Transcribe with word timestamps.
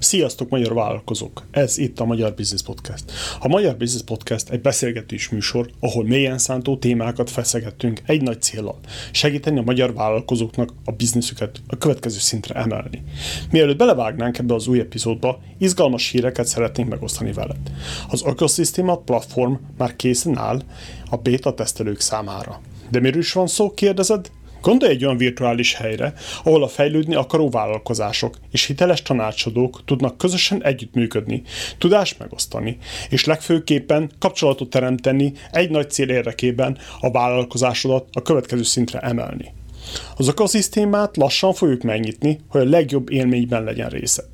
Sziasztok, 0.00 0.48
magyar 0.48 0.74
vállalkozók! 0.74 1.46
Ez 1.50 1.78
itt 1.78 2.00
a 2.00 2.04
Magyar 2.04 2.34
Business 2.34 2.62
Podcast. 2.62 3.04
A 3.40 3.48
Magyar 3.48 3.76
Business 3.76 4.02
Podcast 4.02 4.50
egy 4.50 4.60
beszélgetés 4.60 5.28
műsor, 5.28 5.70
ahol 5.80 6.04
mélyen 6.04 6.38
szántó 6.38 6.76
témákat 6.76 7.30
feszegettünk 7.30 8.00
egy 8.06 8.22
nagy 8.22 8.42
célral. 8.42 8.78
Segíteni 9.12 9.58
a 9.58 9.62
magyar 9.62 9.94
vállalkozóknak 9.94 10.72
a 10.84 10.92
bizniszüket 10.92 11.60
a 11.66 11.76
következő 11.76 12.18
szintre 12.18 12.54
emelni. 12.54 13.02
Mielőtt 13.50 13.76
belevágnánk 13.76 14.38
ebbe 14.38 14.54
az 14.54 14.66
új 14.66 14.80
epizódba, 14.80 15.40
izgalmas 15.58 16.10
híreket 16.10 16.46
szeretnénk 16.46 16.88
megosztani 16.88 17.32
veled. 17.32 17.70
Az 18.08 18.24
Ecosystem 18.24 18.90
platform 19.04 19.52
már 19.78 19.96
készen 19.96 20.38
áll 20.38 20.62
a 21.10 21.16
beta 21.16 21.54
tesztelők 21.54 22.00
számára. 22.00 22.60
De 22.90 23.00
miről 23.00 23.20
is 23.20 23.32
van 23.32 23.46
szó, 23.46 23.70
kérdezed? 23.70 24.30
Gondolj 24.62 24.92
egy 24.92 25.04
olyan 25.04 25.16
virtuális 25.16 25.74
helyre, 25.74 26.12
ahol 26.44 26.62
a 26.62 26.68
fejlődni 26.68 27.14
akaró 27.14 27.50
vállalkozások 27.50 28.38
és 28.50 28.64
hiteles 28.64 29.02
tanácsadók 29.02 29.84
tudnak 29.84 30.18
közösen 30.18 30.64
együttműködni, 30.64 31.42
tudást 31.78 32.18
megosztani, 32.18 32.78
és 33.10 33.24
legfőképpen 33.24 34.10
kapcsolatot 34.18 34.70
teremteni 34.70 35.32
egy 35.50 35.70
nagy 35.70 35.90
cél 35.90 36.08
érdekében 36.08 36.78
a 37.00 37.10
vállalkozásodat 37.10 38.08
a 38.12 38.22
következő 38.22 38.62
szintre 38.62 38.98
emelni. 38.98 39.52
Az 40.16 40.28
ökoszisztémát 40.28 41.16
lassan 41.16 41.52
fogjuk 41.52 41.82
megnyitni, 41.82 42.40
hogy 42.48 42.60
a 42.60 42.68
legjobb 42.68 43.10
élményben 43.10 43.64
legyen 43.64 43.88
részed. 43.88 44.26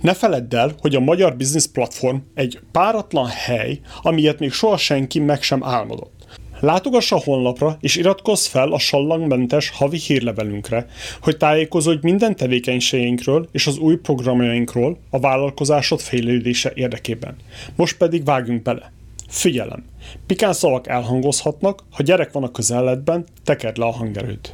Ne 0.00 0.14
feledd 0.14 0.54
el, 0.54 0.74
hogy 0.80 0.94
a 0.94 1.00
Magyar 1.00 1.36
Business 1.36 1.66
Platform 1.66 2.16
egy 2.34 2.60
páratlan 2.72 3.26
hely, 3.26 3.80
amilyet 4.02 4.38
még 4.38 4.52
soha 4.52 4.76
senki 4.76 5.18
meg 5.18 5.42
sem 5.42 5.64
álmodott. 5.64 6.15
Látogass 6.60 7.12
a 7.12 7.20
honlapra 7.24 7.76
és 7.80 7.96
iratkozz 7.96 8.46
fel 8.46 8.72
a 8.72 8.78
sallangmentes 8.78 9.70
havi 9.70 9.98
hírlevelünkre, 9.98 10.86
hogy 11.20 11.36
tájékozódj 11.36 11.98
minden 12.02 12.36
tevékenységeinkről 12.36 13.48
és 13.52 13.66
az 13.66 13.78
új 13.78 13.96
programjainkról 13.96 14.98
a 15.10 15.20
vállalkozásod 15.20 16.00
fejlődése 16.00 16.72
érdekében. 16.74 17.36
Most 17.76 17.96
pedig 17.96 18.24
vágjunk 18.24 18.62
bele. 18.62 18.92
Figyelem! 19.28 19.84
Pikán 20.26 20.52
szavak 20.52 20.88
elhangozhatnak, 20.88 21.82
ha 21.90 22.02
gyerek 22.02 22.32
van 22.32 22.42
a 22.42 22.50
közelletben, 22.50 23.24
tekerd 23.44 23.76
le 23.76 23.84
a 23.84 23.90
hangerőt. 23.90 24.52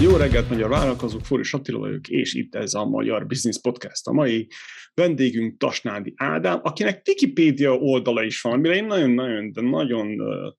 Jó 0.00 0.16
reggelt, 0.16 0.48
magyar 0.48 0.68
vállalkozók, 0.68 1.24
Fóris 1.24 1.54
Attila 1.54 1.78
vagyok, 1.78 2.08
és 2.08 2.34
itt 2.34 2.54
ez 2.54 2.74
a 2.74 2.84
Magyar 2.84 3.26
Business 3.26 3.60
Podcast. 3.60 4.06
A 4.06 4.12
mai 4.12 4.48
vendégünk 4.94 5.58
Tasnádi 5.58 6.12
Ádám, 6.16 6.60
akinek 6.62 7.02
Wikipédia 7.06 7.76
oldala 7.76 8.22
is 8.22 8.40
van, 8.40 8.52
amire 8.52 8.74
én 8.74 8.84
nagyon-nagyon, 8.84 9.52
de 9.52 9.60
nagyon, 9.60 10.20
uh, 10.20 10.54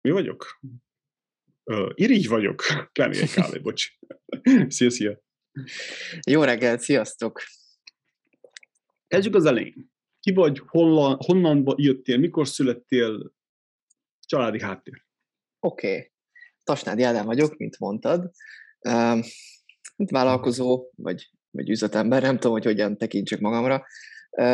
mi 0.00 0.10
vagyok? 0.10 0.60
Uh, 1.64 1.90
irigy 1.94 2.28
vagyok. 2.28 2.62
Kemény 2.92 3.28
kávé, 3.34 3.58
bocs. 3.58 3.86
szia, 4.68 4.90
szia. 4.90 5.20
Jó 6.30 6.42
reggelt, 6.42 6.80
sziasztok. 6.80 7.42
Kezdjük 9.06 9.34
az 9.34 9.44
elején. 9.44 9.92
Ki 10.20 10.32
vagy, 10.32 10.62
honnan, 10.66 11.16
honnan 11.16 11.74
jöttél, 11.76 12.18
mikor 12.18 12.48
születtél, 12.48 13.32
családi 14.26 14.60
háttér? 14.60 15.04
Oké. 15.60 15.86
Okay. 15.86 16.12
Tasnádi 16.64 17.02
Ádám 17.02 17.26
vagyok, 17.26 17.56
mint 17.56 17.78
mondtad. 17.78 18.30
Mint 19.96 20.10
vállalkozó, 20.10 20.90
vagy, 20.96 21.30
vagy 21.50 21.70
üzletember, 21.70 22.22
nem 22.22 22.34
tudom, 22.34 22.52
hogy 22.52 22.64
hogyan 22.64 22.98
tekintsek 22.98 23.40
magamra. 23.40 23.86
Uh, 24.30 24.44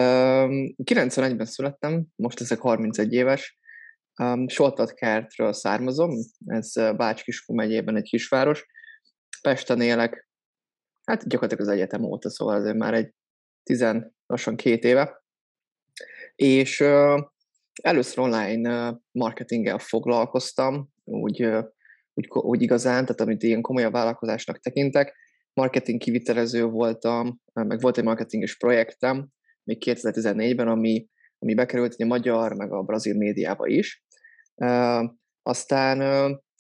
91-ben 0.85 1.47
születtem, 1.47 2.07
most 2.17 2.41
leszek 2.41 2.59
31 2.59 3.13
éves. 3.13 3.59
Soltatkertről 4.47 5.53
származom, 5.53 6.11
ez 6.47 6.73
Bács-Kiskú 6.73 7.55
megyében 7.55 7.97
egy 7.97 8.09
kisváros. 8.09 8.67
Pesten 9.43 9.81
élek, 9.81 10.29
hát 11.05 11.29
gyakorlatilag 11.29 11.69
az 11.69 11.75
egyetem 11.75 12.03
óta, 12.03 12.31
szóval 12.31 12.57
azért 12.57 12.77
már 12.77 12.95
egy 12.95 13.15
tizen, 13.63 14.15
lassan 14.27 14.57
két 14.57 14.85
éve. 14.85 15.23
És 16.35 16.81
először 17.83 18.19
online 18.19 18.95
marketinggel 19.13 19.79
foglalkoztam, 19.79 20.89
úgy 21.05 21.49
úgy, 22.21 22.45
úgy 22.45 22.63
igazán, 22.63 23.05
tehát 23.05 23.21
amit 23.21 23.43
ilyen 23.43 23.61
komolyabb 23.61 23.93
vállalkozásnak 23.93 24.59
tekintek. 24.59 25.15
Marketing 25.53 26.01
kivitelező 26.01 26.65
voltam, 26.65 27.41
meg 27.53 27.81
volt 27.81 27.99
egy 27.99 28.05
marketinges 28.05 28.57
projektem, 28.57 29.29
még 29.65 29.83
2014-ben, 29.87 30.69
ami, 30.69 31.09
ami 31.39 31.55
bekerült 31.55 31.95
a 31.99 32.05
magyar, 32.07 32.55
meg 32.55 32.73
a 32.73 32.83
brazil 32.83 33.17
médiába 33.17 33.67
is. 33.67 34.05
Aztán 35.43 36.01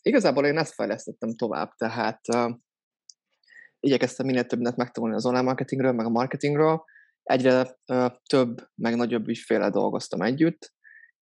igazából 0.02 0.46
én 0.46 0.58
ezt 0.58 0.74
fejlesztettem 0.74 1.36
tovább, 1.36 1.70
tehát 1.74 2.20
igyekeztem 3.80 4.26
minél 4.26 4.44
többet 4.44 4.76
megtanulni 4.76 5.14
az 5.14 5.26
online 5.26 5.42
marketingről, 5.42 5.92
meg 5.92 6.06
a 6.06 6.10
marketingről. 6.10 6.84
Egyre 7.22 7.78
több, 8.26 8.68
meg 8.74 8.96
nagyobb 8.96 9.28
ügyféle 9.28 9.70
dolgoztam 9.70 10.22
együtt, 10.22 10.72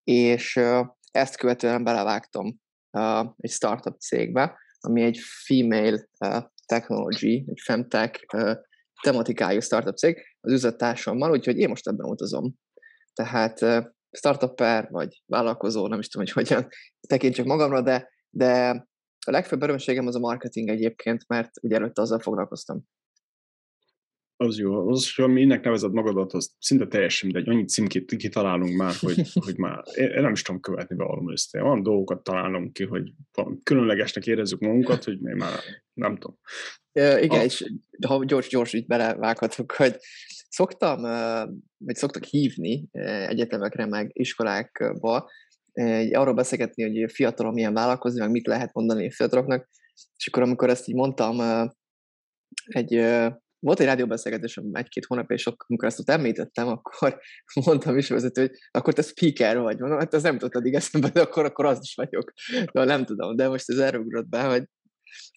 és 0.04 0.60
ezt 1.10 1.36
követően 1.36 1.84
belevágtam 1.84 2.60
uh, 2.90 3.26
egy 3.36 3.50
startup 3.50 3.98
cégbe, 3.98 4.58
ami 4.80 5.02
egy 5.02 5.18
female 5.46 6.08
uh, 6.26 6.42
technology, 6.66 7.44
egy 7.46 7.60
femtech 7.64 8.24
uh, 8.34 8.54
tematikájú 9.02 9.60
startup 9.60 9.96
cég 9.96 10.16
az 10.40 10.52
üzlettársammal, 10.52 11.30
úgyhogy 11.30 11.58
én 11.58 11.68
most 11.68 11.88
ebben 11.88 12.06
utazom. 12.06 12.54
Tehát 13.12 13.62
uh, 13.62 13.84
startupper 14.10 14.88
vagy 14.90 15.22
vállalkozó, 15.26 15.86
nem 15.86 15.98
is 15.98 16.08
tudom, 16.08 16.26
hogy 16.26 16.44
hogyan 16.44 16.68
tekintsek 17.08 17.44
magamra, 17.44 17.82
de, 17.82 18.08
de 18.30 18.70
a 19.26 19.30
legfőbb 19.30 19.62
örömségem 19.62 20.06
az 20.06 20.14
a 20.14 20.18
marketing 20.18 20.68
egyébként, 20.68 21.28
mert 21.28 21.50
ugye 21.62 21.76
előtte 21.76 22.02
azzal 22.02 22.18
foglalkoztam 22.18 22.82
az 24.40 24.58
jó. 24.58 24.88
Az, 24.88 25.14
hogy 25.14 25.28
minek 25.28 25.64
nevezed 25.64 25.92
magadat, 25.92 26.32
az 26.32 26.54
szinte 26.58 26.86
teljesen 26.86 27.30
mindegy. 27.32 27.54
Annyit 27.54 27.68
címkét 27.68 28.16
kitalálunk 28.16 28.76
már, 28.76 28.94
hogy, 29.00 29.32
hogy 29.44 29.56
már 29.56 29.82
én 29.94 30.22
nem 30.22 30.32
is 30.32 30.42
tudom 30.42 30.60
követni 30.60 30.96
valami 30.96 31.32
össze. 31.32 31.60
Van 31.60 31.82
dolgokat 31.82 32.22
találunk 32.22 32.72
ki, 32.72 32.84
hogy 32.84 33.12
különlegesnek 33.62 34.26
érezzük 34.26 34.60
magunkat, 34.60 35.04
hogy 35.04 35.20
még 35.20 35.34
már 35.34 35.58
nem 35.92 36.16
tudom. 36.16 36.38
Ja, 36.92 37.18
igen, 37.18 37.40
a... 37.40 37.44
és 37.44 37.72
ha 38.06 38.24
gyors-gyors 38.24 38.72
így 38.72 38.86
belevághatok, 38.86 39.72
hogy 39.72 39.96
szoktam, 40.48 41.02
vagy 41.76 41.94
szoktak 41.94 42.24
hívni 42.24 42.88
egyetemekre, 43.28 43.86
meg 43.86 44.10
iskolákba, 44.12 45.30
arról 46.12 46.34
beszélgetni, 46.34 46.82
hogy 46.82 47.12
fiatalon 47.12 47.54
milyen 47.54 47.74
vállalkozni, 47.74 48.20
meg 48.20 48.30
mit 48.30 48.46
lehet 48.46 48.74
mondani 48.74 49.06
a 49.06 49.12
fiataloknak, 49.12 49.68
és 50.16 50.26
akkor 50.26 50.42
amikor 50.42 50.70
ezt 50.70 50.88
így 50.88 50.94
mondtam 50.94 51.70
egy 52.64 52.94
volt 53.58 53.80
egy 53.80 53.86
rádióbeszélgetésem 53.86 54.64
egy-két 54.72 55.04
hónap, 55.04 55.30
és 55.30 55.46
amikor 55.46 55.88
ezt 55.88 55.98
ott 55.98 56.10
említettem, 56.10 56.68
akkor 56.68 57.20
mondtam 57.66 57.98
is 57.98 58.08
vezető, 58.08 58.40
hogy 58.40 58.50
akkor 58.70 58.92
te 58.92 59.02
speaker 59.02 59.58
vagy. 59.58 59.78
Mondom, 59.78 59.98
hát 59.98 60.14
ez 60.14 60.22
nem 60.22 60.38
addig 60.40 60.74
eszembe, 60.74 61.08
de 61.08 61.20
akkor, 61.20 61.44
akkor 61.44 61.64
az 61.64 61.78
is 61.82 61.94
vagyok. 61.94 62.32
De 62.72 62.84
nem 62.84 63.04
tudom, 63.04 63.36
de 63.36 63.48
most 63.48 63.68
ez 63.70 63.78
erről 63.78 64.00
ugrott 64.00 64.28
be, 64.28 64.42
hogy 64.42 64.64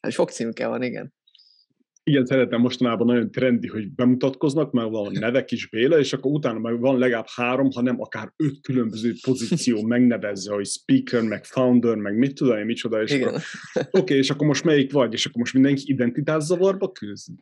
hát 0.01 0.11
sok 0.11 0.29
címke 0.29 0.67
van, 0.67 0.83
igen 0.83 1.13
igen, 2.03 2.25
szeretem 2.25 2.61
mostanában 2.61 3.07
nagyon 3.07 3.31
trendi, 3.31 3.67
hogy 3.67 3.91
bemutatkoznak, 3.91 4.71
mert 4.71 4.89
van 4.89 5.11
nevek 5.11 5.51
is 5.51 5.69
Béla, 5.69 5.99
és 5.99 6.13
akkor 6.13 6.31
utána 6.31 6.59
meg 6.59 6.79
van 6.79 6.97
legalább 6.97 7.27
három, 7.35 7.69
hanem 7.71 8.01
akár 8.01 8.33
öt 8.35 8.61
különböző 8.61 9.13
pozíció 9.21 9.81
megnevezze, 9.81 10.53
hogy 10.53 10.65
speaker, 10.65 11.21
meg 11.21 11.45
founder, 11.45 11.95
meg 11.95 12.17
mit 12.17 12.33
tudom 12.35 12.57
én, 12.57 12.65
micsoda, 12.65 13.01
és 13.01 13.11
akkor, 13.11 13.33
oké, 13.73 13.99
okay, 13.99 14.17
és 14.17 14.29
akkor 14.29 14.47
most 14.47 14.63
melyik 14.63 14.91
vagy, 14.91 15.13
és 15.13 15.25
akkor 15.25 15.39
most 15.39 15.53
mindenki 15.53 15.83
identitászavarba 15.85 16.91
küzd, 16.91 17.33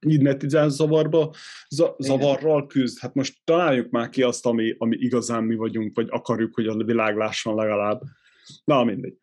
identitászavarba, 0.00 1.34
zavarral 1.98 2.66
küzd, 2.66 2.98
hát 2.98 3.14
most 3.14 3.36
találjuk 3.44 3.90
már 3.90 4.08
ki 4.08 4.22
azt, 4.22 4.46
ami, 4.46 4.74
ami 4.78 4.96
igazán 4.96 5.44
mi 5.44 5.54
vagyunk, 5.54 5.96
vagy 5.96 6.06
akarjuk, 6.10 6.54
hogy 6.54 6.66
a 6.66 6.84
világ 6.84 7.16
lásson 7.16 7.54
legalább. 7.54 8.00
Na, 8.64 8.84
mindegy. 8.84 9.16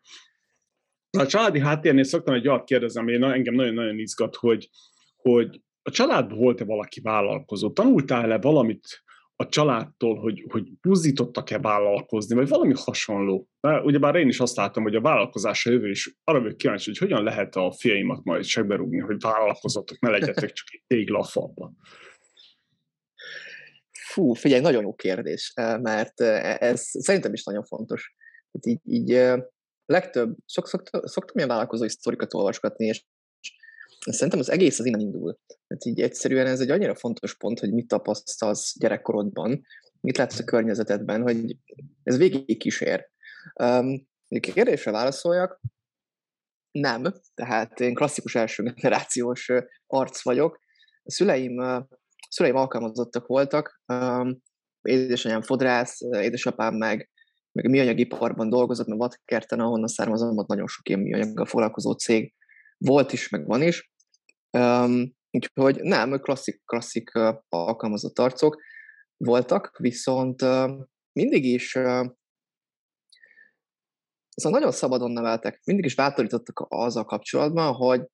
A 1.18 1.26
családi 1.26 1.60
háttérnél 1.60 2.04
szoktam 2.04 2.34
egy 2.34 2.48
olyat 2.48 2.64
kérdezni, 2.64 3.00
ami 3.00 3.14
engem 3.14 3.54
nagyon-nagyon 3.54 3.98
izgat, 3.98 4.36
hogy, 4.36 4.68
hogy 5.16 5.60
a 5.82 5.90
családban 5.90 6.38
volt-e 6.38 6.64
valaki 6.64 7.00
vállalkozó? 7.00 7.70
Tanultál-e 7.70 8.38
valamit 8.38 9.04
a 9.36 9.48
családtól, 9.48 10.18
hogy, 10.18 10.44
hogy 10.48 10.72
buzdítottak-e 10.80 11.58
vállalkozni, 11.58 12.34
vagy 12.34 12.48
valami 12.48 12.74
hasonló? 12.76 13.48
Mert 13.60 13.84
ugyebár 13.84 14.14
én 14.14 14.28
is 14.28 14.40
azt 14.40 14.56
látom, 14.56 14.82
hogy 14.82 14.94
a 14.94 15.00
vállalkozás 15.00 15.66
a 15.66 15.70
jövő 15.70 15.90
is 15.90 16.16
arra 16.24 16.40
vagyok 16.40 16.56
kíváncsi, 16.56 16.90
hogy 16.90 16.98
hogyan 16.98 17.22
lehet 17.22 17.56
a 17.56 17.72
fiaimat 17.72 18.24
majd 18.24 18.44
segberúgni, 18.44 18.98
hogy 18.98 19.16
vállalkozottak, 19.20 20.00
ne 20.00 20.10
legyetek 20.10 20.52
csak 20.52 20.66
egy 20.70 20.82
tégla 20.86 21.18
a 21.18 21.24
falban. 21.24 21.76
Fú, 23.92 24.32
figyelj, 24.32 24.60
nagyon 24.60 24.82
jó 24.82 24.94
kérdés, 24.94 25.52
mert 25.80 26.20
ez 26.20 26.80
szerintem 26.80 27.32
is 27.32 27.44
nagyon 27.44 27.64
fontos. 27.64 28.14
Így, 28.66 28.80
így 28.84 29.10
legtöbb, 29.86 30.36
sok, 30.46 30.68
szoktam, 30.68 31.00
szoktam 31.04 31.36
ilyen 31.36 31.48
vállalkozói 31.48 31.88
sztorikat 31.88 32.34
olvasgatni, 32.34 32.86
és 32.86 33.04
szerintem 33.98 34.38
az 34.38 34.50
egész 34.50 34.78
az 34.78 34.86
innen 34.86 35.00
indul. 35.00 35.38
Hát 35.68 35.84
így 35.84 36.00
egyszerűen 36.00 36.46
ez 36.46 36.60
egy 36.60 36.70
annyira 36.70 36.94
fontos 36.94 37.36
pont, 37.36 37.60
hogy 37.60 37.72
mit 37.72 37.88
tapasztalsz 37.88 38.78
gyerekkorodban, 38.78 39.66
mit 40.00 40.16
látsz 40.16 40.38
a 40.38 40.44
környezetedben, 40.44 41.22
hogy 41.22 41.56
ez 42.02 42.16
végig 42.16 42.58
kísér. 42.58 43.08
Um, 43.62 44.08
kérdésre 44.40 44.90
válaszoljak, 44.90 45.60
nem, 46.70 47.02
tehát 47.34 47.80
én 47.80 47.94
klasszikus 47.94 48.34
első 48.34 48.62
generációs 48.62 49.52
arc 49.86 50.22
vagyok. 50.22 50.60
A 51.02 51.10
szüleim, 51.10 51.58
a 51.58 51.88
szüleim 52.28 52.56
alkalmazottak 52.56 53.26
voltak, 53.26 53.82
um, 53.86 54.42
édesanyám 54.82 55.42
fodrász, 55.42 56.00
édesapám 56.00 56.74
meg, 56.74 57.10
meg 57.56 57.64
a 57.64 57.68
műanyagiparban 57.68 58.48
dolgozott, 58.48 58.86
mert 58.86 59.00
Vatkerten, 59.00 59.60
ahonnan 59.60 59.88
származom, 59.88 60.38
ott 60.38 60.46
nagyon 60.46 60.66
sok 60.66 60.88
ilyen 60.88 61.00
műanyaggal 61.00 61.44
foglalkozó 61.44 61.92
cég 61.92 62.34
volt 62.78 63.12
is, 63.12 63.28
meg 63.28 63.46
van 63.46 63.62
is. 63.62 63.92
Um, 64.50 65.14
úgyhogy 65.30 65.82
nem, 65.82 66.20
klasszik, 66.20 66.62
klasszik 66.64 67.10
uh, 67.14 67.34
alkalmazott 67.48 68.18
arcok 68.18 68.62
voltak, 69.16 69.76
viszont 69.78 70.42
uh, 70.42 70.70
mindig 71.12 71.44
is 71.44 71.74
uh, 71.74 72.06
Szóval 74.36 74.58
nagyon 74.58 74.72
szabadon 74.72 75.10
neveltek, 75.10 75.60
mindig 75.64 75.84
is 75.84 75.94
bátorítottak 75.94 76.66
azzal 76.68 77.04
kapcsolatban, 77.04 77.74
hogy 77.74 78.06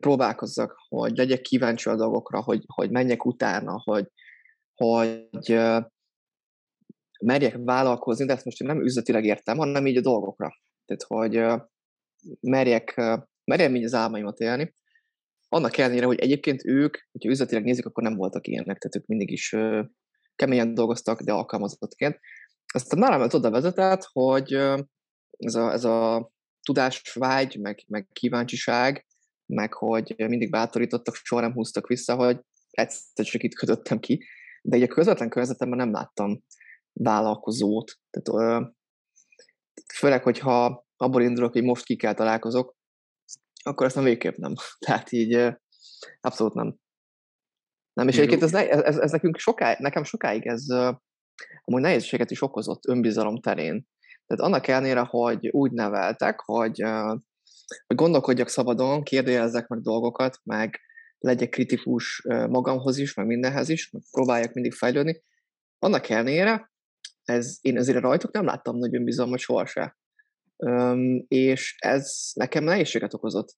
próbálkozzak, 0.00 0.76
hogy 0.88 1.16
legyek 1.16 1.40
kíváncsi 1.40 1.88
a 1.88 1.96
dolgokra, 1.96 2.42
hogy, 2.42 2.64
hogy 2.66 2.90
menjek 2.90 3.24
utána, 3.24 3.80
hogy, 3.84 4.06
hogy 4.74 5.52
uh, 5.52 5.84
merjek 7.18 7.56
vállalkozni, 7.56 8.26
de 8.26 8.32
ezt 8.32 8.44
most 8.44 8.60
én 8.60 8.68
nem 8.68 8.82
üzletileg 8.82 9.24
értem, 9.24 9.56
hanem 9.56 9.86
így 9.86 9.96
a 9.96 10.00
dolgokra. 10.00 10.56
Tehát, 10.84 11.02
hogy 11.02 11.62
merjek, 12.40 13.00
merjem 13.44 13.74
így 13.74 13.84
az 13.84 13.94
álmaimat 13.94 14.40
élni. 14.40 14.74
Annak 15.48 15.76
ellenére, 15.76 16.06
hogy 16.06 16.18
egyébként 16.18 16.64
ők, 16.64 16.96
hogyha 17.12 17.30
üzletileg 17.30 17.64
nézik, 17.64 17.86
akkor 17.86 18.02
nem 18.02 18.16
voltak 18.16 18.46
ilyenek, 18.46 18.78
tehát 18.78 18.96
ők 18.96 19.06
mindig 19.06 19.30
is 19.30 19.56
keményen 20.34 20.74
dolgoztak, 20.74 21.20
de 21.20 21.32
alkalmazottként. 21.32 22.18
Aztán 22.72 22.98
nálam 22.98 23.28
oda 23.32 23.50
vezetett, 23.50 24.08
hogy 24.12 24.52
ez 25.36 25.54
a, 25.54 25.72
ez 25.72 25.84
a 25.84 26.30
tudásvágy, 26.62 27.58
meg, 27.60 27.84
meg 27.86 28.08
kíváncsiság, 28.12 29.06
meg 29.46 29.72
hogy 29.72 30.14
mindig 30.16 30.50
bátorítottak, 30.50 31.14
soha 31.14 31.40
nem 31.40 31.52
húztak 31.52 31.86
vissza, 31.86 32.14
hogy 32.14 32.40
egyszer 32.70 33.24
csak 33.24 33.42
itt 33.42 33.54
kötöttem 33.54 33.98
ki, 33.98 34.24
de 34.62 34.76
egy 34.76 34.82
a 34.82 34.86
közvetlen 34.86 35.28
környezetemben 35.28 35.78
nem 35.78 35.92
láttam 35.92 36.42
vállalkozót. 36.98 37.98
Tehát, 38.10 38.42
ö, 38.42 38.66
főleg, 39.94 40.22
hogyha 40.22 40.86
abból 40.96 41.22
indulok, 41.22 41.52
hogy 41.52 41.62
most 41.62 41.84
ki 41.84 41.96
kell 41.96 42.14
találkozok, 42.14 42.76
akkor 43.62 43.86
ezt 43.86 43.94
nem 43.94 44.04
végképp 44.04 44.36
nem. 44.36 44.54
Tehát 44.86 45.12
így 45.12 45.34
ö, 45.34 45.50
abszolút 46.20 46.54
nem. 46.54 46.76
Nem, 47.92 48.08
és 48.08 48.16
Jó. 48.16 48.22
egyébként 48.22 48.42
ez, 48.42 48.54
ez, 48.54 48.80
ez, 48.80 48.98
ez 48.98 49.10
nekünk 49.10 49.38
sokáig, 49.38 49.78
nekem 49.78 50.04
sokáig 50.04 50.46
ez 50.46 50.70
ö, 50.70 50.90
amúgy 51.64 51.80
nehézséget 51.80 52.30
is 52.30 52.42
okozott 52.42 52.86
önbizalom 52.86 53.40
terén. 53.40 53.86
Tehát 54.26 54.44
annak 54.44 54.66
ellenére, 54.66 55.00
hogy 55.00 55.48
úgy 55.48 55.72
neveltek, 55.72 56.40
hogy, 56.40 56.80
hogy 57.86 57.96
gondolkodjak 57.96 58.48
szabadon, 58.48 59.02
kérdejezzek 59.02 59.66
meg 59.66 59.80
dolgokat, 59.80 60.40
meg 60.44 60.80
legyek 61.18 61.48
kritikus 61.48 62.22
magamhoz 62.28 62.98
is, 62.98 63.14
meg 63.14 63.26
mindenhez 63.26 63.68
is, 63.68 63.90
meg 63.90 64.02
próbáljak 64.10 64.52
mindig 64.52 64.72
fejlődni, 64.72 65.22
annak 65.78 66.08
ellenére 66.08 66.72
ez, 67.28 67.58
én 67.60 67.78
azért 67.78 67.98
rajtuk 67.98 68.32
nem 68.32 68.44
láttam 68.44 68.78
nagy 68.78 68.94
önbizalmat 68.94 69.38
sohasem. 69.38 69.94
Um, 70.56 71.24
és 71.28 71.76
ez 71.78 72.30
nekem 72.34 72.64
nehézséget 72.64 73.14
okozott. 73.14 73.56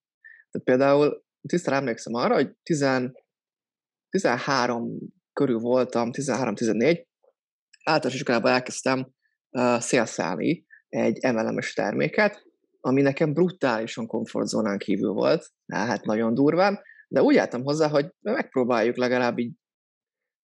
Tehát 0.50 0.66
például 0.66 1.24
tisztán 1.48 1.74
emlékszem 1.74 2.14
arra, 2.14 2.34
hogy 2.34 2.50
10, 2.62 2.86
13 4.08 4.98
körül 5.32 5.58
voltam, 5.58 6.10
13-14, 6.12 7.04
általános 7.84 8.14
iskolában 8.14 8.52
elkezdtem 8.52 9.10
szélszállni 9.78 10.66
egy 10.88 11.32
MLM-es 11.32 11.72
terméket, 11.72 12.42
ami 12.80 13.02
nekem 13.02 13.32
brutálisan 13.32 14.06
komfortzónán 14.06 14.78
kívül 14.78 15.12
volt, 15.12 15.52
hát 15.66 16.04
nagyon 16.04 16.34
durván, 16.34 16.80
de 17.08 17.22
úgy 17.22 17.36
álltam 17.36 17.62
hozzá, 17.62 17.88
hogy 17.88 18.10
megpróbáljuk 18.20 18.96
legalább 18.96 19.38
így, 19.38 19.52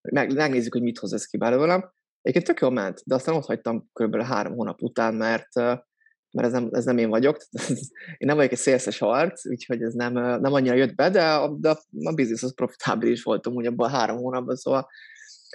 meg, 0.00 0.34
megnézzük, 0.34 0.72
hogy 0.72 0.82
mit 0.82 0.98
hoz 0.98 1.12
ez 1.12 1.26
ki 1.26 1.36
belőlem. 1.36 1.94
Egyébként 2.26 2.44
tök 2.44 2.60
jól 2.60 2.70
ment, 2.70 3.02
de 3.04 3.14
aztán 3.14 3.34
ott 3.34 3.46
hagytam 3.46 3.90
kb. 3.92 4.22
három 4.22 4.54
hónap 4.54 4.82
után, 4.82 5.14
mert, 5.14 5.54
mert 5.54 6.46
ez, 6.46 6.52
nem, 6.52 6.68
ez 6.70 6.84
nem 6.84 6.98
én 6.98 7.08
vagyok. 7.08 7.36
én 8.18 8.26
nem 8.26 8.36
vagyok 8.36 8.52
egy 8.52 8.58
szélszes 8.58 9.00
arc, 9.00 9.46
úgyhogy 9.46 9.82
ez 9.82 9.94
nem, 9.94 10.12
nem 10.12 10.52
annyira 10.52 10.74
jött 10.74 10.94
be, 10.94 11.10
de 11.10 11.32
a, 11.32 11.56
de 11.58 11.68
a 12.04 12.12
biznisz 12.14 12.42
az 12.42 12.54
profitábilis 12.54 13.22
voltam 13.22 13.54
úgy 13.54 13.66
abban 13.66 13.88
a 13.88 13.96
három 13.96 14.16
hónapban, 14.16 14.56
szóval 14.56 14.88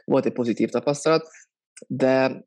volt 0.05 0.25
egy 0.25 0.33
pozitív 0.33 0.69
tapasztalat, 0.69 1.27
de 1.87 2.45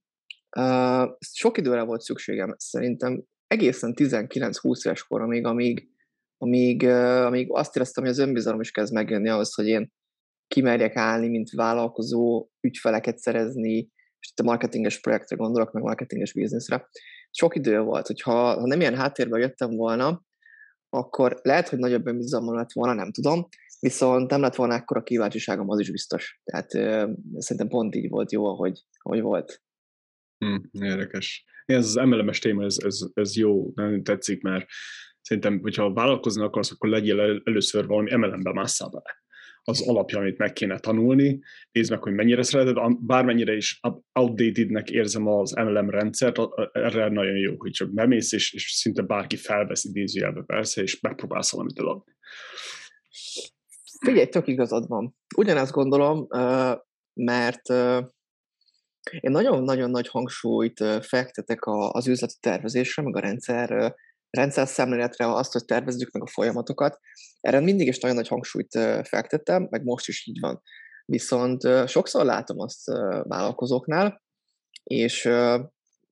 Uh, 0.60 1.16
sok 1.20 1.58
időre 1.58 1.82
volt 1.82 2.00
szükségem, 2.00 2.54
szerintem 2.58 3.24
egészen 3.46 3.92
19-20 3.96 4.86
éves 4.86 5.02
koromig, 5.02 5.46
amíg, 5.46 5.88
amíg, 6.38 6.82
uh, 6.82 7.24
amíg 7.24 7.46
azt 7.50 7.76
éreztem, 7.76 8.04
hogy 8.04 8.12
az 8.12 8.18
önbizalom 8.18 8.60
is 8.60 8.70
kezd 8.70 8.92
megjönni 8.92 9.28
ahhoz, 9.28 9.54
hogy 9.54 9.66
én 9.66 9.92
kimerjek 10.46 10.96
állni, 10.96 11.28
mint 11.28 11.50
vállalkozó, 11.50 12.48
ügyfeleket 12.60 13.18
szerezni, 13.18 13.92
és 14.24 14.30
itt 14.30 14.40
a 14.40 14.42
marketinges 14.42 15.00
projektre 15.00 15.36
gondolok, 15.36 15.72
meg 15.72 15.82
marketinges 15.82 16.32
bizniszre. 16.32 16.88
Sok 17.30 17.56
idő 17.56 17.80
volt, 17.80 18.06
hogyha 18.06 18.32
ha 18.32 18.66
nem 18.66 18.80
ilyen 18.80 18.96
háttérben 18.96 19.40
jöttem 19.40 19.70
volna, 19.70 20.22
akkor 20.88 21.38
lehet, 21.42 21.68
hogy 21.68 21.78
nagyobb 21.78 22.06
önbizalmam 22.06 22.56
lett 22.56 22.72
volna, 22.72 22.92
nem 22.92 23.12
tudom, 23.12 23.48
viszont 23.80 24.30
nem 24.30 24.40
lett 24.40 24.54
volna 24.54 24.74
ekkora 24.74 25.02
kíváncsiságom, 25.02 25.70
az 25.70 25.80
is 25.80 25.90
biztos. 25.90 26.40
Tehát 26.44 26.74
uh, 26.74 27.10
szerintem 27.38 27.68
pont 27.68 27.94
így 27.94 28.08
volt 28.08 28.32
jó, 28.32 28.46
ahogy, 28.46 28.80
ahogy 28.98 29.20
volt. 29.20 29.62
Hmm, 30.38 30.70
érdekes. 30.72 31.44
Ez 31.64 31.86
az 31.86 31.94
MLM-es 31.94 32.38
téma, 32.38 32.64
ez, 32.64 32.76
ez, 32.84 32.98
ez 33.14 33.36
jó, 33.36 33.72
nem 33.74 34.02
tetszik, 34.02 34.42
mert 34.42 34.66
szerintem, 35.20 35.60
hogyha 35.60 35.92
vállalkozni 35.92 36.42
akarsz, 36.42 36.70
akkor 36.70 36.88
legyél 36.88 37.20
el, 37.20 37.42
először 37.44 37.86
valami 37.86 38.16
MLM-be 38.16 38.52
másszál 38.52 38.88
bele. 38.88 39.23
Az 39.66 39.88
alapja, 39.88 40.18
amit 40.18 40.38
meg 40.38 40.52
kéne 40.52 40.78
tanulni, 40.78 41.40
nézd 41.72 41.90
meg, 41.90 42.02
hogy 42.02 42.12
mennyire 42.12 42.42
szereted, 42.42 42.76
bármennyire 43.00 43.52
is 43.52 43.80
outdatednek 44.12 44.90
érzem 44.90 45.26
az 45.26 45.52
MLM 45.52 45.90
rendszert, 45.90 46.38
erre 46.72 47.08
nagyon 47.08 47.36
jó, 47.36 47.54
hogy 47.56 47.70
csak 47.70 47.94
bemész, 47.94 48.32
és, 48.32 48.52
és 48.52 48.70
szinte 48.70 49.02
bárki 49.02 49.36
felvesz 49.36 49.84
idézőjelbe 49.84 50.42
persze, 50.42 50.82
és 50.82 51.00
megpróbálsz 51.00 51.52
valamit 51.52 51.78
eladni. 51.78 52.12
Figyelj, 54.04 54.28
tök 54.28 54.46
igazad 54.46 54.88
van. 54.88 55.16
Ugyanezt 55.36 55.72
gondolom, 55.72 56.26
mert 57.14 57.68
én 59.20 59.30
nagyon-nagyon 59.30 59.90
nagy 59.90 60.08
hangsúlyt 60.08 60.84
fektetek 61.00 61.58
az 61.66 62.06
üzleti 62.06 62.34
tervezésre, 62.40 63.02
meg 63.02 63.16
a 63.16 63.20
rendszer, 63.20 63.94
rendszer 64.34 64.68
szemléletre, 64.68 65.32
azt, 65.32 65.52
hogy 65.52 65.64
tervezzük 65.64 66.10
meg 66.10 66.22
a 66.22 66.30
folyamatokat. 66.30 66.98
Erre 67.40 67.60
mindig 67.60 67.86
is 67.86 67.98
nagyon 67.98 68.16
nagy 68.16 68.28
hangsúlyt 68.28 68.78
fektettem, 69.02 69.66
meg 69.70 69.84
most 69.84 70.08
is 70.08 70.26
így 70.26 70.40
van. 70.40 70.62
Viszont 71.04 71.88
sokszor 71.88 72.24
látom 72.24 72.60
azt 72.60 72.84
vállalkozóknál, 73.22 74.22
és 74.82 75.24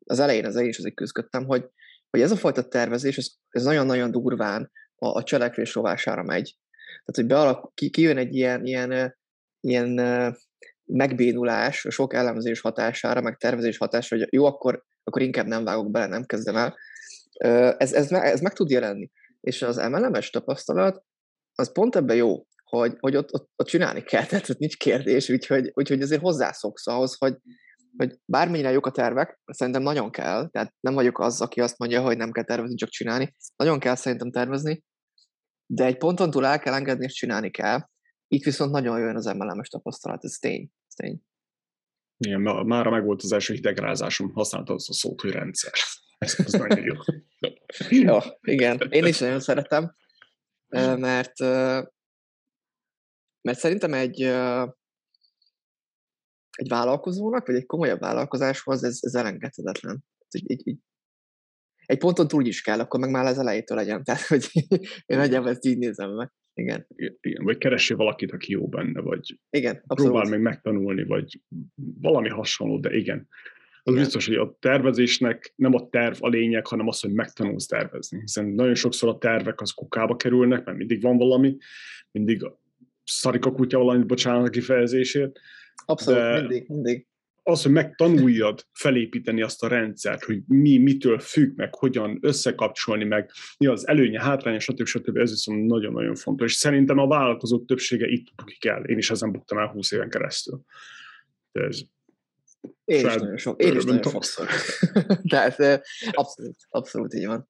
az 0.04 0.18
elején, 0.18 0.44
az 0.44 0.52
elején 0.52 0.70
is 0.70 0.78
azért 0.78 0.94
küzdöttem, 0.94 1.44
hogy, 1.44 1.68
hogy 2.10 2.20
ez 2.20 2.30
a 2.30 2.36
fajta 2.36 2.68
tervezés, 2.68 3.18
ez, 3.18 3.26
ez 3.48 3.62
nagyon-nagyon 3.62 4.10
durván 4.10 4.70
a, 4.96 5.06
a 5.06 5.22
cselekvés 5.22 5.74
rovására 5.74 6.22
megy. 6.22 6.56
Tehát, 7.04 7.14
hogy 7.14 7.26
bealak, 7.26 7.74
ki, 7.74 7.90
kijön 7.90 8.16
egy 8.16 8.34
ilyen, 8.34 8.64
ilyen, 8.64 9.16
ilyen 9.60 10.00
megbénulás, 10.84 11.86
sok 11.88 12.14
elemzés 12.14 12.60
hatására, 12.60 13.20
meg 13.20 13.36
tervezés 13.36 13.76
hatására, 13.76 14.22
hogy 14.22 14.32
jó, 14.32 14.44
akkor, 14.44 14.84
akkor 15.04 15.22
inkább 15.22 15.46
nem 15.46 15.64
vágok 15.64 15.90
bele, 15.90 16.06
nem 16.06 16.24
kezdem 16.24 16.56
el. 16.56 16.76
Ez, 17.38 17.92
ez, 17.92 18.12
ez 18.12 18.40
meg 18.40 18.52
tud 18.52 18.70
jelenni. 18.70 19.10
És 19.40 19.62
az 19.62 19.76
MLM-es 19.76 20.30
tapasztalat, 20.30 21.04
az 21.54 21.72
pont 21.72 21.96
ebben 21.96 22.16
jó, 22.16 22.46
hogy, 22.64 22.96
hogy 23.00 23.16
ott, 23.16 23.32
ott, 23.32 23.50
ott 23.56 23.66
csinálni 23.66 24.02
kell, 24.02 24.26
tehát 24.28 24.48
ott 24.48 24.58
nincs 24.58 24.76
kérdés, 24.76 25.28
úgyhogy, 25.28 25.70
úgyhogy 25.74 26.02
azért 26.02 26.20
hozzászoksz 26.20 26.86
ahhoz, 26.86 27.16
hogy, 27.18 27.36
hogy 27.96 28.18
bármennyire 28.24 28.70
jók 28.70 28.86
a 28.86 28.90
tervek, 28.90 29.40
szerintem 29.44 29.82
nagyon 29.82 30.10
kell, 30.10 30.48
tehát 30.48 30.74
nem 30.80 30.94
vagyok 30.94 31.18
az, 31.18 31.40
aki 31.40 31.60
azt 31.60 31.78
mondja, 31.78 32.02
hogy 32.02 32.16
nem 32.16 32.30
kell 32.30 32.44
tervezni, 32.44 32.76
csak 32.76 32.88
csinálni. 32.88 33.34
Nagyon 33.56 33.78
kell 33.78 33.94
szerintem 33.94 34.30
tervezni, 34.30 34.82
de 35.66 35.84
egy 35.84 35.98
ponton 35.98 36.30
túl 36.30 36.46
el 36.46 36.58
kell 36.58 36.74
engedni, 36.74 37.04
és 37.04 37.12
csinálni 37.12 37.50
kell. 37.50 37.80
Itt 38.28 38.44
viszont 38.44 38.70
nagyon 38.70 38.98
jön 38.98 39.16
az 39.16 39.24
MLM-es 39.24 39.68
tapasztalat, 39.68 40.24
ez 40.24 40.32
tény. 40.32 40.70
Ez 40.88 40.94
tény. 40.94 41.20
Igen, 42.16 42.40
mára 42.66 42.90
meg 42.90 43.04
volt 43.04 43.22
az 43.22 43.32
első 43.32 43.54
hidegrázásom, 43.54 44.32
használtam 44.32 44.74
azt 44.74 44.88
a 44.88 44.92
szót, 44.92 45.20
hogy 45.20 45.30
rendszer. 45.30 45.72
Ez, 46.18 46.34
ez 46.46 46.52
nagyon 46.52 46.84
jó. 46.84 46.94
jó, 48.10 48.18
igen. 48.40 48.78
Én 48.90 49.06
is 49.06 49.18
nagyon 49.18 49.40
szeretem, 49.40 49.96
mert, 50.98 51.38
mert 53.40 53.58
szerintem 53.58 53.94
egy, 53.94 54.22
egy 56.52 56.68
vállalkozónak, 56.68 57.46
vagy 57.46 57.56
egy 57.56 57.66
komolyabb 57.66 58.00
vállalkozáshoz 58.00 58.84
ez, 58.84 58.98
ez 59.00 59.14
elengedhetetlen. 59.14 60.04
Egy, 60.28 60.50
egy, 60.50 60.62
egy, 60.64 60.78
egy 61.86 61.98
ponton 61.98 62.28
túl 62.28 62.46
is 62.46 62.62
kell, 62.62 62.80
akkor 62.80 63.00
meg 63.00 63.10
már 63.10 63.24
az 63.24 63.38
elejétől 63.38 63.76
legyen. 63.76 64.04
Tehát, 64.04 64.22
hogy 64.22 64.50
én 65.06 65.18
nagyjából 65.18 65.48
ezt 65.48 65.64
így 65.64 65.78
nézem 65.78 66.10
meg. 66.10 66.32
Igen. 66.54 66.86
Igen. 67.20 67.44
Vagy 67.44 67.58
keressél 67.58 67.96
valakit, 67.96 68.32
aki 68.32 68.52
jó 68.52 68.68
benne, 68.68 69.00
vagy 69.00 69.38
igen, 69.50 69.82
próbál 69.86 70.28
meg 70.28 70.40
megtanulni, 70.40 71.04
vagy 71.04 71.40
valami 72.00 72.28
hasonló, 72.28 72.78
de 72.78 72.94
igen. 72.94 73.28
Az 73.84 73.94
biztos, 73.94 74.26
hogy 74.26 74.36
a 74.36 74.56
tervezésnek 74.60 75.52
nem 75.56 75.74
a 75.74 75.88
terv 75.88 76.16
a 76.20 76.28
lényeg, 76.28 76.66
hanem 76.66 76.88
az, 76.88 77.00
hogy 77.00 77.12
megtanulsz 77.12 77.66
tervezni. 77.66 78.20
Hiszen 78.20 78.46
nagyon 78.46 78.74
sokszor 78.74 79.08
a 79.08 79.18
tervek 79.18 79.60
az 79.60 79.70
kukába 79.70 80.16
kerülnek, 80.16 80.64
mert 80.64 80.78
mindig 80.78 81.02
van 81.02 81.16
valami, 81.16 81.56
mindig 82.10 82.50
szarik 83.04 83.44
a 83.44 83.52
kutya 83.52 83.78
valamit, 83.78 84.06
bocsánat 84.06 84.46
a 84.46 84.50
kifejezésért. 84.50 85.38
Abszolút, 85.84 86.20
de 86.20 86.40
mindig, 86.40 86.68
mindig. 86.68 87.06
Az, 87.42 87.62
hogy 87.62 87.72
megtanuljad 87.72 88.66
felépíteni 88.72 89.42
azt 89.42 89.62
a 89.62 89.68
rendszert, 89.68 90.24
hogy 90.24 90.42
mi 90.46 90.78
mitől 90.78 91.18
függ, 91.18 91.56
meg 91.56 91.74
hogyan 91.74 92.18
összekapcsolni, 92.20 93.04
meg 93.04 93.30
mi 93.58 93.66
az 93.66 93.88
előnye, 93.88 94.20
hátránya, 94.20 94.58
stb. 94.58 94.86
stb. 94.86 95.16
Ez 95.16 95.30
viszont 95.30 95.66
nagyon-nagyon 95.66 96.14
fontos. 96.14 96.52
És 96.52 96.58
szerintem 96.58 96.98
a 96.98 97.06
vállalkozók 97.06 97.66
többsége 97.66 98.06
itt 98.06 98.34
bukik 98.36 98.64
el. 98.64 98.84
Én 98.84 98.98
is 98.98 99.10
ezen 99.10 99.32
buktam 99.32 99.58
el 99.58 99.66
20 99.66 99.90
éven 99.90 100.10
keresztül. 100.10 100.60
De 101.52 101.60
ez 101.62 101.80
én 102.84 103.06
is 103.06 103.14
nagyon 103.14 103.36
sok, 103.36 103.62
én 103.62 103.76
is 103.76 103.84
nagyon 103.84 104.02
sokszor. 104.02 104.48
Tehát 105.30 105.82
abszolút, 106.10 106.56
abszolút 106.68 107.14
így 107.14 107.26
van. 107.26 107.48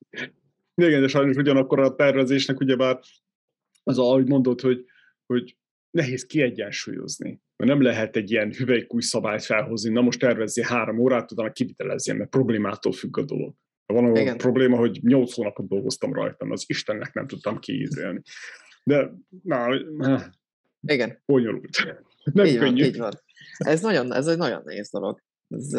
Igen, 0.74 1.00
de 1.00 1.08
sajnos 1.08 1.36
ugyanakkor 1.36 1.80
a 1.80 1.94
tervezésnek 1.94 2.60
ugyebár 2.60 3.00
az, 3.82 3.98
ahogy 3.98 4.28
mondod, 4.28 4.60
hogy, 4.60 4.84
hogy 5.26 5.56
nehéz 5.92 6.26
kiegyensúlyozni. 6.26 7.40
Mert 7.56 7.70
nem 7.70 7.82
lehet 7.82 8.16
egy 8.16 8.30
ilyen 8.30 8.52
hüvelykúj 8.52 9.00
szabályt 9.00 9.44
felhozni, 9.44 9.92
na 9.92 10.00
most 10.00 10.18
tervezzél 10.18 10.64
három 10.64 10.98
órát, 10.98 11.32
utána 11.32 11.52
kivitelezzél, 11.52 12.14
mert 12.14 12.30
problémától 12.30 12.92
függ 12.92 13.18
a 13.18 13.24
dolog. 13.24 13.54
Van 13.86 14.28
a 14.28 14.36
probléma, 14.36 14.76
hogy 14.76 14.98
nyolc 15.02 15.34
hónapot 15.34 15.68
dolgoztam 15.68 16.12
rajtam, 16.12 16.50
az 16.50 16.64
Istennek 16.66 17.12
nem 17.12 17.26
tudtam 17.26 17.58
kiízélni. 17.58 18.22
De, 18.84 19.12
na, 19.42 19.84
igen. 20.80 21.22
Bonyolult. 21.26 21.84
Nem 22.32 22.46
így 22.46 22.58
könnyű. 22.58 22.80
Van, 22.80 22.88
így 22.88 22.96
van. 22.96 23.12
Ez, 23.56 23.80
nagyon, 23.80 24.12
ez 24.12 24.26
egy 24.26 24.36
nagyon 24.36 24.62
nehéz 24.64 24.90
dolog. 24.90 25.22
Ez, 25.48 25.70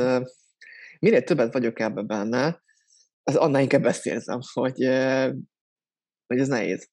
minél 1.00 1.24
többet 1.24 1.54
vagyok 1.54 1.80
ebbe 1.80 2.02
benne, 2.02 2.64
az 3.24 3.36
annál 3.36 3.62
inkább 3.62 3.86
ezt 3.86 4.06
érzem, 4.06 4.40
hogy, 4.54 4.78
hogy 6.28 6.40
ez 6.40 6.48
nehéz. 6.48 6.90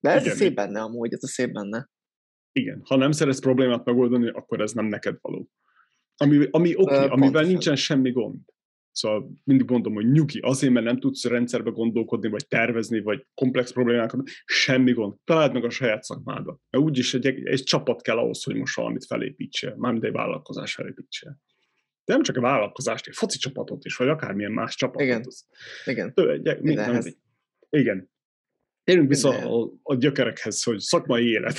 De 0.00 0.10
ez 0.10 0.22
Igen. 0.22 0.34
a 0.34 0.36
szép 0.36 0.54
benne 0.54 0.80
amúgy, 0.80 1.12
ez 1.12 1.22
a 1.22 1.26
szép 1.26 1.52
benne. 1.52 1.88
Igen, 2.58 2.82
ha 2.84 2.96
nem 2.96 3.12
szeretsz 3.12 3.40
problémát 3.40 3.84
megoldani, 3.84 4.28
akkor 4.28 4.60
ez 4.60 4.72
nem 4.72 4.86
neked 4.86 5.16
való. 5.20 5.50
Ami, 6.16 6.46
ami 6.50 6.74
oké, 6.76 6.94
okay, 6.94 7.08
amivel 7.08 7.44
nincsen 7.44 7.76
semmi 7.76 8.10
gond. 8.10 8.40
Szóval 8.92 9.30
mindig 9.44 9.70
mondom, 9.70 9.94
hogy 9.94 10.10
nyugi, 10.10 10.38
azért, 10.38 10.72
mert 10.72 10.86
nem 10.86 10.98
tudsz 10.98 11.24
rendszerbe 11.24 11.70
gondolkodni, 11.70 12.28
vagy 12.28 12.46
tervezni, 12.48 13.00
vagy 13.00 13.26
komplex 13.34 13.72
problémákat, 13.72 14.20
semmi 14.44 14.92
gond. 14.92 15.14
Találd 15.24 15.52
meg 15.52 15.64
a 15.64 15.70
saját 15.70 16.02
szakmádat. 16.02 16.60
Mert 16.70 16.84
úgyis 16.84 17.14
egy, 17.14 17.26
egy 17.26 17.62
csapat 17.62 18.02
kell 18.02 18.18
ahhoz, 18.18 18.42
hogy 18.42 18.54
most 18.54 18.76
valamit 18.76 19.04
felépítsél, 19.04 19.74
mármint 19.76 20.04
egy 20.04 20.12
vállalkozás 20.12 20.74
felépítsél. 20.74 21.40
De 22.04 22.12
nem 22.12 22.22
csak 22.22 22.36
a 22.36 22.40
vállalkozást, 22.40 23.06
egy 23.06 23.14
foci 23.14 23.38
csapatot 23.38 23.84
is, 23.84 23.96
vagy 23.96 24.08
akármilyen 24.08 24.52
más 24.52 24.74
csapatot. 24.74 25.02
Igen. 25.02 25.22
Az, 25.26 25.46
Igen. 25.84 26.14
Tő, 26.14 26.30
egy, 26.30 26.60
minden, 26.60 27.04
Igen. 27.70 28.10
Térjünk 28.88 29.08
vissza 29.08 29.28
a, 29.28 29.70
a 29.82 29.94
gyökerekhez, 29.94 30.62
hogy 30.62 30.78
szakmai 30.78 31.28
élet. 31.28 31.56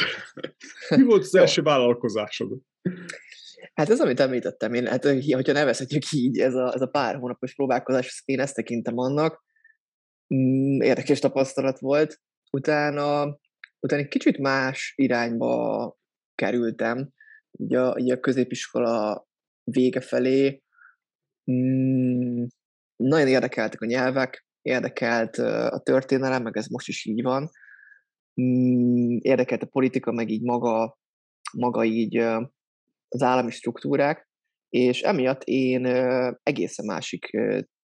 Mi 0.96 1.04
volt 1.04 1.22
az 1.22 1.36
első 1.36 1.62
vállalkozásod? 1.62 2.60
Hát 3.74 3.90
ez, 3.90 4.00
amit 4.00 4.20
említettem, 4.20 4.74
én, 4.74 4.88
hát, 4.88 5.04
hogyha 5.32 5.52
nevezhetjük 5.52 6.12
így, 6.12 6.40
ez 6.40 6.54
a, 6.54 6.74
ez 6.74 6.82
a 6.82 6.88
pár 6.88 7.16
hónapos 7.16 7.56
próbálkozás, 7.56 8.22
én 8.26 8.40
ezt 8.40 8.56
tekintem 8.56 8.98
annak. 8.98 9.44
Mm, 10.36 10.82
érdekes 10.82 11.20
tapasztalat 11.20 11.80
volt. 11.80 12.22
Utána, 12.52 13.40
utána 13.80 14.02
egy 14.02 14.08
kicsit 14.08 14.38
más 14.38 14.94
irányba 14.96 15.98
kerültem, 16.36 17.10
ugye 17.52 17.80
a, 17.80 17.94
ugye 17.94 18.14
a 18.14 18.20
középiskola 18.20 19.28
vége 19.64 20.02
felé. 20.02 20.64
Mm, 21.52 22.44
nagyon 22.96 23.28
érdekeltek 23.28 23.82
a 23.82 23.86
nyelvek, 23.86 24.48
érdekelt 24.70 25.38
a 25.38 25.82
történelem, 25.84 26.44
meg 26.44 26.58
ez 26.58 26.68
most 26.68 26.88
is 26.88 27.06
így 27.06 27.22
van. 27.22 27.50
Mm, 28.42 29.18
érdekelt 29.22 29.64
a 29.64 29.68
politika, 29.68 30.12
meg 30.12 30.30
így 30.30 30.44
maga, 30.44 30.98
maga 31.58 31.84
így 31.84 32.18
az 33.08 33.22
állami 33.22 33.52
struktúrák, 33.52 34.30
és 34.70 35.02
emiatt 35.02 35.44
én 35.44 35.86
egészen 36.44 36.86
másik 36.86 37.38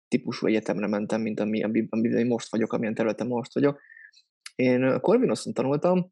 típusú 0.08 0.48
egyetemre 0.48 0.88
mentem, 0.88 1.22
mint 1.22 1.40
ami, 1.40 1.64
amiben 1.64 2.28
most 2.28 2.52
vagyok, 2.52 2.74
amilyen 2.74 2.94
területen 2.94 3.28
most 3.28 3.54
vagyok. 3.54 3.82
Én 4.56 5.00
Corvinuson 5.00 5.54
tanultam, 5.54 6.12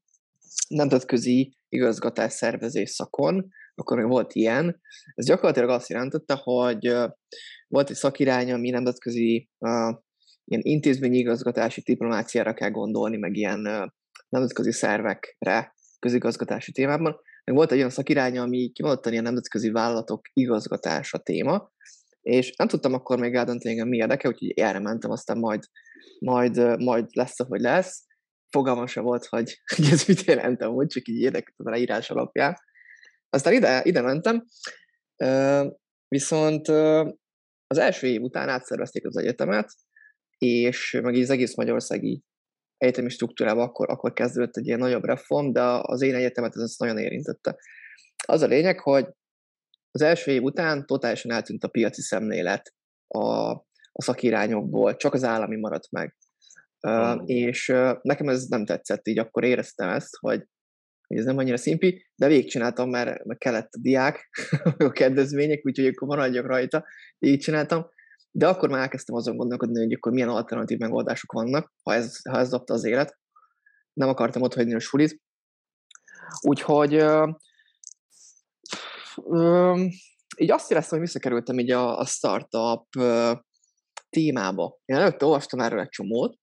nemzetközi 0.67 1.55
igazgatás 1.69 2.33
szervezés 2.33 2.89
szakon, 2.89 3.49
akkor 3.75 3.97
még 3.97 4.07
volt 4.07 4.33
ilyen. 4.33 4.81
Ez 5.15 5.25
gyakorlatilag 5.25 5.69
azt 5.69 5.89
jelentette, 5.89 6.39
hogy 6.43 6.95
volt 7.67 7.89
egy 7.89 7.95
szakirány, 7.95 8.51
ami 8.51 8.69
nemzetközi 8.69 9.49
ilyen 10.45 10.61
intézményi 10.65 11.17
igazgatási 11.17 11.81
diplomáciára 11.81 12.53
kell 12.53 12.69
gondolni, 12.69 13.17
meg 13.17 13.35
ilyen 13.35 13.91
nemzetközi 14.29 14.71
szervekre 14.71 15.73
közigazgatási 15.99 16.71
témában, 16.71 17.19
meg 17.43 17.55
volt 17.55 17.71
egy 17.71 17.77
olyan 17.77 17.89
szakiránya, 17.89 18.41
ami 18.41 18.71
kimondottan 18.71 19.11
ilyen 19.11 19.23
nemzetközi 19.23 19.71
vállalatok 19.71 20.21
igazgatása 20.33 21.17
téma, 21.17 21.71
és 22.21 22.55
nem 22.55 22.67
tudtam 22.67 22.93
akkor 22.93 23.19
még 23.19 23.35
eldönteni, 23.35 23.73
engem 23.73 23.87
mi 23.87 23.97
érdekel, 23.97 24.31
úgyhogy 24.31 24.51
erre 24.55 24.79
mentem, 24.79 25.11
aztán 25.11 25.37
majd, 25.37 25.63
majd, 26.19 26.81
majd 26.81 27.05
lesz, 27.09 27.39
ahogy 27.39 27.61
lesz. 27.61 28.05
Fogalmam 28.49 28.85
se 28.85 29.01
volt, 29.01 29.25
hogy, 29.25 29.61
hogy 29.75 29.85
ez 29.85 30.05
mit 30.05 30.21
jelentem, 30.21 30.69
úgy 30.71 30.87
csak 30.87 31.07
így 31.07 31.19
érdekelt 31.19 31.55
a 31.57 31.69
leírás 31.69 32.09
alapján. 32.09 32.55
Aztán 33.29 33.53
ide, 33.53 33.81
ide 33.83 34.01
mentem, 34.01 34.45
viszont 36.07 36.67
az 37.67 37.77
első 37.77 38.07
év 38.07 38.21
után 38.21 38.49
átszervezték 38.49 39.07
az 39.07 39.17
egyetemet, 39.17 39.73
és 40.43 40.99
meg 41.03 41.15
így 41.15 41.21
az 41.21 41.29
egész 41.29 41.55
magyarországi 41.55 42.23
egyetemi 42.77 43.09
struktúrában 43.09 43.67
akkor, 43.67 43.89
akkor 43.89 44.13
kezdődött 44.13 44.57
egy 44.57 44.67
ilyen 44.67 44.79
nagyobb 44.79 45.05
reform, 45.05 45.51
de 45.51 45.61
az 45.81 46.01
én 46.01 46.15
egyetemet 46.15 46.55
ez 46.55 46.75
nagyon 46.77 46.97
érintette. 46.97 47.55
Az 48.27 48.41
a 48.41 48.47
lényeg, 48.47 48.79
hogy 48.79 49.07
az 49.91 50.01
első 50.01 50.31
év 50.31 50.43
után 50.43 50.85
totálisan 50.85 51.31
eltűnt 51.31 51.63
a 51.63 51.67
piaci 51.67 52.01
szemlélet 52.01 52.73
a, 53.07 53.51
a 53.91 54.01
szakirányokból, 54.01 54.95
csak 54.95 55.13
az 55.13 55.23
állami 55.23 55.55
maradt 55.55 55.91
meg. 55.91 56.15
Oh. 56.79 57.15
Uh, 57.15 57.21
és 57.25 57.69
uh, 57.69 57.97
nekem 58.01 58.27
ez 58.27 58.45
nem 58.47 58.65
tetszett, 58.65 59.07
így 59.07 59.19
akkor 59.19 59.43
éreztem 59.43 59.89
ezt, 59.89 60.17
hogy, 60.19 60.47
hogy 61.07 61.17
ez 61.17 61.25
nem 61.25 61.37
annyira 61.37 61.57
szimpi, 61.57 62.09
de 62.15 62.27
végigcsináltam, 62.27 62.89
mert, 62.89 63.23
mert 63.23 63.39
kellett 63.39 63.73
a 63.73 63.79
diák, 63.81 64.29
a 64.77 64.91
kedvezmények, 64.91 65.65
úgyhogy 65.65 65.87
akkor 65.87 66.07
maradjak 66.07 66.45
rajta, 66.45 66.85
végigcsináltam, 67.17 67.89
de 68.35 68.47
akkor 68.47 68.69
már 68.69 68.81
elkezdtem 68.81 69.15
azon 69.15 69.37
gondolkodni, 69.37 69.79
hogy 69.79 69.93
akkor 69.93 70.11
milyen 70.11 70.29
alternatív 70.29 70.77
megoldások 70.77 71.31
vannak, 71.31 71.73
ha 71.83 71.93
ez, 71.93 72.21
ha 72.29 72.39
ez 72.39 72.49
dobta 72.49 72.73
az 72.73 72.83
élet. 72.83 73.17
Nem 73.93 74.09
akartam 74.09 74.41
ott 74.41 74.53
hagyni 74.53 74.73
a 74.73 74.79
sulit. 74.79 75.21
Úgyhogy 76.41 76.93
ö, 76.93 77.31
ö, 79.15 79.83
így 80.37 80.51
azt 80.51 80.71
éreztem, 80.71 80.97
hogy 80.97 81.07
visszakerültem 81.07 81.59
így 81.59 81.71
a, 81.71 81.99
a 81.99 82.05
startup 82.05 82.87
ö, 82.97 83.33
témába. 84.09 84.79
Én 84.85 84.95
előtte 84.95 85.25
olvastam 85.25 85.59
erről 85.59 85.79
egy 85.79 85.89
csomót, 85.89 86.37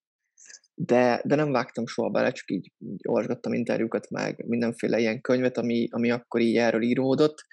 de, 0.74 1.22
de 1.24 1.34
nem 1.34 1.52
vágtam 1.52 1.86
soha 1.86 2.10
bele, 2.10 2.32
csak 2.32 2.50
így, 2.50 2.72
így 2.78 3.00
olvasgattam 3.08 3.52
interjúkat, 3.52 4.10
meg 4.10 4.44
mindenféle 4.46 4.98
ilyen 4.98 5.20
könyvet, 5.20 5.58
ami, 5.58 5.88
ami 5.90 6.10
akkor 6.10 6.40
így 6.40 6.56
erről 6.56 6.82
íródott, 6.82 7.44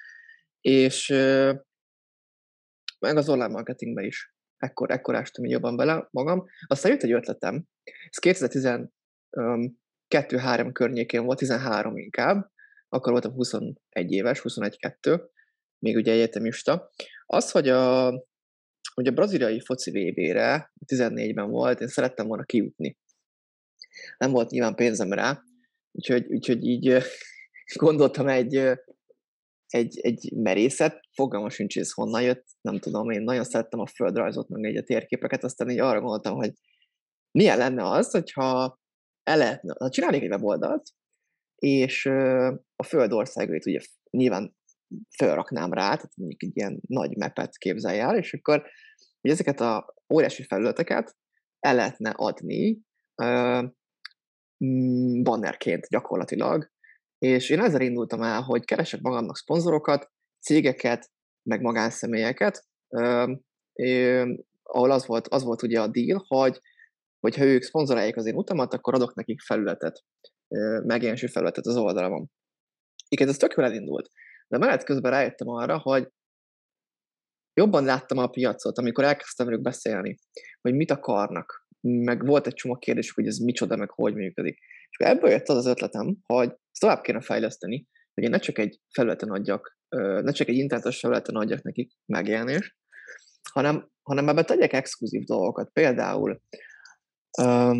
és 0.61 1.09
meg 2.99 3.17
az 3.17 3.29
online 3.29 3.47
marketingbe 3.47 4.03
is. 4.03 4.35
Ekkor, 4.57 4.91
ekkor 4.91 5.15
ástam 5.15 5.45
így 5.45 5.51
jobban 5.51 5.75
bele 5.75 6.07
magam. 6.11 6.45
Aztán 6.67 6.91
jött 6.91 7.03
egy 7.03 7.11
ötletem. 7.11 7.65
Ez 7.83 8.37
2012-3 9.31 10.69
környékén 10.73 11.25
volt, 11.25 11.37
13 11.37 11.97
inkább. 11.97 12.51
Akkor 12.89 13.11
voltam 13.11 13.31
21 13.31 13.75
éves, 13.93 14.41
21-2, 14.43 15.21
még 15.79 15.95
ugye 15.95 16.11
egyetemista. 16.11 16.91
Az, 17.25 17.51
hogy 17.51 17.69
a, 17.69 18.09
hogy 18.93 19.07
a 19.07 19.11
braziliai 19.11 19.59
foci 19.59 19.91
VB-re 19.91 20.73
14-ben 20.85 21.49
volt, 21.49 21.81
én 21.81 21.87
szerettem 21.87 22.27
volna 22.27 22.43
kijutni. 22.43 22.97
Nem 24.17 24.31
volt 24.31 24.49
nyilván 24.49 24.75
pénzem 24.75 25.13
rá, 25.13 25.43
úgyhogy, 25.91 26.25
úgyhogy 26.27 26.65
így 26.65 26.97
gondoltam 27.83 28.27
egy 28.27 28.79
egy, 29.67 29.99
egy 30.01 30.31
merészet, 30.35 30.99
fogalmas 31.13 31.53
sincs, 31.53 31.77
ez 31.77 31.91
honnan 31.91 32.21
jött, 32.21 32.45
nem 32.61 32.79
tudom, 32.79 33.09
én 33.09 33.21
nagyon 33.21 33.43
szerettem 33.43 33.79
a 33.79 33.87
földrajzot, 33.87 34.49
meg 34.49 34.63
egy 34.63 34.77
a 34.77 34.83
térképeket, 34.83 35.43
aztán 35.43 35.69
így 35.69 35.79
arra 35.79 35.99
gondoltam, 35.99 36.35
hogy 36.35 36.53
milyen 37.31 37.57
lenne 37.57 37.89
az, 37.89 38.11
hogyha 38.11 38.79
el 39.23 39.37
lehetne, 39.37 39.75
ha 39.79 39.89
csinálnék 39.89 40.21
egy 40.21 40.29
weboldalt, 40.29 40.89
és 41.55 42.05
a 42.75 42.83
föld 42.83 43.11
országait 43.11 43.65
ugye 43.65 43.79
nyilván 44.09 44.55
felraknám 45.17 45.73
rá, 45.73 45.85
tehát 45.85 46.15
mondjuk 46.15 46.43
egy 46.43 46.55
ilyen 46.55 46.79
nagy 46.87 47.17
mapet 47.17 47.57
képzelj 47.57 47.99
el, 47.99 48.17
és 48.17 48.33
akkor 48.33 48.63
hogy 49.21 49.31
ezeket 49.31 49.59
a 49.59 49.95
óriási 50.13 50.43
felületeket 50.43 51.15
el 51.59 51.75
lehetne 51.75 52.09
adni 52.09 52.79
bannerként 55.23 55.87
gyakorlatilag 55.89 56.71
és 57.17 57.49
én 57.49 57.59
ezzel 57.59 57.81
indultam 57.81 58.21
el, 58.21 58.41
hogy 58.41 58.65
keresek 58.65 59.01
magamnak 59.01 59.37
szponzorokat, 59.37 60.11
cégeket, 60.39 61.11
meg 61.49 61.61
magánszemélyeket, 61.61 62.65
ahol 64.63 64.91
az 64.91 65.05
volt, 65.05 65.27
az 65.27 65.43
volt 65.43 65.61
ugye 65.61 65.81
a 65.81 65.87
deal, 65.87 66.25
hogy 66.27 66.61
hogyha 67.19 67.43
ők 67.43 67.63
szponzorálják 67.63 68.15
az 68.15 68.25
én 68.25 68.35
utamat, 68.35 68.73
akkor 68.73 68.93
adok 68.93 69.15
nekik 69.15 69.41
felületet, 69.41 70.03
megjelenésű 70.83 71.27
felületet 71.27 71.65
az 71.65 71.77
oldalamon. 71.77 72.31
Igen, 73.07 73.27
ez 73.27 73.37
tök 73.37 73.53
jól 73.57 73.65
elindult. 73.65 74.09
De 74.47 74.57
menet 74.57 74.83
közben 74.83 75.11
rájöttem 75.11 75.47
arra, 75.47 75.77
hogy 75.77 76.11
jobban 77.53 77.83
láttam 77.83 78.17
a 78.17 78.27
piacot, 78.27 78.77
amikor 78.77 79.03
elkezdtem 79.03 79.45
velük 79.45 79.61
beszélni, 79.61 80.17
hogy 80.61 80.73
mit 80.73 80.91
akarnak, 80.91 81.67
meg 81.81 82.25
volt 82.25 82.47
egy 82.47 82.53
csomó 82.53 82.77
kérdés, 82.77 83.11
hogy 83.11 83.27
ez 83.27 83.37
micsoda, 83.37 83.75
meg 83.75 83.89
hogy 83.89 84.13
működik. 84.13 84.59
És 84.89 85.05
ebből 85.05 85.29
jött 85.29 85.47
az 85.47 85.57
az 85.57 85.65
ötletem, 85.65 86.17
hogy 86.25 86.47
ezt 86.47 86.79
tovább 86.79 87.01
kéne 87.01 87.21
fejleszteni, 87.21 87.87
hogy 88.13 88.23
én 88.23 88.29
ne 88.29 88.39
csak 88.39 88.57
egy 88.57 88.79
felületen 88.93 89.29
adjak, 89.29 89.77
ne 90.21 90.31
csak 90.31 90.47
egy 90.47 90.55
internetes 90.55 90.99
felületen 90.99 91.35
adjak 91.35 91.61
nekik 91.61 91.91
megjelenést, 92.05 92.75
hanem, 93.51 93.89
hanem 94.01 94.29
ebben 94.29 94.45
tegyek 94.45 94.73
exkluzív 94.73 95.23
dolgokat. 95.23 95.69
Például, 95.73 96.41
um, 97.41 97.79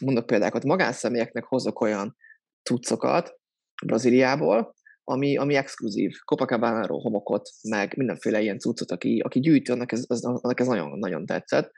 mondok 0.00 0.26
példákat, 0.26 0.64
magánszemélyeknek 0.64 1.44
hozok 1.44 1.80
olyan 1.80 2.16
cuccokat 2.62 3.40
Brazíliából, 3.86 4.74
ami, 5.04 5.36
ami 5.36 5.54
exkluzív. 5.54 6.12
copacabana 6.24 6.86
homokot, 6.86 7.48
meg 7.68 7.96
mindenféle 7.96 8.40
ilyen 8.40 8.58
cuccot, 8.58 8.90
aki, 8.90 9.20
aki 9.20 9.40
gyűjti, 9.40 9.70
annak 9.70 9.92
ez, 9.92 10.04
az, 10.06 10.24
annak 10.24 10.60
ez 10.60 10.66
nagyon, 10.66 10.98
nagyon 10.98 11.26
tetszett. 11.26 11.70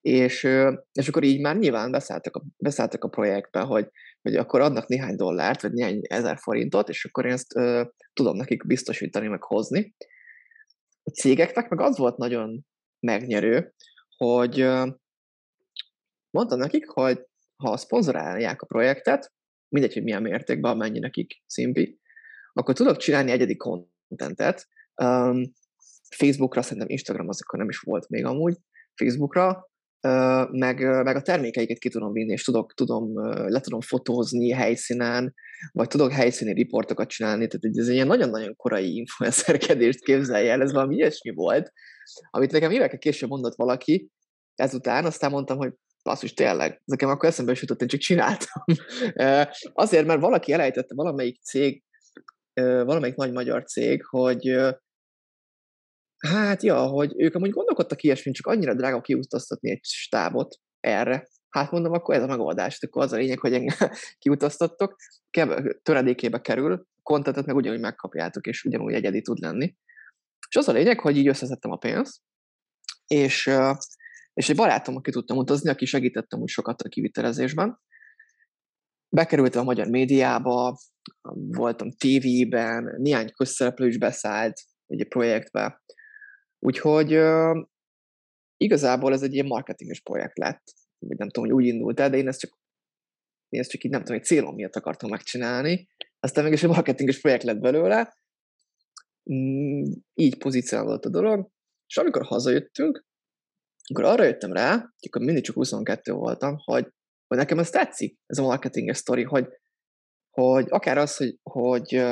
És, 0.00 0.48
és 0.92 1.08
akkor 1.08 1.22
így 1.22 1.40
már 1.40 1.56
nyilván 1.56 1.90
beszálltak 1.90 2.36
a, 2.36 2.44
beszálltak 2.56 3.04
a 3.04 3.08
projektbe, 3.08 3.60
hogy, 3.60 3.88
hogy 4.22 4.36
akkor 4.36 4.60
adnak 4.60 4.86
néhány 4.86 5.16
dollárt, 5.16 5.62
vagy 5.62 5.72
néhány 5.72 6.00
ezer 6.02 6.38
forintot, 6.38 6.88
és 6.88 7.04
akkor 7.04 7.26
én 7.26 7.32
ezt 7.32 7.56
ö, 7.56 7.84
tudom 8.12 8.36
nekik 8.36 8.66
biztosítani, 8.66 9.28
meg 9.28 9.42
hozni. 9.42 9.94
A 11.02 11.10
cégeknek 11.10 11.68
meg 11.68 11.80
az 11.80 11.98
volt 11.98 12.16
nagyon 12.16 12.66
megnyerő, 13.00 13.74
hogy 14.16 14.60
ö, 14.60 14.86
mondtam 16.30 16.58
nekik, 16.58 16.88
hogy 16.88 17.26
ha 17.56 17.76
szponzorálják 17.76 18.62
a 18.62 18.66
projektet, 18.66 19.32
mindegy, 19.68 19.92
hogy 19.92 20.02
milyen 20.02 20.22
mértékben, 20.22 20.72
amennyi 20.72 20.98
nekik 20.98 21.42
szimpi, 21.46 22.00
akkor 22.52 22.74
tudok 22.74 22.96
csinálni 22.96 23.30
egyedi 23.30 23.56
kontentet. 23.56 24.68
Um, 25.02 25.52
Facebookra, 26.16 26.62
szerintem 26.62 26.88
Instagram 26.88 27.28
az 27.28 27.42
akkor 27.42 27.58
nem 27.58 27.68
is 27.68 27.78
volt 27.78 28.08
még 28.08 28.24
amúgy, 28.24 28.56
Facebookra, 28.94 29.70
meg, 30.50 31.02
meg 31.04 31.16
a 31.16 31.22
termékeiket 31.22 31.78
ki 31.78 31.88
tudom 31.88 32.12
vinni, 32.12 32.32
és 32.32 32.44
tudok, 32.44 32.74
tudom, 32.74 33.28
le 33.48 33.60
tudom 33.60 33.80
fotózni 33.80 34.50
helyszínen, 34.50 35.34
vagy 35.72 35.88
tudok 35.88 36.12
helyszíni 36.12 36.52
riportokat 36.52 37.08
csinálni, 37.08 37.46
tehát 37.46 37.76
ez 37.76 37.88
egy 37.88 37.94
ilyen 37.94 38.06
nagyon-nagyon 38.06 38.56
korai 38.56 38.96
influencerkedést 38.96 40.04
képzelje 40.04 40.52
el, 40.52 40.62
ez 40.62 40.72
valami 40.72 40.94
ilyesmi 40.94 41.30
volt, 41.30 41.72
amit 42.30 42.52
nekem 42.52 42.70
évekkel 42.70 42.98
később 42.98 43.28
mondott 43.28 43.56
valaki, 43.56 44.10
ezután 44.54 45.04
aztán 45.04 45.30
mondtam, 45.30 45.56
hogy 45.56 45.72
basszus, 46.02 46.34
tényleg, 46.34 46.82
nekem 46.84 47.08
akkor 47.08 47.28
eszembe 47.28 47.52
is 47.52 47.60
jutott, 47.60 47.82
én 47.82 47.88
csak 47.88 48.00
csináltam. 48.00 48.62
Azért, 49.72 50.06
mert 50.06 50.20
valaki 50.20 50.52
elejtette, 50.52 50.94
valamelyik 50.94 51.42
cég 51.42 51.82
valamelyik 52.60 53.16
nagy 53.16 53.32
magyar 53.32 53.64
cég, 53.64 54.04
hogy 54.04 54.56
hát 56.18 56.62
ja, 56.62 56.86
hogy 56.86 57.12
ők 57.16 57.34
amúgy 57.34 57.50
gondolkodtak 57.50 58.02
ilyesmint, 58.02 58.36
csak 58.36 58.46
annyira 58.46 58.74
drága 58.74 59.00
kiutaztatni 59.00 59.70
egy 59.70 59.84
stábot 59.84 60.56
erre. 60.80 61.28
Hát 61.48 61.70
mondom, 61.70 61.92
akkor 61.92 62.14
ez 62.14 62.22
a 62.22 62.26
megoldás. 62.26 62.78
Akkor 62.80 63.02
az 63.02 63.12
a 63.12 63.16
lényeg, 63.16 63.38
hogy 63.38 63.52
engem 63.52 63.90
kiutaztattok, 64.18 64.96
töredékébe 65.82 66.40
kerül, 66.40 66.86
kontentet 67.02 67.46
meg 67.46 67.56
ugyanúgy 67.56 67.80
megkapjátok, 67.80 68.46
és 68.46 68.64
ugyanúgy 68.64 68.94
egyedi 68.94 69.20
tud 69.20 69.38
lenni. 69.38 69.76
És 70.48 70.56
az 70.56 70.68
a 70.68 70.72
lényeg, 70.72 71.00
hogy 71.00 71.16
így 71.16 71.28
összeszedtem 71.28 71.70
a 71.70 71.76
pénzt, 71.76 72.20
és, 73.06 73.50
és 74.34 74.48
egy 74.48 74.56
barátom, 74.56 74.96
aki 74.96 75.10
tudtam 75.10 75.36
utazni, 75.36 75.70
aki 75.70 75.84
segítettem 75.84 76.40
úgy 76.40 76.48
sokat 76.48 76.82
a 76.82 76.88
kivitelezésben, 76.88 77.80
bekerültem 79.08 79.60
a 79.60 79.64
magyar 79.64 79.86
médiába, 79.86 80.78
voltam 81.32 81.90
tévében, 81.90 82.94
néhány 82.98 83.32
közszereplő 83.32 83.86
is 83.86 83.98
beszállt 83.98 84.60
egy 84.86 85.08
projektbe. 85.08 85.82
Úgyhogy 86.58 87.18
igazából 88.56 89.12
ez 89.12 89.22
egy 89.22 89.34
ilyen 89.34 89.46
marketinges 89.46 90.00
projekt 90.00 90.38
lett. 90.38 90.62
Vagy 90.98 91.18
nem 91.18 91.28
tudom, 91.28 91.50
hogy 91.50 91.58
úgy 91.62 91.66
indult 91.66 92.00
el, 92.00 92.10
de 92.10 92.16
én 92.16 92.28
ezt 92.28 92.40
csak, 92.40 92.58
én 93.48 93.60
ezt 93.60 93.70
csak 93.70 93.84
így 93.84 93.90
nem 93.90 94.00
tudom, 94.00 94.16
egy 94.16 94.24
célom 94.24 94.54
miatt 94.54 94.76
akartam 94.76 95.10
megcsinálni. 95.10 95.88
Aztán 96.20 96.44
mégis 96.44 96.62
egy 96.62 96.68
marketinges 96.68 97.20
projekt 97.20 97.42
lett 97.42 97.58
belőle. 97.58 98.16
Mm, 99.32 99.82
így 100.14 100.38
pozícionálódott 100.38 101.04
a 101.04 101.10
dolog. 101.10 101.50
És 101.86 101.96
amikor 101.96 102.22
hazajöttünk, 102.22 103.06
akkor 103.90 104.04
arra 104.04 104.24
jöttem 104.24 104.52
rá, 104.52 104.92
akkor 105.08 105.22
mindig 105.22 105.44
csak 105.44 105.54
22 105.54 106.12
voltam, 106.12 106.56
hogy 106.64 106.92
hogy 107.28 107.38
nekem 107.38 107.58
ez 107.58 107.70
tetszik, 107.70 108.18
ez 108.26 108.38
a 108.38 108.42
marketinges 108.42 108.96
sztori, 108.96 109.22
hogy, 109.22 109.48
hogy 110.30 110.66
akár 110.68 110.98
az, 110.98 111.16
hogy, 111.16 111.38
hogy 111.42 112.04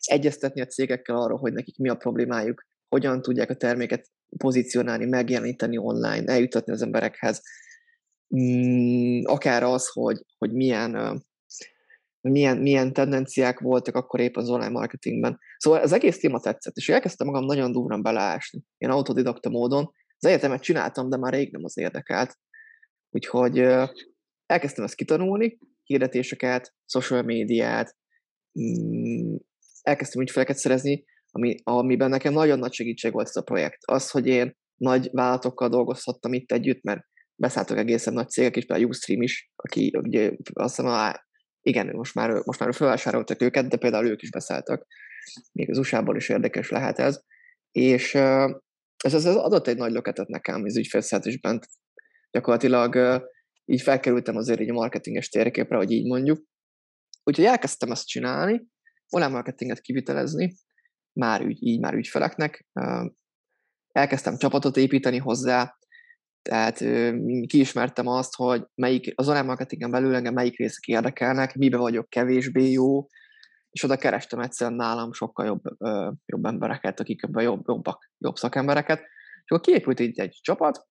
egyeztetni 0.00 0.60
a 0.60 0.66
cégekkel 0.66 1.16
arról, 1.16 1.38
hogy 1.38 1.52
nekik 1.52 1.78
mi 1.78 1.88
a 1.88 1.96
problémájuk, 1.96 2.66
hogyan 2.88 3.22
tudják 3.22 3.50
a 3.50 3.54
terméket 3.54 4.10
pozícionálni, 4.36 5.04
megjeleníteni 5.04 5.76
online, 5.76 6.32
eljutatni 6.32 6.72
az 6.72 6.82
emberekhez, 6.82 7.42
mm, 8.36 9.20
akár 9.24 9.62
az, 9.62 9.88
hogy, 9.88 10.24
hogy 10.38 10.52
milyen, 10.52 11.22
milyen, 12.20 12.58
milyen 12.58 12.92
tendenciák 12.92 13.60
voltak 13.60 13.94
akkor 13.94 14.20
épp 14.20 14.36
az 14.36 14.48
online 14.48 14.68
marketingben. 14.68 15.38
Szóval 15.56 15.80
az 15.80 15.92
egész 15.92 16.18
téma 16.18 16.40
tetszett, 16.40 16.76
és 16.76 16.88
elkezdtem 16.88 17.26
magam 17.26 17.44
nagyon 17.44 17.72
durran 17.72 18.02
beleásni, 18.02 18.62
ilyen 18.78 18.94
autodidakta 18.94 19.48
módon. 19.48 19.92
Az 20.18 20.28
egyetemet 20.28 20.62
csináltam, 20.62 21.08
de 21.08 21.16
már 21.16 21.32
rég 21.32 21.52
nem 21.52 21.64
az 21.64 21.78
érdekelt. 21.78 22.38
Úgyhogy 23.10 23.58
elkezdtem 24.46 24.84
ezt 24.84 24.94
kitanulni, 24.94 25.58
hirdetéseket, 25.82 26.74
social 26.86 27.22
médiát, 27.22 27.96
mm, 28.60 29.34
elkezdtem 29.82 30.22
ügyfeleket 30.22 30.56
szerezni, 30.56 31.04
ami, 31.30 31.54
amiben 31.62 32.10
nekem 32.10 32.32
nagyon 32.32 32.58
nagy 32.58 32.72
segítség 32.72 33.12
volt 33.12 33.28
ez 33.28 33.36
a 33.36 33.42
projekt. 33.42 33.78
Az, 33.84 34.10
hogy 34.10 34.26
én 34.26 34.56
nagy 34.76 35.08
vállalatokkal 35.12 35.68
dolgozhattam 35.68 36.32
itt 36.32 36.52
együtt, 36.52 36.82
mert 36.82 37.00
beszálltak 37.34 37.78
egészen 37.78 38.12
nagy 38.12 38.28
cégek 38.28 38.56
is, 38.56 38.64
például 38.64 38.88
Ustream 38.88 39.22
is, 39.22 39.50
aki 39.56 39.92
ugye 40.02 40.32
azt 40.52 40.76
hiszem, 40.76 40.90
á, 40.90 41.26
igen, 41.60 41.96
most 41.96 42.14
már, 42.14 42.30
most 42.44 42.60
már 42.60 42.74
felvásároltak 42.74 43.42
őket, 43.42 43.68
de 43.68 43.76
például 43.76 44.06
ők 44.06 44.22
is 44.22 44.30
beszálltak. 44.30 44.86
Még 45.52 45.70
az 45.70 45.78
USA-ból 45.78 46.16
is 46.16 46.28
érdekes 46.28 46.70
lehet 46.70 46.98
ez. 46.98 47.20
És 47.70 48.14
ez, 49.04 49.14
ez 49.14 49.26
adott 49.26 49.66
egy 49.66 49.76
nagy 49.76 49.92
löketet 49.92 50.28
nekem 50.28 50.62
az 50.64 50.76
ügyfélszerzésben 50.76 51.60
gyakorlatilag 52.30 53.22
így 53.64 53.82
felkerültem 53.82 54.36
azért 54.36 54.60
így 54.60 54.70
a 54.70 54.72
marketinges 54.72 55.28
térképre, 55.28 55.76
hogy 55.76 55.90
így 55.90 56.06
mondjuk. 56.06 56.44
Úgyhogy 57.24 57.44
elkezdtem 57.44 57.90
ezt 57.90 58.06
csinálni, 58.06 58.66
online 59.08 59.32
marketinget 59.32 59.80
kivitelezni, 59.80 60.54
már 61.18 61.40
ügy, 61.40 61.66
így 61.66 61.80
már 61.80 61.94
ügyfeleknek. 61.94 62.66
Elkezdtem 63.92 64.36
csapatot 64.36 64.76
építeni 64.76 65.18
hozzá, 65.18 65.78
tehát 66.42 66.84
kiismertem 67.46 68.06
azt, 68.06 68.34
hogy 68.34 68.64
melyik, 68.74 69.12
az 69.14 69.28
online 69.28 69.46
marketingen 69.46 69.90
belül 69.90 70.14
engem 70.14 70.34
melyik 70.34 70.58
részek 70.58 70.86
érdekelnek, 70.86 71.54
mibe 71.54 71.76
vagyok 71.76 72.08
kevésbé 72.08 72.70
jó, 72.70 73.06
és 73.70 73.82
oda 73.82 73.96
kerestem 73.96 74.40
egyszerűen 74.40 74.76
nálam 74.76 75.12
sokkal 75.12 75.46
jobb, 75.46 75.62
jobb 76.26 76.44
embereket, 76.44 77.00
akik 77.00 77.22
ebben 77.22 77.42
jobb, 77.42 77.62
jobbak, 77.66 78.10
jobb 78.18 78.36
szakembereket. 78.36 78.98
És 79.44 79.50
akkor 79.50 79.60
kiépült 79.60 80.00
így 80.00 80.20
egy 80.20 80.38
csapat, 80.40 80.86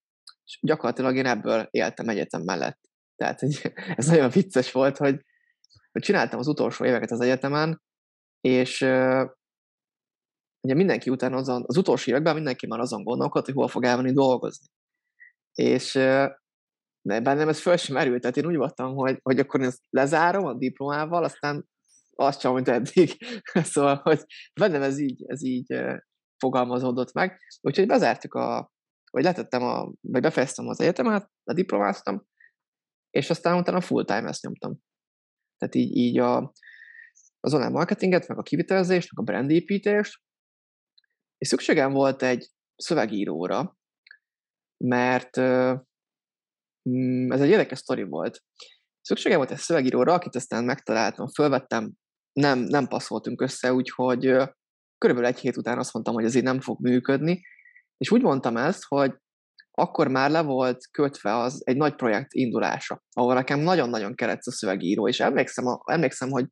és 0.45 0.59
gyakorlatilag 0.61 1.15
én 1.15 1.25
ebből 1.25 1.67
éltem 1.71 2.09
egyetem 2.09 2.41
mellett. 2.41 2.79
Tehát 3.15 3.39
hogy 3.39 3.73
ez 3.97 4.07
nagyon 4.07 4.29
vicces 4.29 4.71
volt, 4.71 4.97
hogy, 4.97 5.21
hogy 5.91 6.01
csináltam 6.01 6.39
az 6.39 6.47
utolsó 6.47 6.85
éveket 6.85 7.11
az 7.11 7.21
egyetemen, 7.21 7.81
és 8.41 8.81
ugye 10.61 10.73
mindenki 10.73 11.09
után 11.09 11.33
azon, 11.33 11.63
az 11.67 11.77
utolsó 11.77 12.11
években 12.11 12.35
mindenki 12.35 12.67
már 12.67 12.79
azon 12.79 13.03
gondolkodt, 13.03 13.45
hogy 13.45 13.55
hol 13.55 13.67
fog 13.67 13.83
elmenni 13.83 14.13
dolgozni. 14.13 14.67
És 15.53 15.91
de 17.01 17.19
bennem 17.21 17.49
ez 17.49 17.59
föl 17.59 17.77
sem 17.77 17.95
merült, 17.95 18.21
tehát 18.21 18.37
én 18.37 18.45
úgy 18.45 18.55
voltam, 18.55 18.95
hogy, 18.95 19.19
hogy 19.23 19.39
akkor 19.39 19.59
én 19.59 19.67
ezt 19.67 19.81
lezárom 19.89 20.45
a 20.45 20.53
diplomával, 20.53 21.23
aztán 21.23 21.67
azt 22.15 22.39
sem, 22.39 22.53
mint 22.53 22.67
eddig. 22.67 23.17
szóval, 23.73 23.95
hogy 23.95 24.25
bennem 24.59 24.81
ez 24.81 24.99
így, 24.99 25.23
ez 25.27 25.43
így 25.43 25.77
fogalmazódott 26.37 27.13
meg. 27.13 27.39
Úgyhogy 27.61 27.87
bezártuk 27.87 28.33
a, 28.33 28.71
vagy 29.11 29.23
letettem, 29.23 29.63
a, 29.63 29.91
vagy 30.01 30.21
befejeztem 30.21 30.67
az 30.67 30.79
egyetemet, 30.81 31.29
diplomáztam, 31.43 32.25
és 33.09 33.29
aztán 33.29 33.57
utána 33.57 33.81
full-time 33.81 34.27
ezt 34.29 34.41
nyomtam. 34.41 34.77
Tehát 35.57 35.75
így, 35.75 35.95
így 35.95 36.19
a, 36.19 36.53
az 37.39 37.53
online 37.53 37.71
marketinget, 37.71 38.27
meg 38.27 38.37
a 38.37 38.43
kivitelezést, 38.43 39.15
meg 39.15 39.27
a 39.27 39.31
brandépítést, 39.31 40.21
és 41.37 41.47
szükségem 41.47 41.91
volt 41.91 42.23
egy 42.23 42.49
szövegíróra, 42.75 43.77
mert 44.83 45.39
mm, 46.89 47.31
ez 47.31 47.41
egy 47.41 47.49
érdekes 47.49 47.77
sztori 47.77 48.03
volt. 48.03 48.43
Szükségem 49.01 49.37
volt 49.37 49.51
egy 49.51 49.57
szövegíróra, 49.57 50.13
akit 50.13 50.35
aztán 50.35 50.63
megtaláltam, 50.63 51.27
fölvettem, 51.27 51.91
nem, 52.33 52.59
nem 52.59 52.87
passzoltunk 52.87 53.41
össze, 53.41 53.73
úgyhogy 53.73 54.21
körülbelül 54.97 55.25
egy 55.25 55.39
hét 55.39 55.57
után 55.57 55.77
azt 55.77 55.93
mondtam, 55.93 56.13
hogy 56.13 56.25
ez 56.25 56.35
így 56.35 56.43
nem 56.43 56.61
fog 56.61 56.81
működni, 56.81 57.41
és 57.97 58.11
úgy 58.11 58.21
mondtam 58.21 58.57
ezt, 58.57 58.83
hogy 58.87 59.15
akkor 59.71 60.07
már 60.07 60.29
le 60.29 60.41
volt 60.41 60.87
kötve 60.91 61.35
az 61.35 61.61
egy 61.65 61.77
nagy 61.77 61.95
projekt 61.95 62.33
indulása, 62.33 63.03
ahol 63.11 63.33
nekem 63.33 63.59
nagyon-nagyon 63.59 64.15
kellett 64.15 64.41
a 64.41 64.51
szövegíró, 64.51 65.07
és 65.07 65.19
emlékszem, 65.19 65.65
emlékszem 65.85 66.29
hogy, 66.29 66.45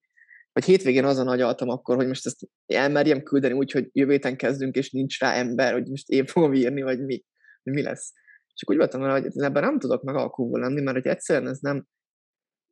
hogy 0.56 0.66
hétvégén 0.66 1.06
azon 1.06 1.28
agyaltam 1.28 1.70
akkor, 1.70 1.96
hogy 1.96 2.08
most 2.08 2.26
ezt 2.26 2.40
elmerjem 2.66 3.24
küldeni 3.24 3.54
úgy, 3.54 3.72
hogy 3.72 3.90
jövő 3.92 4.12
héten 4.12 4.38
kezdünk, 4.38 4.76
és 4.76 4.92
nincs 4.92 5.20
rá 5.20 5.34
ember, 5.34 5.74
hogy 5.74 5.88
most 5.88 6.10
én 6.10 6.26
fogom 6.26 6.54
írni, 6.54 6.82
vagy 6.82 7.04
mi, 7.04 7.24
mi 7.64 7.82
lesz. 7.82 8.14
Csak 8.54 8.70
úgy 8.70 8.78
voltam 8.78 9.10
hogy 9.10 9.26
ebben 9.34 9.64
nem 9.64 9.80
tudok 9.80 10.04
megalkulva 10.04 10.58
lenni, 10.58 10.82
mert 10.82 10.98
hogy 10.98 11.08
egyszerűen 11.08 11.52
ez 11.52 11.60
nem, 11.60 11.88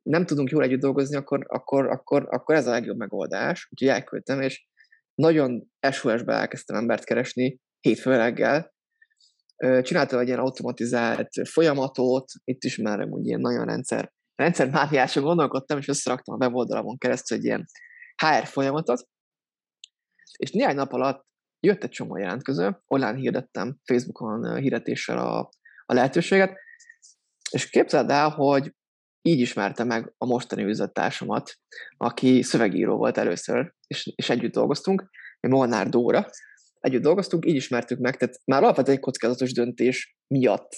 nem 0.02 0.26
tudunk 0.26 0.50
jól 0.50 0.62
együtt 0.62 0.80
dolgozni, 0.80 1.16
akkor, 1.16 1.44
akkor, 1.48 1.86
akkor, 1.86 2.26
akkor 2.30 2.54
ez 2.54 2.66
a 2.66 2.70
legjobb 2.70 2.96
megoldás. 2.96 3.68
Úgyhogy 3.70 3.88
elküldtem, 3.88 4.40
és 4.40 4.66
nagyon 5.14 5.70
SOS-be 5.90 6.32
elkezdtem 6.32 6.76
embert 6.76 7.04
keresni 7.04 7.60
hétfő 7.80 8.16
reggel. 8.16 8.74
Csináltam 9.82 10.18
egy 10.18 10.26
ilyen 10.26 10.38
automatizált 10.38 11.28
folyamatot, 11.48 12.30
itt 12.44 12.64
is 12.64 12.76
már 12.76 13.06
úgy 13.08 13.26
ilyen 13.26 13.40
nagyon 13.40 13.64
rendszer, 13.64 14.12
rendszer 14.34 14.70
mániáson 14.70 15.22
gondolkodtam, 15.22 15.78
és 15.78 15.88
összeraktam 15.88 16.34
a 16.34 16.44
weboldalamon 16.44 16.98
keresztül 16.98 17.36
egy 17.36 17.44
ilyen 17.44 17.66
HR 18.16 18.46
folyamatot, 18.46 19.08
és 20.36 20.50
néhány 20.50 20.74
nap 20.74 20.92
alatt 20.92 21.26
jött 21.60 21.82
egy 21.82 21.90
csomó 21.90 22.16
jelentkező, 22.16 22.82
online 22.86 23.14
hirdettem 23.14 23.76
Facebookon 23.84 24.56
hirdetéssel 24.56 25.18
a, 25.18 25.38
a 25.86 25.94
lehetőséget, 25.94 26.58
és 27.50 27.68
képzeld 27.70 28.10
el, 28.10 28.28
hogy 28.28 28.74
így 29.22 29.40
ismerte 29.40 29.84
meg 29.84 30.14
a 30.18 30.26
mostani 30.26 30.62
üzlettársamat, 30.62 31.54
aki 31.96 32.42
szövegíró 32.42 32.96
volt 32.96 33.18
először, 33.18 33.74
és, 33.86 34.12
és 34.14 34.30
együtt 34.30 34.52
dolgoztunk, 34.52 35.10
Molnár 35.40 35.88
Dóra, 35.88 36.30
együtt 36.80 37.02
dolgoztunk, 37.02 37.46
így 37.46 37.54
ismertük 37.54 37.98
meg, 37.98 38.16
tehát 38.16 38.40
már 38.44 38.62
alapvetően 38.62 38.96
egy 38.96 39.02
kockázatos 39.02 39.52
döntés 39.52 40.16
miatt 40.26 40.68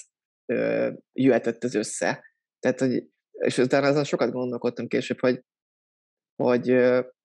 ö, 0.45 0.91
jöhetett 1.13 1.63
ez 1.63 1.75
össze. 1.75 2.23
Tehát, 2.59 2.79
hogy, 2.79 3.09
és 3.37 3.57
utána 3.57 3.87
ezen 3.87 4.03
sokat 4.03 4.31
gondolkodtam 4.31 4.87
később, 4.87 5.19
hogy, 5.19 5.43
hogy 6.35 6.65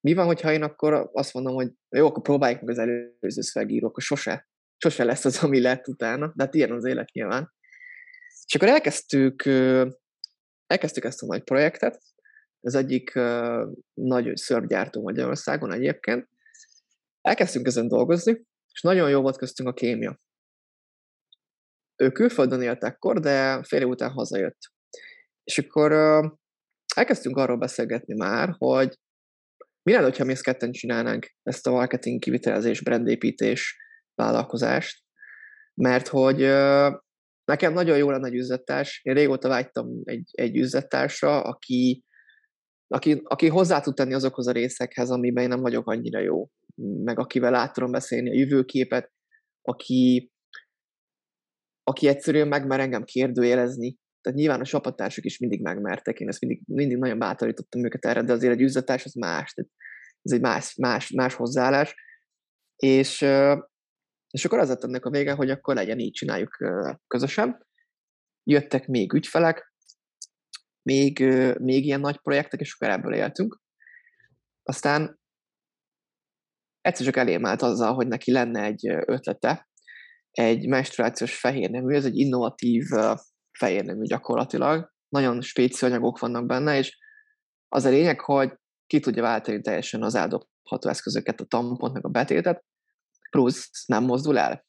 mi 0.00 0.14
van, 0.14 0.26
hogyha 0.26 0.52
én 0.52 0.62
akkor 0.62 1.10
azt 1.12 1.34
mondom, 1.34 1.54
hogy 1.54 1.72
jó, 1.88 2.06
akkor 2.06 2.22
próbáljuk 2.22 2.60
meg 2.60 2.70
az 2.70 2.78
előző 2.78 3.40
szövegíró, 3.40 3.86
akkor 3.86 4.02
sose, 4.02 4.48
sose 4.76 5.04
lesz 5.04 5.24
az, 5.24 5.42
ami 5.42 5.60
lett 5.60 5.88
utána, 5.88 6.32
de 6.34 6.44
hát 6.44 6.54
ilyen 6.54 6.72
az 6.72 6.84
élet 6.84 7.12
nyilván. 7.12 7.52
És 8.46 8.54
akkor 8.54 8.68
elkezdtük 8.68 9.42
elkezdtük 10.72 11.04
ezt 11.04 11.22
a 11.22 11.26
nagy 11.26 11.42
projektet, 11.42 12.02
az 12.60 12.74
egyik 12.74 13.12
nagy 13.94 14.36
szörgyártó 14.36 15.02
Magyarországon 15.02 15.72
egyébként. 15.72 16.28
Elkezdtünk 17.20 17.66
ezen 17.66 17.88
dolgozni, 17.88 18.46
és 18.72 18.80
nagyon 18.80 19.10
jó 19.10 19.20
volt 19.20 19.36
köztünk 19.36 19.68
a 19.68 19.72
kémia. 19.72 20.20
Ő 21.96 22.10
külföldön 22.10 22.62
élt 22.62 22.84
ekkor, 22.84 23.20
de 23.20 23.62
fél 23.62 23.84
után 23.84 24.10
hazajött. 24.10 24.58
És 25.52 25.58
akkor 25.58 25.92
elkezdtünk 26.94 27.36
arról 27.36 27.56
beszélgetni 27.56 28.14
már, 28.14 28.54
hogy 28.58 28.98
mi 29.82 29.92
lenne, 29.92 30.16
ha 30.16 30.24
mi 30.24 30.32
ezt 30.32 30.42
ketten 30.42 30.72
csinálnánk 30.72 31.26
ezt 31.42 31.66
a 31.66 31.70
marketing 31.70 32.20
kivitelezés, 32.20 32.82
brandépítés 32.82 33.76
vállalkozást, 34.14 35.02
mert 35.74 36.08
hogy 36.08 36.50
Nekem 37.44 37.72
nagyon 37.72 37.96
jó 37.96 38.10
lenne 38.10 38.26
egy 38.26 38.34
üzlettárs. 38.34 39.00
Én 39.02 39.14
régóta 39.14 39.48
vágytam 39.48 40.00
egy, 40.04 40.30
egy 40.30 40.56
üzlettársra, 40.56 41.42
aki, 41.42 42.04
aki, 42.86 43.20
aki 43.24 43.48
hozzá 43.48 43.80
tud 43.80 43.94
tenni 43.94 44.14
azokhoz 44.14 44.46
a 44.46 44.52
részekhez, 44.52 45.10
amiben 45.10 45.42
én 45.42 45.48
nem 45.48 45.60
vagyok 45.60 45.88
annyira 45.88 46.18
jó, 46.18 46.48
meg 47.04 47.18
akivel 47.18 47.54
át 47.54 47.72
tudom 47.72 47.90
beszélni 47.90 48.30
a 48.30 48.34
jövőképet, 48.34 49.12
aki, 49.62 50.32
aki 51.82 52.08
egyszerűen 52.08 52.48
megmer 52.48 52.80
engem 52.80 53.04
kérdőjelezni. 53.04 53.96
Tehát 54.22 54.38
nyilván 54.38 54.60
a 54.60 54.64
csapattársok 54.64 55.24
is 55.24 55.38
mindig 55.38 55.62
megmertek, 55.62 56.20
én 56.20 56.28
ezt 56.28 56.40
mindig, 56.40 56.62
mindig 56.66 56.98
nagyon 56.98 57.18
bátorítottam 57.18 57.84
őket 57.84 58.04
erre, 58.04 58.22
de 58.22 58.32
azért 58.32 58.52
egy 58.52 58.62
üzlettárs 58.62 59.04
az 59.04 59.14
más, 59.14 59.52
tehát 59.52 59.70
ez 60.22 60.32
egy 60.32 60.40
más, 60.40 60.74
más, 60.74 61.10
más 61.10 61.34
hozzáállás. 61.34 61.94
És 62.76 63.24
és 64.32 64.44
akkor 64.44 64.58
az 64.58 64.68
lett 64.68 64.84
ennek 64.84 65.04
a 65.04 65.10
vége, 65.10 65.32
hogy 65.32 65.50
akkor 65.50 65.74
legyen 65.74 65.98
így 65.98 66.12
csináljuk 66.12 66.56
közösen. 67.06 67.66
Jöttek 68.42 68.86
még 68.86 69.12
ügyfelek, 69.12 69.72
még, 70.82 71.18
még 71.58 71.84
ilyen 71.84 72.00
nagy 72.00 72.20
projektek, 72.20 72.60
és 72.60 72.74
akkor 72.74 72.94
ebből 72.94 73.14
éltünk. 73.14 73.60
Aztán 74.62 75.20
egyszer 76.80 77.06
csak 77.06 77.16
elém 77.16 77.46
állt 77.46 77.62
azzal, 77.62 77.94
hogy 77.94 78.06
neki 78.06 78.32
lenne 78.32 78.62
egy 78.62 78.88
ötlete, 78.88 79.68
egy 80.30 80.68
menstruációs 80.68 81.38
fehérnemű, 81.38 81.94
ez 81.94 82.04
egy 82.04 82.16
innovatív 82.16 82.84
fehérnemű 83.62 84.04
gyakorlatilag, 84.04 84.92
nagyon 85.08 85.40
spéci 85.40 85.84
anyagok 85.84 86.18
vannak 86.18 86.46
benne, 86.46 86.78
és 86.78 86.98
az 87.68 87.84
a 87.84 87.88
lényeg, 87.88 88.20
hogy 88.20 88.52
ki 88.86 89.00
tudja 89.00 89.22
váltani 89.22 89.60
teljesen 89.60 90.02
az 90.02 90.14
eldobható 90.14 90.88
eszközöket, 90.88 91.40
a 91.40 91.44
tampont, 91.44 91.92
meg 91.92 92.04
a 92.04 92.08
betétet, 92.08 92.64
plusz 93.30 93.84
nem 93.86 94.04
mozdul 94.04 94.38
el. 94.38 94.64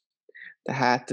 Tehát 0.62 1.10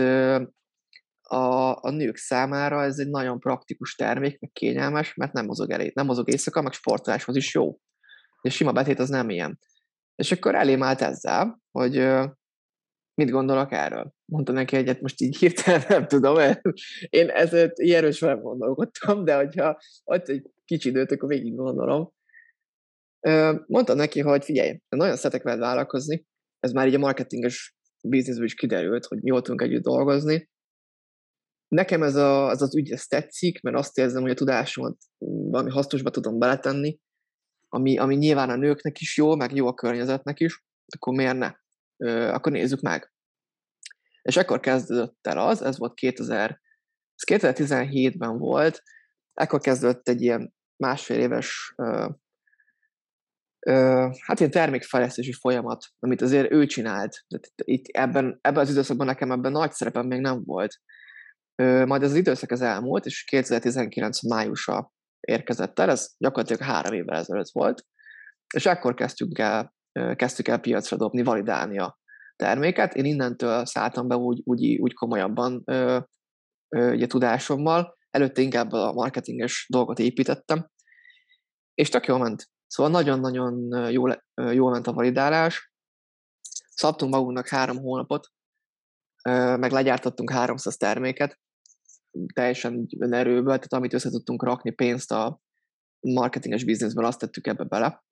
a, 1.22 1.76
a 1.82 1.90
nők 1.90 2.18
számára 2.18 2.84
ez 2.84 3.00
egy 3.00 3.10
nagyon 3.10 3.40
praktikus 3.40 3.96
termék, 3.96 4.40
meg 4.40 4.52
kényelmes, 4.54 5.14
mert 5.14 5.34
nem 5.34 5.46
mozog 5.46 5.72
elé, 5.72 5.92
nem 5.94 6.06
mozog 6.06 6.30
éjszaka, 6.30 6.62
meg 6.62 6.74
sportoláshoz 6.74 7.36
is 7.36 7.54
jó. 7.54 7.78
És 8.42 8.56
sima 8.56 8.72
betét 8.72 9.00
az 9.00 9.10
nem 9.10 9.30
ilyen. 9.30 9.60
És 10.16 10.32
akkor 10.32 10.56
elém 10.56 10.84
állt 10.84 11.02
ezzel, 11.02 11.62
hogy 11.72 11.98
mit 13.14 13.30
gondolok 13.30 13.72
erről. 13.72 14.14
Mondta 14.26 14.52
neki 14.52 14.76
egyet, 14.76 15.02
most 15.02 15.22
így 15.22 15.38
hirtelen 15.38 15.84
nem 15.88 16.08
tudom, 16.08 16.36
mert 16.36 16.62
én 17.10 17.30
ezért 17.30 17.80
ilyenről 17.80 18.12
sem 18.12 18.42
gondolkodtam, 18.42 19.24
de 19.24 19.36
hogyha 19.36 19.80
ott 20.04 20.28
egy 20.28 20.52
kicsi 20.66 20.90
időt, 20.90 21.12
akkor 21.12 21.30
végig 21.30 21.56
gondolom. 21.56 22.14
Mondtam 23.68 23.98
neki, 23.98 24.20
hogy 24.20 24.44
figyelj, 24.44 24.80
nagyon 24.90 25.16
szeretek 25.16 25.44
veled 25.44 25.60
vállalkozni, 25.60 26.26
ez 26.60 26.72
már 26.72 26.88
így 26.88 26.96
a 26.96 27.00
marketinges 27.00 27.76
bizniszből 28.04 28.46
is 28.46 28.54
kiderült, 28.54 29.06
hogy 29.06 29.26
jól 29.26 29.42
tudunk 29.42 29.62
együtt 29.62 29.84
dolgozni. 29.84 30.50
Nekem 31.68 32.04
ez, 32.04 32.16
a, 32.16 32.50
ez 32.50 32.62
az 32.62 32.76
ügy 32.76 32.92
ez 32.92 33.06
tetszik, 33.06 33.62
mert 33.62 33.78
azt 33.78 33.98
érzem, 33.98 34.22
hogy 34.22 34.32
a 34.32 34.36
tudásomat 34.36 34.98
valami 35.18 35.70
hasznosba 35.70 36.10
tudom 36.10 36.40
beletenni, 36.40 37.00
ami, 37.68 37.98
ami 37.98 38.16
nyilván 38.16 38.50
a 38.50 38.56
nőknek 38.56 39.00
is 39.00 39.18
jó, 39.18 39.36
meg 39.36 39.56
jó 39.56 39.68
a 39.68 39.74
környezetnek 39.74 40.40
is, 40.40 40.64
akkor 40.98 41.14
miért 41.14 41.38
ne? 41.38 41.54
Akkor 42.08 42.52
nézzük 42.52 42.82
meg. 42.82 43.14
És 44.22 44.38
akkor 44.38 44.60
kezdődött 44.60 45.28
el 45.28 45.38
az, 45.38 45.62
ez 45.62 45.78
volt 45.78 45.94
2000, 45.94 46.62
ez 47.16 47.40
2017-ben 47.40 48.38
volt, 48.38 48.84
ekkor 49.34 49.60
kezdődött 49.60 50.08
egy 50.08 50.22
ilyen 50.22 50.54
másfél 50.76 51.20
éves 51.20 51.76
hát 54.26 54.40
ilyen 54.40 54.52
termékfejlesztési 54.52 55.34
folyamat, 55.34 55.86
amit 56.00 56.22
azért 56.22 56.52
ő 56.52 56.66
csinált. 56.66 57.26
Itt 57.56 57.86
ebben, 57.86 58.40
ebben 58.42 58.62
az 58.62 58.70
időszakban 58.70 59.06
nekem 59.06 59.32
ebben 59.32 59.52
nagy 59.52 59.72
szerepem 59.72 60.08
még 60.08 60.20
nem 60.20 60.44
volt. 60.44 60.80
Majd 61.56 62.04
ez 62.04 62.10
az 62.10 62.16
időszak 62.16 62.52
az 62.52 62.62
elmúlt, 62.62 63.06
és 63.06 63.24
2019 63.24 64.24
májusa 64.24 64.92
érkezett 65.20 65.80
el, 65.80 65.90
ez 65.90 66.14
gyakorlatilag 66.18 66.62
három 66.62 66.94
évvel 66.94 67.18
ezelőtt 67.18 67.50
volt, 67.52 67.86
és 68.54 68.66
akkor 68.66 68.94
kezdtük 68.94 69.40
el, 69.40 69.76
kezdtük 70.16 70.48
el 70.48 70.60
piacra 70.60 70.98
dobni, 70.98 71.24
validálni 71.24 71.80
a 71.80 72.00
terméket. 72.36 72.94
Én 72.94 73.06
innentől 73.06 73.66
szálltam 73.66 74.08
be 74.08 74.16
úgy, 74.16 74.42
úgy, 74.44 74.78
úgy 74.80 74.94
komolyabban 74.94 75.64
ugye, 76.70 77.08
tudásommal, 77.08 77.98
előtte 78.10 78.42
inkább 78.42 78.72
a 78.72 78.94
marketinges 78.94 79.68
dolgot 79.70 80.00
építettem, 80.00 80.70
és 81.74 81.90
tök 81.90 82.06
jól 82.06 82.20
ment. 82.20 82.50
Szóval 82.68 82.92
nagyon-nagyon 82.92 83.86
jól, 83.92 84.24
jól 84.36 84.72
ment 84.72 84.88
a 84.88 84.94
validálás. 84.94 85.72
Szabtunk 86.70 87.14
magunknak 87.14 87.48
három 87.48 87.78
hónapot, 87.78 88.28
meg 89.58 89.72
legyártottunk 89.72 90.32
300 90.32 90.78
terméket, 90.78 91.40
teljesen 92.34 92.88
önerőből, 93.00 93.44
tehát 93.44 93.74
amit 93.74 93.94
össze 93.94 94.10
tudtunk 94.10 94.44
rakni 94.44 94.72
pénzt 94.72 95.12
a 95.12 95.40
marketinges 96.00 96.64
bizniszből, 96.64 97.06
azt 97.06 97.20
tettük 97.20 97.48
ebbe 97.48 97.64
bele. 97.64 98.04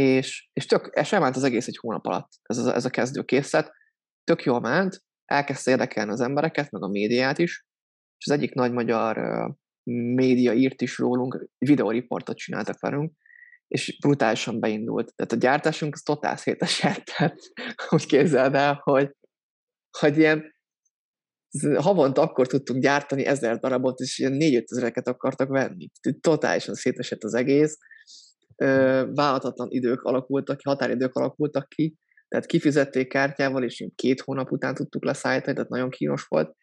És, 0.00 0.48
és 0.52 0.66
tök, 0.66 0.90
ez 0.92 1.06
sem 1.06 1.22
ment 1.22 1.36
az 1.36 1.44
egész 1.44 1.66
egy 1.66 1.76
hónap 1.76 2.06
alatt, 2.06 2.28
ez 2.42 2.58
a, 2.58 2.74
ez 2.74 2.84
a 2.84 2.90
kezdőkészlet. 2.90 3.72
Tök 4.24 4.42
jól 4.42 4.60
ment, 4.60 5.02
elkezdte 5.24 5.70
érdekelni 5.70 6.10
az 6.10 6.20
embereket, 6.20 6.70
meg 6.70 6.82
a 6.82 6.88
médiát 6.88 7.38
is, 7.38 7.66
és 8.18 8.26
az 8.26 8.36
egyik 8.36 8.54
nagy 8.54 8.72
magyar 8.72 9.16
média 10.14 10.52
írt 10.52 10.82
is 10.82 10.98
rólunk, 10.98 11.48
videóriportot 11.58 12.36
csináltak 12.36 12.80
velünk, 12.80 13.12
és 13.68 13.98
brutálisan 14.00 14.60
beindult. 14.60 15.14
Tehát 15.14 15.32
a 15.32 15.36
gyártásunk 15.36 15.94
az 15.94 16.02
totál 16.02 16.36
szétesett, 16.36 17.04
tehát 17.04 17.38
úgy 17.94 18.06
képzeld 18.06 18.54
el, 18.54 18.80
hogy, 18.82 19.10
hogy 19.98 20.18
ilyen 20.18 20.54
havonta 21.76 22.22
akkor 22.22 22.46
tudtunk 22.46 22.82
gyártani 22.82 23.24
ezer 23.24 23.58
darabot, 23.58 24.00
és 24.00 24.18
ilyen 24.18 24.32
négy 24.32 24.64
ezereket 24.66 25.08
akartak 25.08 25.48
venni. 25.48 25.88
Totálisan 26.20 26.74
szétesett 26.74 27.22
az 27.22 27.34
egész. 27.34 27.78
Vállalatlan 28.56 29.70
idők 29.70 30.02
alakultak 30.02 30.56
ki, 30.56 30.68
határidők 30.68 31.14
alakultak 31.14 31.68
ki, 31.68 31.96
Tehát 32.28 32.46
kifizették 32.46 33.08
kártyával, 33.08 33.64
és 33.64 33.86
két 33.94 34.20
hónap 34.20 34.50
után 34.50 34.74
tudtuk 34.74 35.04
leszállítani, 35.04 35.54
tehát 35.54 35.70
nagyon 35.70 35.90
kínos 35.90 36.24
volt. 36.24 36.56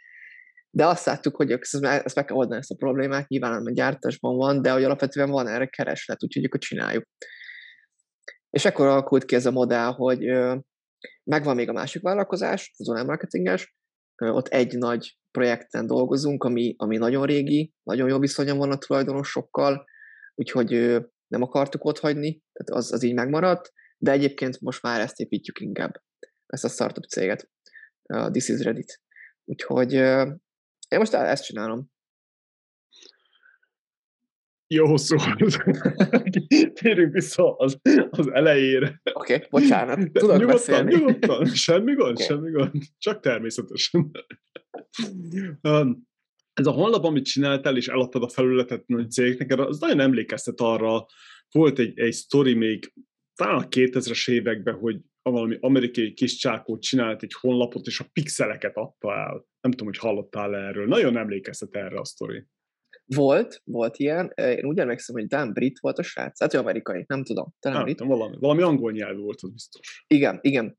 De 0.69 0.85
azt 0.85 1.05
láttuk, 1.05 1.35
hogy 1.35 1.51
ezt 1.51 2.15
meg 2.15 2.25
kell 2.25 2.35
oldani 2.35 2.59
ezt 2.59 2.71
a 2.71 2.75
problémát, 2.75 3.27
nyilván 3.27 3.65
a 3.65 3.71
gyártásban 3.71 4.35
van, 4.35 4.61
de 4.61 4.71
hogy 4.71 4.83
alapvetően 4.83 5.29
van 5.29 5.47
erre 5.47 5.65
kereslet, 5.65 6.23
úgyhogy 6.23 6.43
akkor 6.43 6.59
csináljuk. 6.59 7.03
És 8.49 8.65
akkor 8.65 8.87
alakult 8.87 9.25
ki 9.25 9.35
ez 9.35 9.45
a 9.45 9.51
modell, 9.51 9.91
hogy 9.91 10.19
megvan 11.23 11.55
még 11.55 11.69
a 11.69 11.73
másik 11.73 12.01
vállalkozás, 12.01 12.73
az 12.77 12.89
online 12.89 13.07
marketinges, 13.07 13.75
ott 14.17 14.47
egy 14.47 14.77
nagy 14.77 15.17
projekten 15.31 15.87
dolgozunk, 15.87 16.43
ami, 16.43 16.75
ami 16.77 16.97
nagyon 16.97 17.25
régi, 17.25 17.73
nagyon 17.83 18.09
jó 18.09 18.19
viszonyom 18.19 18.57
van 18.57 18.71
a 18.71 18.77
tulajdonosokkal, 18.77 19.85
úgyhogy 20.35 21.01
nem 21.33 21.41
akartuk 21.41 21.85
ott 21.85 21.99
hagyni, 21.99 22.41
tehát 22.53 22.83
az, 22.83 22.91
az 22.91 23.03
így 23.03 23.13
megmaradt, 23.13 23.73
de 23.97 24.11
egyébként 24.11 24.61
most 24.61 24.81
már 24.81 25.01
ezt 25.01 25.19
építjük 25.19 25.59
inkább, 25.59 26.01
ezt 26.45 26.63
a 26.63 26.69
startup 26.69 27.03
céget, 27.03 27.49
a 28.03 28.31
This 28.31 28.47
is 28.47 28.61
Reddit. 28.61 29.01
Úgyhogy 29.45 29.93
én 29.93 30.99
most 30.99 31.13
ezt 31.13 31.43
csinálom. 31.43 31.91
Jó 34.67 34.97
szó. 34.97 35.15
Térjünk 36.81 37.13
vissza 37.13 37.55
az, 37.55 37.79
az 38.09 38.31
elejére. 38.31 39.01
Oké, 39.13 39.33
okay, 39.35 39.47
bocsánat. 39.49 39.97
Tudok 39.97 40.37
nyugodtan, 40.37 40.47
beszélni. 40.47 40.95
Nyugodtan, 40.95 41.45
semmi 41.45 41.93
gond, 41.93 42.11
okay. 42.11 42.25
semmi 42.25 42.51
gond. 42.51 42.71
Csak 42.97 43.19
természetesen. 43.19 44.11
Um, 45.61 46.07
ez 46.53 46.65
a 46.65 46.71
honlap, 46.71 47.03
amit 47.03 47.25
csináltál, 47.25 47.77
és 47.77 47.87
eladtad 47.87 48.23
a 48.23 48.29
felületet 48.29 48.87
nagy 48.87 49.11
cégnek, 49.11 49.59
az 49.59 49.79
nagyon 49.79 49.99
emlékeztet 49.99 50.59
arra, 50.59 51.05
volt 51.51 51.79
egy, 51.79 51.99
egy 51.99 52.13
sztori 52.13 52.53
még 52.53 52.93
talán 53.35 53.55
a 53.55 53.67
2000-es 53.67 54.31
években, 54.31 54.75
hogy 54.75 54.99
valami 55.21 55.57
amerikai 55.59 56.13
kis 56.13 56.35
csákót 56.35 56.81
csinált 56.81 57.23
egy 57.23 57.33
honlapot, 57.39 57.85
és 57.85 57.99
a 57.99 58.05
pixeleket 58.13 58.77
adta 58.77 59.13
el. 59.13 59.45
Nem 59.61 59.71
tudom, 59.71 59.87
hogy 59.87 59.97
hallottál 59.97 60.55
erről. 60.55 60.87
Nagyon 60.87 61.17
emlékeztet 61.17 61.75
erre 61.75 61.99
a 61.99 62.05
sztori. 62.05 62.45
Volt, 63.05 63.61
volt 63.63 63.97
ilyen. 63.97 64.31
Én 64.35 64.65
úgy 64.65 64.79
emlékszem, 64.79 65.15
hogy 65.15 65.27
Dan 65.27 65.53
Brit 65.53 65.79
volt 65.79 65.97
a 65.97 66.03
srác. 66.03 66.39
Hát, 66.39 66.53
amerikai, 66.53 67.03
nem 67.07 67.23
tudom. 67.23 67.53
Nem, 67.59 67.73
nem 67.73 67.83
brit. 67.83 67.97
Tudom, 67.97 68.17
valami, 68.17 68.37
valami 68.39 68.61
angol 68.61 68.91
nyelvű 68.91 69.19
volt, 69.19 69.39
az 69.41 69.51
biztos. 69.51 70.05
Igen, 70.07 70.39
igen. 70.41 70.77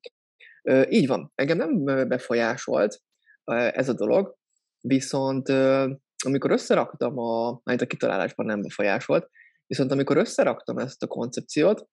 Így 0.89 1.07
van. 1.07 1.33
Engem 1.35 1.57
nem 1.57 1.85
befolyásolt 2.09 3.03
ez 3.73 3.89
a 3.89 3.95
dolog, 3.95 4.37
viszont 4.87 5.49
amikor 6.25 6.51
összeraktam 6.51 7.19
a, 7.19 7.61
majd 7.65 7.83
a 7.83 7.87
kitalálásban 7.87 8.47
nem 8.47 8.63
befolyásolt, 8.63 9.31
viszont 9.67 9.91
amikor 9.91 10.17
összeraktam 10.17 10.79
ezt 10.79 11.03
a 11.03 11.07
koncepciót, 11.07 11.89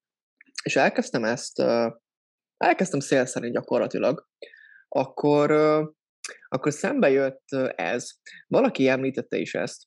és 0.64 0.76
elkezdtem 0.76 1.24
ezt, 1.24 1.60
elkezdtem 2.58 3.00
szélszerni 3.00 3.52
gyakorlatilag, 3.52 4.28
akkor, 4.88 5.52
akkor 6.48 6.72
szembe 6.72 7.10
jött 7.10 7.46
ez. 7.76 8.12
Valaki 8.48 8.88
említette 8.88 9.38
is 9.38 9.56
ezt, 9.56 9.84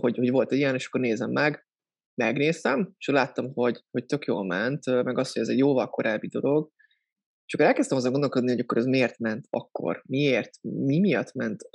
hogy, 0.00 0.16
hogy 0.16 0.30
volt 0.30 0.52
egy 0.52 0.58
ilyen, 0.58 0.74
és 0.74 0.86
akkor 0.86 1.00
nézem 1.00 1.30
meg, 1.30 1.66
megnéztem, 2.14 2.94
és 2.98 3.06
láttam, 3.06 3.52
hogy, 3.52 3.84
hogy 3.90 4.06
tök 4.06 4.24
jól 4.24 4.46
ment, 4.46 4.84
meg 4.84 5.18
azt, 5.18 5.32
hogy 5.32 5.42
ez 5.42 5.48
egy 5.48 5.58
jóval 5.58 5.90
korábbi 5.90 6.26
dolog, 6.26 6.70
és 7.46 7.54
akkor 7.54 7.66
elkezdtem 7.66 7.98
azon 7.98 8.12
gondolkodni, 8.12 8.50
hogy 8.50 8.60
akkor 8.60 8.78
ez 8.78 8.84
miért 8.84 9.18
ment 9.18 9.46
akkor, 9.50 10.02
miért, 10.06 10.50
mi 10.60 10.98
miatt 10.98 11.32
ment 11.32 11.68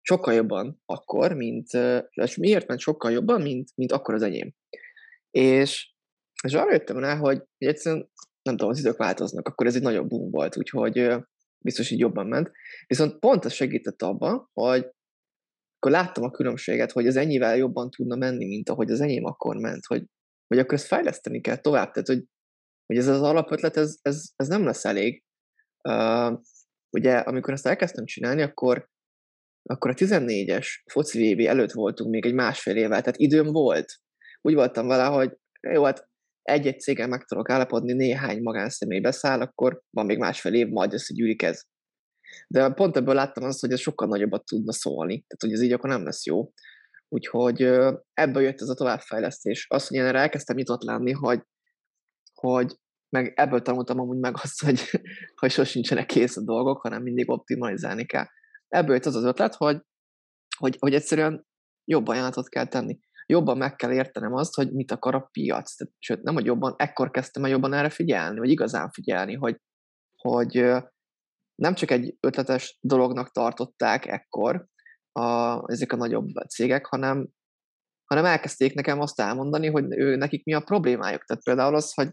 sokkal 0.00 0.34
jobban 0.34 0.80
akkor, 0.86 1.32
mint, 1.32 1.68
és 2.10 2.36
miért 2.36 2.66
ment 2.66 2.80
sokkal 2.80 3.10
jobban, 3.10 3.42
mint, 3.42 3.70
mint 3.74 3.92
akkor 3.92 4.14
az 4.14 4.22
enyém. 4.22 4.52
És, 5.30 5.94
és 6.42 6.52
arra 6.52 6.72
jöttem 6.72 6.98
rá, 6.98 7.16
hogy 7.16 7.42
egyszerűen 7.58 8.10
nem 8.42 8.56
tudom, 8.56 8.70
az 8.70 8.78
idők 8.78 8.96
változnak, 8.96 9.48
akkor 9.48 9.66
ez 9.66 9.74
egy 9.74 9.82
nagyobb 9.82 10.08
boom 10.08 10.30
volt, 10.30 10.56
úgyhogy 10.56 11.12
biztos 11.64 11.90
így 11.90 11.98
jobban 11.98 12.26
ment. 12.26 12.50
Viszont 12.86 13.18
pont 13.18 13.44
ez 13.44 13.52
segített 13.52 14.02
abban, 14.02 14.48
hogy 14.52 14.90
akkor 15.76 15.90
láttam 15.90 16.24
a 16.24 16.30
különbséget, 16.30 16.92
hogy 16.92 17.06
az 17.06 17.16
ennyivel 17.16 17.56
jobban 17.56 17.90
tudna 17.90 18.16
menni, 18.16 18.46
mint 18.46 18.68
ahogy 18.68 18.90
az 18.90 19.00
enyém 19.00 19.24
akkor 19.24 19.56
ment, 19.56 19.84
hogy, 19.86 20.04
hogy 20.46 20.58
akkor 20.58 20.74
ezt 20.74 20.86
fejleszteni 20.86 21.40
kell 21.40 21.56
tovább, 21.56 21.90
tehát 21.90 22.08
hogy, 22.08 22.24
hogy 22.86 22.96
ez 22.96 23.06
az 23.06 23.22
alapötlet, 23.22 23.76
ez, 23.76 23.98
ez, 24.02 24.30
ez 24.36 24.48
nem 24.48 24.64
lesz 24.64 24.84
elég. 24.84 25.22
Uh, 25.88 26.40
ugye, 26.90 27.16
amikor 27.16 27.52
ezt 27.52 27.66
elkezdtem 27.66 28.04
csinálni, 28.04 28.42
akkor, 28.42 28.89
akkor 29.62 29.90
a 29.90 29.94
14-es 29.94 30.66
foci 30.92 31.34
VB 31.34 31.40
előtt 31.40 31.72
voltunk 31.72 32.10
még 32.10 32.26
egy 32.26 32.34
másfél 32.34 32.76
évvel, 32.76 33.00
tehát 33.00 33.18
időm 33.18 33.46
volt. 33.46 33.92
Úgy 34.40 34.54
voltam 34.54 34.86
vele, 34.86 35.04
hogy 35.04 35.36
jó, 35.72 35.84
hát 35.84 36.08
egy-egy 36.42 36.80
céggel 36.80 37.08
meg 37.08 37.24
tudok 37.24 37.50
állapodni, 37.50 37.92
néhány 37.92 38.42
magánszemély 38.42 39.00
beszáll, 39.00 39.40
akkor 39.40 39.82
van 39.90 40.06
még 40.06 40.18
másfél 40.18 40.54
év, 40.54 40.68
majd 40.68 40.92
összegyűlik 40.92 41.42
ez. 41.42 41.62
De 42.48 42.70
pont 42.70 42.96
ebből 42.96 43.14
láttam 43.14 43.44
azt, 43.44 43.60
hogy 43.60 43.72
ez 43.72 43.80
sokkal 43.80 44.08
nagyobbat 44.08 44.44
tudna 44.44 44.72
szólni, 44.72 45.12
tehát 45.14 45.40
hogy 45.40 45.52
ez 45.52 45.62
így 45.62 45.72
akkor 45.72 45.90
nem 45.90 46.04
lesz 46.04 46.26
jó. 46.26 46.52
Úgyhogy 47.08 47.62
ebből 48.12 48.42
jött 48.42 48.60
ez 48.60 48.68
a 48.68 48.74
továbbfejlesztés. 48.74 49.66
Az, 49.68 49.86
hogy 49.86 49.96
én 49.96 50.04
erre 50.04 50.18
elkezdtem 50.18 50.56
nyitott 50.56 50.82
lenni, 50.82 51.12
hogy, 51.12 51.42
hogy 52.34 52.76
meg 53.08 53.32
ebből 53.36 53.62
tanultam 53.62 54.00
amúgy 54.00 54.18
meg 54.18 54.34
azt, 54.42 54.62
hogy, 54.62 54.80
hogy 55.34 55.50
sosincsenek 55.50 56.06
kész 56.06 56.36
a 56.36 56.44
dolgok, 56.44 56.80
hanem 56.80 57.02
mindig 57.02 57.30
optimalizálni 57.30 58.04
kell. 58.04 58.26
Ebből 58.70 58.94
jött 58.94 59.06
az 59.06 59.14
az 59.14 59.24
ötlet, 59.24 59.54
hogy, 59.54 59.80
hogy, 60.56 60.76
hogy 60.78 60.94
egyszerűen 60.94 61.46
jobb 61.84 62.08
ajánlatot 62.08 62.48
kell 62.48 62.66
tenni. 62.66 62.98
Jobban 63.26 63.56
meg 63.56 63.76
kell 63.76 63.92
értenem 63.92 64.34
azt, 64.34 64.54
hogy 64.54 64.72
mit 64.72 64.90
akar 64.90 65.14
a 65.14 65.28
piac. 65.32 65.74
Tehát, 65.74 65.94
sőt, 65.98 66.22
nem, 66.22 66.34
hogy 66.34 66.44
jobban, 66.44 66.74
ekkor 66.76 67.10
kezdtem 67.10 67.44
el 67.44 67.50
jobban 67.50 67.72
erre 67.72 67.90
figyelni, 67.90 68.38
vagy 68.38 68.50
igazán 68.50 68.90
figyelni, 68.90 69.34
hogy, 69.34 69.56
hogy 70.16 70.72
nem 71.54 71.74
csak 71.74 71.90
egy 71.90 72.16
ötletes 72.20 72.78
dolognak 72.80 73.30
tartották 73.30 74.06
ekkor 74.06 74.66
a, 75.12 75.58
ezek 75.70 75.92
a 75.92 75.96
nagyobb 75.96 76.28
cégek, 76.48 76.86
hanem, 76.86 77.28
hanem 78.04 78.24
elkezdték 78.24 78.74
nekem 78.74 79.00
azt 79.00 79.20
elmondani, 79.20 79.66
hogy 79.66 79.84
ő, 79.88 80.16
nekik 80.16 80.44
mi 80.44 80.54
a 80.54 80.60
problémájuk. 80.60 81.24
Tehát 81.24 81.42
például 81.42 81.74
az, 81.74 81.94
hogy 81.94 82.08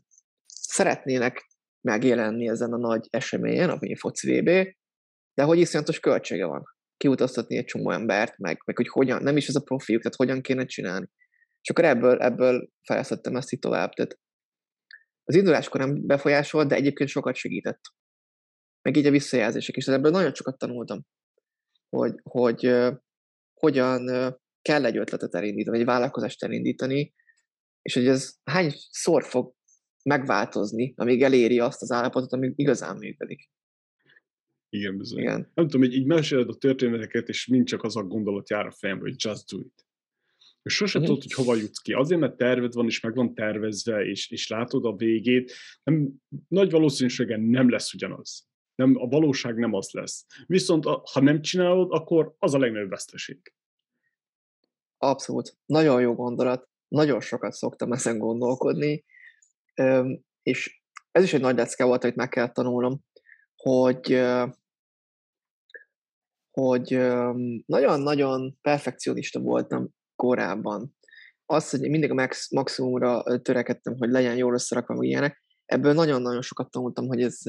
szeretnének 0.45 1.47
megjelenni 1.81 2.47
ezen 2.47 2.73
a 2.73 2.77
nagy 2.77 3.07
eseményen, 3.09 3.69
ami 3.69 3.93
a 3.93 3.97
foci 3.97 4.39
VB, 4.39 4.75
de 5.37 5.43
hogy 5.43 5.59
iszonyatos 5.59 5.99
költsége 5.99 6.45
van 6.45 6.63
kiutaztatni 6.97 7.57
egy 7.57 7.65
csomó 7.65 7.91
embert, 7.91 8.37
meg, 8.37 8.61
meg 8.65 8.75
hogy 8.75 8.87
hogyan, 8.87 9.23
nem 9.23 9.37
is 9.37 9.47
ez 9.47 9.55
a 9.55 9.61
profiuk, 9.61 10.01
tehát 10.01 10.17
hogyan 10.17 10.41
kéne 10.41 10.65
csinálni. 10.65 11.07
És 11.61 11.69
akkor 11.69 11.85
ebből, 11.85 12.21
ebből 12.21 12.69
fejlesztettem 12.83 13.35
ezt 13.35 13.51
itt 13.51 13.61
tovább. 13.61 13.91
Tehát 13.93 14.19
az 15.23 15.35
induláskor 15.35 15.79
nem 15.79 16.05
befolyásolt, 16.05 16.67
de 16.67 16.75
egyébként 16.75 17.09
sokat 17.09 17.35
segített 17.35 17.79
meg 18.81 18.97
így 18.97 19.05
a 19.05 19.11
visszajelzések 19.11 19.77
is. 19.77 19.87
Ebből 19.87 20.11
nagyon 20.11 20.33
sokat 20.33 20.57
tanultam, 20.57 21.05
hogy, 21.89 22.13
hogy 22.23 22.67
uh, 22.67 22.95
hogyan 23.53 24.09
uh, 24.09 24.33
kell 24.61 24.85
egy 24.85 24.97
ötletet 24.97 25.35
elindítani, 25.35 25.79
egy 25.79 25.85
vállalkozást 25.85 26.43
elindítani, 26.43 27.13
és 27.81 27.93
hogy 27.93 28.07
ez 28.07 28.33
hány 28.43 28.71
szor 28.89 29.23
fog 29.23 29.53
megváltozni, 30.03 30.93
amíg 30.95 31.23
eléri 31.23 31.59
azt 31.59 31.81
az 31.81 31.91
állapotot, 31.91 32.33
amíg 32.33 32.53
igazán 32.55 32.97
működik. 32.97 33.49
Igen, 34.69 34.97
bizony. 34.97 35.19
Igen. 35.19 35.51
Nem 35.53 35.67
tudom, 35.67 35.81
hogy 35.81 35.95
így 35.95 36.05
meséled 36.05 36.49
a 36.49 36.55
történeteket, 36.55 37.27
és 37.27 37.47
mind 37.47 37.65
csak 37.65 37.83
az 37.83 37.95
a 37.95 38.03
gondolat 38.03 38.49
jár 38.49 38.65
a 38.65 38.71
fejembe, 38.71 39.03
hogy 39.03 39.15
just 39.17 39.49
do 39.51 39.59
it. 39.59 39.85
És 40.61 40.73
sosem 40.73 41.01
uh-huh. 41.01 41.17
tudod, 41.17 41.31
hogy 41.33 41.45
hova 41.45 41.61
jutsz 41.61 41.79
ki. 41.79 41.93
Azért, 41.93 42.19
mert 42.19 42.37
terved 42.37 42.73
van, 42.73 42.85
és 42.85 42.99
meg 42.99 43.15
van 43.15 43.33
tervezve, 43.33 44.05
és, 44.05 44.31
és 44.31 44.47
látod 44.47 44.85
a 44.85 44.95
végét, 44.95 45.53
nem, 45.83 46.13
nagy 46.47 46.71
valószínűséggel 46.71 47.37
nem 47.37 47.69
lesz 47.69 47.93
ugyanaz. 47.93 48.47
Nem, 48.75 48.95
a 48.95 49.07
valóság 49.07 49.57
nem 49.57 49.73
az 49.73 49.89
lesz. 49.91 50.25
Viszont 50.45 50.85
ha 50.85 51.21
nem 51.21 51.41
csinálod, 51.41 51.91
akkor 51.91 52.35
az 52.39 52.53
a 52.53 52.59
legnagyobb 52.59 52.89
veszteség. 52.89 53.53
Abszolút. 54.97 55.57
Nagyon 55.65 56.01
jó 56.01 56.13
gondolat. 56.13 56.69
Nagyon 56.87 57.21
sokat 57.21 57.53
szoktam 57.53 57.91
ezen 57.91 58.17
gondolkodni. 58.17 59.05
És 60.43 60.81
ez 61.11 61.23
is 61.23 61.33
egy 61.33 61.41
nagy 61.41 61.55
lecke 61.55 61.85
volt, 61.85 62.03
amit 62.03 62.15
meg 62.15 62.29
kellett 62.29 62.53
tanulnom, 62.53 63.05
hogy 63.61 64.25
hogy 66.51 66.89
nagyon-nagyon 67.65 68.57
perfekcionista 68.61 69.39
voltam 69.39 69.89
korábban. 70.15 70.95
Az, 71.45 71.69
hogy 71.69 71.89
mindig 71.89 72.11
a 72.11 72.13
max, 72.13 72.51
maximumra 72.51 73.23
törekedtem, 73.41 73.95
hogy 73.97 74.09
legyen 74.09 74.35
jól 74.35 74.53
összerakva, 74.53 75.03
ilyenek, 75.03 75.43
ebből 75.65 75.93
nagyon-nagyon 75.93 76.41
sokat 76.41 76.71
tanultam, 76.71 77.07
hogy 77.07 77.21
ez 77.21 77.41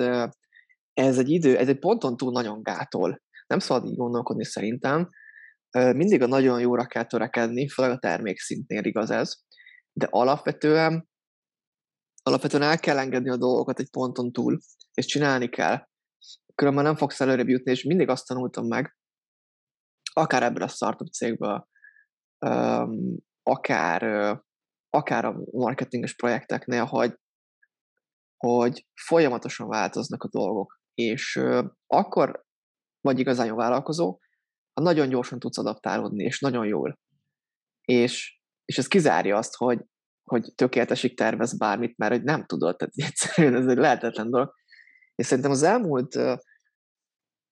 ez 0.93 1.19
egy 1.19 1.31
idő, 1.31 1.57
ez 1.57 1.69
egy 1.69 1.79
ponton 1.79 2.17
túl 2.17 2.33
nagyon 2.33 2.63
gátol. 2.63 3.23
Nem 3.47 3.59
szabad 3.59 3.87
így 3.87 3.97
gondolkodni 3.97 4.45
szerintem. 4.45 5.11
Mindig 5.71 6.23
a 6.23 6.27
nagyon 6.27 6.61
jóra 6.61 6.87
kell 6.87 7.05
törekedni, 7.05 7.69
főleg 7.69 7.93
a 7.93 7.99
termékszintnél 7.99 8.85
igaz 8.85 9.11
ez, 9.11 9.35
de 9.93 10.07
alapvetően, 10.11 11.09
alapvetően 12.23 12.63
el 12.63 12.79
kell 12.79 12.99
engedni 12.99 13.31
a 13.31 13.37
dolgokat 13.37 13.79
egy 13.79 13.91
ponton 13.91 14.33
túl, 14.33 14.59
és 14.95 15.07
csinálni 15.07 15.49
kell. 15.49 15.88
Különben 16.59 16.85
nem 16.85 16.97
fogsz 16.97 17.21
előrébb 17.21 17.49
jutni, 17.49 17.71
és 17.71 17.83
mindig 17.83 18.09
azt 18.09 18.27
tanultam 18.27 18.67
meg, 18.67 18.97
akár 20.13 20.43
ebből 20.43 20.63
a 20.63 20.69
startup 20.69 21.09
cégből, 21.09 21.69
akár, 23.43 24.03
akár 24.91 25.25
a 25.25 25.41
marketinges 25.51 26.15
projekteknél, 26.15 26.85
hogy 26.85 27.19
hogy 28.37 28.87
folyamatosan 28.95 29.69
változnak 29.69 30.23
a 30.23 30.29
dolgok, 30.29 30.81
és 30.95 31.41
akkor 31.87 32.45
vagy 33.01 33.19
igazán 33.19 33.47
jó 33.47 33.57
vállalkozó, 33.57 34.19
ha 34.73 34.83
nagyon 34.83 35.09
gyorsan 35.09 35.39
tudsz 35.39 35.59
adaptálódni, 35.59 36.25
és 36.25 36.41
nagyon 36.41 36.67
jól. 36.67 36.99
És, 37.85 38.41
és 38.65 38.79
ez 38.79 38.87
kizárja 38.87 39.37
azt, 39.37 39.57
hogy, 39.57 39.85
hogy 40.23 40.53
tökéletesig 40.55 41.17
tervez 41.17 41.59
bármit, 41.59 41.97
mert 41.97 42.13
hogy 42.13 42.23
nem 42.23 42.47
tudod, 42.47 42.77
tehát 42.77 42.95
egyszerűen 42.97 43.55
ez 43.55 43.67
egy 43.67 43.77
lehetetlen 43.77 44.31
dolog. 44.31 44.53
És 45.15 45.27
szerintem 45.27 45.53
az 45.53 45.63
elmúlt, 45.63 46.19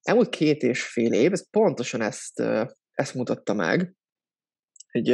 elmúlt 0.07 0.29
két 0.29 0.63
és 0.63 0.83
fél 0.83 1.13
év, 1.13 1.33
ez 1.33 1.51
pontosan 1.51 2.01
ezt, 2.01 2.41
ezt 2.93 3.15
mutatta 3.15 3.55
meg. 3.55 3.95
Egy 4.87 5.07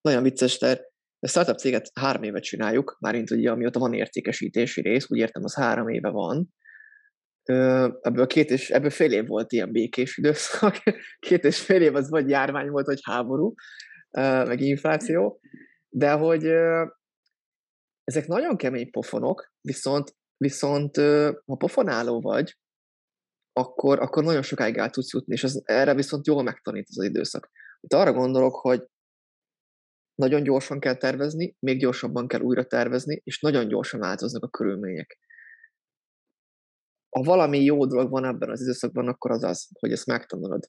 nagyon 0.00 0.22
vicces, 0.22 0.58
tehát 0.58 0.92
a 1.18 1.28
startup 1.28 1.58
céget 1.58 1.90
három 1.94 2.22
évet 2.22 2.42
csináljuk, 2.42 2.96
mármint 3.00 3.30
ugye 3.30 3.50
amióta 3.50 3.78
van 3.78 3.92
értékesítési 3.92 4.80
rész, 4.80 5.10
úgy 5.10 5.18
értem, 5.18 5.44
az 5.44 5.54
három 5.54 5.88
éve 5.88 6.08
van. 6.08 6.54
Ebből, 8.00 8.26
két 8.26 8.50
és, 8.50 8.70
ebből 8.70 8.90
fél 8.90 9.12
év 9.12 9.26
volt 9.26 9.52
ilyen 9.52 9.72
békés 9.72 10.16
időszak, 10.16 10.82
két 11.26 11.44
és 11.44 11.60
fél 11.60 11.82
év 11.82 11.94
az 11.94 12.10
vagy 12.10 12.28
járvány 12.28 12.68
volt, 12.68 12.86
vagy 12.86 13.00
háború, 13.02 13.54
meg 14.20 14.60
infláció, 14.60 15.40
de 15.88 16.10
hogy 16.10 16.44
ezek 18.04 18.26
nagyon 18.26 18.56
kemény 18.56 18.90
pofonok, 18.90 19.52
viszont, 19.60 20.16
viszont 20.36 20.96
ha 21.46 21.56
pofonáló 21.58 22.20
vagy, 22.20 22.56
akkor, 23.56 24.00
akkor 24.00 24.24
nagyon 24.24 24.42
sokáig 24.42 24.76
el 24.76 24.90
tudsz 24.90 25.12
jutni, 25.12 25.34
és 25.34 25.44
az, 25.44 25.62
erre 25.64 25.94
viszont 25.94 26.26
jól 26.26 26.42
megtanít 26.42 26.88
az 26.88 27.04
időszak. 27.04 27.50
Itt 27.80 27.92
arra 27.92 28.12
gondolok, 28.12 28.54
hogy 28.54 28.86
nagyon 30.14 30.42
gyorsan 30.42 30.80
kell 30.80 30.96
tervezni, 30.96 31.56
még 31.58 31.78
gyorsabban 31.78 32.28
kell 32.28 32.40
újra 32.40 32.64
tervezni, 32.66 33.20
és 33.24 33.40
nagyon 33.40 33.68
gyorsan 33.68 34.00
változnak 34.00 34.42
a 34.42 34.48
körülmények. 34.48 35.18
Ha 37.08 37.22
valami 37.22 37.62
jó 37.62 37.86
dolog 37.86 38.10
van 38.10 38.24
ebben 38.24 38.50
az 38.50 38.60
időszakban, 38.60 39.08
akkor 39.08 39.30
az 39.30 39.42
az, 39.42 39.68
hogy 39.80 39.92
ezt 39.92 40.06
megtanulod. 40.06 40.64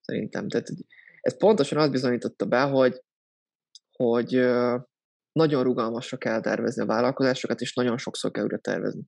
Szerintem. 0.00 0.48
Tehát 0.48 0.68
ez 1.20 1.36
pontosan 1.36 1.78
azt 1.78 1.90
bizonyította 1.90 2.46
be, 2.46 2.60
hogy, 2.60 3.02
hogy 3.92 4.30
nagyon 5.32 5.62
rugalmasra 5.62 6.16
kell 6.16 6.40
tervezni 6.40 6.82
a 6.82 6.86
vállalkozásokat, 6.86 7.60
és 7.60 7.74
nagyon 7.74 7.98
sokszor 7.98 8.30
kell 8.30 8.44
újra 8.44 8.58
tervezni. 8.58 9.02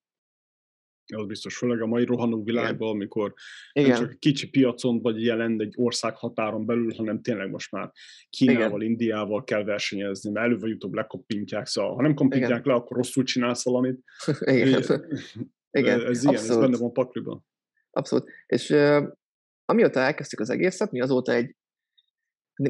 Az 1.10 1.26
biztos, 1.26 1.56
főleg 1.56 1.80
a 1.80 1.86
mai 1.86 2.04
rohanó 2.04 2.42
világban, 2.42 2.88
Igen. 2.88 3.00
amikor 3.00 3.34
Igen. 3.72 3.90
nem 3.90 3.98
csak 3.98 4.18
kicsi 4.18 4.48
piacon 4.48 5.00
vagy 5.00 5.24
jelen 5.24 5.60
egy 5.60 5.74
ország 5.76 6.16
határon 6.16 6.66
belül, 6.66 6.94
hanem 6.96 7.22
tényleg 7.22 7.50
most 7.50 7.72
már 7.72 7.90
Kínával, 8.30 8.80
Igen. 8.80 8.90
Indiával 8.92 9.44
kell 9.44 9.64
versenyezni, 9.64 10.30
mert 10.30 10.46
előbb 10.46 10.60
vagy 10.60 10.72
utóbb 10.72 10.94
lekoppintják, 10.94 11.66
szóval 11.66 11.94
ha 11.94 12.02
nem 12.02 12.14
kompintják 12.14 12.60
Igen. 12.60 12.72
le, 12.72 12.74
akkor 12.74 12.96
rosszul 12.96 13.24
csinálsz 13.24 13.64
valamit. 13.64 14.00
Igen. 14.40 14.82
Igen. 15.70 16.06
Ez 16.06 16.22
ilyen, 16.22 16.34
ez 16.34 16.58
benne 16.58 16.76
van 16.76 16.92
pakliban. 16.92 17.46
Abszolút. 17.90 18.30
És 18.46 18.70
uh, 18.70 19.08
amióta 19.64 20.00
elkezdtük 20.00 20.40
az 20.40 20.50
egészet, 20.50 20.90
mi 20.90 21.00
azóta 21.00 21.32
egy 21.32 21.56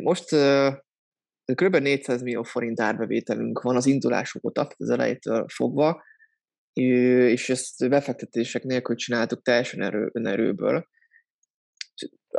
most 0.03 0.33
uh, 0.33 0.75
kb. 1.55 1.77
400 1.77 2.23
millió 2.23 2.43
forint 2.43 2.81
árbevételünk 2.81 3.63
van 3.63 3.77
az 3.77 3.87
indulás 3.87 4.37
óta, 4.43 4.69
az 4.77 4.91
elejétől 4.91 5.47
fogva, 5.49 6.03
és 6.73 7.51
ezt 7.51 7.89
befektetések 7.89 8.63
nélkül 8.63 8.97
csináltuk 8.97 9.43
teljesen 9.43 9.83
erő, 9.83 10.11
önerőből. 10.13 10.87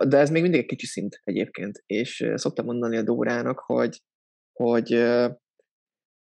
De 0.07 0.17
ez 0.17 0.29
még 0.29 0.41
mindig 0.41 0.59
egy 0.59 0.65
kicsi 0.65 0.85
szint 0.85 1.21
egyébként, 1.23 1.83
és 1.85 2.31
szoktam 2.35 2.65
mondani 2.65 2.97
a 2.97 3.03
Dórának, 3.03 3.59
hogy, 3.59 4.01
hogy 4.53 4.89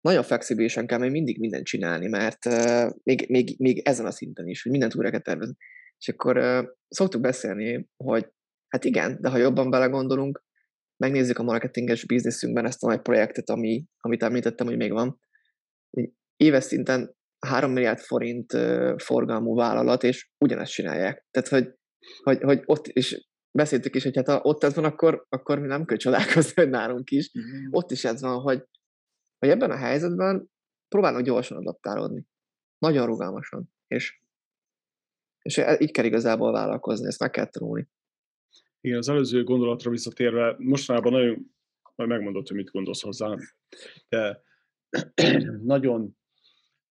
nagyon 0.00 0.22
flexibilisen 0.22 0.86
kell 0.86 0.98
még 0.98 1.10
mindig 1.10 1.38
mindent 1.38 1.64
csinálni, 1.64 2.08
mert 2.08 2.44
még, 3.02 3.26
még, 3.28 3.54
még 3.58 3.78
ezen 3.78 4.06
a 4.06 4.10
szinten 4.10 4.48
is, 4.48 4.62
hogy 4.62 4.72
mindent 4.72 4.94
újra 4.94 5.10
kell 5.10 5.20
tervezni. 5.20 5.56
És 5.98 6.08
akkor 6.08 6.64
szoktuk 6.88 7.20
beszélni, 7.20 7.88
hogy 7.96 8.28
hát 8.68 8.84
igen, 8.84 9.18
de 9.20 9.28
ha 9.28 9.36
jobban 9.36 9.70
belegondolunk, 9.70 10.44
megnézzük 10.96 11.38
a 11.38 11.42
marketinges 11.42 12.06
bizniszünkben 12.06 12.66
ezt 12.66 12.82
a 12.82 12.86
nagy 12.86 13.00
projektet, 13.00 13.50
ami, 13.50 13.84
amit 13.96 14.22
említettem, 14.22 14.66
hogy 14.66 14.76
még 14.76 14.92
van. 14.92 15.20
Éves 16.36 16.64
szinten 16.64 17.15
3 17.46 17.72
milliárd 17.72 17.98
forint 17.98 18.52
forgalmú 18.96 19.54
vállalat, 19.54 20.02
és 20.02 20.30
ugyanezt 20.38 20.72
csinálják. 20.72 21.26
Tehát, 21.30 21.48
hogy, 21.48 21.74
hogy, 22.22 22.42
hogy 22.42 22.62
ott 22.64 22.86
is 22.86 23.28
beszéltük 23.56 23.94
is, 23.94 24.02
hogy 24.02 24.16
hát 24.16 24.28
ha 24.28 24.40
ott 24.42 24.62
ez 24.62 24.74
van, 24.74 24.84
akkor, 24.84 25.26
akkor 25.28 25.58
mi 25.58 25.66
nem 25.66 25.84
kell 25.84 25.96
csodálkozni, 25.96 26.52
hogy 26.62 26.70
nálunk 26.70 27.10
is. 27.10 27.30
Mm-hmm. 27.38 27.68
Ott 27.70 27.90
is 27.90 28.04
ez 28.04 28.20
van, 28.20 28.40
hogy, 28.40 28.64
hogy 29.38 29.48
ebben 29.48 29.70
a 29.70 29.76
helyzetben 29.76 30.50
próbálnak 30.88 31.22
gyorsan 31.22 31.56
adaptálódni. 31.56 32.26
Nagyon 32.78 33.06
rugalmasan. 33.06 33.72
És, 33.86 34.20
és 35.42 35.58
e, 35.58 35.76
így 35.80 35.90
kell 35.90 36.04
igazából 36.04 36.52
vállalkozni, 36.52 37.06
ezt 37.06 37.20
meg 37.20 37.30
kell 37.30 37.46
tanulni. 37.46 37.88
Igen, 38.80 38.98
az 38.98 39.08
előző 39.08 39.44
gondolatra 39.44 39.90
visszatérve, 39.90 40.54
mostanában 40.58 41.12
nagyon, 41.12 41.54
majd 41.94 42.08
megmondod, 42.10 42.46
hogy 42.46 42.56
mit 42.56 42.70
gondolsz 42.70 43.02
hozzá, 43.02 43.34
de 44.08 44.42
nagyon 45.62 46.16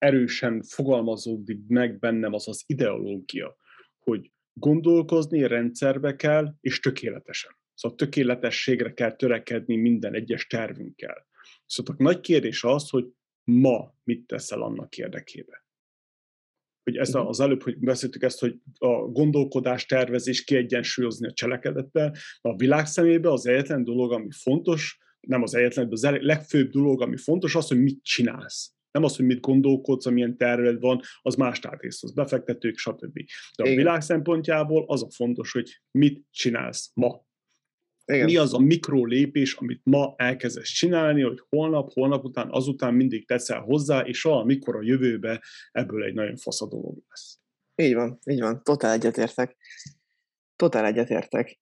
erősen 0.05 0.61
fogalmazódik 0.61 1.59
meg 1.67 1.99
bennem 1.99 2.33
az 2.33 2.47
az 2.47 2.63
ideológia, 2.65 3.57
hogy 3.99 4.31
gondolkozni 4.53 5.47
rendszerbe 5.47 6.15
kell, 6.15 6.55
és 6.61 6.79
tökéletesen. 6.79 7.57
Szóval 7.73 7.97
tökéletességre 7.97 8.93
kell 8.93 9.15
törekedni 9.15 9.75
minden 9.75 10.13
egyes 10.13 10.47
tervünkkel. 10.47 11.27
Szóval 11.65 11.95
a 11.97 12.03
nagy 12.03 12.19
kérdés 12.19 12.63
az, 12.63 12.89
hogy 12.89 13.05
ma 13.43 13.95
mit 14.03 14.27
teszel 14.27 14.61
annak 14.61 14.97
érdekében. 14.97 15.63
Hogy 16.83 16.97
ez 16.97 17.15
az 17.15 17.39
előbb, 17.39 17.63
hogy 17.63 17.77
beszéltük 17.77 18.23
ezt, 18.23 18.39
hogy 18.39 18.59
a 18.77 18.87
gondolkodás, 18.87 19.85
tervezés 19.85 20.43
kiegyensúlyozni 20.43 21.27
a 21.27 21.33
cselekedettel, 21.33 22.15
a 22.41 22.55
világ 22.55 22.85
szemébe 22.85 23.31
az 23.31 23.47
egyetlen 23.47 23.83
dolog, 23.83 24.11
ami 24.11 24.27
fontos, 24.31 24.99
nem 25.19 25.41
az 25.41 25.55
egyetlen, 25.55 25.89
de 25.89 25.93
az 25.93 26.03
legfőbb 26.03 26.69
dolog, 26.69 27.01
ami 27.01 27.17
fontos, 27.17 27.55
az, 27.55 27.67
hogy 27.67 27.81
mit 27.81 28.03
csinálsz. 28.03 28.74
Nem 28.95 29.03
az, 29.03 29.15
hogy 29.15 29.25
mit 29.25 29.39
gondolkodsz, 29.39 30.05
amilyen 30.05 30.37
terved 30.37 30.79
van, 30.79 31.01
az 31.21 31.35
más 31.35 31.59
tártész, 31.59 32.03
az 32.03 32.13
befektetők, 32.13 32.77
stb. 32.77 33.13
De 33.55 33.63
a 33.63 33.65
Igen. 33.65 33.75
világ 33.75 34.01
szempontjából 34.01 34.83
az 34.87 35.03
a 35.03 35.09
fontos, 35.09 35.51
hogy 35.51 35.81
mit 35.91 36.23
csinálsz 36.31 36.91
ma. 36.93 37.25
Igen. 38.05 38.25
Mi 38.25 38.37
az 38.37 38.53
a 38.53 38.59
mikro 38.59 39.05
lépés, 39.05 39.53
amit 39.53 39.81
ma 39.83 40.13
elkezdesz 40.17 40.69
csinálni, 40.69 41.21
hogy 41.21 41.41
holnap, 41.49 41.91
holnap 41.93 42.23
után, 42.23 42.47
azután 42.51 42.93
mindig 42.93 43.27
teszel 43.27 43.59
hozzá, 43.59 44.01
és 44.01 44.21
valamikor 44.21 44.75
a 44.75 44.81
jövőbe 44.81 45.43
ebből 45.71 46.03
egy 46.03 46.13
nagyon 46.13 46.35
fasz 46.35 46.61
a 46.61 46.67
dolog 46.67 46.97
lesz. 47.07 47.39
Így 47.75 47.93
van, 47.93 48.19
így 48.29 48.39
van. 48.39 48.63
Totál 48.63 48.91
egyetértek. 48.91 49.57
Totál 50.55 50.85
egyetértek. 50.85 51.59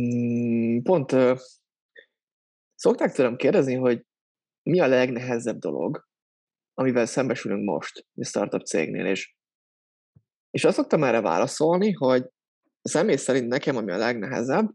Mm, 0.00 0.82
pont 0.82 1.12
uh, 1.12 1.38
szokták 2.74 3.12
tőlem 3.12 3.36
kérdezni, 3.36 3.74
hogy 3.74 4.04
mi 4.62 4.80
a 4.80 4.86
legnehezebb 4.86 5.58
dolog, 5.58 6.08
amivel 6.74 7.06
szembesülünk 7.06 7.64
most 7.64 8.06
a 8.14 8.24
startup 8.24 8.66
cégnél, 8.66 9.06
és, 9.06 9.34
és 10.50 10.64
azt 10.64 10.76
szoktam 10.76 11.04
erre 11.04 11.20
válaszolni, 11.20 11.92
hogy 11.92 12.24
személy 12.82 13.16
szerint 13.16 13.48
nekem, 13.48 13.76
ami 13.76 13.92
a 13.92 13.96
legnehezebb, 13.96 14.70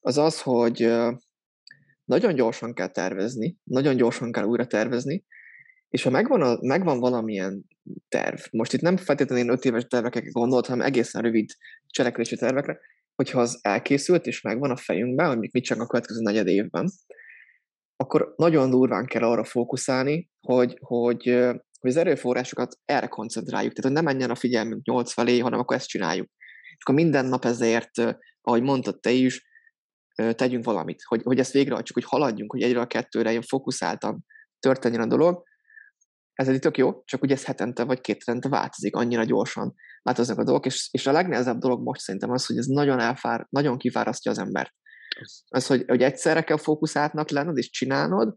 az 0.00 0.18
az, 0.18 0.42
hogy 0.42 0.92
nagyon 2.04 2.34
gyorsan 2.34 2.74
kell 2.74 2.88
tervezni, 2.88 3.56
nagyon 3.62 3.96
gyorsan 3.96 4.32
kell 4.32 4.44
újra 4.44 4.66
tervezni, 4.66 5.24
és 5.88 6.02
ha 6.02 6.10
megvan, 6.10 6.42
a, 6.42 6.58
megvan 6.60 6.98
valamilyen 6.98 7.64
terv, 8.08 8.38
most 8.50 8.72
itt 8.72 8.80
nem 8.80 8.96
feltétlenül 8.96 9.44
én 9.44 9.50
öt 9.50 9.64
éves 9.64 9.84
tervekre 9.84 10.20
gondolt, 10.30 10.66
hanem 10.66 10.86
egészen 10.86 11.22
rövid 11.22 11.50
cselekvési 11.86 12.36
tervekre, 12.36 12.78
hogyha 13.14 13.40
az 13.40 13.58
elkészült 13.62 14.26
és 14.26 14.40
megvan 14.40 14.70
a 14.70 14.76
fejünkben, 14.76 15.36
hogy 15.36 15.48
mit 15.52 15.64
csak 15.64 15.80
a 15.80 15.86
következő 15.86 16.20
negyed 16.20 16.46
évben, 16.46 16.90
akkor 17.96 18.34
nagyon 18.36 18.70
durván 18.70 19.06
kell 19.06 19.22
arra 19.22 19.44
fókuszálni, 19.44 20.30
hogy, 20.40 20.76
hogy, 20.80 21.22
hogy 21.80 21.90
az 21.90 21.96
erőforrásokat 21.96 22.78
erre 22.84 23.06
koncentráljuk. 23.06 23.72
Tehát, 23.72 23.92
hogy 23.92 24.02
ne 24.02 24.10
menjen 24.12 24.30
a 24.30 24.34
figyelmünk 24.34 24.86
nyolc 24.86 25.12
felé, 25.12 25.38
hanem 25.38 25.58
akkor 25.58 25.76
ezt 25.76 25.88
csináljuk. 25.88 26.28
És 26.76 26.82
akkor 26.82 26.94
minden 26.94 27.26
nap 27.26 27.44
ezért, 27.44 27.90
ahogy 28.40 28.62
mondtad 28.62 29.00
te 29.00 29.10
is, 29.10 29.46
tegyünk 30.14 30.64
valamit, 30.64 31.02
hogy, 31.02 31.22
hogy 31.22 31.38
ezt 31.38 31.52
végrehajtsuk, 31.52 31.96
hogy 31.96 32.04
haladjunk, 32.04 32.52
hogy 32.52 32.62
egyre 32.62 32.80
a 32.80 32.86
kettőre 32.86 33.30
ilyen 33.30 33.42
fókuszáltan 33.42 34.24
történjen 34.58 35.00
a 35.00 35.06
dolog. 35.06 35.42
Ez 36.32 36.48
egy 36.48 36.58
tök 36.58 36.76
jó, 36.76 37.02
csak 37.04 37.22
ugye 37.22 37.34
ez 37.34 37.44
hetente 37.44 37.84
vagy 37.84 38.00
két 38.00 38.22
hetente 38.26 38.48
változik, 38.48 38.96
annyira 38.96 39.24
gyorsan 39.24 39.74
változnak 40.02 40.38
a 40.38 40.44
dolgok, 40.44 40.66
és, 40.66 40.88
és 40.90 41.06
a 41.06 41.12
legnehezebb 41.12 41.58
dolog 41.58 41.82
most 41.82 42.00
szerintem 42.00 42.30
az, 42.30 42.46
hogy 42.46 42.56
ez 42.56 42.66
nagyon 42.66 43.00
elfár, 43.00 43.46
nagyon 43.50 43.78
kifárasztja 43.78 44.30
az 44.30 44.38
embert. 44.38 44.72
Az, 45.48 45.66
hogy, 45.66 45.84
hogy 45.86 46.02
egyszerre 46.02 46.42
kell 46.42 46.58
fókuszáltnak 46.58 47.30
lenned 47.30 47.56
és 47.56 47.70
csinálnod, 47.70 48.36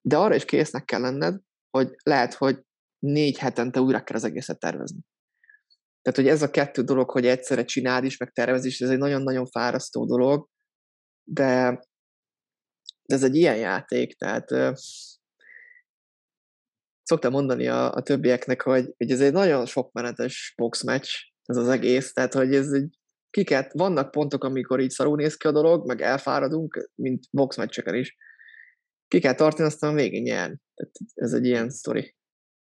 de 0.00 0.16
arra 0.16 0.34
is 0.34 0.44
késznek 0.44 0.84
kell 0.84 1.00
lenned, 1.00 1.40
hogy 1.70 1.94
lehet, 2.02 2.34
hogy 2.34 2.64
négy 2.98 3.38
hetente 3.38 3.80
újra 3.80 4.04
kell 4.04 4.16
az 4.16 4.24
egészet 4.24 4.58
tervezni. 4.58 5.00
Tehát, 6.02 6.18
hogy 6.18 6.28
ez 6.28 6.42
a 6.42 6.50
kettő 6.50 6.82
dolog, 6.82 7.10
hogy 7.10 7.26
egyszerre 7.26 7.64
csináld 7.64 8.04
is, 8.04 8.16
meg 8.16 8.30
tervez 8.30 8.64
is, 8.64 8.80
ez 8.80 8.90
egy 8.90 8.98
nagyon-nagyon 8.98 9.46
fárasztó 9.46 10.06
dolog, 10.06 10.48
de, 11.24 11.80
ez 13.02 13.22
egy 13.22 13.36
ilyen 13.36 13.56
játék, 13.56 14.16
tehát 14.16 14.76
szoktam 17.02 17.32
mondani 17.32 17.68
a, 17.68 17.92
a 17.92 18.02
többieknek, 18.02 18.62
hogy, 18.62 18.94
hogy 18.96 19.10
ez 19.10 19.20
egy 19.20 19.32
nagyon 19.32 19.66
sokmenetes 19.66 20.54
boxmatch, 20.56 21.12
ez 21.44 21.56
az 21.56 21.68
egész, 21.68 22.12
tehát 22.12 22.34
hogy 22.34 22.54
ez 22.54 22.72
egy 22.72 22.99
kiket, 23.30 23.72
vannak 23.72 24.10
pontok, 24.10 24.44
amikor 24.44 24.80
így 24.80 24.90
szarul 24.90 25.16
néz 25.16 25.36
ki 25.36 25.46
a 25.46 25.52
dolog, 25.52 25.86
meg 25.86 26.00
elfáradunk, 26.00 26.90
mint 26.94 27.24
boxmeccseken 27.30 27.94
is. 27.94 28.16
Ki 29.08 29.20
kell 29.20 29.34
tartani, 29.34 29.68
aztán 29.68 29.94
végén 29.94 30.22
nyerni. 30.22 30.56
Tehát 30.74 30.94
ez 31.14 31.32
egy 31.32 31.46
ilyen 31.46 31.70
sztori. 31.70 32.14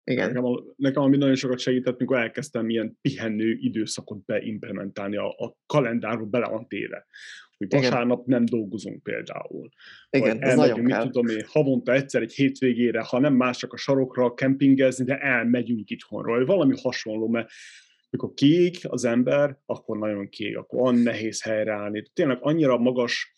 Igen. 0.05 0.27
Nekem, 0.27 0.45
nekem 0.77 1.03
ami 1.03 1.17
nagyon 1.17 1.35
sokat 1.35 1.59
segített, 1.59 1.99
mikor 1.99 2.17
elkezdtem 2.17 2.69
ilyen 2.69 2.99
pihenő 3.01 3.57
időszakot 3.61 4.25
beimplementálni, 4.25 5.17
a, 5.17 5.29
a 5.29 5.57
kalendárról 5.67 6.27
bele 6.27 6.49
van 6.49 6.69
téve. 6.69 7.07
Hogy 7.57 7.73
vasárnap 7.73 8.27
nem 8.27 8.45
dolgozunk 8.45 9.03
például. 9.03 9.69
Igen, 10.11 10.43
ez 10.43 10.57
nagyon 10.57 10.81
mit 10.81 10.99
tudom 10.99 11.27
én, 11.27 11.45
havonta 11.47 11.93
egyszer 11.93 12.23
egy 12.23 12.33
hétvégére, 12.33 13.01
ha 13.01 13.19
nem 13.19 13.35
más, 13.35 13.57
csak 13.57 13.73
a 13.73 13.77
sarokra 13.77 14.35
kempingezni, 14.35 15.05
de 15.05 15.19
elmegyünk 15.19 15.91
itthonról. 15.91 16.45
Valami 16.45 16.75
hasonló, 16.83 17.29
mert 17.29 17.51
mikor 18.15 18.35
kiég 18.35 18.79
az 18.83 19.05
ember, 19.05 19.59
akkor 19.67 19.99
nagyon 19.99 20.29
kiég, 20.29 20.57
akkor 20.57 20.81
olyan 20.81 20.95
nehéz 20.95 21.43
helyreállni. 21.43 22.11
Tényleg 22.13 22.39
annyira 22.41 22.79
magas 22.79 23.33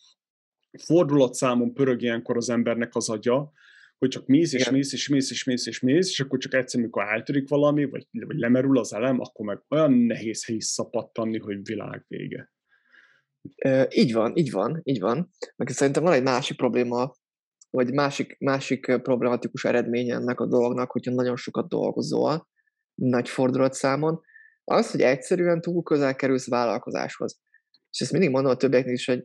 fordulatszámon 0.84 1.72
pörög 1.74 2.02
ilyenkor 2.02 2.36
az 2.36 2.50
embernek 2.50 2.94
az 2.94 3.08
agya, 3.08 3.52
hogy 3.98 4.08
csak 4.08 4.26
mész 4.26 4.52
és 4.52 4.70
mész 4.70 4.92
és 4.92 5.08
mész 5.08 5.30
és 5.30 5.44
mész 5.44 5.66
és 5.66 5.80
mész, 5.80 6.08
és 6.08 6.20
akkor 6.20 6.38
csak 6.38 6.54
egyszer, 6.54 6.80
mikor 6.80 7.02
eltörik 7.02 7.48
valami, 7.48 7.84
vagy, 7.84 8.06
vagy 8.10 8.38
lemerül 8.38 8.78
az 8.78 8.94
elem, 8.94 9.20
akkor 9.20 9.46
meg 9.46 9.62
olyan 9.68 9.92
nehéz 9.92 10.46
visszapattanni, 10.46 11.38
hogy 11.38 11.58
világ 11.62 12.04
vége. 12.08 12.52
E, 13.56 13.88
így 13.90 14.12
van, 14.12 14.36
így 14.36 14.50
van, 14.50 14.80
így 14.82 15.00
van. 15.00 15.30
Meg 15.56 15.68
szerintem 15.68 16.02
van 16.02 16.12
egy 16.12 16.22
másik 16.22 16.56
probléma, 16.56 17.12
vagy 17.70 17.92
másik, 17.92 18.36
másik 18.38 18.80
problematikus 19.02 19.64
eredménye 19.64 20.14
ennek 20.14 20.40
a 20.40 20.46
dolognak, 20.46 20.90
hogyha 20.90 21.12
nagyon 21.12 21.36
sokat 21.36 21.68
dolgozol, 21.68 22.48
nagy 22.94 23.28
fordulatszámon, 23.28 24.20
az, 24.70 24.90
hogy 24.90 25.00
egyszerűen 25.00 25.60
túl 25.60 25.82
közel 25.82 26.14
kerülsz 26.14 26.48
vállalkozáshoz. 26.48 27.40
És 27.90 28.00
ezt 28.00 28.12
mindig 28.12 28.30
mondom 28.30 28.52
a 28.52 28.56
többieknek 28.56 28.94
is, 28.94 29.06
hogy, 29.06 29.24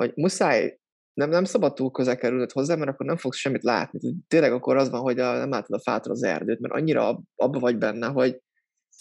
hogy 0.00 0.12
muszáj, 0.14 0.78
nem, 1.12 1.30
nem 1.30 1.44
szabad 1.44 1.74
túl 1.74 1.90
közel 1.90 2.16
kerülnöd 2.16 2.52
hozzá, 2.52 2.74
mert 2.74 2.90
akkor 2.90 3.06
nem 3.06 3.16
fogsz 3.16 3.36
semmit 3.36 3.62
látni. 3.62 4.14
Tényleg 4.28 4.52
akkor 4.52 4.76
az 4.76 4.90
van, 4.90 5.00
hogy 5.00 5.18
a, 5.18 5.36
nem 5.36 5.50
látod 5.50 5.76
a 5.76 5.82
fától 5.82 6.12
az 6.12 6.22
erdőt, 6.22 6.60
mert 6.60 6.74
annyira 6.74 7.22
abba 7.34 7.58
vagy 7.58 7.78
benne, 7.78 8.06
hogy, 8.06 8.40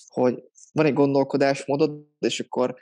hogy 0.08 0.44
van 0.72 0.86
egy 0.86 0.94
gondolkodásmódod, 0.94 2.08
és 2.20 2.40
akkor 2.40 2.76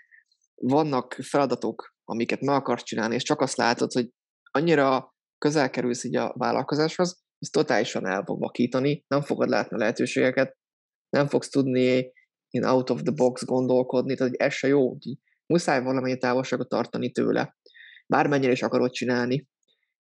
vannak 0.56 1.14
feladatok, 1.14 1.96
amiket 2.04 2.42
meg 2.42 2.56
akarsz 2.56 2.84
csinálni, 2.84 3.16
és 3.16 3.24
csak 3.24 3.42
azt 3.42 3.58
látod, 3.58 3.92
hogy 3.92 4.10
annyira 4.52 5.16
közel 5.38 5.70
kerülsz 5.70 6.04
így 6.04 6.16
a 6.16 6.34
vállalkozáshoz, 6.38 7.24
ez 7.40 7.50
totálisan 7.50 8.08
el 8.08 8.24
fog 8.24 8.40
vakítani, 8.40 9.04
nem 9.08 9.22
fogod 9.22 9.50
látni 9.50 9.76
a 9.76 9.80
lehetőségeket, 9.80 10.58
nem 11.10 11.28
fogsz 11.28 11.50
tudni 11.50 12.12
in 12.54 12.64
out 12.64 12.90
of 12.90 13.02
the 13.02 13.12
box 13.12 13.46
gondolkodni, 13.46 14.16
tehát 14.16 14.32
hogy 14.32 14.48
ez 14.48 14.54
se 14.54 14.68
jó, 14.68 14.90
hogy 14.90 15.18
muszáj 15.46 15.84
valamennyi 15.84 16.18
távolságot 16.18 16.70
tartani 16.70 17.12
tőle, 17.12 17.58
bármennyire 18.08 18.52
is 18.52 18.62
akarod 18.62 18.92
csinálni, 18.92 19.48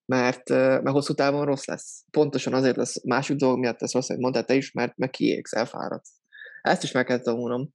mert, 0.06 0.50
mert 0.50 0.90
hosszú 0.90 1.14
távon 1.14 1.46
rossz 1.46 1.66
lesz. 1.66 2.06
Pontosan 2.12 2.54
azért 2.54 2.76
lesz, 2.76 3.04
másik 3.04 3.38
dolog 3.38 3.60
miatt 3.60 3.80
lesz 3.80 3.94
rossz, 3.94 4.08
hogy 4.08 4.18
mondtál 4.18 4.46
te 4.46 4.56
is, 4.56 4.72
mert 4.72 4.98
meg 4.98 5.10
kiégsz, 5.10 5.54
elfáradsz. 5.54 6.12
Ezt 6.62 6.84
is 6.84 6.92
meg 6.92 7.06
kell 7.06 7.20
tanulnom. 7.20 7.74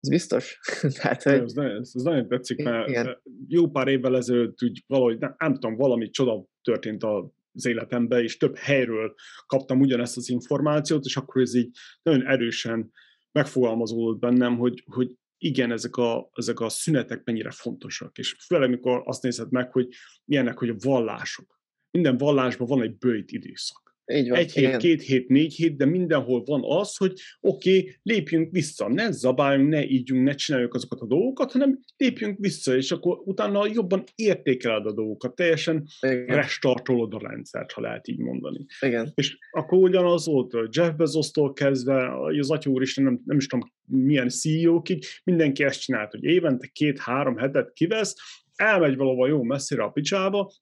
Ez 0.00 0.08
biztos. 0.08 0.58
Tehát, 1.00 1.22
hogy... 1.22 1.32
ez, 1.32 1.52
nagyon, 1.52 1.80
ez, 1.80 1.92
nagyon 1.92 2.28
tetszik, 2.28 2.62
mert 2.62 2.88
Igen. 2.88 3.22
jó 3.48 3.70
pár 3.70 3.88
évvel 3.88 4.16
ezelőtt 4.16 4.62
úgy 4.62 4.84
valahogy, 4.86 5.18
nem, 5.18 5.34
nem 5.38 5.52
tudom, 5.52 5.76
valami 5.76 6.10
csoda 6.10 6.44
történt 6.62 7.04
az 7.04 7.66
életemben, 7.66 8.22
és 8.22 8.36
több 8.36 8.56
helyről 8.56 9.14
kaptam 9.46 9.80
ugyanezt 9.80 10.16
az 10.16 10.30
információt, 10.30 11.04
és 11.04 11.16
akkor 11.16 11.42
ez 11.42 11.54
így 11.54 11.70
nagyon 12.02 12.26
erősen 12.26 12.92
megfogalmazódott 13.36 14.18
bennem, 14.18 14.56
hogy, 14.56 14.84
hogy 14.86 15.14
igen, 15.38 15.72
ezek 15.72 15.96
a, 15.96 16.30
ezek 16.32 16.60
a 16.60 16.68
szünetek 16.68 17.24
mennyire 17.24 17.50
fontosak. 17.50 18.18
És 18.18 18.36
főleg, 18.46 18.68
amikor 18.68 19.02
azt 19.04 19.22
nézed 19.22 19.50
meg, 19.50 19.72
hogy 19.72 19.88
ilyenek, 20.24 20.58
hogy 20.58 20.68
a 20.68 20.76
vallások. 20.78 21.60
Minden 21.90 22.16
vallásban 22.16 22.66
van 22.66 22.82
egy 22.82 22.96
bőjt 22.96 23.32
időszak. 23.32 23.85
Így 24.12 24.28
van, 24.28 24.38
Egy 24.38 24.52
hét, 24.52 24.64
igen. 24.64 24.78
két 24.78 25.02
hét, 25.02 25.28
négy 25.28 25.54
hét, 25.54 25.76
de 25.76 25.84
mindenhol 25.84 26.42
van 26.44 26.62
az, 26.64 26.96
hogy 26.96 27.12
oké, 27.40 27.78
okay, 27.78 27.96
lépjünk 28.02 28.52
vissza, 28.52 28.88
ne 28.88 29.10
zabáljunk, 29.10 29.68
ne 29.68 29.84
ígyunk, 29.84 30.22
ne 30.22 30.34
csináljuk 30.34 30.74
azokat 30.74 31.00
a 31.00 31.06
dolgokat, 31.06 31.52
hanem 31.52 31.78
lépjünk 31.96 32.38
vissza, 32.40 32.76
és 32.76 32.92
akkor 32.92 33.20
utána 33.24 33.66
jobban 33.72 34.04
értékeled 34.14 34.86
a 34.86 34.92
dolgokat, 34.92 35.34
teljesen 35.34 35.86
igen. 36.00 36.26
restartolod 36.26 37.14
a 37.14 37.18
rendszert, 37.18 37.72
ha 37.72 37.80
lehet 37.80 38.08
így 38.08 38.18
mondani. 38.18 38.66
Igen. 38.80 39.12
És 39.14 39.38
akkor 39.50 39.78
ugyanaz 39.78 40.26
volt 40.26 40.54
Jeff 40.70 40.94
Bezos-tól 40.96 41.52
kezdve, 41.52 42.26
az 42.38 42.50
Atya 42.50 42.70
Úristen, 42.70 43.04
nem, 43.04 43.20
nem 43.24 43.36
is 43.36 43.46
tudom 43.46 43.72
milyen 43.86 44.28
CEO-kig, 44.28 45.04
mindenki 45.24 45.64
ezt 45.64 45.80
csinált, 45.80 46.10
hogy 46.10 46.24
évente 46.24 46.66
két-három 46.66 47.36
hetet 47.36 47.72
kivesz, 47.72 48.14
elmegy 48.54 48.96
valahol 48.96 49.28
jó 49.28 49.42
messzire 49.42 49.82
a 49.82 49.88
picsába. 49.88 50.52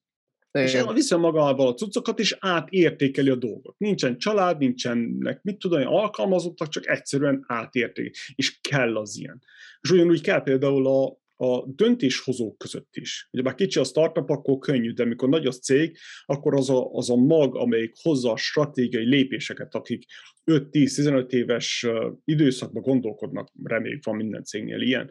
És 0.62 0.82
viszi 0.92 1.16
magával 1.16 1.68
a 1.68 1.74
cuccokat, 1.74 2.18
és 2.18 2.36
átértékeli 2.40 3.30
a 3.30 3.34
dolgot. 3.34 3.78
Nincsen 3.78 4.18
család, 4.18 4.58
nincsenek, 4.58 5.42
mit 5.42 5.58
tudom, 5.58 5.86
alkalmazottak, 5.86 6.68
csak 6.68 6.88
egyszerűen 6.88 7.44
átértékeli. 7.46 8.12
És 8.34 8.60
kell 8.60 8.96
az 8.96 9.18
ilyen. 9.18 9.42
És 9.80 9.90
ugyanúgy 9.90 10.20
kell 10.20 10.42
például 10.42 10.86
a, 10.86 11.18
a 11.46 11.66
döntéshozók 11.66 12.58
között 12.58 12.96
is. 12.96 13.28
Ugye 13.32 13.42
bár 13.42 13.54
kicsi 13.54 13.78
a 13.78 13.84
startup, 13.84 14.30
akkor 14.30 14.58
könnyű, 14.58 14.92
de 14.92 15.02
amikor 15.02 15.28
nagy 15.28 15.46
az 15.46 15.58
cég, 15.58 15.96
akkor 16.24 16.54
az 16.54 16.70
a, 16.70 16.90
az 16.92 17.10
a 17.10 17.16
mag, 17.16 17.56
amelyik 17.56 17.92
hozza 18.02 18.32
a 18.32 18.36
stratégiai 18.36 19.04
lépéseket, 19.04 19.74
akik 19.74 20.04
5-10-15 20.50 21.30
éves 21.30 21.86
időszakban 22.24 22.82
gondolkodnak, 22.82 23.48
reméljük 23.62 24.04
van 24.04 24.16
minden 24.16 24.44
cégnél 24.44 24.80
ilyen, 24.80 25.10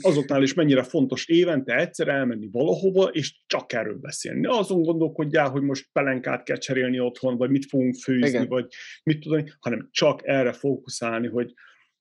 azoknál 0.00 0.42
is 0.42 0.54
mennyire 0.54 0.82
fontos 0.82 1.28
évente 1.28 1.76
egyszer 1.76 2.08
elmenni 2.08 2.48
valahova, 2.52 3.04
és 3.04 3.44
csak 3.46 3.72
erről 3.72 3.98
beszélni. 3.98 4.40
Ne 4.40 4.48
azon 4.48 4.82
gondolkodjál, 4.82 5.50
hogy 5.50 5.62
most 5.62 5.88
pelenkát 5.92 6.42
kell 6.42 6.56
cserélni 6.56 7.00
otthon, 7.00 7.36
vagy 7.36 7.50
mit 7.50 7.66
fogunk 7.66 7.94
főzni, 7.94 8.28
Igen. 8.28 8.48
vagy 8.48 8.66
mit 9.02 9.20
tudni, 9.20 9.52
hanem 9.58 9.88
csak 9.90 10.20
erre 10.24 10.52
fókuszálni, 10.52 11.28
hogy, 11.28 11.52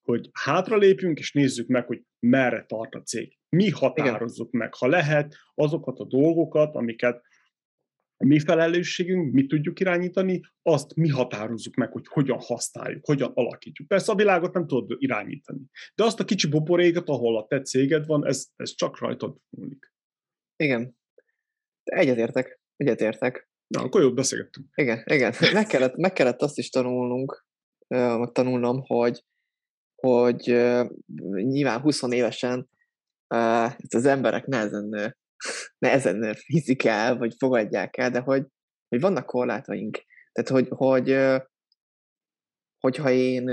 hogy 0.02 0.30
hátra 0.34 0.78
lépjünk, 0.78 1.20
és 1.20 1.32
nézzük 1.32 1.68
meg, 1.68 1.86
hogy 1.86 2.02
merre 2.20 2.66
tart 2.68 2.96
a 2.96 3.02
cég. 3.02 3.38
Mi 3.50 3.70
határozzuk 3.70 4.48
Igen. 4.48 4.60
meg, 4.60 4.74
ha 4.74 4.88
lehet, 4.88 5.36
azokat 5.56 6.00
a 6.00 6.06
dolgokat, 6.06 6.76
amiket 6.76 7.22
mi 8.26 8.40
felelősségünk, 8.40 9.34
mi 9.34 9.46
tudjuk 9.46 9.80
irányítani, 9.80 10.42
azt 10.62 10.96
mi 10.96 11.10
határozzuk 11.10 11.76
meg, 11.76 11.92
hogy 11.92 12.08
hogyan 12.08 12.38
használjuk, 12.40 13.06
hogyan 13.06 13.32
alakítjuk. 13.34 13.88
Persze 13.88 14.12
a 14.12 14.16
világot 14.16 14.54
nem 14.54 14.68
tudod 14.68 14.96
irányítani, 15.02 15.62
de 15.96 16.04
azt 16.04 16.20
a 16.20 16.26
kicsi 16.26 16.50
boporékat, 16.50 17.10
ahol 17.10 17.38
a 17.38 17.46
te 17.48 17.62
céged 17.62 18.06
van, 18.06 18.26
ez, 18.26 18.48
ez 18.56 18.76
csak 18.76 19.00
rajtad 19.00 19.38
múlik. 19.50 19.94
Igen. 20.56 20.98
Egyetértek, 21.84 22.60
egyetértek. 22.76 23.50
Na, 23.68 23.82
akkor 23.82 24.02
jó, 24.02 24.14
beszélgettünk. 24.14 24.68
Igen, 24.76 25.04
igen. 25.06 25.34
Meg 25.54 25.66
kellett, 25.66 25.96
meg 25.96 26.14
kellett 26.14 26.42
azt 26.42 26.58
is 26.58 26.70
tanulnunk, 26.70 27.46
meg 27.88 28.32
tanulnom, 28.32 28.82
hogy 28.86 29.24
hogy 30.02 30.46
nyilván 31.32 31.80
20 31.80 32.02
évesen 32.02 32.70
az 33.28 34.06
emberek 34.06 34.46
nehezen, 34.46 35.16
nehezen 35.78 36.36
hiszik 36.46 36.86
el, 36.86 37.18
vagy 37.18 37.36
fogadják 37.38 37.98
el, 37.98 38.10
de 38.10 38.20
hogy, 38.20 38.46
hogy 38.88 39.00
vannak 39.00 39.26
korlátaink. 39.26 39.98
Tehát, 40.32 40.50
hogy, 40.50 40.68
hogy 40.70 41.38
hogyha 42.80 43.12
én, 43.12 43.50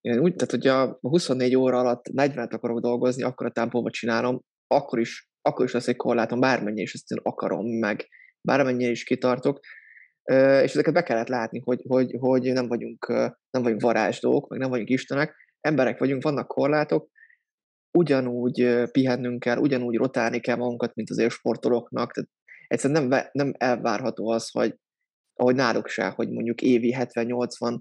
én 0.00 0.18
úgy, 0.18 0.34
tehát, 0.34 0.50
hogy 0.50 0.66
a 0.66 0.98
24 1.00 1.56
óra 1.56 1.78
alatt 1.78 2.04
40-et 2.12 2.50
akarok 2.50 2.80
dolgozni, 2.80 3.22
akkor 3.22 3.46
a 3.46 3.50
tempóban 3.50 3.90
csinálom, 3.90 4.40
akkor 4.66 4.98
is, 4.98 5.28
akkor 5.42 5.64
is 5.64 5.72
lesz 5.72 5.88
egy 5.88 5.96
korlátom, 5.96 6.40
bármennyi 6.40 6.80
is 6.80 6.94
ezt 6.94 7.10
én 7.10 7.18
akarom, 7.22 7.66
meg 7.66 8.08
bármennyire 8.40 8.90
is 8.90 9.04
kitartok, 9.04 9.60
és 10.62 10.70
ezeket 10.70 10.94
be 10.94 11.02
kellett 11.02 11.28
látni, 11.28 11.60
hogy, 11.64 11.82
hogy, 11.88 12.16
hogy 12.18 12.52
nem, 12.52 12.68
vagyunk, 12.68 13.06
nem 13.50 13.62
vagyunk 13.62 13.80
varázslók, 13.80 14.48
meg 14.48 14.58
nem 14.58 14.70
vagyunk 14.70 14.88
istenek, 14.88 15.34
emberek 15.60 15.98
vagyunk, 15.98 16.22
vannak 16.22 16.46
korlátok, 16.46 17.10
ugyanúgy 17.96 18.90
pihennünk 18.90 19.40
kell, 19.40 19.58
ugyanúgy 19.58 19.96
rotálni 19.96 20.40
kell 20.40 20.56
magunkat, 20.56 20.94
mint 20.94 21.10
az 21.10 21.18
élsportolóknak, 21.18 22.12
tehát 22.12 22.30
egyszerűen 22.66 23.06
nem, 23.06 23.28
nem 23.32 23.52
elvárható 23.58 24.30
az, 24.30 24.50
hogy 24.50 24.76
ahogy 25.34 25.54
náluk 25.54 25.88
se, 25.88 26.08
hogy 26.08 26.30
mondjuk 26.30 26.62
évi 26.62 26.94
70-80 26.98 27.78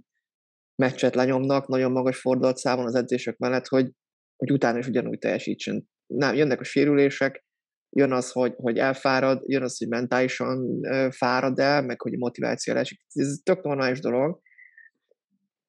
meccset 0.76 1.16
lenyomnak, 1.16 1.68
nagyon 1.68 1.92
magas 1.92 2.20
fordulatszámon 2.20 2.86
az 2.86 2.96
edzések 2.96 3.38
mellett, 3.38 3.68
hogy, 3.68 3.92
hogy 4.36 4.52
utána 4.52 4.78
is 4.78 4.88
ugyanúgy 4.88 5.20
teljesítsen. 5.20 5.88
Nem, 6.06 6.36
jönnek 6.36 6.60
a 6.60 6.64
sérülések, 6.64 7.46
jön 7.90 8.12
az, 8.12 8.32
hogy, 8.32 8.54
hogy 8.56 8.78
elfárad, 8.78 9.42
jön 9.46 9.64
az, 9.64 9.78
hogy 9.78 9.88
mentálisan 9.88 10.82
fárad 11.12 11.60
el, 11.60 11.82
meg 11.82 12.02
hogy 12.02 12.14
a 12.14 12.18
motiváció 12.18 12.74
elesik. 12.74 13.00
Ez 13.14 13.40
tök 13.44 13.64
normális 13.64 14.00
dolog. 14.00 14.40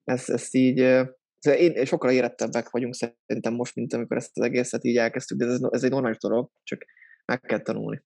Ezt, 0.05 0.31
ezt 0.31 0.55
így, 0.55 0.79
én 1.47 1.85
sokkal 1.85 2.11
érettebbek 2.11 2.71
vagyunk 2.71 2.95
szerintem 2.95 3.55
most, 3.55 3.75
mint 3.75 3.93
amikor 3.93 4.17
ezt 4.17 4.39
az 4.39 4.45
egészet 4.45 4.85
így 4.85 4.97
elkezdtük, 4.97 5.39
de 5.39 5.45
ez, 5.45 5.61
ez 5.71 5.85
egy 5.85 5.91
normális 5.91 6.19
dolog, 6.19 6.51
csak 6.63 6.85
meg 7.25 7.41
kell 7.41 7.61
tanulni. 7.61 8.03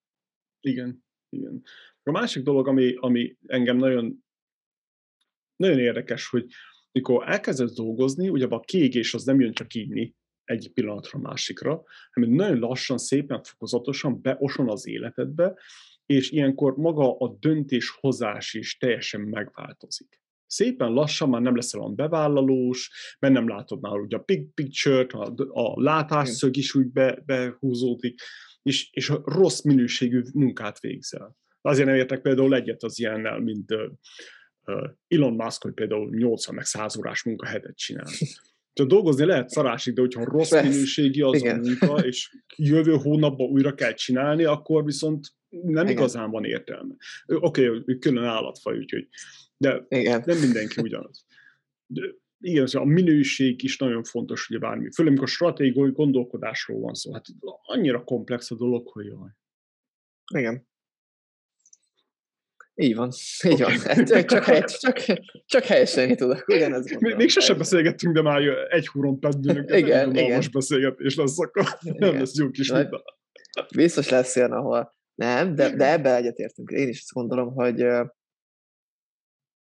Igen, 0.60 1.04
igen. 1.28 1.62
A 2.02 2.10
másik 2.10 2.42
dolog, 2.42 2.68
ami, 2.68 2.94
ami 2.96 3.36
engem 3.46 3.76
nagyon 3.76 4.24
nagyon 5.56 5.78
érdekes, 5.78 6.28
hogy 6.28 6.46
mikor 6.92 7.28
elkezdesz 7.28 7.72
dolgozni, 7.72 8.28
ugye 8.28 8.46
a 8.46 8.60
kiégés 8.60 9.14
az 9.14 9.24
nem 9.24 9.40
jön 9.40 9.52
csak 9.52 9.74
így 9.74 10.14
egy 10.44 10.72
pillanatra 10.72 11.18
másikra, 11.18 11.82
hanem 12.10 12.30
nagyon 12.30 12.58
lassan, 12.58 12.98
szépen, 12.98 13.42
fokozatosan 13.42 14.20
beoson 14.20 14.68
az 14.68 14.86
életedbe, 14.86 15.58
és 16.06 16.30
ilyenkor 16.30 16.76
maga 16.76 17.16
a 17.16 17.36
döntéshozás 17.40 18.54
is 18.54 18.76
teljesen 18.76 19.20
megváltozik. 19.20 20.19
Szépen 20.50 20.92
lassan 20.92 21.28
már 21.28 21.40
nem 21.40 21.56
leszel 21.56 21.80
olyan 21.80 21.94
bevállalós, 21.94 22.90
mert 23.18 23.34
nem 23.34 23.48
látod 23.48 23.80
már 23.80 23.98
ugye 23.98 24.16
a 24.16 24.22
big 24.26 24.54
picture-t, 24.54 25.12
a, 25.12 25.32
a 25.48 25.82
látásszög 25.82 26.56
is 26.56 26.74
úgy 26.74 26.86
be, 26.86 27.22
behúzódik, 27.26 28.20
és, 28.62 28.90
és 28.92 29.10
a 29.10 29.22
rossz 29.24 29.62
minőségű 29.62 30.22
munkát 30.34 30.80
végzel. 30.80 31.36
Azért 31.60 31.86
nem 31.86 31.96
értek 31.96 32.20
például 32.20 32.54
egyet 32.54 32.82
az 32.82 32.98
ilyennel, 32.98 33.38
mint 33.38 33.74
Elon 35.08 35.32
Musk, 35.32 35.62
hogy 35.62 35.72
például 35.72 36.10
80 36.10 36.54
meg 36.54 36.64
100 36.64 36.96
órás 36.96 37.22
munkahetet 37.22 37.76
csinál. 37.76 38.10
Tehát 38.72 38.90
dolgozni 38.90 39.24
lehet 39.24 39.48
szarásig, 39.48 39.94
de 39.94 40.00
hogyha 40.00 40.24
rossz 40.24 40.62
minőségi 40.62 41.22
az 41.22 41.34
Igen. 41.34 41.58
a 41.58 41.62
munka, 41.62 42.06
és 42.06 42.36
jövő 42.56 42.92
hónapban 42.92 43.48
újra 43.48 43.74
kell 43.74 43.92
csinálni, 43.92 44.44
akkor 44.44 44.84
viszont 44.84 45.26
nem 45.48 45.84
Igen. 45.84 45.88
igazán 45.88 46.30
van 46.30 46.44
értelme. 46.44 46.94
Oké, 47.26 47.68
okay, 47.68 47.98
külön 47.98 48.24
állatfaj, 48.24 48.78
úgyhogy, 48.78 49.08
de 49.60 49.86
Igen. 49.88 50.22
nem 50.26 50.38
mindenki 50.38 50.80
ugyanaz. 50.80 51.24
De 51.86 52.00
igen, 52.38 52.66
a 52.72 52.84
minőség 52.84 53.62
is 53.62 53.78
nagyon 53.78 54.02
fontos, 54.02 54.46
hogy 54.46 54.58
bármi. 54.58 54.90
Főleg, 54.94 55.12
amikor 55.12 55.28
stratégiai 55.28 55.90
gondolkodásról 55.90 56.80
van 56.80 56.94
szó. 56.94 57.12
Hát 57.12 57.24
annyira 57.62 58.04
komplex 58.04 58.50
a 58.50 58.54
dolog, 58.56 58.88
hogy 58.88 59.06
jaj. 59.06 59.30
Igen. 60.34 60.68
Így 62.74 62.94
van, 62.94 63.10
így 63.46 63.60
van. 63.60 63.78
Hát, 63.78 64.26
csak, 64.26 64.44
hely, 64.44 64.62
csak, 64.66 64.98
csak 65.46 65.64
helyesen 65.64 66.16
tudok, 66.16 66.48
ugyanez 66.48 66.98
Még, 66.98 67.14
még 67.14 67.28
sosem 67.28 67.58
beszélgettünk, 67.58 68.14
de 68.14 68.22
már 68.22 68.42
egy 68.68 68.86
húron 68.88 69.20
peddülünk. 69.20 69.70
Igen, 69.74 70.16
igen. 70.16 70.36
Most 70.36 70.52
beszélgetés 70.52 71.16
lesz, 71.16 71.40
akkor 71.40 71.78
nem 71.80 72.18
lesz 72.18 72.38
jó 72.38 72.50
kis 72.50 72.70
vita. 72.70 73.04
Biztos 73.74 74.08
lesz 74.08 74.36
ilyen, 74.36 74.52
ahol 74.52 74.94
nem, 75.14 75.54
de, 75.54 75.76
de 75.76 75.92
ebben 75.92 76.14
egyetértünk. 76.14 76.70
Én 76.70 76.88
is 76.88 77.00
azt 77.00 77.12
gondolom, 77.12 77.54
hogy 77.54 77.84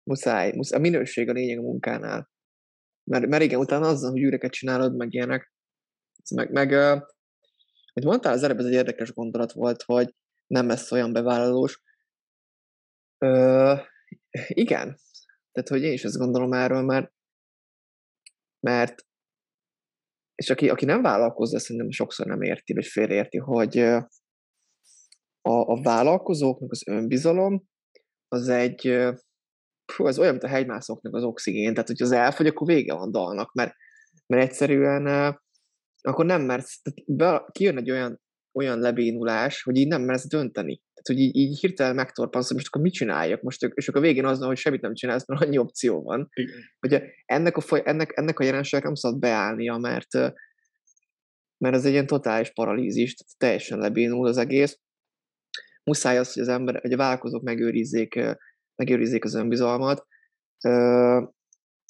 muszáj, 0.09 0.53
muszáj, 0.53 0.79
a 0.79 0.83
minőség 0.83 1.29
a 1.29 1.33
lényeg 1.33 1.59
a 1.59 1.63
munkánál. 1.63 2.31
Mert, 3.11 3.27
mert 3.27 3.43
igen, 3.43 3.59
utána 3.59 3.89
azzal, 3.89 4.11
hogy 4.11 4.23
űreket 4.23 4.53
csinálod, 4.53 4.97
meg 4.97 5.13
ilyenek, 5.13 5.53
meg, 6.35 6.53
meg 6.53 6.73
hogy 7.93 8.05
mondtál 8.05 8.33
az 8.33 8.43
előbb, 8.43 8.59
ez 8.59 8.65
egy 8.65 8.73
érdekes 8.73 9.13
gondolat 9.13 9.53
volt, 9.53 9.83
hogy 9.83 10.15
nem 10.47 10.67
lesz 10.67 10.93
olyan 10.93 11.13
bevállalós. 11.13 11.83
Uh, 13.19 13.81
igen, 14.49 14.99
tehát 15.53 15.69
hogy 15.69 15.83
én 15.83 15.93
is 15.93 16.05
ezt 16.05 16.17
gondolom 16.17 16.53
erről, 16.53 16.83
mert 16.83 17.15
mert 18.61 19.07
és 20.35 20.51
aki, 20.51 20.69
aki 20.69 20.85
nem 20.85 21.03
vállalkozza, 21.03 21.59
szerintem 21.59 21.91
sokszor 21.91 22.27
nem 22.27 22.43
érti, 22.43 22.73
vagy 22.73 22.87
félreérti, 22.87 23.39
hogy 23.39 23.79
a, 25.41 25.73
a 25.73 25.83
vállalkozóknak 25.83 26.71
az 26.71 26.89
önbizalom 26.89 27.65
az 28.29 28.49
egy, 28.49 28.87
fú, 29.93 30.07
az 30.07 30.19
olyan, 30.19 30.31
mint 30.31 30.45
a 30.45 30.49
hegymászóknak 30.49 31.15
az 31.15 31.23
oxigén, 31.23 31.73
tehát 31.73 31.89
hogy 31.89 32.03
az 32.03 32.13
elfogy, 32.13 32.47
akkor 32.47 32.67
vége 32.67 32.95
van 32.95 33.11
dalnak, 33.11 33.53
mert, 33.53 33.75
mert 34.27 34.43
egyszerűen 34.43 35.35
akkor 36.01 36.25
nem 36.25 36.43
mersz, 36.43 36.81
be, 37.07 37.49
kijön 37.53 37.77
egy 37.77 37.91
olyan, 37.91 38.21
olyan 38.53 38.79
lebénulás, 38.79 39.63
hogy 39.63 39.77
így 39.77 39.89
nem 39.89 40.03
mersz 40.03 40.29
dönteni. 40.29 40.83
Tehát, 40.95 41.07
hogy 41.07 41.19
így, 41.19 41.37
így 41.37 41.59
hirtelen 41.59 41.95
megtorpansz, 41.95 42.47
hogy 42.47 42.57
most 42.57 42.69
akkor 42.69 42.83
mit 42.83 42.93
csináljak 42.93 43.43
most, 43.43 43.63
és 43.75 43.89
akkor 43.89 44.01
a 44.01 44.05
végén 44.05 44.25
az, 44.25 44.43
hogy 44.43 44.57
semmit 44.57 44.81
nem 44.81 44.95
csinálsz, 44.95 45.27
mert 45.27 45.43
annyi 45.43 45.59
opció 45.59 46.03
van. 46.03 46.29
Igen. 46.33 46.55
Hogy 46.79 47.03
ennek 47.25 47.57
a, 47.57 47.63
ennek, 47.85 48.13
ennek 48.15 48.39
a 48.39 48.45
jelenségnek 48.45 48.87
nem 48.87 48.95
szabad 48.95 49.19
beállnia, 49.19 49.77
mert 49.77 50.15
mert 51.59 51.75
ez 51.75 51.85
egy 51.85 51.93
ilyen 51.93 52.07
totális 52.07 52.53
paralízis, 52.53 53.15
tehát 53.15 53.39
teljesen 53.39 53.79
lebénul 53.79 54.27
az 54.27 54.37
egész, 54.37 54.79
muszáj 55.85 56.19
az, 56.19 56.33
hogy 56.33 56.43
az 56.43 56.49
ember, 56.49 56.81
hogy 56.81 56.93
a 56.93 56.97
vállalkozók 56.97 57.43
megőrizzék, 57.43 58.21
megőrizzék 58.77 59.25
az 59.25 59.35
önbizalmat, 59.35 60.07
uh, 60.69 61.29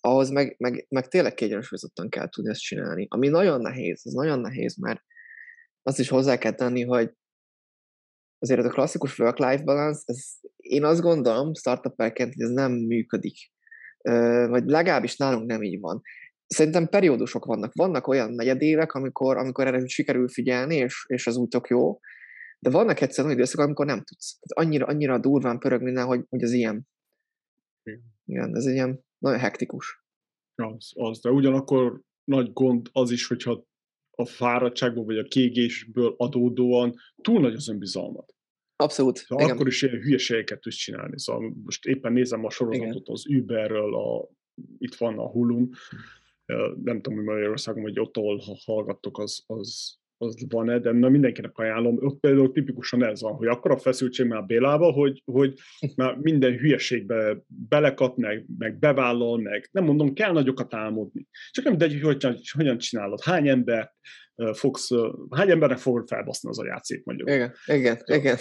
ahhoz 0.01 0.30
meg, 0.30 0.55
meg, 0.59 0.87
meg 0.89 1.09
tényleg 1.09 1.34
kiegyensúlyozottan 1.34 2.09
kell 2.09 2.28
tudni 2.28 2.51
ezt 2.51 2.61
csinálni. 2.61 3.07
Ami 3.11 3.28
nagyon 3.28 3.61
nehéz, 3.61 4.01
ez 4.05 4.12
nagyon 4.12 4.41
nehéz, 4.41 4.76
mert 4.76 5.03
azt 5.82 5.99
is 5.99 6.09
hozzá 6.09 6.39
kell 6.39 6.53
tenni, 6.53 6.84
hogy 6.84 7.12
azért 8.39 8.61
ez 8.61 8.66
a 8.66 8.70
klasszikus 8.70 9.18
work-life 9.18 9.62
balance, 9.62 10.03
ez, 10.05 10.24
én 10.57 10.84
azt 10.84 11.01
gondolom, 11.01 11.55
startuperként, 11.55 12.34
hogy 12.34 12.43
ez 12.43 12.51
nem 12.51 12.72
működik. 12.72 13.37
Uh, 14.09 14.49
vagy 14.49 14.64
legalábbis 14.64 15.16
nálunk 15.16 15.47
nem 15.47 15.62
így 15.62 15.80
van. 15.80 16.03
Szerintem 16.47 16.89
periódusok 16.89 17.45
vannak. 17.45 17.72
Vannak 17.74 18.07
olyan 18.07 18.32
negyedévek, 18.32 18.93
amikor, 18.93 19.37
amikor 19.37 19.66
erre 19.66 19.87
sikerül 19.87 20.28
figyelni, 20.28 20.76
és, 20.76 21.05
és 21.07 21.26
az 21.26 21.37
úgy 21.37 21.49
tök 21.49 21.68
jó, 21.68 22.01
de 22.66 22.72
vannak 22.72 23.00
egyszerűen 23.00 23.26
olyan 23.26 23.38
időszak, 23.38 23.60
amikor 23.60 23.86
nem 23.86 24.02
tudsz. 24.02 24.38
Tehát 24.38 24.66
annyira, 24.66 24.86
annyira 24.86 25.18
durván 25.18 25.58
pörög 25.58 25.82
minden, 25.82 26.06
hogy, 26.06 26.24
hogy 26.28 26.42
az 26.42 26.52
ilyen. 26.52 26.88
Igen. 28.24 28.56
Ez 28.56 28.64
egy 28.64 28.74
ilyen 28.74 29.04
nagyon 29.18 29.38
hektikus. 29.38 30.04
Az, 30.54 30.92
az, 30.94 31.20
de 31.20 31.30
ugyanakkor 31.30 32.00
nagy 32.24 32.52
gond 32.52 32.88
az 32.92 33.10
is, 33.10 33.26
hogyha 33.26 33.66
a 34.10 34.24
fáradtságból 34.24 35.04
vagy 35.04 35.18
a 35.18 35.24
kiégésből 35.24 36.14
adódóan 36.16 36.94
túl 37.22 37.40
nagy 37.40 37.54
az 37.54 37.68
önbizalmat. 37.68 38.34
Abszolút. 38.76 39.16
Szóval 39.16 39.44
igen. 39.44 39.56
akkor 39.56 39.66
is 39.68 39.82
ilyen 39.82 40.00
hülyeségeket 40.00 40.60
tudsz 40.60 40.76
csinálni. 40.76 41.20
Szóval 41.20 41.52
most 41.64 41.86
éppen 41.86 42.12
nézem 42.12 42.44
a 42.44 42.50
sorozatot 42.50 42.88
igen. 42.88 43.02
az 43.04 43.26
Uberről, 43.28 43.94
a, 43.94 44.28
itt 44.78 44.94
van 44.94 45.18
a 45.18 45.30
Hulum, 45.30 45.70
nem 46.82 47.00
tudom, 47.00 47.14
hogy 47.14 47.24
Magyarországon, 47.24 47.82
vagy 47.82 47.98
ott, 47.98 48.16
ahol 48.16 48.42
hallgattok, 48.64 49.18
az, 49.18 49.44
az 49.46 49.98
az 50.18 50.46
van-e, 50.48 50.78
de 50.78 50.92
na 50.92 51.08
mindenkinek 51.08 51.58
ajánlom. 51.58 51.96
Ott 52.00 52.20
például 52.20 52.52
tipikusan 52.52 53.04
ez 53.04 53.20
van, 53.20 53.32
hogy 53.32 53.46
akkor 53.46 53.70
a 53.70 53.78
feszültség 53.78 54.26
már 54.26 54.44
Bélába, 54.44 54.92
hogy, 54.92 55.22
hogy 55.24 55.58
már 55.96 56.16
minden 56.16 56.56
hülyeségbe 56.56 57.38
belekap, 57.46 58.16
meg, 58.16 58.44
meg 58.58 58.78
bevállal, 58.78 59.38
meg 59.38 59.68
nem 59.72 59.84
mondom, 59.84 60.12
kell 60.12 60.32
nagyokat 60.32 60.74
álmodni. 60.74 61.26
Csak 61.50 61.64
nem 61.64 61.72
mindegy, 61.72 61.92
hogy 61.92 62.02
hogyan, 62.02 62.38
hogyan 62.52 62.78
csinálod, 62.78 63.22
hány 63.22 63.48
ember 63.48 63.94
fogsz, 64.52 64.88
hány 65.30 65.50
embernek 65.50 65.78
fogod 65.78 66.08
felbaszni 66.08 66.48
az 66.48 66.58
a 66.58 66.80
szép 66.82 67.04
mondjuk. 67.04 67.28
Igen, 67.30 67.52
igen, 67.66 67.96
szóval 67.96 68.16
igen. 68.16 68.36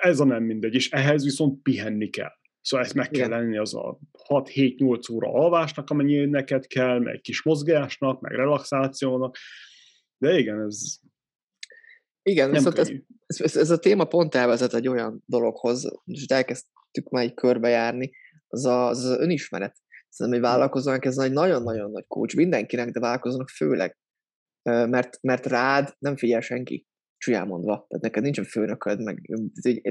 Ez 0.00 0.20
a 0.20 0.24
nem 0.24 0.42
mindegy, 0.42 0.74
és 0.74 0.90
ehhez 0.90 1.24
viszont 1.24 1.62
pihenni 1.62 2.08
kell. 2.08 2.32
Szóval 2.60 2.86
ezt 2.86 2.94
meg 2.94 3.10
kell 3.10 3.28
lenni 3.28 3.56
az 3.58 3.74
a 3.74 3.98
6-7-8 4.28 5.12
óra 5.12 5.32
alvásnak, 5.32 5.90
amennyi 5.90 6.24
neked 6.24 6.66
kell, 6.66 6.98
meg 6.98 7.20
kis 7.20 7.42
mozgásnak, 7.42 8.20
meg 8.20 8.32
relaxációnak. 8.32 9.36
De 10.18 10.38
igen, 10.38 10.60
ez 10.60 10.98
igen, 12.30 12.50
nem 12.50 12.56
viszont 12.56 12.78
ez, 12.78 12.90
ez, 13.26 13.56
ez, 13.56 13.70
a 13.70 13.78
téma 13.78 14.04
pont 14.04 14.34
elvezet 14.34 14.74
egy 14.74 14.88
olyan 14.88 15.22
dologhoz, 15.26 15.88
és 16.04 16.24
elkezdtük 16.26 17.08
már 17.10 17.24
így 17.24 17.34
körbejárni, 17.34 18.10
az, 18.48 18.64
a, 18.64 18.86
az, 18.86 19.04
az 19.04 19.18
önismeret. 19.18 19.76
Szerintem, 20.08 20.42
hogy 20.42 20.50
vállalkozónak 20.50 21.04
ez 21.04 21.18
egy 21.18 21.32
nagyon-nagyon 21.32 21.90
nagy 21.90 22.04
kulcs 22.06 22.36
mindenkinek, 22.36 22.90
de 22.90 23.00
vállalkozónak 23.00 23.48
főleg. 23.48 23.96
Mert, 24.62 25.18
mert 25.22 25.46
rád 25.46 25.94
nem 25.98 26.16
figyel 26.16 26.40
senki, 26.40 26.86
csúlyán 27.18 27.46
mondva. 27.46 27.84
Tehát 27.88 28.04
neked 28.04 28.22
nincsen 28.22 28.44
főnököd, 28.44 29.02
meg 29.02 29.20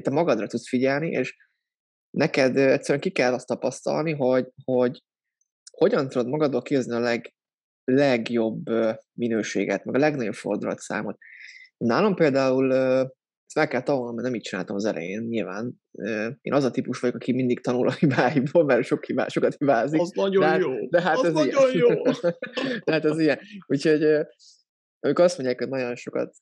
te 0.02 0.12
magadra 0.12 0.48
tudsz 0.48 0.68
figyelni, 0.68 1.10
és 1.10 1.36
neked 2.10 2.58
egyszerűen 2.58 3.00
ki 3.00 3.12
kell 3.12 3.34
azt 3.34 3.48
tapasztalni, 3.48 4.14
hogy, 4.14 4.48
hogy 4.64 5.04
hogyan 5.72 6.10
tudod 6.10 6.28
magadból 6.28 6.62
kihozni 6.62 6.96
a 6.96 7.00
leg, 7.00 7.34
legjobb 7.84 8.64
minőséget, 9.14 9.86
meg 9.86 9.96
a 9.96 10.00
legnagyobb 10.00 10.34
fordulatszámot. 10.34 11.18
Nálam 11.86 12.16
például 12.16 12.74
ezt 13.46 13.56
meg 13.56 13.68
kell 13.68 13.82
tanulnom, 13.82 14.16
mert 14.16 14.28
nem 14.28 14.36
így 14.36 14.42
csináltam 14.42 14.76
az 14.76 14.86
elején, 14.86 15.22
nyilván. 15.22 15.82
Én 16.42 16.54
az 16.54 16.64
a 16.64 16.72
típus 16.72 17.00
vagyok, 17.00 17.16
aki 17.16 17.34
mindig 17.34 17.62
tanul 17.62 17.88
a 17.88 17.92
hibáiból, 17.92 18.66
mert 18.66 18.84
sok 18.84 19.06
hibá, 19.06 19.28
sokat 19.28 19.56
hibázik. 19.58 20.02
Az 20.02 20.12
nagyon 20.12 20.42
de 20.42 20.48
hát, 20.48 20.60
jó. 20.60 20.88
De 20.90 21.02
hát 21.02 21.18
az 21.18 21.24
ez 21.24 21.34
nagyon 21.34 21.72
ilyen. 21.72 21.88
jó. 21.88 22.02
de 22.86 22.92
hát 22.92 23.06
ez 23.06 23.20
ilyen. 23.20 23.40
Úgyhogy 23.68 24.04
amikor 25.00 25.26
azt 25.26 25.38
mondják, 25.38 25.60
hogy 25.60 25.70
nagyon 25.70 25.96
sokat, 25.96 26.36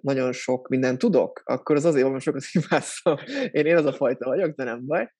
nagyon 0.00 0.32
sok 0.32 0.68
mindent 0.68 0.98
tudok, 0.98 1.42
akkor 1.44 1.76
az 1.76 1.84
azért 1.84 2.02
van, 2.02 2.12
mert 2.12 2.24
sokat 2.24 2.44
hibáztam. 2.52 3.16
Én, 3.50 3.66
én 3.66 3.76
az 3.76 3.84
a 3.84 3.92
fajta 3.92 4.28
vagyok, 4.28 4.54
de 4.54 4.64
nem 4.64 4.86
baj. 4.86 5.12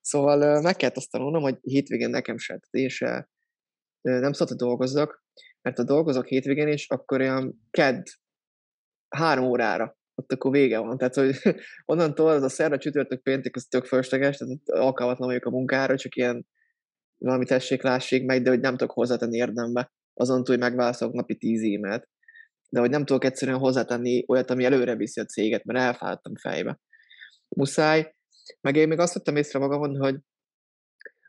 Szóval 0.00 0.60
meg 0.60 0.76
kellett 0.76 0.96
azt 0.96 1.10
tanulnom, 1.10 1.42
hogy 1.42 1.58
hétvégén 1.60 2.10
nekem 2.10 2.38
se, 2.38 2.60
én 2.70 2.88
se 2.88 3.28
nem 4.00 4.32
szabad, 4.32 4.48
hogy 4.48 4.56
dolgozzak, 4.56 5.24
mert 5.62 5.76
ha 5.76 5.84
dolgozok 5.84 6.26
hétvégén 6.26 6.68
is, 6.68 6.88
akkor 6.88 7.20
olyan 7.20 7.66
kedd 7.70 8.02
három 9.16 9.44
órára, 9.44 9.96
ott 10.14 10.32
akkor 10.32 10.50
vége 10.50 10.78
van. 10.78 10.98
Tehát, 10.98 11.14
hogy 11.14 11.36
onnantól 11.92 12.28
az 12.28 12.42
a 12.42 12.48
szerda, 12.48 12.78
csütörtök, 12.78 13.22
péntek, 13.22 13.56
az 13.56 13.64
tök 13.64 13.84
fölösleges, 13.84 14.36
tehát 14.36 14.58
alkalmatlan 14.66 15.28
vagyok 15.28 15.44
a 15.44 15.50
munkára, 15.50 15.96
csak 15.96 16.16
ilyen 16.16 16.46
valami 17.18 17.44
tessék, 17.44 17.82
lássék 17.82 18.24
meg, 18.24 18.42
de 18.42 18.50
hogy 18.50 18.60
nem 18.60 18.76
tudok 18.76 18.92
hozzátenni 18.92 19.36
érdembe, 19.36 19.92
azon 20.14 20.44
túl, 20.44 20.54
hogy 20.54 20.64
megválaszolok 20.64 21.14
napi 21.14 21.36
tíz 21.36 21.62
e-mailt. 21.62 22.08
De 22.68 22.80
hogy 22.80 22.90
nem 22.90 23.04
tudok 23.04 23.24
egyszerűen 23.24 23.58
hozzátenni 23.58 24.24
olyat, 24.26 24.50
ami 24.50 24.64
előre 24.64 24.96
viszi 24.96 25.20
a 25.20 25.24
céget, 25.24 25.64
mert 25.64 25.78
elfáradtam 25.78 26.36
fejbe. 26.36 26.80
Muszáj. 27.48 28.14
Meg 28.60 28.76
én 28.76 28.88
még 28.88 28.98
azt 28.98 29.14
vettem 29.14 29.36
észre 29.36 29.58
magamon, 29.58 29.96
hogy 29.96 30.16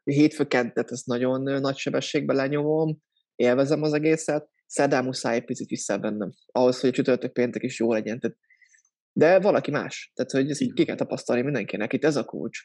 hétfőkentet 0.04 0.92
ezt 0.92 1.06
nagyon 1.06 1.62
nagy 1.62 1.78
sebességben 1.78 2.36
lenyomom, 2.36 2.98
élvezem 3.36 3.82
az 3.82 3.94
egészet, 3.94 4.50
szerdán 4.74 5.04
muszáj 5.04 5.36
egy 5.36 5.46
picit 5.46 5.70
visszavennem, 5.70 6.34
ahhoz, 6.52 6.80
hogy 6.80 6.90
a 6.90 6.94
csütörtök 6.94 7.34
péntek 7.34 7.64
is 7.64 7.80
jó 7.80 7.92
legyen. 7.92 8.20
Tehát, 8.20 8.38
de 9.12 9.40
valaki 9.40 9.72
más. 9.72 10.12
Tehát, 10.14 10.32
hogy 10.32 10.50
ezt 10.50 10.62
így 10.62 10.74
ki 10.74 10.86
kell 10.86 10.96
tapasztalni 10.96 11.42
mindenkinek. 11.42 11.94
Itt 11.94 12.04
ez 12.04 12.16
a 12.16 12.24
kulcs. 12.24 12.60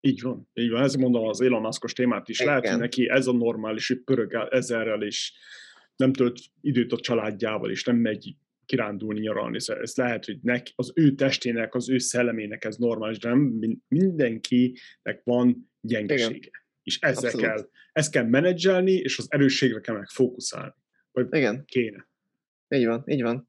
Így 0.00 0.22
van, 0.22 0.48
így 0.52 0.70
van. 0.70 0.82
Ez 0.82 0.94
mondom 0.94 1.24
az 1.24 1.40
Elon 1.40 1.60
Muskos 1.60 1.92
témát 1.92 2.28
is. 2.28 2.40
Igen. 2.40 2.52
Lehet, 2.54 2.68
hogy 2.68 2.78
neki 2.78 3.08
ez 3.08 3.26
a 3.26 3.32
normális, 3.32 3.88
hogy 3.88 4.00
pörög 4.00 4.48
ezerrel, 4.50 5.02
és 5.02 5.32
nem 5.96 6.12
tölt 6.12 6.38
időt 6.60 6.92
a 6.92 7.00
családjával, 7.00 7.70
és 7.70 7.84
nem 7.84 7.96
megy 7.96 8.36
kirándulni, 8.64 9.20
nyaralni. 9.20 9.60
Szóval 9.60 9.82
ez 9.82 9.96
lehet, 9.96 10.24
hogy 10.24 10.38
neki, 10.42 10.72
az 10.76 10.92
ő 10.94 11.14
testének, 11.14 11.74
az 11.74 11.90
ő 11.90 11.98
szellemének 11.98 12.64
ez 12.64 12.76
normális, 12.76 13.18
de 13.18 13.28
nem 13.28 13.58
mindenkinek 13.88 15.20
van 15.24 15.70
gyengesége. 15.80 16.36
Igen. 16.36 16.50
És 16.82 16.98
ezzel 17.00 17.24
Abszolút. 17.24 17.46
kell, 17.46 17.68
ezt 17.92 18.12
kell 18.12 18.24
menedzselni, 18.24 18.92
és 18.92 19.18
az 19.18 19.26
erősségre 19.28 19.80
kell 19.80 19.94
meg 19.94 20.08
fókuszálni. 20.08 20.74
Vagy 21.18 21.38
Igen. 21.40 21.64
kéne. 21.64 22.08
Így 22.68 22.86
van, 22.86 23.02
így 23.06 23.22
van. 23.22 23.48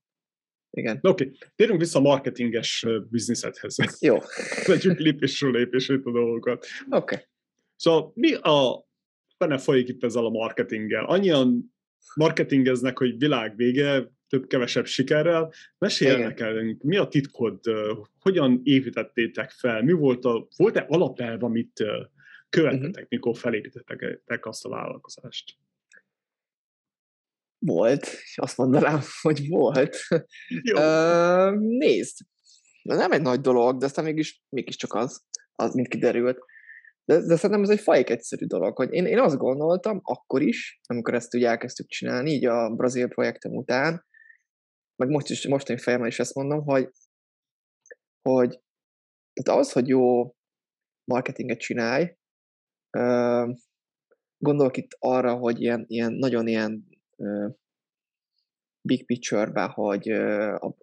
Igen. 0.71 0.99
Oké, 1.01 1.23
okay. 1.23 1.37
térjünk 1.55 1.79
vissza 1.79 1.99
a 1.99 2.01
marketinges 2.01 2.85
bizniszedhez. 3.09 4.01
Jó. 4.01 4.17
Legyünk 4.65 4.99
lépésről 4.99 5.51
lépésre 5.51 5.95
a 6.03 6.11
dolgokat. 6.11 6.65
Oké. 6.89 7.15
Okay. 7.15 7.27
Szóval 7.75 8.11
mi 8.15 8.33
a 8.33 8.87
benne 9.37 9.57
folyik 9.57 9.87
itt 9.87 10.03
ezzel 10.03 10.25
a 10.25 10.29
marketinggel? 10.29 11.05
Annyian 11.05 11.73
marketingeznek, 12.15 12.97
hogy 12.97 13.17
világ 13.17 13.55
vége, 13.55 14.11
több-kevesebb 14.27 14.85
sikerrel. 14.85 15.53
Meséljenek 15.77 16.39
el, 16.39 16.77
mi 16.81 16.97
a 16.97 17.07
titkod, 17.07 17.59
hogyan 18.19 18.61
építettétek 18.63 19.49
fel, 19.49 19.83
mi 19.83 19.91
volt 19.91 20.25
a, 20.25 20.47
volt-e 20.55 20.85
alapelv, 20.89 21.43
amit 21.43 21.83
követtetek, 22.49 22.89
uh-huh. 22.89 23.07
mikor 23.09 23.37
felépítettek 23.37 24.45
azt 24.45 24.65
a 24.65 24.69
vállalkozást? 24.69 25.57
Volt, 27.59 28.07
azt 28.35 28.57
mondanám, 28.57 28.99
hogy 29.21 29.47
volt. 29.47 29.97
Jó. 30.63 30.77
Nézd, 31.59 32.17
nem 32.83 33.11
egy 33.11 33.21
nagy 33.21 33.41
dolog, 33.41 33.77
de 33.77 33.85
aztán 33.85 34.05
mégis, 34.05 34.43
mégiscsak 34.49 34.93
az, 34.93 35.23
az 35.55 35.73
mint 35.73 35.87
kiderült. 35.87 36.39
De, 37.05 37.15
de 37.15 37.35
szerintem 37.35 37.63
ez 37.63 37.69
egy 37.69 37.79
fajék 37.79 38.09
egyszerű 38.09 38.45
dolog, 38.45 38.75
hogy 38.75 38.93
én, 38.93 39.05
én 39.05 39.19
azt 39.19 39.37
gondoltam 39.37 39.99
akkor 40.03 40.41
is, 40.41 40.79
amikor 40.87 41.13
ezt 41.13 41.33
ugye 41.33 41.47
elkezdtük 41.47 41.87
csinálni, 41.87 42.31
így 42.31 42.45
a 42.45 42.75
brazil 42.75 43.07
projektem 43.07 43.55
után, 43.55 44.05
meg 44.95 45.09
most 45.09 45.29
is, 45.29 45.47
most 45.47 45.69
én 45.69 45.77
fejemmel 45.77 46.07
is 46.07 46.19
ezt 46.19 46.35
mondom, 46.35 46.63
hogy, 46.63 46.89
hogy 48.21 48.59
az, 49.43 49.71
hogy 49.71 49.87
jó 49.87 50.35
marketinget 51.03 51.59
csinálj, 51.59 52.17
gondolok 54.37 54.77
itt 54.77 54.95
arra, 54.99 55.35
hogy 55.35 55.61
ilyen, 55.61 55.85
ilyen 55.87 56.13
nagyon 56.13 56.47
ilyen 56.47 56.87
big 58.81 59.05
picture-ben, 59.05 59.69
hogy, 59.69 60.13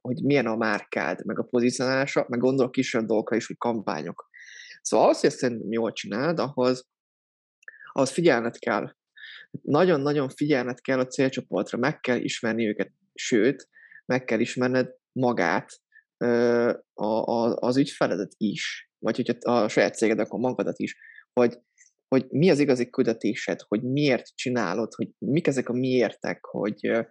hogy 0.01 0.22
milyen 0.22 0.47
a 0.47 0.57
márkád, 0.57 1.24
meg 1.24 1.39
a 1.39 1.43
pozícionálása, 1.43 2.26
meg 2.28 2.41
gondolok 2.41 2.72
kisebb 2.72 3.07
dolgokra 3.07 3.37
is, 3.37 3.47
hogy 3.47 3.57
kampányok. 3.59 4.28
Szóval 4.80 5.07
ahhoz, 5.07 5.20
hogy 5.20 5.30
ezt 5.30 5.55
jól 5.68 5.93
csináld, 5.93 6.39
ahhoz, 6.39 6.89
ahhoz 7.93 8.11
figyelned 8.11 8.59
kell. 8.59 8.95
Nagyon-nagyon 9.62 10.28
figyelned 10.28 10.80
kell 10.80 10.99
a 10.99 11.07
célcsoportra, 11.07 11.78
meg 11.78 12.01
kell 12.01 12.18
ismerni 12.18 12.68
őket, 12.68 12.93
sőt, 13.14 13.68
meg 14.07 14.24
kell 14.24 14.41
ismerned 14.41 14.95
magát, 15.12 15.80
a, 16.95 17.05
a, 17.05 17.57
az 17.57 17.76
ügyfeledet 17.76 18.32
is, 18.37 18.91
vagy 18.99 19.16
hogyha 19.16 19.53
a 19.53 19.68
saját 19.68 19.97
céged, 19.97 20.18
akkor 20.18 20.41
magadat 20.41 20.78
is, 20.78 20.97
hogy, 21.32 21.59
hogy 22.09 22.26
mi 22.28 22.50
az 22.50 22.59
igazi 22.59 22.90
küldetésed, 22.90 23.61
hogy 23.68 23.82
miért 23.82 24.26
csinálod, 24.34 24.94
hogy 24.94 25.09
mik 25.18 25.46
ezek 25.46 25.68
a 25.68 25.72
miértek, 25.72 26.44
hogy 26.44 27.07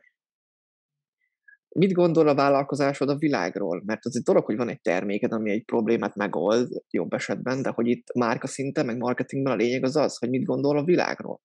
mit 1.75 1.91
gondol 1.91 2.27
a 2.27 2.35
vállalkozásod 2.35 3.09
a 3.09 3.17
világról? 3.17 3.81
Mert 3.85 4.05
az 4.05 4.15
egy 4.15 4.21
dolog, 4.21 4.45
hogy 4.45 4.55
van 4.55 4.69
egy 4.69 4.81
terméked, 4.81 5.31
ami 5.31 5.51
egy 5.51 5.65
problémát 5.65 6.15
megold 6.15 6.83
jobb 6.89 7.13
esetben, 7.13 7.61
de 7.61 7.69
hogy 7.69 7.87
itt 7.87 8.13
márka 8.13 8.47
szinten, 8.47 8.85
meg 8.85 8.97
marketingben 8.97 9.53
a 9.53 9.55
lényeg 9.55 9.83
az 9.83 9.95
az, 9.95 10.17
hogy 10.17 10.29
mit 10.29 10.45
gondol 10.45 10.77
a 10.77 10.83
világról. 10.83 11.41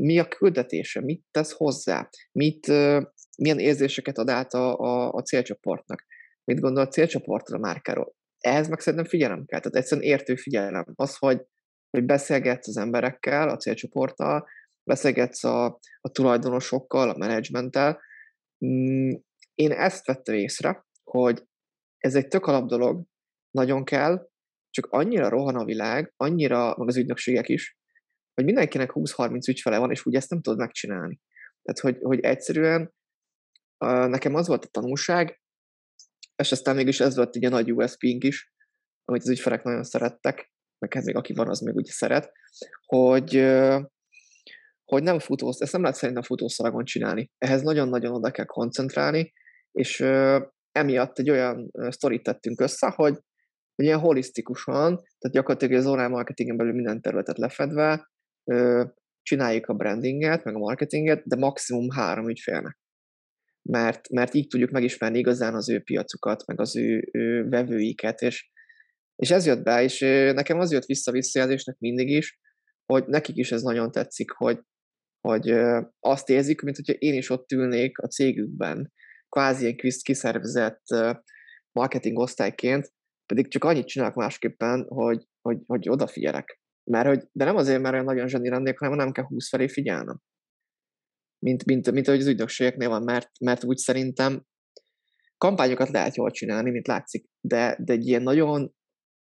Mi 0.00 0.18
a 0.18 0.28
küldetése, 0.28 1.00
mit 1.00 1.24
tesz 1.30 1.52
hozzá, 1.52 2.08
mit, 2.32 2.66
milyen 3.38 3.58
érzéseket 3.58 4.18
ad 4.18 4.28
át 4.28 4.54
a, 4.54 4.78
a, 4.78 5.12
a 5.12 5.22
célcsoportnak, 5.22 6.04
mit 6.44 6.60
gondol 6.60 6.82
a 6.82 6.88
célcsoportra 6.88 7.56
a 7.56 7.60
márkáról. 7.60 8.14
Ehhez 8.38 8.68
meg 8.68 8.80
szerintem 8.80 9.08
figyelem 9.08 9.44
kell, 9.44 9.60
tehát 9.60 9.76
egyszerűen 9.76 10.06
értő 10.06 10.34
figyelem. 10.34 10.84
Az, 10.94 11.16
hogy, 11.16 11.46
hogy 11.90 12.04
beszélgetsz 12.04 12.68
az 12.68 12.76
emberekkel, 12.76 13.48
a 13.48 13.56
célcsoporttal, 13.56 14.48
beszélgetsz 14.82 15.44
a, 15.44 15.64
a 16.00 16.10
tulajdonosokkal, 16.10 17.10
a 17.10 17.16
menedzsmenttel. 17.16 18.00
Mm, 18.66 19.10
én 19.54 19.72
ezt 19.72 20.06
vettem 20.06 20.34
észre, 20.34 20.86
hogy 21.04 21.42
ez 21.98 22.14
egy 22.14 22.28
tök 22.28 22.46
alap 22.46 22.66
dolog, 22.68 23.04
nagyon 23.50 23.84
kell, 23.84 24.28
csak 24.70 24.86
annyira 24.86 25.28
rohan 25.28 25.56
a 25.56 25.64
világ, 25.64 26.12
annyira, 26.16 26.74
meg 26.76 26.88
az 26.88 26.96
ügynökségek 26.96 27.48
is, 27.48 27.78
hogy 28.34 28.44
mindenkinek 28.44 28.90
20-30 28.94 29.48
ügyfele 29.48 29.78
van, 29.78 29.90
és 29.90 30.06
úgy 30.06 30.14
ezt 30.14 30.30
nem 30.30 30.40
tudod 30.40 30.58
megcsinálni. 30.58 31.20
Tehát, 31.62 31.80
hogy, 31.80 32.02
hogy 32.02 32.20
egyszerűen 32.20 32.92
nekem 33.84 34.34
az 34.34 34.46
volt 34.46 34.64
a 34.64 34.68
tanulság, 34.68 35.40
és 36.36 36.52
aztán 36.52 36.76
mégis 36.76 37.00
ez 37.00 37.16
volt 37.16 37.36
egy 37.36 37.50
nagy 37.50 37.72
USP-nk 37.72 38.24
is, 38.24 38.52
amit 39.04 39.22
az 39.22 39.28
ügyfelek 39.28 39.62
nagyon 39.62 39.82
szerettek, 39.82 40.52
meg 40.80 40.94
hát 40.94 41.04
még 41.04 41.16
aki 41.16 41.32
van, 41.32 41.48
az 41.48 41.60
még 41.60 41.74
úgy 41.74 41.84
szeret, 41.84 42.32
hogy, 42.86 43.46
hogy 44.84 45.02
nem 45.02 45.18
futós, 45.18 45.56
ezt 45.58 45.72
nem 45.72 45.80
lehet 45.80 45.96
szerintem 45.96 46.22
futószalagon 46.22 46.84
csinálni. 46.84 47.30
Ehhez 47.38 47.62
nagyon-nagyon 47.62 48.14
oda 48.14 48.30
kell 48.30 48.44
koncentrálni, 48.44 49.32
és 49.72 50.00
emiatt 50.72 51.18
egy 51.18 51.30
olyan 51.30 51.70
sztorit 51.88 52.22
tettünk 52.22 52.60
össze, 52.60 52.92
hogy, 52.96 53.18
hogy 53.74 53.84
ilyen 53.84 53.98
holisztikusan, 53.98 54.94
tehát 54.94 55.36
gyakorlatilag 55.36 55.74
az 55.74 55.86
online 55.86 56.08
marketingen 56.08 56.56
belül 56.56 56.72
minden 56.72 57.00
területet 57.00 57.38
lefedve, 57.38 58.10
csináljuk 59.22 59.66
a 59.66 59.74
brandinget, 59.74 60.44
meg 60.44 60.54
a 60.54 60.58
marketinget, 60.58 61.22
de 61.24 61.36
maximum 61.36 61.90
három 61.90 62.28
ügyfélnek 62.28 62.78
mert, 63.62 64.08
mert 64.08 64.34
így 64.34 64.46
tudjuk 64.46 64.70
megismerni 64.70 65.18
igazán 65.18 65.54
az 65.54 65.70
ő 65.70 65.80
piacukat, 65.80 66.46
meg 66.46 66.60
az 66.60 66.76
ő, 66.76 67.08
ő 67.12 67.48
vevőiket, 67.48 68.20
és, 68.20 68.50
és 69.20 69.30
ez 69.30 69.46
jött 69.46 69.62
be, 69.62 69.82
és 69.82 69.98
nekem 70.34 70.58
az 70.58 70.72
jött 70.72 70.84
vissza 70.84 71.12
visszajelzésnek 71.12 71.76
mindig 71.78 72.08
is, 72.08 72.40
hogy 72.84 73.06
nekik 73.06 73.36
is 73.36 73.52
ez 73.52 73.62
nagyon 73.62 73.90
tetszik, 73.90 74.30
hogy, 74.30 74.60
hogy 75.20 75.50
azt 76.00 76.28
érzik, 76.28 76.60
mint 76.60 76.76
hogyha 76.76 76.92
én 76.92 77.14
is 77.14 77.30
ott 77.30 77.52
ülnék 77.52 77.98
a 77.98 78.06
cégükben, 78.06 78.92
kvázi 79.28 79.66
egy 79.66 79.96
kiszervezett 80.02 80.82
marketing 81.72 82.18
osztályként, 82.18 82.92
pedig 83.26 83.48
csak 83.48 83.64
annyit 83.64 83.86
csinálok 83.86 84.14
másképpen, 84.14 84.86
hogy, 84.88 85.26
hogy, 85.40 85.58
hogy 85.66 85.88
odafigyelek. 85.88 86.60
Mert 86.90 87.06
hogy, 87.06 87.24
de 87.32 87.44
nem 87.44 87.56
azért, 87.56 87.80
mert 87.80 87.92
olyan 87.92 88.04
nagyon 88.04 88.28
zseni 88.28 88.48
lennék, 88.48 88.78
hanem 88.78 88.96
nem 88.96 89.12
kell 89.12 89.24
20 89.24 89.48
felé 89.48 89.68
figyelnem 89.68 90.20
mint, 91.40 91.64
mint, 91.64 91.90
mint 91.90 92.08
ahogy 92.08 92.20
az 92.20 92.26
ügynökségeknél 92.26 92.88
van, 92.88 93.02
mert, 93.02 93.30
mert 93.40 93.64
úgy 93.64 93.76
szerintem 93.76 94.44
kampányokat 95.38 95.88
lehet 95.88 96.16
jól 96.16 96.30
csinálni, 96.30 96.70
mint 96.70 96.86
látszik, 96.86 97.28
de, 97.40 97.76
de 97.80 97.92
egy 97.92 98.06
ilyen 98.06 98.22
nagyon, 98.22 98.74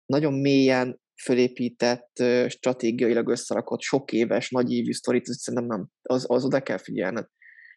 nagyon 0.07 0.32
mélyen 0.32 1.00
fölépített, 1.22 2.22
stratégiailag 2.48 3.28
összerakott, 3.28 3.80
sok 3.80 4.12
éves, 4.12 4.50
nagy 4.50 4.72
évű 4.72 4.92
sztorit, 4.92 5.28
az 5.28 5.40
szerintem 5.40 5.68
nem, 5.68 5.88
az, 6.03 6.24
az 6.28 6.44
oda 6.44 6.62
kell 6.62 6.78
figyelned. 6.78 7.26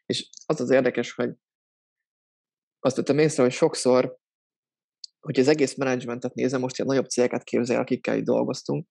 És 0.06 0.30
az 0.46 0.62
az 0.62 0.70
érdekes, 0.70 1.14
hogy 1.14 1.34
azt 2.80 2.96
tettem 2.96 3.18
észre, 3.18 3.44
hogy 3.44 3.52
sokszor, 3.52 4.18
hogy 5.20 5.40
az 5.40 5.48
egész 5.48 5.76
menedzsmentet 5.76 6.34
nézem, 6.34 6.62
most 6.62 6.78
ilyen 6.78 6.88
nagyobb 6.88 7.10
cégeket 7.10 7.44
képzel, 7.44 7.80
akikkel 7.80 8.18
itt 8.18 8.24
dolgoztunk, 8.24 8.88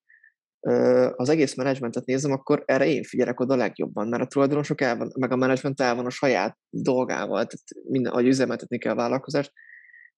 az 1.17 1.29
egész 1.29 1.55
menedzsmentet 1.55 2.05
nézem, 2.05 2.33
akkor 2.33 2.63
erre 2.67 2.87
én 2.87 3.03
figyelek 3.03 3.41
oda 3.41 3.57
legjobban, 3.57 4.09
mert 4.09 4.23
a 4.23 4.27
tulajdonosok 4.27 4.81
el 4.81 4.97
van, 4.97 5.13
meg 5.19 5.33
a 5.33 5.37
menedzsment 5.37 5.81
el 5.81 5.95
van 5.95 6.07
a 6.07 6.11
saját 6.11 6.59
dolgával, 6.71 7.47
tehát 7.47 7.89
minden, 7.89 8.13
hogy 8.13 8.27
üzemeltetni 8.27 8.79
kell 8.79 8.93
a 8.93 8.97
vállalkozást, 8.97 9.53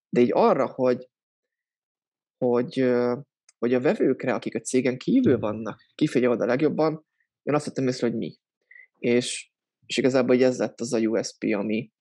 de 0.09 0.21
így 0.21 0.31
arra, 0.33 0.67
hogy, 0.67 1.09
hogy, 2.39 2.95
hogy 3.59 3.75
a 3.75 3.81
vevőkre, 3.81 4.35
akik 4.35 4.55
a 4.55 4.61
cégen 4.61 4.99
kívül 4.99 5.39
vannak, 5.39 5.81
kifigyel 5.95 6.31
oda 6.31 6.47
legjobban, 6.47 7.07
én 7.43 7.55
azt 7.55 7.67
vettem 7.67 7.87
észre, 7.87 8.07
hogy 8.07 8.17
mi. 8.17 8.37
És, 8.99 9.51
és 9.87 9.97
igazából 9.97 10.35
hogy 10.35 10.45
ez 10.45 10.59
lett 10.59 10.81
az 10.81 10.93
a 10.93 10.99
USP, 10.99 11.45
ami, 11.55 11.93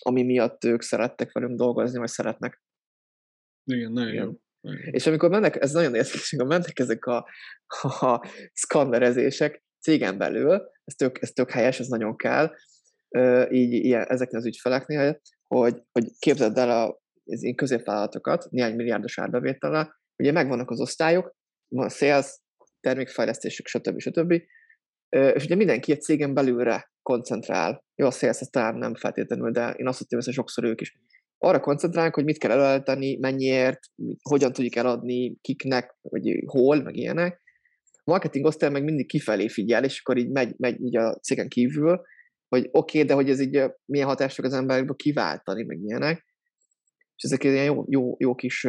ami 0.00 0.22
miatt 0.22 0.64
ők 0.64 0.82
szerettek 0.82 1.32
velünk 1.32 1.58
dolgozni, 1.58 1.98
vagy 1.98 2.08
szeretnek. 2.08 2.62
Igen, 3.64 3.92
nagyon 3.92 4.14
jó. 4.14 4.32
És 4.90 5.06
amikor 5.06 5.30
mennek, 5.30 5.62
ez 5.62 5.72
nagyon 5.72 5.94
érdekes, 5.94 6.32
amikor 6.32 6.58
mennek 6.58 6.78
ezek 6.78 7.04
a, 7.04 7.28
a 8.00 8.28
szkannerezések 8.52 9.64
cégen 9.80 10.18
belül, 10.18 10.62
ez 10.84 10.94
tök, 10.94 11.22
ez 11.22 11.30
tök 11.30 11.50
helyes, 11.50 11.80
ez 11.80 11.86
nagyon 11.86 12.16
kell, 12.16 12.54
így 13.50 13.72
ilyen, 13.72 14.06
ezeknél 14.08 14.40
az 14.40 14.46
ügyfeleknél, 14.46 15.20
hogy, 15.46 15.82
hogy 15.92 16.10
képzeld 16.18 16.58
el 16.58 16.70
a, 16.70 17.02
középvállalatokat, 17.54 18.50
néhány 18.50 18.74
milliárdos 18.74 19.18
árbevétellel, 19.18 20.00
ugye 20.16 20.32
megvannak 20.32 20.70
az 20.70 20.80
osztályok, 20.80 21.34
van 21.68 21.88
sales, 21.88 22.38
termékfejlesztésük, 22.80 23.66
stb. 23.66 23.98
stb. 23.98 24.32
És 25.08 25.44
ugye 25.44 25.54
mindenki 25.54 25.92
egy 25.92 26.02
cégen 26.02 26.34
belülre 26.34 26.92
koncentrál. 27.02 27.84
Jó, 27.94 28.06
a 28.06 28.10
sales 28.10 28.38
talán 28.50 28.74
nem 28.74 28.94
feltétlenül, 28.94 29.50
de 29.50 29.70
én 29.70 29.86
azt 29.86 29.98
hittem, 29.98 30.20
hogy 30.24 30.32
sokszor 30.32 30.64
ők 30.64 30.80
is. 30.80 30.98
Arra 31.38 31.60
koncentrálunk, 31.60 32.14
hogy 32.14 32.24
mit 32.24 32.38
kell 32.38 32.50
előállítani, 32.50 33.16
mennyiért, 33.20 33.78
hogyan 34.22 34.52
tudjuk 34.52 34.76
eladni, 34.76 35.36
kiknek, 35.40 35.96
vagy 36.00 36.42
hol, 36.46 36.82
meg 36.82 36.96
ilyenek. 36.96 37.42
A 37.92 38.10
marketing 38.10 38.44
osztály 38.44 38.70
meg 38.70 38.84
mindig 38.84 39.06
kifelé 39.06 39.48
figyel, 39.48 39.84
és 39.84 40.00
akkor 40.00 40.16
így 40.16 40.30
megy, 40.30 40.54
megy 40.56 40.80
így 40.80 40.96
a 40.96 41.18
cégen 41.18 41.48
kívül, 41.48 42.02
hogy 42.48 42.68
oké, 42.70 42.98
okay, 42.98 43.08
de 43.08 43.14
hogy 43.14 43.30
ez 43.30 43.40
így 43.40 43.64
milyen 43.84 44.06
hatást 44.06 44.34
fog 44.34 44.44
az 44.44 44.52
emberekből 44.52 44.96
kiváltani, 44.96 45.62
meg 45.62 45.78
ilyenek. 45.80 46.33
És 47.16 47.22
ezek 47.22 47.44
ilyen 47.44 47.64
jó, 47.64 47.84
jó, 47.88 48.14
jó 48.18 48.34
kis 48.34 48.66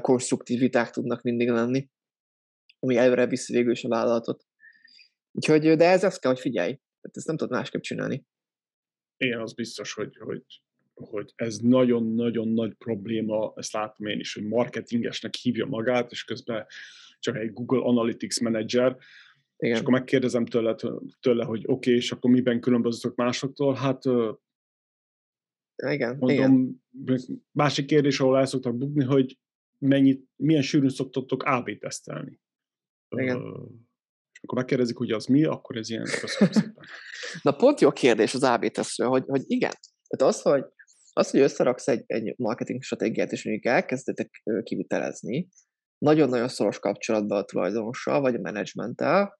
konstruktív 0.00 0.58
viták 0.58 0.90
tudnak 0.90 1.22
mindig 1.22 1.48
lenni, 1.48 1.88
ami 2.78 2.96
előre 2.96 3.26
viszi 3.26 3.52
végül 3.52 3.72
is 3.72 3.84
a 3.84 3.88
vállalatot. 3.88 4.46
Úgyhogy, 5.32 5.76
de 5.76 5.88
ez 5.88 6.04
azt 6.04 6.20
kell, 6.20 6.30
hogy 6.30 6.40
figyelj. 6.40 6.72
Tehát 6.72 7.16
ezt 7.16 7.26
nem 7.26 7.36
tudod 7.36 7.56
másképp 7.56 7.80
csinálni. 7.80 8.24
Igen, 9.16 9.40
az 9.40 9.54
biztos, 9.54 9.92
hogy, 9.92 10.16
hogy, 10.16 10.42
hogy 10.94 11.32
ez 11.34 11.58
nagyon-nagyon 11.58 12.48
nagy 12.48 12.74
probléma, 12.74 13.52
ezt 13.56 13.72
látom 13.72 14.06
én 14.06 14.18
is, 14.18 14.34
hogy 14.34 14.44
marketingesnek 14.44 15.34
hívja 15.34 15.66
magát, 15.66 16.10
és 16.10 16.24
közben 16.24 16.66
csak 17.18 17.36
egy 17.36 17.52
Google 17.52 17.84
Analytics 17.84 18.40
Manager, 18.40 18.96
igen. 19.56 19.74
És 19.74 19.80
akkor 19.80 19.92
megkérdezem 19.92 20.46
tőle, 20.46 20.74
tőle 21.20 21.44
hogy 21.44 21.58
oké, 21.58 21.72
okay, 21.72 21.94
és 21.94 22.12
akkor 22.12 22.30
miben 22.30 22.60
különbözök 22.60 23.14
másoktól? 23.14 23.74
Hát 23.74 24.02
igen, 25.88 26.16
mondom, 26.16 26.80
igen. 26.92 27.44
másik 27.52 27.86
kérdés, 27.86 28.20
ahol 28.20 28.38
el 28.38 28.46
szoktak 28.46 28.76
bukni, 28.76 29.04
hogy 29.04 29.38
mennyit, 29.78 30.28
milyen 30.36 30.62
sűrűn 30.62 30.88
szoktatok 30.88 31.42
AB 31.42 31.78
tesztelni. 31.78 32.40
Igen. 33.16 33.36
Uh, 33.36 33.70
és 34.32 34.46
akkor 34.46 34.58
megkérdezik, 34.58 34.96
hogy 34.96 35.10
az 35.10 35.26
mi, 35.26 35.44
akkor 35.44 35.76
ez 35.76 35.90
ilyen. 35.90 36.06
Na 37.42 37.52
pont 37.52 37.80
jó 37.80 37.90
kérdés 37.90 38.34
az 38.34 38.42
AB 38.42 38.66
tesztről, 38.66 39.08
hogy, 39.08 39.24
hogy 39.26 39.42
igen. 39.46 39.72
Tehát 40.06 40.34
az, 40.34 40.42
hogy, 40.42 40.64
az, 41.12 41.30
hogy 41.30 41.40
összeraksz 41.40 41.88
egy, 41.88 42.04
egy 42.06 42.34
marketing 42.36 42.82
stratégiát, 42.82 43.32
és 43.32 43.44
mondjuk 43.44 43.66
elkezdetek 43.66 44.42
kivitelezni, 44.62 45.48
nagyon-nagyon 45.98 46.48
szoros 46.48 46.78
kapcsolatban 46.78 47.38
a 47.38 47.44
tulajdonossal, 47.44 48.20
vagy 48.20 48.34
a 48.34 48.40
menedzsmenttel, 48.40 49.38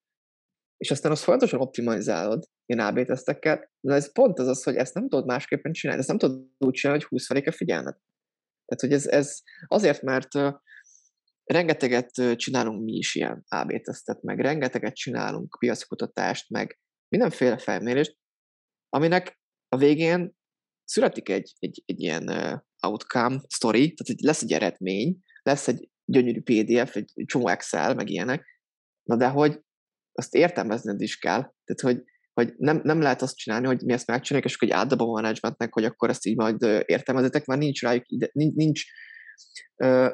és 0.76 0.90
aztán 0.90 1.12
azt 1.12 1.22
folyamatosan 1.22 1.60
optimalizálod 1.60 2.44
ilyen 2.70 2.86
AB 2.86 3.04
tesztekkel, 3.04 3.70
de 3.80 3.94
ez 3.94 4.12
pont 4.12 4.38
az 4.38 4.46
az, 4.46 4.62
hogy 4.62 4.76
ezt 4.76 4.94
nem 4.94 5.08
tudod 5.08 5.26
másképpen 5.26 5.72
csinálni, 5.72 6.00
ezt 6.00 6.08
nem 6.08 6.18
tudod 6.18 6.46
úgy 6.58 6.74
csinálni, 6.74 7.02
hogy 7.02 7.10
20 7.10 7.26
felé 7.26 7.40
kell 7.40 7.52
figyelned. 7.52 7.96
Tehát, 8.64 8.80
hogy 8.80 8.92
ez, 8.92 9.06
ez 9.06 9.40
azért, 9.66 10.02
mert 10.02 10.28
rengeteget 11.44 12.10
csinálunk 12.36 12.84
mi 12.84 12.92
is 12.92 13.14
ilyen 13.14 13.44
AB 13.48 13.80
tesztet, 13.82 14.22
meg 14.22 14.40
rengeteget 14.40 14.94
csinálunk 14.94 15.56
piackutatást, 15.58 16.50
meg 16.50 16.80
mindenféle 17.08 17.58
felmérést, 17.58 18.16
aminek 18.88 19.40
a 19.68 19.76
végén 19.76 20.36
születik 20.84 21.28
egy, 21.28 21.52
egy, 21.58 21.82
egy 21.86 22.00
ilyen 22.00 22.28
uh, 22.28 22.60
outcome 22.80 23.40
story, 23.48 23.94
tehát 23.94 24.06
hogy 24.06 24.20
lesz 24.20 24.42
egy 24.42 24.52
eredmény, 24.52 25.18
lesz 25.42 25.68
egy 25.68 25.90
gyönyörű 26.04 26.42
PDF, 26.42 26.96
egy 26.96 27.12
csomó 27.26 27.48
Excel, 27.48 27.94
meg 27.94 28.08
ilyenek, 28.08 28.44
na 29.02 29.16
de 29.16 29.28
hogy 29.28 29.60
azt 30.12 30.34
értelmezned 30.34 31.00
is 31.00 31.18
kell. 31.18 31.40
Tehát, 31.40 31.80
hogy, 31.80 32.04
hogy 32.32 32.54
nem, 32.56 32.80
nem 32.82 33.00
lehet 33.00 33.22
azt 33.22 33.36
csinálni, 33.36 33.66
hogy 33.66 33.82
mi 33.82 33.92
ezt 33.92 34.06
megcsináljuk, 34.06 34.50
és 34.50 34.58
egy 34.58 34.70
átdobom 34.70 35.08
a 35.08 35.12
managementnek, 35.12 35.72
hogy 35.72 35.84
akkor 35.84 36.08
ezt 36.08 36.26
így 36.26 36.36
majd 36.36 36.62
értelmezetek, 36.86 37.44
mert 37.44 37.60
nincs 37.60 37.82
rájuk 37.82 38.04
ide, 38.08 38.30
nincs, 38.32 38.54
nincs, 38.54 38.82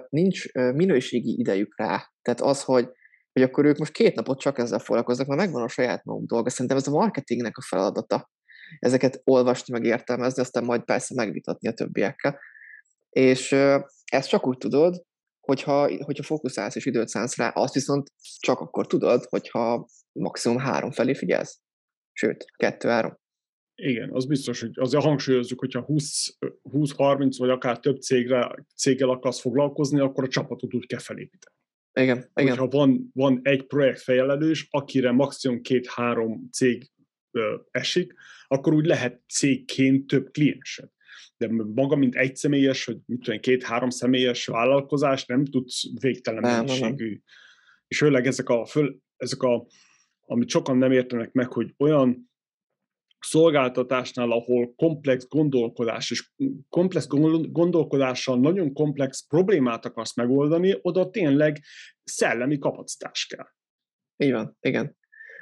nincs 0.09 0.53
minőségi 0.53 1.39
idejük 1.39 1.73
rá. 1.77 2.13
Tehát 2.23 2.41
az, 2.41 2.63
hogy, 2.63 2.89
hogy 3.33 3.43
akkor 3.43 3.65
ők 3.65 3.79
most 3.79 3.93
két 3.93 4.15
napot 4.15 4.41
csak 4.41 4.59
ezzel 4.59 4.79
foglalkoznak, 4.79 5.27
mert 5.27 5.41
megvan 5.41 5.63
a 5.63 5.69
saját 5.69 6.05
maguk 6.05 6.27
dolga. 6.29 6.51
Szerintem 6.51 6.77
ez 6.77 6.87
a 6.87 6.91
marketingnek 6.91 7.57
a 7.57 7.63
feladata. 7.63 8.31
Ezeket 8.79 9.21
olvasni, 9.25 9.73
meg 9.73 9.85
értelmezni, 9.85 10.43
aztán 10.43 10.65
majd 10.65 10.85
persze 10.85 11.15
megvitatni 11.15 11.69
a 11.69 11.73
többiekkel. 11.73 12.39
És 13.11 13.53
ezt 14.05 14.29
csak 14.29 14.47
úgy 14.47 14.59
tudod, 14.59 15.05
hogyha, 15.41 16.05
hogyha 16.05 16.23
fókuszálsz 16.23 16.77
és 16.77 16.87
időt 16.87 17.09
szánsz 17.09 17.37
rá, 17.37 17.49
azt 17.49 17.75
viszont 17.75 18.13
csak 18.39 18.61
akkor 18.61 18.87
tudod, 18.87 19.25
hogyha 19.29 19.89
maximum 20.13 20.59
három 20.59 20.91
felé 20.91 21.15
figyelsz. 21.15 21.61
Sőt, 22.19 22.45
kettő-három. 22.57 23.19
Igen, 23.75 24.11
az 24.13 24.27
biztos, 24.27 24.61
hogy 24.61 24.71
azért 24.75 25.05
hangsúlyozzuk, 25.05 25.59
hogyha 25.59 25.85
20-30 25.87 27.35
vagy 27.39 27.51
akár 27.51 27.79
több 27.79 28.01
cégre, 28.01 28.55
céggel 28.77 29.09
akarsz 29.09 29.41
foglalkozni, 29.41 30.01
akkor 30.01 30.25
a 30.25 30.29
csapatot 30.29 30.75
úgy 30.75 30.87
kell 30.87 30.99
felépíteni. 30.99 31.55
Igen, 31.93 32.31
igen. 32.35 32.57
Hogyha 32.57 32.79
van, 32.79 33.11
van 33.15 33.41
egy 33.43 33.67
projektfejlelős, 33.67 34.67
akire 34.71 35.11
maximum 35.11 35.61
két-három 35.61 36.49
cég 36.53 36.91
ö, 37.31 37.57
esik, 37.71 38.15
akkor 38.47 38.75
úgy 38.75 38.87
lehet 38.87 39.23
cégként 39.29 40.07
több 40.07 40.31
kliensed 40.31 40.89
de 41.37 41.49
maga, 41.75 41.97
mint 41.97 42.15
egy 42.15 42.37
személyes, 42.37 42.85
vagy 42.85 42.99
mit 43.07 43.21
tudom, 43.21 43.41
két-három 43.41 43.91
személyes 43.91 44.47
vállalkozás 44.47 45.25
nem 45.25 45.45
tudsz 45.45 45.83
végtelen 46.01 46.41
mennyiségű. 46.43 47.21
És 47.89 47.99
főleg 47.99 48.27
ezek 48.27 48.49
a, 48.49 48.67
föl, 48.67 49.01
ezek 49.17 49.43
a, 49.43 49.67
amit 50.27 50.49
sokan 50.49 50.77
nem 50.77 50.93
értenek 50.93 51.33
meg, 51.33 51.53
hogy 51.53 51.75
olyan 51.79 52.31
szolgáltatásnál, 53.19 54.31
ahol 54.31 54.75
komplex 54.75 55.29
gondolkodás 55.29 56.11
és 56.11 56.31
komplex 56.69 57.07
gondolkodással 57.51 58.39
nagyon 58.39 58.73
komplex 58.73 59.27
problémát 59.27 59.85
akarsz 59.85 60.17
megoldani, 60.17 60.79
oda 60.83 61.11
tényleg 61.11 61.61
szellemi 62.05 62.59
kapacitás 62.59 63.27
kell. 63.27 63.47
Így 64.17 64.33
van, 64.33 64.57
igen. 64.61 64.97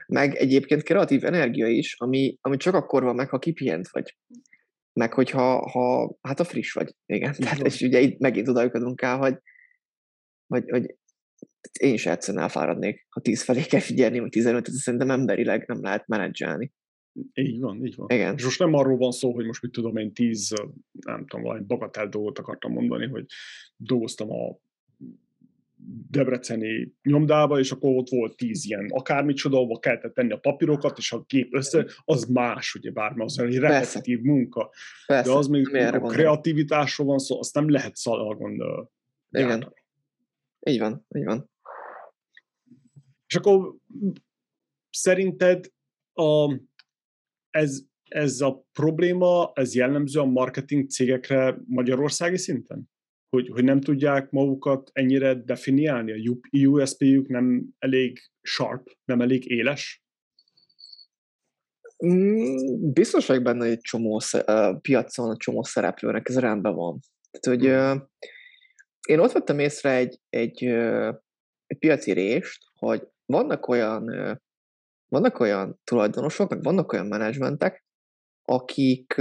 Meg 0.07 0.35
egyébként 0.35 0.83
kreatív 0.83 1.25
energia 1.25 1.67
is, 1.67 1.95
ami, 1.99 2.39
ami 2.41 2.57
csak 2.57 2.75
akkor 2.75 3.03
van 3.03 3.15
meg, 3.15 3.29
ha 3.29 3.39
kipihent 3.39 3.89
vagy. 3.89 4.17
Meg 4.93 5.13
hogyha 5.13 5.71
ha, 5.71 6.17
hát 6.21 6.41
a 6.41 6.45
friss 6.45 6.73
vagy, 6.73 6.95
igen. 7.07 7.35
Tehát, 7.39 7.67
és 7.67 7.81
ugye 7.81 8.01
itt 8.01 8.19
megint 8.19 8.49
oda 8.49 8.71
el, 8.97 9.19
hogy, 9.19 9.37
hogy, 10.47 10.71
hogy 10.71 10.97
én 11.73 11.93
is 11.93 12.07
egyszerűen 12.07 12.43
elfáradnék, 12.43 13.07
ha 13.11 13.21
10 13.21 13.43
felé 13.43 13.63
kell 13.63 13.81
figyelni, 13.81 14.19
vagy 14.19 14.31
15, 14.31 14.69
et 14.69 14.75
szerintem 14.75 15.11
emberileg 15.11 15.65
nem 15.67 15.83
lehet 15.83 16.07
menedzselni. 16.07 16.73
Így 17.35 17.61
van, 17.61 17.87
így 17.87 17.95
van. 17.97 18.07
Igen. 18.11 18.35
És 18.37 18.45
most 18.45 18.59
nem 18.59 18.75
arról 18.75 18.97
van 18.97 19.11
szó, 19.11 19.35
hogy 19.35 19.47
most 19.47 19.63
mit 19.63 19.73
tudom 19.73 19.97
én, 19.97 20.13
10, 20.13 20.53
nem 20.93 21.27
tudom, 21.27 21.45
valami 21.45 21.65
bagatel 21.65 22.09
dolgot 22.09 22.39
akartam 22.39 22.73
mondani, 22.73 23.07
hogy 23.07 23.27
dolgoztam 23.77 24.31
a 24.31 24.59
debreceni 26.11 26.95
nyomdába, 27.03 27.59
és 27.59 27.73
akkor 27.73 27.97
ott 27.97 28.09
volt 28.09 28.37
tíz 28.37 28.65
ilyen 28.67 28.87
akármicsoda, 28.91 29.57
ahol 29.57 29.79
kellett 29.79 30.15
tenni 30.15 30.33
a 30.33 30.39
papírokat, 30.39 30.99
és 30.99 31.13
a 31.13 31.25
gép 31.27 31.55
össze, 31.55 31.87
az 32.05 32.25
más, 32.25 32.75
ugye 32.75 32.91
bár, 32.91 33.13
az 33.17 33.39
egy 33.39 33.59
repetitív 33.59 34.21
munka. 34.21 34.71
Persze. 35.07 35.31
De 35.31 35.37
az 35.37 35.47
még 35.47 35.75
a 35.77 36.01
kreativitásról 36.01 37.07
van 37.07 37.19
szó, 37.19 37.39
azt 37.39 37.55
nem 37.55 37.71
lehet 37.71 37.97
szalagon 37.97 38.59
Igen. 39.31 39.75
Így 40.67 40.79
van, 40.79 41.07
így 41.17 41.25
van. 41.25 41.53
És 43.35 43.41
akkor 43.41 43.75
szerinted 44.91 45.67
a, 46.13 46.61
ez, 47.51 47.81
ez 48.09 48.41
a 48.41 48.65
probléma, 48.73 49.53
ez 49.55 49.75
jellemző 49.75 50.21
a 50.21 50.25
marketing 50.25 50.89
cégekre 50.89 51.59
magyarországi 51.67 52.37
szinten? 52.37 52.93
hogy, 53.35 53.49
hogy 53.49 53.65
nem 53.65 53.81
tudják 53.81 54.31
magukat 54.31 54.91
ennyire 54.93 55.35
definiálni, 55.35 56.13
a 56.13 56.37
USP-jük 56.67 57.29
nem 57.29 57.65
elég 57.79 58.19
sharp, 58.41 58.97
nem 59.05 59.21
elég 59.21 59.51
éles? 59.51 60.05
Mm, 62.07 62.93
biztos 62.93 63.27
vagyok 63.27 63.43
benne, 63.43 63.59
hogy 63.59 63.75
egy 63.75 63.81
csomó 63.81 64.21
piacon, 64.81 65.31
a 65.31 65.37
csomó 65.37 65.63
szereplőnek 65.63 66.29
ez 66.29 66.39
rendben 66.39 66.75
van. 66.75 67.01
Tehát, 67.31 67.61
hogy 67.61 67.69
uh, 67.69 68.09
én 69.09 69.19
ott 69.19 69.33
vettem 69.33 69.59
észre 69.59 69.91
egy, 69.91 70.21
egy, 70.29 70.65
egy 71.67 71.79
piaci 71.79 72.13
rést, 72.13 72.63
hogy 72.79 73.09
vannak 73.27 73.69
olyan, 73.69 74.05
vannak 75.09 75.41
olyan 75.41 75.81
tulajdonosok, 75.85 76.51
meg 76.51 76.63
vannak 76.63 76.93
olyan 76.93 77.07
menedzsmentek, 77.07 77.85
akik, 78.43 79.15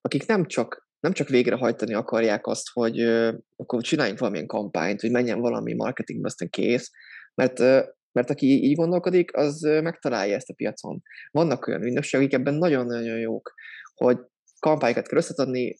akik 0.00 0.26
nem 0.26 0.46
csak 0.46 0.88
nem 1.00 1.12
csak 1.12 1.28
végrehajtani 1.28 1.94
akarják 1.94 2.46
azt, 2.46 2.68
hogy 2.72 3.04
uh, 3.04 3.34
akkor 3.56 3.82
csináljunk 3.82 4.18
valamilyen 4.18 4.46
kampányt, 4.46 5.00
hogy 5.00 5.10
menjen 5.10 5.40
valami 5.40 5.74
marketingbe, 5.74 6.26
aztán 6.26 6.48
kész, 6.48 6.90
mert, 7.34 7.58
uh, 7.58 7.84
mert 8.12 8.30
aki 8.30 8.46
így 8.46 8.76
gondolkodik, 8.76 9.36
az 9.36 9.64
uh, 9.64 9.82
megtalálja 9.82 10.34
ezt 10.34 10.50
a 10.50 10.54
piacon. 10.54 11.02
Vannak 11.30 11.66
olyan 11.66 11.82
ügynökségek, 11.82 12.26
akik 12.26 12.38
ebben 12.38 12.54
nagyon-nagyon 12.54 13.18
jók, 13.18 13.54
hogy 13.94 14.18
kampányokat 14.58 15.06
kell 15.06 15.18
összetadni, 15.18 15.76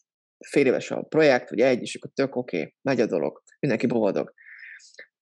fél 0.47 0.65
éves 0.65 0.91
a 0.91 1.01
projekt, 1.01 1.49
vagy 1.49 1.59
egy, 1.59 1.81
és 1.81 1.95
akkor 1.95 2.11
tök 2.13 2.35
oké, 2.35 2.57
okay, 2.57 2.75
megy 2.81 3.01
a 3.01 3.05
dolog, 3.05 3.41
mindenki 3.59 3.87
boldog. 3.87 4.33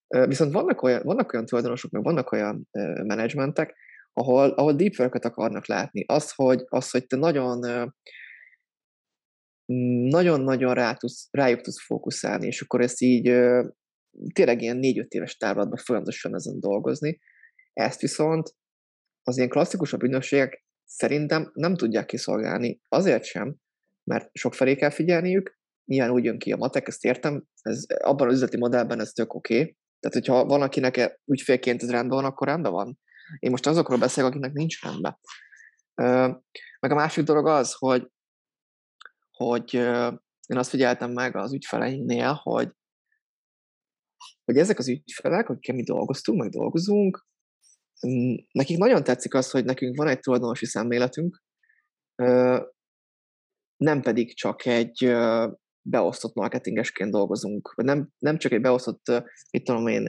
Viszont 0.08 0.54
vannak 0.54 0.82
olyan, 0.82 1.02
vannak 1.04 1.34
olyan 1.34 1.46
tulajdonosok, 1.46 1.92
meg 1.92 2.04
vannak 2.04 2.32
olyan 2.32 2.68
menedzsmentek, 3.04 3.76
ahol, 4.14 4.50
ahol 4.50 4.74
deep 4.74 5.00
work 5.00 5.26
akarnak 5.26 5.66
látni. 5.66 6.04
Az, 6.08 6.32
hogy, 6.36 6.64
az, 6.68 6.90
hogy 6.90 7.08
te 7.08 7.16
nagyon 7.16 7.60
nagyon-nagyon 10.10 10.74
rá 10.74 10.94
tudsz, 10.94 11.28
rájuk 11.32 11.62
tudsz 11.62 11.86
fókuszálni, 11.86 12.46
és 12.46 12.62
akkor 12.62 12.82
ezt 12.82 13.02
így 13.02 13.24
tényleg 14.34 14.62
ilyen 14.62 14.78
négy-öt 14.78 15.14
éves 15.14 15.38
távlatban 15.38 15.78
folyamatosan 15.78 16.36
ezen 16.36 16.60
dolgozni. 16.60 17.20
Ezt 17.74 18.02
viszont 18.02 18.56
az 19.24 19.38
ilyen 19.38 19.50
klasszikusabb 19.50 20.04
ügynökségek 20.04 20.66
szerintem 20.86 21.52
nem 21.54 21.76
tudják 21.76 22.06
kiszolgálni. 22.06 22.82
Azért 22.90 23.24
sem, 23.24 23.56
mert 24.04 24.30
sok 24.34 24.54
felé 24.54 24.76
kell 24.76 24.90
figyelniük, 24.90 25.58
nyilván 25.86 26.12
úgy 26.12 26.24
jön 26.24 26.38
ki 26.38 26.52
a 26.52 26.58
matek, 26.58 26.88
ezt 26.88 27.06
értem, 27.06 27.44
ez, 27.62 27.86
abban 28.00 28.28
az 28.28 28.34
üzleti 28.34 28.58
modellben 28.58 29.00
ez 29.00 29.12
tök 29.12 29.34
oké. 29.34 29.60
Okay. 29.60 29.78
Tehát, 30.00 30.18
hogyha 30.18 30.46
van, 30.46 30.62
akinek 30.62 30.98
e 30.98 31.20
ügyfélként 31.26 31.84
ez 31.84 31.90
rendben 31.90 32.18
van, 32.18 32.26
akkor 32.26 32.48
rendben 32.48 32.72
van. 32.72 33.00
Én 33.40 33.52
most 33.52 33.68
azokról 33.68 33.98
beszélek, 33.98 34.30
akiknek 34.30 34.54
nincs 34.54 34.82
rendben. 34.82 35.20
Meg 36.80 36.92
a 36.92 36.96
másik 36.96 37.24
dolog 37.24 37.48
az, 37.48 37.74
hogy, 37.74 38.12
hogy 39.32 39.74
én 40.48 40.58
azt 40.58 40.70
figyeltem 40.70 41.12
meg 41.12 41.36
az 41.36 41.54
ügyfeleinknél, 41.54 42.34
hogy, 42.34 42.72
hogy 44.44 44.58
ezek 44.58 44.78
az 44.78 44.88
ügyfelek, 44.88 45.50
akikkel 45.50 45.76
mi 45.76 45.84
dolgoztunk, 45.84 46.40
meg 46.40 46.50
dolgozunk, 46.50 47.26
nekik 48.52 48.78
nagyon 48.78 49.04
tetszik 49.04 49.34
az, 49.34 49.52
hogy 49.52 49.66
nekünk 49.66 49.98
van 49.98 50.08
egy 50.08 50.20
tulajdonosi 50.20 50.66
szemléletünk, 50.66 51.44
nem 53.78 54.02
pedig 54.02 54.36
csak 54.36 54.66
egy 54.66 55.04
beosztott 55.90 56.36
marketingesként 56.36 57.12
dolgozunk, 57.12 57.74
vagy 57.76 57.86
nem, 57.86 58.10
nem 58.18 58.38
csak 58.38 58.52
egy 58.52 58.62
beosztott, 58.62 59.12
mit 59.52 59.64
tudom 59.64 59.88
én, 59.88 60.08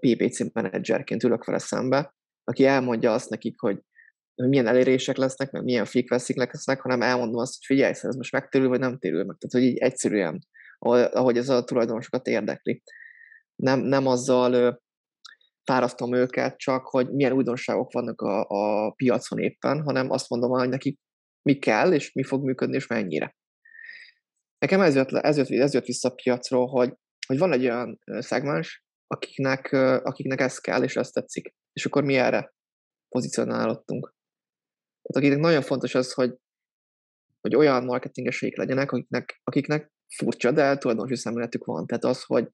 PPC 0.00 0.52
menedzserként 0.52 1.22
ülök 1.22 1.44
vele 1.44 1.58
szembe, 1.58 2.14
aki 2.44 2.64
elmondja 2.64 3.12
azt 3.12 3.30
nekik, 3.30 3.60
hogy 3.60 3.80
milyen 4.34 4.66
elérések 4.66 5.16
lesznek, 5.16 5.50
meg 5.50 5.64
milyen 5.64 5.84
frequency 5.84 6.32
lesznek, 6.36 6.80
hanem 6.80 7.02
elmondom 7.02 7.40
azt, 7.40 7.56
hogy 7.56 7.64
figyelj, 7.76 7.92
ez 8.02 8.16
most 8.16 8.32
megtérül, 8.32 8.68
vagy 8.68 8.78
nem 8.78 8.98
térül 8.98 9.24
meg. 9.24 9.36
Tehát, 9.36 9.66
hogy 9.66 9.74
így 9.74 9.78
egyszerűen, 9.78 10.46
ahogy 10.78 11.36
ez 11.36 11.48
a 11.48 11.64
tulajdonosokat 11.64 12.26
érdekli. 12.26 12.82
Nem, 13.56 13.80
nem 13.80 14.06
azzal 14.06 14.82
fárasztom 15.64 16.14
őket 16.14 16.56
csak, 16.56 16.86
hogy 16.86 17.10
milyen 17.10 17.32
újdonságok 17.32 17.92
vannak 17.92 18.20
a, 18.20 18.46
a 18.48 18.90
piacon 18.90 19.38
éppen, 19.38 19.82
hanem 19.82 20.10
azt 20.10 20.28
mondom, 20.28 20.50
hogy 20.50 20.68
nekik 20.68 20.98
mi 21.42 21.58
kell, 21.58 21.92
és 21.92 22.12
mi 22.12 22.22
fog 22.22 22.44
működni, 22.44 22.76
és 22.76 22.86
mennyire. 22.86 23.36
Nekem 24.60 24.80
ez 24.80 24.94
jött, 24.94 25.10
ez 25.10 25.36
jött, 25.36 25.48
ez 25.48 25.74
jött 25.74 25.84
vissza 25.84 26.08
a 26.08 26.14
piacról, 26.14 26.66
hogy, 26.66 26.94
hogy 27.26 27.38
van 27.38 27.52
egy 27.52 27.64
olyan 27.64 27.98
szegmens, 28.06 28.84
akiknek, 29.06 29.72
akiknek 30.02 30.40
ez 30.40 30.58
kell, 30.58 30.82
és 30.82 30.96
ezt 30.96 31.12
tetszik. 31.12 31.54
És 31.72 31.86
akkor 31.86 32.04
mi 32.04 32.16
erre 32.16 32.54
pozícionálottunk. 33.08 34.14
Tehát 35.02 35.16
akiknek 35.16 35.38
nagyon 35.38 35.62
fontos 35.62 35.94
az, 35.94 36.12
hogy, 36.12 36.34
hogy 37.40 37.54
olyan 37.54 37.84
marketingeseik 37.84 38.56
legyenek, 38.56 38.92
akiknek, 38.92 39.40
akiknek 39.44 39.92
furcsa, 40.16 40.50
de 40.50 40.78
tulajdonosi 40.78 41.16
szemléletük 41.16 41.64
van. 41.64 41.86
Tehát 41.86 42.04
az, 42.04 42.22
hogy, 42.22 42.48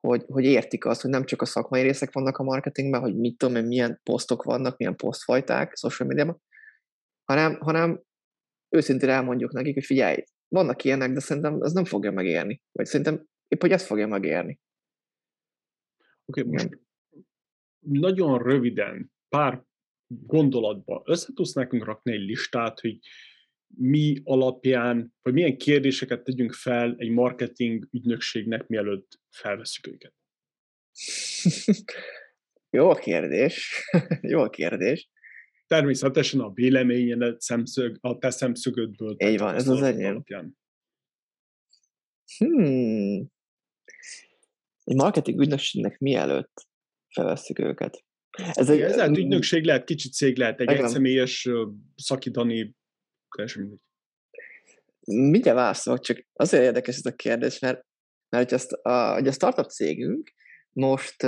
hogy, 0.00 0.24
hogy 0.26 0.44
értik 0.44 0.84
azt, 0.84 1.00
hogy 1.00 1.10
nem 1.10 1.24
csak 1.24 1.42
a 1.42 1.44
szakmai 1.44 1.82
részek 1.82 2.12
vannak 2.12 2.36
a 2.36 2.42
marketingben, 2.42 3.00
hogy 3.00 3.16
mit 3.16 3.38
tudom 3.38 3.56
én, 3.56 3.64
milyen 3.64 4.00
posztok 4.02 4.42
vannak, 4.42 4.76
milyen 4.76 4.96
posztfajták 4.96 5.76
social 5.76 6.08
médiában, 6.08 6.42
hanem, 7.24 7.58
hanem 7.60 8.02
őszintén 8.68 9.08
elmondjuk 9.08 9.52
nekik, 9.52 9.74
hogy 9.74 9.84
figyelj, 9.84 10.24
vannak 10.48 10.84
ilyenek, 10.84 11.12
de 11.12 11.20
szerintem 11.20 11.62
ez 11.62 11.72
nem 11.72 11.84
fogja 11.84 12.10
megérni. 12.10 12.62
Vagy 12.72 12.86
szerintem 12.86 13.26
épp, 13.48 13.60
hogy 13.60 13.70
ezt 13.70 13.86
fogja 13.86 14.06
megérni. 14.06 14.60
Oké, 16.24 16.40
okay, 16.40 16.52
most 16.52 16.80
nagyon 17.78 18.42
röviden, 18.42 19.12
pár 19.28 19.64
gondolatba 20.06 21.02
össze 21.04 21.32
tudsz 21.34 21.52
nekünk 21.52 21.84
rakni 21.84 22.12
egy 22.12 22.20
listát, 22.20 22.80
hogy 22.80 22.98
mi 23.66 24.20
alapján, 24.24 25.14
vagy 25.22 25.32
milyen 25.32 25.56
kérdéseket 25.56 26.24
tegyünk 26.24 26.52
fel 26.52 26.94
egy 26.98 27.10
marketing 27.10 27.88
ügynökségnek, 27.92 28.66
mielőtt 28.66 29.20
felveszük 29.30 29.86
őket? 29.86 30.14
Jó 32.70 32.94
kérdés. 32.94 33.84
Jó 34.32 34.50
kérdés. 34.50 35.10
Természetesen 35.66 36.40
a 36.40 36.52
véleményedet 36.52 37.40
szemszög, 37.40 37.98
a 38.00 38.18
te 38.18 38.30
szemszögödből. 38.30 39.16
Így 39.18 39.38
van, 39.38 39.54
ez 39.54 39.68
az 39.68 39.82
enyém. 39.82 40.24
Hmm. 42.36 43.30
Egy 44.84 44.96
marketing 44.96 45.40
ügynökségnek 45.40 45.98
mielőtt 45.98 46.66
felveszük 47.08 47.58
őket? 47.58 48.04
Ez 48.30 48.70
egy, 48.70 48.80
ez 48.80 48.96
lehet 48.96 49.16
ügynökség, 49.16 49.64
lehet 49.64 49.84
kicsit 49.84 50.12
cég, 50.12 50.36
lehet 50.38 50.60
egy 50.60 50.68
egyszemélyes 50.68 51.48
teljesen 53.28 53.62
mindegy. 53.62 53.80
Mindjárt 55.06 55.58
válaszolok, 55.58 56.00
csak 56.00 56.26
azért 56.32 56.62
érdekes 56.62 56.96
ez 56.96 57.06
a 57.06 57.14
kérdés, 57.14 57.58
mert, 57.58 57.86
mert 58.28 58.44
hogy, 58.44 58.58
ezt 58.58 58.72
a, 58.72 59.12
hogy 59.12 59.26
a 59.26 59.32
startup 59.32 59.70
cégünk 59.70 60.32
most, 60.72 61.22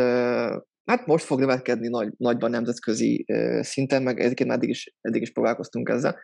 hát 0.88 1.06
most 1.06 1.24
fog 1.24 1.38
növekedni 1.38 1.88
nagy, 1.88 2.12
nagyban 2.16 2.50
nemzetközi 2.50 3.26
szinten, 3.60 4.02
meg 4.02 4.20
egyébként 4.20 4.50
eddig 4.50 4.68
is, 4.68 4.94
eddig 5.00 5.22
is 5.22 5.32
próbálkoztunk 5.32 5.88
ezzel, 5.88 6.18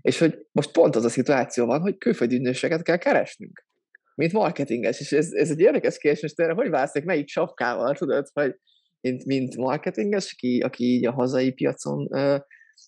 és 0.00 0.18
hogy 0.18 0.46
most 0.52 0.72
pont 0.72 0.96
az 0.96 1.04
a 1.04 1.08
szituáció 1.08 1.66
van, 1.66 1.80
hogy 1.80 1.98
külföldi 1.98 2.34
ügynökséget 2.34 2.82
kell 2.82 2.96
keresnünk, 2.96 3.66
mint 4.14 4.32
marketinges, 4.32 5.00
és 5.00 5.12
ez, 5.12 5.32
ez 5.32 5.50
egy 5.50 5.60
érdekes 5.60 5.98
kérdés, 5.98 6.22
és 6.22 6.32
erre 6.36 6.52
hogy 6.52 6.70
válaszolok, 6.70 7.06
melyik 7.08 7.28
sapkával, 7.28 7.94
tudod, 7.94 8.26
hogy 8.32 8.54
mint, 9.00 9.24
mint 9.24 9.56
marketinges, 9.56 10.32
aki, 10.32 10.60
aki 10.60 10.84
így 10.84 11.06
a 11.06 11.12
hazai 11.12 11.52
piacon, 11.52 12.06
uh, 12.10 12.40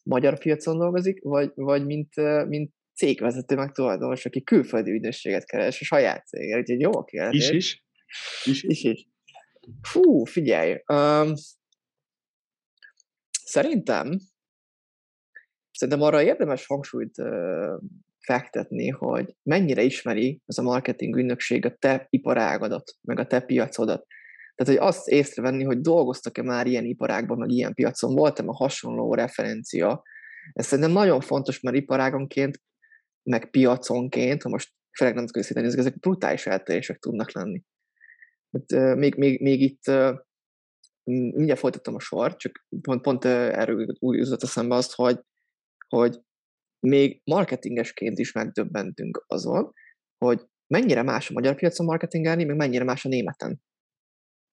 magyar 0.02 0.38
piacon 0.38 0.78
dolgozik, 0.78 1.22
vagy, 1.22 1.50
vagy 1.54 1.84
mint, 1.86 2.16
uh, 2.16 2.46
mint 2.46 2.72
cégvezető, 2.94 3.54
meg 3.54 3.72
tulajdonos, 3.72 4.26
aki 4.26 4.42
külföldi 4.42 4.90
ügynösséget 4.90 5.44
keres 5.44 5.80
a 5.80 5.84
saját 5.84 6.26
cégre. 6.26 6.58
Úgyhogy 6.58 6.80
jó 6.80 6.90
a 6.98 7.04
kérdés. 7.04 7.50
Is 7.50 7.56
is. 7.56 7.84
Is 8.44 8.62
is. 8.62 8.82
is, 8.84 9.08
Fú, 9.82 10.24
figyelj. 10.24 10.82
Um, 10.86 11.32
szerintem 13.44 14.18
szerintem 15.72 16.02
arra 16.02 16.22
érdemes 16.22 16.66
hangsúlyt 16.66 17.18
uh, 17.18 17.82
fektetni, 18.20 18.88
hogy 18.88 19.36
mennyire 19.42 19.82
ismeri 19.82 20.42
ez 20.46 20.58
a 20.58 20.62
marketing 20.62 21.16
ügynökség 21.16 21.66
a 21.66 21.76
te 21.76 22.06
iparágadat, 22.10 22.96
meg 23.00 23.18
a 23.18 23.26
te 23.26 23.40
piacodat. 23.40 24.06
Tehát, 24.54 24.78
hogy 24.80 24.88
azt 24.88 25.08
észrevenni, 25.08 25.64
hogy 25.64 25.80
dolgoztak-e 25.80 26.42
már 26.42 26.66
ilyen 26.66 26.84
iparágban, 26.84 27.38
meg 27.38 27.50
ilyen 27.50 27.74
piacon, 27.74 28.14
volt-e 28.14 28.42
a 28.46 28.54
hasonló 28.54 29.14
referencia. 29.14 30.02
Ez 30.52 30.66
szerintem 30.66 30.92
nagyon 30.92 31.20
fontos, 31.20 31.60
mert 31.60 31.76
iparágonként, 31.76 32.62
meg 33.22 33.50
piaconként, 33.50 34.42
ha 34.42 34.48
most 34.48 34.72
főleg 34.96 35.14
nem 35.14 35.26
szinten 35.26 35.64
ezek 35.64 35.98
brutális 35.98 36.46
eltérések 36.46 36.98
tudnak 36.98 37.32
lenni. 37.32 37.62
Hát, 38.52 38.96
még, 38.96 39.14
még, 39.14 39.40
még 39.40 39.60
itt 39.60 39.82
mindjárt 41.04 41.60
folytattam 41.60 41.94
a 41.94 42.00
sort, 42.00 42.38
csak 42.38 42.66
pont, 42.80 43.02
pont 43.02 43.24
erről 43.24 43.86
úgy 43.98 44.18
jutott 44.18 44.42
eszembe 44.42 44.74
azt, 44.74 44.94
hogy, 44.94 45.20
hogy 45.88 46.20
még 46.80 47.20
marketingesként 47.24 48.18
is 48.18 48.32
megdöbbentünk 48.32 49.24
azon, 49.26 49.72
hogy 50.18 50.46
mennyire 50.66 51.02
más 51.02 51.30
a 51.30 51.32
magyar 51.32 51.54
piacon 51.54 51.86
marketingelni, 51.86 52.44
meg 52.44 52.56
mennyire 52.56 52.84
más 52.84 53.04
a 53.04 53.08
németen. 53.08 53.62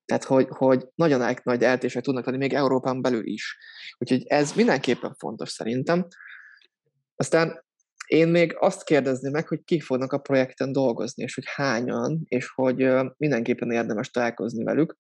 Tehát, 0.06 0.24
hogy, 0.24 0.48
hogy 0.50 0.88
nagyon 0.96 1.36
nagy 1.44 1.64
eltések 1.64 2.04
tudnak 2.04 2.26
lenni 2.26 2.38
még 2.38 2.54
Európán 2.54 3.02
belül 3.02 3.28
is. 3.28 3.58
Úgyhogy 3.98 4.24
ez 4.28 4.54
mindenképpen 4.54 5.16
fontos 5.16 5.50
szerintem. 5.50 6.08
Aztán 7.16 7.66
én 8.08 8.28
még 8.28 8.56
azt 8.60 8.84
kérdezni 8.84 9.30
meg, 9.30 9.48
hogy 9.48 9.64
kik 9.64 9.84
fognak 9.84 10.12
a 10.12 10.20
projekten 10.20 10.72
dolgozni, 10.72 11.24
és 11.24 11.36
hogy 11.36 11.44
hányan, 11.48 12.22
és 12.26 12.50
hogy 12.50 12.88
mindenképpen 13.18 13.72
érdemes 13.72 14.10
találkozni 14.10 14.64
velük, 14.64 14.98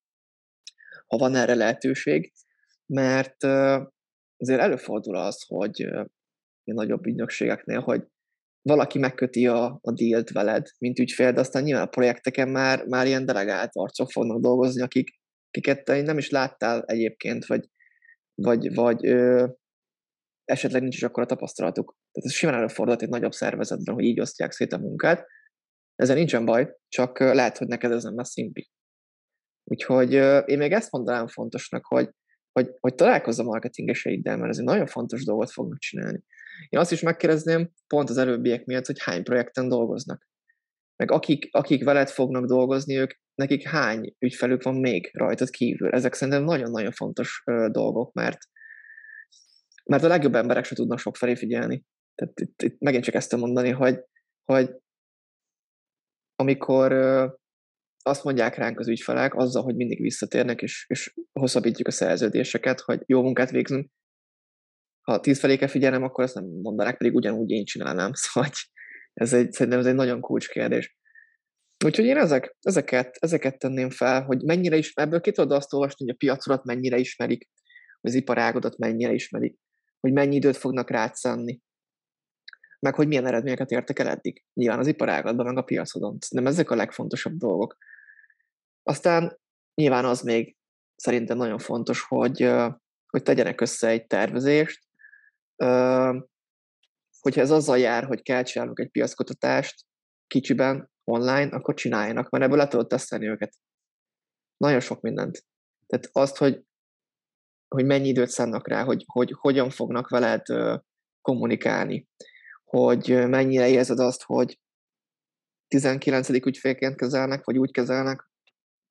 ha 1.07 1.17
van 1.17 1.35
erre 1.35 1.55
lehetőség, 1.55 2.33
mert 2.85 3.43
azért 4.37 4.59
előfordul 4.59 5.15
az, 5.15 5.43
hogy 5.47 5.89
nagyobb 6.63 7.05
ügynökségeknél, 7.05 7.79
hogy 7.79 8.03
valaki 8.61 8.99
megköti 8.99 9.47
a, 9.47 9.79
a 9.81 9.91
dílt 9.91 10.31
veled, 10.31 10.67
mint 10.79 10.99
ügyfél, 10.99 11.31
de 11.31 11.39
aztán 11.39 11.63
nyilván 11.63 11.85
a 11.85 11.89
projekteken 11.89 12.49
már, 12.49 12.85
már 12.85 13.05
ilyen 13.05 13.25
delegált 13.25 13.69
arcok 13.73 14.11
fognak 14.11 14.39
dolgozni, 14.39 14.81
akik, 14.81 15.09
akiket 15.47 15.83
te 15.83 16.01
nem 16.01 16.17
is 16.17 16.29
láttál 16.29 16.83
egyébként, 16.85 17.45
vagy, 17.45 17.69
vagy, 18.35 18.73
vagy 18.73 19.05
ö, 19.05 19.47
esetleg 20.43 20.81
nincs 20.81 20.95
is 20.95 21.03
akkor 21.03 21.23
a 21.23 21.25
tapasztalatuk. 21.25 21.95
Tehát 22.17 22.31
ez 22.31 22.37
simán 22.37 22.55
előfordulhat 22.55 23.01
egy 23.01 23.09
nagyobb 23.09 23.31
szervezetben, 23.31 23.95
hogy 23.95 24.03
így 24.03 24.19
osztják 24.19 24.51
szét 24.51 24.73
a 24.73 24.77
munkát. 24.77 25.25
Ezzel 25.95 26.15
nincsen 26.15 26.45
baj, 26.45 26.75
csak 26.87 27.19
lehet, 27.19 27.57
hogy 27.57 27.67
neked 27.67 27.91
ez 27.91 28.03
nem 28.03 28.15
lesz 28.15 28.31
szimpi. 28.31 28.69
Úgyhogy 29.63 30.13
én 30.45 30.57
még 30.57 30.71
ezt 30.71 30.91
mondanám 30.91 31.27
fontosnak, 31.27 31.85
hogy, 31.85 32.09
hogy, 32.51 32.69
hogy 32.79 32.95
találkozz 32.95 33.39
a 33.39 33.43
marketingeseiddel, 33.43 34.37
mert 34.37 34.49
ez 34.49 34.57
egy 34.57 34.65
nagyon 34.65 34.85
fontos 34.85 35.23
dolgot 35.23 35.51
fognak 35.51 35.79
csinálni. 35.79 36.23
Én 36.69 36.79
azt 36.79 36.91
is 36.91 37.01
megkérdezném, 37.01 37.71
pont 37.87 38.09
az 38.09 38.17
előbbiek 38.17 38.65
miatt, 38.65 38.85
hogy 38.85 39.03
hány 39.03 39.23
projekten 39.23 39.69
dolgoznak. 39.69 40.27
Meg 40.95 41.11
akik, 41.11 41.47
akik 41.51 41.83
veled 41.83 42.09
fognak 42.09 42.45
dolgozni, 42.45 42.97
ők, 42.97 43.11
nekik 43.35 43.67
hány 43.67 44.15
ügyfelük 44.19 44.63
van 44.63 44.75
még 44.75 45.09
rajtad 45.13 45.49
kívül. 45.49 45.89
Ezek 45.89 46.13
szerintem 46.13 46.43
nagyon-nagyon 46.43 46.91
fontos 46.91 47.43
dolgok, 47.71 48.13
mert 48.13 48.37
mert 49.87 50.03
a 50.03 50.07
legjobb 50.07 50.35
emberek 50.35 50.65
se 50.65 50.75
tudnak 50.75 50.99
sok 50.99 51.15
felé 51.15 51.35
figyelni. 51.35 51.85
Tehát 52.17 52.39
itt, 52.39 52.61
itt 52.61 52.79
megint 52.79 53.03
csak 53.03 53.15
ezt 53.15 53.35
mondani, 53.35 53.69
hogy, 53.69 53.99
hogy 54.43 54.69
amikor, 56.35 56.91
azt 58.01 58.23
mondják 58.23 58.55
ránk 58.55 58.79
az 58.79 58.87
ügyfelek, 58.87 59.35
azzal, 59.35 59.63
hogy 59.63 59.75
mindig 59.75 60.01
visszatérnek, 60.01 60.61
és, 60.61 60.85
és 60.87 61.13
hosszabbítjuk 61.31 61.87
a 61.87 61.91
szerződéseket, 61.91 62.79
hogy 62.79 63.01
jó 63.05 63.21
munkát 63.21 63.49
végzünk. 63.49 63.89
Ha 65.01 65.19
tíz 65.19 65.39
felé 65.39 65.55
kell 65.55 65.67
figyelnem, 65.67 66.03
akkor 66.03 66.23
azt 66.23 66.35
nem 66.35 66.45
mondanák, 66.45 66.97
pedig 66.97 67.15
ugyanúgy 67.15 67.49
én 67.49 67.65
csinálnám. 67.65 68.11
Szóval 68.21 68.49
ez 69.13 69.33
egy, 69.33 69.51
szerintem 69.51 69.79
ez 69.79 69.85
egy 69.85 69.95
nagyon 69.95 70.21
kulcskérdés. 70.21 70.97
Úgyhogy 71.85 72.05
én 72.05 72.17
ezek, 72.17 72.55
ezeket, 72.61 73.17
ezeket 73.19 73.57
tenném 73.57 73.89
fel, 73.89 74.23
hogy 74.23 74.43
mennyire 74.43 74.75
is, 74.77 74.91
ebből 74.93 75.21
ki 75.21 75.31
tudod 75.31 75.51
azt 75.51 75.73
olvasni, 75.73 76.05
hogy 76.05 76.13
a 76.13 76.17
piacodat 76.17 76.63
mennyire 76.63 76.97
ismerik, 76.97 77.49
az 78.01 78.13
iparágodat 78.13 78.77
mennyire 78.77 79.13
ismerik, 79.13 79.57
hogy 79.99 80.11
mennyi 80.11 80.35
időt 80.35 80.57
fognak 80.57 80.89
rád 80.89 81.15
szánni, 81.15 81.61
meg 82.79 82.95
hogy 82.95 83.07
milyen 83.07 83.25
eredményeket 83.25 83.71
értek 83.71 83.99
el 83.99 84.07
eddig. 84.07 84.43
Nyilván 84.53 84.79
az 84.79 84.87
iparágatban, 84.87 85.45
meg 85.45 85.57
a 85.57 85.61
piacodon. 85.61 86.17
Nem 86.29 86.47
ezek 86.47 86.69
a 86.69 86.75
legfontosabb 86.75 87.33
dolgok. 87.33 87.77
Aztán 88.83 89.39
nyilván 89.73 90.05
az 90.05 90.21
még 90.21 90.57
szerintem 90.95 91.37
nagyon 91.37 91.57
fontos, 91.57 92.01
hogy, 92.01 92.41
hogy 93.07 93.23
tegyenek 93.23 93.61
össze 93.61 93.87
egy 93.87 94.07
tervezést, 94.07 94.83
hogyha 97.19 97.41
ez 97.41 97.51
azzal 97.51 97.77
jár, 97.77 98.03
hogy 98.03 98.21
kell 98.21 98.43
egy 98.73 98.89
piackutatást 98.91 99.85
kicsiben, 100.27 100.91
online, 101.03 101.49
akkor 101.55 101.73
csináljanak, 101.73 102.29
mert 102.29 102.43
ebből 102.43 102.57
le 102.57 102.67
tudod 102.67 102.87
tesztelni 102.87 103.27
őket. 103.27 103.53
Nagyon 104.57 104.79
sok 104.79 105.01
mindent. 105.01 105.45
Tehát 105.85 106.09
azt, 106.11 106.37
hogy, 106.37 106.63
hogy 107.67 107.85
mennyi 107.85 108.07
időt 108.07 108.29
szánnak 108.29 108.67
rá, 108.67 108.83
hogy, 108.83 109.03
hogy 109.07 109.31
hogyan 109.39 109.69
fognak 109.69 110.09
veled 110.09 110.41
kommunikálni, 111.21 112.07
hogy 112.69 113.27
mennyire 113.27 113.69
érzed 113.69 113.99
azt, 113.99 114.23
hogy 114.23 114.59
19. 115.67 116.29
ügyfélként 116.29 116.95
kezelnek, 116.95 117.43
vagy 117.43 117.57
úgy 117.57 117.71
kezelnek, 117.71 118.29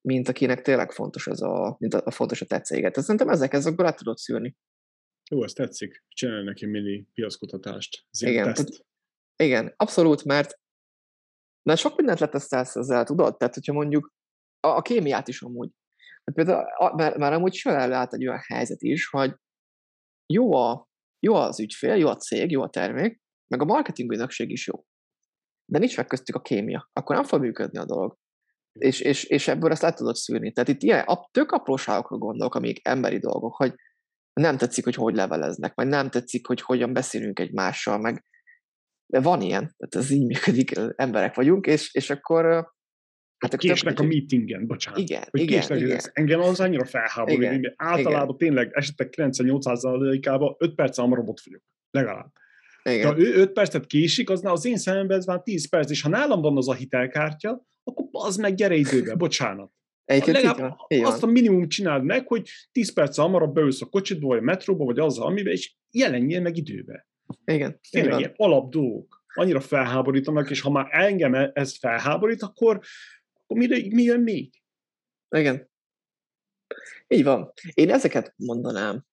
mint 0.01 0.29
akinek 0.29 0.63
tényleg 0.63 0.93
fontos 0.93 1.27
ez 1.27 1.41
a, 1.41 1.77
mint 1.79 1.95
a, 1.95 2.03
a 2.05 2.11
fontos 2.11 2.41
a 2.41 2.45
te 2.45 2.61
céget. 2.61 2.95
Szerintem 3.01 3.29
ezek, 3.29 3.53
ezekből 3.53 3.87
le 3.87 3.93
tudod 3.93 4.17
szűrni. 4.17 4.57
Jó, 5.31 5.45
ez 5.45 5.53
tetszik. 5.53 6.05
Csinálj 6.09 6.45
neki 6.45 6.67
mini 6.67 7.07
piackutatást. 7.15 8.07
Igen, 8.19 8.55
tehát, 8.55 8.87
igen, 9.37 9.75
abszolút, 9.77 10.25
mert 10.25 10.61
de 11.63 11.77
sok 11.77 11.97
mindent 11.97 12.19
letesztelsz 12.19 12.77
ezzel, 12.77 13.05
tudod? 13.05 13.37
Tehát, 13.37 13.55
hogyha 13.55 13.73
mondjuk 13.73 14.15
a, 14.61 14.69
a 14.69 14.83
kémiát 14.83 15.29
is 15.29 15.43
amúgy. 15.43 15.71
Hát 16.25 16.35
például, 16.35 16.65
a, 16.77 16.95
már, 16.95 17.17
már 17.17 17.33
amúgy 17.33 17.55
sem 17.55 17.75
előállt 17.75 18.13
egy 18.13 18.27
olyan 18.27 18.43
helyzet 18.47 18.83
is, 18.83 19.09
hogy 19.09 19.35
jó, 20.27 20.55
a, 20.55 20.89
jó 21.21 21.35
az 21.35 21.61
ügyfél, 21.61 21.95
jó 21.95 22.09
a 22.09 22.17
cég, 22.17 22.51
jó 22.51 22.63
a 22.63 22.69
termék, 22.69 23.21
meg 23.49 23.61
a 23.61 23.65
marketing 23.65 24.13
ügynökség 24.13 24.51
is 24.51 24.67
jó. 24.67 24.85
De 25.65 25.79
nincs 25.79 25.97
meg 25.97 26.07
köztük 26.07 26.35
a 26.35 26.41
kémia. 26.41 26.91
Akkor 26.93 27.17
nem 27.17 27.25
fog 27.25 27.41
működni 27.41 27.79
a 27.79 27.85
dolog. 27.85 28.17
És, 28.73 29.01
és, 29.01 29.25
és 29.25 29.49
ebből 29.49 29.71
ezt 29.71 29.83
le 29.83 29.93
tudod 29.93 30.15
szűrni. 30.15 30.53
Tehát 30.53 30.69
itt 30.69 30.83
ilyen 30.83 31.05
tök 31.31 31.51
apróságokra 31.51 32.17
gondolok, 32.17 32.55
amik 32.55 32.89
emberi 32.89 33.19
dolgok, 33.19 33.55
hogy 33.57 33.75
nem 34.33 34.57
tetszik, 34.57 34.85
hogy 34.85 34.95
hogy 34.95 35.15
leveleznek, 35.15 35.75
vagy 35.75 35.87
nem 35.87 36.11
tetszik, 36.11 36.47
hogy 36.47 36.61
hogyan 36.61 36.93
beszélünk 36.93 37.39
egymással, 37.39 37.99
meg 37.99 38.25
de 39.07 39.21
van 39.21 39.41
ilyen, 39.41 39.75
tehát 39.77 40.07
ez 40.07 40.11
így 40.11 40.27
működik, 40.27 40.73
emberek 40.97 41.35
vagyunk, 41.35 41.67
és, 41.67 41.95
és 41.95 42.11
akkor 42.11 42.75
Hát 43.39 43.55
a 43.55 43.57
késnek 43.57 43.99
a 43.99 44.03
meetingen, 44.03 44.67
bocsánat. 44.67 45.01
Igen, 45.01 45.23
hogy 45.31 45.41
igen, 45.41 45.61
késnek, 45.61 45.81
igen. 45.81 45.97
Ez 45.97 46.11
engem 46.13 46.41
az 46.41 46.61
annyira 46.61 46.85
felháborít, 46.85 47.49
hogy 47.49 47.73
általában 47.77 48.35
igen. 48.35 48.37
tényleg 48.37 48.71
esetek 48.73 49.15
98%-ában 49.17 50.55
5 50.59 50.75
perc 50.75 50.97
hamarabb 50.97 51.29
ott 51.29 51.41
vagyok. 51.45 51.63
Legalább. 51.91 52.33
Igen. 52.91 53.07
Ha 53.07 53.19
ő 53.19 53.35
5 53.35 53.53
percet 53.53 53.87
késik, 53.87 54.31
az, 54.31 54.45
az 54.45 54.65
én 54.65 54.77
szememben 54.77 55.19
ez 55.19 55.27
már 55.27 55.43
10 55.43 55.69
perc, 55.69 55.91
és 55.91 56.03
ha 56.03 56.09
nálam 56.09 56.41
van 56.41 56.57
az 56.57 56.69
a 56.69 56.75
hitelkártya, 56.75 57.67
akkor 57.85 58.07
az 58.11 58.37
meg 58.37 58.55
gyere 58.55 58.75
időbe, 58.75 59.15
bocsánat. 59.25 59.73
Egyébként 60.05 60.37
Legalább 60.37 60.77
azt 60.89 61.23
a 61.23 61.27
minimum 61.27 61.69
csináld 61.69 62.05
meg, 62.05 62.27
hogy 62.27 62.49
10 62.73 62.93
perc 62.93 63.17
hamarabb 63.17 63.55
beülsz 63.55 63.83
a 63.83 63.87
kocsidba, 63.87 64.27
vagy 64.27 64.39
a 64.39 64.43
metróba, 64.43 64.85
vagy 64.85 64.99
az, 64.99 65.19
amiben, 65.19 65.53
és 65.53 65.75
jelenjél 65.91 66.41
meg 66.41 66.57
időbe. 66.57 67.09
Igen. 67.45 67.81
Tényleg 67.91 68.19
ilyen 68.19 68.33
alap 68.37 68.71
dolgok. 68.71 69.25
Annyira 69.35 69.61
felháborítanak, 69.61 70.51
és 70.51 70.61
ha 70.61 70.71
már 70.71 70.89
engem 70.91 71.35
e- 71.35 71.51
ez 71.55 71.79
felháborít, 71.79 72.43
akkor, 72.43 72.81
akkor 73.33 73.57
mi, 73.57 73.89
mi 73.89 74.03
jön 74.03 74.21
még? 74.21 74.63
Igen. 75.37 75.71
Így 77.09 77.25
van. 77.25 77.53
Én 77.75 77.91
ezeket 77.91 78.35
mondanám. 78.37 79.05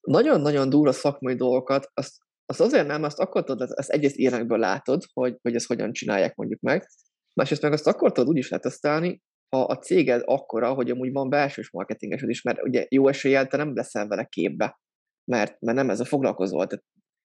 Nagyon-nagyon 0.00 0.68
durva 0.68 0.92
szakmai 0.92 1.34
dolgokat, 1.34 1.90
azt, 1.94 2.16
azt 2.52 2.60
azért 2.60 2.86
nem, 2.86 3.02
azt 3.02 3.18
akkor 3.18 3.44
tudod, 3.44 3.72
ezt 3.74 3.90
egyrészt 3.90 4.16
ilyenekből 4.16 4.58
látod, 4.58 5.02
hogy, 5.12 5.38
hogy 5.42 5.54
ezt 5.54 5.66
hogyan 5.66 5.92
csinálják 5.92 6.34
mondjuk 6.34 6.60
meg, 6.60 6.88
másrészt 7.34 7.62
meg 7.62 7.72
azt 7.72 7.86
akkor 7.86 8.12
tudod 8.12 8.28
úgy 8.30 8.36
is 8.36 8.48
letesztelni, 8.48 9.22
ha 9.48 9.64
a 9.64 9.78
céged 9.78 10.22
akkora, 10.24 10.74
hogy 10.74 10.90
amúgy 10.90 11.12
van 11.12 11.28
belsős 11.28 11.70
marketingesed 11.70 12.28
is, 12.28 12.42
mert 12.42 12.62
ugye 12.62 12.86
jó 12.88 13.08
eséllyel 13.08 13.46
te 13.46 13.56
nem 13.56 13.74
leszel 13.74 14.08
vele 14.08 14.24
képbe, 14.24 14.80
mert, 15.24 15.60
mert 15.60 15.76
nem 15.76 15.90
ez 15.90 16.00
a 16.00 16.04
foglalkozó, 16.04 16.64
tehát 16.64 16.84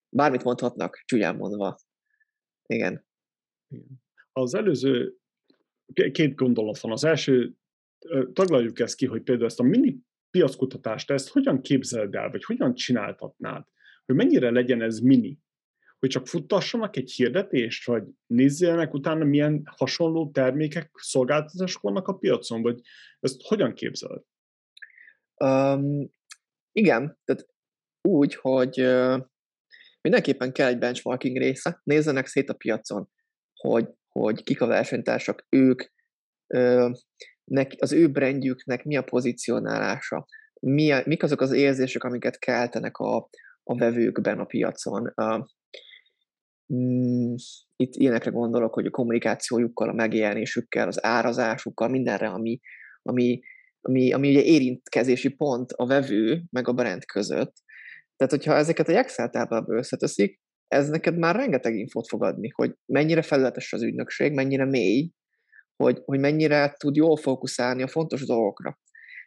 bármit 0.10 0.44
mondhatnak, 0.44 1.02
csúnyán 1.06 1.36
mondva. 1.36 1.78
Igen. 2.66 3.06
Az 4.32 4.54
előző 4.54 5.16
két 6.12 6.36
gondolat 6.36 6.80
van. 6.80 6.92
Az 6.92 7.04
első, 7.04 7.54
taglaljuk 8.34 8.80
ezt 8.80 8.96
ki, 8.96 9.06
hogy 9.06 9.22
például 9.22 9.48
ezt 9.48 9.60
a 9.60 9.64
mini 9.64 10.00
piackutatást, 10.30 11.12
ezt 11.12 11.30
hogyan 11.30 11.62
képzeld 11.62 12.16
el, 12.16 12.30
vagy 12.30 12.44
hogyan 12.44 12.74
csináltatnád? 12.74 13.66
Hogy 14.08 14.16
mennyire 14.16 14.52
legyen 14.52 14.82
ez 14.82 15.00
mini? 15.00 15.40
Hogy 16.00 16.10
csak 16.10 16.28
futtassanak 16.28 16.96
egy 16.96 17.12
hirdetést, 17.12 17.86
vagy 17.86 18.04
nézzének 18.26 18.94
utána 18.94 19.26
milyen 19.26 19.62
hasonló 19.66 20.32
termékek, 20.32 20.92
szolgáltatások 20.94 21.82
vannak 21.82 22.08
a 22.08 22.14
piacon, 22.14 22.62
vagy 22.62 22.80
ezt 23.20 23.42
hogyan 23.42 23.74
képzeled? 23.74 24.22
Um, 25.44 26.10
igen, 26.72 27.20
tehát 27.26 27.48
úgy, 28.02 28.36
hogy 28.36 28.76
mindenképpen 30.02 30.52
kell 30.52 30.68
egy 30.68 30.78
benchmarking 30.78 31.38
része, 31.38 31.82
nézzenek 31.84 32.26
szét 32.26 32.50
a 32.50 32.54
piacon, 32.54 33.10
hogy, 33.54 33.88
hogy 34.08 34.44
kik 34.44 34.62
a 34.62 34.68
versenytársak, 34.68 35.46
ők, 35.50 35.84
ö, 36.48 36.90
nek, 37.44 37.76
az 37.78 37.92
ő 37.92 38.12
brandjüknek 38.12 38.84
mi 38.84 38.98
a 38.98 39.04
pozícionálása, 39.04 40.26
mi 40.60 40.92
a, 40.92 41.02
mik 41.06 41.24
azok 41.24 41.42
az 41.42 41.52
érzések, 41.52 42.04
amiket 42.04 42.40
keltenek 42.40 42.98
a, 42.98 43.30
a 43.68 43.78
vevőkben 43.78 44.40
a 44.40 44.46
piacon. 44.46 45.14
Mm, 46.74 47.34
itt 47.76 47.96
ilyenekre 47.96 48.32
gondolok, 48.32 48.74
hogy 48.74 48.86
a 48.86 48.90
kommunikációjukkal, 48.90 49.90
a 49.90 49.94
megjelenésükkel, 49.94 50.88
az 50.88 51.04
árazásukkal, 51.04 51.88
mindenre, 51.88 52.28
ami, 52.28 52.60
ami, 53.02 53.40
ami, 53.82 54.14
ami 54.14 54.30
ugye 54.30 54.44
érintkezési 54.44 55.30
pont 55.30 55.72
a 55.72 55.86
vevő 55.86 56.44
meg 56.50 56.68
a 56.68 56.74
brand 56.74 57.06
között, 57.06 57.54
tehát, 58.18 58.34
hogyha 58.34 58.56
ezeket 58.56 58.88
a 58.88 58.98
Excel 58.98 59.30
táblába 59.30 59.76
összeteszik, 59.76 60.40
ez 60.68 60.90
neked 60.90 61.18
már 61.18 61.36
rengeteg 61.36 61.76
infót 61.76 62.08
fog 62.08 62.24
adni, 62.24 62.50
hogy 62.56 62.76
mennyire 62.86 63.22
felületes 63.22 63.74
az 63.74 63.84
ügynökség, 63.84 64.34
mennyire 64.34 64.66
mély, 64.66 65.12
hogy, 65.76 66.02
hogy 66.06 66.20
mennyire 66.20 66.76
tud 66.78 66.96
jól 66.96 67.18
fókuszálni 67.18 67.84
a 67.84 67.88
fontos 67.88 68.26
dolgokra, 68.26 68.80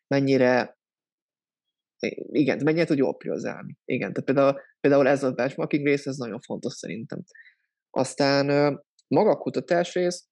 mennyire 0.07 0.78
igen, 2.30 2.61
mennyire 2.64 2.84
tud 2.84 2.98
jól 2.98 3.16
priorizálni. 3.16 3.76
Igen, 3.84 4.12
tehát 4.12 4.24
például, 4.24 4.61
például 4.80 5.09
ez 5.09 5.22
a 5.22 5.32
benchmarking 5.32 5.86
rész, 5.86 6.07
ez 6.07 6.16
nagyon 6.16 6.40
fontos 6.40 6.72
szerintem. 6.72 7.22
Aztán 7.90 8.46
maga 9.09 9.30
a 9.30 9.38
kutatás 9.38 9.94
rész, 9.94 10.28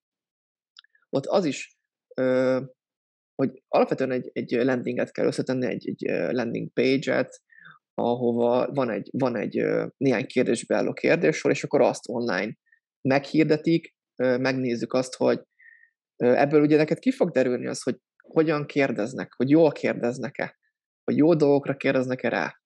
ott 1.10 1.26
az 1.26 1.44
is, 1.44 1.76
hogy 3.34 3.62
alapvetően 3.68 4.10
egy, 4.10 4.30
egy 4.32 4.52
landinget 4.52 5.12
kell 5.12 5.26
összetenni, 5.26 5.66
egy, 5.66 5.88
egy 5.88 6.32
landing 6.32 6.72
page-et, 6.72 7.40
ahova 7.94 8.72
van 8.72 8.90
egy, 8.90 9.08
van 9.12 9.36
egy 9.36 9.64
néhány 9.96 10.26
kérdésbe 10.26 10.76
álló 10.76 10.92
kérdéssor, 10.92 11.50
és 11.50 11.64
akkor 11.64 11.80
azt 11.80 12.08
online 12.08 12.56
meghirdetik, 13.00 13.94
megnézzük 14.16 14.92
azt, 14.92 15.14
hogy 15.14 15.42
ebből 16.16 16.62
ugye 16.62 16.76
neked 16.76 16.98
ki 16.98 17.10
fog 17.10 17.30
derülni 17.30 17.66
az, 17.66 17.82
hogy 17.82 17.96
hogyan 18.22 18.66
kérdeznek, 18.66 19.32
hogy 19.36 19.50
jól 19.50 19.72
kérdeznek-e, 19.72 20.58
hogy 21.08 21.16
jó 21.16 21.34
dolgokra 21.34 21.76
kérdeznek-e 21.76 22.28
rá. 22.28 22.60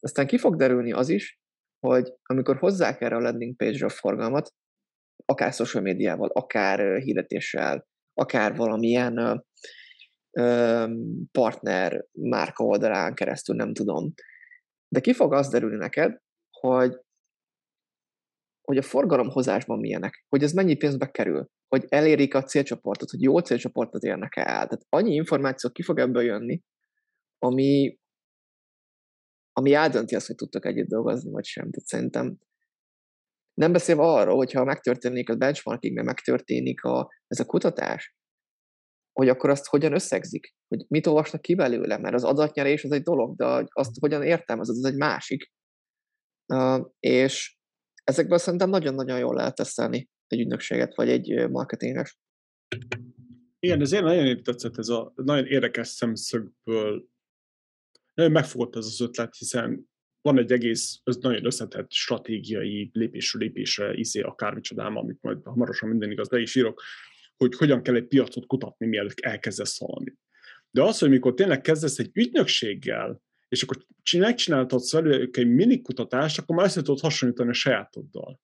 Aztán 0.00 0.26
ki 0.26 0.38
fog 0.38 0.56
derülni 0.56 0.92
az 0.92 1.08
is, 1.08 1.40
hogy 1.78 2.12
amikor 2.22 2.56
hozzák 2.56 3.00
erre 3.00 3.16
a 3.16 3.20
landing 3.20 3.56
page-re 3.56 3.86
a 3.86 3.88
forgalmat, 3.88 4.54
akár 5.24 5.52
social 5.52 5.82
médiával, 5.82 6.28
akár 6.28 6.98
hirdetéssel, 6.98 7.86
akár 8.14 8.56
valamilyen 8.56 9.44
partner 11.30 12.04
márka 12.12 12.64
oldalán 12.64 13.14
keresztül, 13.14 13.56
nem 13.56 13.72
tudom, 13.72 14.12
de 14.88 15.00
ki 15.00 15.12
fog 15.12 15.32
az 15.32 15.48
derülni 15.48 15.76
neked, 15.76 16.18
hogy, 16.50 16.96
hogy 18.62 18.76
a 18.76 18.82
forgalomhozásban 18.82 19.78
milyenek, 19.78 20.24
hogy 20.28 20.42
ez 20.42 20.52
mennyi 20.52 20.76
pénzbe 20.76 21.10
kerül, 21.10 21.46
hogy 21.68 21.84
elérik 21.88 22.34
a 22.34 22.42
célcsoportot, 22.42 23.10
hogy 23.10 23.22
jó 23.22 23.38
célcsoportot 23.38 24.02
érnek 24.02 24.36
el. 24.36 24.44
Tehát 24.44 24.86
annyi 24.88 25.14
információ 25.14 25.70
ki 25.70 25.82
fog 25.82 25.98
ebből 25.98 26.22
jönni, 26.22 26.62
ami, 27.38 27.98
ami 29.52 29.72
eldönti 29.72 30.14
azt, 30.14 30.26
hogy 30.26 30.36
tudtok 30.36 30.66
együtt 30.66 30.88
dolgozni, 30.88 31.30
vagy 31.30 31.44
sem. 31.44 31.70
Tehát 31.70 31.88
szerintem 31.88 32.38
nem 33.54 33.72
beszélve 33.72 34.02
arról, 34.02 34.36
hogyha 34.36 34.64
megtörténik 34.64 35.30
a 35.30 35.36
benchmarking, 35.36 35.94
meg 35.94 36.04
megtörténik 36.04 36.82
a, 36.82 37.12
ez 37.26 37.40
a 37.40 37.44
kutatás, 37.44 38.16
hogy 39.12 39.28
akkor 39.28 39.50
azt 39.50 39.66
hogyan 39.66 39.92
összegzik, 39.92 40.54
hogy 40.68 40.84
mit 40.88 41.06
olvasnak 41.06 41.42
ki 41.42 41.54
belőle, 41.54 41.98
mert 41.98 42.14
az 42.14 42.24
adatnyerés 42.24 42.84
az 42.84 42.92
egy 42.92 43.02
dolog, 43.02 43.36
de 43.36 43.66
azt 43.68 43.98
hogyan 44.00 44.22
értelmezed, 44.22 44.76
az 44.76 44.84
egy 44.84 44.96
másik. 44.96 45.52
Uh, 46.54 46.86
és 46.98 47.56
ezekből 48.04 48.38
szerintem 48.38 48.68
nagyon-nagyon 48.68 49.18
jól 49.18 49.34
lehet 49.34 49.54
tesztelni 49.54 50.08
egy 50.26 50.40
ügynökséget, 50.40 50.94
vagy 50.94 51.08
egy 51.08 51.50
marketinges. 51.50 52.18
Igen, 53.58 53.80
ezért 53.80 54.02
nagyon 54.02 54.42
tetszett 54.42 54.78
ez 54.78 54.88
a 54.88 55.12
nagyon 55.14 55.46
érdekes 55.46 55.88
szemszögből. 55.88 57.08
Nagyon 58.16 58.32
megfogott 58.32 58.76
ez 58.76 58.84
az 58.84 59.00
ötlet, 59.00 59.36
hiszen 59.36 59.88
van 60.20 60.38
egy 60.38 60.52
egész, 60.52 61.00
ez 61.04 61.16
nagyon 61.16 61.44
összetett 61.44 61.92
stratégiai 61.92 62.90
lépésről 62.92 63.42
lépésre 63.42 63.94
izé 63.94 64.20
akármicsodám, 64.20 64.96
amit 64.96 65.22
majd 65.22 65.44
hamarosan 65.44 65.88
minden 65.88 66.10
igaz 66.10 66.28
le 66.28 66.40
is 66.40 66.54
írok, 66.54 66.82
hogy 67.36 67.54
hogyan 67.54 67.82
kell 67.82 67.94
egy 67.94 68.06
piacot 68.06 68.46
kutatni, 68.46 68.86
mielőtt 68.86 69.20
elkezdesz 69.20 69.78
valamit. 69.78 70.18
De 70.70 70.82
az, 70.82 70.98
hogy 70.98 71.08
mikor 71.08 71.34
tényleg 71.34 71.60
kezdesz 71.60 71.98
egy 71.98 72.10
ügynökséggel, 72.12 73.22
és 73.48 73.62
akkor 73.62 73.86
megcsináltatsz 74.18 74.92
velük 74.92 75.36
egy 75.36 75.48
mini 75.48 75.82
kutatást, 75.82 76.38
akkor 76.38 76.56
már 76.56 76.66
össze 76.66 76.82
tudod 76.82 77.00
hasonlítani 77.00 77.50
a 77.50 77.52
sajátoddal. 77.52 78.40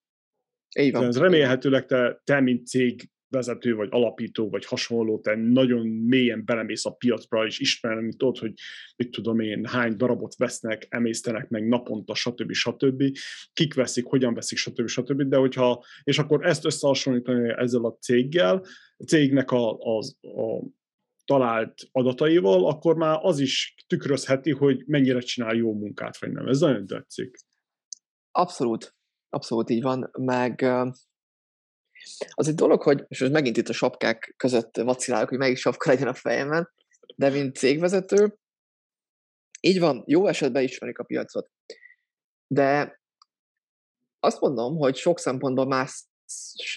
Így 0.79 0.93
van. 0.93 1.05
Ez 1.05 1.19
remélhetőleg 1.19 1.87
te, 1.87 2.21
te, 2.25 2.41
mint 2.41 2.67
cég 2.67 3.11
vezető, 3.33 3.75
vagy 3.75 3.89
alapító, 3.91 4.51
vagy 4.51 4.65
hasonló, 4.65 5.21
te 5.21 5.35
nagyon 5.35 5.87
mélyen 5.87 6.45
belemész 6.45 6.85
a 6.85 6.91
piacra, 6.91 7.47
és 7.47 7.59
ismerem, 7.59 8.03
mint 8.03 8.17
tudod, 8.17 8.39
hogy 8.39 8.53
mit 8.97 9.11
tudom 9.11 9.41
én, 9.41 9.65
hány 9.65 9.97
darabot 9.97 10.37
vesznek, 10.37 10.87
emésztenek 10.89 11.49
meg 11.49 11.69
naponta, 11.69 12.15
stb. 12.15 12.53
stb. 12.53 13.03
Kik 13.53 13.75
veszik, 13.75 14.07
hogyan 14.07 14.35
veszik, 14.35 14.59
stb. 14.59 14.87
stb. 14.89 15.23
De 15.23 15.37
hogyha, 15.37 15.85
és 16.03 16.19
akkor 16.19 16.47
ezt 16.47 16.65
összehasonlítani 16.65 17.55
ezzel 17.57 17.85
a 17.85 17.97
céggel, 18.01 18.65
a 18.97 19.05
cégnek 19.05 19.51
a, 19.51 19.79
a, 19.79 19.99
a 20.23 20.63
talált 21.25 21.89
adataival, 21.93 22.67
akkor 22.67 22.97
már 22.97 23.19
az 23.23 23.39
is 23.39 23.75
tükrözheti, 23.87 24.51
hogy 24.51 24.83
mennyire 24.87 25.19
csinál 25.19 25.55
jó 25.55 25.75
munkát, 25.75 26.19
vagy 26.19 26.33
nem. 26.33 26.49
Ez 26.49 26.61
nagyon 26.61 26.87
tetszik. 26.87 27.37
Abszolút. 28.31 28.95
Abszolút 29.29 29.71
így 29.71 29.83
van. 29.83 30.11
Meg 30.19 30.65
az 32.31 32.49
egy 32.49 32.55
dolog, 32.55 32.83
hogy, 32.83 33.05
és 33.09 33.21
most 33.21 33.33
megint 33.33 33.57
itt 33.57 33.69
a 33.69 33.73
sapkák 33.73 34.35
között 34.37 34.77
vacilálok, 34.77 35.29
hogy 35.29 35.39
melyik 35.39 35.57
sapka 35.57 35.91
legyen 35.91 36.09
a 36.09 36.15
fejemben, 36.15 36.71
de 37.17 37.31
mint 37.31 37.57
cégvezető, 37.57 38.37
így 39.61 39.81
van, 39.81 40.03
jó 40.07 40.27
esetben 40.27 40.63
ismerik 40.63 40.99
a 40.99 41.05
piacot. 41.05 41.51
De 42.47 43.01
azt 44.21 44.41
mondom, 44.41 44.77
hogy 44.77 44.97
sok 44.97 45.19
szempontból 45.19 45.67
más, 45.67 46.05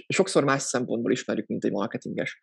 sokszor 0.08 0.44
más 0.44 0.62
szempontból 0.62 1.12
ismerjük, 1.12 1.48
mint 1.48 1.64
egy 1.64 1.72
marketinges. 1.72 2.42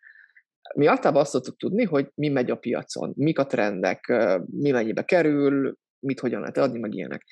Mi 0.75 0.85
általában 0.85 1.21
azt 1.21 1.31
szoktuk 1.31 1.57
tudni, 1.57 1.83
hogy 1.83 2.11
mi 2.15 2.27
megy 2.27 2.51
a 2.51 2.55
piacon, 2.55 3.13
mik 3.15 3.39
a 3.39 3.45
trendek, 3.45 4.13
mi 4.45 4.71
mennyibe 4.71 5.03
kerül, 5.03 5.77
mit 5.99 6.19
hogyan 6.19 6.39
lehet 6.39 6.57
adni, 6.57 6.79
meg 6.79 6.93
ilyenek. 6.93 7.23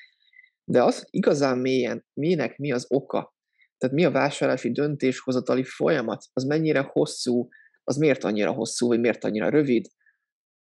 De 0.64 0.82
az, 0.82 0.98
hogy 0.98 1.08
igazán 1.10 1.58
mélyen 1.58 2.06
minek 2.12 2.56
mi 2.56 2.72
az 2.72 2.86
oka, 2.88 3.34
tehát 3.82 3.96
mi 3.96 4.04
a 4.04 4.10
vásárlási 4.10 4.72
döntéshozatali 4.72 5.64
folyamat, 5.64 6.24
az 6.32 6.44
mennyire 6.44 6.80
hosszú, 6.80 7.48
az 7.84 7.96
miért 7.96 8.24
annyira 8.24 8.52
hosszú, 8.52 8.86
vagy 8.86 9.00
miért 9.00 9.24
annyira 9.24 9.48
rövid, 9.48 9.86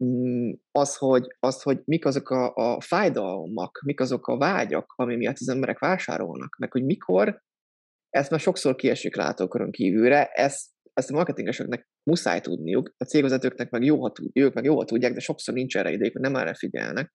mm, 0.05 0.51
az, 0.71 0.97
hogy, 0.97 1.27
az, 1.41 1.63
hogy 1.63 1.81
mik 1.85 2.05
azok 2.05 2.31
a, 2.31 2.55
a 2.55 2.81
fájdalmak, 2.81 3.83
mik 3.85 4.01
azok 4.01 4.27
a 4.27 4.37
vágyak, 4.37 4.93
ami 4.97 5.17
miatt 5.17 5.37
az 5.39 5.49
emberek 5.49 5.79
vásárolnak, 5.79 6.57
meg 6.59 6.73
hogy 6.73 6.85
mikor, 6.85 7.43
ezt 8.11 8.31
már 8.31 8.41
sokszor 8.41 8.75
kiesik 8.75 9.17
látókörön 9.17 9.71
kívülre, 9.71 10.27
ezt, 10.27 10.71
ezt 10.93 11.11
a 11.11 11.15
marketingeseknek 11.15 11.89
muszáj 12.03 12.41
tudniuk, 12.41 12.95
a 12.97 13.05
cégvezetőknek 13.05 13.71
meg 13.71 13.85
jó, 13.85 14.03
ha 14.03 14.13
ők 14.33 14.55
meg 14.55 14.65
jó, 14.65 14.85
tudják, 14.85 15.13
de 15.13 15.21
sokszor 15.21 15.55
nincs 15.55 15.77
erre 15.77 15.93
idejük, 15.93 16.19
nem 16.19 16.37
erre 16.37 16.55
figyelnek. 16.55 17.13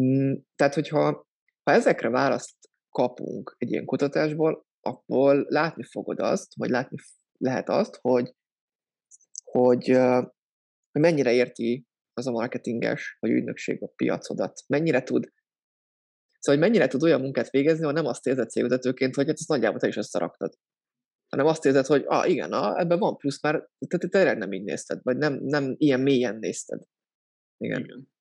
Mm, 0.00 0.32
tehát, 0.56 0.74
hogyha 0.74 1.26
ha 1.62 1.72
ezekre 1.72 2.08
választ 2.08 2.56
kapunk 2.94 3.54
egy 3.58 3.70
ilyen 3.70 3.84
kutatásból, 3.84 4.66
akkor 4.80 5.46
látni 5.48 5.84
fogod 5.84 6.20
azt, 6.20 6.54
vagy 6.56 6.70
látni 6.70 6.96
lehet 7.38 7.68
azt, 7.68 7.98
hogy, 8.00 8.34
hogy, 9.44 9.98
mennyire 10.92 11.32
érti 11.32 11.86
az 12.12 12.26
a 12.26 12.30
marketinges 12.30 13.16
vagy 13.20 13.30
ügynökség 13.30 13.82
a 13.82 13.92
piacodat, 13.96 14.60
mennyire 14.66 15.02
tud 15.02 15.32
Szóval, 16.38 16.60
hogy 16.60 16.70
mennyire 16.70 16.90
tud 16.90 17.02
olyan 17.02 17.20
munkát 17.20 17.50
végezni, 17.50 17.84
hogy 17.84 17.94
nem 17.94 18.06
azt 18.06 18.26
érzed 18.26 18.50
cégvezetőként, 18.50 19.14
hogy 19.14 19.26
hát 19.26 19.38
ezt 19.38 19.48
nagyjából 19.48 19.78
te 19.78 19.86
is 19.86 19.96
összeraktad. 19.96 20.54
Hanem 21.28 21.46
azt 21.46 21.64
érzed, 21.64 21.86
hogy 21.86 22.04
ah, 22.06 22.28
igen, 22.28 22.52
ah, 22.52 22.80
ebben 22.80 22.98
van 22.98 23.16
plusz, 23.16 23.42
már 23.42 23.68
te, 23.88 23.98
te 23.98 24.08
tényleg 24.08 24.38
nem 24.38 24.52
így 24.52 24.62
nézted, 24.62 25.00
vagy 25.02 25.16
nem, 25.16 25.34
nem 25.42 25.74
ilyen 25.78 26.00
mélyen 26.00 26.36
nézted. 26.36 26.82
Igen. 27.56 27.84
igen. 27.84 28.13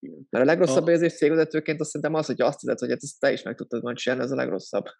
Mert 0.00 0.44
a 0.44 0.46
legrosszabb 0.46 0.86
a... 0.86 0.90
érzés 0.90 1.12
cégvezetőként 1.12 1.80
azt 1.80 1.90
szerintem 1.90 2.14
az, 2.14 2.26
hogy 2.26 2.40
azt 2.40 2.62
érzed, 2.62 2.78
hogy 2.78 2.88
hát 2.88 3.02
ezt 3.02 3.20
te 3.20 3.32
is 3.32 3.42
meg 3.42 3.54
tudtad 3.54 3.82
majd 3.82 3.96
csinálni, 3.96 4.24
ez 4.24 4.30
a 4.30 4.36
legrosszabb. 4.36 4.84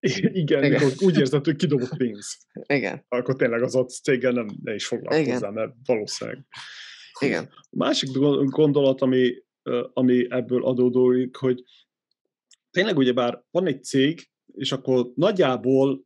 Igen, 0.00 0.64
Igen. 0.64 0.70
Mikor 0.70 0.92
úgy 0.98 1.18
érzed, 1.18 1.44
hogy 1.44 1.56
kidobott 1.56 1.96
pénz. 1.96 2.36
Igen. 2.66 3.04
Akkor 3.08 3.36
tényleg 3.36 3.62
az 3.62 3.74
ott 3.74 3.90
céggel 3.90 4.32
nem, 4.32 4.46
ne 4.62 4.74
is 4.74 4.86
foglalkozzál, 4.86 5.50
mert 5.50 5.72
valószínűleg. 5.84 6.46
Igen. 7.20 7.48
A 7.50 7.76
másik 7.76 8.10
gondolat, 8.44 9.00
ami, 9.00 9.44
ami 9.92 10.26
ebből 10.30 10.64
adódóik, 10.64 11.36
hogy 11.36 11.62
tényleg 12.70 12.96
ugyebár 12.96 13.44
van 13.50 13.66
egy 13.66 13.84
cég, 13.84 14.30
és 14.52 14.72
akkor 14.72 15.12
nagyjából 15.14 16.04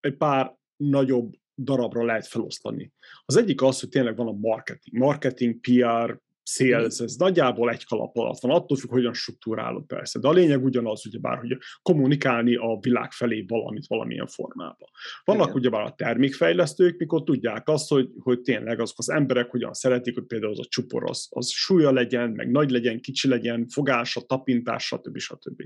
egy 0.00 0.16
pár 0.16 0.58
nagyobb 0.76 1.32
darabra 1.56 2.04
lehet 2.04 2.26
felosztani. 2.26 2.92
Az 3.24 3.36
egyik 3.36 3.62
az, 3.62 3.80
hogy 3.80 3.88
tényleg 3.88 4.16
van 4.16 4.26
a 4.26 4.32
marketing. 4.32 4.96
Marketing, 4.96 5.60
PR, 5.60 6.20
sales, 6.54 6.98
ez 6.98 7.14
nagyjából 7.14 7.70
egy 7.70 7.86
kalap 7.86 8.16
alatt 8.16 8.40
van, 8.40 8.50
attól 8.50 8.76
függ, 8.76 8.90
hogyan 8.90 9.14
struktúrálod 9.14 9.86
persze, 9.86 10.18
de 10.18 10.28
a 10.28 10.32
lényeg 10.32 10.64
ugyanaz, 10.64 11.06
ugyebár, 11.06 11.38
hogy 11.38 11.58
kommunikálni 11.82 12.54
a 12.54 12.78
világ 12.80 13.12
felé 13.12 13.44
valamit 13.48 13.86
valamilyen 13.86 14.26
formában. 14.26 14.88
Vannak 15.24 15.46
Igen. 15.46 15.58
ugyebár 15.58 15.82
a 15.82 15.94
termékfejlesztők, 15.94 16.98
mikor 16.98 17.22
tudják 17.22 17.68
azt, 17.68 17.88
hogy, 17.88 18.08
hogy 18.18 18.40
tényleg 18.40 18.80
azok 18.80 18.98
az 18.98 19.10
emberek 19.10 19.50
hogyan 19.50 19.72
szeretik, 19.72 20.14
hogy 20.14 20.26
például 20.26 20.52
az 20.52 20.60
a 20.60 20.68
csupor 20.68 21.10
az, 21.10 21.26
az 21.30 21.50
súlya 21.50 21.92
legyen, 21.92 22.30
meg 22.30 22.50
nagy 22.50 22.70
legyen, 22.70 23.00
kicsi 23.00 23.28
legyen, 23.28 23.66
fogása, 23.68 24.20
tapintás, 24.20 24.84
stb. 24.84 25.18
stb. 25.18 25.62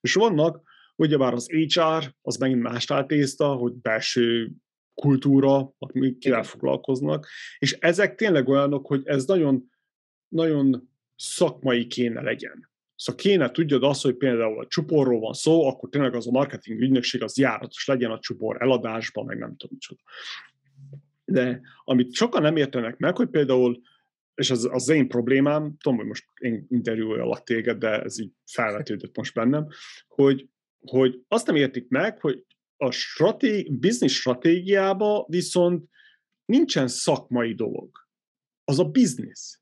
És 0.00 0.14
vannak, 0.14 0.62
ugyebár 0.96 1.32
az 1.32 1.46
HR, 1.46 2.14
az 2.22 2.36
megint 2.36 2.62
más 2.62 2.86
tészta, 3.06 3.54
hogy 3.54 3.72
belső 3.72 4.52
kultúra, 4.94 5.72
kivel 6.18 6.42
foglalkoznak, 6.42 7.26
és 7.58 7.72
ezek 7.72 8.14
tényleg 8.14 8.48
olyanok, 8.48 8.86
hogy 8.86 9.02
ez 9.04 9.24
nagyon 9.24 9.70
nagyon 10.32 10.90
szakmai 11.16 11.86
kéne 11.86 12.20
legyen. 12.20 12.70
Szóval 12.96 13.20
kéne 13.22 13.50
tudjad 13.50 13.82
azt, 13.82 14.02
hogy 14.02 14.16
például 14.16 14.58
a 14.58 14.66
csuporról 14.66 15.20
van 15.20 15.32
szó, 15.32 15.68
akkor 15.68 15.88
tényleg 15.88 16.14
az 16.14 16.26
a 16.26 16.30
marketing 16.30 16.80
ügynökség 16.80 17.22
az 17.22 17.38
járatos 17.38 17.86
legyen 17.86 18.10
a 18.10 18.18
csupor 18.18 18.62
eladásban, 18.62 19.24
meg 19.24 19.38
nem 19.38 19.56
tudom 19.56 19.70
micsoda. 19.70 20.00
De 21.24 21.60
amit 21.84 22.14
sokan 22.14 22.42
nem 22.42 22.56
értenek 22.56 22.96
meg, 22.96 23.16
hogy 23.16 23.28
például, 23.28 23.80
és 24.34 24.50
az 24.50 24.68
az 24.72 24.88
én 24.88 25.08
problémám, 25.08 25.76
tudom, 25.76 25.98
hogy 25.98 26.06
most 26.06 26.26
én 26.40 26.66
interjúoljalak 26.68 27.42
téged, 27.42 27.78
de 27.78 28.02
ez 28.02 28.18
így 28.18 28.32
felvetődött 28.52 29.16
most 29.16 29.34
bennem, 29.34 29.66
hogy, 30.08 30.48
hogy 30.80 31.20
azt 31.28 31.46
nem 31.46 31.56
értik 31.56 31.88
meg, 31.88 32.20
hogy 32.20 32.44
a 32.76 32.90
stratég, 32.90 33.72
business 33.72 34.14
stratégiába 34.14 35.26
viszont 35.28 35.88
nincsen 36.44 36.88
szakmai 36.88 37.54
dolog. 37.54 37.90
Az 38.64 38.78
a 38.78 38.84
business. 38.84 39.60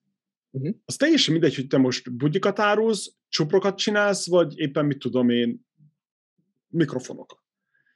Uh-huh. 0.51 0.75
Az 0.85 0.97
teljesen 0.97 1.33
mindegy, 1.33 1.55
hogy 1.55 1.67
te 1.67 1.79
most 1.79 2.13
bugyikat 2.13 2.59
árulsz, 2.59 3.15
csuprokat 3.29 3.79
csinálsz, 3.79 4.29
vagy 4.29 4.59
éppen 4.59 4.87
mit 4.87 4.99
tudom 4.99 5.31
én, 5.31 5.67
mikrofonokat. 6.69 7.39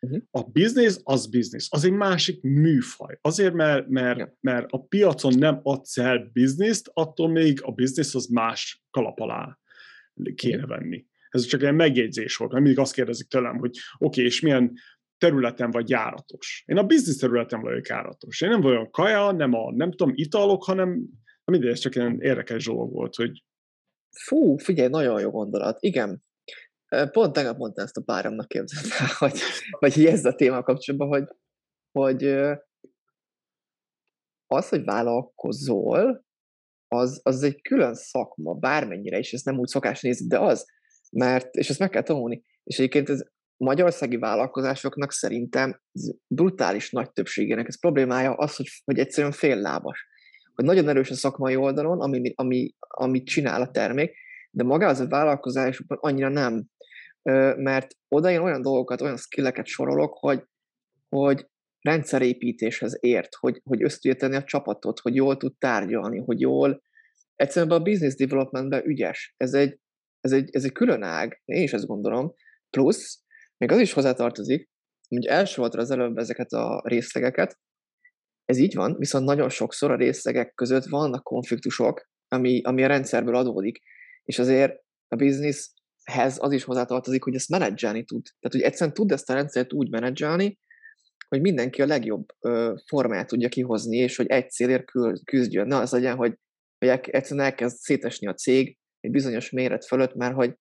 Uh-huh. 0.01 0.23
A 0.31 0.43
biznisz 0.43 1.01
az 1.05 1.27
biznisz, 1.27 1.69
az 1.71 1.85
egy 1.85 1.93
másik 1.93 2.43
műfaj. 2.43 3.19
Azért, 3.21 3.55
mert, 3.55 3.89
mert, 3.89 4.17
yeah. 4.17 4.31
mert 4.41 4.67
a 4.71 4.83
piacon 4.83 5.39
nem 5.39 5.61
adsz 5.63 5.99
el 5.99 6.31
bizniszt, 6.33 6.91
attól 6.93 7.29
még 7.29 7.59
a 7.63 7.71
biznisz 7.71 8.15
az 8.15 8.27
más 8.27 8.85
kalap 8.91 9.21
alá 9.21 9.59
kéne 10.35 10.67
venni. 10.67 11.07
Ez 11.31 11.45
csak 11.45 11.63
egy 11.63 11.75
megjegyzés 11.75 12.37
volt, 12.37 12.51
mert 12.53 12.65
mindig 12.65 12.81
azt 12.83 12.95
kérdezik 12.95 13.29
tőlem, 13.29 13.59
hogy 13.59 13.79
oké, 13.99 14.21
okay, 14.21 14.25
és 14.25 14.41
milyen 14.41 14.73
területen 15.19 15.71
vagy 15.71 15.89
járatos. 15.89 16.63
Én 16.67 16.79
a 16.79 16.83
biznisz 16.83 17.19
területen 17.19 17.61
vagyok 17.61 17.87
járatos. 17.87 18.41
Én 18.41 18.49
nem 18.49 18.61
vagyok 18.61 18.91
kaja, 18.91 19.33
nem 19.33 19.55
a 19.55 19.73
nem 19.73 19.91
tudom, 19.91 20.13
italok, 20.17 20.65
hanem 20.65 21.09
mindegy, 21.53 21.71
ez 21.71 21.79
csak 21.79 21.95
ilyen 21.95 22.21
érdekes 22.21 22.65
dolog 22.65 22.93
volt, 22.93 23.15
hogy... 23.15 23.45
Fú, 24.11 24.57
figyelj, 24.57 24.89
nagyon 24.89 25.21
jó 25.21 25.31
gondolat. 25.31 25.77
Igen. 25.81 26.25
Pont 27.11 27.33
tegnap 27.33 27.57
mondta 27.57 27.83
ezt 27.83 27.97
a 27.97 28.03
páromnak 28.03 28.49
képzelt 28.49 28.87
hogy, 29.19 29.39
vagy 29.79 30.05
ez 30.07 30.25
a 30.25 30.35
téma 30.35 30.63
kapcsolatban, 30.63 31.09
hogy, 31.09 31.29
hogy 31.93 32.25
az, 34.47 34.69
hogy 34.69 34.85
vállalkozol, 34.85 36.25
az, 36.89 37.21
az 37.23 37.43
egy 37.43 37.63
külön 37.63 37.95
szakma, 37.95 38.55
bármennyire 38.55 39.19
is, 39.19 39.33
ezt 39.33 39.45
nem 39.45 39.59
úgy 39.59 39.69
szokás 39.69 40.01
nézni, 40.01 40.27
de 40.27 40.39
az, 40.39 40.67
mert, 41.11 41.55
és 41.55 41.71
ezt 41.71 41.79
meg 41.79 41.91
kell 41.91 42.03
tanulni. 42.03 42.45
És 42.63 42.79
egyébként 42.79 43.09
ez 43.09 43.23
magyarországi 43.57 44.17
vállalkozásoknak 44.17 45.13
szerintem 45.13 45.81
brutális 46.27 46.91
nagy 46.91 47.13
többségének 47.13 47.67
ez 47.67 47.81
problémája 47.81 48.35
az, 48.35 48.57
hogy, 48.57 48.69
hogy 48.85 48.99
egyszerűen 48.99 49.33
féllábas. 49.33 50.07
Hogy 50.55 50.65
nagyon 50.65 50.89
erős 50.89 51.11
a 51.11 51.15
szakmai 51.15 51.57
oldalon, 51.57 52.01
ami, 52.01 52.33
ami, 52.35 52.75
amit 52.79 53.27
csinál 53.27 53.63
a 53.63 53.71
termék, 53.71 54.17
de 54.51 54.65
maga 54.65 54.87
az 54.87 55.01
a 55.01 55.09
vállalkozásokban 55.09 55.99
annyira 56.01 56.29
nem. 56.29 56.65
Mert 57.57 57.97
oda 58.09 58.31
én 58.31 58.41
olyan 58.41 58.63
dolgokat, 58.63 59.01
olyan 59.01 59.17
skilleket 59.17 59.67
sorolok, 59.67 60.17
hogy, 60.19 60.45
hogy 61.09 61.47
rendszerépítéshez 61.81 62.99
ért, 63.01 63.35
hogy, 63.35 63.61
hogy 63.65 64.17
tenni 64.17 64.37
a 64.37 64.45
csapatot, 64.45 65.01
hogy 65.01 65.15
jól 65.15 65.37
tud 65.37 65.59
tárgyalni, 65.59 66.19
hogy 66.19 66.41
jól 66.41 66.83
egyszerűen 67.35 67.73
a 67.73 67.83
business 67.83 68.15
developmentben 68.15 68.85
ügyes. 68.85 69.35
Ez 69.37 69.55
egy, 69.55 69.79
ez 70.21 70.33
egy, 70.33 70.49
ez 70.53 70.65
egy 70.65 70.73
külön 70.73 71.03
ág, 71.03 71.43
én 71.45 71.63
is 71.63 71.73
ezt 71.73 71.87
gondolom. 71.87 72.35
Plusz, 72.71 73.23
még 73.57 73.73
az 73.73 73.79
is 73.79 73.93
hozzátartozik, 73.93 74.71
hogy 75.09 75.27
elsoroltad 75.27 75.81
az 75.81 75.91
előbb 75.91 76.17
ezeket 76.17 76.53
a 76.53 76.83
részlegeket, 76.85 77.59
ez 78.45 78.59
így 78.59 78.75
van, 78.75 78.97
viszont 78.99 79.25
nagyon 79.25 79.49
sokszor 79.49 79.91
a 79.91 79.97
részlegek 79.97 80.55
között 80.55 80.85
vannak 80.85 81.23
konfliktusok, 81.23 82.09
ami, 82.29 82.61
ami 82.63 82.85
a 82.85 82.87
rendszerből 82.87 83.37
adódik, 83.37 83.83
és 84.23 84.39
azért 84.39 84.73
a 85.09 85.17
businesshez 85.17 86.37
az 86.37 86.53
is 86.53 86.65
hozzátartozik, 86.65 87.25
hogy 87.25 87.35
ezt 87.35 87.49
menedzselni 87.49 88.05
tud. 88.05 88.23
Tehát, 88.23 88.57
hogy 88.57 88.61
egyszerűen 88.61 88.95
tud 88.95 89.13
ezt 89.13 89.31
a 89.31 89.35
rendszert 89.35 89.73
úgy 89.73 89.91
menedzselni, 89.91 90.59
hogy 91.29 91.41
mindenki 91.41 91.83
a 91.83 91.87
legjobb 91.87 92.27
ö, 92.41 92.75
formáját 92.87 93.27
tudja 93.27 93.49
kihozni, 93.49 93.97
és 93.97 94.17
hogy 94.17 94.27
egy 94.27 94.51
célért 94.51 94.85
küzdjön. 95.25 95.67
Ne 95.67 95.77
az 95.77 95.93
legyen, 95.93 96.17
hogy, 96.17 96.39
hogy 96.79 96.89
egyszerűen 96.89 97.47
elkezd 97.47 97.77
szétesni 97.77 98.27
a 98.27 98.35
cég 98.35 98.79
egy 99.01 99.11
bizonyos 99.11 99.51
méret 99.51 99.87
fölött, 99.87 100.15
mert 100.15 100.35
hogy, 100.35 100.55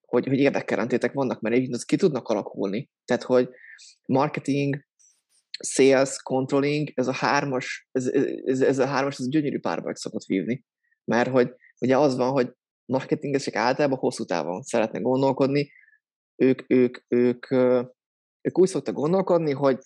hogy, 0.00 0.26
hogy 0.26 0.38
érdekkelentétek 0.38 1.12
vannak, 1.12 1.40
mert 1.40 1.56
így 1.56 1.84
ki 1.84 1.96
tudnak 1.96 2.28
alakulni. 2.28 2.90
Tehát, 3.04 3.22
hogy 3.22 3.48
marketing, 4.06 4.87
sales, 5.66 6.22
controlling, 6.22 6.90
ez 6.94 7.06
a 7.06 7.12
hármas, 7.12 7.88
ez, 7.92 8.06
ez, 8.44 8.60
ez 8.60 8.78
a 8.78 8.86
hármas, 8.86 9.18
ez 9.18 9.28
gyönyörű 9.28 9.58
párbajt 9.58 9.96
szokott 9.96 10.24
vívni. 10.24 10.64
Mert 11.04 11.30
hogy 11.30 11.54
ugye 11.80 11.96
az 11.96 12.16
van, 12.16 12.30
hogy 12.30 12.52
marketingesek 12.84 13.56
általában 13.56 13.98
hosszú 13.98 14.24
távon 14.24 14.62
szeretnek 14.62 15.02
gondolkodni, 15.02 15.70
ők, 16.42 16.62
ők, 16.66 16.98
ők, 17.08 17.50
ők 18.40 18.58
úgy 18.58 18.68
szoktak 18.68 18.94
gondolkodni, 18.94 19.52
hogy 19.52 19.78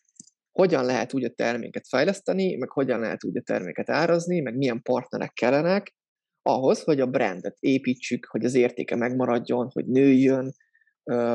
hogyan 0.53 0.85
lehet 0.85 1.15
úgy 1.15 1.25
a 1.25 1.35
terméket 1.35 1.89
fejleszteni, 1.89 2.57
meg 2.57 2.71
hogyan 2.71 3.01
lehet 3.01 3.25
úgy 3.25 3.37
a 3.37 3.43
terméket 3.43 3.91
árazni, 3.91 4.41
meg 4.41 4.57
milyen 4.57 4.83
partnerek 4.83 5.33
kellenek, 5.33 5.95
ahhoz, 6.43 6.83
hogy 6.83 7.01
a 7.01 7.07
brandet 7.07 7.57
építsük, 7.61 8.27
hogy 8.31 8.45
az 8.45 8.55
értéke 8.55 8.97
megmaradjon, 8.97 9.71
hogy 9.73 9.87
nőjön, 9.87 10.53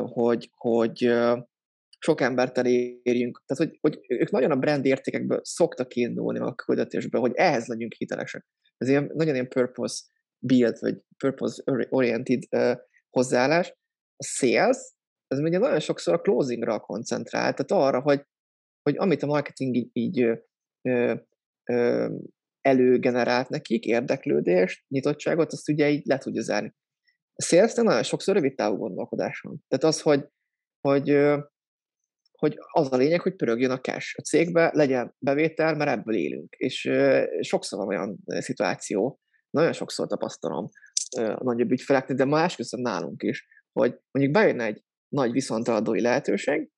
hogy, 0.01 0.51
hogy 0.53 1.13
sok 1.99 2.21
embert 2.21 2.57
elérjünk. 2.57 3.43
Tehát, 3.45 3.63
hogy, 3.63 3.77
hogy 3.81 3.99
ők 4.07 4.29
nagyon 4.29 4.51
a 4.51 4.55
brand 4.55 4.85
értékekből 4.85 5.39
szoktak 5.43 5.95
indulni 5.95 6.39
a 6.39 6.55
küldetésből, 6.55 7.21
hogy 7.21 7.35
ehhez 7.35 7.67
legyünk 7.67 7.93
hitelesek. 7.93 8.45
Ez 8.77 8.87
ilyen, 8.87 9.11
nagyon 9.13 9.33
ilyen 9.33 9.47
purpose 9.47 10.03
build, 10.45 10.77
vagy 10.79 11.01
purpose 11.17 11.63
oriented 11.89 12.43
hozzáállás. 13.09 13.73
A 14.15 14.23
sales, 14.23 14.77
ez 15.27 15.39
ugye 15.39 15.57
nagyon 15.57 15.79
sokszor 15.79 16.13
a 16.13 16.21
closingra 16.21 16.79
koncentrál, 16.79 17.53
tehát 17.53 17.85
arra, 17.87 18.01
hogy, 18.01 18.25
hogy 18.81 18.97
amit 18.97 19.23
a 19.23 19.25
marketing 19.25 19.75
így, 19.75 19.89
így 19.93 20.19
ö, 20.81 21.15
ö, 21.63 22.15
előgenerált 22.61 23.49
nekik, 23.49 23.85
érdeklődést, 23.85 24.83
nyitottságot, 24.87 25.51
azt 25.51 25.69
ugye 25.69 25.89
így 25.89 26.05
le 26.05 26.17
tudja 26.17 26.41
zárni. 26.41 26.75
A 27.33 27.43
sales 27.43 27.73
nagyon 27.73 28.03
sokszor 28.03 28.35
rövid 28.35 28.55
távú 28.55 28.77
gondolkodás 28.77 29.39
van. 29.39 29.63
Tehát 29.67 29.83
az, 29.95 30.01
hogy, 30.01 30.27
hogy, 30.79 31.09
hogy 32.37 32.57
az 32.71 32.91
a 32.91 32.97
lényeg, 32.97 33.21
hogy 33.21 33.35
pörögjön 33.35 33.71
a 33.71 33.79
cash 33.79 34.13
a 34.17 34.21
cégbe, 34.21 34.71
legyen 34.73 35.15
bevétel, 35.19 35.75
mert 35.75 35.89
ebből 35.89 36.15
élünk. 36.15 36.53
És 36.53 36.89
sokszor 37.39 37.79
van 37.79 37.87
olyan 37.87 38.17
szituáció, 38.27 39.19
nagyon 39.49 39.73
sokszor 39.73 40.07
tapasztalom 40.07 40.69
a 41.17 41.43
nagyobb 41.43 41.71
ügyfeleknél, 41.71 42.17
de 42.17 42.25
más 42.25 42.55
köszön 42.55 42.81
nálunk 42.81 43.23
is, 43.23 43.47
hogy 43.71 43.99
mondjuk 44.11 44.35
bejönne 44.35 44.65
egy 44.65 44.83
nagy 45.07 45.31
viszontaladói 45.31 46.01
lehetőség, 46.01 46.69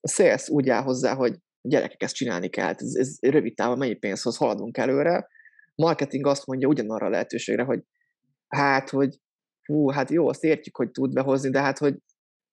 a 0.00 0.08
sales 0.08 0.48
úgy 0.48 0.68
áll 0.68 0.82
hozzá, 0.82 1.14
hogy 1.14 1.36
gyerekek, 1.60 2.02
ezt 2.02 2.14
csinálni 2.14 2.48
kell, 2.48 2.74
ez, 2.76 2.94
ez 2.94 3.18
rövid 3.20 3.54
távon 3.54 3.78
mennyi 3.78 3.94
pénzhoz 3.94 4.36
haladunk 4.36 4.76
előre. 4.76 5.28
Marketing 5.74 6.26
azt 6.26 6.46
mondja 6.46 6.68
ugyanarra 6.68 7.06
a 7.06 7.10
lehetőségre, 7.10 7.62
hogy 7.62 7.82
hát, 8.48 8.90
hogy 8.90 9.18
hú, 9.62 9.88
hát 9.88 10.10
jó, 10.10 10.28
azt 10.28 10.44
értjük, 10.44 10.76
hogy 10.76 10.90
tud 10.90 11.12
behozni, 11.12 11.50
de 11.50 11.60
hát, 11.60 11.78
hogy 11.78 11.94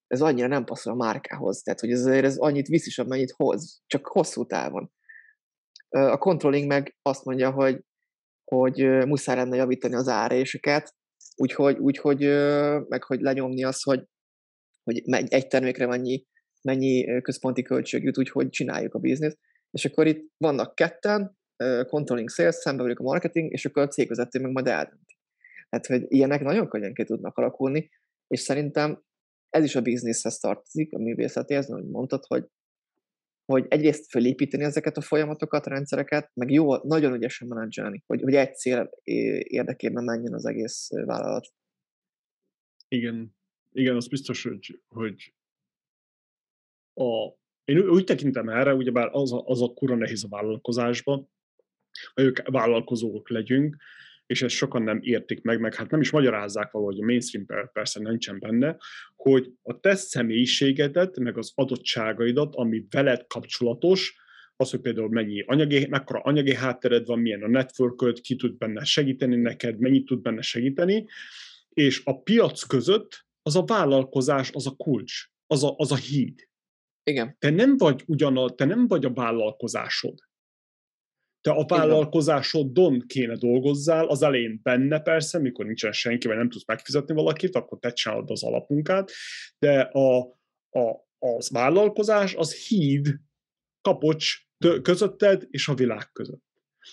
ez 0.10 0.22
annyira 0.22 0.48
nem 0.48 0.64
passzol 0.64 0.94
a 0.94 0.96
márkához, 0.96 1.62
tehát, 1.62 1.80
hogy 1.80 1.92
ez, 1.92 2.06
ez 2.06 2.38
annyit 2.38 2.68
visz 2.68 2.86
is, 2.86 3.00
amennyit 3.00 3.32
hoz, 3.32 3.82
csak 3.88 4.08
hosszú 4.08 4.46
távon. 4.46 4.92
A 5.90 6.18
controlling 6.18 6.68
meg 6.68 6.98
azt 7.02 7.26
mondja, 7.26 7.52
hogy, 7.52 7.84
hogy 8.44 9.06
muszáj 9.06 9.36
lenne 9.36 9.56
javítani 9.56 9.96
az 9.96 10.08
áréseket, 10.08 10.96
úgyhogy, 11.36 11.78
úgyhogy 11.78 12.20
meg 12.88 13.04
hogy 13.04 13.22
lenyomni 13.22 13.64
azt, 13.64 13.84
hogy, 13.84 14.04
hogy 14.84 15.04
egy 15.30 15.48
termékre 15.48 15.86
mennyi 15.86 16.28
mennyi 16.62 17.22
központi 17.22 17.62
költség 17.62 18.04
jut, 18.04 18.18
úgyhogy 18.18 18.50
csináljuk 18.50 18.94
a 18.94 19.00
bizniszt. 19.00 19.40
És 19.72 19.86
akkor 19.86 20.08
itt 20.08 20.32
vannak 20.38 20.76
ketten, 20.76 21.38
controlling 21.88 22.30
sales, 22.30 22.56
szembe 22.56 22.82
vagyok 22.82 23.00
a 23.00 23.04
marketing, 23.04 23.52
és 23.52 23.66
akkor 23.66 23.84
a 23.84 23.88
cégvezető 23.88 24.40
meg 24.40 24.52
majd 24.52 24.68
eldönti. 24.68 25.18
Tehát, 25.70 25.86
hogy 25.86 26.06
ilyenek 26.08 26.42
nagyon 26.42 26.68
könnyen 26.68 26.94
ki 26.94 27.04
tudnak 27.04 27.38
alakulni, 27.38 27.90
és 28.28 28.40
szerintem 28.40 29.04
ez 29.50 29.64
is 29.64 29.76
a 29.76 29.82
bizniszhez 29.82 30.38
tartozik, 30.38 30.94
a 30.94 31.00
művészetéhez, 31.00 31.70
ahogy 31.70 31.90
mondtad, 31.90 32.26
hogy, 32.26 32.46
hogy 33.46 33.66
egyrészt 33.70 34.10
fölépíteni 34.10 34.64
ezeket 34.64 34.98
a 34.98 35.02
folyamatokat, 35.02 35.66
a 35.66 35.70
rendszereket, 35.70 36.32
meg 36.34 36.52
jó, 36.52 36.76
nagyon 36.76 37.14
ügyesen 37.14 37.48
menedzselni, 37.48 38.04
hogy, 38.08 38.22
hogy 38.22 38.36
egy 38.36 38.56
cél 38.56 38.90
érdekében 39.44 40.04
menjen 40.04 40.34
az 40.34 40.46
egész 40.46 40.90
vállalat. 41.06 41.48
Igen, 42.88 43.36
igen, 43.72 43.96
az 43.96 44.08
biztos, 44.08 44.44
hogy, 44.44 44.82
hogy 44.88 45.34
a, 46.94 47.38
én 47.64 47.80
úgy 47.90 48.04
tekintem 48.04 48.50
erre, 48.50 48.74
ugyebár 48.74 49.10
az 49.12 49.34
a, 49.34 49.44
az 49.46 49.62
a 49.62 49.74
kura 49.74 49.96
nehéz 49.96 50.24
a 50.24 50.28
vállalkozásban, 50.28 51.30
hogy 52.14 52.24
ők 52.24 52.50
vállalkozók 52.50 53.30
legyünk, 53.30 53.76
és 54.30 54.42
ezt 54.42 54.56
sokan 54.56 54.82
nem 54.82 55.00
értik 55.02 55.42
meg, 55.42 55.60
meg 55.60 55.76
hát 55.76 55.92
nem 55.92 56.02
is 56.02 56.12
magyarázzák 56.12 56.72
valahogy, 56.72 57.02
a 57.02 57.06
mainstream 57.06 57.46
persze 57.74 58.00
nincsen 58.00 58.40
benne, 58.40 58.78
hogy 59.16 59.52
a 59.62 59.80
te 59.80 59.96
személyiségedet, 59.96 61.20
meg 61.20 61.38
az 61.38 61.52
adottságaidat, 61.56 62.56
ami 62.56 62.86
veled 62.90 63.28
kapcsolatos, 63.28 64.16
az, 64.56 64.70
hogy 64.70 64.80
például 64.80 65.10
mennyi 65.10 65.44
anyagi, 65.48 65.88
mekkora 65.88 66.20
anyagi 66.20 66.56
háttered 66.56 67.06
van, 67.06 67.20
milyen 67.20 67.44
a 67.44 67.48
network 67.48 68.22
ki 68.22 68.36
tud 68.36 68.58
benne 68.58 68.84
segíteni 68.84 69.36
neked, 69.36 69.80
mennyit 69.80 70.06
tud 70.06 70.22
benne 70.22 70.42
segíteni, 70.42 71.06
és 71.70 72.02
a 72.04 72.22
piac 72.22 72.64
között 72.64 73.26
az 73.42 73.56
a 73.56 73.64
vállalkozás, 73.64 74.52
az 74.52 74.68
a 74.68 74.76
kulcs, 74.76 75.30
az 75.48 75.64
a, 75.64 75.74
az 75.78 75.92
a 75.92 75.96
híd. 75.96 76.48
Igen. 77.04 77.36
Te 77.40 77.50
nem 77.50 77.78
vagy 77.78 78.04
ugyan 78.06 78.56
te 78.56 78.66
nem 78.66 78.88
vagy 78.88 79.06
a 79.06 79.14
vállalkozásod. 79.14 80.20
Te 81.42 81.52
a 81.52 81.66
vállalkozásodon 81.66 83.04
kéne 83.08 83.36
dolgozzál, 83.36 84.08
az 84.08 84.22
elején 84.22 84.60
benne 84.64 85.00
persze, 85.00 85.40
mikor 85.40 85.66
nincsen 85.66 85.92
senki, 85.92 86.28
vagy 86.28 86.38
nem 86.38 86.50
tudsz 86.50 86.66
megfizetni 86.66 87.14
valakit, 87.14 87.56
akkor 87.56 87.80
te 87.80 87.92
csinálod 87.92 88.30
az 88.30 88.44
alapmunkát, 88.44 89.12
de 89.60 89.82
a, 89.82 90.18
a, 90.70 91.08
az 91.20 91.50
vállalkozás 91.50 92.36
az 92.36 92.56
híd, 92.56 93.16
kapocs 93.82 94.36
közötted 94.82 95.48
és 95.50 95.68
a 95.68 95.74
világ 95.74 96.12
között. 96.12 96.44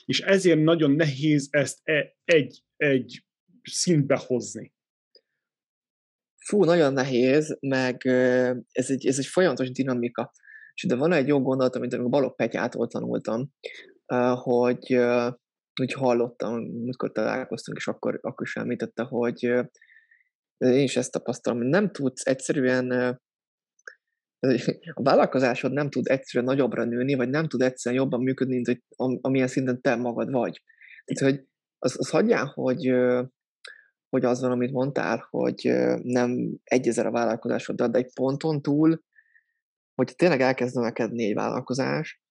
És 0.05 0.21
ezért 0.21 0.63
nagyon 0.63 0.91
nehéz 0.91 1.49
ezt 1.51 1.81
e, 1.83 2.17
egy, 2.25 2.65
egy 2.77 3.25
szintbe 3.63 4.23
hozni. 4.27 4.75
Fú, 6.47 6.65
nagyon 6.65 6.93
nehéz, 6.93 7.57
meg 7.61 8.07
ez 8.73 8.91
egy, 8.91 9.07
ez 9.07 9.19
egy 9.19 9.27
folyamatos 9.27 9.71
dinamika. 9.71 10.33
És 10.75 10.83
de 10.83 10.95
van 10.95 11.13
egy 11.13 11.27
jó 11.27 11.43
gondolat, 11.43 11.77
amit 11.77 11.93
a 11.93 12.09
Balogh 12.09 12.37
Petyától 12.37 12.87
tanultam, 12.87 13.53
hogy 14.35 14.95
úgy 15.81 15.93
hallottam, 15.93 16.53
amikor 16.55 17.13
találkoztunk, 17.13 17.79
és 17.79 17.87
akkor, 17.87 18.19
akkor 18.23 18.47
is 18.47 18.57
említette, 18.57 19.03
hogy 19.03 19.43
én 20.57 20.83
is 20.83 20.97
ezt 20.97 21.13
tapasztalom, 21.13 21.59
hogy 21.59 21.69
nem 21.69 21.91
tudsz 21.91 22.27
egyszerűen 22.27 22.91
a 24.95 25.03
vállalkozásod 25.03 25.73
nem 25.73 25.91
tud 25.91 26.09
egyszerűen 26.09 26.51
nagyobbra 26.51 26.85
nőni, 26.85 27.15
vagy 27.15 27.29
nem 27.29 27.49
tud 27.49 27.63
egyszerűen 27.63 28.03
jobban 28.03 28.23
működni, 28.23 28.55
mint 28.55 28.67
hogy 28.67 28.83
amilyen 29.21 29.49
szinten 29.49 29.81
te 29.81 29.97
magad 29.97 30.31
vagy. 30.31 30.63
Tehát, 31.05 31.35
hogy 31.35 31.47
az, 31.79 31.95
az 31.99 32.11
hagyján, 32.11 32.47
hogy 32.47 32.95
hogy 34.09 34.25
az 34.25 34.41
van, 34.41 34.51
amit 34.51 34.73
mondtál, 34.73 35.27
hogy 35.31 35.73
nem 36.03 36.59
egyezer 36.65 37.07
a 37.07 37.11
vállalkozásod, 37.11 37.83
de 37.83 37.99
egy 37.99 38.13
ponton 38.15 38.63
túl, 38.63 39.03
hogy 39.95 40.15
tényleg 40.17 40.41
elkezd 40.41 40.75
növekedni 40.75 41.25
egy 41.25 41.35
vállalkozás, 41.35 42.23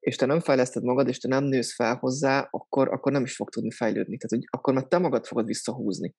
és 0.00 0.16
te 0.16 0.26
nem 0.26 0.40
fejleszted 0.40 0.82
magad, 0.82 1.08
és 1.08 1.18
te 1.18 1.28
nem 1.28 1.44
nősz 1.44 1.74
fel 1.74 1.96
hozzá, 1.96 2.48
akkor, 2.50 2.88
akkor 2.88 3.12
nem 3.12 3.22
is 3.22 3.34
fog 3.34 3.50
tudni 3.50 3.70
fejlődni. 3.70 4.16
Tehát, 4.16 4.30
hogy 4.30 4.44
akkor 4.50 4.74
már 4.74 4.84
te 4.84 4.98
magad 4.98 5.26
fogod 5.26 5.46
visszahúzni. 5.46 6.14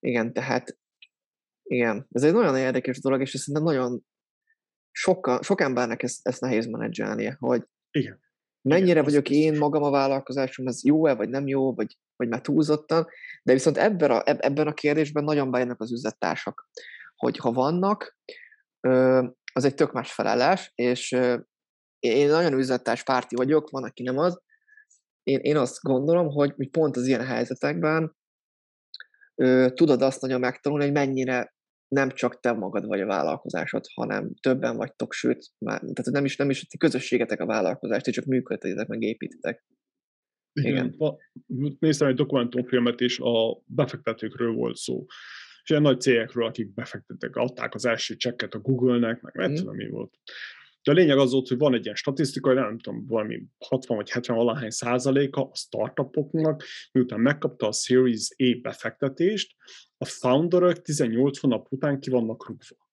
Igen, 0.00 0.32
tehát 0.32 0.78
Igen, 1.62 2.06
ez 2.10 2.22
egy 2.22 2.32
nagyon 2.32 2.56
érdekes 2.56 3.00
dolog, 3.00 3.20
és 3.20 3.30
szerintem 3.30 3.62
nagyon 3.62 4.04
soka, 4.90 5.42
sok 5.42 5.60
embernek 5.60 6.02
ezt, 6.02 6.26
ezt 6.26 6.40
nehéz 6.40 6.66
menedzselnie, 6.66 7.36
hogy 7.38 7.64
Igen. 7.90 8.20
mennyire 8.60 8.90
Igen, 8.90 9.04
vagyok 9.04 9.30
én 9.30 9.40
biztos. 9.40 9.58
magam 9.58 9.82
a 9.82 9.90
vállalkozásom, 9.90 10.66
ez 10.66 10.84
jó-e, 10.84 11.14
vagy 11.14 11.28
nem 11.28 11.46
jó, 11.46 11.74
vagy, 11.74 11.98
vagy 12.16 12.28
már 12.28 12.40
túlzottan, 12.40 13.06
de 13.42 13.52
viszont 13.52 13.76
ebben 13.76 14.10
a, 14.10 14.22
eb- 14.24 14.44
ebben 14.44 14.66
a 14.66 14.74
kérdésben 14.74 15.24
nagyon 15.24 15.50
bejönnek 15.50 15.80
az 15.80 15.92
üzlettársak, 15.92 16.68
hogy 17.16 17.36
ha 17.36 17.52
vannak, 17.52 18.18
az 19.52 19.64
egy 19.64 19.74
tök 19.74 19.92
más 19.92 20.12
felállás, 20.12 20.72
és 20.74 21.16
én 22.08 22.28
nagyon 22.28 22.58
üzlettárs 22.58 23.02
párti 23.02 23.36
vagyok, 23.36 23.70
van, 23.70 23.84
aki 23.84 24.02
nem 24.02 24.18
az, 24.18 24.42
én, 25.22 25.38
én 25.38 25.56
azt 25.56 25.82
gondolom, 25.82 26.28
hogy, 26.28 26.68
pont 26.70 26.96
az 26.96 27.06
ilyen 27.06 27.24
helyzetekben 27.26 28.16
ö, 29.34 29.68
tudod 29.74 30.02
azt 30.02 30.20
nagyon 30.20 30.40
megtanulni, 30.40 30.84
hogy 30.84 30.92
mennyire 30.94 31.54
nem 31.88 32.10
csak 32.10 32.40
te 32.40 32.52
magad 32.52 32.86
vagy 32.86 33.00
a 33.00 33.06
vállalkozásod, 33.06 33.84
hanem 33.94 34.34
többen 34.40 34.76
vagytok, 34.76 35.12
sőt, 35.12 35.46
már, 35.58 35.78
tehát 35.78 36.10
nem 36.10 36.24
is, 36.24 36.36
nem 36.36 36.50
is 36.50 36.66
ti 36.66 36.76
közösségetek 36.78 37.40
a 37.40 37.46
vállalkozást, 37.46 38.04
ti 38.04 38.10
csak 38.10 38.24
működtetek, 38.24 38.86
meg 38.86 39.02
építitek. 39.02 39.64
Igen. 40.52 40.96
Igen. 40.98 41.76
Néztem 41.78 42.08
egy 42.08 42.14
dokumentumfilmet, 42.14 43.00
és 43.00 43.18
a 43.18 43.62
befektetőkről 43.64 44.52
volt 44.52 44.76
szó. 44.76 45.04
És 45.62 45.70
ilyen 45.70 45.82
nagy 45.82 46.00
cégekről, 46.00 46.46
akik 46.46 46.74
befektettek, 46.74 47.36
adták 47.36 47.74
az 47.74 47.86
első 47.86 48.16
csekket 48.16 48.54
a 48.54 48.58
Google-nek, 48.58 49.20
meg 49.20 49.34
nem 49.34 49.50
Mhm. 49.50 49.58
tudom, 49.58 49.74
mi 49.74 49.88
volt. 49.88 50.14
De 50.84 50.90
a 50.90 50.94
lényeg 50.94 51.18
az 51.18 51.32
volt, 51.32 51.48
hogy 51.48 51.58
van 51.58 51.74
egy 51.74 51.84
ilyen 51.84 51.94
statisztika, 51.94 52.48
hogy 52.48 52.58
nem 52.58 52.78
tudom, 52.78 53.06
valami 53.06 53.42
60 53.58 53.96
vagy 53.96 54.10
70 54.10 54.36
valahány 54.36 54.70
százaléka 54.70 55.42
a 55.42 55.54
startupoknak, 55.54 56.64
miután 56.92 57.20
megkapta 57.20 57.68
a 57.68 57.72
Series 57.72 58.28
A 58.36 58.58
befektetést, 58.62 59.54
a 59.98 60.04
founderök 60.04 60.82
18 60.82 61.38
hónap 61.38 61.66
után 61.70 62.00
ki 62.00 62.10
vannak 62.10 62.46
rúgva. 62.48 62.90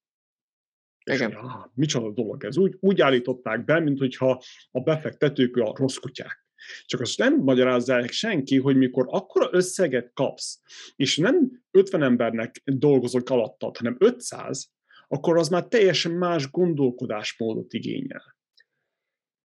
És 1.04 1.16
Igen. 1.16 1.32
Ja, 1.32 1.72
micsoda 1.76 2.12
dolog 2.12 2.44
ez. 2.44 2.58
Úgy, 2.58 2.78
úgy 2.80 3.02
állították 3.02 3.66
be, 3.66 3.80
mint 3.80 4.00
hogyha 4.00 4.42
a 4.72 4.80
befektetők 4.80 5.56
a 5.56 5.74
rossz 5.76 5.96
kutyák. 5.96 6.46
Csak 6.86 7.02
azt 7.02 7.18
nem 7.18 7.36
magyarázza 7.44 7.94
el 7.94 8.08
senki, 8.08 8.58
hogy 8.58 8.78
mikor 8.78 9.06
akkora 9.10 9.50
összeget 9.52 10.12
kapsz, 10.14 10.60
és 10.96 11.18
nem 11.18 11.64
50 11.72 12.04
embernek 12.04 12.62
dolgozok 12.66 13.30
alattad, 13.30 13.78
hanem 13.78 13.96
500, 14.00 14.72
akkor 15.12 15.38
az 15.38 15.50
már 15.50 15.64
teljesen 15.68 16.12
más 16.12 16.52
gondolkodásmódot 16.52 17.74
igényel. 17.74 18.36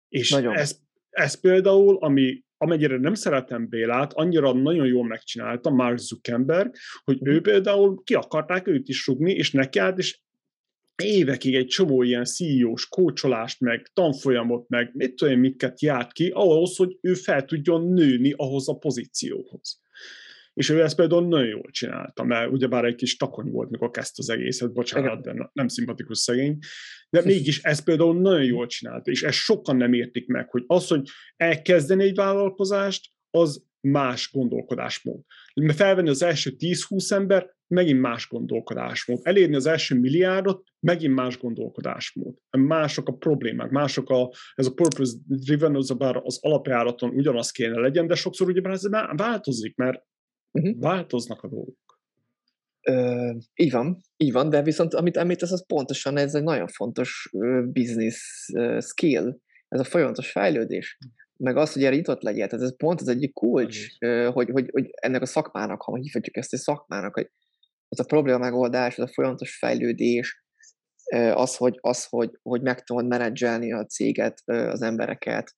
És 0.09 0.29
Nagyon. 0.29 0.55
ez, 0.55 0.79
ez 1.09 1.39
például, 1.39 1.97
ami, 1.97 2.43
amennyire 2.57 2.97
nem 2.97 3.13
szeretem 3.13 3.67
Bélát, 3.69 4.13
annyira 4.13 4.53
nagyon 4.53 4.85
jól 4.85 5.05
megcsinálta 5.05 5.69
Mark 5.69 5.97
Zuckerberg, 5.97 6.75
hogy 7.03 7.19
ő 7.21 7.41
például 7.41 8.03
ki 8.03 8.13
akarták 8.13 8.67
őt 8.67 8.87
is 8.87 9.07
rugni, 9.07 9.31
és 9.31 9.51
neki 9.51 9.79
állt, 9.79 9.97
és 9.97 10.19
évekig 10.95 11.55
egy 11.55 11.67
csomó 11.67 12.03
ilyen 12.03 12.25
CEO-s 12.25 12.87
kócsolást, 12.87 13.59
meg 13.59 13.89
tanfolyamot, 13.93 14.69
meg 14.69 14.91
mit 14.93 15.15
tudom 15.15 15.33
én, 15.33 15.39
miket 15.39 15.81
járt 15.81 16.11
ki, 16.11 16.29
ahhoz, 16.29 16.75
hogy 16.75 16.97
ő 17.01 17.13
fel 17.13 17.45
tudjon 17.45 17.87
nőni 17.87 18.33
ahhoz 18.37 18.69
a 18.69 18.77
pozícióhoz. 18.77 19.81
És 20.53 20.69
ő 20.69 20.81
ezt 20.81 20.95
például 20.95 21.27
nagyon 21.27 21.47
jól 21.47 21.69
csinálta, 21.71 22.23
mert 22.23 22.51
ugyebár 22.51 22.85
egy 22.85 22.95
kis 22.95 23.17
takony 23.17 23.51
volt, 23.51 23.69
mikor 23.69 23.89
kezdte 23.89 24.15
az 24.17 24.29
egészet, 24.29 24.73
bocsánat, 24.73 25.23
de 25.23 25.49
nem 25.53 25.67
szimpatikus 25.67 26.17
szegény, 26.17 26.57
de 27.09 27.21
mégis 27.25 27.61
ezt 27.63 27.83
például 27.83 28.21
nagyon 28.21 28.43
jól 28.43 28.67
csinálta, 28.67 29.11
és 29.11 29.23
ezt 29.23 29.37
sokan 29.37 29.75
nem 29.75 29.93
értik 29.93 30.27
meg, 30.27 30.49
hogy 30.49 30.63
az, 30.67 30.87
hogy 30.87 31.09
elkezdeni 31.35 32.03
egy 32.03 32.15
vállalkozást, 32.15 33.11
az 33.29 33.65
más 33.87 34.31
gondolkodásmód. 34.31 35.19
Mert 35.53 35.77
felvenni 35.77 36.09
az 36.09 36.21
első 36.21 36.55
10-20 36.57 37.11
ember, 37.11 37.55
megint 37.67 37.99
más 37.99 38.27
gondolkodásmód. 38.27 39.19
Elérni 39.23 39.55
az 39.55 39.65
első 39.65 39.99
milliárdot, 39.99 40.63
megint 40.79 41.13
más 41.13 41.37
gondolkodásmód. 41.37 42.35
Mások 42.49 43.07
a 43.07 43.13
problémák, 43.13 43.69
mások 43.69 44.09
a, 44.09 44.31
ez 44.55 44.65
a 44.65 44.73
purpose 44.73 45.13
driven, 45.25 45.75
az, 45.75 45.97
bár 45.97 46.15
az 46.23 46.39
alapjáraton 46.41 47.09
ugyanaz 47.09 47.51
kéne 47.51 47.79
legyen, 47.79 48.07
de 48.07 48.15
sokszor 48.15 48.47
ugye 48.47 48.69
ez 48.69 48.83
már 48.83 49.15
változik, 49.15 49.75
mert 49.75 50.03
Mhm. 50.53 50.79
változnak 50.79 51.43
a 51.43 51.47
dolgok. 51.47 51.99
Ö, 52.81 53.31
így 53.55 53.71
van, 53.71 54.01
így 54.17 54.31
van, 54.31 54.49
de 54.49 54.61
viszont 54.61 54.93
amit 54.93 55.17
említesz, 55.17 55.51
az 55.51 55.65
pontosan 55.65 56.17
ez 56.17 56.35
egy 56.35 56.43
nagyon 56.43 56.67
fontos 56.67 57.29
business 57.63 58.49
skill, 58.79 59.37
ez 59.67 59.79
a 59.79 59.83
folyamatos 59.83 60.31
fejlődés, 60.31 60.97
meg 61.37 61.57
az, 61.57 61.73
hogy 61.73 61.83
erre 61.83 61.95
nyitott 61.95 62.21
legyél, 62.21 62.47
tehát 62.47 62.65
ez 62.65 62.75
pont 62.77 63.01
az 63.01 63.07
egyik 63.07 63.33
kulcs, 63.33 63.87
hogy, 64.33 64.49
hogy, 64.49 64.69
hogy 64.71 64.89
ennek 64.91 65.21
a 65.21 65.25
szakmának, 65.25 65.81
ha 65.81 65.95
hívhatjuk 65.95 66.37
ezt 66.37 66.53
egy 66.53 66.59
szakmának, 66.59 67.13
hogy 67.13 67.31
ez 67.89 67.99
a 67.99 68.03
probléma 68.03 68.37
megoldás, 68.37 68.97
ez 68.97 69.09
a 69.09 69.13
folyamatos 69.13 69.57
fejlődés, 69.57 70.43
az, 71.33 71.55
hogy, 71.55 71.77
az, 71.81 72.05
hogy, 72.05 72.39
hogy 72.41 72.61
meg 72.61 72.83
tudod 72.83 73.07
menedzselni 73.07 73.73
a 73.73 73.85
céget, 73.85 74.41
az 74.45 74.81
embereket, 74.81 75.55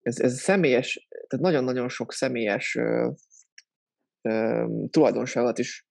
ez, 0.00 0.20
ez 0.20 0.40
személyes, 0.40 1.06
tehát 1.28 1.44
nagyon-nagyon 1.44 1.88
sok 1.88 2.12
személyes 2.12 2.78
tulajdonságot 4.90 5.58
is 5.58 5.86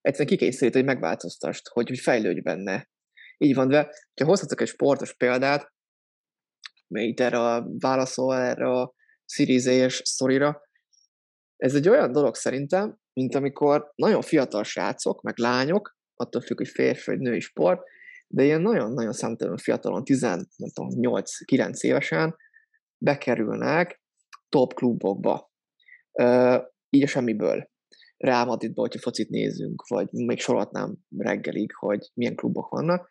egyszerűen 0.00 0.36
kikényszerít, 0.36 0.74
hogy 0.74 0.84
megváltoztast, 0.84 1.68
hogy, 1.68 1.88
hogy 1.88 1.98
fejlődj 1.98 2.40
benne. 2.40 2.88
Így 3.38 3.54
van, 3.54 3.68
de 3.68 3.90
ha 4.20 4.24
hozhatok 4.24 4.60
egy 4.60 4.68
sportos 4.68 5.14
példát, 5.16 5.72
itt 6.88 7.20
erre 7.20 7.38
a 7.38 7.66
válaszol 7.78 8.36
erre 8.36 8.70
a 8.70 8.94
Series 9.24 9.66
A-es 9.66 10.02
sztorira, 10.04 10.62
ez 11.56 11.74
egy 11.74 11.88
olyan 11.88 12.12
dolog 12.12 12.34
szerintem, 12.34 12.98
mint 13.12 13.34
amikor 13.34 13.92
nagyon 13.94 14.22
fiatal 14.22 14.64
srácok, 14.64 15.22
meg 15.22 15.38
lányok, 15.38 15.96
attól 16.14 16.40
függ, 16.40 16.56
hogy 16.56 16.68
férfi 16.68 17.10
vagy 17.10 17.18
női 17.18 17.40
sport, 17.40 17.82
de 18.26 18.44
ilyen 18.44 18.60
nagyon-nagyon 18.60 19.12
számtalan 19.12 19.56
fiatalon, 19.56 20.04
10, 20.04 20.20
nem 20.20 20.46
tudom, 20.74 20.88
8-9 20.92 21.80
évesen 21.80 22.36
bekerülnek 22.98 24.02
top 24.48 24.74
klubokba. 24.74 25.50
Így 26.90 27.02
a 27.02 27.06
semmiből. 27.06 27.70
Real 28.16 28.44
Madridba, 28.44 28.80
hogyha 28.80 29.00
focit 29.00 29.28
nézünk, 29.28 29.86
vagy 29.86 30.08
még 30.10 30.40
sorolhatnám 30.40 30.96
reggelig, 31.16 31.72
hogy 31.74 32.10
milyen 32.14 32.34
klubok 32.34 32.68
vannak, 32.68 33.10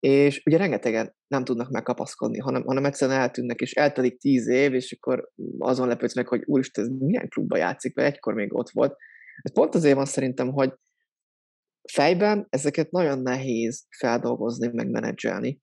és 0.00 0.42
ugye 0.44 0.56
rengetegen 0.56 1.16
nem 1.26 1.44
tudnak 1.44 1.70
megkapaszkodni, 1.70 2.38
hanem, 2.38 2.64
hanem 2.64 2.84
egyszerűen 2.84 3.20
eltűnnek, 3.20 3.60
és 3.60 3.72
eltelik 3.72 4.18
tíz 4.18 4.48
év, 4.48 4.74
és 4.74 4.92
akkor 4.92 5.30
azon 5.58 5.88
lepődsz 5.88 6.14
meg, 6.14 6.28
hogy 6.28 6.42
úristen, 6.44 6.84
ez 6.84 6.90
milyen 6.98 7.28
klubba 7.28 7.56
játszik, 7.56 7.94
mert 7.94 8.14
egykor 8.14 8.34
még 8.34 8.54
ott 8.54 8.70
volt. 8.70 8.96
Ez 9.42 9.52
pont 9.52 9.74
azért 9.74 9.94
van 9.94 10.04
szerintem, 10.04 10.52
hogy 10.52 10.72
fejben 11.92 12.46
ezeket 12.50 12.90
nagyon 12.90 13.18
nehéz 13.18 13.86
feldolgozni, 13.98 14.70
meg 14.72 14.90
menedzselni. 14.90 15.62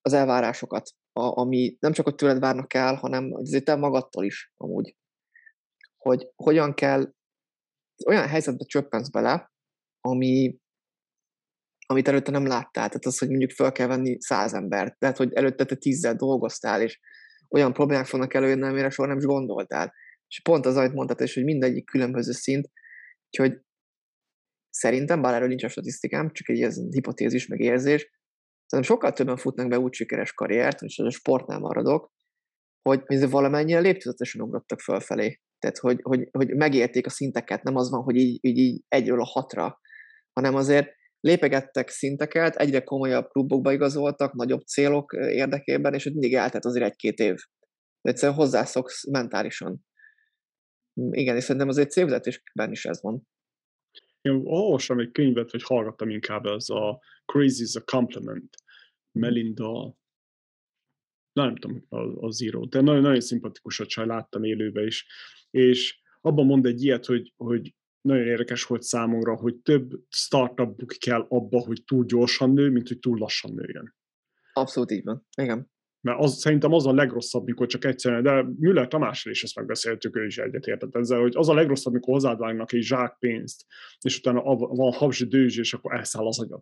Az 0.00 0.12
elvárásokat, 0.12 0.90
a, 1.16 1.40
ami 1.40 1.76
nem 1.80 1.92
csak 1.92 2.04
hogy 2.04 2.14
tőled 2.14 2.38
várnak 2.38 2.74
el, 2.74 2.94
hanem 2.94 3.32
azért 3.32 3.64
te 3.64 3.74
magadtól 3.74 4.24
is 4.24 4.52
amúgy. 4.56 4.96
Hogy 5.96 6.30
hogyan 6.34 6.74
kell, 6.74 7.12
olyan 8.06 8.28
helyzetbe 8.28 8.64
csöppensz 8.64 9.08
bele, 9.08 9.52
ami, 10.00 10.58
amit 11.86 12.08
előtte 12.08 12.30
nem 12.30 12.46
láttál. 12.46 12.88
Tehát 12.88 13.04
az, 13.04 13.18
hogy 13.18 13.28
mondjuk 13.28 13.50
fel 13.50 13.72
kell 13.72 13.86
venni 13.86 14.20
száz 14.20 14.54
embert, 14.54 14.98
tehát 14.98 15.16
hogy 15.16 15.32
előtte 15.32 15.64
te 15.64 15.74
tízzel 15.74 16.14
dolgoztál, 16.14 16.82
és 16.82 17.00
olyan 17.48 17.72
problémák 17.72 18.06
fognak 18.06 18.34
előjönni, 18.34 18.66
amire 18.66 18.90
soha 18.90 19.08
nem 19.08 19.18
is 19.18 19.24
gondoltál. 19.24 19.94
És 20.28 20.40
pont 20.42 20.66
az, 20.66 20.76
amit 20.76 20.92
mondtad, 20.92 21.20
és 21.20 21.34
hogy 21.34 21.44
mindegyik 21.44 21.84
különböző 21.84 22.32
szint, 22.32 22.70
úgyhogy 23.24 23.60
szerintem, 24.70 25.22
bár 25.22 25.34
erről 25.34 25.48
nincs 25.48 25.64
a 25.64 25.68
statisztikám, 25.68 26.32
csak 26.32 26.48
egy 26.48 26.62
ez 26.62 26.80
hipotézis, 26.90 27.46
meg 27.46 27.60
érzés, 27.60 28.10
szerintem 28.66 28.94
sokkal 28.94 29.12
többen 29.12 29.36
futnak 29.36 29.68
be 29.68 29.78
úgy 29.78 29.92
sikeres 29.92 30.32
karriert, 30.32 30.82
és 30.82 30.98
a 30.98 31.10
sportnál 31.10 31.58
maradok, 31.58 32.10
hogy 32.82 33.30
valamennyire 33.30 33.78
lépcsőzetesen 33.78 34.40
ugrottak 34.40 34.80
fölfelé. 34.80 35.40
Tehát, 35.58 35.78
hogy, 35.78 35.98
hogy, 36.02 36.28
hogy 36.30 36.56
megérték 36.56 37.06
a 37.06 37.10
szinteket, 37.10 37.62
nem 37.62 37.76
az 37.76 37.90
van, 37.90 38.02
hogy 38.02 38.16
így, 38.16 38.38
így, 38.40 38.58
így 38.58 38.82
egyről 38.88 39.20
a 39.20 39.24
hatra, 39.24 39.80
hanem 40.32 40.54
azért 40.54 40.94
lépegettek 41.20 41.88
szinteket, 41.88 42.56
egyre 42.56 42.80
komolyabb 42.80 43.28
klubokba 43.28 43.72
igazoltak, 43.72 44.32
nagyobb 44.32 44.60
célok 44.60 45.12
érdekében, 45.12 45.94
és 45.94 46.02
hogy 46.02 46.12
mindig 46.12 46.34
eltelt 46.34 46.64
azért 46.64 46.84
egy-két 46.84 47.18
év. 47.18 47.34
De 48.00 48.10
egyszerűen 48.10 48.38
hozzászoksz 48.38 49.06
mentálisan. 49.10 49.84
Mm, 51.00 51.12
Igen, 51.12 51.36
és 51.36 51.42
szerintem 51.42 51.68
azért 51.68 51.90
célvezetésben 51.90 52.70
is 52.70 52.84
ez 52.84 53.02
van. 53.02 53.22
Én 54.26 54.40
olvastam 54.44 54.98
egy 54.98 55.10
könyvet, 55.10 55.52
vagy 55.52 55.62
hallgattam 55.62 56.10
inkább, 56.10 56.46
ez 56.46 56.68
a 56.68 57.00
Crazy 57.24 57.62
is 57.62 57.74
a 57.74 57.80
Compliment, 57.80 58.56
Melinda, 59.12 59.96
nem 61.32 61.56
tudom 61.56 61.84
a, 61.88 62.26
a 62.26 62.30
Zero, 62.30 62.64
de 62.64 62.80
nagyon, 62.80 63.02
nagyon 63.02 63.20
szimpatikus 63.20 63.80
a 63.80 63.86
csaj, 63.86 64.06
láttam 64.06 64.44
élőbe 64.44 64.84
is, 64.84 65.06
és 65.50 66.00
abban 66.20 66.46
mond 66.46 66.66
egy 66.66 66.82
ilyet, 66.82 67.06
hogy, 67.06 67.32
hogy 67.36 67.74
nagyon 68.00 68.26
érdekes 68.26 68.64
volt 68.64 68.82
számomra, 68.82 69.36
hogy 69.36 69.56
több 69.56 69.90
startup 70.08 70.96
el 71.06 71.26
abba, 71.28 71.60
hogy 71.60 71.84
túl 71.84 72.04
gyorsan 72.04 72.50
nő, 72.50 72.70
mint 72.70 72.88
hogy 72.88 72.98
túl 72.98 73.18
lassan 73.18 73.54
nőjön. 73.54 73.94
Abszolút 74.52 74.90
így 74.90 75.04
van. 75.04 75.26
Igen. 75.36 75.70
Mert 76.06 76.20
az, 76.20 76.38
szerintem 76.38 76.72
az 76.72 76.86
a 76.86 76.92
legrosszabb, 76.92 77.44
mikor 77.44 77.66
csak 77.66 77.84
egyszerűen, 77.84 78.22
de 78.22 78.42
Müller 78.42 78.88
Tamásról 78.88 79.34
is 79.34 79.42
ezt 79.42 79.56
megbeszéltük, 79.56 80.16
ő 80.16 80.26
is 80.26 80.38
egyetértett 80.38 80.96
ezzel, 80.96 81.20
hogy 81.20 81.36
az 81.36 81.48
a 81.48 81.54
legrosszabb, 81.54 81.92
mikor 81.92 82.14
hozzád 82.14 82.38
vágnak 82.38 82.72
egy 82.72 82.82
zsák 82.82 83.16
pénzt, 83.18 83.66
és 84.00 84.18
utána 84.18 84.42
van 84.54 84.92
habzsi 84.92 85.26
dőzs, 85.26 85.58
és 85.58 85.74
akkor 85.74 85.94
elszáll 85.94 86.26
az 86.26 86.40
agyad. 86.40 86.60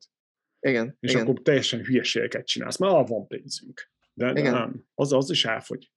Igen. 0.61 0.97
És 1.01 1.11
igen. 1.11 1.23
akkor 1.23 1.43
teljesen 1.43 1.81
hülyeségeket 1.81 2.47
csinálsz, 2.47 2.79
mert 2.79 3.09
van 3.09 3.27
pénzünk. 3.27 3.91
De, 4.13 4.33
de 4.33 4.51
nem, 4.51 4.85
az, 4.95 5.13
az 5.13 5.31
is 5.31 5.45
elfogy. 5.45 5.93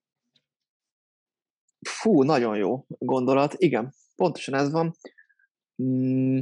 Fú, 1.80 2.24
nagyon 2.24 2.58
jó 2.58 2.86
gondolat. 2.88 3.54
Igen, 3.58 3.94
pontosan 4.16 4.54
ez 4.54 4.72
van. 4.72 4.96
Mm. 5.84 6.40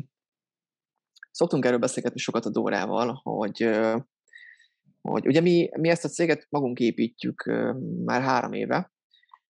Szoktunk 1.31 1.65
erről 1.65 1.79
beszélgetni 1.79 2.19
sokat 2.19 2.45
a 2.45 2.49
Dórával, 2.49 3.19
hogy, 3.23 3.69
hogy 5.11 5.27
ugye 5.27 5.41
mi, 5.41 5.69
mi 5.79 5.89
ezt 5.89 6.05
a 6.05 6.09
céget 6.09 6.47
magunk 6.49 6.79
építjük 6.79 7.43
már 8.05 8.21
három 8.21 8.53
éve, 8.53 8.93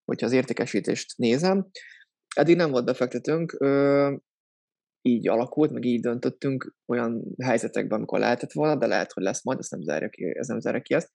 hogyha 0.06 0.26
az 0.26 0.32
értékesítést 0.32 1.18
nézem. 1.18 1.70
Eddig 2.36 2.56
nem 2.56 2.72
volt 2.72 2.86
befektetőnk, 2.86 3.58
így 5.02 5.28
alakult, 5.28 5.72
meg 5.72 5.86
így 5.86 6.02
döntöttünk 6.02 6.76
olyan 6.86 7.36
helyzetekben, 7.44 7.98
amikor 7.98 8.20
lehetett 8.20 8.52
volna, 8.52 8.76
de 8.76 8.88
lehet, 8.88 9.12
hogy 9.12 9.24
lesz 9.24 9.44
majd, 9.44 9.60
ezt 9.60 9.72
nem 9.72 9.82
zárja 9.82 10.10
ki, 10.10 10.38
ez 10.38 10.48
nem 10.48 10.60
zárja 10.60 10.82
ki 10.82 10.94
ezt. 10.94 11.12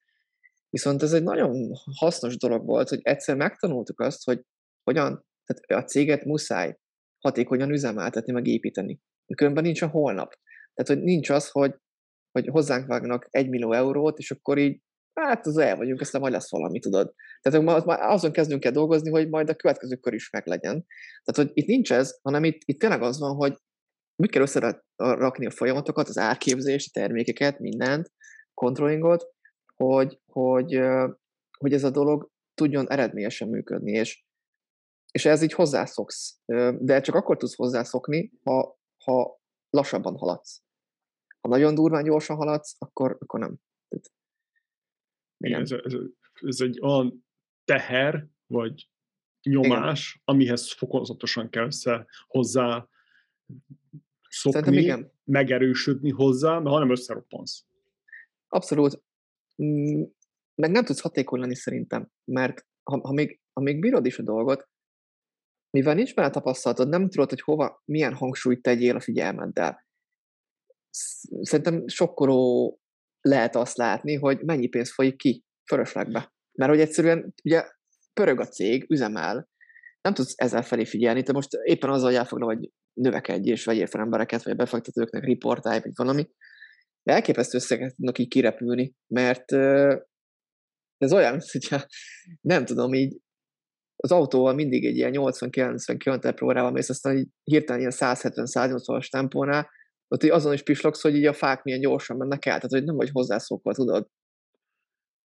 Viszont 0.68 1.02
ez 1.02 1.12
egy 1.12 1.22
nagyon 1.22 1.70
hasznos 1.98 2.36
dolog 2.36 2.66
volt, 2.66 2.88
hogy 2.88 3.00
egyszer 3.02 3.36
megtanultuk 3.36 4.00
azt, 4.00 4.24
hogy 4.24 4.44
hogyan, 4.82 5.26
tehát 5.44 5.84
a 5.84 5.88
céget 5.88 6.24
muszáj 6.24 6.78
hatékonyan 7.18 7.70
üzemeltetni, 7.70 8.32
meg 8.32 8.46
építeni. 8.46 9.00
Különben 9.34 9.64
nincs 9.64 9.82
a 9.82 9.88
holnap. 9.88 10.34
Tehát, 10.74 11.00
hogy 11.00 11.10
nincs 11.10 11.30
az, 11.30 11.50
hogy, 11.50 11.74
hogy 12.32 12.48
hozzánk 12.48 12.86
vágnak 12.86 13.26
egy 13.30 13.48
millió 13.48 13.72
eurót, 13.72 14.18
és 14.18 14.30
akkor 14.30 14.58
így, 14.58 14.80
hát 15.20 15.46
az 15.46 15.56
el 15.56 15.76
vagyunk, 15.76 16.00
aztán 16.00 16.20
majd 16.20 16.32
lesz 16.32 16.50
valami, 16.50 16.78
tudod. 16.78 17.14
Tehát 17.40 17.84
már 17.84 18.00
azon 18.00 18.32
kezdünk 18.32 18.64
el 18.64 18.72
dolgozni, 18.72 19.10
hogy 19.10 19.28
majd 19.28 19.48
a 19.48 19.54
következő 19.54 19.96
kör 19.96 20.14
is 20.14 20.30
meglegyen. 20.30 20.86
Tehát, 21.24 21.48
hogy 21.48 21.50
itt 21.52 21.66
nincs 21.66 21.92
ez, 21.92 22.18
hanem 22.22 22.44
itt, 22.44 22.60
itt 22.64 22.78
tényleg 22.78 23.02
az 23.02 23.18
van, 23.18 23.34
hogy 23.34 23.56
úgy 24.16 24.30
kell 24.30 24.42
összerakni 24.42 25.46
a 25.46 25.50
folyamatokat, 25.50 26.08
az 26.08 26.18
árképzést, 26.18 26.96
a 26.96 27.00
termékeket, 27.00 27.58
mindent, 27.58 28.12
controllingot, 28.54 29.26
hogy, 29.74 30.20
hogy, 30.32 30.80
hogy 31.58 31.72
ez 31.72 31.84
a 31.84 31.90
dolog 31.90 32.30
tudjon 32.54 32.90
eredményesen 32.90 33.48
működni, 33.48 33.92
és, 33.92 34.24
és 35.10 35.24
ez 35.24 35.42
így 35.42 35.52
hozzászoksz. 35.52 36.38
De 36.78 37.00
csak 37.00 37.14
akkor 37.14 37.36
tudsz 37.36 37.54
hozzászokni, 37.54 38.32
ha, 38.42 38.78
ha 39.04 39.40
lassabban 39.70 40.16
haladsz. 40.16 40.62
Ha 41.40 41.48
nagyon 41.48 41.74
durván 41.74 42.04
gyorsan 42.04 42.36
haladsz, 42.36 42.76
akkor, 42.78 43.16
akkor 43.20 43.40
nem. 43.40 43.54
Igen. 45.36 45.60
Ez, 45.60 45.72
ez, 45.72 45.92
ez 46.34 46.60
egy 46.60 46.80
olyan 46.80 47.26
teher, 47.64 48.26
vagy 48.46 48.88
nyomás, 49.42 50.12
igen. 50.14 50.22
amihez 50.24 50.72
fokozatosan 50.72 51.50
kell 51.50 51.64
össze 51.64 52.06
hozzá 52.26 52.88
szokni, 54.28 54.76
igen. 54.76 55.12
megerősödni 55.24 56.10
hozzá, 56.10 56.58
mert 56.58 56.68
hanem 56.68 56.90
összeroppansz. 56.90 57.64
Abszolút. 58.48 59.02
Mm, 59.62 60.02
meg 60.54 60.70
nem 60.70 60.84
tudsz 60.84 61.00
hatékony 61.00 61.40
lenni 61.40 61.54
szerintem, 61.54 62.10
mert 62.24 62.66
ha, 62.82 63.00
ha, 63.00 63.12
még, 63.12 63.40
ha 63.52 63.60
még 63.60 63.80
bírod 63.80 64.06
is 64.06 64.18
a 64.18 64.22
dolgot, 64.22 64.68
mivel 65.70 65.94
nincs 65.94 66.14
benne 66.14 66.30
tapasztalatod, 66.30 66.88
nem 66.88 67.08
tudod, 67.08 67.28
hogy 67.28 67.40
hova, 67.40 67.82
milyen 67.84 68.14
hangsúlyt 68.14 68.62
tegyél 68.62 68.96
a 68.96 69.00
figyelmeddel. 69.00 69.86
Szerintem 71.40 71.88
sokkoló 71.88 72.78
lehet 73.20 73.56
azt 73.56 73.76
látni, 73.76 74.14
hogy 74.14 74.40
mennyi 74.40 74.66
pénz 74.66 74.92
folyik 74.92 75.16
ki 75.16 75.44
fölöslegbe. 75.70 76.32
Mert 76.58 76.70
hogy 76.70 76.80
egyszerűen 76.80 77.34
ugye 77.44 77.64
pörög 78.12 78.40
a 78.40 78.46
cég, 78.46 78.90
üzemel, 78.90 79.48
nem 80.00 80.14
tudsz 80.14 80.32
ezzel 80.36 80.62
felé 80.62 80.84
figyelni, 80.84 81.22
te 81.22 81.32
most 81.32 81.52
éppen 81.62 81.90
azzal, 81.90 82.06
hogy 82.06 82.18
elfogna, 82.18 82.44
hogy 82.44 82.70
növekedj 82.92 83.50
és 83.50 83.64
vegyél 83.64 83.86
fel 83.86 84.00
embereket, 84.00 84.42
vagy 84.42 84.52
a 84.52 84.56
befektetőknek 84.56 85.24
riportálj, 85.24 85.80
vagy 85.80 85.92
valami, 85.94 86.28
de 87.02 87.12
elképesztő 87.12 87.56
összeget 87.56 87.94
tudnak 87.94 88.18
így 88.18 88.28
kirepülni, 88.28 88.94
mert 89.06 89.52
ez 90.98 91.12
olyan, 91.12 91.40
hogyha 91.52 91.86
nem 92.40 92.64
tudom, 92.64 92.94
így 92.94 93.20
az 93.96 94.12
autóval 94.12 94.54
mindig 94.54 94.84
egy 94.84 94.96
ilyen 94.96 95.12
80-90 95.14 95.96
km 96.04 96.44
per 96.44 96.70
mész, 96.70 96.88
aztán 96.88 97.16
így 97.16 97.28
hirtelen 97.44 97.80
ilyen 97.80 97.92
170-180-as 97.94 99.08
tempónál, 99.08 99.70
ott 100.14 100.22
így 100.22 100.30
azon 100.30 100.52
is 100.52 100.62
pislogsz, 100.62 101.02
hogy 101.02 101.16
így 101.16 101.26
a 101.26 101.32
fák 101.32 101.62
milyen 101.62 101.80
gyorsan 101.80 102.16
mennek 102.16 102.46
el, 102.46 102.54
tehát 102.54 102.70
hogy 102.70 102.84
nem 102.84 102.96
vagy 102.96 103.10
hozzászokva, 103.12 103.72
tudod. 103.72 104.08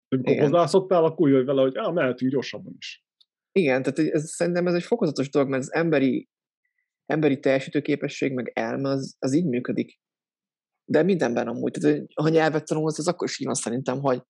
Amikor 0.09 0.39
hozzászoktál, 0.39 1.05
akkor 1.05 1.29
jöjj 1.29 1.45
vele, 1.45 1.61
hogy 1.63 1.77
ah, 1.77 1.93
mehetünk 1.93 2.33
gyorsabban 2.33 2.75
is. 2.79 3.05
Igen, 3.53 3.83
tehát 3.83 4.13
ez, 4.13 4.31
szerintem 4.31 4.67
ez 4.67 4.75
egy 4.75 4.83
fokozatos 4.83 5.31
dolog, 5.31 5.49
mert 5.49 5.63
az 5.63 5.73
emberi, 5.73 6.29
emberi 7.07 7.41
teljesítőképesség, 7.41 8.33
meg 8.33 8.51
elme, 8.55 8.89
az, 8.89 9.17
az 9.19 9.35
így 9.35 9.47
működik. 9.47 10.01
De 10.85 11.03
mindenben 11.03 11.49
amúgy. 11.49 11.73
Tehát, 11.73 12.07
ha 12.15 12.29
nyelvet 12.29 12.65
tanulsz, 12.65 12.99
az 12.99 13.09
akkor 13.09 13.29
is 13.29 13.41
így 13.41 13.47
van 13.47 13.55
szerintem, 13.55 14.01
hogy 14.01 14.23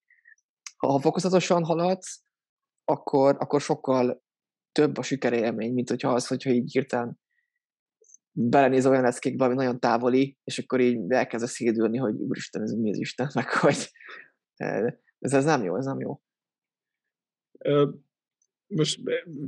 ha, 0.76 0.88
ha 0.90 1.00
fokozatosan 1.00 1.64
haladsz, 1.64 2.22
akkor, 2.84 3.36
akkor 3.38 3.60
sokkal 3.60 4.22
több 4.72 4.96
a 4.96 5.02
sikerélmény, 5.02 5.72
mint 5.72 5.88
hogyha 5.88 6.12
az, 6.12 6.26
hogyha 6.26 6.50
így 6.50 6.72
hirtelen 6.72 7.18
belenéz 8.36 8.86
olyan 8.86 9.04
eszkékbe, 9.04 9.44
ami 9.44 9.54
nagyon 9.54 9.80
távoli, 9.80 10.36
és 10.44 10.58
akkor 10.58 10.80
így 10.80 11.00
elkezd 11.08 11.46
szédülni, 11.46 11.98
hogy 11.98 12.14
úristen, 12.14 12.62
ez 12.62 12.72
mi 12.72 12.90
az 12.90 12.98
Isten, 12.98 13.30
meg 13.34 13.48
hogy 13.48 13.90
ez, 15.18 15.32
ez 15.32 15.44
nem 15.44 15.62
jó, 15.62 15.76
ez 15.76 15.84
nem 15.84 16.00
jó. 16.00 16.20
Most 18.66 19.00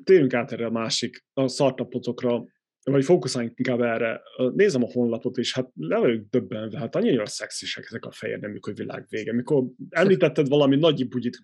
térjünk 0.05 0.35
át 0.35 0.53
erre 0.53 0.67
a 0.67 0.71
másik, 0.71 1.25
a 1.33 1.49
startupotokra, 1.49 2.45
vagy 2.91 3.05
fókuszáljunk 3.05 3.59
inkább 3.59 3.81
erre. 3.81 4.23
Nézem 4.55 4.83
a 4.83 4.91
honlapot, 4.93 5.37
és 5.37 5.55
hát 5.55 5.71
le 5.75 5.99
vagyok 5.99 6.27
döbbenve, 6.31 6.79
hát 6.79 6.97
annyira 6.97 7.27
szexisek 7.27 7.85
ezek 7.85 8.05
a 8.05 8.11
fehér 8.11 8.39
neműk, 8.39 8.65
hogy 8.65 8.77
világ 8.77 9.07
vége. 9.09 9.33
Mikor 9.33 9.65
említetted 9.89 10.49
valami 10.49 10.77
nagy 10.77 11.09
bugyit 11.09 11.39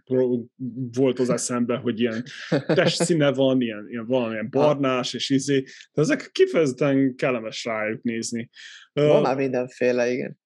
volt 0.92 1.18
az 1.18 1.30
eszembe, 1.30 1.76
hogy 1.76 2.00
ilyen 2.00 2.22
testszíne 2.66 3.32
van, 3.32 3.60
ilyen, 3.60 3.86
ilyen 3.88 4.06
valamilyen 4.06 4.50
barnás, 4.50 5.14
és 5.14 5.30
izé, 5.30 5.64
de 5.92 6.02
ezek 6.02 6.30
kifejezetten 6.32 7.14
kellemes 7.16 7.64
rájuk 7.64 8.02
nézni. 8.02 8.50
Van 8.92 9.16
uh, 9.16 9.22
már 9.22 9.36
mindenféle, 9.36 10.10
igen. 10.10 10.38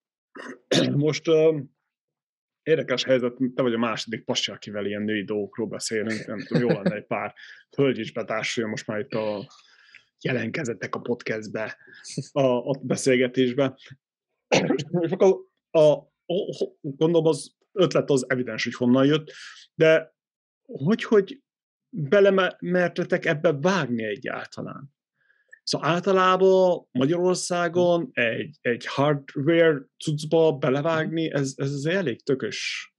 Most 0.94 1.28
uh, 1.28 1.60
érdekes 2.62 3.04
helyzet, 3.04 3.34
te 3.54 3.62
vagy 3.62 3.74
a 3.74 3.78
második 3.78 4.24
pasi, 4.24 4.50
akivel 4.50 4.86
ilyen 4.86 5.02
női 5.02 5.24
dolgokról 5.24 5.66
beszélünk, 5.66 6.26
nem 6.26 6.38
tudom, 6.38 6.62
jó 6.62 6.68
lenne 6.68 6.94
egy 6.94 7.06
pár 7.06 7.34
hölgy 7.76 7.98
is 7.98 8.12
betársulja 8.12 8.68
most 8.68 8.86
már 8.86 8.98
itt 8.98 9.12
a 9.12 9.46
jelenkezettek 10.26 10.94
a 10.94 11.00
podcastbe, 11.00 11.76
a, 12.32 12.40
a 12.42 12.80
beszélgetésbe. 12.82 13.78
És 15.00 15.10
akkor 15.10 15.44
a, 15.70 15.80
a, 15.80 16.66
gondolom 16.80 17.26
az 17.26 17.56
ötlet 17.72 18.10
az 18.10 18.30
evidens, 18.30 18.64
hogy 18.64 18.74
honnan 18.74 19.06
jött, 19.06 19.32
de 19.74 20.14
hogy, 20.62 21.02
hogy 21.02 21.42
belemertetek 21.88 23.24
ebbe 23.24 23.52
vágni 23.52 24.04
egyáltalán? 24.04 24.94
Szóval 25.62 25.88
általában 25.88 26.88
Magyarországon 26.90 28.08
egy, 28.12 28.58
egy 28.60 28.86
hardware 28.86 29.86
cuccba 30.04 30.52
belevágni, 30.52 31.32
ez, 31.32 31.52
ez 31.56 31.72
azért 31.72 31.96
elég 31.96 32.22
tökös 32.22 32.90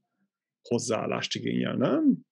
hozzáállást 0.61 1.35
igényel, 1.35 1.75
nem? 1.75 2.26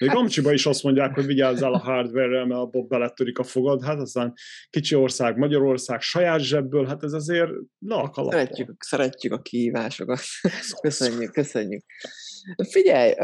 Még. 0.00 0.10
Amcsiba 0.14 0.52
is 0.52 0.66
azt 0.66 0.82
mondják, 0.82 1.14
hogy 1.14 1.26
vigyázzál 1.26 1.72
a 1.72 1.78
hardware-rel, 1.78 2.46
mert 2.46 2.60
abból 2.60 2.86
beletörik 2.86 3.38
a 3.38 3.42
fogad, 3.42 3.84
hát 3.84 3.98
aztán 3.98 4.32
kicsi 4.70 4.94
ország, 4.94 5.36
Magyarország, 5.36 6.00
saját 6.00 6.40
zsebből, 6.40 6.86
hát 6.86 7.02
ez 7.02 7.12
azért 7.12 7.50
kalapba. 7.86 8.30
Szeretjük, 8.30 8.82
szeretjük 8.82 9.32
a 9.32 9.42
kihívásokat. 9.42 10.20
köszönjük, 10.80 11.32
köszönjük. 11.32 11.84
Figyelj, 12.68 13.14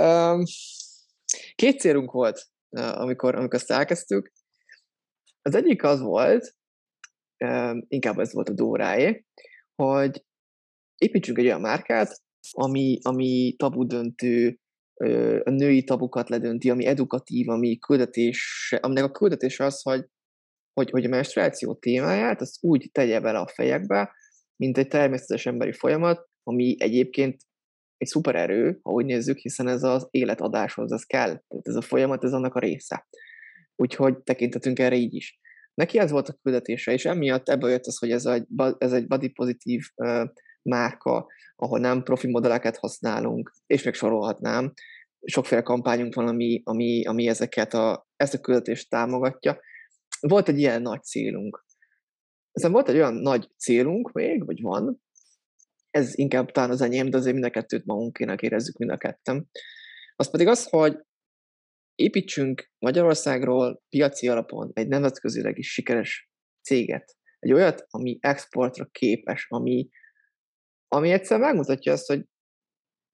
két 1.55 1.81
célunk 1.81 2.11
volt, 2.11 2.47
amikor, 2.71 3.35
amikor 3.35 3.55
ezt 3.55 3.71
elkezdtük. 3.71 4.33
Az 5.43 5.55
egyik 5.55 5.83
az 5.83 6.01
volt, 6.01 6.55
inkább 7.89 8.19
ez 8.19 8.33
volt 8.33 8.49
a 8.49 8.53
Dóráé, 8.53 9.25
hogy 9.75 10.25
építsünk 10.97 11.39
egy 11.39 11.47
olyan 11.47 11.61
márkát, 11.61 12.23
ami, 12.51 12.99
ami 13.03 13.55
tabu 13.59 13.87
döntő, 13.87 14.59
a 15.45 15.51
női 15.51 15.85
tabukat 15.85 16.29
ledönti, 16.29 16.71
ami 16.71 16.87
edukatív, 16.87 17.49
ami 17.49 17.79
küldetés, 17.79 18.75
aminek 18.81 19.05
a 19.05 19.11
küldetés 19.11 19.61
az, 19.61 19.83
hogy, 19.83 20.07
hogy, 20.73 20.91
hogy 20.91 21.05
a 21.05 21.09
menstruáció 21.09 21.75
témáját 21.75 22.41
azt 22.41 22.57
úgy 22.61 22.89
tegye 22.93 23.21
bele 23.21 23.39
a 23.39 23.47
fejekbe, 23.55 24.15
mint 24.57 24.79
egy 24.79 24.89
természetes 24.89 25.47
emberi 25.47 25.73
folyamat, 25.73 26.29
ami 26.43 26.77
egyébként 26.79 27.37
egy 27.97 28.09
szupererő, 28.09 28.79
ha 28.83 28.91
úgy 28.91 29.05
nézzük, 29.05 29.39
hiszen 29.39 29.69
ez 29.69 29.83
az 29.83 30.09
életadáshoz, 30.11 30.93
ez 30.93 31.05
kell. 31.05 31.27
Tehát 31.27 31.69
ez 31.69 31.75
a 31.75 31.81
folyamat, 31.81 32.25
ez 32.25 32.33
annak 32.33 32.55
a 32.55 32.61
része. 32.61 33.07
Úgyhogy 33.77 34.23
tekintetünk 34.23 34.79
erre 34.79 34.95
így 34.95 35.15
is. 35.15 35.41
Neki 35.75 35.99
ez 35.99 36.11
volt 36.11 36.29
a 36.29 36.39
küldetése, 36.43 36.93
és 36.93 37.05
emiatt 37.05 37.49
ebből 37.49 37.71
jött 37.71 37.87
az, 37.87 37.99
hogy 37.99 38.11
ez 38.11 38.27
egy, 38.27 38.47
ez 38.79 38.93
egy 38.93 39.07
body 39.07 39.29
pozitív 39.29 39.83
márka, 40.67 41.27
ahol 41.57 41.79
nem 41.79 42.03
profi 42.03 42.31
modelleket 42.31 42.77
használunk, 42.77 43.53
és 43.67 43.83
még 43.83 43.95
sorolhatnám, 43.95 44.73
sokféle 45.25 45.63
kampányunk 45.63 46.15
van, 46.15 46.29
ami, 46.29 46.61
ami, 46.65 47.05
ami 47.05 47.29
ezeket 47.29 47.75
a, 47.75 48.07
ezt 48.17 48.35
a 48.35 48.41
küldetést 48.41 48.91
támogatja. 48.91 49.61
Volt 50.21 50.49
egy 50.49 50.59
ilyen 50.59 50.83
nagy 50.83 51.03
célunk. 51.03 51.65
Aztán 52.53 52.73
volt 52.73 52.89
egy 52.89 52.95
olyan 52.95 53.15
nagy 53.15 53.49
célunk 53.59 54.13
még, 54.13 54.45
vagy 54.45 54.61
van, 54.61 55.01
ez 55.91 56.19
inkább 56.19 56.51
talán 56.51 56.71
az 56.71 56.81
enyém, 56.81 57.11
de 57.11 57.17
azért 57.17 57.33
mind 57.33 57.47
a 57.47 57.51
kettőt 57.51 57.85
magunkének 57.85 58.43
érezzük 58.43 58.77
mind 58.77 58.91
a 58.91 58.97
kettem. 58.97 59.47
Az 60.17 60.31
pedig 60.31 60.47
az, 60.47 60.69
hogy 60.69 60.97
építsünk 61.95 62.71
Magyarországról 62.79 63.83
piaci 63.89 64.29
alapon 64.29 64.71
egy 64.75 64.89
nemzetközileg 64.89 65.59
is 65.59 65.73
sikeres 65.73 66.31
céget. 66.63 67.17
Egy 67.39 67.53
olyat, 67.53 67.87
ami 67.91 68.19
exportra 68.21 68.85
képes, 68.85 69.47
ami, 69.49 69.89
ami 70.97 71.11
egyszer 71.11 71.39
megmutatja 71.39 71.93
azt, 71.93 72.07
hogy, 72.07 72.25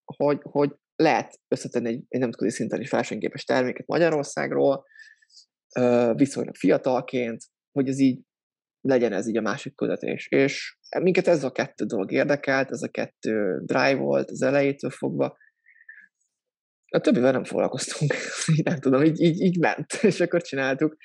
hogy, 0.04 0.38
hogy 0.42 0.74
lehet 0.96 1.40
összetenni 1.48 1.88
egy, 1.88 2.04
egy 2.08 2.20
nemzetközi 2.20 2.50
szinten 2.50 2.80
is 2.80 2.90
versenyképes 2.90 3.44
terméket 3.44 3.86
Magyarországról, 3.86 4.84
viszonylag 6.14 6.54
fiatalként, 6.54 7.42
hogy 7.72 7.88
ez 7.88 7.98
így 7.98 8.20
legyen 8.80 9.12
ez 9.12 9.28
így 9.28 9.36
a 9.36 9.40
másik 9.40 9.74
küldetés. 9.74 10.28
És 10.28 10.76
minket 11.00 11.26
ez 11.26 11.44
a 11.44 11.52
kettő 11.52 11.84
dolog 11.84 12.12
érdekelt, 12.12 12.70
ez 12.70 12.82
a 12.82 12.88
kettő 12.88 13.60
drive 13.64 13.94
volt 13.94 14.30
az 14.30 14.42
elejétől 14.42 14.90
fogva. 14.90 15.36
A 16.88 17.00
többivel 17.00 17.32
nem 17.32 17.44
foglalkoztunk, 17.44 18.14
nem 18.68 18.78
tudom, 18.78 19.02
így, 19.02 19.20
így, 19.20 19.40
így 19.40 19.58
ment, 19.58 19.92
és 20.10 20.20
akkor 20.20 20.42
csináltuk. 20.42 20.96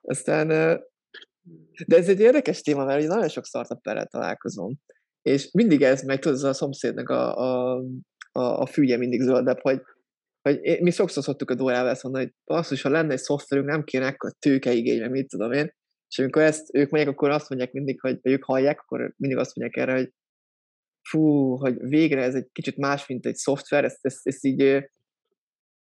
Aztán, 0.00 0.48
de 1.86 1.96
ez 1.96 2.08
egy 2.08 2.20
érdekes 2.20 2.60
téma, 2.60 2.84
mert 2.84 3.06
nagyon 3.06 3.28
sok 3.28 3.44
startup 3.44 4.08
találkozom, 4.10 4.80
és 5.22 5.50
mindig 5.52 5.82
ez 5.82 6.02
megy, 6.02 6.18
tudod, 6.18 6.44
a 6.44 6.52
szomszédnak 6.52 7.08
a, 7.08 7.36
a, 7.36 7.82
a, 8.32 8.40
a 8.40 8.66
fűje 8.66 8.96
mindig 8.96 9.20
zöldebb, 9.20 9.60
hogy, 9.60 9.80
hogy 10.42 10.78
mi 10.80 10.90
sokszor 10.90 11.22
szoktuk 11.22 11.50
a 11.50 11.54
Dórával 11.54 11.90
ezt 11.90 12.02
mondani, 12.02 12.24
hogy 12.24 12.34
basszus, 12.44 12.82
ha 12.82 12.88
lenne 12.88 13.12
egy 13.12 13.18
szoftverünk, 13.18 13.68
nem 13.68 13.84
kéne 13.84 14.06
ekkor 14.06 14.32
tőkeigénye, 14.38 15.08
mit 15.08 15.28
tudom 15.28 15.52
én, 15.52 15.74
és 16.08 16.18
amikor 16.18 16.42
ezt 16.42 16.74
ők 16.74 16.90
mondják, 16.90 17.14
akkor 17.14 17.30
azt 17.30 17.48
mondják 17.48 17.72
mindig, 17.72 18.00
hogy 18.00 18.18
ők 18.22 18.44
hallják, 18.44 18.80
akkor 18.80 19.14
mindig 19.16 19.38
azt 19.38 19.56
mondják 19.56 19.86
erre, 19.86 19.98
hogy 19.98 20.12
fú, 21.08 21.54
hogy 21.56 21.76
végre 21.78 22.22
ez 22.22 22.34
egy 22.34 22.48
kicsit 22.52 22.76
más, 22.76 23.06
mint 23.06 23.26
egy 23.26 23.34
szoftver, 23.34 23.84
ezt, 23.84 23.98
ezt, 24.00 24.26
ezt 24.26 24.44
így 24.44 24.84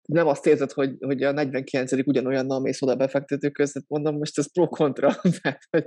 nem 0.07 0.27
azt 0.27 0.45
érzed, 0.45 0.71
hogy, 0.71 0.95
hogy 0.99 1.23
a 1.23 1.31
49 1.31 1.91
ugyanolyannal 1.91 2.59
mész 2.59 2.81
oda 2.81 2.95
befektetők 2.95 3.53
között, 3.53 3.85
mondom, 3.87 4.17
most 4.17 4.37
ez 4.37 4.51
pro-kontra, 4.51 5.11
hogy 5.21 5.85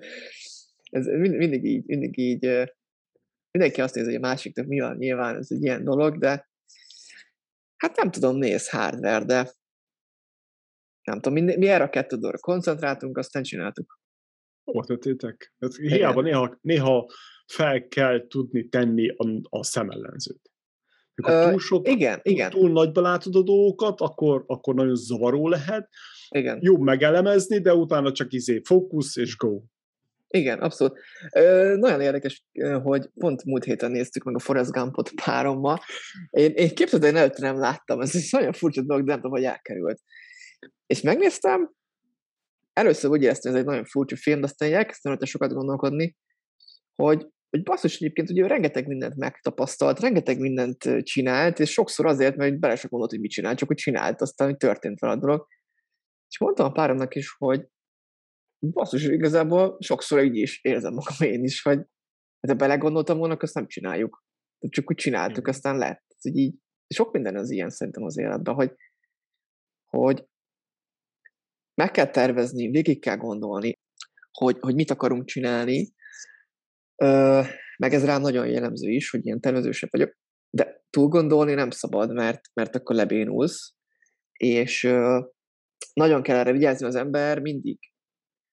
ez 0.91 1.07
mindig 1.07 1.65
így, 1.65 1.85
mindig 1.87 2.19
így, 2.19 2.71
mindenki 3.57 3.81
azt 3.81 3.95
nézi, 3.95 4.07
hogy 4.07 4.25
a 4.25 4.27
másiknak 4.27 4.67
mi 4.67 4.81
van, 4.81 4.97
nyilván 4.97 5.37
ez 5.37 5.47
egy 5.51 5.63
ilyen 5.63 5.85
dolog, 5.85 6.19
de 6.19 6.49
hát 7.77 7.97
nem 7.97 8.11
tudom, 8.11 8.37
néz 8.37 8.69
hardware, 8.69 9.25
de 9.25 9.53
nem 11.03 11.21
tudom, 11.21 11.45
mi, 11.45 11.57
mi 11.57 11.69
erre 11.69 11.85
a 11.85 11.89
kettő 11.89 12.17
dologra 12.17 12.39
koncentráltunk, 12.39 13.19
aztán 13.19 13.43
csináltuk. 13.43 14.01
Hova 14.65 14.85
tettétek? 14.85 15.55
Hát 15.61 15.75
hiába 15.77 16.21
néha, 16.21 16.59
néha 16.61 17.11
fel 17.47 17.89
kell 17.89 18.27
tudni 18.27 18.69
tenni 18.69 19.09
a, 19.09 19.41
a 19.43 19.65
szemellenzőt. 19.65 20.51
Ha 21.23 21.51
túl 21.51 21.61
sok, 21.61 21.89
igen, 21.89 22.23
túl, 22.23 22.33
igen. 22.33 22.51
túl 22.51 22.71
nagyba 22.71 23.01
látod 23.01 23.35
a 23.35 23.43
dolgokat, 23.43 24.01
akkor, 24.01 24.45
akkor 24.47 24.75
nagyon 24.75 24.97
zavaró 24.97 25.49
lehet. 25.49 25.89
Igen. 26.29 26.59
Jobb 26.61 26.81
megelemezni, 26.81 27.61
de 27.61 27.75
utána 27.75 28.13
csak 28.13 28.33
izé 28.33 28.61
fókusz 28.65 29.17
és 29.17 29.37
go. 29.37 29.63
Igen, 30.29 30.59
abszolút. 30.59 30.99
Ö, 31.35 31.75
nagyon 31.77 32.01
érdekes, 32.01 32.45
hogy 32.83 33.11
pont 33.15 33.45
múlt 33.45 33.65
héten 33.65 33.91
néztük 33.91 34.23
meg 34.25 34.35
a 34.35 34.39
Forrest 34.39 34.71
Gumpot 34.71 35.11
párommal. 35.25 35.81
Én, 36.31 36.51
én 36.51 36.75
képzeld, 36.75 37.03
én 37.03 37.17
előtte 37.17 37.41
nem 37.41 37.59
láttam, 37.59 38.01
ez 38.01 38.15
egy 38.15 38.29
nagyon 38.31 38.53
furcsa 38.53 38.83
dolog, 38.83 39.05
de 39.05 39.11
nem 39.11 39.21
tudom, 39.21 39.37
hogy 39.37 39.45
elkerült. 39.45 40.01
És 40.87 41.01
megnéztem, 41.01 41.71
először 42.73 43.11
úgy 43.11 43.23
éreztem, 43.23 43.53
ez 43.53 43.59
egy 43.59 43.65
nagyon 43.65 43.85
furcsa 43.85 44.17
film, 44.17 44.41
de 44.41 44.47
aztán 44.47 44.73
elkezdtem 44.73 45.13
rajta 45.13 45.27
sokat 45.27 45.53
gondolkodni, 45.53 46.17
hogy, 46.95 47.27
hogy 47.51 47.63
basszus 47.63 47.95
egyébként 47.95 48.31
ugye 48.31 48.47
rengeteg 48.47 48.87
mindent 48.87 49.17
megtapasztalt, 49.17 50.01
rengeteg 50.01 50.39
mindent 50.39 51.03
csinált, 51.03 51.61
és 51.61 51.73
sokszor 51.73 52.07
azért, 52.07 52.37
mert 52.37 52.59
bele 52.59 52.77
se 52.77 52.89
gondolt, 52.89 53.11
hogy 53.11 53.21
mit 53.21 53.31
csinált, 53.31 53.59
csak 53.59 53.69
hogy 53.69 53.77
csinált, 53.77 54.21
aztán 54.21 54.49
hogy 54.49 54.57
történt 54.57 55.01
vele 55.01 55.13
a 55.13 55.17
dolog. 55.17 55.47
És 56.29 56.39
mondtam 56.39 56.67
a 56.67 56.73
páromnak 56.73 57.15
is, 57.15 57.35
hogy 57.39 57.67
basszus, 58.73 59.05
igazából 59.05 59.77
sokszor 59.81 60.25
így 60.25 60.37
is 60.37 60.61
érzem 60.63 60.93
magam 60.93 61.29
én 61.33 61.45
is, 61.45 61.63
hogy 61.63 61.81
ha 62.47 62.55
belegondoltam 62.55 63.19
volna, 63.19 63.37
azt 63.39 63.55
nem 63.55 63.67
csináljuk. 63.67 64.25
Csak 64.69 64.91
úgy 64.91 64.97
csináltuk, 64.97 65.47
aztán 65.47 65.77
lett. 65.77 66.05
Ez 66.19 66.37
így, 66.37 66.55
sok 66.95 67.13
minden 67.13 67.37
az 67.37 67.51
ilyen 67.51 67.71
szerintem 67.71 68.03
az 68.03 68.19
életben, 68.19 68.55
hogy, 68.55 68.73
hogy 69.85 70.25
meg 71.75 71.91
kell 71.91 72.11
tervezni, 72.11 72.71
végig 72.71 73.01
kell 73.01 73.17
gondolni, 73.17 73.79
hogy, 74.31 74.57
hogy 74.61 74.75
mit 74.75 74.91
akarunk 74.91 75.25
csinálni, 75.25 75.95
Ö, 77.03 77.43
meg 77.77 77.93
ez 77.93 78.05
rám 78.05 78.21
nagyon 78.21 78.49
jellemző 78.49 78.91
is, 78.91 79.11
hogy 79.11 79.27
ilyen 79.27 79.41
tervezősebb 79.41 79.91
vagyok, 79.91 80.17
de 80.51 80.85
túl 80.91 81.09
gondolni 81.09 81.55
nem 81.55 81.71
szabad, 81.71 82.13
mert, 82.13 82.41
mert 82.55 82.77
akkor 82.77 82.97
lebénulsz, 82.97 83.75
és 84.33 84.85
ö, 84.85 85.21
nagyon 85.95 86.23
kell 86.23 86.37
erre 86.37 86.53
vigyázni 86.53 86.87
az 86.87 86.95
ember 86.95 87.41
mindig. 87.41 87.79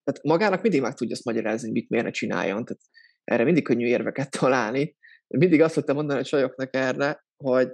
Tehát 0.04 0.24
magának 0.24 0.62
mindig 0.62 0.82
meg 0.82 0.94
tudja 0.94 1.16
azt 1.16 1.26
magyarázni, 1.26 1.72
mit 1.72 1.90
miért 1.90 2.06
ne 2.06 2.12
csináljon. 2.12 2.66
Tehát 2.66 2.82
erre 3.24 3.44
mindig 3.44 3.64
könnyű 3.64 3.86
érveket 3.86 4.32
találni. 4.40 4.98
Mindig 5.28 5.62
azt 5.62 5.74
szoktam 5.74 5.96
mondani 5.96 6.20
a 6.20 6.24
csajoknak 6.24 6.76
erre, 6.76 7.26
hogy 7.44 7.68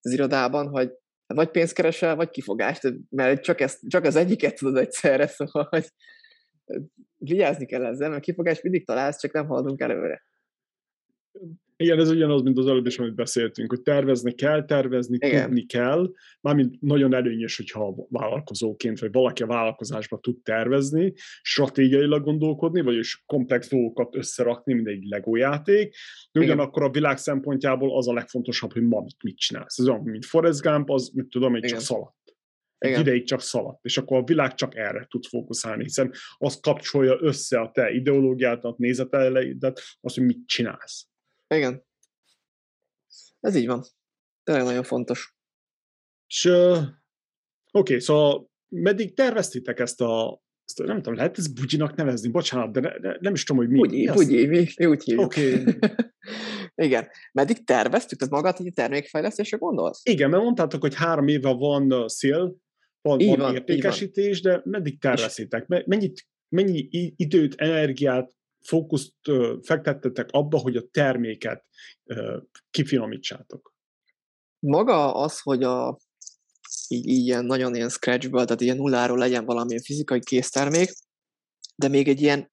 az 0.00 0.12
irodában, 0.12 0.68
hogy 0.68 0.92
vagy 1.34 1.50
pénzt 1.50 1.74
keresel, 1.74 2.16
vagy 2.16 2.30
kifogást, 2.30 2.92
mert 3.08 3.42
csak, 3.42 3.60
ezt, 3.60 3.80
csak 3.88 4.04
az 4.04 4.16
egyiket 4.16 4.54
tudod 4.54 4.76
egyszerre, 4.76 5.26
szóval 5.26 5.66
hogy 5.70 5.86
vigyázni 7.16 7.66
kell 7.66 7.84
ezzel, 7.84 8.10
mert 8.10 8.22
kifogást 8.22 8.62
mindig 8.62 8.86
találsz, 8.86 9.20
csak 9.20 9.32
nem 9.32 9.46
haladunk 9.46 9.80
előre. 9.80 10.22
Igen, 11.80 11.98
ez 11.98 12.10
ugyanaz, 12.10 12.42
mint 12.42 12.58
az 12.58 12.66
előbb 12.66 12.86
is, 12.86 12.98
amit 12.98 13.14
beszéltünk, 13.14 13.70
hogy 13.70 13.82
tervezni 13.82 14.32
kell, 14.32 14.64
tervezni 14.64 15.16
Igen. 15.20 15.44
tudni 15.44 15.66
kell, 15.66 16.12
mármint 16.40 16.80
nagyon 16.80 17.14
előnyös, 17.14 17.56
hogyha 17.56 17.94
vállalkozóként, 18.08 18.98
vagy 18.98 19.12
valaki 19.12 19.42
a 19.42 19.46
vállalkozásba 19.46 20.18
tud 20.18 20.42
tervezni, 20.42 21.12
stratégiailag 21.42 22.24
gondolkodni, 22.24 22.80
vagyis 22.80 23.22
komplex 23.26 23.68
dolgokat 23.68 24.16
összerakni, 24.16 24.72
mint 24.72 24.88
egy 24.88 25.04
Lego 25.04 25.36
játék, 25.36 25.94
de 26.32 26.40
ugyanakkor 26.40 26.82
a 26.82 26.90
világ 26.90 27.18
szempontjából 27.18 27.96
az 27.96 28.08
a 28.08 28.12
legfontosabb, 28.12 28.72
hogy 28.72 28.82
ma 28.82 29.00
mit, 29.00 29.22
mit 29.22 29.36
csinálsz. 29.36 29.78
Ez 29.78 29.88
olyan, 29.88 30.02
mint 30.02 30.24
Forrest 30.24 30.60
Gump, 30.60 30.90
az, 30.90 31.10
mit 31.14 31.28
tudom, 31.28 31.52
hogy 31.52 31.62
csak 31.62 31.80
szaladt. 31.80 32.18
Igen. 32.78 33.00
ideig 33.00 33.24
csak 33.24 33.40
szaladt, 33.40 33.84
és 33.84 33.98
akkor 33.98 34.16
a 34.18 34.24
világ 34.24 34.54
csak 34.54 34.76
erre 34.76 35.06
tud 35.10 35.24
fókuszálni, 35.24 35.82
hiszen 35.82 36.12
az 36.38 36.60
kapcsolja 36.60 37.16
össze 37.20 37.60
a 37.60 37.70
te 37.70 37.90
ideológiádat, 37.90 38.78
nézeteleidet, 38.78 39.80
azt, 40.00 40.14
hogy 40.14 40.24
mit 40.24 40.46
csinálsz. 40.46 41.09
Igen. 41.54 41.84
Ez 43.40 43.54
így 43.54 43.66
van. 43.66 43.84
Tényleg 44.42 44.64
nagyon 44.64 44.82
fontos. 44.82 45.34
És 46.26 46.44
uh, 46.44 46.76
oké, 46.76 46.88
okay, 47.70 48.00
szóval 48.00 48.50
meddig 48.68 49.14
terveztitek 49.14 49.78
ezt 49.78 50.00
a 50.00 50.42
ezt, 50.70 50.88
nem 50.88 50.96
tudom, 50.96 51.14
lehet 51.14 51.38
ez 51.38 51.52
bugyinak 51.52 51.94
nevezni, 51.94 52.28
bocsánat, 52.28 52.72
de 52.72 52.80
ne, 52.80 53.08
ne, 53.08 53.16
nem 53.20 53.34
is 53.34 53.44
tudom, 53.44 53.62
hogy 53.62 53.72
mi. 53.72 53.78
Bugyi, 53.78 54.06
mi 54.06 54.12
bugyi, 54.12 54.46
mi, 54.46 54.66
mi 54.76 54.86
úgy 54.86 55.02
hívjuk. 55.02 55.24
Oké. 55.24 55.60
Okay. 55.60 55.78
Igen. 56.86 57.08
Meddig 57.32 57.64
terveztük? 57.64 58.18
Tehát 58.18 58.34
magát 58.34 58.60
egy 58.60 58.72
termékfejlesztésre 58.72 59.56
gondolsz? 59.56 60.00
Igen, 60.04 60.30
mert 60.30 60.42
mondtátok, 60.42 60.80
hogy 60.80 60.94
három 60.94 61.28
éve 61.28 61.52
van 61.52 62.08
szél, 62.08 62.56
van, 63.00 63.18
van, 63.18 63.38
van 63.38 63.54
értékesítés, 63.54 64.40
van. 64.40 64.52
de 64.52 64.60
meddig 64.64 65.00
tervezitek? 65.00 65.66
Mennyit, 65.66 66.26
mennyi 66.48 66.88
időt, 67.16 67.54
energiát 67.54 68.32
fókuszt 68.62 69.14
fektettetek 69.62 70.28
abba, 70.30 70.58
hogy 70.58 70.76
a 70.76 70.88
terméket 70.90 71.64
kifinomítsátok? 72.70 73.74
Maga 74.58 75.14
az, 75.14 75.40
hogy 75.40 75.62
a, 75.62 75.98
így, 76.88 77.06
így 77.06 77.26
ilyen 77.26 77.44
nagyon 77.44 77.74
ilyen 77.74 77.88
scratchből, 77.88 78.44
tehát 78.44 78.60
ilyen 78.60 78.76
nulláról 78.76 79.18
legyen 79.18 79.44
valamilyen 79.44 79.82
fizikai 79.82 80.20
késztermék, 80.20 80.92
de 81.76 81.88
még 81.88 82.08
egy 82.08 82.20
ilyen, 82.20 82.52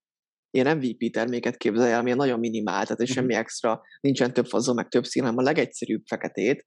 ilyen 0.49 0.77
MVP 0.77 1.11
terméket 1.11 1.57
képzelj 1.57 1.91
el, 1.91 1.99
ami 1.99 2.13
nagyon 2.13 2.39
minimál, 2.39 2.83
tehát 2.83 3.01
uh-huh. 3.01 3.15
semmi 3.15 3.33
extra, 3.33 3.81
nincsen 3.99 4.33
több 4.33 4.45
fazon, 4.45 4.75
meg 4.75 4.87
több 4.87 5.05
szín, 5.05 5.23
hanem 5.23 5.37
a 5.37 5.41
legegyszerűbb 5.41 6.01
feketét. 6.05 6.65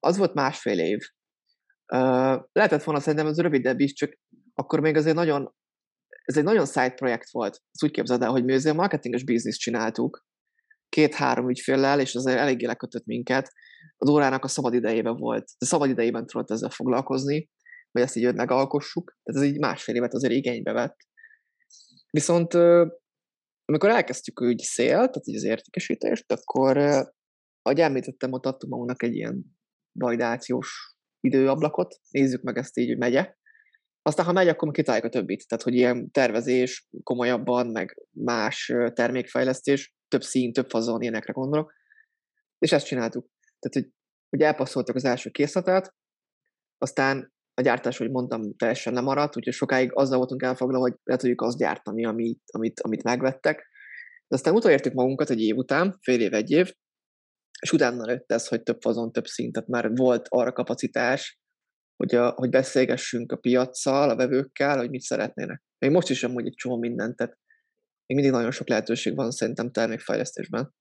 Az 0.00 0.16
volt 0.16 0.34
másfél 0.34 0.78
év. 0.78 0.98
Uh, 1.92 2.42
lehetett 2.52 2.82
volna 2.82 3.00
szerintem 3.00 3.26
az 3.26 3.38
rövidebb 3.38 3.80
is, 3.80 3.92
csak 3.92 4.18
akkor 4.54 4.80
még 4.80 4.96
azért 4.96 5.16
nagyon 5.16 5.54
ez 6.26 6.36
egy 6.36 6.44
nagyon 6.44 6.66
side 6.66 6.90
projekt 6.90 7.30
volt. 7.30 7.54
Ezt 7.54 7.84
úgy 7.84 7.90
képzeld 7.90 8.22
el, 8.22 8.30
hogy 8.30 8.44
mi 8.44 8.70
marketinges 8.72 9.24
bizniszt 9.24 9.60
csináltuk, 9.60 10.24
két-három 10.88 11.50
ügyféllel, 11.50 12.00
és 12.00 12.14
azért 12.14 12.38
eléggé 12.38 12.66
lekötött 12.66 13.04
minket. 13.04 13.52
A 13.96 14.04
Dórának 14.04 14.44
a 14.44 14.48
szabad 14.48 14.74
idejében 14.74 15.16
volt, 15.16 15.44
a 15.58 15.64
szabad 15.64 15.88
idejében 15.88 16.26
tudott 16.26 16.50
ezzel 16.50 16.70
foglalkozni, 16.70 17.50
hogy 17.92 18.02
ezt 18.02 18.16
így 18.16 18.34
megalkossuk, 18.34 19.16
tehát 19.22 19.42
ez 19.42 19.52
így 19.52 19.58
másfél 19.58 19.94
évet 19.94 20.14
azért 20.14 20.32
igénybe 20.32 20.72
vett. 20.72 20.96
Viszont 22.10 22.54
amikor 23.64 23.90
elkezdtük 23.90 24.40
úgy 24.40 24.58
szél, 24.58 24.96
tehát 24.96 25.26
így 25.26 25.36
az 25.36 25.44
értékesítést, 25.44 26.32
akkor 26.32 26.76
ahogy 27.62 27.80
említettem, 27.80 28.32
ott 28.32 28.46
adtunk 28.46 28.72
magunknak 28.72 29.02
egy 29.02 29.14
ilyen 29.14 29.44
validációs 29.92 30.96
időablakot, 31.20 32.00
nézzük 32.10 32.42
meg 32.42 32.58
ezt 32.58 32.78
így, 32.78 32.88
hogy 32.88 32.98
megye. 32.98 33.34
Aztán, 34.06 34.26
ha 34.26 34.32
megy, 34.32 34.48
akkor 34.48 34.70
kitaláljuk 34.70 35.06
a 35.06 35.18
többit. 35.18 35.48
Tehát, 35.48 35.64
hogy 35.64 35.74
ilyen 35.74 36.10
tervezés 36.10 36.88
komolyabban, 37.02 37.66
meg 37.66 38.02
más 38.10 38.72
termékfejlesztés, 38.92 39.94
több 40.08 40.22
szín, 40.22 40.52
több 40.52 40.70
fazon, 40.70 41.02
ilyenekre 41.02 41.32
gondolok. 41.32 41.72
És 42.58 42.72
ezt 42.72 42.86
csináltuk. 42.86 43.28
Tehát, 43.58 43.86
hogy, 43.86 43.94
hogy 44.28 44.40
elpasszoltak 44.40 44.94
az 44.94 45.04
első 45.04 45.30
készletet, 45.30 45.94
aztán 46.78 47.32
a 47.54 47.60
gyártás, 47.60 47.98
hogy 47.98 48.10
mondtam, 48.10 48.56
teljesen 48.56 48.92
lemaradt, 48.92 49.36
úgyhogy 49.36 49.52
sokáig 49.52 49.90
azzal 49.94 50.18
voltunk 50.18 50.42
elfoglalva, 50.42 50.88
hogy 50.88 50.96
le 51.02 51.16
tudjuk 51.16 51.42
azt 51.42 51.58
gyártani, 51.58 52.04
amit, 52.04 52.42
amit, 52.46 52.80
amit 52.80 53.02
megvettek. 53.02 53.56
De 54.28 54.34
aztán 54.34 54.54
utolértük 54.54 54.92
magunkat 54.92 55.30
egy 55.30 55.40
év 55.40 55.56
után, 55.56 55.98
fél 56.00 56.20
év, 56.20 56.34
egy 56.34 56.50
év, 56.50 56.72
és 57.60 57.72
utána 57.72 58.04
lett 58.04 58.32
ez, 58.32 58.48
hogy 58.48 58.62
több 58.62 58.80
fazon, 58.80 59.12
több 59.12 59.26
szint, 59.26 59.52
tehát 59.52 59.68
már 59.68 59.90
volt 59.94 60.26
arra 60.28 60.52
kapacitás, 60.52 61.40
hogy, 61.96 62.14
a, 62.14 62.30
hogy 62.30 62.50
beszélgessünk 62.50 63.32
a 63.32 63.36
piaccal, 63.36 64.10
a 64.10 64.16
vevőkkel, 64.16 64.78
hogy 64.78 64.90
mit 64.90 65.00
szeretnének. 65.00 65.62
Még 65.78 65.90
most 65.90 66.10
is 66.10 66.24
amúgy 66.24 66.46
egy 66.46 66.54
csomó 66.54 66.78
mindent, 66.78 67.16
tehát 67.16 67.38
még 68.06 68.16
mindig 68.16 68.30
nagyon 68.30 68.50
sok 68.50 68.68
lehetőség 68.68 69.14
van 69.14 69.30
szerintem 69.30 69.70
termékfejlesztésben. 69.70 70.74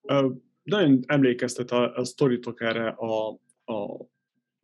Uh, 0.00 0.36
nagyon 0.62 1.00
emlékeztet 1.06 1.70
a, 1.70 1.94
a 1.94 2.04
sztoritok 2.04 2.60
erre 2.60 2.88
a, 2.88 3.28
a 3.64 4.08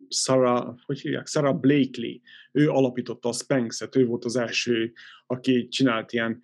Sarah, 0.09 0.79
hogy 0.85 1.01
hívják? 1.01 1.27
Sarah 1.27 1.61
Blakely. 1.61 2.21
Ő 2.53 2.69
alapította 2.69 3.29
a 3.29 3.33
Spanx-et, 3.33 3.97
ő 3.97 4.07
volt 4.07 4.25
az 4.25 4.37
első, 4.37 4.93
aki 5.27 5.69
csinált 5.69 6.12
ilyen, 6.12 6.41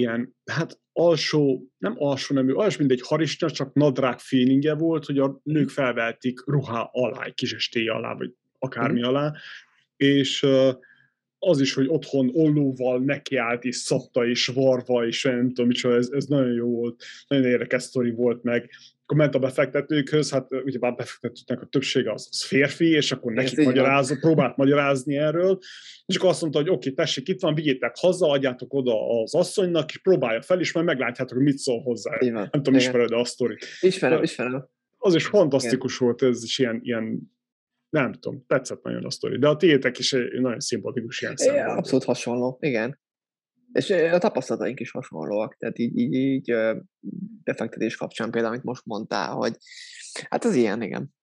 ilyen 0.00 0.36
hát 0.50 0.80
alsó, 0.92 1.70
nem 1.78 1.94
alsó 1.96 2.34
nemű, 2.34 2.52
alsó, 2.52 2.76
mint 2.78 2.90
egy 2.90 3.06
harista, 3.06 3.50
csak 3.50 3.74
nadrág 3.74 4.18
feelingje 4.18 4.74
volt, 4.74 5.04
hogy 5.04 5.18
a 5.18 5.40
nők 5.42 5.68
felveltik 5.68 6.46
ruhá 6.46 6.88
alá, 6.92 7.24
egy 7.24 7.34
kis 7.34 7.52
estély 7.52 7.88
alá, 7.88 8.14
vagy 8.14 8.34
akármi 8.58 9.00
mm. 9.00 9.04
alá, 9.04 9.32
és 9.96 10.46
az 11.38 11.60
is, 11.60 11.74
hogy 11.74 11.86
otthon 11.88 12.30
ollóval 12.32 12.98
nekiállt, 12.98 13.64
és 13.64 13.76
szabta, 13.76 14.26
és 14.26 14.46
varva, 14.46 15.06
és 15.06 15.22
nem 15.22 15.48
tudom 15.48 15.66
micsoda, 15.66 15.94
ez, 15.94 16.08
ez 16.12 16.24
nagyon 16.24 16.52
jó 16.52 16.68
volt, 16.68 17.02
nagyon 17.26 17.44
érdekes 17.44 17.82
sztori 17.82 18.10
volt 18.10 18.42
meg. 18.42 18.70
Akkor 19.10 19.22
ment 19.22 19.34
a 19.34 19.38
befektetőkhöz, 19.38 20.30
hát 20.30 20.52
ugye 20.64 20.78
már 20.78 20.94
befektetőknek 20.94 21.60
a 21.60 21.66
többsége 21.66 22.12
az, 22.12 22.28
az 22.30 22.44
férfi, 22.44 22.90
és 22.90 23.12
akkor 23.12 23.32
neki 23.32 23.64
magyarázott, 23.64 24.20
próbált 24.20 24.56
magyarázni 24.56 25.16
erről, 25.16 25.58
és 26.06 26.16
akkor 26.16 26.28
azt 26.28 26.40
mondta, 26.40 26.58
hogy 26.58 26.68
oké, 26.68 26.78
okay, 26.78 27.04
tessék, 27.04 27.28
itt 27.28 27.40
van, 27.40 27.54
vigyétek 27.54 27.96
haza, 27.96 28.30
adjátok 28.30 28.74
oda 28.74 29.22
az 29.22 29.34
asszonynak, 29.34 29.90
és 29.90 29.98
próbálja 29.98 30.42
fel, 30.42 30.60
és 30.60 30.72
majd 30.72 30.86
meglátjátok, 30.86 31.36
hogy 31.36 31.46
mit 31.46 31.58
szól 31.58 31.82
hozzá. 31.82 32.16
Igen. 32.18 32.32
Nem 32.32 32.48
tudom, 32.50 32.74
ismered 32.74 33.12
a 33.12 33.24
sztorit. 33.24 33.66
Ismerem, 33.80 34.22
ismerem. 34.22 34.68
Az 34.98 35.14
is 35.14 35.26
fantasztikus 35.26 35.94
Igen. 35.94 36.06
volt, 36.06 36.22
ez 36.22 36.42
is 36.42 36.58
ilyen, 36.58 36.80
ilyen 36.82 37.32
nem 37.88 38.12
tudom, 38.12 38.44
tetszett 38.46 38.82
nagyon 38.82 39.04
a 39.04 39.10
sztori. 39.10 39.38
De 39.38 39.48
a 39.48 39.56
tiétek 39.56 39.98
is 39.98 40.12
egy 40.12 40.40
nagyon 40.40 40.60
szimpatikus 40.60 41.20
ilyen 41.20 41.36
szemben. 41.36 41.76
Abszolút 41.76 42.04
hasonló, 42.04 42.58
igen. 42.60 42.98
És 43.72 43.90
a 43.90 44.18
tapasztalataink 44.18 44.80
is 44.80 44.90
hasonlóak, 44.90 45.56
tehát 45.56 45.78
így, 45.78 45.98
így, 45.98 46.12
így 46.12 46.54
befektetés 47.44 47.96
kapcsán 47.96 48.30
például, 48.30 48.52
amit 48.52 48.64
most 48.64 48.84
mondtál, 48.84 49.32
hogy 49.32 49.56
hát 50.28 50.44
az 50.44 50.54
ilyen, 50.54 50.82
igen. 50.82 51.14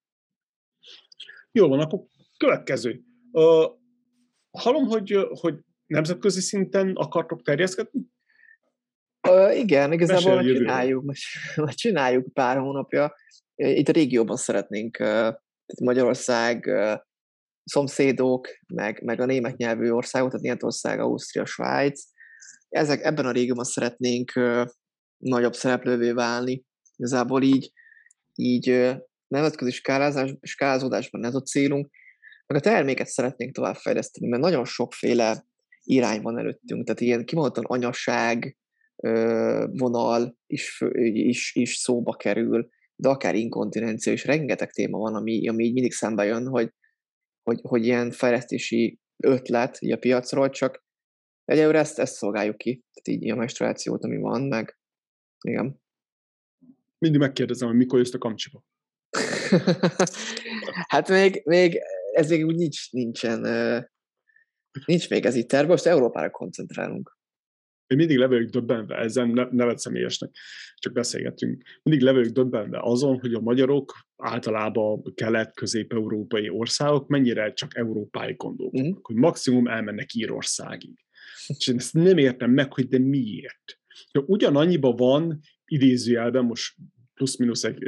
Jó 1.52 1.68
van, 1.68 1.80
akkor 1.80 2.00
következő. 2.38 3.02
Uh, 3.32 3.66
hallom, 4.52 4.86
hogy, 4.86 5.28
hogy 5.30 5.56
nemzetközi 5.86 6.42
szinten 6.42 6.96
akartok 6.96 7.42
terjeszkedni? 7.42 8.06
Uh, 9.30 9.58
igen, 9.58 9.92
igazából 9.92 10.36
már 10.36 10.44
csináljuk, 10.44 11.04
már 11.56 11.74
csináljuk 11.74 12.34
pár 12.34 12.58
hónapja. 12.58 13.16
Itt 13.56 13.88
a 13.88 13.92
régióban 13.92 14.38
szeretnénk 14.38 14.98
uh, 15.00 15.34
Magyarország, 15.82 16.70
szomszédok, 17.64 18.48
meg, 18.68 19.02
meg 19.04 19.20
a 19.20 19.26
német 19.26 19.58
nyelvű 19.58 19.90
országok, 19.90 20.30
tehát 20.30 20.44
Németország, 20.44 21.00
Ausztria, 21.00 21.46
Svájc. 21.46 22.04
Ezek, 22.70 23.04
ebben 23.04 23.26
a 23.26 23.32
régióban 23.32 23.64
szeretnénk 23.64 24.32
nagyobb 25.18 25.54
szereplővé 25.54 26.12
válni. 26.12 26.66
Igazából 26.96 27.44
így, 27.44 27.72
így 28.36 28.96
nemzetközi 29.28 29.72
skálázás, 29.72 30.36
skálázódásban 30.42 31.26
ez 31.26 31.36
a 31.36 31.42
célunk, 31.42 31.90
meg 32.48 32.58
a 32.58 32.62
terméket 32.62 33.08
szeretnénk 33.08 33.54
továbbfejleszteni, 33.54 34.28
mert 34.28 34.42
nagyon 34.42 34.66
sokféle 34.66 35.46
irány 35.84 36.22
van 36.22 36.38
előttünk, 36.38 36.86
tehát 36.86 37.02
ilyen 37.02 37.26
kimondottan 37.26 37.64
anyasság 37.64 38.58
vonal 39.72 40.38
is, 40.48 40.84
is, 41.14 41.56
is 41.56 41.76
szóba 41.76 42.16
kerül, 42.16 42.70
de 42.96 43.10
akár 43.10 43.36
inkontinencia 43.36 44.14
is, 44.14 44.26
rengeteg 44.26 44.72
téma 44.72 44.98
van, 44.98 45.16
ami, 45.16 45.48
ami 45.48 45.64
így 45.64 45.74
mindig 45.74 45.94
szembe 45.94 46.26
jön, 46.26 46.48
hogy, 46.48 46.74
hogy, 47.44 47.60
hogy 47.62 47.86
ilyen 47.86 48.12
fejlesztési 48.12 49.00
ötlet 49.24 49.78
a 49.82 49.96
piacról, 49.96 50.50
csak 50.50 50.86
egyelőre 51.48 51.80
ezt, 51.80 52.00
ezt 52.00 52.16
szolgáljuk 52.16 52.58
ki, 52.58 52.84
tehát 52.94 53.22
így 53.22 53.32
a 53.32 53.36
menstruációt, 53.36 54.04
ami 54.04 54.18
van, 54.18 54.42
meg 54.42 54.78
igen. 55.42 55.82
Mindig 56.98 57.20
megkérdezem, 57.20 57.68
hogy 57.68 57.78
mikor 57.78 58.00
jössz 58.00 58.14
a 58.14 58.18
kamcsiba. 58.18 58.64
hát 60.94 61.10
még, 61.10 61.42
még 61.46 61.80
ez 62.14 62.30
még 62.30 62.46
úgy 62.46 62.56
nincs, 62.56 62.92
nincsen, 62.92 63.40
nincs 64.86 65.10
még 65.10 65.26
ez 65.26 65.36
itt 65.36 65.48
terve, 65.48 65.72
most 65.72 65.86
Európára 65.86 66.30
koncentrálunk 66.30 67.18
én 67.88 67.98
mindig 67.98 68.18
le 68.18 68.28
vagyok 68.28 68.50
döbbenve, 68.50 68.96
ezzel 68.96 69.26
ne, 69.26 69.48
nevet 69.52 69.78
személyesnek, 69.78 70.32
csak 70.76 70.94
beszélgetünk, 70.94 71.64
mindig 71.84 72.04
le 72.04 72.12
vagyok 72.12 72.34
döbbenve 72.34 72.80
azon, 72.82 73.20
hogy 73.20 73.34
a 73.34 73.40
magyarok 73.40 73.94
általában 74.16 75.14
kelet-közép-európai 75.16 76.50
országok 76.50 77.08
mennyire 77.08 77.54
csak 77.54 77.78
Európáig 77.78 78.38
gondolnak, 78.38 78.88
mm. 78.88 79.00
hogy 79.02 79.16
maximum 79.16 79.68
elmennek 79.68 80.14
Írországig. 80.14 81.06
És 81.48 81.68
én 81.68 81.76
ezt 81.76 81.94
nem 81.94 82.18
értem 82.18 82.52
meg, 82.52 82.74
hogy 82.74 82.88
de 82.88 83.00
miért. 83.00 83.80
Ja, 84.12 84.24
ugyanannyiba 84.26 84.92
van, 84.92 85.40
idézőjelben 85.66 86.46
most 86.46 86.76
plusz-minusz 87.14 87.64
egy 87.64 87.84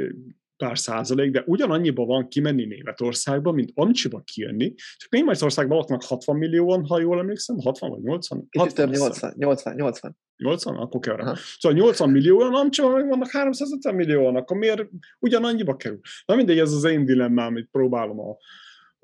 pár 0.60 0.78
százalék, 0.78 1.30
de 1.30 1.42
ugyanannyiba 1.46 2.04
van 2.04 2.28
kimenni 2.28 2.64
Németországba, 2.64 3.52
mint 3.52 3.70
Amcsiba 3.74 4.22
kijönni. 4.24 4.74
Csak 4.96 5.10
Németországban 5.10 5.78
ott 5.78 5.88
vannak 5.88 6.04
60 6.04 6.36
millióan, 6.36 6.86
ha 6.86 7.00
jól 7.00 7.18
emlékszem, 7.18 7.58
60 7.58 7.90
vagy 7.90 8.02
80? 8.02 8.46
Kicsit 8.48 8.74
több, 8.74 8.90
80, 8.90 9.34
80, 9.36 9.74
80. 9.74 10.16
80? 10.36 10.76
Akkor 10.76 11.00
kell 11.00 11.36
Szóval 11.58 11.78
80 11.78 12.10
millióan, 12.10 12.54
Amcsiban 12.54 12.92
meg 12.92 13.08
vannak 13.08 13.30
350 13.30 13.94
millióan, 13.94 14.36
akkor 14.36 14.56
miért 14.56 14.86
ugyanannyiba 15.18 15.76
kerül? 15.76 16.00
Na 16.26 16.34
mindegy, 16.34 16.58
ez 16.58 16.72
az 16.72 16.84
én 16.84 17.04
dilemmám, 17.04 17.46
amit 17.46 17.68
próbálom 17.70 18.20
a, 18.20 18.36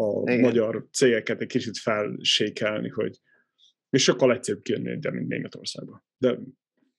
a 0.03 0.37
magyar 0.41 0.87
cégeket 0.93 1.41
egy 1.41 1.47
kicsit 1.47 1.79
felsékelni, 1.79 2.89
hogy 2.89 3.21
és 3.91 4.03
sokkal 4.03 4.33
egyszerűbb 4.33 4.63
kijönni, 4.63 4.99
de 4.99 5.11
mint 5.11 5.29
Németországba. 5.29 6.05
De 6.19 6.39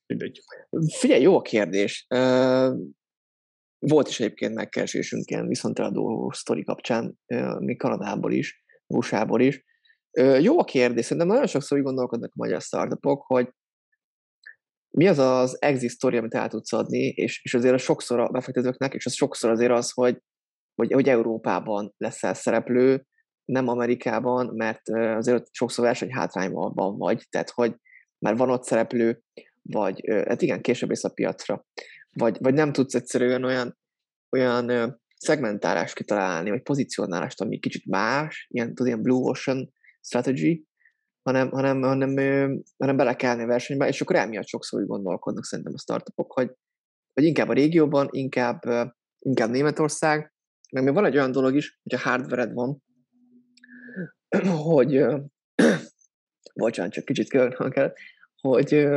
mindegy. 0.06 0.42
Figyelj, 1.00 1.22
jó 1.22 1.38
a 1.38 1.42
kérdés. 1.42 2.06
Volt 3.80 4.08
is 4.08 4.20
egyébként 4.20 4.54
megkeresésünk 4.54 5.30
ilyen 5.30 5.48
viszonteladó 5.48 6.32
sztori 6.32 6.64
kapcsán, 6.64 7.20
mi 7.60 7.76
Kanadából 7.76 8.32
is, 8.32 8.64
usa 8.88 9.40
is. 9.40 9.66
Jó 10.42 10.60
a 10.60 10.64
kérdés, 10.64 11.06
szerintem 11.06 11.28
nagyon 11.28 11.48
sokszor 11.48 11.78
úgy 11.78 11.84
gondolkodnak 11.84 12.30
a 12.30 12.44
magyar 12.44 12.62
startupok, 12.62 13.22
hogy 13.22 13.50
mi 14.90 15.08
az 15.08 15.18
az 15.18 15.62
exit 15.62 15.90
story, 15.90 16.18
amit 16.18 16.34
el 16.34 16.50
tudsz 16.50 16.74
adni, 16.74 17.06
és, 17.08 17.44
és 17.44 17.54
azért 17.54 17.74
a 17.74 17.78
sokszor 17.78 18.20
a 18.20 18.30
befektetőknek, 18.30 18.94
és 18.94 19.06
az 19.06 19.14
sokszor 19.14 19.50
azért 19.52 19.72
az, 19.72 19.92
hogy, 19.92 20.22
hogy, 20.76 20.92
hogy 20.92 21.10
Európában 21.10 21.94
leszel 21.98 22.34
szereplő, 22.34 23.06
nem 23.48 23.68
Amerikában, 23.68 24.56
mert 24.56 24.90
azért 24.90 25.48
sokszor 25.52 25.86
verseny 25.86 26.14
hátrányban 26.14 26.98
vagy, 26.98 27.28
tehát 27.30 27.50
hogy 27.50 27.76
már 28.20 28.36
van 28.38 28.50
ott 28.50 28.64
szereplő, 28.64 29.22
vagy 29.62 30.02
hát 30.28 30.42
igen, 30.42 30.62
később 30.62 30.92
ész 30.92 31.04
a 31.04 31.10
piacra. 31.10 31.66
Vagy, 32.14 32.38
vagy 32.40 32.54
nem 32.54 32.72
tudsz 32.72 32.96
egyszerűen 32.96 33.44
olyan, 33.44 33.78
olyan 34.30 35.00
szegmentálást 35.18 35.96
kitalálni, 35.96 36.50
vagy 36.50 36.62
pozícionálást, 36.62 37.42
ami 37.42 37.60
kicsit 37.60 37.86
más, 37.86 38.48
ilyen, 38.50 38.68
tudod, 38.68 38.88
ilyen 38.88 39.02
Blue 39.02 39.30
Ocean 39.30 39.74
strategy, 40.02 40.66
hanem, 41.22 41.50
hanem, 41.50 41.82
hanem, 41.82 42.16
hanem 42.78 42.98
bele 42.98 43.16
kellene 43.16 43.44
a 43.44 43.48
versenybe, 43.48 43.88
és 43.88 44.02
akkor 44.02 44.16
emiatt 44.16 44.48
sokszor 44.48 44.82
úgy 44.82 44.88
gondolkodnak 44.88 45.46
szerintem 45.46 45.74
a 45.76 45.80
startupok, 45.80 46.34
hogy, 46.34 46.52
hogy 47.14 47.24
inkább 47.24 47.50
a 47.50 47.54
régióban, 47.54 48.08
inkább, 48.12 48.62
inkább 49.20 49.50
Németország, 49.50 50.34
meg 50.72 50.84
még 50.84 50.94
van 50.94 51.06
egy 51.06 51.18
olyan 51.18 51.32
dolog 51.32 51.56
is, 51.56 51.80
hogy 51.84 52.00
a 52.00 52.10
hardware 52.10 52.54
van, 52.54 52.84
hogy 54.46 55.06
bocsánat, 56.54 56.92
csak 56.92 57.06
kicsit 57.06 57.30
kellett, 57.30 57.56
hogy, 58.42 58.88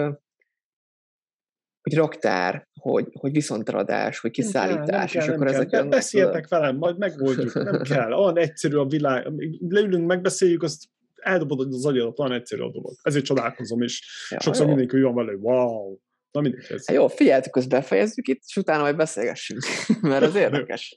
hogy 1.81 1.95
raktár, 1.95 2.69
hogy, 2.81 3.09
hogy 3.13 3.33
viszontaradás, 3.33 4.19
hogy 4.19 4.31
kiszállítás, 4.31 4.87
nem 4.87 5.07
kell, 5.07 5.21
és 5.21 5.27
nem 5.27 5.35
akkor 5.35 5.47
kell, 5.47 5.55
ezek... 5.55 5.89
Beszéltek 5.89 6.49
velem, 6.49 6.77
majd 6.77 6.99
megoldjuk, 6.99 7.55
nem 7.55 7.83
kell, 7.93 8.13
olyan 8.13 8.39
egyszerű 8.39 8.77
a 8.77 8.87
világ, 8.87 9.33
leülünk, 9.69 10.07
megbeszéljük, 10.07 10.63
azt 10.63 10.85
eldobod 11.15 11.73
az 11.73 11.87
agyadat, 11.87 12.19
olyan 12.19 12.33
egyszerű 12.33 12.63
a 12.63 12.71
dolog. 12.71 12.95
Ezért 13.03 13.25
csodálkozom, 13.25 13.83
és 13.83 14.27
ja, 14.31 14.41
sokszor 14.41 14.67
jó. 14.67 14.69
mindenki 14.69 14.97
olyan 14.97 15.15
vele, 15.15 15.33
wow. 15.33 15.99
Na 16.31 16.41
mindegy. 16.41 16.67
Ez... 16.69 16.87
Hát 16.87 16.97
jó, 16.97 17.09
figyeljetek, 17.09 17.57
azt 17.57 17.69
befejezzük 17.69 18.29
itt, 18.29 18.43
és 18.47 18.57
utána 18.57 18.83
majd 18.83 18.97
beszélgessünk, 18.97 19.61
mert 20.01 20.25
az 20.25 20.35
érdekes. 20.35 20.97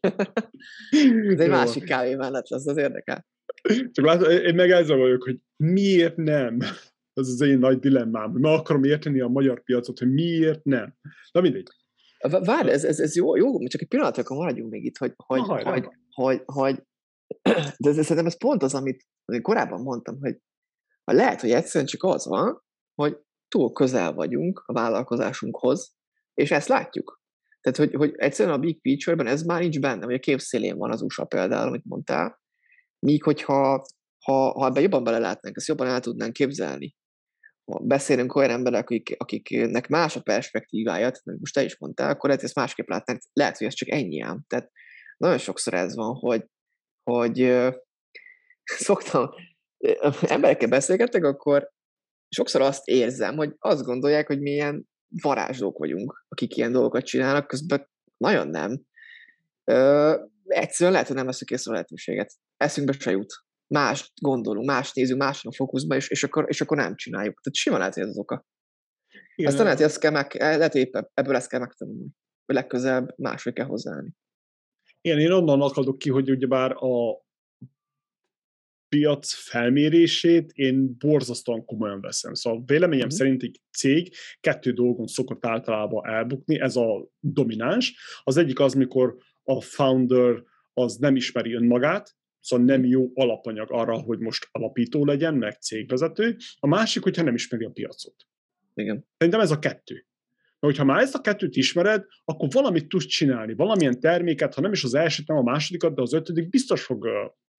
Ez 1.30 1.40
egy 1.40 1.50
másik 1.50 1.84
kávé 1.84 2.16
mellett 2.16 2.50
lesz, 2.50 2.68
az 2.68 2.78
érdekel. 2.78 3.26
Csak 3.92 4.06
látod, 4.06 4.32
én 4.32 4.56
meg 4.56 4.72
ezzel 4.72 4.98
vagyok, 4.98 5.24
hogy 5.24 5.40
miért 5.56 6.16
nem? 6.16 6.58
Ez 7.14 7.28
az 7.28 7.42
én 7.42 7.60
nagy 7.60 7.80
dilemmám, 7.80 8.32
hogy 8.32 8.42
meg 8.42 8.52
akarom 8.52 8.84
érteni 8.84 9.20
a 9.20 9.28
magyar 9.28 9.64
piacot, 9.64 10.00
hogy 10.00 10.14
miért 10.14 10.64
nem. 10.64 10.96
Na 11.32 11.42
mindegy. 11.42 11.68
Várj, 12.30 12.70
ez, 12.70 12.84
ez, 12.84 13.00
ez 13.00 13.16
jó, 13.16 13.36
jó, 13.36 13.68
csak 13.68 13.82
egy 13.82 13.88
pillanat, 13.88 14.18
akkor 14.18 14.38
maradjunk 14.38 14.72
még 14.72 14.86
itt, 14.86 14.98
hogy, 14.98 15.14
hogy, 15.16 15.40
Na, 15.40 15.72
hogy, 15.72 15.88
hogy, 16.12 16.42
hogy, 16.46 16.84
de 17.84 17.90
ez, 17.90 17.96
szerintem 17.96 18.26
ez 18.26 18.38
pont 18.38 18.64
az, 18.64 18.74
amit, 18.74 19.06
korábban 19.42 19.82
mondtam, 19.82 20.18
hogy 20.20 20.38
lehet, 21.04 21.42
hogy 21.42 21.52
egyszerűen 21.52 21.90
csak 21.90 22.04
az 22.04 22.26
van, 22.26 22.64
hogy 22.96 23.18
túl 23.48 23.72
közel 23.72 24.14
vagyunk 24.14 24.64
a 24.66 24.74
vállalkozásunkhoz, 24.74 25.96
és 26.34 26.52
ezt 26.52 26.68
látjuk. 26.68 27.22
Tehát, 27.62 27.78
hogy, 27.78 27.94
hogy 27.94 28.14
egyszerűen 28.16 28.56
a 28.56 28.60
Big 28.60 28.82
Picture-ben 28.82 29.28
ez 29.28 29.44
már 29.44 29.62
nincs 29.62 29.80
benne, 29.80 30.06
vagy 30.06 30.16
a 30.16 30.20
képszélén 30.20 30.78
van 30.78 30.92
az 30.92 31.02
USA 31.02 31.26
például, 31.26 31.68
amit 31.68 31.86
mondtál, 31.86 32.43
míg 33.04 33.24
hogyha 33.24 33.86
ha, 34.26 34.52
ha 34.52 34.66
ebben 34.66 34.82
jobban 34.82 35.04
belelátnánk, 35.04 35.58
ezt 35.58 35.68
jobban 35.68 35.88
el 35.88 36.00
tudnánk 36.00 36.34
képzelni, 36.34 36.96
ha 37.72 37.80
beszélünk 37.80 38.36
olyan 38.36 38.50
emberek, 38.50 38.82
akik, 38.82 39.16
akiknek 39.18 39.88
más 39.88 40.16
a 40.16 40.22
perspektívája, 40.22 41.12
tehát 41.12 41.40
most 41.40 41.54
te 41.54 41.64
is 41.64 41.78
mondtál, 41.78 42.10
akkor 42.10 42.24
lehet, 42.24 42.40
hogy 42.40 42.50
ezt 42.50 42.60
másképp 42.60 42.88
látnánk, 42.88 43.22
lehet, 43.34 43.58
hogy 43.58 43.68
ez 43.68 43.74
csak 43.74 43.90
ennyi 43.90 44.22
ám. 44.22 44.44
Tehát 44.48 44.72
nagyon 45.18 45.38
sokszor 45.38 45.74
ez 45.74 45.96
van, 45.96 46.16
hogy, 46.16 46.46
hogy 47.04 47.40
szoktam, 48.88 49.30
emberekkel 50.22 50.70
beszélgetek, 50.70 51.24
akkor 51.24 51.72
sokszor 52.30 52.62
azt 52.62 52.88
érzem, 52.88 53.36
hogy 53.36 53.56
azt 53.60 53.84
gondolják, 53.84 54.28
hogy 54.28 54.40
milyen 54.40 54.88
varázslók 55.22 55.78
vagyunk, 55.78 56.26
akik 56.28 56.56
ilyen 56.56 56.72
dolgokat 56.72 57.06
csinálnak, 57.06 57.48
közben 57.48 57.90
nagyon 58.18 58.48
nem. 58.48 58.82
Egyszerűen 60.48 60.92
lehet, 60.92 61.08
hogy 61.08 61.16
nem 61.16 61.26
veszük 61.26 61.50
észre 61.50 61.72
a 61.72 61.74
lehetőséget. 61.74 62.34
Eszünkbe 62.58 62.94
se 63.00 63.12
jut. 63.12 63.34
Más 63.68 64.12
gondolunk, 64.22 64.68
más 64.68 64.94
nézünk, 64.94 65.20
máson 65.20 65.52
a 65.52 65.56
fókuszba, 65.56 65.96
és, 65.96 66.10
és, 66.10 66.24
akkor, 66.24 66.46
és 66.48 66.62
akkor 66.62 66.78
nem 66.78 66.96
csináljuk. 66.96 67.42
Tehát 67.42 67.58
simán 67.58 67.80
lehet, 67.80 67.94
hogy 67.94 68.04
ez 68.04 68.10
az 68.10 68.18
oka. 68.18 68.46
Igen. 69.36 69.52
Aztán 69.52 69.64
lehet, 69.64 69.80
hogy 69.80 69.88
ezt 69.88 70.00
kell 70.00 70.12
meg, 70.12 70.34
lehet, 70.34 70.72
hogy 70.72 70.90
ebből 71.14 71.36
ezt 71.36 71.50
kell 71.50 71.60
megtanulni. 71.60 72.10
Hogy 72.46 72.56
legközelebb 72.56 73.14
máshogy 73.18 73.54
kell 73.54 73.66
hozzáállni. 73.66 74.14
Igen, 75.02 75.20
én 75.20 75.32
onnan 75.32 75.62
akadok 75.62 75.98
ki, 75.98 76.10
hogy 76.10 76.30
ugyebár 76.30 76.72
a 76.72 77.24
piac 78.96 79.34
felmérését 79.34 80.52
én 80.52 80.98
borzasztóan 80.98 81.66
komolyan 81.66 82.02
veszem. 82.02 82.34
Szóval 82.34 82.64
véleményem 82.66 83.06
mm-hmm. 83.06 83.16
szerint 83.16 83.44
egy 83.44 83.62
cég 83.78 84.14
kettő 84.40 84.72
dolgon 84.72 85.08
szokott 85.08 85.46
általában 85.46 86.08
elbukni, 86.08 86.60
ez 86.60 86.76
a 86.76 87.08
domináns. 87.20 87.96
Az 88.24 88.38
egyik 88.38 88.60
az, 88.60 88.74
mikor 88.74 89.16
a 89.44 89.62
founder 89.62 90.44
az 90.74 90.96
nem 90.96 91.16
ismeri 91.16 91.54
önmagát, 91.54 92.16
szóval 92.40 92.66
nem 92.66 92.86
jó 92.86 93.12
alapanyag 93.14 93.72
arra, 93.72 93.98
hogy 93.98 94.20
most 94.20 94.48
alapító 94.52 95.06
legyen, 95.06 95.34
meg 95.34 95.62
cégvezető. 95.62 96.36
A 96.60 96.68
másik, 96.68 97.04
hogyha 97.04 97.24
nem 97.24 97.34
ismeri 97.34 97.66
a 97.66 97.70
piacot. 97.70 98.16
Igen. 98.74 99.06
Szerintem 99.18 99.42
ez 99.42 99.52
a 99.52 99.60
kettő. 99.60 100.06
Na, 100.60 100.70
hogyha 100.70 100.84
már 100.84 101.02
ezt 101.02 101.16
a 101.16 101.22
kettőt 101.22 101.56
ismered, 101.56 102.06
akkor 102.26 102.48
valamit 102.52 102.88
tudsz 102.88 103.06
csinálni, 103.06 103.54
valamilyen 103.54 104.00
terméket, 104.00 104.54
ha 104.54 104.62
nem 104.62 104.72
is 104.72 104.84
az 104.84 104.94
elsőt, 104.94 105.28
nem 105.28 105.38
a 105.38 105.44
másodikat, 105.44 105.96
de 105.96 106.02
az 106.02 106.14
ötödik 106.14 106.50
biztos 106.50 106.84
fog 106.84 107.08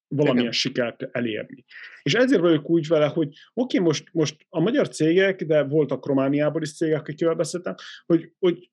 valamilyen 0.08 0.38
Igen. 0.38 0.52
sikert 0.52 1.02
elérni. 1.12 1.64
És 2.02 2.14
ezért 2.14 2.40
vagyok 2.40 2.70
úgy 2.70 2.86
vele, 2.86 3.06
hogy 3.06 3.26
oké, 3.26 3.38
okay, 3.54 3.78
most, 3.78 4.08
most 4.12 4.46
a 4.48 4.60
magyar 4.60 4.88
cégek, 4.88 5.44
de 5.44 5.62
voltak 5.62 6.06
Romániából 6.06 6.62
is 6.62 6.76
cégek, 6.76 7.00
akikkel 7.00 7.34
beszéltem, 7.34 7.74
hogy, 8.06 8.32
hogy 8.38 8.70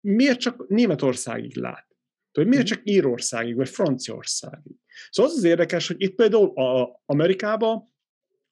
miért 0.00 0.40
csak 0.40 0.68
Németországig 0.68 1.56
lát? 1.56 1.86
Hogy 2.32 2.46
miért 2.46 2.64
mhm. 2.64 2.72
csak 2.72 2.80
Írországig, 2.84 3.56
vagy 3.56 3.68
Franciaországig? 3.68 4.76
Szóval 5.10 5.30
az 5.30 5.36
az 5.36 5.44
érdekes, 5.44 5.86
hogy 5.86 6.02
itt 6.02 6.14
például 6.14 6.58
a 6.58 7.00
Amerikában 7.06 7.94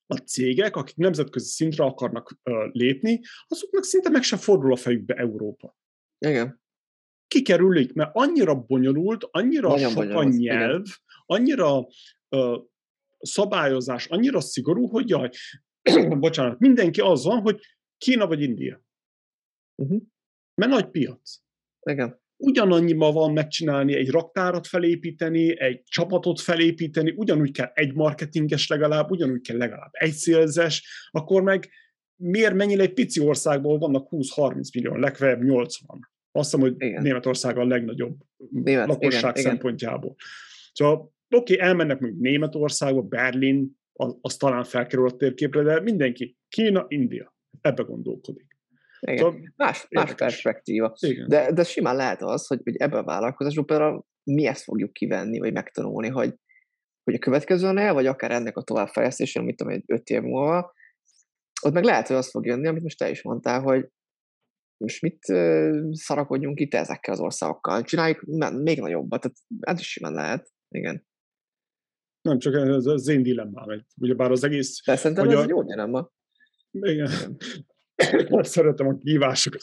a 0.06 0.16
cégek, 0.16 0.76
akik 0.76 0.96
nemzetközi 0.96 1.48
szintre 1.48 1.84
akarnak 1.84 2.38
uh, 2.44 2.55
lépni, 2.72 3.20
azoknak 3.48 3.84
szinte 3.84 4.10
meg 4.10 4.22
sem 4.22 4.38
fordul 4.38 4.72
a 4.72 4.76
fejükbe 4.76 5.14
Európa. 5.14 5.76
Igen. 6.18 6.60
Kikerülik, 7.26 7.92
mert 7.92 8.10
annyira 8.12 8.55
bonyolult, 8.55 9.28
annyira 9.30 9.68
Nagyon 9.68 9.90
sok 9.90 10.10
a 10.10 10.24
nyelv, 10.24 10.82
igen. 10.82 10.82
annyira 11.26 11.86
uh, 12.28 12.59
szabályozás, 13.18 14.06
annyira 14.06 14.40
szigorú, 14.40 14.86
hogy 14.86 15.09
jaj, 15.09 15.30
bocsánat, 16.18 16.59
mindenki 16.59 17.00
az 17.00 17.24
van, 17.24 17.40
hogy 17.40 17.60
Kína 17.98 18.26
vagy 18.26 18.42
India. 18.42 18.82
Uh-huh. 19.74 20.02
Mert 20.55 20.70
nagy 20.70 20.90
piac. 20.90 21.38
Igen 21.80 22.20
ugyanannyiba 22.40 23.12
van 23.12 23.32
megcsinálni 23.32 23.94
egy 23.94 24.10
raktárat 24.10 24.66
felépíteni, 24.66 25.60
egy 25.60 25.82
csapatot 25.85 26.40
felépíteni, 26.40 27.15
ugyanúgy 27.16 27.51
kell 27.51 27.70
egy 27.74 27.94
marketinges 27.94 28.69
legalább, 28.69 29.10
ugyanúgy 29.10 29.40
kell 29.40 29.56
legalább 29.56 29.90
egy 29.93 30.12
szélzes, 30.12 31.09
akkor 31.10 31.43
meg 31.43 31.69
miért 32.16 32.55
mennyire 32.55 32.82
egy 32.82 32.93
pici 32.93 33.20
országból 33.20 33.78
vannak 33.78 34.09
20-30 34.10 34.74
millió, 34.74 34.94
legfeljebb 34.94 35.43
80. 35.43 36.09
Azt 36.32 36.51
hiszem, 36.51 36.60
hogy 36.60 36.74
igen. 36.78 37.02
Németország 37.02 37.59
a 37.59 37.65
legnagyobb 37.65 38.16
Német, 38.51 38.86
lakosság 38.86 39.36
igen, 39.36 39.51
szempontjából. 39.51 40.15
Igen. 40.16 40.31
Szóval 40.73 41.12
oké, 41.31 41.55
okay, 41.55 41.66
elmennek 41.66 42.01
még 42.01 42.15
Németországba, 42.19 43.02
Berlin, 43.02 43.77
az, 43.93 44.16
az 44.20 44.36
talán 44.36 44.65
felkerül 44.65 45.06
a 45.06 45.16
térképre, 45.16 45.62
de 45.62 45.81
mindenki, 45.81 46.36
Kína, 46.48 46.85
India, 46.89 47.35
ebbe 47.60 47.82
gondolkodik. 47.82 48.47
Igen. 49.00 49.16
Szóval 49.16 49.52
más, 49.56 49.86
más 49.90 50.14
perspektíva. 50.14 50.94
Igen. 51.00 51.28
De, 51.28 51.52
de 51.52 51.64
simán 51.64 51.96
lehet 51.96 52.22
az, 52.22 52.46
hogy, 52.46 52.60
hogy 52.64 52.76
ebben 52.76 52.98
a 52.98 53.04
vállalkozásban 53.04 53.66
például 53.66 54.04
mi 54.22 54.46
ezt 54.46 54.62
fogjuk 54.62 54.92
kivenni, 54.92 55.38
vagy 55.38 55.52
megtanulni, 55.52 56.08
hogy, 56.08 56.34
hogy 57.04 57.14
a 57.14 57.18
következőnél, 57.18 57.92
vagy 57.92 58.06
akár 58.06 58.30
ennek 58.30 58.56
a 58.56 58.62
továbbfejlesztésén, 58.62 59.42
amit 59.42 59.56
tudom, 59.56 59.72
egy 59.72 59.84
öt 59.86 60.08
év 60.08 60.22
múlva, 60.22 60.72
ott 61.62 61.72
meg 61.72 61.84
lehet, 61.84 62.06
hogy 62.06 62.16
az 62.16 62.30
fog 62.30 62.46
jönni, 62.46 62.66
amit 62.66 62.82
most 62.82 62.98
te 62.98 63.10
is 63.10 63.22
mondtál, 63.22 63.60
hogy 63.60 63.88
most 64.76 65.02
mit 65.02 65.18
szarakodjunk 65.90 66.60
itt 66.60 66.74
ezekkel 66.74 67.14
az 67.14 67.20
országokkal? 67.20 67.82
Csináljuk 67.82 68.20
még 68.52 68.80
nagyobbat, 68.80 69.20
tehát 69.20 69.36
ez 69.60 69.80
is 69.80 69.90
simán 69.90 70.12
lehet. 70.12 70.48
Igen. 70.68 71.06
Nem, 72.22 72.38
csak 72.38 72.54
ez 72.54 72.86
az 72.86 73.08
én 73.08 73.22
dilemmám. 73.22 73.86
Ugyebár 73.96 74.30
az 74.30 74.44
egész... 74.44 74.84
De 74.84 74.96
szerintem 74.96 75.28
ez 75.28 75.34
a... 75.34 75.42
egy 75.42 75.48
jó 75.48 75.62
dilemma. 75.62 76.10
Igen. 76.70 77.10
Szeretem 78.42 78.86
a 78.86 78.96
kívásokat. 78.98 79.62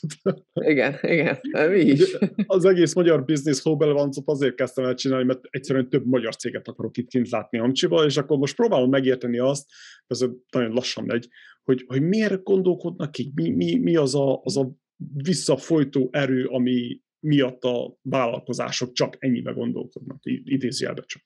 Igen, 0.53 0.97
igen, 1.01 1.39
mi 1.69 1.79
is. 1.79 2.17
Az 2.45 2.65
egész 2.65 2.93
magyar 2.93 3.25
business 3.25 3.61
hóbelevancot 3.61 4.29
azért 4.29 4.55
kezdtem 4.55 4.85
el 4.85 4.93
csinálni, 4.93 5.25
mert 5.25 5.39
egyszerűen 5.49 5.89
több 5.89 6.05
magyar 6.05 6.35
céget 6.35 6.67
akarok 6.67 6.97
itt 6.97 7.07
kint 7.07 7.29
látni 7.29 7.59
Amcsiba, 7.59 8.05
és 8.05 8.17
akkor 8.17 8.37
most 8.37 8.55
próbálom 8.55 8.89
megérteni 8.89 9.39
azt, 9.39 9.65
ez 10.07 10.25
nagyon 10.51 10.71
lassan 10.71 11.03
megy, 11.05 11.27
hogy, 11.63 11.83
hogy 11.87 12.01
miért 12.01 12.43
gondolkodnak 12.43 13.17
így, 13.17 13.31
mi, 13.35 13.49
mi, 13.49 13.75
mi 13.75 13.95
az, 13.95 14.15
a, 14.15 14.41
az 14.43 14.57
a 14.57 14.71
visszafolytó 15.13 16.09
erő, 16.11 16.45
ami 16.45 17.01
miatt 17.19 17.63
a 17.63 17.97
vállalkozások 18.01 18.91
csak 18.93 19.15
ennyibe 19.19 19.51
gondolkodnak, 19.51 20.19
idézjelbe 20.23 21.03
csak. 21.05 21.23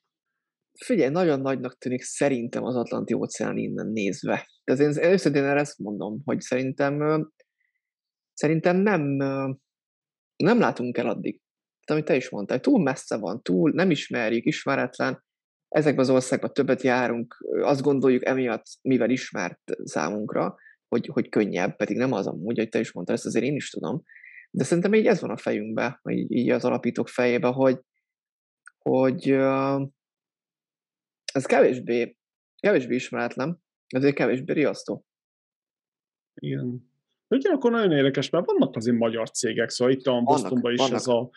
Figyelj, 0.84 1.10
nagyon 1.10 1.40
nagynak 1.40 1.78
tűnik 1.78 2.02
szerintem 2.02 2.64
az 2.64 2.76
Atlanti 2.76 3.14
óceán 3.14 3.56
innen 3.56 3.86
nézve. 3.86 4.48
De 4.64 4.74
én 4.74 5.04
őszintén 5.04 5.44
erre 5.44 5.60
ezt 5.60 5.78
mondom, 5.78 6.22
hogy 6.24 6.40
szerintem 6.40 7.26
szerintem 8.32 8.76
nem, 8.76 9.02
nem 10.36 10.58
látunk 10.58 10.98
el 10.98 11.08
addig. 11.08 11.40
Tehát, 11.84 12.02
amit 12.02 12.04
te 12.04 12.16
is 12.16 12.30
mondtál, 12.30 12.60
túl 12.60 12.82
messze 12.82 13.16
van, 13.16 13.42
túl 13.42 13.70
nem 13.70 13.90
ismerjük, 13.90 14.44
ismeretlen, 14.44 15.24
ezekben 15.68 16.04
az 16.04 16.10
országban 16.10 16.52
többet 16.52 16.82
járunk, 16.82 17.36
azt 17.62 17.82
gondoljuk 17.82 18.26
emiatt, 18.26 18.64
mivel 18.82 19.10
ismert 19.10 19.60
számunkra, 19.84 20.54
hogy, 20.88 21.06
hogy 21.12 21.28
könnyebb, 21.28 21.76
pedig 21.76 21.96
nem 21.96 22.12
az 22.12 22.26
amúgy, 22.26 22.58
hogy 22.58 22.68
te 22.68 22.78
is 22.78 22.92
mondtál, 22.92 23.16
ezt 23.16 23.26
azért 23.26 23.44
én 23.44 23.54
is 23.54 23.70
tudom. 23.70 24.02
De 24.50 24.64
szerintem 24.64 24.94
így 24.94 25.06
ez 25.06 25.20
van 25.20 25.30
a 25.30 25.36
fejünkbe, 25.36 26.00
így, 26.10 26.32
így 26.32 26.50
az 26.50 26.64
alapítók 26.64 27.08
fejébe, 27.08 27.48
hogy, 27.48 27.80
hogy 28.78 29.36
ez 31.32 31.44
kevésbé, 31.46 32.16
kevésbé 32.60 32.94
ismeretlen, 32.94 33.62
ezért 33.86 34.14
kevésbé 34.14 34.52
riasztó. 34.52 35.04
Igen. 36.34 36.88
Ugyanakkor 37.28 37.70
nagyon 37.70 37.92
érdekes, 37.92 38.30
mert 38.30 38.46
vannak 38.46 38.76
azért 38.76 38.96
magyar 38.96 39.30
cégek, 39.30 39.68
szóval 39.68 39.94
itt 39.94 40.06
a 40.06 40.20
Bostonban 40.20 40.72
is 40.72 40.78
vannak. 40.78 40.94
ez 40.94 41.06
a, 41.06 41.30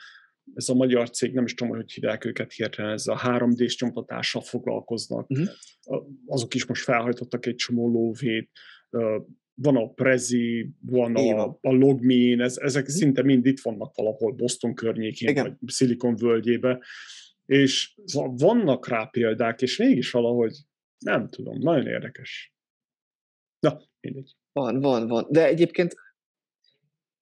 ez 0.53 0.69
a 0.69 0.73
magyar 0.73 1.09
cég, 1.09 1.33
nem 1.33 1.45
is 1.45 1.53
tudom, 1.53 1.75
hogy 1.75 1.91
hívják 1.91 2.25
őket 2.25 2.53
hirtelen, 2.53 2.91
ez 2.91 3.07
a 3.07 3.19
3D-s 3.23 3.81
nyomtatással 3.81 4.41
foglalkoznak. 4.41 5.29
Uh-huh. 5.29 5.47
Azok 6.25 6.53
is 6.53 6.65
most 6.65 6.83
felhajtottak 6.83 7.45
egy 7.45 7.55
csomó 7.55 7.89
lóvét. 7.89 8.49
Van 9.55 9.75
a 9.75 9.87
Prezi, 9.87 10.69
van 10.79 11.15
a, 11.15 11.43
a 11.45 11.71
Logmin, 11.71 12.41
ez, 12.41 12.57
ezek 12.57 12.81
uh-huh. 12.81 12.97
szinte 12.97 13.23
mind 13.23 13.45
itt 13.45 13.59
vannak 13.59 13.95
valahol 13.95 14.31
Boston 14.31 14.73
környékén, 14.73 15.29
Igen. 15.29 15.43
vagy 15.43 15.71
Silicon 15.71 16.15
völgyében. 16.15 16.81
És 17.45 17.95
szóval 18.05 18.33
vannak 18.35 18.87
rá 18.87 19.05
példák, 19.05 19.61
és 19.61 19.77
mégis 19.77 20.11
valahogy 20.11 20.55
nem 20.97 21.29
tudom, 21.29 21.59
nagyon 21.59 21.87
érdekes. 21.87 22.53
Na, 23.59 23.81
mindegy. 23.99 24.35
Van, 24.51 24.79
van, 24.79 25.07
van. 25.07 25.27
De 25.29 25.45
egyébként 25.45 25.95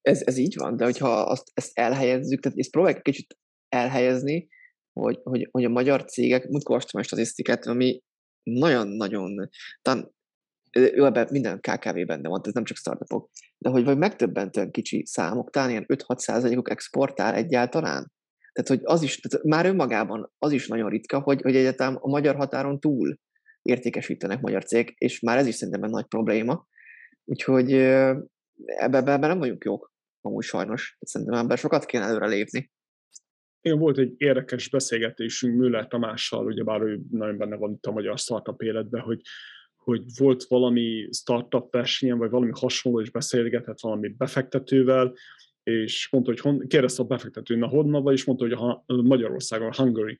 Ez, 0.00 0.22
ez 0.26 0.36
így 0.36 0.56
van, 0.56 0.76
de 0.76 0.84
hogyha 0.84 1.08
azt, 1.08 1.50
ezt 1.54 1.78
elhelyezzük, 1.78 2.40
tehát 2.40 2.58
ezt 2.58 2.70
próbáljuk 2.70 3.02
kicsit 3.02 3.38
elhelyezni, 3.68 4.48
hogy, 4.92 5.20
hogy, 5.22 5.48
hogy 5.50 5.64
a 5.64 5.68
magyar 5.68 6.04
cégek, 6.04 6.48
múltkor 6.48 6.70
olvastam 6.74 7.00
egy 7.00 7.06
statisztikát, 7.06 7.66
ami 7.66 8.02
nagyon-nagyon, 8.42 9.48
talán 9.82 10.14
ő 10.72 11.04
ebben 11.04 11.28
minden 11.30 11.60
KKV 11.60 12.04
benne 12.06 12.28
van, 12.28 12.40
ez 12.44 12.52
nem 12.52 12.64
csak 12.64 12.76
startupok, 12.76 13.30
de 13.58 13.70
hogy 13.70 13.84
vagy 13.84 13.98
megtöbbentően 13.98 14.70
kicsi 14.70 15.06
számok, 15.06 15.50
talán 15.50 15.70
ilyen 15.70 15.84
5-6 15.88 16.18
százalékok 16.18 16.70
exportál 16.70 17.34
egyáltalán. 17.34 18.12
Tehát, 18.52 18.68
hogy 18.68 18.80
az 18.82 19.02
is, 19.02 19.20
tehát 19.20 19.46
már 19.46 19.66
önmagában 19.66 20.32
az 20.38 20.52
is 20.52 20.68
nagyon 20.68 20.90
ritka, 20.90 21.20
hogy, 21.20 21.42
hogy 21.42 21.56
egyetem 21.56 21.96
a 22.00 22.08
magyar 22.08 22.34
határon 22.34 22.80
túl 22.80 23.18
értékesítenek 23.62 24.40
magyar 24.40 24.64
cég, 24.64 24.94
és 24.98 25.20
már 25.20 25.38
ez 25.38 25.46
is 25.46 25.54
szerintem 25.54 25.82
egy 25.82 25.90
nagy 25.90 26.06
probléma. 26.06 26.66
Úgyhogy 27.24 27.72
ebben 27.72 28.30
ebbe, 28.76 29.12
ebbe 29.12 29.26
nem 29.26 29.38
vagyunk 29.38 29.64
jók, 29.64 29.92
amúgy 30.20 30.44
sajnos. 30.44 30.96
Szerintem 31.00 31.38
ebben 31.38 31.56
sokat 31.56 31.84
kéne 31.84 32.04
előre 32.04 32.26
lépni. 32.26 32.70
Igen, 33.60 33.78
volt 33.78 33.98
egy 33.98 34.14
érdekes 34.16 34.68
beszélgetésünk 34.68 35.56
Müller 35.56 35.88
Tamással, 35.88 36.46
ugyebár 36.46 36.80
ő 36.80 37.00
nagyon 37.10 37.38
benne 37.38 37.56
van 37.56 37.72
itt 37.72 37.86
a 37.86 37.92
magyar 37.92 38.18
startup 38.18 38.62
életben, 38.62 39.00
hogy, 39.00 39.20
hogy 39.76 40.02
volt 40.18 40.44
valami 40.44 41.08
startup 41.10 41.72
versenyen, 41.72 42.18
vagy 42.18 42.30
valami 42.30 42.50
hasonló, 42.54 43.00
és 43.00 43.10
beszélgetett 43.10 43.80
valami 43.80 44.08
befektetővel, 44.08 45.14
és 45.62 46.08
mondta, 46.10 46.30
hogy 46.30 46.40
hon, 46.40 46.66
kérdezte 46.68 47.02
a 47.02 47.06
befektető, 47.06 47.56
na 47.56 47.66
honnan 47.66 48.02
vagy, 48.02 48.14
és 48.14 48.24
mondta, 48.24 48.44
hogy 48.44 48.84
a 48.86 49.02
Magyarországon, 49.02 49.72
Hungary, 49.72 50.18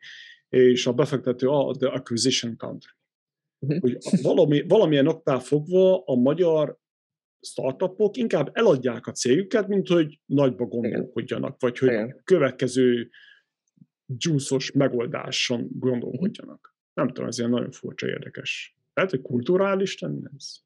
és 0.49 0.87
a 0.87 0.93
befektető, 0.93 1.49
a 1.49 1.75
the 1.79 1.89
acquisition 1.89 2.57
country. 2.57 2.93
Uh-huh. 3.59 3.81
Hogy 3.81 3.99
valami, 4.23 4.63
valamilyen 4.69 5.07
oktál 5.07 5.41
fogva 5.41 6.05
a 6.05 6.15
magyar 6.15 6.81
startupok 7.41 8.17
inkább 8.17 8.51
eladják 8.53 9.07
a 9.07 9.13
cégüket, 9.13 9.69
mint 9.69 9.89
hogy 9.89 10.21
nagyba 10.27 10.65
gondolkodjanak, 10.65 11.61
vagy 11.61 11.79
hogy 11.79 11.89
Igen. 11.89 12.21
következő 12.25 13.11
dzsúszos 14.07 14.73
megoldáson 14.73 15.69
gondolkodjanak. 15.79 16.77
Nem 16.95 17.07
tudom, 17.09 17.27
ez 17.27 17.39
ilyen 17.39 17.51
nagyon 17.51 17.71
furcsa, 17.71 18.09
érdekes. 18.09 18.77
Lehet, 18.95 19.11
hogy 19.11 19.23
kulturális 19.23 19.95
tenni 19.95 20.23
ez? 20.37 20.57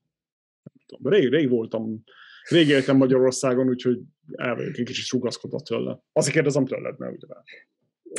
Nem 0.62 0.84
tudom. 0.86 1.12
Rég, 1.12 1.28
rég 1.28 1.48
voltam, 1.48 2.02
rég 2.48 2.68
éltem 2.68 2.96
Magyarországon, 2.96 3.68
úgyhogy 3.68 3.98
el 4.32 4.54
vagyok 4.54 4.76
egy 4.76 4.84
kicsit 4.84 5.08
rugaszkodva 5.08 5.60
tőle. 5.60 6.00
Azért 6.12 6.34
kérdezem 6.34 6.66
tőled, 6.66 6.98
mert 6.98 7.12
ugye 7.12 7.26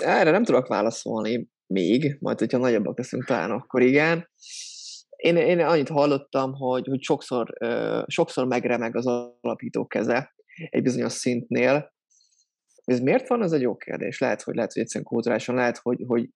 Erre 0.03 0.31
nem 0.31 0.43
tudok 0.43 0.67
válaszolni 0.67 1.49
még, 1.67 2.17
majd 2.19 2.39
hogyha 2.39 2.57
nagyobbak 2.57 2.97
leszünk 2.97 3.25
talán, 3.25 3.51
akkor 3.51 3.81
igen. 3.81 4.29
Én, 5.15 5.35
én 5.35 5.59
annyit 5.59 5.89
hallottam, 5.89 6.53
hogy, 6.53 6.87
hogy 6.87 7.01
sokszor, 7.01 7.53
sokszor 8.07 8.47
megremeg 8.47 8.95
az 8.95 9.05
alapító 9.41 9.87
keze 9.87 10.35
egy 10.69 10.81
bizonyos 10.81 11.13
szintnél. 11.13 11.93
Ez 12.83 12.99
miért 12.99 13.27
van, 13.27 13.41
az 13.41 13.53
egy 13.53 13.61
jó 13.61 13.75
kérdés. 13.75 14.19
Lehet, 14.19 14.41
hogy 14.41 14.55
lehet, 14.55 14.73
hogy 14.73 14.81
egyszerűen 14.81 15.09
kulturálisan, 15.09 15.55
lehet, 15.55 15.77
hogy, 15.77 16.03
hogy 16.07 16.29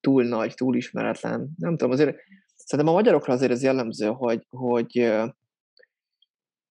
túl 0.00 0.24
nagy, 0.24 0.54
túl 0.54 0.76
ismeretlen. 0.76 1.50
Nem 1.56 1.76
tudom, 1.76 1.90
azért 1.92 2.16
szerintem 2.56 2.94
a 2.94 2.96
magyarokra 2.96 3.32
azért 3.32 3.52
ez 3.52 3.62
jellemző, 3.62 4.06
hogy, 4.06 4.46
hogy, 4.48 5.12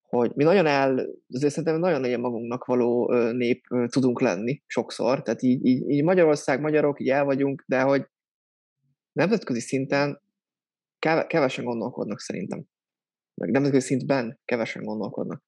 hogy 0.08 0.32
mi 0.34 0.44
nagyon 0.44 0.66
el, 0.66 1.06
azért 1.28 1.52
szerintem 1.52 1.78
nagyon 1.78 2.00
legyen 2.00 2.20
magunknak 2.20 2.64
való 2.64 3.12
nép 3.32 3.66
tudunk 3.86 4.20
lenni 4.20 4.62
sokszor, 4.66 5.22
tehát 5.22 5.42
így, 5.42 5.64
így, 5.66 5.90
így 5.90 6.04
Magyarország, 6.04 6.60
magyarok, 6.60 7.00
így 7.00 7.08
el 7.08 7.24
vagyunk, 7.24 7.64
de 7.66 7.80
hogy 7.80 8.06
nemzetközi 9.12 9.60
szinten 9.60 10.22
kevesen 11.26 11.64
gondolkodnak 11.64 12.20
szerintem. 12.20 12.64
Meg 13.34 13.50
nemzetközi 13.50 13.86
szintben 13.86 14.40
kevesen 14.44 14.84
gondolkodnak. 14.84 15.42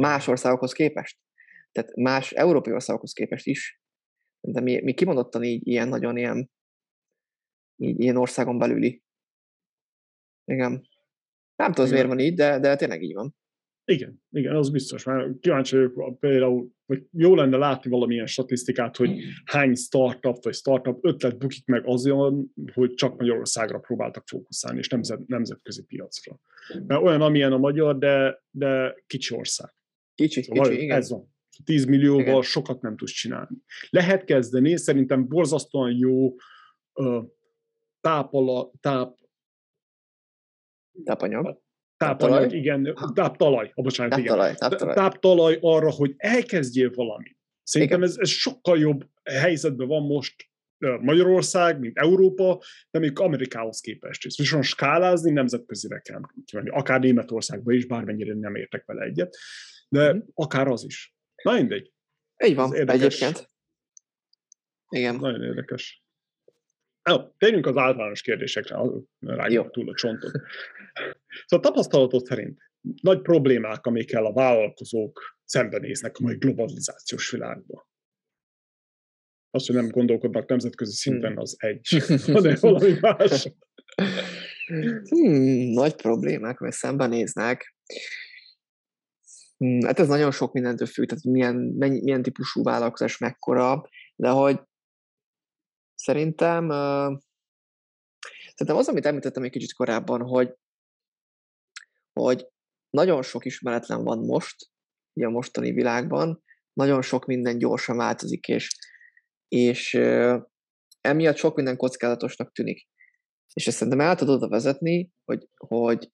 Más 0.00 0.28
országokhoz 0.28 0.72
képest. 0.72 1.18
Tehát 1.72 1.96
más 1.96 2.32
európai 2.32 2.72
országokhoz 2.72 3.12
képest 3.12 3.46
is. 3.46 3.80
De 4.40 4.60
mi, 4.60 4.82
mi 4.82 4.94
kimondottan 4.94 5.42
így 5.42 5.66
ilyen 5.66 5.88
nagyon 5.88 6.16
ilyen, 6.16 6.50
így, 7.76 8.00
ilyen 8.00 8.16
országon 8.16 8.58
belüli. 8.58 9.02
Igen. 10.44 10.88
Nem 11.56 11.72
tudom, 11.72 11.90
miért 11.90 12.06
van 12.06 12.18
így, 12.18 12.34
de, 12.34 12.58
de 12.58 12.76
tényleg 12.76 13.02
így 13.02 13.14
van. 13.14 13.34
Igen, 13.86 14.22
igen, 14.30 14.56
az 14.56 14.70
biztos. 14.70 15.04
Már 15.04 15.30
kíváncsi 15.40 15.76
vagyok 15.76 16.18
például, 16.18 16.70
hogy 16.86 17.06
jó 17.10 17.34
lenne 17.34 17.56
látni 17.56 17.90
valamilyen 17.90 18.26
statisztikát, 18.26 18.96
hogy 18.96 19.10
hány 19.44 19.74
startup 19.74 20.44
vagy 20.44 20.54
startup 20.54 21.04
ötlet 21.04 21.38
bukik 21.38 21.66
meg 21.66 21.82
azért, 21.86 22.16
hogy 22.72 22.94
csak 22.94 23.18
Magyarországra 23.18 23.78
próbáltak 23.78 24.26
fókuszálni, 24.26 24.78
és 24.78 24.88
nemzet, 24.88 25.26
nemzetközi 25.26 25.84
piacra. 25.84 26.40
Mert 26.86 27.02
olyan, 27.02 27.20
amilyen 27.20 27.52
a 27.52 27.58
magyar, 27.58 27.98
de, 27.98 28.42
de 28.50 28.94
kicsi 29.06 29.34
ország. 29.34 29.74
Kicsi, 30.14 30.42
szóval 30.42 30.68
kicsi, 30.68 30.82
igen. 30.82 30.96
Ez 30.96 31.10
van. 31.10 31.32
10 31.64 31.84
millióval 31.84 32.22
igen. 32.22 32.42
sokat 32.42 32.80
nem 32.80 32.96
tudsz 32.96 33.12
csinálni. 33.12 33.56
Lehet 33.90 34.24
kezdeni, 34.24 34.76
szerintem 34.76 35.28
borzasztóan 35.28 35.96
jó 35.96 36.34
tápala, 38.00 38.70
táp, 38.80 39.18
tápanyag 41.04 41.62
tápanyag, 42.06 42.52
igen, 42.52 42.94
táptalaj, 43.14 43.72
oh, 43.74 43.84
bocsánat, 43.84 44.12
táptalaj, 44.12 44.46
igen. 44.46 44.58
Táptalaj. 44.58 44.94
táptalaj 44.94 45.58
arra, 45.60 45.90
hogy 45.90 46.14
elkezdjél 46.16 46.90
valamit. 46.94 47.36
Szerintem 47.62 48.02
ez, 48.02 48.16
ez 48.18 48.28
sokkal 48.28 48.78
jobb 48.78 49.04
helyzetben 49.22 49.88
van 49.88 50.02
most 50.02 50.34
Magyarország, 51.00 51.78
mint 51.78 51.98
Európa, 51.98 52.60
de 52.90 52.98
még 52.98 53.18
Amerikához 53.18 53.80
képest 53.80 54.24
is. 54.24 54.36
Viszont 54.36 54.64
skálázni 54.64 55.30
nemzetközire 55.30 55.98
kell 55.98 56.20
kimenni. 56.44 56.68
Akár 56.70 57.00
Németországban 57.00 57.74
is, 57.74 57.86
bármennyire 57.86 58.34
nem 58.34 58.54
értek 58.54 58.84
vele 58.84 59.04
egyet, 59.04 59.36
de 59.88 60.12
mm. 60.12 60.18
akár 60.34 60.68
az 60.68 60.84
is. 60.84 61.14
Na 61.42 61.52
mindegy. 61.52 61.92
Így 62.46 62.54
van, 62.54 62.74
egyébként. 62.74 63.48
Igen. 64.88 65.16
Nagyon 65.16 65.42
érdekes. 65.42 66.03
Oh, 67.10 67.34
térjünk 67.38 67.66
az 67.66 67.76
általános 67.76 68.22
kérdésekre, 68.22 68.76
rájuk 69.20 69.70
túl 69.70 69.88
a 69.90 69.94
csontot. 69.94 70.32
Szóval 71.46 71.70
tapasztalatot 71.70 72.26
szerint 72.26 72.58
nagy 73.02 73.20
problémák, 73.20 73.86
amikkel 73.86 74.26
a 74.26 74.32
vállalkozók 74.32 75.36
szembenéznek 75.44 76.16
a 76.16 76.22
mai 76.22 76.36
globalizációs 76.36 77.30
világban. 77.30 77.86
Az, 79.50 79.66
hogy 79.66 79.76
nem 79.76 79.88
gondolkodnak 79.88 80.48
nemzetközi 80.48 80.92
szinten, 80.92 81.30
hmm. 81.30 81.40
az 81.40 81.56
egy, 81.58 81.88
hanem 82.32 82.56
valami 82.60 82.96
más. 83.00 83.48
Hmm, 85.08 85.72
nagy 85.72 85.94
problémák, 85.94 86.58
mert 86.58 86.74
szembenéznek. 86.74 87.76
Hmm, 89.56 89.80
hát 89.80 89.98
ez 89.98 90.08
nagyon 90.08 90.30
sok 90.30 90.52
mindentől 90.52 90.86
függ, 90.86 91.06
tehát 91.06 91.24
milyen, 91.24 91.54
mennyi, 91.56 92.00
milyen 92.02 92.22
típusú 92.22 92.62
vállalkozás 92.62 93.18
mekkora, 93.18 93.88
de 94.16 94.28
hogy 94.28 94.60
Szerintem, 96.04 96.64
uh, 96.64 97.20
szerintem 98.50 98.76
az, 98.76 98.88
amit 98.88 99.06
említettem 99.06 99.42
egy 99.42 99.50
kicsit 99.50 99.72
korábban, 99.72 100.20
hogy, 100.20 100.54
hogy 102.12 102.46
nagyon 102.90 103.22
sok 103.22 103.44
ismeretlen 103.44 104.04
van 104.04 104.18
most, 104.18 104.56
a 105.20 105.28
mostani 105.28 105.72
világban, 105.72 106.42
nagyon 106.72 107.02
sok 107.02 107.26
minden 107.26 107.58
gyorsan 107.58 107.96
változik, 107.96 108.48
és, 108.48 108.76
és 109.48 109.94
uh, 109.94 110.42
emiatt 111.00 111.36
sok 111.36 111.54
minden 111.54 111.76
kockázatosnak 111.76 112.52
tűnik. 112.52 112.88
És 113.52 113.66
ezt 113.66 113.76
szerintem 113.76 114.06
el 114.06 114.16
tudod 114.16 114.48
vezetni, 114.48 115.10
hogy, 115.24 115.48
hogy, 115.56 116.12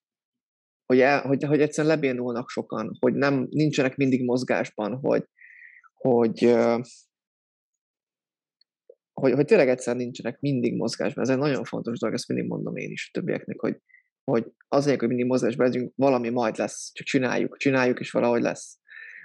hogy, 0.87 1.01
el, 1.01 1.23
hogy, 1.23 1.45
hogy 1.45 1.61
egyszerűen 1.61 1.95
lebénulnak 1.95 2.51
sokan, 2.51 2.97
hogy 3.01 3.15
nem, 3.15 3.47
nincsenek 3.51 3.97
mindig 3.97 4.25
mozgásban, 4.25 4.99
hogy, 4.99 5.29
hogy, 5.95 6.57
hogy, 9.21 9.33
hogy 9.33 9.45
tényleg 9.45 9.69
egyszer 9.69 9.97
nincsenek 9.97 10.41
mindig 10.41 10.77
mozgásban. 10.77 11.25
Ez 11.25 11.31
egy 11.31 11.39
nagyon 11.39 11.65
fontos 11.65 11.99
dolog, 11.99 12.15
ezt 12.15 12.29
mindig 12.29 12.47
mondom 12.47 12.77
én 12.77 12.91
is 12.91 13.11
többieknek, 13.11 13.61
hogy, 13.61 13.77
hogy 14.25 14.47
azért, 14.69 14.99
hogy 14.99 15.09
mindig 15.09 15.27
mozgásban 15.27 15.67
legyünk, 15.67 15.93
valami 15.97 16.29
majd 16.29 16.57
lesz, 16.57 16.93
csak 16.93 17.07
csináljuk, 17.07 17.57
csináljuk, 17.57 18.01
és 18.01 18.11
valahogy 18.11 18.43
lesz. 18.43 18.79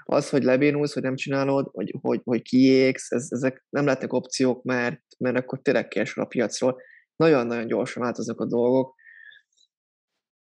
Az, 0.07 0.29
hogy 0.29 0.43
lebénulsz, 0.43 0.93
hogy 0.93 1.03
nem 1.03 1.15
csinálod, 1.15 1.67
hogy, 1.71 1.93
hogy, 2.01 2.21
hogy 2.23 2.41
kiégsz, 2.41 3.11
ez, 3.11 3.27
ezek 3.29 3.65
nem 3.69 3.85
lehetnek 3.85 4.13
opciók, 4.13 4.63
mert, 4.63 5.01
mert 5.17 5.37
akkor 5.37 5.61
tényleg 5.61 5.87
kiesel 5.87 6.23
a 6.23 6.27
piacról. 6.27 6.81
Nagyon-nagyon 7.15 7.67
gyorsan 7.67 8.03
változnak 8.03 8.39
a 8.39 8.45
dolgok, 8.45 8.95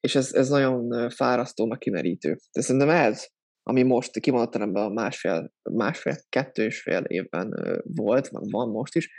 és 0.01 0.15
ez, 0.15 0.33
ez 0.33 0.49
nagyon 0.49 1.11
fárasztó, 1.11 1.67
meg 1.67 1.79
kimerítő. 1.79 2.37
De 2.53 2.61
szerintem 2.61 2.91
ez, 2.91 3.27
ami 3.63 3.83
most 3.83 4.21
kimondottan 4.21 4.63
ebben 4.63 4.83
a 4.83 4.89
másfél, 4.89 5.53
másfél, 5.63 6.17
kettő 6.29 6.65
és 6.65 6.83
fél 6.83 7.03
évben 7.07 7.55
volt, 7.83 8.29
van 8.29 8.69
most 8.69 8.97
is, 8.97 9.11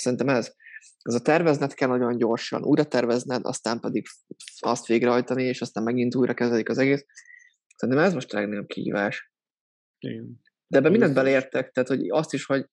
Szerintem 0.00 0.28
ez. 0.28 0.52
Ez 1.02 1.14
a 1.14 1.20
tervezned 1.20 1.74
kell 1.74 1.88
nagyon 1.88 2.16
gyorsan, 2.16 2.64
újra 2.64 2.84
tervezned, 2.84 3.40
aztán 3.44 3.80
pedig 3.80 4.06
azt 4.58 4.86
végrehajtani, 4.86 5.42
és 5.42 5.60
aztán 5.60 5.82
megint 5.82 6.14
újra 6.14 6.34
kezdődik 6.34 6.68
az 6.68 6.78
egész. 6.78 7.04
Szerintem 7.76 8.04
ez 8.04 8.14
most 8.14 8.32
a 8.32 8.38
legnagyobb 8.38 8.66
kihívás. 8.66 9.32
Igen. 9.98 10.40
De 10.66 10.78
ebben 10.78 10.90
mindent 10.90 11.14
beleértek, 11.14 11.70
tehát 11.70 11.88
hogy 11.88 12.08
azt 12.08 12.32
is, 12.32 12.44
hogy 12.44 12.66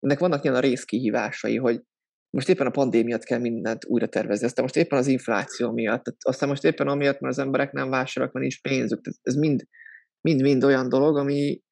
ennek 0.00 0.18
vannak 0.18 0.42
ilyen 0.44 0.56
a 0.56 0.60
részkihívásai, 0.60 1.56
hogy 1.56 1.82
most 2.30 2.48
éppen 2.48 2.66
a 2.66 2.70
pandémia 2.70 3.18
kell 3.18 3.38
mindent 3.38 3.84
újra 3.84 4.08
tervezni, 4.08 4.46
aztán 4.46 4.64
most 4.64 4.76
éppen 4.76 4.98
az 4.98 5.06
infláció 5.06 5.72
miatt, 5.72 6.04
tehát 6.04 6.20
aztán 6.22 6.48
most 6.48 6.64
éppen 6.64 6.88
amiatt, 6.88 7.20
mert 7.20 7.34
az 7.34 7.44
emberek 7.44 7.72
nem 7.72 7.90
vásárolnak, 7.90 8.34
mert 8.34 8.46
nincs 8.46 8.60
pénzük, 8.60 9.00
tehát 9.00 9.18
ez 9.22 9.34
mind, 9.34 9.66
mind-mind 10.20 10.64
olyan 10.64 10.88
dolog, 10.88 11.16
ami, 11.16 11.62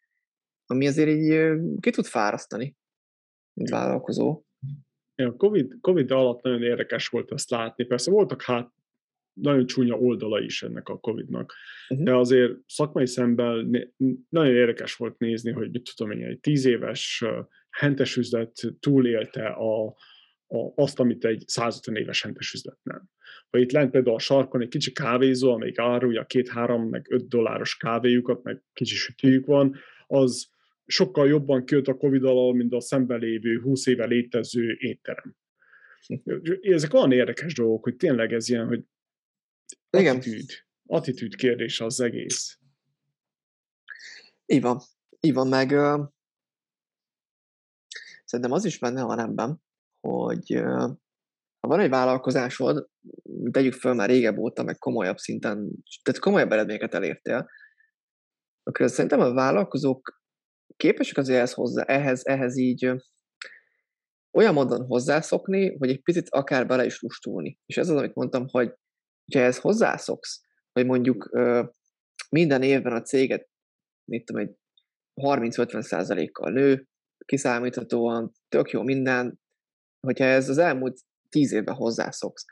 ami 0.66 0.86
azért 0.86 1.08
így 1.08 1.58
ki 1.80 1.90
tud 1.90 2.06
fárasztani, 2.06 2.76
mint 3.52 3.70
vállalkozó. 3.70 4.42
A 5.26 5.36
COVID, 5.36 5.74
COVID 5.80 6.10
alatt 6.10 6.42
nagyon 6.42 6.62
érdekes 6.62 7.08
volt 7.08 7.32
ezt 7.32 7.50
látni. 7.50 7.84
Persze 7.84 8.10
voltak 8.10 8.42
hát 8.42 8.70
nagyon 9.32 9.66
csúnya 9.66 9.94
oldala 9.98 10.40
is 10.40 10.62
ennek 10.62 10.88
a 10.88 10.98
Covid-nak. 10.98 11.54
Uh-huh. 11.88 12.06
De 12.06 12.14
azért 12.14 12.52
szakmai 12.66 13.06
szemben 13.06 13.86
nagyon 14.28 14.54
érdekes 14.54 14.94
volt 14.94 15.18
nézni, 15.18 15.52
hogy 15.52 15.70
mit 15.70 15.92
tudom 15.96 16.12
én, 16.12 16.24
egy 16.24 16.40
tíz 16.40 16.64
éves 16.64 17.24
hentes 17.70 18.16
üzlet 18.16 18.52
túlélte 18.80 19.46
a, 19.46 19.86
a, 20.46 20.72
azt, 20.74 21.00
amit 21.00 21.24
egy 21.24 21.44
150 21.46 21.96
éves 21.96 22.22
hentes 22.22 22.52
üzlet 22.52 22.78
nem. 22.82 23.10
Vagy 23.50 23.60
itt 23.60 23.72
lent 23.72 23.90
például 23.90 24.16
a 24.16 24.18
sarkon 24.18 24.60
egy 24.60 24.68
kicsi 24.68 24.92
kávézó, 24.92 25.52
amelyik 25.52 25.78
árulja 25.78 26.24
két-három, 26.24 26.88
meg 26.88 27.06
öt 27.10 27.28
dolláros 27.28 27.76
kávéjukat, 27.76 28.42
meg 28.42 28.62
kicsi 28.72 28.94
sütőjük 28.94 29.46
van, 29.46 29.76
az 30.06 30.50
sokkal 30.90 31.28
jobban 31.28 31.64
költ 31.64 31.88
a 31.88 31.96
Covid 31.96 32.24
alól, 32.24 32.54
mint 32.54 32.72
a 32.72 32.80
szemben 32.80 33.18
lévő 33.18 33.60
20 33.60 33.86
éve 33.86 34.06
létező 34.06 34.76
étterem. 34.78 35.36
Ezek 36.60 36.94
olyan 36.94 37.12
érdekes 37.12 37.54
dolgok, 37.54 37.82
hogy 37.82 37.96
tényleg 37.96 38.32
ez 38.32 38.48
ilyen, 38.48 38.66
hogy. 38.66 38.84
Attitűd, 39.90 40.50
attitűd 40.86 41.34
kérdés 41.34 41.80
az 41.80 42.00
egész. 42.00 42.58
Így 44.46 44.60
van. 44.60 44.80
Így 45.20 45.32
van, 45.32 45.48
meg 45.48 45.70
uh, 45.70 46.08
szerintem 48.24 48.54
az 48.54 48.64
is 48.64 48.78
benne 48.78 49.02
van 49.02 49.18
ebben, 49.18 49.62
hogy 50.00 50.56
uh, 50.56 50.90
ha 51.60 51.68
van 51.68 51.80
egy 51.80 51.90
vállalkozásod, 51.90 52.88
tegyük 53.50 53.72
föl 53.72 53.94
már 53.94 54.08
régebb 54.08 54.38
óta, 54.38 54.62
meg 54.62 54.78
komolyabb 54.78 55.16
szinten, 55.16 55.70
tehát 56.02 56.20
komolyabb 56.20 56.52
eredményeket 56.52 56.94
elértél, 56.94 57.48
akkor 58.62 58.90
szerintem 58.90 59.20
a 59.20 59.32
vállalkozók 59.32 60.17
képesek 60.78 61.16
azért 61.16 61.36
ehhez, 61.36 61.52
hozzá, 61.52 61.82
ehhez, 61.82 62.26
ehhez 62.26 62.56
így 62.56 62.92
olyan 64.32 64.54
módon 64.54 64.84
hozzászokni, 64.86 65.76
hogy 65.76 65.90
egy 65.90 66.02
picit 66.02 66.28
akár 66.30 66.66
bele 66.66 66.84
is 66.84 67.00
lustulni. 67.00 67.58
És 67.66 67.76
ez 67.76 67.88
az, 67.88 67.96
amit 67.96 68.14
mondtam, 68.14 68.46
hogy 68.48 68.74
hogyha 69.24 69.40
ehhez 69.40 69.58
hozzászoksz, 69.58 70.40
hogy 70.72 70.86
mondjuk 70.86 71.30
minden 72.30 72.62
évben 72.62 72.92
a 72.92 73.02
céget, 73.02 73.48
mit 74.04 74.24
tudom, 74.24 74.42
egy 74.42 74.54
30-50 75.22 75.80
százalékkal 75.80 76.50
nő, 76.50 76.86
kiszámíthatóan, 77.24 78.32
tök 78.48 78.70
jó 78.70 78.82
minden, 78.82 79.40
hogyha 80.00 80.24
ez 80.24 80.48
az 80.48 80.58
elmúlt 80.58 81.00
10 81.28 81.52
évben 81.52 81.74
hozzászoksz, 81.74 82.44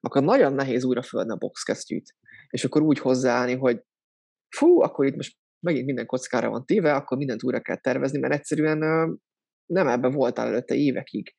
akkor 0.00 0.22
nagyon 0.22 0.52
nehéz 0.52 0.84
újra 0.84 1.02
földni 1.02 1.32
a 1.32 1.36
boxkesztyűt, 1.36 2.16
és 2.48 2.64
akkor 2.64 2.82
úgy 2.82 2.98
hozzáállni, 2.98 3.54
hogy 3.54 3.82
fú, 4.56 4.80
akkor 4.80 5.06
itt 5.06 5.16
most 5.16 5.38
megint 5.60 5.86
minden 5.86 6.06
kockára 6.06 6.50
van 6.50 6.66
téve, 6.66 6.94
akkor 6.94 7.16
mindent 7.16 7.44
újra 7.44 7.60
kell 7.60 7.76
tervezni, 7.76 8.18
mert 8.18 8.34
egyszerűen 8.34 8.78
nem 9.66 9.88
ebben 9.88 10.12
voltál 10.12 10.46
előtte 10.46 10.74
évekig. 10.74 11.34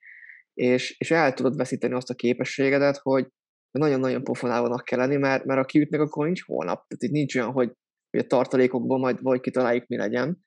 És, 0.53 0.95
és 0.99 1.11
el 1.11 1.33
tudod 1.33 1.55
veszíteni 1.55 1.93
azt 1.93 2.09
a 2.09 2.15
képességedet, 2.15 2.97
hogy 2.97 3.27
nagyon-nagyon 3.71 4.23
pofonálónak 4.23 4.85
kell 4.85 4.99
lenni, 4.99 5.17
mert, 5.17 5.45
mert 5.45 5.59
aki 5.59 5.79
ütnek, 5.79 6.01
akkor 6.01 6.25
nincs 6.25 6.43
holnap. 6.45 6.87
Tehát 6.87 7.03
itt 7.03 7.11
nincs 7.11 7.35
olyan, 7.35 7.51
hogy, 7.51 7.73
hogy 8.09 8.19
a 8.19 8.27
tartalékokból 8.27 8.99
majd 8.99 9.21
vagy 9.21 9.39
kitaláljuk, 9.39 9.87
mi 9.87 9.97
legyen. 9.97 10.45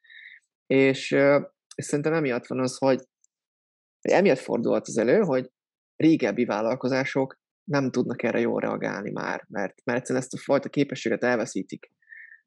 És, 0.66 1.10
és 1.74 1.84
szerintem 1.84 2.12
emiatt 2.12 2.46
van 2.46 2.60
az, 2.60 2.78
hogy 2.78 3.02
emiatt 4.00 4.38
fordulhat 4.38 4.86
az 4.86 4.98
elő, 4.98 5.18
hogy 5.18 5.50
régebbi 5.96 6.44
vállalkozások 6.44 7.38
nem 7.64 7.90
tudnak 7.90 8.22
erre 8.22 8.40
jól 8.40 8.60
reagálni 8.60 9.10
már, 9.10 9.44
mert, 9.48 9.84
mert 9.84 9.98
egyszerűen 9.98 10.24
ezt 10.24 10.34
a 10.34 10.38
fajta 10.38 10.68
képességet 10.68 11.24
elveszítik. 11.24 11.90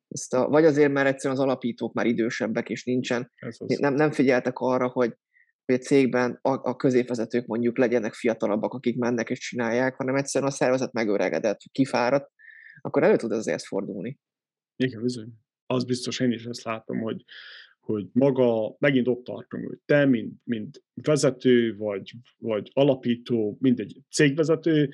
Ezt 0.07 0.33
a, 0.33 0.47
vagy 0.47 0.65
azért, 0.65 0.91
mert 0.91 1.07
egyszerűen 1.07 1.39
az 1.39 1.45
alapítók 1.45 1.93
már 1.93 2.05
idősebbek, 2.05 2.69
és 2.69 2.83
nincsen, 2.83 3.31
nem, 3.57 3.93
nem 3.93 4.11
figyeltek 4.11 4.57
arra, 4.57 4.87
hogy 4.87 5.13
hogy 5.67 5.75
a 5.75 5.83
cégben 5.83 6.39
a, 6.41 6.69
a 6.69 6.75
középvezetők 6.75 7.45
mondjuk 7.45 7.77
legyenek 7.77 8.13
fiatalabbak, 8.13 8.73
akik 8.73 8.97
mennek 8.97 9.29
és 9.29 9.39
csinálják, 9.39 9.95
hanem 9.95 10.15
egyszerűen 10.15 10.51
a 10.51 10.55
szervezet 10.55 10.93
megöregedett, 10.93 11.59
kifáradt, 11.71 12.31
akkor 12.81 13.03
elő 13.03 13.15
tud 13.15 13.31
azért 13.31 13.65
fordulni. 13.65 14.19
Igen, 14.75 15.01
bizony. 15.01 15.29
Az 15.65 15.85
biztos, 15.85 16.19
én 16.19 16.31
is 16.31 16.45
ezt 16.45 16.63
látom, 16.63 16.99
hogy, 16.99 17.23
hogy 17.79 18.09
maga, 18.11 18.75
megint 18.79 19.07
ott 19.07 19.23
tartunk, 19.23 19.67
hogy 19.67 19.79
te, 19.85 20.05
mint, 20.05 20.33
mint 20.43 20.83
vezető, 20.93 21.75
vagy, 21.77 22.13
vagy 22.37 22.69
alapító, 22.73 23.57
mint 23.59 23.79
egy 23.79 24.01
cégvezető, 24.11 24.89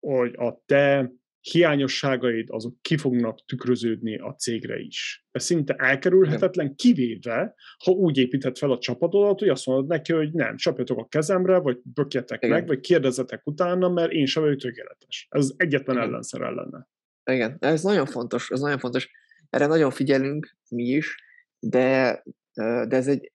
hogy 0.00 0.34
a 0.36 0.62
te 0.66 1.12
hiányosságaid 1.50 2.48
azok 2.50 2.74
ki 2.80 2.96
fognak 2.96 3.44
tükröződni 3.46 4.18
a 4.18 4.34
cégre 4.34 4.78
is. 4.78 5.26
Ez 5.30 5.44
szinte 5.44 5.74
elkerülhetetlen, 5.74 6.74
kivéve, 6.74 7.54
ha 7.84 7.90
úgy 7.90 8.18
épített 8.18 8.58
fel 8.58 8.70
a 8.70 8.78
csapatodat, 8.78 9.38
hogy 9.38 9.48
azt 9.48 9.66
mondod 9.66 9.86
neki, 9.86 10.12
hogy 10.12 10.32
nem, 10.32 10.56
csapjatok 10.56 10.98
a 10.98 11.06
kezemre, 11.06 11.58
vagy 11.58 11.78
bökjetek 11.82 12.42
Igen. 12.42 12.56
meg, 12.56 12.66
vagy 12.66 12.80
kérdezzetek 12.80 13.46
utána, 13.46 13.88
mert 13.88 14.12
én 14.12 14.26
sem 14.26 14.42
vagyok 14.42 14.58
tökéletes. 14.58 15.26
Ez 15.30 15.52
egyetlen 15.56 15.96
Igen. 15.96 16.08
ellenszer 16.08 16.40
ellene. 16.40 16.88
Igen, 17.30 17.56
ez 17.60 17.82
nagyon 17.82 18.06
fontos, 18.06 18.50
ez 18.50 18.60
nagyon 18.60 18.78
fontos. 18.78 19.10
Erre 19.50 19.66
nagyon 19.66 19.90
figyelünk 19.90 20.56
mi 20.68 20.84
is, 20.84 21.16
de, 21.58 22.22
de 22.54 22.96
ez 22.96 23.08
egy, 23.08 23.32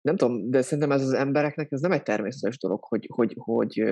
nem 0.00 0.16
tudom, 0.16 0.50
de 0.50 0.62
szerintem 0.62 0.92
ez 0.92 1.02
az 1.02 1.12
embereknek 1.12 1.72
ez 1.72 1.80
nem 1.80 1.92
egy 1.92 2.02
természetes 2.02 2.58
dolog, 2.58 2.84
hogy, 2.84 3.08
hogy, 3.12 3.34
hogy 3.36 3.82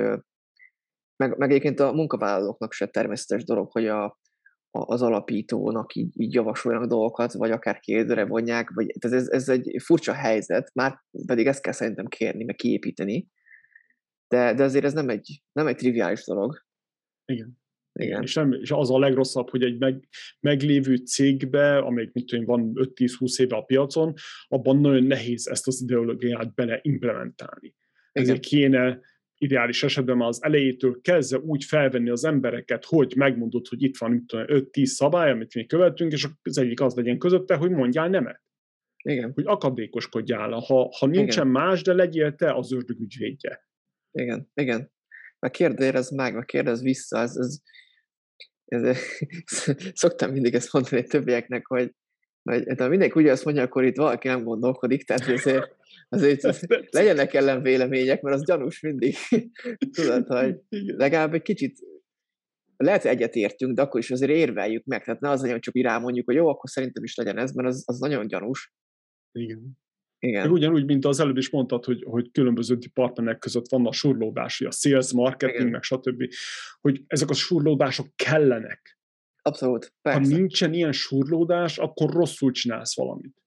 meg, 1.17 1.37
meg 1.37 1.51
egyébként 1.51 1.81
a 1.81 1.93
munkavállalóknak 1.93 2.73
se 2.73 2.87
természetes 2.87 3.45
dolog, 3.45 3.71
hogy 3.71 3.87
a, 3.87 4.05
a, 4.05 4.19
az 4.71 5.03
alapítónak 5.03 5.95
így, 5.95 6.21
így 6.21 6.35
javasoljanak 6.35 6.89
dolgokat, 6.89 7.33
vagy 7.33 7.51
akár 7.51 7.81
kérdőre 7.81 8.25
vonják, 8.25 8.71
vagy 8.71 8.95
tehát 8.99 9.17
ez, 9.17 9.29
ez 9.29 9.49
egy 9.49 9.77
furcsa 9.83 10.13
helyzet, 10.13 10.71
már 10.75 11.01
pedig 11.27 11.47
ezt 11.47 11.63
kell 11.63 11.73
szerintem 11.73 12.07
kérni, 12.07 12.45
meg 12.45 12.55
kiépíteni, 12.55 13.29
de, 14.29 14.55
de 14.55 14.65
azért 14.65 14.85
ez 14.85 14.93
nem 14.93 15.09
egy, 15.09 15.43
nem 15.53 15.67
egy 15.67 15.77
triviális 15.77 16.25
dolog. 16.25 16.65
Igen. 17.25 17.65
Igen. 17.99 18.23
És, 18.23 18.35
nem, 18.35 18.53
és 18.53 18.71
az 18.71 18.91
a 18.91 18.99
legrosszabb, 18.99 19.51
hogy 19.51 19.63
egy 19.63 19.79
meg, 19.79 20.09
meglévő 20.41 20.97
cégbe, 20.97 21.79
amelyik 21.79 22.13
mit 22.13 22.27
tudom, 22.27 22.45
van 22.45 22.73
5-10-20 22.75 23.41
éve 23.41 23.57
a 23.57 23.63
piacon, 23.63 24.13
abban 24.49 24.81
nagyon 24.81 25.03
nehéz 25.03 25.47
ezt 25.47 25.67
az 25.67 25.83
ideológiát 25.83 26.55
bele 26.55 26.79
implementálni. 26.83 27.75
Ezért 28.13 28.41
kéne 28.41 29.01
ideális 29.39 29.83
esetben 29.83 30.17
már 30.17 30.29
az 30.29 30.43
elejétől 30.43 31.01
kezdve 31.01 31.39
úgy 31.39 31.65
felvenni 31.65 32.11
az 32.11 32.25
embereket, 32.25 32.85
hogy 32.85 33.13
megmondod, 33.17 33.67
hogy 33.67 33.83
itt 33.83 33.97
van 33.97 34.25
5-10 34.29 34.85
szabály, 34.85 35.31
amit 35.31 35.55
mi 35.55 35.67
követünk, 35.67 36.13
és 36.13 36.27
az 36.43 36.59
egyik 36.59 36.81
az 36.81 36.95
legyen 36.95 37.19
közötte, 37.19 37.55
hogy 37.55 37.71
mondjál 37.71 38.09
nemet. 38.09 38.41
Igen. 39.03 39.33
Hogy 39.35 39.45
akadékoskodjál. 39.47 40.51
Ha, 40.51 40.89
ha 40.99 41.07
nincsen 41.07 41.49
Igen. 41.49 41.63
más, 41.63 41.83
de 41.83 41.93
legyél 41.93 42.35
te 42.35 42.53
az 42.53 42.73
ördög 42.73 43.01
ügyvédje. 43.01 43.69
Igen, 44.11 44.51
igen. 44.55 44.91
Meg 45.39 45.51
kérdez 45.51 46.11
meg, 46.11 46.35
meg 46.35 46.45
kérdez 46.45 46.83
vissza. 46.83 47.19
Ez, 47.19 47.37
ez, 47.37 47.61
ez, 48.65 48.99
szoktam 50.03 50.31
mindig 50.31 50.55
ezt 50.55 50.73
mondani 50.73 51.03
többieknek, 51.03 51.67
hogy 51.67 51.95
de 52.47 52.75
ha 52.79 52.89
mindenki 52.89 53.21
ugye 53.21 53.33
azt 53.33 53.45
mondja, 53.45 53.63
akkor 53.63 53.85
itt 53.85 53.97
valaki 53.97 54.29
nem 54.29 54.45
gondolkodik, 54.45 55.05
tehát 55.05 55.25
azért, 56.09 56.45
azért 56.45 56.93
legyenek 56.93 57.35
ellen 57.35 57.63
vélemények, 57.63 58.23
mert 58.23 58.37
az 58.37 58.45
gyanús 58.45 58.81
mindig. 58.81 59.15
Tudod, 59.97 60.27
hogy 60.27 60.61
legalább 60.87 61.35
egy 61.35 61.43
kicsit 61.43 61.79
lehet, 62.77 63.03
hogy 63.03 63.11
egyetértünk, 63.11 63.75
de 63.75 63.83
akkor 63.83 64.01
is 64.01 64.11
azért 64.11 64.31
érveljük 64.31 64.85
meg. 64.85 65.05
Tehát 65.05 65.21
ne 65.21 65.31
az 65.31 65.39
legyen, 65.39 65.55
hogy 65.55 65.63
csak 65.63 65.75
irá 65.75 65.99
mondjuk, 65.99 66.27
hogy 66.27 66.35
jó, 66.35 66.49
akkor 66.49 66.71
szerintem 66.71 67.05
is 67.05 67.15
legyen 67.15 67.39
ez, 67.39 67.53
mert 67.53 67.69
az, 67.69 67.83
az 67.87 67.99
nagyon 67.99 68.27
gyanús. 68.27 68.75
Igen. 69.33 69.79
Igen. 70.19 70.51
ugyanúgy, 70.51 70.85
mint 70.85 71.05
az 71.05 71.21
előbb 71.21 71.37
is 71.37 71.51
mondtad, 71.51 71.85
hogy, 71.85 72.05
hogy 72.07 72.31
különböző 72.31 72.79
partnerek 72.95 73.39
között 73.39 73.69
van 73.69 73.87
a 73.87 73.93
surlódás, 73.93 74.61
a 74.61 74.71
sales, 74.71 75.13
marketing, 75.13 75.61
Igen. 75.61 75.71
meg 75.71 75.83
stb. 75.83 76.25
Hogy 76.81 77.05
ezek 77.07 77.31
a 77.31 77.35
surlódások 77.35 78.07
kellenek 78.15 78.97
Abszolút, 79.47 79.95
persze. 80.03 80.21
Ha 80.21 80.37
nincsen 80.37 80.73
ilyen 80.73 80.93
surlódás, 80.93 81.79
akkor 81.79 82.11
rosszul 82.11 82.51
csinálsz 82.51 82.97
valamit. 82.97 83.43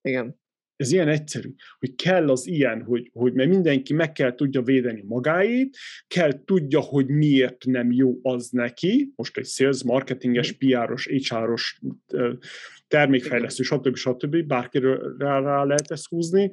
Igen. 0.00 0.40
Ez 0.82 0.92
ilyen 0.92 1.08
egyszerű, 1.08 1.54
hogy 1.78 1.94
kell 1.94 2.30
az 2.30 2.46
ilyen, 2.46 2.82
hogy, 2.82 3.10
hogy 3.12 3.32
mert 3.32 3.48
mindenki 3.48 3.92
meg 3.92 4.12
kell 4.12 4.34
tudja 4.34 4.62
védeni 4.62 5.02
magáét, 5.06 5.76
kell 6.06 6.44
tudja, 6.44 6.80
hogy 6.80 7.06
miért 7.06 7.64
nem 7.64 7.92
jó 7.92 8.18
az 8.22 8.48
neki, 8.48 9.12
most 9.16 9.36
egy 9.36 9.46
sales, 9.46 9.82
marketinges, 9.82 10.56
mhm. 10.56 10.58
PR-os, 10.58 11.06
HR-os, 11.06 11.80
termékfejlesztő, 12.88 13.62
stb. 13.62 13.96
stb. 13.96 14.36
bárkiről 14.36 15.16
rá, 15.18 15.40
rá 15.40 15.64
lehet 15.64 15.90
ezt 15.90 16.08
húzni, 16.08 16.50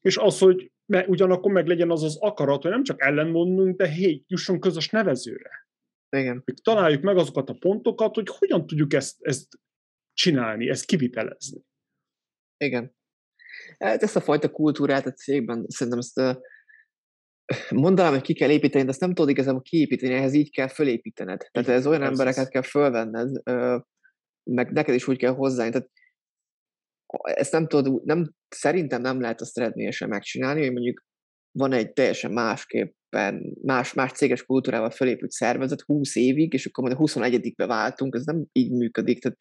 és 0.00 0.16
az, 0.16 0.38
hogy 0.38 0.72
ugyanakkor 1.06 1.52
meg 1.52 1.66
legyen 1.66 1.90
az 1.90 2.02
az 2.02 2.16
akarat, 2.20 2.62
hogy 2.62 2.70
nem 2.70 2.84
csak 2.84 3.02
ellenmondunk, 3.02 3.76
de 3.76 3.88
hé, 3.88 4.24
jusson 4.26 4.60
közös 4.60 4.88
nevezőre. 4.88 5.68
Igen. 6.16 6.44
Találjuk 6.62 7.02
meg 7.02 7.16
azokat 7.16 7.50
a 7.50 7.54
pontokat, 7.54 8.14
hogy 8.14 8.28
hogyan 8.38 8.66
tudjuk 8.66 8.92
ezt, 8.92 9.16
ezt 9.20 9.58
csinálni, 10.12 10.68
ezt 10.68 10.84
kivitelezni. 10.84 11.60
Igen. 12.56 12.94
Hát 13.82 14.02
ezt 14.02 14.16
a 14.16 14.20
fajta 14.20 14.50
kultúrát 14.50 15.06
a 15.06 15.12
cégben 15.12 15.64
szerintem 15.68 15.98
ezt 15.98 16.40
mondanám, 17.70 18.12
hogy 18.12 18.22
ki 18.22 18.34
kell 18.34 18.50
építeni, 18.50 18.84
de 18.84 18.90
ezt 18.90 19.00
nem 19.00 19.14
tudod 19.14 19.30
igazából 19.30 19.62
kiépíteni, 19.62 20.14
ehhez 20.14 20.32
így 20.32 20.50
kell 20.50 20.68
fölépítened. 20.68 21.46
Tehát 21.50 21.68
ez 21.68 21.86
olyan 21.86 22.02
embereket 22.02 22.48
kell 22.48 22.62
fölvenned, 22.62 23.42
meg 24.50 24.72
neked 24.72 24.94
is 24.94 25.08
úgy 25.08 25.18
kell 25.18 25.34
hozzá. 25.34 25.68
Tehát 25.68 25.90
ezt 27.22 27.52
nem 27.52 27.66
tudod, 27.66 28.04
nem, 28.04 28.34
szerintem 28.48 29.00
nem 29.00 29.20
lehet 29.20 29.40
azt 29.40 29.58
eredményesen 29.58 30.08
megcsinálni, 30.08 30.60
hogy 30.60 30.72
mondjuk 30.72 31.04
van 31.58 31.72
egy 31.72 31.92
teljesen 31.92 32.32
másképpen, 32.32 33.56
más, 33.62 33.92
más 33.92 34.12
céges 34.12 34.44
kultúrával 34.44 34.90
felépült 34.90 35.30
szervezet 35.30 35.80
20 35.80 36.16
évig, 36.16 36.52
és 36.52 36.66
akkor 36.66 36.84
majd 36.84 36.96
a 36.96 37.00
21 37.00 37.52
váltunk, 37.56 38.14
ez 38.14 38.24
nem 38.24 38.44
így 38.52 38.72
működik, 38.72 39.20
tehát 39.20 39.38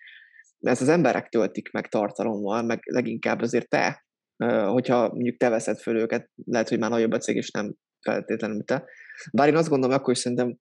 ezt 0.60 0.82
az 0.82 0.88
emberek 0.88 1.30
töltik 1.30 1.72
meg 1.72 1.88
tartalommal, 1.88 2.64
meg 2.64 2.80
leginkább 2.84 3.42
azért 3.42 3.70
te, 3.70 4.06
hogyha 4.48 5.10
mondjuk 5.10 5.38
te 5.38 5.50
veszed 5.50 5.80
föl 5.80 5.98
őket, 5.98 6.30
lehet, 6.46 6.70
hogy 6.70 6.80
már 6.80 6.90
nagyobb 6.90 7.12
a 7.12 7.18
cég, 7.18 7.36
és 7.36 7.52
nem 7.52 7.74
feltétlenül 8.02 8.64
te. 8.64 8.86
Bár 9.32 9.48
én 9.48 9.56
azt 9.56 9.70
gondolom, 9.70 9.96
akkor 9.96 10.14
is 10.14 10.20
szerintem 10.20 10.58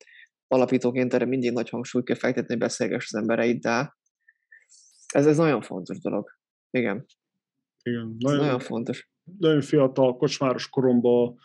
alapítóként 0.47 1.15
erre 1.15 1.25
mindig 1.25 1.53
nagy 1.53 1.69
hangsúlyt 1.69 2.05
kell 2.05 2.17
fektetni, 2.17 2.49
hogy 2.49 2.59
beszélgess 2.59 3.05
az 3.13 3.21
embereiddel. 3.21 3.97
Ez, 5.15 5.27
ez 5.27 5.37
nagyon 5.37 5.63
fontos 5.63 5.99
dolog. 6.01 6.31
Igen. 6.71 7.07
Igen. 7.83 8.17
Nagyon, 8.19 8.39
ez 8.39 8.45
nagyon 8.45 8.61
fontos. 8.61 9.11
Nagyon 9.39 9.61
fiatal, 9.61 10.17
kocsmáros 10.17 10.69
koromban 10.69 11.39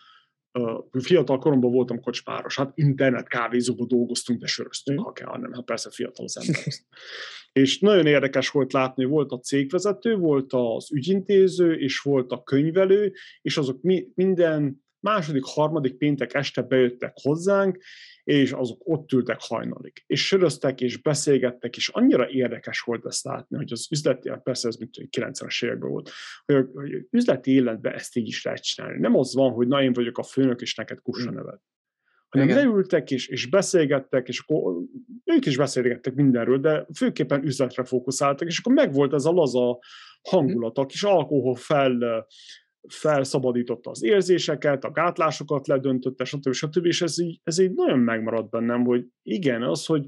fiatal 0.91 1.37
koromban 1.37 1.71
voltam 1.71 2.01
kocsmáros, 2.01 2.55
hát 2.55 2.71
internet 2.75 3.27
kávézóban 3.27 3.87
dolgoztunk, 3.87 4.39
de 4.39 4.47
söröztünk, 4.47 4.99
mm. 4.99 5.03
ha 5.03 5.11
kell, 5.11 5.37
nem, 5.39 5.53
hát 5.53 5.65
persze 5.65 5.89
fiatal 5.91 6.25
az 6.25 6.37
ember. 6.37 6.63
és 7.63 7.79
nagyon 7.79 8.05
érdekes 8.05 8.49
volt 8.49 8.73
látni, 8.73 9.05
volt 9.05 9.31
a 9.31 9.39
cégvezető, 9.39 10.15
volt 10.15 10.53
az 10.53 10.91
ügyintéző, 10.93 11.73
és 11.73 11.99
volt 11.99 12.31
a 12.31 12.43
könyvelő, 12.43 13.13
és 13.41 13.57
azok 13.57 13.81
mi, 13.81 14.07
minden 14.15 14.84
második, 15.05 15.43
harmadik 15.45 15.97
péntek 15.97 16.33
este 16.33 16.61
bejöttek 16.61 17.13
hozzánk, 17.21 17.77
és 18.23 18.51
azok 18.51 18.81
ott 18.83 19.11
ültek 19.11 19.37
hajnalig. 19.39 20.03
És 20.07 20.27
söröztek, 20.27 20.81
és 20.81 20.97
beszélgettek, 20.97 21.75
és 21.75 21.89
annyira 21.89 22.29
érdekes 22.29 22.79
volt 22.79 23.05
ezt 23.05 23.23
látni, 23.23 23.57
hogy 23.57 23.71
az 23.71 23.87
üzleti, 23.91 24.31
persze 24.43 24.67
ez 24.67 24.75
mint 24.75 24.95
90-es 25.17 25.63
években 25.65 25.89
volt, 25.89 26.11
hogy 26.45 26.55
a, 26.55 26.65
hogy 26.73 26.93
a 26.93 26.97
üzleti 27.11 27.51
életben 27.51 27.93
ezt 27.93 28.15
így 28.15 28.27
is 28.27 28.43
lehet 28.43 28.63
csinálni. 28.63 28.99
Nem 28.99 29.15
az 29.15 29.35
van, 29.35 29.51
hogy 29.51 29.67
na 29.67 29.81
én 29.81 29.93
vagyok 29.93 30.17
a 30.17 30.23
főnök, 30.23 30.61
és 30.61 30.75
neked 30.75 31.01
kussa 31.01 31.29
hm. 31.29 31.35
neved. 31.35 31.59
Hanem 32.29 32.47
Igen. 32.47 32.59
leültek, 32.59 33.11
és, 33.11 33.27
és 33.27 33.45
beszélgettek, 33.45 34.27
és 34.27 34.39
akkor 34.39 34.73
ők 35.23 35.45
is 35.45 35.57
beszélgettek 35.57 36.13
mindenről, 36.13 36.59
de 36.59 36.85
főképpen 36.95 37.43
üzletre 37.43 37.83
fókuszáltak, 37.83 38.47
és 38.47 38.59
akkor 38.59 38.73
megvolt 38.73 39.13
ez 39.13 39.25
a 39.25 39.31
laza 39.31 39.79
hangulat, 40.21 40.77
a 40.77 40.85
kis 40.85 41.03
alkohol 41.03 41.55
fel 41.55 42.25
felszabadította 42.87 43.89
az 43.89 44.03
érzéseket, 44.03 44.83
a 44.83 44.91
gátlásokat 44.91 45.67
ledöntötte, 45.67 46.23
stb. 46.23 46.51
stb. 46.53 46.85
És 46.85 47.01
ez 47.01 47.19
így, 47.19 47.39
ez 47.43 47.59
így 47.59 47.73
nagyon 47.73 47.99
megmaradt 47.99 48.49
bennem, 48.49 48.83
hogy 48.83 49.05
igen, 49.23 49.63
az, 49.63 49.85
hogy 49.85 50.05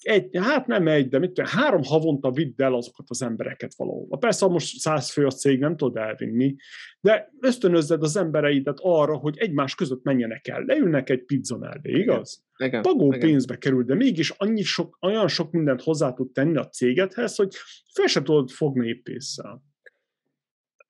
egy, 0.00 0.36
hát 0.36 0.66
nem 0.66 0.88
egy, 0.88 1.08
de 1.08 1.18
mit 1.18 1.32
tudom, 1.32 1.50
három 1.50 1.82
havonta 1.82 2.30
vidd 2.30 2.62
el 2.62 2.74
azokat 2.74 3.06
az 3.08 3.22
embereket 3.22 3.74
valahova. 3.76 4.16
Persze, 4.16 4.44
ha 4.44 4.52
most 4.52 4.78
száz 4.78 5.10
fő 5.10 5.26
a 5.26 5.30
cég, 5.30 5.58
nem 5.58 5.76
tudod 5.76 5.96
elvinni, 5.96 6.56
de 7.00 7.32
ösztönözzed 7.40 8.02
az 8.02 8.16
embereidet 8.16 8.78
arra, 8.80 9.16
hogy 9.16 9.38
egymás 9.38 9.74
között 9.74 10.02
menjenek 10.02 10.48
el, 10.48 10.62
leülnek 10.62 11.10
egy 11.10 11.24
pizza 11.24 11.58
mellé, 11.58 11.98
igaz? 11.98 12.44
Igen. 12.56 12.82
Pagó 12.82 13.06
igen. 13.06 13.28
pénzbe 13.28 13.58
kerül, 13.58 13.84
de 13.84 13.94
mégis 13.94 14.30
annyi 14.30 14.62
sok, 14.62 14.98
olyan 15.00 15.28
sok 15.28 15.50
mindent 15.50 15.82
hozzá 15.82 16.12
tud 16.12 16.32
tenni 16.32 16.56
a 16.56 16.68
cégedhez, 16.68 17.36
hogy 17.36 17.54
fel 17.94 18.06
sem 18.06 18.24
tudod 18.24 18.50
fogni 18.50 18.88
épésszel. 18.88 19.62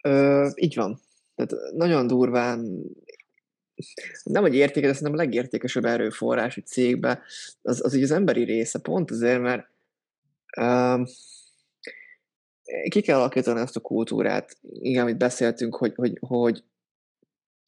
Ö, 0.08 0.48
így 0.54 0.74
van. 0.74 1.00
Tehát 1.34 1.72
nagyon 1.72 2.06
durván 2.06 2.84
nem, 4.24 4.42
hogy 4.42 4.54
értékes, 4.54 4.88
de 4.88 4.94
szerintem 4.94 5.20
a 5.20 5.24
legértékesebb 5.24 5.84
erőforrás 5.84 6.56
egy 6.56 6.66
cégbe, 6.66 7.22
az, 7.62 7.84
az 7.84 7.94
így 7.94 8.02
az 8.02 8.10
emberi 8.10 8.44
része, 8.44 8.78
pont 8.78 9.10
azért, 9.10 9.40
mert 9.40 9.68
um, 10.60 11.04
ki 12.88 13.00
kell 13.00 13.18
alakítani 13.18 13.60
ezt 13.60 13.76
a 13.76 13.80
kultúrát. 13.80 14.58
Igen, 14.62 15.02
amit 15.02 15.18
beszéltünk, 15.18 15.76
hogy, 15.76 15.94
hogy, 15.94 16.18
hogy 16.20 16.64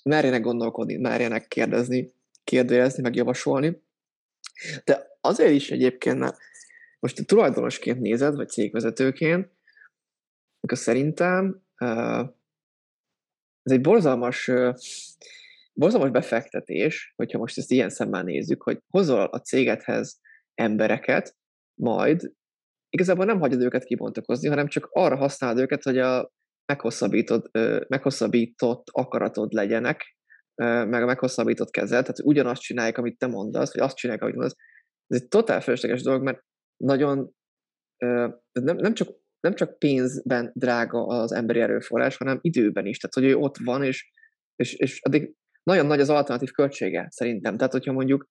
merjenek 0.04 0.42
gondolkodni, 0.42 0.96
merjenek 0.96 1.48
kérdezni, 1.48 2.12
kérdezni, 2.44 3.02
meg 3.02 3.14
javasolni. 3.14 3.82
De 4.84 5.18
azért 5.20 5.52
is 5.52 5.70
egyébként, 5.70 6.18
mert 6.18 6.36
most 6.98 7.26
tulajdonosként 7.26 8.00
nézed, 8.00 8.34
vagy 8.34 8.48
cégvezetőként, 8.48 9.50
akkor 10.60 10.78
szerintem 10.78 11.62
ez 13.62 13.72
egy 13.72 13.80
borzalmas, 13.80 14.50
borzalmas 15.72 16.10
befektetés, 16.10 17.12
hogyha 17.16 17.38
most 17.38 17.58
ezt 17.58 17.70
ilyen 17.70 17.90
szemmel 17.90 18.22
nézzük, 18.22 18.62
hogy 18.62 18.82
hozol 18.88 19.24
a 19.24 19.40
cégedhez 19.40 20.20
embereket, 20.54 21.36
majd 21.80 22.32
igazából 22.88 23.24
nem 23.24 23.40
hagyod 23.40 23.62
őket 23.62 23.84
kibontakozni, 23.84 24.48
hanem 24.48 24.68
csak 24.68 24.88
arra 24.90 25.16
használod 25.16 25.58
őket, 25.58 25.82
hogy 25.82 25.98
a 25.98 26.32
meghosszabbított, 26.72 27.58
meghosszabbított 27.88 28.84
akaratod 28.90 29.52
legyenek, 29.52 30.16
meg 30.54 31.02
a 31.02 31.06
meghosszabbított 31.06 31.70
kezed, 31.70 32.02
tehát 32.02 32.20
ugyanazt 32.22 32.62
csinálják, 32.62 32.98
amit 32.98 33.18
te 33.18 33.26
mondasz, 33.26 33.74
vagy 33.74 33.82
azt 33.82 33.96
csinálják, 33.96 34.24
amit 34.24 34.36
mondasz. 34.36 34.56
Ez 35.06 35.20
egy 35.20 35.28
totál 35.28 35.60
felesleges 35.60 36.02
dolog, 36.02 36.22
mert 36.22 36.44
nagyon 36.76 37.34
nem, 38.52 38.76
nem 38.76 38.94
csak 38.94 39.08
nem 39.40 39.54
csak 39.54 39.78
pénzben 39.78 40.50
drága 40.54 41.06
az 41.06 41.32
emberi 41.32 41.60
erőforrás, 41.60 42.16
hanem 42.16 42.38
időben 42.40 42.86
is. 42.86 42.98
Tehát, 42.98 43.14
hogy 43.14 43.36
ő 43.36 43.42
ott 43.42 43.56
van, 43.64 43.82
és, 43.82 44.10
és, 44.56 44.74
és 44.74 45.00
addig 45.02 45.34
nagyon 45.62 45.86
nagy 45.86 46.00
az 46.00 46.10
alternatív 46.10 46.50
költsége 46.50 47.06
szerintem. 47.10 47.56
Tehát, 47.56 47.72
hogyha 47.72 47.92
mondjuk 47.92 48.28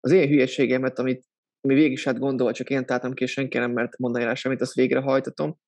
az 0.00 0.12
én 0.12 0.28
hülyeségemet, 0.28 0.98
amit 0.98 1.24
mi 1.68 1.74
végig 1.74 1.92
is 1.92 2.04
hát 2.04 2.18
gondolva, 2.18 2.52
csak 2.52 2.70
én 2.70 2.86
találtam 2.86 3.12
ki, 3.12 3.22
és 3.22 3.32
senki 3.32 3.58
nem 3.58 3.72
mert 3.72 3.98
mondani 3.98 4.24
rá 4.24 4.34
semmit, 4.34 4.60
azt 4.60 4.74
végrehajtatom, 4.74 5.58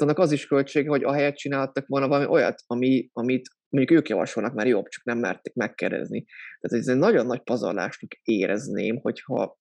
annak 0.00 0.18
az 0.18 0.32
is 0.32 0.46
költsége, 0.46 0.88
hogy 0.88 1.04
ahelyett 1.04 1.34
csináltak 1.34 1.86
volna 1.86 2.08
valami 2.08 2.26
olyat, 2.26 2.62
ami, 2.66 3.08
amit 3.12 3.48
mondjuk 3.68 3.98
ők 3.98 4.08
javasolnak, 4.08 4.54
már 4.54 4.66
jobb, 4.66 4.88
csak 4.88 5.04
nem 5.04 5.18
merték 5.18 5.54
megkérdezni. 5.54 6.24
Tehát 6.60 6.86
ez 6.86 6.88
egy 6.88 6.98
nagyon 6.98 7.26
nagy 7.26 7.42
pazarlásnak 7.42 8.10
érezném, 8.22 8.98
hogyha 9.00 9.58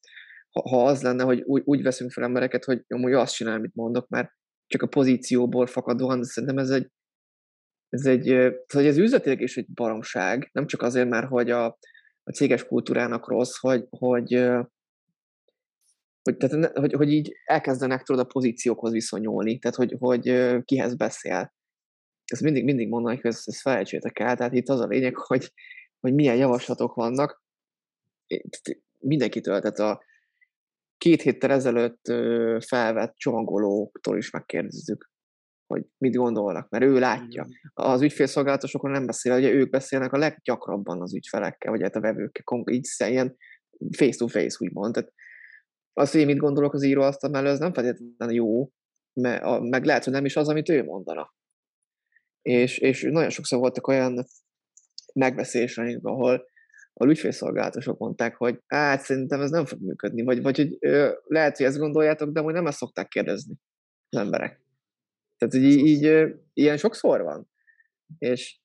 ha, 0.56 0.70
ha 0.70 0.86
az 0.86 1.02
lenne, 1.02 1.24
hogy 1.24 1.42
úgy, 1.42 1.62
úgy 1.66 1.84
veszünk 1.84 2.12
fel 2.12 2.24
embereket, 2.24 2.64
hogy 2.64 2.84
amúgy 2.88 3.14
azt 3.14 3.34
csinál, 3.34 3.58
amit 3.58 3.76
mondok, 3.76 4.08
mert 4.08 4.32
csak 4.68 4.82
a 4.82 4.88
pozícióból 4.88 5.68
fakadóan, 5.68 6.20
de 6.20 6.26
szerintem 6.26 6.58
ez 6.58 6.70
egy, 6.70 6.92
ez 7.90 8.06
egy, 8.06 8.54
hogy 8.74 8.86
ez 8.86 8.98
üzletileg 8.98 9.42
is 9.42 9.58
egy 9.58 9.68
baromság, 9.74 10.50
nem 10.52 10.68
csak 10.68 10.82
azért, 10.82 11.10
mert 11.10 11.28
hogy 11.28 11.52
a, 11.52 11.66
a 12.24 12.32
céges 12.34 12.66
kultúrának 12.66 13.28
rossz, 13.28 13.58
hogy, 13.60 13.86
hogy, 13.90 14.34
hogy, 16.22 16.38
tehát, 16.38 16.78
hogy, 16.78 16.94
hogy 16.94 17.12
így 17.12 17.34
elkezdenek 17.46 18.04
tudod 18.04 18.22
a 18.22 18.28
pozíciókhoz 18.28 18.92
viszonyulni, 18.92 19.60
tehát 19.60 19.78
hogy, 19.78 19.96
hogy 20.00 20.56
kihez 20.64 20.96
beszél. 20.96 21.54
Ezt 22.26 22.42
mindig, 22.42 22.64
mindig 22.64 22.88
mondanak, 22.88 23.22
hogy 23.22 23.32
ezt, 23.32 23.48
ezt 23.48 23.62
felejtsétek 23.62 24.20
el, 24.20 24.36
tehát 24.36 24.54
itt 24.54 24.70
az 24.70 24.80
a 24.80 24.88
lényeg, 24.88 25.16
hogy, 25.16 25.52
hogy 26.00 26.14
milyen 26.14 26.36
javaslatok 26.36 26.94
vannak. 26.94 27.44
Mindenkitől, 29.00 29.62
tehát 29.62 29.80
a, 29.80 30.04
két 30.98 31.22
héttel 31.22 31.52
ezelőtt 31.52 32.06
felvett 32.66 33.16
csomagolóktól 33.16 34.18
is 34.18 34.30
megkérdezzük, 34.30 35.10
hogy 35.68 35.86
mit 35.98 36.16
gondolnak, 36.16 36.70
mert 36.70 36.84
ő 36.84 37.00
látja. 37.00 37.46
Az 37.74 38.02
ügyfélszolgálatosokon 38.02 38.92
nem 38.92 39.06
beszél, 39.06 39.36
ugye 39.36 39.52
ők 39.52 39.70
beszélnek 39.70 40.14
a 40.14 40.18
leggyakrabban 40.18 41.02
az 41.02 41.16
ügyfelekkel, 41.16 41.72
vagy 41.72 41.82
hát 41.82 41.96
a 41.96 42.00
vevőkkel, 42.00 42.64
így 42.66 42.88
ilyen 42.98 43.38
face-to-face, 43.98 44.58
úgymond. 44.60 44.94
Tehát 44.94 45.14
az, 45.94 46.12
hogy 46.12 46.20
én 46.20 46.26
mit 46.26 46.38
gondolok 46.38 46.74
az 46.74 46.84
író 46.84 47.02
azt 47.02 47.28
mellett, 47.28 47.52
ez 47.52 47.60
nem 47.60 47.74
feltétlenül 47.74 48.36
jó, 48.36 48.72
meg 49.60 49.86
lehet, 49.86 50.04
hogy 50.04 50.14
nem 50.14 50.26
is 50.26 50.36
az, 50.36 50.48
amit 50.48 50.70
ő 50.70 50.84
mondana. 50.84 51.34
És, 52.42 52.78
és 52.78 53.02
nagyon 53.02 53.30
sokszor 53.30 53.60
voltak 53.60 53.88
olyan 53.88 54.26
megbeszéléseink, 55.14 56.06
ahol 56.06 56.46
a 56.98 57.06
ügyfélszolgálatosok 57.06 57.98
mondták, 57.98 58.36
hogy 58.36 58.60
hát 58.68 59.02
szerintem 59.02 59.42
ez 59.42 59.50
nem 59.50 59.66
fog 59.66 59.80
működni, 59.82 60.24
vagy, 60.24 60.42
vagy 60.42 60.58
hogy 60.58 60.78
ö, 60.80 61.14
lehet, 61.26 61.58
hogy 61.58 61.66
ezt 61.66 61.78
gondoljátok, 61.78 62.30
de 62.30 62.40
hogy 62.40 62.54
nem 62.54 62.68
ezt 62.68 62.78
szokták 62.78 63.08
kérdezni 63.08 63.56
az 64.10 64.20
emberek. 64.20 64.62
Tehát, 65.38 65.54
hogy 65.54 65.64
így, 65.64 65.86
így 65.86 66.06
ö, 66.06 66.30
ilyen 66.54 66.78
sokszor 66.78 67.22
van. 67.22 67.50
És 68.18 68.60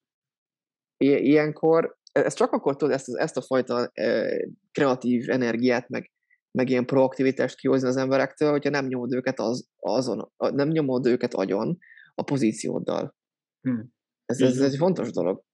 ilyenkor, 0.97 1.98
ez 2.12 2.35
csak 2.35 2.52
akkor 2.52 2.77
tudod 2.77 2.94
ezt, 2.94 3.09
ezt 3.15 3.36
a 3.36 3.43
fajta 3.43 3.90
ö, 3.94 4.36
kreatív 4.73 5.31
energiát, 5.31 5.89
meg, 5.89 6.11
meg 6.51 6.69
ilyen 6.69 6.86
proaktivitást 6.86 7.57
kihozni 7.57 7.89
az 7.89 7.97
emberektől, 7.97 8.51
hogyha 8.51 8.70
nem 8.70 8.86
nyomod 8.86 9.15
őket 9.15 9.40
az, 9.40 9.69
azon, 9.77 10.32
nem 10.36 10.69
nyomod 10.69 11.07
őket 11.07 11.35
agyon 11.35 11.78
a 12.15 12.23
pozícióddal. 12.23 13.16
Hmm. 13.61 13.93
Ez, 14.24 14.40
ez, 14.40 14.61
ez 14.61 14.73
egy 14.73 14.77
fontos 14.77 15.11
dolog. 15.11 15.44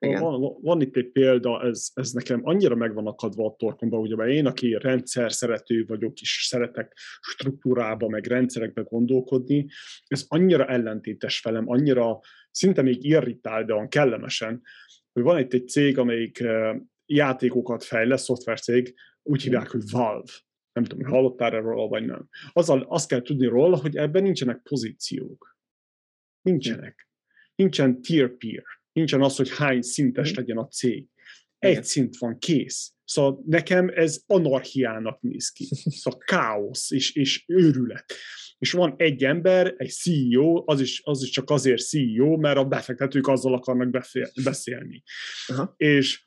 Van, 0.00 0.56
van 0.62 0.80
itt 0.80 0.96
egy 0.96 1.10
példa, 1.10 1.62
ez, 1.62 1.90
ez 1.94 2.10
nekem 2.12 2.40
annyira 2.42 2.74
megvan 2.74 3.06
akadva 3.06 3.46
a 3.46 3.54
torkomba, 3.58 3.98
ugye, 3.98 4.16
mert 4.16 4.30
én, 4.30 4.46
aki 4.46 4.76
rendszer 4.80 5.32
szerető 5.32 5.84
vagyok, 5.84 6.20
és 6.20 6.44
szeretek 6.48 6.96
struktúrába, 7.20 8.08
meg 8.08 8.26
rendszerekbe 8.26 8.82
gondolkodni, 8.82 9.66
ez 10.06 10.24
annyira 10.28 10.66
ellentétes 10.66 11.42
velem, 11.42 11.68
annyira 11.68 12.20
szinte 12.50 12.82
még 12.82 13.04
irritál, 13.04 13.64
de 13.64 13.72
olyan 13.74 13.88
kellemesen, 13.88 14.62
hogy 15.12 15.22
van 15.22 15.38
itt 15.38 15.52
egy 15.52 15.68
cég, 15.68 15.98
amelyik 15.98 16.44
játékokat 17.06 17.84
fejlesz, 17.84 18.22
szoftvercég, 18.22 18.94
úgy 19.22 19.42
hívják, 19.42 19.68
hogy 19.68 19.82
Valve. 19.90 20.32
Nem 20.72 20.84
tudom, 20.84 21.10
hallottál 21.10 21.52
erről 21.52 21.86
vagy 21.86 22.06
nem. 22.06 22.28
Azzal 22.52 22.86
azt 22.88 23.08
kell 23.08 23.22
tudni 23.22 23.46
róla, 23.46 23.76
hogy 23.76 23.96
ebben 23.96 24.22
nincsenek 24.22 24.62
pozíciók 24.62 25.50
Nincsenek. 26.42 27.08
Nincsen 27.54 28.02
tier 28.02 28.36
peer. 28.36 28.64
Nincsen 28.92 29.22
az, 29.22 29.36
hogy 29.36 29.50
hány 29.56 29.82
szintes 29.82 30.34
legyen 30.34 30.58
a 30.58 30.66
cég. 30.66 31.06
Egy 31.58 31.70
Igen. 31.70 31.82
szint 31.82 32.16
van, 32.16 32.38
kész. 32.38 32.92
Szóval 33.04 33.42
nekem 33.46 33.90
ez 33.94 34.22
anarchiának 34.26 35.20
néz 35.20 35.48
ki. 35.48 35.68
Szóval 36.00 36.18
káosz 36.18 36.90
és, 36.90 37.14
és 37.14 37.44
őrület. 37.46 38.12
És 38.58 38.72
van 38.72 38.94
egy 38.96 39.24
ember, 39.24 39.74
egy 39.76 39.90
CEO, 39.90 40.62
az 40.66 40.80
is, 40.80 41.00
az 41.04 41.22
is 41.22 41.30
csak 41.30 41.50
azért 41.50 41.88
CEO, 41.88 42.36
mert 42.36 42.58
a 42.58 42.64
befektetők 42.64 43.26
azzal 43.26 43.54
akarnak 43.54 43.90
befél, 43.90 44.30
beszélni. 44.44 45.02
Aha. 45.46 45.74
És 45.76 46.24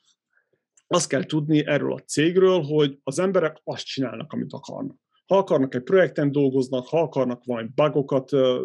azt 0.86 1.08
kell 1.08 1.24
tudni 1.24 1.66
erről 1.66 1.92
a 1.92 1.98
cégről, 1.98 2.60
hogy 2.62 2.98
az 3.02 3.18
emberek 3.18 3.60
azt 3.64 3.84
csinálnak, 3.84 4.32
amit 4.32 4.52
akarnak. 4.52 4.96
Ha 5.26 5.36
akarnak 5.36 5.74
egy 5.74 5.82
projekten 5.82 6.32
dolgoznak, 6.32 6.86
ha 6.86 7.00
akarnak 7.00 7.44
valami 7.44 7.68
bugokat 7.74 8.32
uh, 8.32 8.60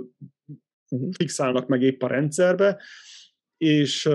fixálnak 1.18 1.68
meg 1.68 1.82
épp 1.82 2.02
a 2.02 2.08
rendszerbe, 2.08 2.82
és 3.60 4.10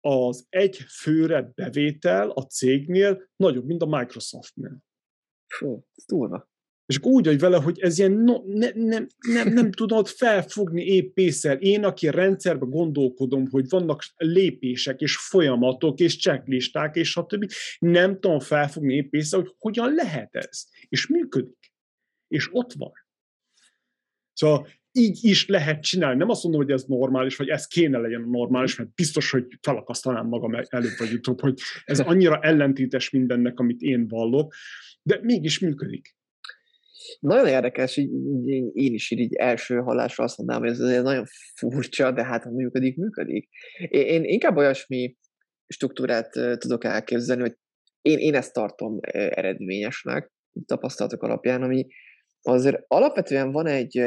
az 0.00 0.46
egy 0.48 0.76
főre 0.76 1.52
bevétel 1.54 2.30
a 2.30 2.42
cégnél 2.42 3.30
nagyobb, 3.36 3.64
mint 3.64 3.82
a 3.82 3.86
Microsoftnél. 3.86 4.82
Fú, 5.46 5.86
túlva. 6.06 6.48
És 6.86 6.96
akkor 6.96 7.12
úgy 7.12 7.24
vagy 7.24 7.38
vele, 7.38 7.56
hogy 7.56 7.78
ez 7.80 7.98
ilyen 7.98 8.12
no, 8.12 8.42
ne, 8.46 8.70
nem, 8.74 9.06
nem, 9.18 9.48
nem 9.48 9.72
tudod 9.72 10.06
felfogni 10.06 10.82
épp 10.82 11.18
észel. 11.18 11.56
Én, 11.56 11.84
aki 11.84 12.08
a 12.08 12.10
rendszerben 12.12 12.70
gondolkodom, 12.70 13.48
hogy 13.50 13.68
vannak 13.68 14.02
lépések, 14.16 15.00
és 15.00 15.16
folyamatok, 15.16 16.00
és 16.00 16.18
checklisták, 16.18 16.96
és 16.96 17.10
stb. 17.10 17.52
Nem 17.78 18.20
tudom 18.20 18.38
felfogni 18.38 18.94
épp 18.94 19.14
észel, 19.14 19.40
hogy 19.40 19.54
hogyan 19.58 19.94
lehet 19.94 20.34
ez. 20.34 20.66
És 20.88 21.06
működik. 21.06 21.72
És 22.28 22.48
ott 22.52 22.72
van. 22.72 22.92
Szóval 24.32 24.68
így 24.92 25.18
is 25.22 25.48
lehet 25.48 25.82
csinálni. 25.82 26.18
Nem 26.18 26.28
azt 26.28 26.42
mondom, 26.42 26.62
hogy 26.62 26.70
ez 26.70 26.84
normális, 26.84 27.36
vagy 27.36 27.48
ez 27.48 27.66
kéne 27.66 27.98
legyen 27.98 28.28
normális, 28.30 28.76
mert 28.76 28.94
biztos, 28.94 29.30
hogy 29.30 29.46
felakasztanám 29.60 30.26
magam 30.26 30.54
előbb 30.54 30.96
vagy 30.98 31.12
utóbb, 31.12 31.40
hogy 31.40 31.58
ez 31.84 32.00
annyira 32.10 32.40
ellentétes 32.40 33.10
mindennek, 33.10 33.58
amit 33.58 33.80
én 33.80 34.08
vallok, 34.08 34.54
de 35.02 35.18
mégis 35.22 35.58
működik. 35.58 36.18
Nagyon 37.20 37.46
érdekes, 37.46 37.96
így, 37.96 38.10
így, 38.46 38.70
én 38.72 38.94
is 38.94 39.10
így 39.10 39.34
első 39.34 39.76
hallásra 39.76 40.24
azt 40.24 40.38
mondanám, 40.38 40.62
hogy 40.62 40.70
ez 40.70 40.80
azért 40.80 41.02
nagyon 41.02 41.24
furcsa, 41.54 42.12
de 42.12 42.24
hát 42.24 42.42
ha 42.42 42.50
működik, 42.50 42.96
működik. 42.96 43.48
Én, 43.88 44.06
én 44.06 44.24
inkább 44.24 44.56
olyasmi 44.56 45.16
struktúrát 45.66 46.30
tudok 46.58 46.84
elképzelni, 46.84 47.42
hogy 47.42 47.56
én, 48.02 48.18
én 48.18 48.34
ezt 48.34 48.52
tartom 48.52 48.98
eredményesnek, 49.10 50.32
tapasztalatok 50.66 51.22
alapján, 51.22 51.62
ami 51.62 51.86
azért 52.42 52.84
alapvetően 52.86 53.52
van 53.52 53.66
egy, 53.66 54.02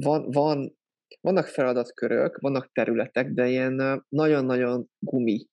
van, 0.00 0.30
van, 0.30 0.76
vannak 1.20 1.46
feladatkörök, 1.46 2.38
vannak 2.40 2.72
területek, 2.72 3.30
de 3.30 3.48
ilyen 3.48 4.04
nagyon-nagyon 4.08 4.88
gumi, 4.98 5.46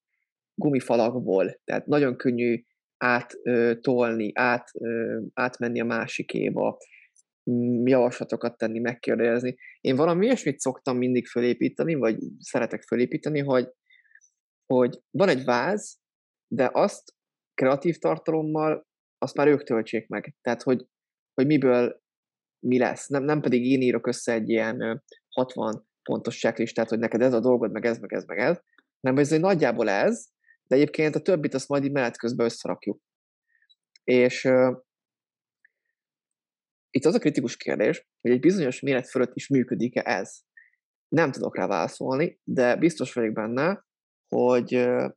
gumifalakból, 0.54 1.60
tehát 1.64 1.86
nagyon 1.86 2.16
könnyű 2.16 2.64
áttolni, 2.98 4.32
át, 4.34 4.72
átmenni 5.34 5.80
a 5.80 5.86
másikéba, 5.86 6.78
javaslatokat 7.84 8.58
tenni, 8.58 8.80
megkérdezni. 8.80 9.56
Én 9.82 9.96
valami 9.96 10.26
ilyesmit 10.26 10.60
szoktam 10.60 10.98
mindig 10.98 11.28
fölépíteni, 11.28 11.94
vagy 11.94 12.18
szeretek 12.40 12.82
fölépíteni, 12.82 13.40
hogy, 13.40 13.70
hogy 14.66 15.00
van 15.12 15.30
egy 15.30 15.44
váz, 15.44 16.00
de 16.48 16.70
azt 16.74 17.14
kreatív 17.54 17.98
tartalommal, 17.98 18.88
azt 19.18 19.36
már 19.36 19.48
ők 19.48 19.64
töltsék 19.64 20.08
meg. 20.08 20.36
Tehát, 20.42 20.62
hogy, 20.62 20.86
hogy 21.34 21.46
miből 21.46 22.03
mi 22.64 22.78
lesz. 22.78 23.08
Nem, 23.08 23.24
nem 23.24 23.42
pedig 23.42 23.66
én 23.66 23.82
írok 23.82 24.08
össze 24.08 24.34
egy 24.34 24.50
ilyen 24.50 25.04
60 25.30 25.88
pontos 26.04 26.40
checklistát, 26.40 26.90
hogy 26.90 27.00
neked 27.00 27.22
ez 27.22 27.34
a 27.34 27.40
dolgod, 27.40 27.72
meg 27.72 27.86
ez, 27.86 28.00
meg 28.00 28.14
ez, 28.14 28.26
meg 28.26 28.38
ez, 28.38 28.60
nem, 29.00 29.18
ez 29.18 29.32
egy 29.32 29.40
nagyjából 29.40 29.90
ez, 29.90 30.28
de 30.68 30.76
egyébként 30.76 31.16
a 31.16 31.22
többit 31.22 31.54
azt 31.54 31.68
majd 31.68 31.84
így 31.84 31.92
menet 31.92 32.18
közben 32.18 32.46
összerakjuk. 32.46 33.02
És 34.04 34.44
uh, 34.44 34.78
itt 36.90 37.06
az 37.06 37.14
a 37.14 37.20
kritikus 37.20 37.58
kérdés, 37.58 38.08
hogy 38.22 38.32
egy 38.32 38.40
bizonyos 38.40 38.80
méret 38.80 39.10
fölött 39.10 39.36
is 39.36 39.48
működik-e 39.48 40.02
ez. 40.06 40.40
Nem 41.08 41.32
tudok 41.32 41.58
rá 41.58 41.68
válaszolni, 41.68 42.40
de 42.44 42.76
biztos 42.76 43.14
vagyok 43.14 43.34
benne, 43.34 43.86
hogy, 44.28 44.76
uh, 44.76 45.12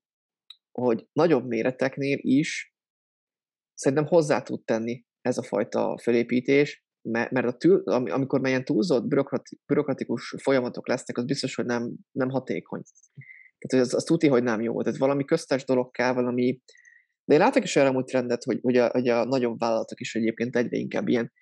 hogy 0.73 1.09
nagyobb 1.13 1.47
méreteknél 1.47 2.19
is 2.21 2.75
szerintem 3.75 4.07
hozzá 4.07 4.43
tud 4.43 4.65
tenni 4.65 5.05
ez 5.21 5.39
a 5.39 5.43
fajta 5.43 5.99
felépítés, 6.03 6.86
mert 7.09 7.47
a 7.47 7.57
tül, 7.57 7.83
amikor 7.87 8.41
melyen 8.41 8.65
túlzott 8.65 9.07
bürokratikus 9.67 10.35
folyamatok 10.43 10.89
lesznek, 10.89 11.19
az 11.19 11.25
biztos, 11.25 11.55
hogy 11.55 11.65
nem, 11.65 11.93
nem 12.13 12.29
hatékony. 12.29 12.83
Tehát 13.59 13.87
az, 13.87 13.95
az 13.95 14.05
tuti, 14.05 14.29
hogy 14.29 14.43
nem 14.43 14.61
jó. 14.61 14.83
Tehát 14.83 14.99
valami 14.99 15.25
köztes 15.25 15.65
dolog 15.65 15.91
kell, 15.91 16.13
valami... 16.13 16.61
De 17.25 17.35
én 17.35 17.41
látok 17.41 17.65
is 17.65 17.77
erre 17.77 17.89
amúgy 17.89 18.05
trendet, 18.05 18.45
hogy, 18.45 18.59
hogy, 18.63 18.77
a, 18.77 18.89
hogy 18.89 19.09
a 19.09 19.25
nagyobb 19.25 19.59
vállalatok 19.59 20.01
is 20.01 20.15
egyébként 20.15 20.57
egyre 20.57 20.77
inkább 20.77 21.09
ilyen, 21.09 21.33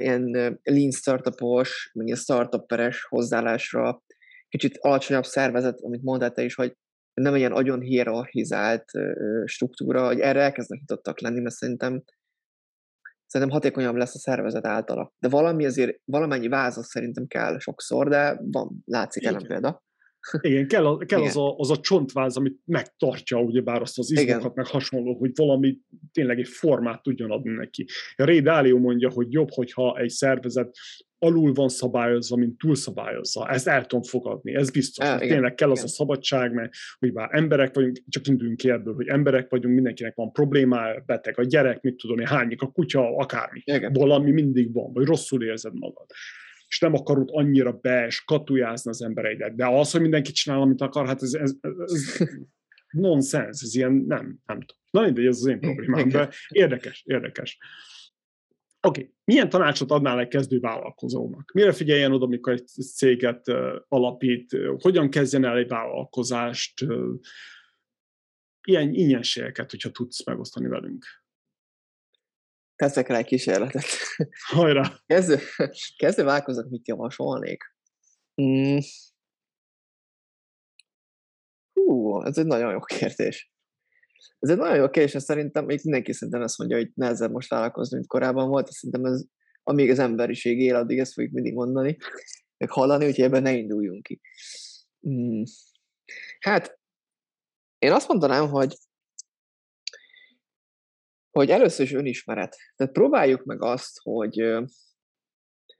ilyen 0.00 0.30
lean 0.62 0.90
startupos, 0.90 1.90
meg 1.94 2.06
ilyen 2.06 2.18
startuperes 2.18 3.04
hozzáállásra, 3.04 4.02
kicsit 4.48 4.78
alacsonyabb 4.78 5.24
szervezet, 5.24 5.80
amit 5.80 6.02
mondtál 6.02 6.32
te 6.32 6.42
is, 6.42 6.54
hogy 6.54 6.76
nem 7.14 7.36
ilyen 7.36 7.52
nagyon 7.52 7.80
hierarchizált 7.80 8.84
struktúra, 9.44 10.06
hogy 10.06 10.20
erre 10.20 10.40
elkezdnek 10.40 10.78
nyitottak 10.78 11.20
lenni, 11.20 11.40
mert 11.40 11.54
szerintem 11.54 12.02
szerintem 13.34 13.60
hatékonyabb 13.60 13.96
lesz 13.96 14.14
a 14.14 14.18
szervezet 14.18 14.66
általa. 14.66 15.12
De 15.18 15.28
valami 15.28 15.64
azért, 15.64 16.00
valamennyi 16.04 16.48
vázat 16.48 16.84
szerintem 16.84 17.26
kell 17.26 17.58
sokszor, 17.58 18.08
de 18.08 18.40
van, 18.50 18.82
látszik 18.84 19.24
ellen 19.24 19.46
példa. 19.46 19.82
Igen, 20.40 20.66
kell, 20.68 20.86
a, 20.86 20.96
kell 20.96 21.18
Igen. 21.18 21.30
Az, 21.30 21.36
a, 21.36 21.56
az 21.56 21.70
a 21.70 21.80
csontváz, 21.80 22.36
amit 22.36 22.60
megtartja 22.64 23.40
ugyebár 23.40 23.80
azt 23.80 23.98
az 23.98 24.10
izmokat, 24.10 24.40
Igen. 24.40 24.52
meg 24.54 24.66
hasonló, 24.66 25.16
hogy 25.18 25.30
valami 25.34 25.78
tényleg 26.12 26.38
egy 26.38 26.48
formát 26.48 27.02
tudjon 27.02 27.30
adni 27.30 27.50
neki. 27.50 27.86
Ray 28.16 28.40
Dalio 28.40 28.78
mondja, 28.78 29.10
hogy 29.10 29.32
jobb, 29.32 29.50
hogyha 29.50 29.98
egy 29.98 30.10
szervezet 30.10 30.76
alul 31.24 31.52
van 31.52 31.68
szabályozva, 31.68 32.36
mint 32.36 32.58
túl 32.58 32.74
szabályozza. 32.74 33.48
Ezt 33.48 33.68
el 33.68 33.86
tudom 33.86 34.04
fogadni, 34.04 34.54
ez 34.54 34.70
biztos. 34.70 35.06
Ah, 35.06 35.18
tényleg 35.18 35.54
kell 35.54 35.68
igen. 35.68 35.82
az 35.82 35.82
a 35.82 35.94
szabadság, 35.94 36.52
mert 36.52 36.72
hogy 36.98 37.12
bár 37.12 37.28
emberek 37.32 37.74
vagyunk, 37.74 37.98
csak 38.08 38.26
induljunk 38.26 38.58
ki 38.58 38.70
ebből, 38.70 38.94
hogy 38.94 39.08
emberek 39.08 39.50
vagyunk, 39.50 39.74
mindenkinek 39.74 40.14
van 40.14 40.32
problémája, 40.32 41.02
beteg 41.06 41.38
a 41.38 41.42
gyerek, 41.42 41.80
mit 41.80 41.96
tudom 41.96 42.18
én, 42.18 42.26
hányik 42.26 42.62
a 42.62 42.70
kutya, 42.70 43.16
akármi. 43.16 43.62
Igen. 43.64 43.92
Valami 43.92 44.30
mindig 44.30 44.72
van, 44.72 44.92
vagy 44.92 45.06
rosszul 45.06 45.44
érzed 45.44 45.74
magad 45.74 46.06
és 46.68 46.80
nem 46.80 46.94
akarod 46.94 47.28
annyira 47.32 47.72
be 47.72 48.06
és 48.06 48.24
katujázni 48.24 48.90
az 48.90 49.02
embereidet. 49.02 49.54
De 49.54 49.66
az, 49.66 49.90
hogy 49.90 50.00
mindenki 50.00 50.32
csinál, 50.32 50.60
amit 50.60 50.80
akar, 50.80 51.06
hát 51.06 51.22
ez, 51.22 51.32
ez, 51.32 51.54
ez 51.60 52.18
nonsens, 52.90 53.62
ez 53.62 53.74
ilyen 53.74 53.92
nem, 53.92 54.38
nem 54.46 54.60
tudom. 54.60 54.82
Na 54.90 55.00
mindegy, 55.00 55.26
ez 55.26 55.36
az 55.36 55.46
én 55.46 55.60
problémám, 55.60 56.08
de 56.08 56.28
érdekes, 56.48 57.02
érdekes. 57.06 57.58
Oké, 58.86 59.00
okay. 59.00 59.14
milyen 59.24 59.48
tanácsot 59.48 59.90
adnál 59.90 60.20
egy 60.20 60.28
kezdő 60.28 60.60
vállalkozónak? 60.60 61.52
Mire 61.52 61.72
figyeljen 61.72 62.12
oda, 62.12 62.24
amikor 62.24 62.52
egy 62.52 62.66
céget 62.66 63.48
alapít? 63.88 64.56
Hogyan 64.78 65.10
kezdjen 65.10 65.44
el 65.44 65.56
egy 65.56 65.68
vállalkozást? 65.68 66.84
Ilyen 68.66 68.94
ingyenségeket, 68.94 69.70
hogyha 69.70 69.90
tudsz 69.90 70.26
megosztani 70.26 70.68
velünk. 70.68 71.04
Teszek 72.76 73.08
rá 73.08 73.16
egy 73.16 73.26
kísérletet. 73.26 73.84
Hajrá! 74.52 75.02
Kezdő, 75.06 75.38
kezdő 75.96 76.24
vállalkozók 76.24 76.70
mit 76.70 76.88
javasolnék? 76.88 77.62
Mm. 78.42 78.78
Hú, 81.72 82.22
ez 82.22 82.38
egy 82.38 82.46
nagyon 82.46 82.72
jó 82.72 82.80
kérdés. 82.80 83.53
Ez 84.38 84.50
egy 84.50 84.56
nagyon 84.56 84.76
jó 84.76 84.90
kérdés, 84.90 85.14
és 85.14 85.22
szerintem 85.22 85.64
még 85.64 85.80
mindenki 85.82 86.12
szerintem 86.12 86.42
ezt 86.42 86.58
mondja, 86.58 86.76
hogy 86.76 86.90
nehezebb 86.94 87.30
most 87.30 87.50
vállalkozni, 87.50 87.96
mint 87.96 88.08
korábban 88.08 88.48
volt, 88.48 88.70
szerintem 88.70 89.04
ez, 89.12 89.24
amíg 89.62 89.90
az 89.90 89.98
emberiség 89.98 90.60
él, 90.60 90.74
addig 90.74 90.98
ezt 90.98 91.12
fogjuk 91.12 91.32
mindig 91.32 91.54
mondani, 91.54 91.96
meg 92.56 92.70
hallani, 92.70 93.06
úgyhogy 93.06 93.24
ebben 93.24 93.42
ne 93.42 93.52
induljunk 93.52 94.02
ki. 94.02 94.20
Hmm. 95.00 95.42
Hát, 96.40 96.78
én 97.78 97.92
azt 97.92 98.08
mondanám, 98.08 98.48
hogy 98.48 98.76
hogy 101.30 101.50
először 101.50 101.84
is 101.84 101.92
önismeret. 101.92 102.56
Tehát 102.76 102.92
próbáljuk 102.92 103.44
meg 103.44 103.62
azt, 103.62 103.98
hogy 104.02 104.64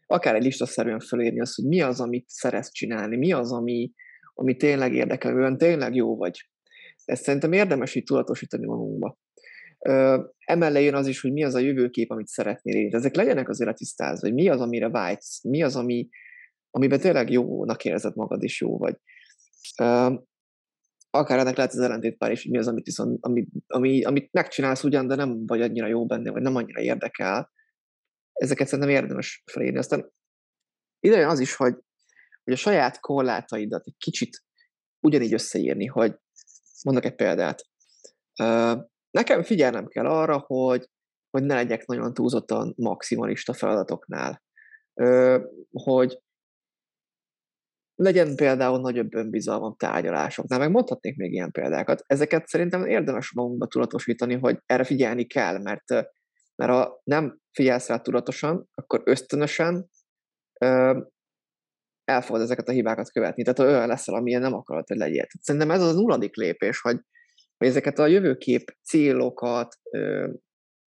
akár 0.06 0.34
egy 0.34 0.42
listaszerűen 0.42 1.00
felírni 1.00 1.40
azt, 1.40 1.54
hogy 1.54 1.64
mi 1.64 1.80
az, 1.80 2.00
amit 2.00 2.28
szeretsz 2.28 2.72
csinálni, 2.72 3.16
mi 3.16 3.32
az, 3.32 3.52
ami, 3.52 3.92
ami 4.34 4.56
tényleg 4.56 4.94
érdekel, 4.94 5.34
olyan 5.34 5.58
tényleg 5.58 5.94
jó 5.94 6.16
vagy. 6.16 6.48
Ezt 7.04 7.22
szerintem 7.22 7.52
érdemes 7.52 7.94
így 7.94 8.04
tudatosítani 8.04 8.66
magunkba. 8.66 9.18
Emellé 10.44 10.84
jön 10.84 10.94
az 10.94 11.06
is, 11.06 11.20
hogy 11.20 11.32
mi 11.32 11.44
az 11.44 11.54
a 11.54 11.58
jövőkép, 11.58 12.10
amit 12.10 12.26
szeretnél 12.26 12.74
élni. 12.76 12.94
Ezek 12.94 13.14
legyenek 13.14 13.48
azért 13.48 13.76
tisztázva, 13.76 14.26
hogy 14.26 14.34
mi 14.34 14.48
az, 14.48 14.60
amire 14.60 14.88
vágysz, 14.88 15.44
mi 15.44 15.62
az, 15.62 15.76
ami, 15.76 16.08
amiben 16.70 17.00
tényleg 17.00 17.30
jónak 17.30 17.84
érzed 17.84 18.16
magad, 18.16 18.42
és 18.42 18.60
jó 18.60 18.78
vagy. 18.78 18.96
Akár 21.10 21.38
ennek 21.38 21.56
lehet 21.56 21.72
az 21.72 21.78
ellentétpár 21.78 22.30
is, 22.30 22.42
hogy 22.42 22.50
mi 22.50 22.58
az, 22.58 22.68
amit, 22.68 22.84
viszont, 22.84 23.18
ami, 23.20 23.46
ami, 23.66 24.04
amit 24.04 24.32
megcsinálsz 24.32 24.84
ugyan, 24.84 25.06
de 25.06 25.14
nem 25.14 25.46
vagy 25.46 25.62
annyira 25.62 25.86
jó 25.86 26.06
benne, 26.06 26.30
vagy 26.30 26.42
nem 26.42 26.56
annyira 26.56 26.80
érdekel. 26.80 27.52
Ezeket 28.32 28.66
szerintem 28.66 28.94
érdemes 28.94 29.42
felírni. 29.52 29.78
Aztán 29.78 30.12
ide 31.00 31.16
jön 31.16 31.28
az 31.28 31.40
is, 31.40 31.54
hogy 31.54 31.74
hogy 32.44 32.52
a 32.52 32.56
saját 32.56 33.00
korlátaidat 33.00 33.86
egy 33.86 33.96
kicsit 33.98 34.42
ugyanígy 35.00 35.32
összeírni, 35.32 35.86
hogy 35.86 36.16
mondok 36.84 37.04
egy 37.04 37.14
példát. 37.14 37.62
Nekem 39.10 39.42
figyelnem 39.42 39.86
kell 39.86 40.06
arra, 40.06 40.38
hogy, 40.46 40.88
hogy 41.30 41.42
ne 41.42 41.54
legyek 41.54 41.86
nagyon 41.86 42.14
túlzottan 42.14 42.74
maximalista 42.76 43.52
feladatoknál. 43.52 44.42
Hogy 45.70 46.18
legyen 47.94 48.36
például 48.36 48.80
nagyobb 48.80 49.14
önbizalmam 49.14 49.76
tárgyalásoknál, 49.76 50.58
meg 50.58 50.70
mondhatnék 50.70 51.16
még 51.16 51.32
ilyen 51.32 51.50
példákat. 51.50 52.02
Ezeket 52.06 52.46
szerintem 52.46 52.86
érdemes 52.86 53.32
magunkba 53.32 53.66
tudatosítani, 53.66 54.34
hogy 54.34 54.58
erre 54.66 54.84
figyelni 54.84 55.24
kell, 55.24 55.58
mert, 55.58 55.90
mert 56.54 56.72
ha 56.72 57.00
nem 57.04 57.38
figyelsz 57.52 57.88
rá 57.88 57.98
tudatosan, 57.98 58.68
akkor 58.74 59.02
ösztönösen 59.04 59.88
el 62.04 62.22
fogod 62.22 62.42
ezeket 62.42 62.68
a 62.68 62.72
hibákat 62.72 63.10
követni. 63.10 63.42
Tehát 63.42 63.58
olyan 63.58 63.88
leszel, 63.88 64.14
amilyen 64.14 64.40
nem 64.40 64.54
akarod, 64.54 64.86
hogy 64.86 64.96
legyél. 64.96 65.26
Tehát 65.26 65.42
szerintem 65.42 65.70
ez 65.70 65.82
az 65.82 65.94
nulladik 65.94 66.36
lépés, 66.36 66.80
hogy, 66.80 67.00
hogy 67.56 67.68
ezeket 67.68 67.98
a 67.98 68.06
jövőkép 68.06 68.76
célokat, 68.82 69.78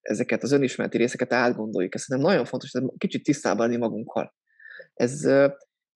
ezeket 0.02 0.44
az 0.44 0.52
önismereti 0.52 0.98
részeket 0.98 1.34
átgondoljuk. 1.34 1.96
Ez 1.96 2.02
szerintem 2.02 2.32
nagyon 2.32 2.46
fontos, 2.46 2.72
hogy 2.72 2.84
kicsit 2.98 3.24
tisztában 3.24 3.68
lenni 3.68 3.80
magunkkal. 3.80 4.36
Ez 4.94 5.24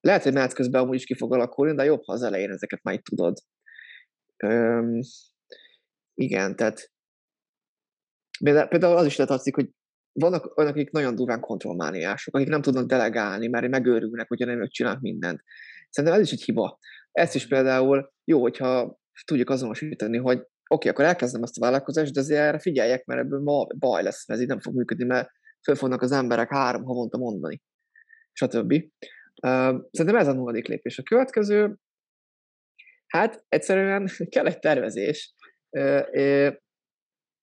lehet, 0.02 0.24
hogy 0.24 0.34
menet 0.34 0.54
közben 0.54 0.82
amúgy 0.82 0.96
is 0.96 1.06
ki 1.06 1.16
fog 1.16 1.34
alakulni, 1.34 1.76
de 1.76 1.84
jobb, 1.84 2.02
ha 2.06 2.14
az 2.14 2.22
elején 2.22 2.52
ezeket 2.52 2.84
már 2.84 3.00
tudod. 3.10 3.38
Üm, 4.44 5.00
igen, 6.14 6.56
tehát 6.56 6.92
például 8.40 8.98
az 8.98 9.06
is 9.06 9.16
letatszik, 9.16 9.56
hogy 9.56 9.70
vannak 10.14 10.58
olyanok, 10.58 10.76
akik 10.76 10.92
nagyon 10.92 11.16
durván 11.16 11.40
kontrollmániások, 11.40 12.36
akik 12.36 12.48
nem 12.48 12.62
tudnak 12.62 12.86
delegálni, 12.86 13.48
mert 13.48 13.68
megőrülnek, 13.68 14.28
hogyha 14.28 14.46
nem 14.46 14.62
ők 14.62 14.72
csinálnak 14.72 15.02
mindent. 15.02 15.44
Szerintem 15.90 16.20
ez 16.20 16.26
is 16.26 16.34
egy 16.34 16.44
hiba. 16.44 16.80
Ezt 17.12 17.36
is 17.36 17.48
például 17.48 18.14
jó, 18.24 18.42
hogyha 18.42 19.00
tudjuk 19.26 19.50
azonosítani, 19.50 20.18
hogy 20.18 20.38
oké, 20.38 20.50
okay, 20.68 20.92
akkor 20.92 21.06
elkezdem 21.06 21.44
ezt 21.44 21.58
a 21.58 21.62
vállalkozást, 21.62 22.14
de 22.14 22.20
azért 22.20 22.40
erre 22.40 22.60
figyeljek, 22.60 23.06
mert 23.06 23.20
ebből 23.20 23.42
ma 23.42 23.68
baj 23.80 24.04
lesz, 24.04 24.28
mert 24.28 24.40
ez 24.40 24.46
így 24.46 24.52
nem 24.52 24.60
fog 24.60 24.76
működni, 24.76 25.04
mert 25.04 25.30
föl 25.64 25.76
fognak 25.76 26.02
az 26.02 26.12
emberek 26.12 26.50
három 26.50 26.84
havonta 26.84 27.18
mondani, 27.18 27.62
stb. 28.32 28.74
Szerintem 29.92 30.16
ez 30.16 30.28
a 30.28 30.34
nulladik 30.34 30.68
lépés. 30.68 30.98
A 30.98 31.04
következő, 31.04 31.78
hát 33.08 33.46
egyszerűen 33.50 34.10
kell 34.34 34.46
egy 34.46 34.60
tervezés. 34.60 35.36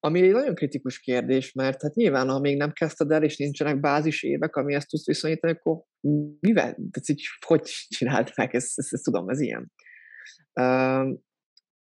Ami 0.01 0.23
egy 0.23 0.33
nagyon 0.33 0.55
kritikus 0.55 1.01
kérdés, 1.01 1.53
mert 1.53 1.83
hát 1.83 1.95
nyilván, 1.95 2.29
ha 2.29 2.39
még 2.39 2.57
nem 2.57 2.73
kezdted 2.73 3.11
el, 3.11 3.23
és 3.23 3.37
nincsenek 3.37 3.81
bázis 3.81 4.23
évek, 4.23 4.57
ami 4.57 4.75
ezt 4.75 4.89
tudsz 4.89 5.07
viszonyítani, 5.07 5.53
akkor 5.53 5.83
mivel, 6.41 6.75
tehát 6.75 7.09
így, 7.09 7.25
hogy 7.47 7.63
csináld 7.89 8.31
meg, 8.37 8.55
ezt, 8.55 8.79
ezt, 8.79 8.93
ezt 8.93 9.05
tudom, 9.05 9.29
ez 9.29 9.41
ilyen. 9.41 9.73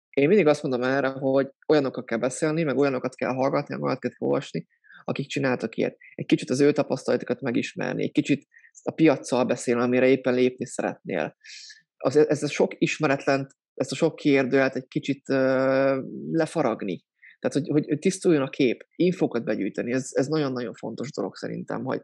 Én 0.10 0.28
mindig 0.28 0.48
azt 0.48 0.64
mondom 0.64 0.84
erre, 0.84 1.08
hogy 1.08 1.50
olyanokkal 1.68 2.04
kell 2.04 2.18
beszélni, 2.18 2.64
meg 2.64 2.78
olyanokat 2.78 3.16
kell 3.16 3.34
hallgatni, 3.34 3.74
meg 3.74 3.84
olyanokat 3.84 4.10
kell 4.10 4.28
olvasni, 4.28 4.68
akik 5.04 5.28
csináltak 5.28 5.78
ilyet. 5.78 5.98
Egy 6.16 6.26
kicsit 6.26 6.50
az 6.50 6.60
ő 6.60 6.72
tapasztalatokat 6.72 7.42
megismerni, 7.42 8.04
egy 8.04 8.12
kicsit 8.12 8.48
a 8.84 8.92
piaccal 8.92 9.46
beszélni, 9.46 9.82
amire 9.82 10.08
éppen 10.08 10.34
lépni 10.34 10.66
szeretnél. 10.66 11.36
Az, 11.98 12.16
ez 12.16 12.44
a 12.44 12.48
sok 12.48 12.74
ismeretlen, 12.78 13.48
ezt 13.74 13.92
a 13.92 13.96
sok 13.96 14.16
kérdőjelt 14.16 14.76
egy 14.76 14.88
kicsit 14.88 15.30
uh, 15.30 15.98
lefaragni. 16.32 17.04
Tehát, 17.44 17.68
hogy, 17.68 17.86
hogy 17.88 18.00
tisztuljon 18.00 18.42
a 18.42 18.50
kép, 18.50 18.88
infokat 18.96 19.44
begyűjteni, 19.44 19.92
ez, 19.92 20.10
ez 20.14 20.28
nagyon-nagyon 20.28 20.74
fontos 20.74 21.12
dolog 21.12 21.36
szerintem, 21.36 21.84
hogy 21.84 22.02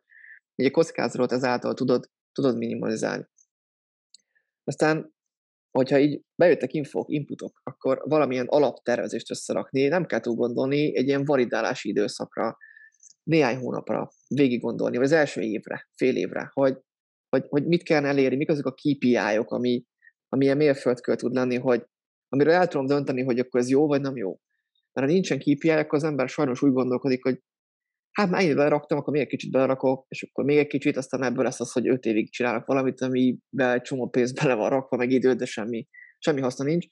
egy 0.56 0.72
kockázatokat 0.72 1.32
ezáltal 1.32 1.74
tudod, 1.74 2.10
tudod 2.32 2.58
minimalizálni. 2.58 3.26
Aztán, 4.64 5.14
hogyha 5.72 6.00
így 6.00 6.22
bejöttek 6.36 6.74
infok, 6.74 7.10
inputok, 7.10 7.62
akkor 7.64 8.02
valamilyen 8.06 8.46
alaptervezést 8.48 9.32
összerakni, 9.32 9.88
nem 9.88 10.06
kell 10.06 10.20
túl 10.20 10.36
gondolni 10.36 10.98
egy 10.98 11.08
ilyen 11.08 11.26
validálási 11.26 11.90
időszakra, 11.90 12.58
néhány 13.24 13.58
hónapra 13.58 14.10
végig 14.28 14.62
gondolni, 14.62 14.98
vagy 14.98 15.06
az 15.06 15.12
első 15.12 15.42
évre, 15.42 15.90
fél 15.96 16.16
évre, 16.16 16.52
hogy, 16.54 16.78
hogy, 17.30 17.46
hogy 17.50 17.68
mit 17.68 17.84
kell 17.84 18.06
elérni, 18.06 18.38
mik 18.38 18.50
azok 18.50 18.66
a 18.66 18.74
KPI-ok, 18.74 19.52
ami, 19.52 19.86
ami 20.30 20.46
ilyen 20.46 20.58
mérföldkő 20.58 21.16
tud 21.16 21.34
lenni, 21.34 21.58
hogy 21.58 21.86
amiről 22.30 22.54
el 22.54 22.68
tudom 22.68 22.86
dönteni, 22.86 23.24
hogy 23.24 23.40
akkor 23.40 23.60
ez 23.60 23.70
jó 23.70 23.88
vagy 23.88 24.02
nem 24.02 24.16
jó. 24.16 24.40
Mert 24.94 25.08
ha 25.08 25.14
nincsen 25.14 25.40
KPI, 25.40 25.70
akkor 25.70 25.98
az 25.98 26.04
ember 26.04 26.30
sajnos 26.30 26.62
úgy 26.62 26.72
gondolkodik, 26.72 27.24
hogy 27.24 27.42
hát 28.12 28.30
már 28.30 28.42
ennyit 28.42 28.56
beleraktam, 28.56 28.98
akkor 28.98 29.14
még 29.14 29.22
egy 29.22 29.28
kicsit 29.28 29.52
belerakok, 29.52 30.06
és 30.08 30.24
akkor 30.24 30.44
még 30.44 30.58
egy 30.58 30.68
kicsit, 30.68 30.98
aztán 30.98 31.24
ebből 31.24 31.44
lesz 31.44 31.60
az, 31.60 31.72
hogy 31.72 31.88
öt 31.88 32.06
évig 32.06 32.32
csinálok 32.32 32.66
valamit, 32.66 33.02
amiben 33.02 33.74
egy 33.74 33.82
csomó 33.82 34.10
pénz 34.10 34.32
bele 34.32 34.54
van 34.54 34.70
rakva, 34.70 34.98
meg 34.98 35.12
idő, 35.12 35.34
de 35.34 35.46
semmi, 35.46 35.88
semmi 36.18 36.42
haszna 36.42 36.64
nincs. 36.66 36.86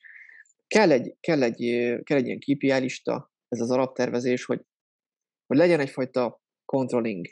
Kell 0.67 0.91
egy, 0.91 1.15
kell 1.19 1.43
egy, 1.43 1.57
kell 2.03 2.17
egy 2.17 2.25
ilyen 2.25 2.39
KPI 2.39 2.73
lista, 2.73 3.31
ez 3.47 3.61
az 3.61 3.71
alaptervezés, 3.71 4.45
hogy, 4.45 4.61
hogy 5.47 5.57
legyen 5.57 5.79
egyfajta 5.79 6.41
controlling 6.65 7.25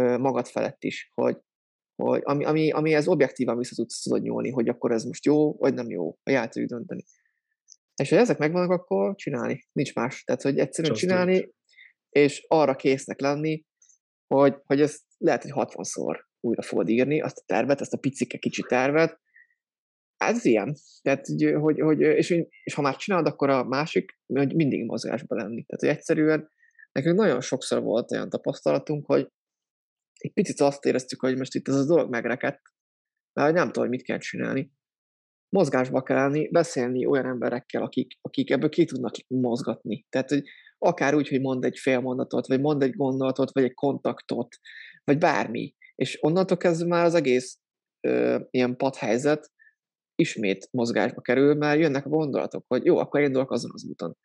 magad 0.00 0.46
felett 0.46 0.84
is, 0.84 1.10
hogy, 1.14 1.38
hogy 2.02 2.20
ami, 2.24 2.44
ami, 2.44 2.70
ami 2.70 2.94
ez 2.94 3.08
objektívan 3.08 3.58
vissza 3.58 3.74
tudsz 3.74 4.02
tudod 4.02 4.22
nyúlni, 4.22 4.50
hogy 4.50 4.68
akkor 4.68 4.92
ez 4.92 5.04
most 5.04 5.24
jó, 5.24 5.56
vagy 5.56 5.74
nem 5.74 5.90
jó, 5.90 6.18
a 6.22 6.30
játék 6.30 6.66
dönteni. 6.66 7.04
És 7.96 8.10
ha 8.10 8.16
ezek 8.16 8.38
megvannak, 8.38 8.70
akkor 8.70 9.14
csinálni. 9.14 9.66
Nincs 9.72 9.94
más. 9.94 10.24
Tehát, 10.24 10.42
hogy 10.42 10.58
egyszerűen 10.58 10.94
Csak 10.94 11.02
csinálni, 11.02 11.32
nincs. 11.32 11.48
és 12.08 12.44
arra 12.48 12.76
késznek 12.76 13.20
lenni, 13.20 13.64
hogy, 14.26 14.54
hogy 14.64 14.80
ezt 14.80 15.02
lehet, 15.18 15.42
hogy 15.42 15.52
60-szor 15.54 16.20
újra 16.40 16.62
fogod 16.62 16.88
írni, 16.88 17.20
azt 17.20 17.38
a 17.38 17.42
tervet, 17.46 17.80
azt 17.80 17.92
a 17.92 17.98
picike 17.98 18.38
kicsi 18.38 18.62
tervet. 18.62 19.20
Hát 20.16 20.34
ez 20.34 20.44
ilyen. 20.44 20.74
Tehát, 21.02 21.26
hogy, 21.26 21.52
hogy, 21.60 21.80
hogy 21.80 22.00
és, 22.00 22.30
és, 22.62 22.74
ha 22.74 22.82
már 22.82 22.96
csinálod, 22.96 23.26
akkor 23.26 23.50
a 23.50 23.64
másik, 23.64 24.18
hogy 24.26 24.54
mindig 24.54 24.84
mozgásba 24.84 25.34
lenni. 25.34 25.64
Tehát, 25.64 25.80
hogy 25.80 25.88
egyszerűen 25.88 26.50
nekünk 26.92 27.18
nagyon 27.18 27.40
sokszor 27.40 27.82
volt 27.82 28.12
olyan 28.12 28.28
tapasztalatunk, 28.28 29.06
hogy 29.06 29.28
egy 30.18 30.32
picit 30.32 30.60
azt 30.60 30.84
éreztük, 30.84 31.20
hogy 31.20 31.36
most 31.36 31.54
itt 31.54 31.68
ez 31.68 31.74
a 31.74 31.84
dolog 31.84 32.10
megrekedt, 32.10 32.60
mert 33.32 33.54
nem 33.54 33.66
tudom, 33.66 33.88
hogy 33.88 33.96
mit 33.96 34.02
kell 34.02 34.18
csinálni 34.18 34.72
mozgásba 35.52 36.02
kell 36.02 36.16
állni, 36.16 36.48
beszélni 36.48 37.06
olyan 37.06 37.26
emberekkel, 37.26 37.82
akik, 37.82 38.18
akik 38.20 38.50
ebből 38.50 38.68
ki 38.68 38.84
tudnak 38.84 39.14
mozgatni. 39.28 40.06
Tehát, 40.08 40.28
hogy 40.28 40.42
akár 40.78 41.14
úgy, 41.14 41.28
hogy 41.28 41.40
mond 41.40 41.64
egy 41.64 41.78
fél 41.78 42.00
mondatot, 42.00 42.46
vagy 42.46 42.60
mond 42.60 42.82
egy 42.82 42.96
gondolatot, 42.96 43.52
vagy 43.52 43.64
egy 43.64 43.74
kontaktot, 43.74 44.56
vagy 45.04 45.18
bármi. 45.18 45.74
És 45.94 46.18
onnantól 46.20 46.56
kezdve 46.56 46.88
már 46.88 47.04
az 47.04 47.14
egész 47.14 47.58
ö, 48.00 48.40
ilyen 48.50 48.76
padhelyzet 48.76 49.50
ismét 50.14 50.68
mozgásba 50.70 51.20
kerül, 51.20 51.54
mert 51.54 51.80
jönnek 51.80 52.06
a 52.06 52.08
gondolatok, 52.08 52.64
hogy 52.68 52.84
jó, 52.84 52.98
akkor 52.98 53.20
indulok 53.20 53.50
azon 53.50 53.70
az 53.74 53.84
úton. 53.84 54.16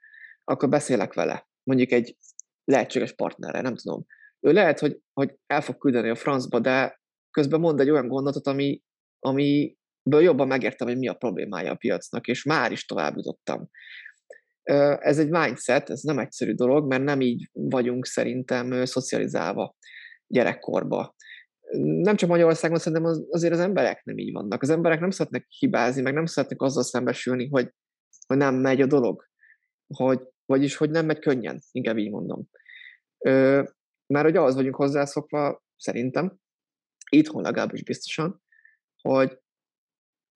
Akkor 0.43 0.69
beszélek 0.69 1.13
vele, 1.13 1.47
mondjuk 1.63 1.91
egy 1.91 2.17
lehetséges 2.63 3.13
partnerre, 3.13 3.61
nem 3.61 3.75
tudom. 3.75 4.05
Ő 4.39 4.51
lehet, 4.51 4.79
hogy, 4.79 4.99
hogy 5.13 5.35
el 5.45 5.61
fog 5.61 5.77
küldeni 5.77 6.09
a 6.09 6.15
francba, 6.15 6.59
de 6.59 7.01
közben 7.31 7.59
mond 7.59 7.79
egy 7.79 7.89
olyan 7.89 8.07
gondolatot, 8.07 8.47
ami, 8.47 8.81
ami 9.19 9.77
ből 10.07 10.21
jobban 10.21 10.47
megértem, 10.47 10.87
hogy 10.87 10.97
mi 10.97 11.07
a 11.07 11.13
problémája 11.13 11.71
a 11.71 11.75
piacnak, 11.75 12.27
és 12.27 12.43
már 12.43 12.71
is 12.71 12.85
tovább 12.85 13.15
jutottam. 13.15 13.69
Ez 14.99 15.19
egy 15.19 15.29
mindset, 15.29 15.89
ez 15.89 16.01
nem 16.01 16.19
egyszerű 16.19 16.53
dolog, 16.53 16.87
mert 16.87 17.03
nem 17.03 17.21
így 17.21 17.49
vagyunk 17.51 18.05
szerintem 18.05 18.85
szocializálva 18.85 19.75
gyerekkorba. 20.27 21.15
Nem 21.79 22.15
csak 22.15 22.29
Magyarországon, 22.29 22.77
szerintem 22.77 23.05
az, 23.05 23.25
azért 23.29 23.53
az 23.53 23.59
emberek 23.59 24.03
nem 24.03 24.17
így 24.17 24.31
vannak. 24.31 24.61
Az 24.61 24.69
emberek 24.69 24.99
nem 24.99 25.09
szeretnek 25.09 25.45
hibázni, 25.49 26.01
meg 26.01 26.13
nem 26.13 26.25
szeretnek 26.25 26.61
azzal 26.61 26.83
szembesülni, 26.83 27.47
hogy, 27.49 27.73
hogy 28.27 28.37
nem 28.37 28.55
megy 28.55 28.81
a 28.81 28.85
dolog. 28.85 29.25
Hogy, 29.95 30.19
vagyis, 30.45 30.75
hogy 30.75 30.89
nem 30.89 31.05
megy 31.05 31.19
könnyen, 31.19 31.59
inkább 31.71 31.97
így 31.97 32.09
mondom. 32.09 32.49
Ö, 33.17 33.63
mert 34.07 34.25
hogy 34.25 34.35
ahhoz 34.35 34.55
vagyunk 34.55 34.75
hozzászokva, 34.75 35.63
szerintem, 35.75 36.37
itthon 37.09 37.41
legalábbis 37.41 37.83
biztosan, 37.83 38.43
hogy 39.01 39.39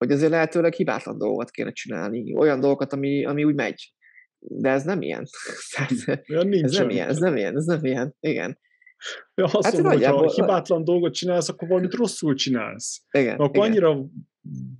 hogy 0.01 0.11
azért 0.11 0.31
lehetőleg 0.31 0.73
hibátlan 0.73 1.17
dolgokat 1.17 1.49
kéne 1.49 1.71
csinálni, 1.71 2.35
olyan 2.35 2.59
dolgokat, 2.59 2.93
ami, 2.93 3.25
ami 3.25 3.43
úgy 3.43 3.55
megy. 3.55 3.93
De 4.39 4.69
ez 4.69 4.83
nem 4.83 5.01
ilyen. 5.01 5.25
ez 5.89 6.33
nem 6.35 6.51
ilyen, 6.89 7.07
ez 7.09 7.17
nem 7.17 7.35
ilyen, 7.35 7.55
ez 7.55 7.65
nem 7.65 7.85
ilyen, 7.85 8.15
igen. 8.19 8.59
Ja, 9.35 9.45
azt 9.45 9.63
hát 9.63 9.73
mondom, 9.73 9.91
nagyjából... 9.91 10.27
ha 10.27 10.33
hibátlan 10.33 10.83
dolgot 10.83 11.13
csinálsz, 11.13 11.49
akkor 11.49 11.67
valamit 11.67 11.93
rosszul 11.93 12.35
csinálsz. 12.35 13.03
Igen, 13.11 13.37
akkor 13.37 13.55
igen. 13.55 13.69
annyira 13.69 14.05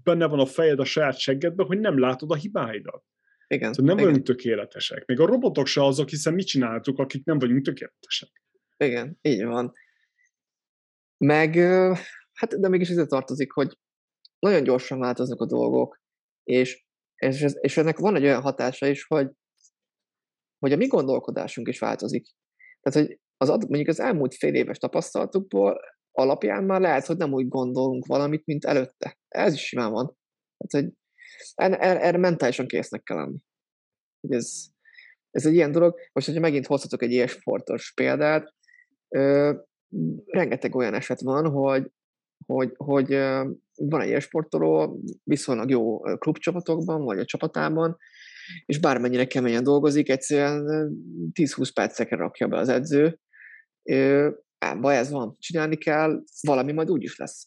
benne 0.03 0.25
van 0.27 0.39
a 0.39 0.45
fejed 0.45 0.79
a 0.79 0.85
saját 0.85 1.17
seggedben, 1.17 1.65
hogy 1.65 1.79
nem 1.79 1.99
látod 1.99 2.31
a 2.31 2.35
hibáidat. 2.35 3.03
Igen. 3.47 3.73
Szóval 3.73 3.85
nem 3.85 3.97
igen. 3.97 4.09
vagyunk 4.09 4.27
tökéletesek. 4.27 5.05
Még 5.05 5.19
a 5.19 5.25
robotok 5.25 5.65
se 5.65 5.83
azok, 5.83 6.09
hiszen 6.09 6.33
mi 6.33 6.43
csináltuk, 6.43 6.99
akik 6.99 7.25
nem 7.25 7.39
vagyunk 7.39 7.65
tökéletesek. 7.65 8.29
Igen, 8.77 9.17
így 9.21 9.43
van. 9.43 9.71
Meg, 11.17 11.55
hát 12.33 12.59
de 12.59 12.69
mégis 12.69 12.89
ide 12.89 13.05
tartozik, 13.05 13.51
hogy 13.51 13.77
nagyon 14.41 14.63
gyorsan 14.63 14.99
változnak 14.99 15.41
a 15.41 15.45
dolgok, 15.45 15.99
és, 16.43 16.85
és, 17.15 17.45
és 17.59 17.77
ennek 17.77 17.97
van 17.97 18.15
egy 18.15 18.23
olyan 18.23 18.41
hatása 18.41 18.87
is, 18.87 19.05
hogy, 19.07 19.31
hogy 20.59 20.71
a 20.71 20.77
mi 20.77 20.87
gondolkodásunk 20.87 21.67
is 21.67 21.79
változik. 21.79 22.27
Tehát, 22.81 23.07
hogy 23.07 23.19
az, 23.37 23.49
mondjuk 23.49 23.87
az 23.87 23.99
elmúlt 23.99 24.35
fél 24.35 24.53
éves 24.53 24.77
tapasztalatokból 24.77 25.79
alapján 26.11 26.63
már 26.63 26.81
lehet, 26.81 27.05
hogy 27.05 27.17
nem 27.17 27.33
úgy 27.33 27.47
gondolunk 27.47 28.05
valamit, 28.05 28.45
mint 28.45 28.65
előtte. 28.65 29.19
Ez 29.27 29.53
is 29.53 29.67
simán 29.67 29.91
van. 29.91 30.17
Hát, 30.57 30.71
hogy 30.71 30.93
erre, 31.55 32.01
erre 32.01 32.17
mentálisan 32.17 32.67
késznek 32.67 33.03
kell 33.03 33.17
lenni. 33.17 33.37
Ez, 34.29 34.65
ez 35.29 35.45
egy 35.45 35.53
ilyen 35.53 35.71
dolog. 35.71 35.99
Most, 36.13 36.25
hogyha 36.25 36.41
megint 36.41 36.65
hozhatok 36.65 37.01
egy 37.01 37.11
ilyen 37.11 37.27
sportos 37.27 37.93
példát, 37.93 38.53
ö, 39.09 39.53
rengeteg 40.25 40.75
olyan 40.75 40.93
eset 40.93 41.21
van, 41.21 41.49
hogy, 41.49 41.91
hogy, 42.45 42.73
hogy 42.77 43.13
ö, 43.13 43.51
van 43.89 44.01
egy 44.01 44.07
ilyen 44.07 44.19
sportoló, 44.19 45.01
viszonylag 45.23 45.69
jó 45.69 45.99
klubcsapatokban, 45.99 47.03
vagy 47.03 47.19
a 47.19 47.25
csapatában, 47.25 47.97
és 48.65 48.79
bármennyire 48.79 49.25
keményen 49.25 49.63
dolgozik, 49.63 50.09
egyszerűen 50.09 50.91
10-20 51.39 51.69
percekre 51.73 52.15
rakja 52.15 52.47
be 52.47 52.57
az 52.57 52.69
edző. 52.69 53.19
Ám 54.57 54.81
baj, 54.81 54.97
ez 54.97 55.09
van, 55.09 55.35
csinálni 55.39 55.75
kell, 55.75 56.23
valami 56.41 56.71
majd 56.71 56.89
úgy 56.89 57.03
is 57.03 57.17
lesz. 57.17 57.45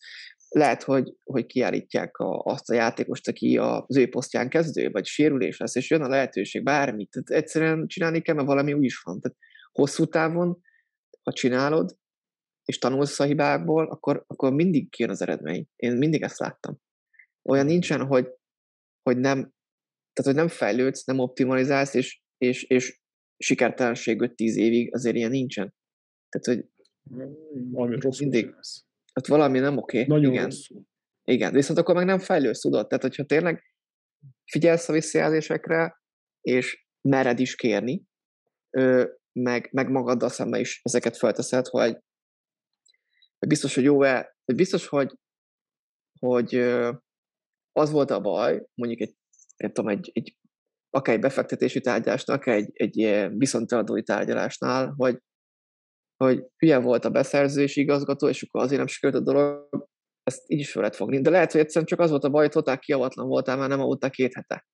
Lehet, 0.48 0.82
hogy, 0.82 1.12
hogy 1.24 1.46
kiállítják 1.46 2.16
a, 2.16 2.42
azt 2.44 2.70
a 2.70 2.74
játékost, 2.74 3.28
aki 3.28 3.58
az 3.58 3.96
ő 3.96 4.08
posztján 4.08 4.48
kezdő, 4.48 4.90
vagy 4.90 5.06
sérülés 5.06 5.58
lesz, 5.58 5.74
és 5.74 5.90
jön 5.90 6.02
a 6.02 6.08
lehetőség, 6.08 6.62
bármit. 6.62 7.10
Tehát 7.10 7.42
egyszerűen 7.42 7.86
csinálni 7.86 8.20
kell, 8.20 8.34
mert 8.34 8.46
valami 8.46 8.72
úgy 8.72 8.84
is 8.84 9.00
van. 9.00 9.20
Tehát 9.20 9.36
hosszú 9.72 10.04
távon, 10.04 10.60
ha 11.22 11.32
csinálod, 11.32 11.96
és 12.64 12.78
tanulsz 12.78 13.20
a 13.20 13.24
hibákból, 13.24 13.86
akkor, 13.86 14.24
akkor 14.26 14.52
mindig 14.52 14.90
kijön 14.90 15.10
az 15.10 15.22
eredmény. 15.22 15.66
Én 15.76 15.96
mindig 15.96 16.22
ezt 16.22 16.38
láttam. 16.38 16.76
Olyan 17.42 17.66
nincsen, 17.66 18.06
hogy, 18.06 18.28
hogy 19.02 19.18
nem 19.18 19.54
tehát, 20.14 20.32
hogy 20.32 20.34
nem 20.34 20.48
fejlődsz, 20.48 21.04
nem 21.04 21.18
optimalizálsz, 21.18 21.94
és, 21.94 22.20
és, 22.38 22.62
és 22.62 23.00
sikertelenség 23.36 24.20
5-10 24.22 24.34
évig, 24.36 24.94
azért 24.94 25.16
ilyen 25.16 25.30
nincsen. 25.30 25.74
Tehát, 26.28 26.46
hogy 26.46 26.70
valami 27.70 28.00
rossz 28.00 28.20
mindig, 28.20 28.44
tehát 29.12 29.26
valami 29.28 29.58
nem 29.58 29.76
oké. 29.76 30.02
Okay. 30.02 30.16
Nagyon 30.16 30.32
igen. 30.32 30.44
rosszul. 30.44 30.82
Igen, 31.24 31.52
viszont 31.52 31.78
akkor 31.78 31.94
meg 31.94 32.04
nem 32.04 32.18
fejlődsz, 32.18 32.60
tudod? 32.60 32.86
Tehát, 32.86 33.02
hogyha 33.02 33.24
tényleg 33.24 33.62
figyelsz 34.50 34.88
a 34.88 34.92
visszajelzésekre, 34.92 36.02
és 36.40 36.86
mered 37.00 37.38
is 37.38 37.54
kérni, 37.54 38.02
meg, 39.32 39.68
meg 39.72 39.90
magaddal 39.90 40.28
szemben 40.28 40.60
is 40.60 40.80
ezeket 40.82 41.16
felteszed, 41.16 41.66
hogy 41.66 41.98
biztos, 43.46 43.74
hogy 43.74 43.84
jó-e, 43.84 44.36
biztos, 44.54 44.86
hogy, 44.86 45.14
hogy 46.20 46.54
az 47.72 47.90
volt 47.90 48.10
a 48.10 48.20
baj, 48.20 48.66
mondjuk 48.74 49.00
egy 49.00 49.16
nem 49.56 49.72
tudom, 49.72 49.90
egy, 49.90 50.10
egy 50.14 50.36
akár 50.90 51.14
egy 51.14 51.20
befektetési 51.20 51.80
tárgyalásnál, 51.80 52.36
akár 52.36 52.56
egy, 52.56 52.70
egy 52.72 53.28
viszonteladói 53.36 54.02
tárgyalásnál, 54.02 54.94
hogy, 54.96 55.18
hogy 56.16 56.44
hülye 56.56 56.78
volt 56.78 57.04
a 57.04 57.10
beszerzési 57.10 57.80
igazgató, 57.80 58.28
és 58.28 58.42
akkor 58.42 58.62
azért 58.62 58.78
nem 58.78 58.86
sikerült 58.86 59.20
a 59.20 59.32
dolog, 59.32 59.88
ezt 60.22 60.42
így 60.46 60.58
is 60.58 60.70
fel 60.70 60.82
lehet 60.82 60.96
fogni. 60.96 61.20
De 61.20 61.30
lehet, 61.30 61.52
hogy 61.52 61.60
egyszerűen 61.60 61.86
csak 61.86 62.00
az 62.00 62.10
volt 62.10 62.24
a 62.24 62.30
baj, 62.30 62.42
hogy 62.42 62.52
totál 62.52 62.78
kiavatlan 62.78 63.28
voltál, 63.28 63.56
már 63.56 63.68
nem 63.68 63.80
aludtál 63.80 64.10
két 64.10 64.34
hete. 64.34 64.66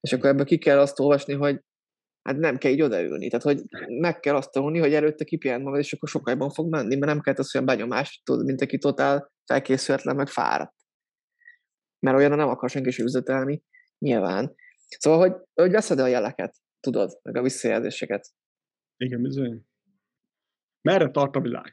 És 0.00 0.12
akkor 0.12 0.28
ebből 0.28 0.44
ki 0.44 0.58
kell 0.58 0.78
azt 0.78 1.00
olvasni, 1.00 1.34
hogy 1.34 1.60
hát 2.22 2.36
nem 2.36 2.58
kell 2.58 2.72
így 2.72 2.82
odaülni. 2.82 3.28
Tehát, 3.28 3.44
hogy 3.44 3.62
meg 3.88 4.20
kell 4.20 4.36
azt 4.36 4.50
tanulni, 4.50 4.78
hogy 4.78 4.94
előtte 4.94 5.24
kipihent 5.24 5.64
magad, 5.64 5.78
és 5.78 5.92
akkor 5.92 6.08
sokkal 6.08 6.32
jobban 6.32 6.50
fog 6.50 6.70
menni, 6.70 6.96
mert 6.96 7.12
nem 7.12 7.20
kell 7.20 7.34
az 7.36 7.54
olyan 7.54 7.66
benyomást, 7.66 8.22
mint 8.28 8.60
aki 8.60 8.78
totál 8.78 9.32
felkészületlen, 9.44 10.16
meg 10.16 10.28
fáradt. 10.28 10.74
Mert 11.98 12.16
olyan 12.16 12.36
nem 12.36 12.48
akar 12.48 12.70
senki 12.70 12.88
is 12.88 12.98
üzletelni, 12.98 13.62
nyilván. 13.98 14.54
Szóval, 14.98 15.18
hogy, 15.18 15.40
hogy 15.54 15.70
veszed 15.70 15.98
a 15.98 16.06
jeleket, 16.06 16.56
tudod, 16.80 17.18
meg 17.22 17.36
a 17.36 17.42
visszajelzéseket. 17.42 18.28
Igen, 18.96 19.22
bizony. 19.22 19.62
Merre 20.80 21.10
tart 21.10 21.36
a 21.36 21.40
világ? 21.40 21.70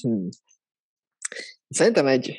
Hmm. 0.00 0.28
Szerintem 1.68 2.06
egy, 2.06 2.36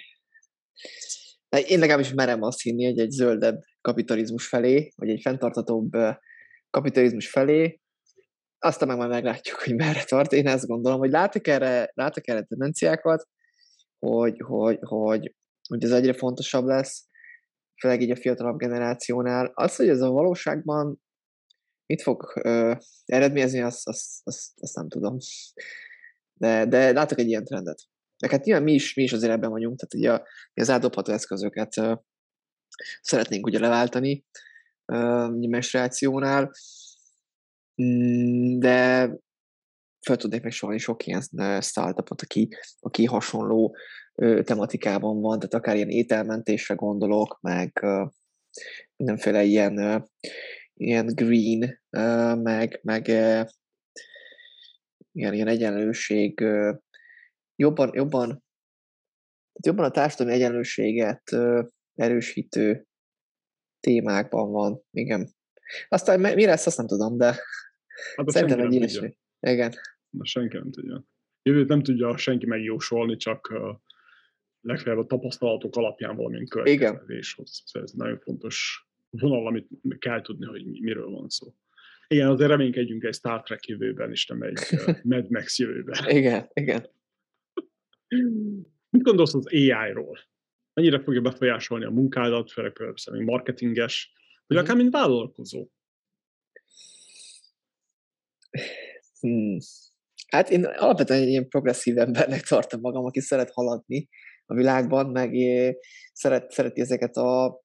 én 1.50 1.80
legalábbis 1.80 2.14
merem 2.14 2.42
azt 2.42 2.62
hinni, 2.62 2.86
hogy 2.86 3.00
egy 3.00 3.12
zöldebb 3.12 3.62
kapitalizmus 3.82 4.48
felé, 4.48 4.92
vagy 4.96 5.10
egy 5.10 5.22
fenntartatóbb 5.22 5.92
kapitalizmus 6.70 7.30
felé, 7.30 7.80
aztán 8.60 8.88
meg 8.88 8.98
majd 8.98 9.10
meglátjuk, 9.10 9.60
hogy 9.60 9.76
merre 9.76 10.04
tart. 10.04 10.32
Én 10.32 10.48
ezt 10.48 10.68
gondolom, 10.68 11.00
hogy 11.00 11.10
látok 11.10 11.48
erre, 11.48 11.92
látok 11.94 12.28
erre 12.28 12.42
tendenciákat, 12.42 13.28
hogy, 14.00 14.42
hogy, 14.46 14.78
hogy 14.82 15.36
hogy 15.72 15.84
ez 15.84 15.92
egyre 15.92 16.14
fontosabb 16.14 16.66
lesz, 16.66 17.08
főleg 17.82 18.02
így 18.02 18.12
a 18.12 18.16
fiatalabb 18.16 18.58
generációnál. 18.58 19.52
Az, 19.54 19.76
hogy 19.76 19.90
ez 19.90 20.02
a 20.02 20.10
valóságban 20.10 21.02
mit 21.86 22.02
fog 22.02 22.32
ö, 22.44 22.74
eredményezni, 23.06 23.62
azt, 23.62 23.88
azt, 23.88 24.22
azt, 24.24 24.52
azt 24.60 24.76
nem 24.76 24.90
tudom. 24.90 25.18
De, 26.34 26.66
de 26.66 26.92
látok 26.92 27.20
egy 27.20 27.28
ilyen 27.28 27.46
trendet. 27.46 27.82
De 28.18 28.28
hát 28.30 28.44
nyilván 28.44 28.64
mi 28.64 28.74
is, 28.74 28.94
mi 28.94 29.04
is 29.04 29.14
azért 29.14 29.32
ebben 29.32 29.50
vagyunk, 29.50 29.80
tehát 29.80 29.94
ugye 29.94 30.14
a, 30.14 30.28
az 30.62 30.70
átdobható 30.70 31.12
eszközöket 31.12 31.74
szeretnénk 33.02 33.46
ugye 33.46 33.60
leváltani 33.60 34.26
ö, 34.86 35.28
menstruációnál, 35.28 36.52
mm, 37.84 38.60
de 38.60 39.10
fel 40.06 40.18
tudnék 40.18 40.44
meg 40.44 40.52
sorolni 40.52 40.80
sok 40.80 41.06
ilyen 41.06 41.22
startupot, 41.62 42.22
aki, 42.22 42.50
aki 42.80 43.06
hasonló 43.06 43.76
tematikában 44.44 45.22
van, 45.22 45.40
tehát 45.40 45.54
akár 45.54 45.76
ilyen 45.76 45.90
ételmentésre 45.90 46.76
gondolok, 46.76 47.38
meg 47.42 47.80
ö, 47.82 48.06
mindenféle 48.96 49.44
ilyen, 49.44 50.06
ilyen 50.74 51.06
green, 51.06 51.82
meg, 52.42 52.80
meg 52.84 53.08
ilyen, 55.12 55.34
ilyen 55.34 55.48
egyenlőség, 55.48 56.40
jobban, 57.56 57.90
jobban, 57.94 58.44
jobban 59.64 59.86
a 59.86 59.92
társadalmi 59.92 60.34
egyenlőséget 60.34 61.24
erősítő 61.96 62.88
témákban 63.80 64.52
van, 64.52 64.84
igen. 64.92 65.30
Aztán 65.88 66.20
mi 66.20 66.46
lesz, 66.46 66.66
azt 66.66 66.78
nem 66.78 66.88
tudom, 66.88 67.18
de 67.18 67.26
hát 68.16 68.30
szerintem 68.30 68.60
egy 68.60 68.74
ilyesmi. 68.74 69.18
Igen. 69.40 69.74
Na, 70.10 70.26
senki 70.26 70.58
nem 70.58 70.72
tudja. 70.72 71.06
Jövőt 71.44 71.68
nem 71.68 71.84
tudja 71.84 72.18
senki 72.18 72.46
megjósolni, 72.46 73.16
csak 73.16 73.50
uh, 73.52 73.76
legfeljebb 74.62 75.02
a 75.02 75.06
tapasztalatok 75.06 75.76
alapján 75.76 76.16
valamilyen 76.16 76.48
következtetéshoz. 76.48 77.64
Ez 77.72 77.92
nagyon 77.92 78.20
fontos 78.20 78.88
vonal, 79.10 79.48
amit 79.48 79.68
kell 80.00 80.22
tudni, 80.22 80.46
hogy 80.46 80.66
miről 80.66 81.10
van 81.10 81.30
szó. 81.30 81.54
Igen, 82.08 82.28
azért 82.28 82.50
reménykedjünk 82.50 83.04
egy 83.04 83.14
Star 83.14 83.42
Trek 83.44 83.66
jövőben, 83.66 84.12
és 84.12 84.26
nem 84.26 84.42
egy 84.42 84.60
uh, 84.72 84.96
Mad 85.10 85.30
Max 85.30 85.60
jövőben. 85.60 86.10
Igen, 86.10 86.50
igen. 86.54 86.90
Mit 88.90 89.02
gondolsz 89.02 89.34
az 89.34 89.48
AI-ról? 89.48 90.20
Mennyire 90.74 91.02
fogja 91.04 91.22
befolyásolni 91.22 91.86
a 91.86 91.90
munkádat, 91.90 92.52
főleg 92.52 92.74
például 92.74 93.24
marketinges, 93.24 94.12
vagy 94.48 94.58
mhm. 94.58 94.66
akár 94.66 94.78
mint 94.78 94.94
vállalkozó? 94.94 95.68
Hmm. 99.20 99.58
Hát 100.28 100.50
én 100.50 100.66
alapvetően 100.66 101.22
egy 101.22 101.28
ilyen 101.28 101.48
progresszív 101.48 101.98
embernek 101.98 102.42
tartom 102.42 102.80
magam, 102.80 103.06
aki 103.06 103.20
szeret 103.20 103.52
haladni 103.52 104.10
a 104.46 104.54
világban, 104.54 105.10
meg 105.10 105.32
szeret, 106.14 106.52
szereti 106.52 106.82
ezeket 106.82 107.16
a 107.16 107.62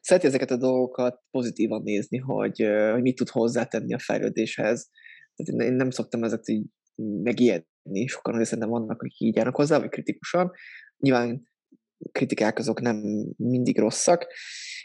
szereti 0.00 0.26
ezeket 0.26 0.50
a 0.50 0.56
dolgokat 0.56 1.22
pozitívan 1.30 1.82
nézni, 1.82 2.18
hogy, 2.18 2.58
hogy 2.92 3.02
mit 3.02 3.16
tud 3.16 3.28
hozzátenni 3.28 3.94
a 3.94 3.98
fejlődéshez. 3.98 4.90
Tehát 5.34 5.62
én 5.62 5.72
nem 5.72 5.90
szoktam 5.90 6.24
ezeket 6.24 6.48
így 6.48 6.66
megijedni, 7.22 8.06
sokan 8.06 8.34
azért 8.34 8.48
szerintem 8.48 8.72
vannak, 8.72 9.02
akik 9.02 9.20
így 9.20 9.36
járnak 9.36 9.56
hozzá, 9.56 9.78
vagy 9.78 9.88
kritikusan. 9.88 10.52
Nyilván 10.96 11.48
kritikák 12.12 12.58
azok 12.58 12.80
nem 12.80 12.96
mindig 13.36 13.78
rosszak. 13.78 14.26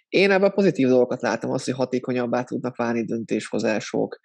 Én 0.07 0.31
ebben 0.31 0.51
pozitív 0.51 0.87
dolgokat 0.87 1.21
látom, 1.21 1.51
azt, 1.51 1.65
hogy 1.65 1.73
hatékonyabbá 1.73 2.43
tudnak 2.43 2.75
válni 2.75 3.05
döntéshozások, 3.05 4.19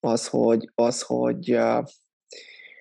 az, 0.00 0.28
hogy, 0.28 0.70
az, 0.74 1.02
hogy, 1.02 1.58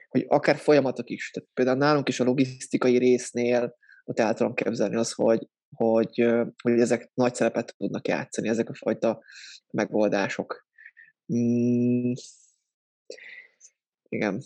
hogy 0.09 0.25
akár 0.27 0.55
folyamatok 0.55 1.09
is, 1.09 1.31
tehát 1.31 1.49
például 1.53 1.77
nálunk 1.77 2.09
is 2.09 2.19
a 2.19 2.23
logisztikai 2.23 2.97
résznél, 2.97 3.75
ott 4.03 4.19
el 4.19 4.34
tudom 4.34 4.53
képzelni 4.53 4.95
az, 4.95 5.11
hogy, 5.11 5.47
hogy, 5.75 6.25
hogy 6.61 6.80
ezek 6.80 7.11
nagy 7.13 7.35
szerepet 7.35 7.75
tudnak 7.77 8.07
játszani, 8.07 8.49
ezek 8.49 8.69
a 8.69 8.75
fajta 8.75 9.23
megoldások. 9.71 10.67
Mm, 11.34 12.11
igen. 14.09 14.41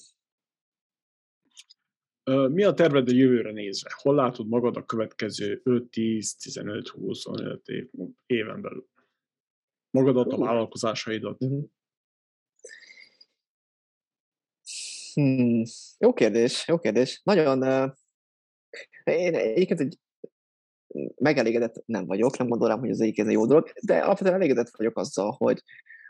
Mi 2.28 2.64
a 2.64 2.74
terved 2.74 3.10
a 3.10 3.14
jövőre 3.14 3.52
nézve? 3.52 3.90
Hol 4.02 4.16
látod 4.16 4.48
magad 4.48 4.78
a 4.78 4.86
következő 4.86 5.62
5, 5.64 5.90
10, 5.90 6.36
15, 6.36 6.88
20, 6.88 7.24
25 7.24 7.68
év, 7.68 7.90
éven 8.26 8.62
belül? 8.62 8.88
Magadat, 9.90 10.34
a 10.34 10.38
vállalkozásaidat? 10.38 11.44
Uh-huh. 11.44 11.64
Hmm, 15.14 15.64
jó 15.98 16.14
kérdés, 16.14 16.68
jó 16.68 16.80
kérdés. 16.80 17.22
Nagyon, 17.24 17.64
uh, 17.64 17.92
én 19.04 19.36
egyébként 19.36 19.80
egy 19.80 20.00
megelégedett 21.16 21.84
nem 21.86 22.06
vagyok, 22.06 22.38
nem 22.38 22.48
gondolom, 22.48 22.80
hogy 22.80 22.90
ez 22.90 23.00
egyik 23.00 23.20
egy 23.20 23.32
jó 23.32 23.46
dolog, 23.46 23.72
de 23.82 24.00
alapvetően 24.00 24.36
elégedett 24.36 24.70
vagyok 24.78 24.98
azzal, 24.98 25.32
hogy, 25.32 25.64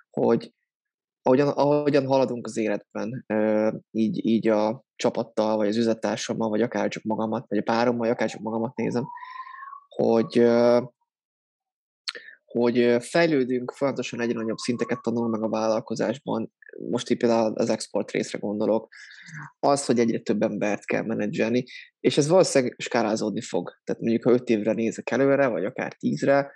hogy 0.10 0.54
ahogyan, 1.28 1.48
ahogyan 1.48 2.06
haladunk 2.06 2.46
az 2.46 2.58
életben, 2.58 3.26
így, 3.92 4.26
így 4.26 4.48
a 4.48 4.84
csapattal, 4.96 5.58
vagy 5.58 5.68
az 5.68 5.78
üzlettársammal, 5.78 6.50
vagy 6.50 6.62
akár 6.62 6.88
csak 6.88 7.04
magamat, 7.04 7.46
vagy 7.48 7.58
a 7.58 7.64
párommal, 7.64 8.00
vagy 8.00 8.10
akár 8.10 8.30
csak 8.30 8.42
magamat 8.42 8.76
nézem, 8.76 9.06
hogy 9.88 10.48
hogy 12.46 12.96
fejlődünk, 13.00 13.72
folyamatosan 13.72 14.22
egyre 14.22 14.40
nagyobb 14.40 14.58
szinteket 14.58 15.02
tanulunk 15.02 15.32
meg 15.32 15.44
a 15.44 15.50
vállalkozásban, 15.50 16.54
most 16.90 17.10
itt 17.10 17.18
például 17.18 17.54
az 17.56 17.70
export 17.70 18.12
részre 18.12 18.40
gondolok, 18.40 18.88
az, 19.60 19.86
hogy 19.86 20.00
egyre 20.00 20.20
több 20.20 20.42
embert 20.42 20.86
kell 20.86 21.04
menedzselni, 21.04 21.64
és 22.00 22.18
ez 22.18 22.28
valószínűleg 22.28 22.76
skálázódni 22.78 23.42
fog. 23.42 23.70
Tehát 23.84 24.02
mondjuk, 24.02 24.24
ha 24.24 24.32
öt 24.32 24.50
évre 24.50 24.74
nézek 24.74 25.12
előre, 25.12 25.48
vagy 25.48 25.66
akár 25.66 25.94
tízre, 25.94 26.52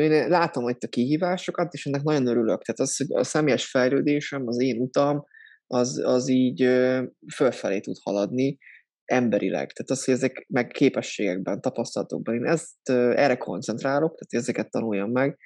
én 0.00 0.28
látom 0.28 0.68
itt 0.68 0.82
a 0.82 0.88
kihívásokat, 0.88 1.74
és 1.74 1.86
ennek 1.86 2.02
nagyon 2.02 2.26
örülök. 2.26 2.62
Tehát 2.62 2.80
az, 2.80 2.96
hogy 2.96 3.06
a 3.10 3.24
személyes 3.24 3.70
fejlődésem, 3.70 4.46
az 4.46 4.60
én 4.60 4.80
utam, 4.80 5.24
az, 5.66 6.02
az 6.04 6.28
így 6.28 6.62
fölfelé 7.34 7.80
tud 7.80 7.96
haladni, 8.02 8.58
emberileg. 9.04 9.72
Tehát 9.72 9.90
az, 9.90 10.04
hogy 10.04 10.14
ezek 10.14 10.44
meg 10.48 10.66
képességekben, 10.66 11.60
tapasztalatokban, 11.60 12.34
én 12.34 12.44
ezt 12.44 12.88
erre 12.90 13.36
koncentrálok, 13.36 14.18
tehát 14.18 14.44
ezeket 14.44 14.70
tanuljam 14.70 15.10
meg. 15.10 15.38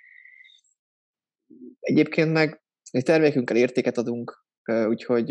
Egyébként 1.80 2.32
meg 2.32 2.62
egy 2.90 3.04
termékünkkel 3.04 3.56
értéket 3.56 3.98
adunk, 3.98 4.44
úgyhogy 4.88 5.28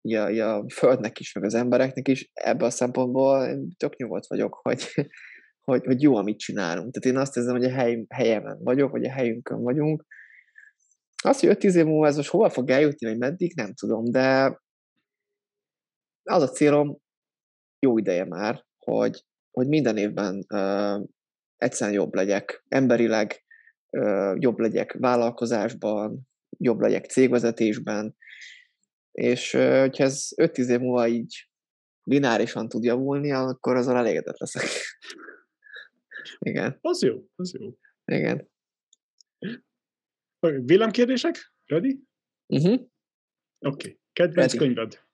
ja, 0.00 0.28
ja, 0.28 0.54
a 0.54 0.64
földnek 0.70 1.18
is, 1.18 1.32
meg 1.32 1.44
az 1.44 1.54
embereknek 1.54 2.08
is, 2.08 2.30
ebből 2.32 2.66
a 2.66 2.70
szempontból 2.70 3.58
tök 3.76 3.96
nyugodt 3.96 4.26
vagyok, 4.26 4.54
hogy, 4.62 4.94
hogy, 5.68 5.84
hogy 5.84 6.02
jó, 6.02 6.14
amit 6.14 6.38
csinálunk. 6.38 6.92
Tehát 6.92 7.16
én 7.16 7.22
azt 7.22 7.36
érzem, 7.36 7.56
hogy 7.56 7.64
a 7.64 7.70
hely, 7.70 8.04
helyemen 8.08 8.58
vagyok, 8.62 8.90
vagy 8.90 9.04
a 9.04 9.10
helyünkön 9.10 9.62
vagyunk. 9.62 10.04
Azt, 11.22 11.40
hogy 11.40 11.56
5-10 11.56 11.74
év 11.74 11.84
múlva 11.84 12.06
ez 12.06 12.16
most 12.16 12.30
hova 12.30 12.50
fog 12.50 12.70
eljutni, 12.70 13.06
vagy 13.06 13.18
meddig, 13.18 13.52
nem 13.54 13.74
tudom, 13.74 14.04
de 14.04 14.58
az 16.22 16.42
a 16.42 16.48
célom, 16.48 16.98
jó 17.78 17.98
ideje 17.98 18.24
már, 18.24 18.64
hogy, 18.78 19.24
hogy 19.50 19.68
minden 19.68 19.96
évben 19.96 20.46
uh, 20.54 21.06
egyszerűen 21.56 21.96
jobb 21.96 22.14
legyek, 22.14 22.64
emberileg 22.68 23.44
uh, 23.90 24.34
jobb 24.38 24.58
legyek 24.58 24.92
vállalkozásban, 24.92 26.28
jobb 26.58 26.80
legyek 26.80 27.04
cégvezetésben, 27.04 28.16
és 29.12 29.54
uh, 29.54 29.80
hogyha 29.80 30.04
ez 30.04 30.28
5-10 30.36 30.68
év 30.68 30.78
múlva 30.78 31.06
így 31.06 31.48
lineárisan 32.02 32.68
tud 32.68 32.84
javulni, 32.84 33.32
akkor 33.32 33.76
azon 33.76 33.96
elégedett 33.96 34.38
leszek. 34.38 34.68
Igen. 36.38 36.78
Az 36.80 37.02
jó, 37.02 37.28
az 37.36 37.54
jó. 37.58 37.78
Igen. 38.04 38.50
Villámkérdések? 40.40 41.54
Ready? 41.64 42.00
Uh-huh. 42.46 42.72
Oké. 42.72 42.88
Okay. 43.58 44.00
Kedvenc 44.12 44.52
Ready. 44.52 44.64
könyved? 44.64 45.04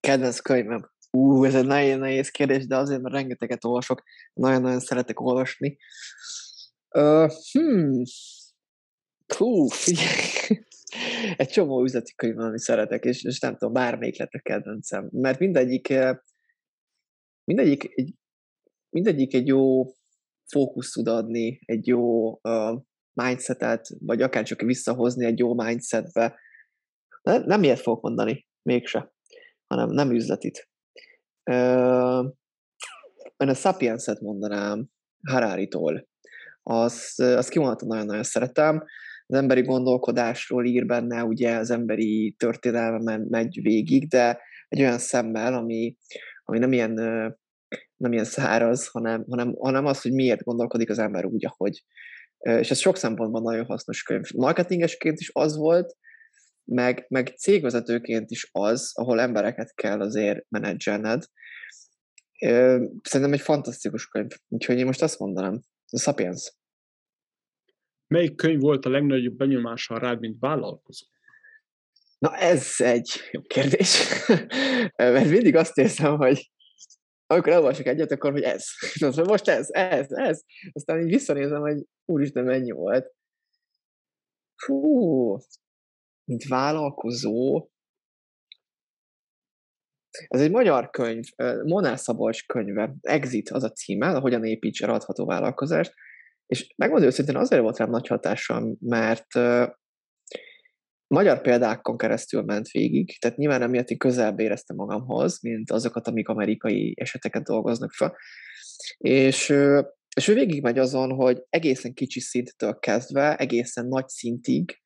Kedvenc 0.00 0.40
könyvem. 0.40 0.90
Ú, 1.10 1.44
ez 1.44 1.54
egy 1.54 1.66
nagyon 1.66 1.98
nehéz 1.98 2.28
kérdés, 2.28 2.66
de 2.66 2.76
azért, 2.76 3.00
mert 3.00 3.14
rengeteget 3.14 3.64
olvasok, 3.64 4.02
nagyon-nagyon 4.32 4.80
szeretek 4.80 5.20
olvasni. 5.20 5.78
Uh, 6.94 7.30
hmm. 7.52 8.02
Hú, 9.36 9.66
figyelj. 9.66 10.64
egy 11.36 11.48
csomó 11.48 11.82
üzleti 11.82 12.14
könyv 12.14 12.34
van, 12.34 12.46
amit 12.46 12.58
szeretek, 12.58 13.04
és, 13.04 13.24
és 13.24 13.40
nem 13.40 13.52
tudom, 13.52 13.72
bármelyik 13.72 14.18
lett 14.18 14.32
a 14.32 14.38
kedvencem. 14.38 15.08
Mert 15.12 15.38
mindegyik, 15.38 15.94
mindegyik 17.44 17.90
egy, 17.94 18.14
mindegyik 18.90 19.34
egy 19.34 19.46
jó 19.46 19.84
fókusz 20.46 20.92
tud 20.92 21.08
adni, 21.08 21.60
egy 21.64 21.86
jó 21.86 22.30
uh, 22.30 22.82
mindsetet, 23.12 23.88
vagy 23.98 24.22
akár 24.22 24.44
csak 24.44 24.60
visszahozni 24.60 25.24
egy 25.24 25.38
jó 25.38 25.54
mindsetbe. 25.54 26.38
Nem 27.22 27.62
ilyet 27.62 27.80
fogok 27.80 28.02
mondani, 28.02 28.46
mégse, 28.62 29.12
hanem 29.66 29.90
nem 29.90 30.10
üzletit. 30.10 30.68
Én 33.36 33.48
a 33.48 33.54
Sapiens-et 33.54 34.20
mondanám 34.20 34.88
Harari-tól. 35.28 36.08
Az, 36.62 37.14
az 37.18 37.48
kimondhatom 37.48 37.88
nagyon-nagyon 37.88 38.22
szeretem. 38.22 38.84
Az 39.26 39.36
emberi 39.36 39.62
gondolkodásról 39.62 40.66
ír 40.66 40.86
benne, 40.86 41.24
ugye 41.24 41.56
az 41.56 41.70
emberi 41.70 42.34
történelme 42.38 43.18
megy 43.28 43.62
végig, 43.62 44.08
de 44.08 44.40
egy 44.68 44.80
olyan 44.80 44.98
szemmel, 44.98 45.54
ami, 45.54 45.96
ami 46.44 46.58
nem 46.58 46.72
ilyen 46.72 46.94
nem 47.96 48.12
ilyen 48.12 48.24
száraz, 48.24 48.86
hanem, 48.86 49.24
hanem, 49.28 49.54
hanem 49.58 49.86
az, 49.86 50.02
hogy 50.02 50.12
miért 50.12 50.42
gondolkodik 50.42 50.90
az 50.90 50.98
ember 50.98 51.24
úgy, 51.24 51.46
ahogy. 51.46 51.84
És 52.38 52.70
ez 52.70 52.78
sok 52.78 52.96
szempontban 52.96 53.42
nagyon 53.42 53.64
hasznos 53.64 54.02
könyv. 54.02 54.24
Marketingesként 54.34 55.20
is 55.20 55.30
az 55.32 55.56
volt, 55.56 55.96
meg, 56.64 57.06
meg 57.08 57.28
cégvezetőként 57.38 58.30
is 58.30 58.48
az, 58.52 58.90
ahol 58.94 59.20
embereket 59.20 59.74
kell 59.74 60.00
azért 60.00 60.46
menedzselned. 60.48 61.24
Szerintem 63.02 63.32
egy 63.32 63.40
fantasztikus 63.40 64.06
könyv. 64.06 64.30
Úgyhogy 64.48 64.78
én 64.78 64.86
most 64.86 65.02
azt 65.02 65.18
mondanám, 65.18 65.60
a 65.90 65.98
Sapiens. 65.98 66.52
Melyik 68.06 68.36
könyv 68.36 68.60
volt 68.60 68.84
a 68.84 68.90
legnagyobb 68.90 69.36
benyomással 69.36 69.98
rád, 69.98 70.20
mint 70.20 70.36
vállalkozó? 70.40 71.06
Na 72.18 72.36
ez 72.36 72.74
egy 72.78 73.10
jó 73.32 73.42
kérdés, 73.42 74.08
mert 74.96 75.30
mindig 75.30 75.56
azt 75.56 75.78
érzem, 75.78 76.16
hogy 76.16 76.50
amikor 77.30 77.52
elolvasok 77.52 77.86
egyet, 77.86 78.10
akkor 78.10 78.32
hogy 78.32 78.42
ez. 78.42 78.64
Most 79.24 79.48
ez, 79.48 79.68
ez, 79.70 80.06
ez. 80.10 80.42
Aztán 80.72 81.00
így 81.00 81.10
visszanézem, 81.10 81.60
hogy 81.60 81.84
úristen, 82.04 82.44
mennyi 82.44 82.70
volt. 82.70 83.14
Fú, 84.56 85.36
mint 86.24 86.44
vállalkozó, 86.48 87.68
ez 90.28 90.40
egy 90.40 90.50
magyar 90.50 90.90
könyv, 90.90 91.24
Monál 91.64 91.96
Szabolcs 91.96 92.46
könyve, 92.46 92.94
Exit 93.00 93.50
az 93.50 93.62
a 93.62 93.72
címe, 93.72 94.18
hogyan 94.18 94.44
építs 94.44 94.82
adható 94.82 95.26
vállalkozást, 95.26 95.94
és 96.46 96.74
megmondom 96.76 97.08
őszintén 97.08 97.36
azért 97.36 97.62
volt 97.62 97.76
rám 97.76 97.90
nagy 97.90 98.06
hatással, 98.06 98.76
mert 98.80 99.26
magyar 101.14 101.40
példákon 101.40 101.96
keresztül 101.96 102.42
ment 102.42 102.68
végig, 102.68 103.18
tehát 103.18 103.36
nyilván 103.36 103.62
emiatt 103.62 103.88
én 103.88 103.98
közelebb 103.98 104.40
éreztem 104.40 104.76
magamhoz, 104.76 105.42
mint 105.42 105.70
azokat, 105.70 106.06
amik 106.06 106.28
amerikai 106.28 106.94
eseteket 107.00 107.42
dolgoznak 107.42 107.92
fel, 107.92 108.16
és, 108.96 109.54
és 110.16 110.28
ő 110.28 110.34
végigmegy 110.34 110.78
azon, 110.78 111.10
hogy 111.10 111.42
egészen 111.48 111.94
kicsi 111.94 112.20
szinttől 112.20 112.78
kezdve, 112.78 113.36
egészen 113.36 113.86
nagy 113.86 114.08
szintig 114.08 114.80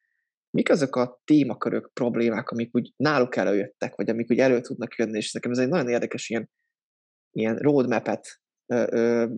mik 0.54 0.70
azok 0.70 0.96
a 0.96 1.20
témakörök, 1.24 1.90
problémák, 1.92 2.50
amik 2.50 2.76
úgy 2.76 2.92
náluk 2.96 3.36
előjöttek, 3.36 3.94
vagy 3.94 4.10
amik 4.10 4.30
úgy 4.30 4.38
elő 4.38 4.60
tudnak 4.60 4.94
jönni, 4.94 5.16
és 5.16 5.32
nekem 5.32 5.50
ez 5.50 5.58
egy 5.58 5.68
nagyon 5.68 5.88
érdekes 5.88 6.28
ilyen, 6.28 6.50
ilyen 7.30 7.56
roadmap-et 7.56 8.40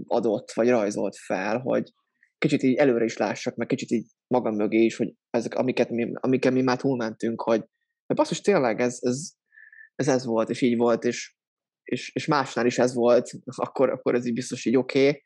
adott, 0.06 0.52
vagy 0.52 0.68
rajzolt 0.68 1.16
fel, 1.16 1.58
hogy 1.58 1.92
kicsit 2.38 2.62
így 2.62 2.74
előre 2.74 3.04
is 3.04 3.16
lássak, 3.16 3.54
meg 3.54 3.66
kicsit 3.66 3.90
így 3.90 4.06
magam 4.26 4.54
mögé 4.54 4.84
is, 4.84 4.96
hogy 4.96 5.14
ezek, 5.36 5.54
amiket 5.54 5.90
mi, 5.90 6.12
amiket 6.14 6.52
mi 6.52 6.62
már 6.62 6.76
túlmentünk, 6.76 7.42
hogy, 7.42 7.64
hogy 8.06 8.16
basszus, 8.16 8.40
tényleg 8.40 8.80
ez, 8.80 8.98
ez, 9.00 9.30
ez, 9.94 10.08
ez 10.08 10.24
volt, 10.24 10.50
és 10.50 10.60
így 10.60 10.76
volt, 10.76 11.04
és, 11.04 11.36
és, 11.82 12.14
és 12.14 12.26
másnál 12.26 12.66
is 12.66 12.78
ez 12.78 12.94
volt, 12.94 13.30
akkor, 13.44 13.90
akkor 13.90 14.14
ez 14.14 14.26
így 14.26 14.34
biztos 14.34 14.64
így 14.64 14.76
oké. 14.76 15.08
Okay. 15.08 15.22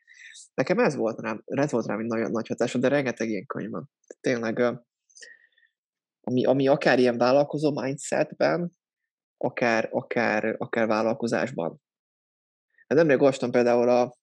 Nekem 0.53 0.79
ez 0.79 0.95
volt 0.95 1.19
rám, 1.19 1.41
ez 1.45 1.71
volt 1.71 1.85
rám 1.85 1.99
egy 1.99 2.05
nagyon 2.05 2.31
nagy 2.31 2.47
hatása, 2.47 2.77
de 2.77 2.87
rengeteg 2.87 3.29
ilyen 3.29 3.45
könyv 3.45 3.69
van. 3.69 3.89
Tényleg 4.19 4.81
ami, 6.21 6.45
ami 6.45 6.67
akár 6.67 6.99
ilyen 6.99 7.17
vállalkozó 7.17 7.81
mindsetben, 7.81 8.77
akár, 9.37 9.89
akár, 9.91 10.55
akár 10.57 10.87
vállalkozásban. 10.87 11.81
Hát 12.87 12.97
nemrég 12.97 13.19
olvastam 13.19 13.51
például 13.51 13.89
a, 13.89 14.15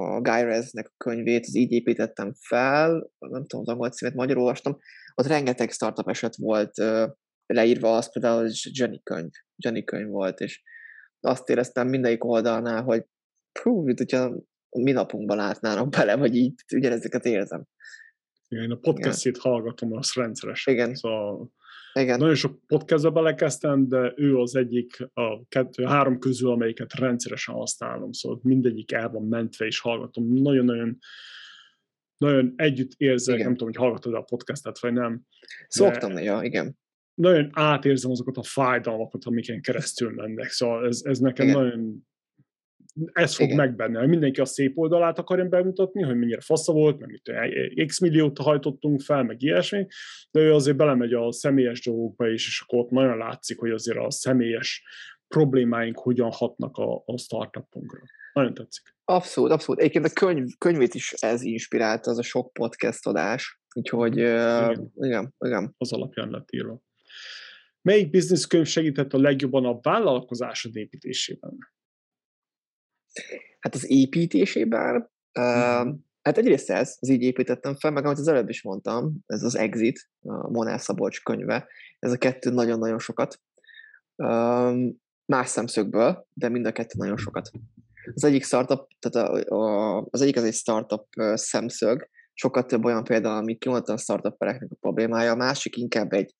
a 0.00 0.20
Guy 0.20 0.42
Reznek 0.42 0.86
a 0.86 0.94
könyvét, 0.96 1.46
az 1.46 1.54
így 1.54 1.72
építettem 1.72 2.32
fel, 2.38 3.10
nem 3.18 3.46
tudom 3.46 3.60
az 3.60 3.68
angol 3.68 3.90
címet, 3.90 4.14
magyarul 4.14 4.42
olvastam, 4.42 4.78
ott 5.14 5.26
rengeteg 5.26 5.70
startup 5.70 6.08
eset 6.08 6.36
volt 6.36 6.72
leírva, 7.46 7.96
az 7.96 8.12
például 8.12 8.46
is 8.46 8.70
Jenny 8.72 9.00
könyv, 9.02 9.30
Jenny 9.56 9.84
könyv 9.84 10.08
volt, 10.08 10.40
és 10.40 10.62
azt 11.20 11.48
éreztem 11.48 11.88
mindegyik 11.88 12.24
oldalnál, 12.24 12.82
hogy 12.82 13.04
hú, 13.62 13.82
mint 13.82 13.98
hogyha 13.98 14.32
mi 14.70 14.92
napunkban 14.92 15.36
látnának 15.36 15.90
bele, 15.90 16.16
vagy 16.16 16.36
így 16.36 16.54
ugyanezeket 16.74 17.24
érzem. 17.24 17.64
Igen, 18.48 18.64
én 18.64 18.70
a 18.70 18.76
podcastjét 18.76 19.36
Igen. 19.36 19.52
hallgatom, 19.52 19.92
azt 19.92 20.14
rendszeresen. 20.14 20.74
Igen. 20.74 20.94
Szóval 20.94 21.50
Igen. 21.92 22.18
Nagyon 22.18 22.34
sok 22.34 22.66
podcastbe 22.66 23.10
belekezdtem, 23.10 23.88
de 23.88 24.12
ő 24.16 24.36
az 24.36 24.56
egyik, 24.56 24.96
a 25.12 25.46
kettő, 25.48 25.84
három 25.84 26.18
közül, 26.18 26.50
amelyiket 26.50 26.94
rendszeresen 26.94 27.54
használom, 27.54 28.12
szóval 28.12 28.40
mindegyik 28.42 28.92
el 28.92 29.08
van 29.08 29.24
mentve, 29.24 29.66
és 29.66 29.80
hallgatom. 29.80 30.32
Nagyon-nagyon 30.32 30.98
nagyon 32.16 32.52
együtt 32.56 32.92
érzek, 32.96 33.34
igen. 33.34 33.46
nem 33.46 33.56
tudom, 33.56 33.72
hogy 33.72 33.82
hallgatod 33.82 34.14
a 34.14 34.20
podcastet, 34.20 34.78
vagy 34.78 34.92
nem. 34.92 35.22
Szoktam, 35.68 36.18
ja, 36.18 36.42
igen. 36.42 36.78
Nagyon 37.14 37.50
átérzem 37.52 38.10
azokat 38.10 38.36
a 38.36 38.42
fájdalmakat, 38.42 39.24
amiken 39.24 39.60
keresztül 39.60 40.10
mennek, 40.10 40.48
szóval 40.48 40.86
ez, 40.86 41.00
ez 41.04 41.18
nekem 41.18 41.48
igen. 41.48 41.62
nagyon 41.62 42.08
ez 43.12 43.34
fog 43.34 43.46
Igen. 43.46 43.56
megbenni, 43.56 43.96
hogy 43.96 44.08
mindenki 44.08 44.40
a 44.40 44.44
szép 44.44 44.78
oldalát 44.78 45.18
akarja 45.18 45.44
bemutatni, 45.44 46.02
hogy 46.02 46.16
mennyire 46.16 46.40
fasza 46.40 46.72
volt, 46.72 46.98
meg 46.98 47.08
mit 47.08 47.86
x 47.86 48.00
milliót 48.00 48.38
hajtottunk 48.38 49.00
fel, 49.00 49.22
meg 49.22 49.42
ilyesmi, 49.42 49.86
de 50.30 50.40
ő 50.40 50.52
azért 50.52 50.76
belemegy 50.76 51.12
a 51.12 51.32
személyes 51.32 51.84
dolgokba 51.84 52.28
is, 52.28 52.46
és 52.46 52.60
akkor 52.60 52.78
ott 52.78 52.90
nagyon 52.90 53.16
látszik, 53.16 53.58
hogy 53.58 53.70
azért 53.70 53.98
a 53.98 54.10
személyes 54.10 54.82
problémáink 55.28 55.98
hogyan 55.98 56.30
hatnak 56.30 56.76
a, 56.76 57.02
a 57.06 57.18
startupunkra. 57.18 58.00
Nagyon 58.32 58.54
tetszik. 58.54 58.94
Abszolút, 59.04 59.50
abszolút. 59.50 59.80
Egyébként 59.80 60.04
a 60.04 60.12
könyv, 60.12 60.48
könyvét 60.58 60.94
is 60.94 61.12
ez 61.12 61.42
inspirálta, 61.42 62.10
az 62.10 62.18
a 62.18 62.22
sok 62.22 62.52
podcast 62.52 63.06
adás. 63.06 63.60
Úgyhogy, 63.74 64.16
igen. 64.16 64.78
Uh, 64.78 65.06
igen, 65.06 65.34
igen. 65.38 65.74
Az 65.78 65.92
alapján 65.92 66.30
lett 66.30 66.50
írva. 66.50 66.82
Melyik 67.82 68.10
biznisz 68.10 68.46
könyv 68.46 68.66
segített 68.66 69.12
a 69.12 69.18
legjobban 69.18 69.64
a 69.64 69.78
vállalkozásod 69.80 70.76
építésében? 70.76 71.58
Hát 73.58 73.74
az 73.74 73.90
építésében, 73.90 75.10
uh, 75.38 75.84
mm. 75.84 75.90
hát 76.22 76.38
egyrészt 76.38 76.70
ez, 76.70 76.96
az 77.00 77.08
így 77.08 77.22
építettem 77.22 77.76
fel, 77.76 77.90
meg 77.90 78.04
amit 78.04 78.18
az 78.18 78.28
előbb 78.28 78.48
is 78.48 78.62
mondtam, 78.62 79.14
ez 79.26 79.42
az 79.42 79.56
Exit, 79.56 80.08
a 80.20 80.50
Monel 80.50 80.78
Szabolcs 80.78 81.22
könyve, 81.22 81.66
ez 81.98 82.12
a 82.12 82.18
kettő 82.18 82.50
nagyon-nagyon 82.50 82.98
sokat. 82.98 83.40
Um, 84.16 85.00
más 85.24 85.48
szemszögből, 85.48 86.26
de 86.34 86.48
mind 86.48 86.66
a 86.66 86.72
kettő 86.72 86.94
nagyon 86.96 87.16
sokat. 87.16 87.50
Az 88.14 88.24
egyik 88.24 88.44
startup, 88.44 88.88
tehát 88.98 89.28
a, 89.28 89.54
a, 89.54 90.06
az 90.10 90.20
egyik 90.20 90.36
az 90.36 90.44
egy 90.44 90.54
startup 90.54 91.06
szemszög, 91.34 92.08
sokkal 92.32 92.66
több 92.66 92.84
olyan 92.84 93.04
példa, 93.04 93.36
ami 93.36 93.56
kimondottan 93.56 93.96
startupereknek 93.96 94.70
a 94.70 94.76
problémája, 94.80 95.32
a 95.32 95.36
másik 95.36 95.76
inkább 95.76 96.12
egy, 96.12 96.34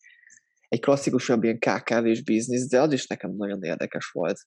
egy 0.69 0.81
klasszikusabb 0.81 1.45
ilyen 1.45 1.59
KKV-s 1.59 2.23
biznisz, 2.23 2.69
de 2.69 2.81
az 2.81 2.93
is 2.93 3.07
nekem 3.07 3.35
nagyon 3.37 3.63
érdekes 3.63 4.11
volt, 4.11 4.41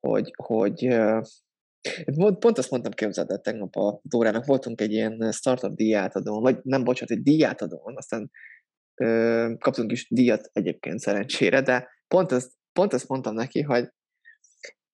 hogy, 0.00 0.30
hogy 0.36 0.88
Pont 2.38 2.58
azt 2.58 2.70
mondtam, 2.70 2.92
képzeld 2.92 3.30
el, 3.30 3.40
tegnap 3.40 3.76
a 3.76 4.00
Dórának 4.02 4.44
voltunk 4.44 4.80
egy 4.80 4.92
ilyen 4.92 5.32
startup 5.32 5.74
díjátadón, 5.74 6.42
vagy 6.42 6.58
nem, 6.62 6.84
bocsánat, 6.84 7.10
egy 7.10 7.22
díjátadón, 7.22 7.96
aztán 7.96 8.30
ö, 8.94 9.52
kaptunk 9.58 9.92
is 9.92 10.06
díjat 10.10 10.50
egyébként 10.52 10.98
szerencsére, 10.98 11.60
de 11.60 11.88
pont 12.08 12.32
azt, 12.32 12.52
pont 12.72 12.92
azt 12.92 13.08
mondtam 13.08 13.34
neki, 13.34 13.60
hogy 13.60 13.88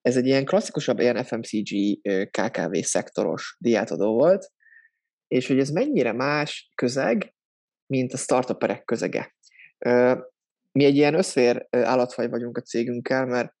ez 0.01 0.17
egy 0.17 0.25
ilyen 0.25 0.45
klasszikusabb 0.45 0.99
ilyen 0.99 1.23
FMCG 1.23 1.99
KKV 2.31 2.77
szektoros 2.81 3.55
diátadó 3.59 4.13
volt, 4.13 4.51
és 5.27 5.47
hogy 5.47 5.59
ez 5.59 5.69
mennyire 5.69 6.11
más 6.11 6.71
közeg, 6.75 7.33
mint 7.85 8.13
a 8.13 8.17
startuperek 8.17 8.83
közege. 8.83 9.35
Mi 10.71 10.83
egy 10.83 10.95
ilyen 10.95 11.13
összfér 11.13 11.67
állatfaj 11.69 12.29
vagyunk 12.29 12.57
a 12.57 12.61
cégünkkel, 12.61 13.25
mert 13.25 13.53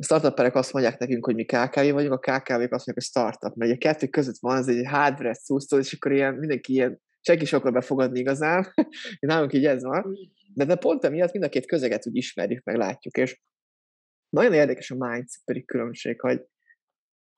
a 0.00 0.04
startuperek 0.04 0.54
azt 0.54 0.72
mondják 0.72 0.98
nekünk, 0.98 1.24
hogy 1.24 1.34
mi 1.34 1.44
KKV 1.44 1.90
vagyunk, 1.92 2.12
a 2.12 2.18
KKV-k 2.18 2.72
azt 2.72 2.86
mondják, 2.86 2.94
hogy 2.94 3.02
startup, 3.02 3.54
mert 3.54 3.72
a 3.72 3.76
kettő 3.76 4.06
között 4.06 4.38
van 4.40 4.56
az 4.56 4.68
egy 4.68 4.86
hardware 4.86 5.34
szusztól, 5.34 5.78
és 5.78 5.92
akkor 5.92 6.12
ilyen, 6.12 6.34
mindenki 6.34 6.72
ilyen 6.72 7.00
senki 7.20 7.42
is 7.42 7.52
akar 7.52 7.72
befogadni 7.72 8.18
igazán, 8.18 8.74
nálunk 9.20 9.52
így 9.52 9.66
ez 9.66 9.82
van, 9.82 10.16
de, 10.54 10.64
de 10.64 10.76
pont 10.76 11.04
emiatt 11.04 11.32
mind 11.32 11.44
a 11.44 11.48
két 11.48 11.66
közeget 11.66 12.06
úgy 12.06 12.16
ismerjük, 12.16 12.64
meg 12.64 12.76
látjuk, 12.76 13.16
és 13.16 13.40
nagyon 14.28 14.52
érdekes 14.52 14.90
a 14.90 14.94
mindset 14.94 15.64
különbség, 15.64 16.20
hogy, 16.20 16.44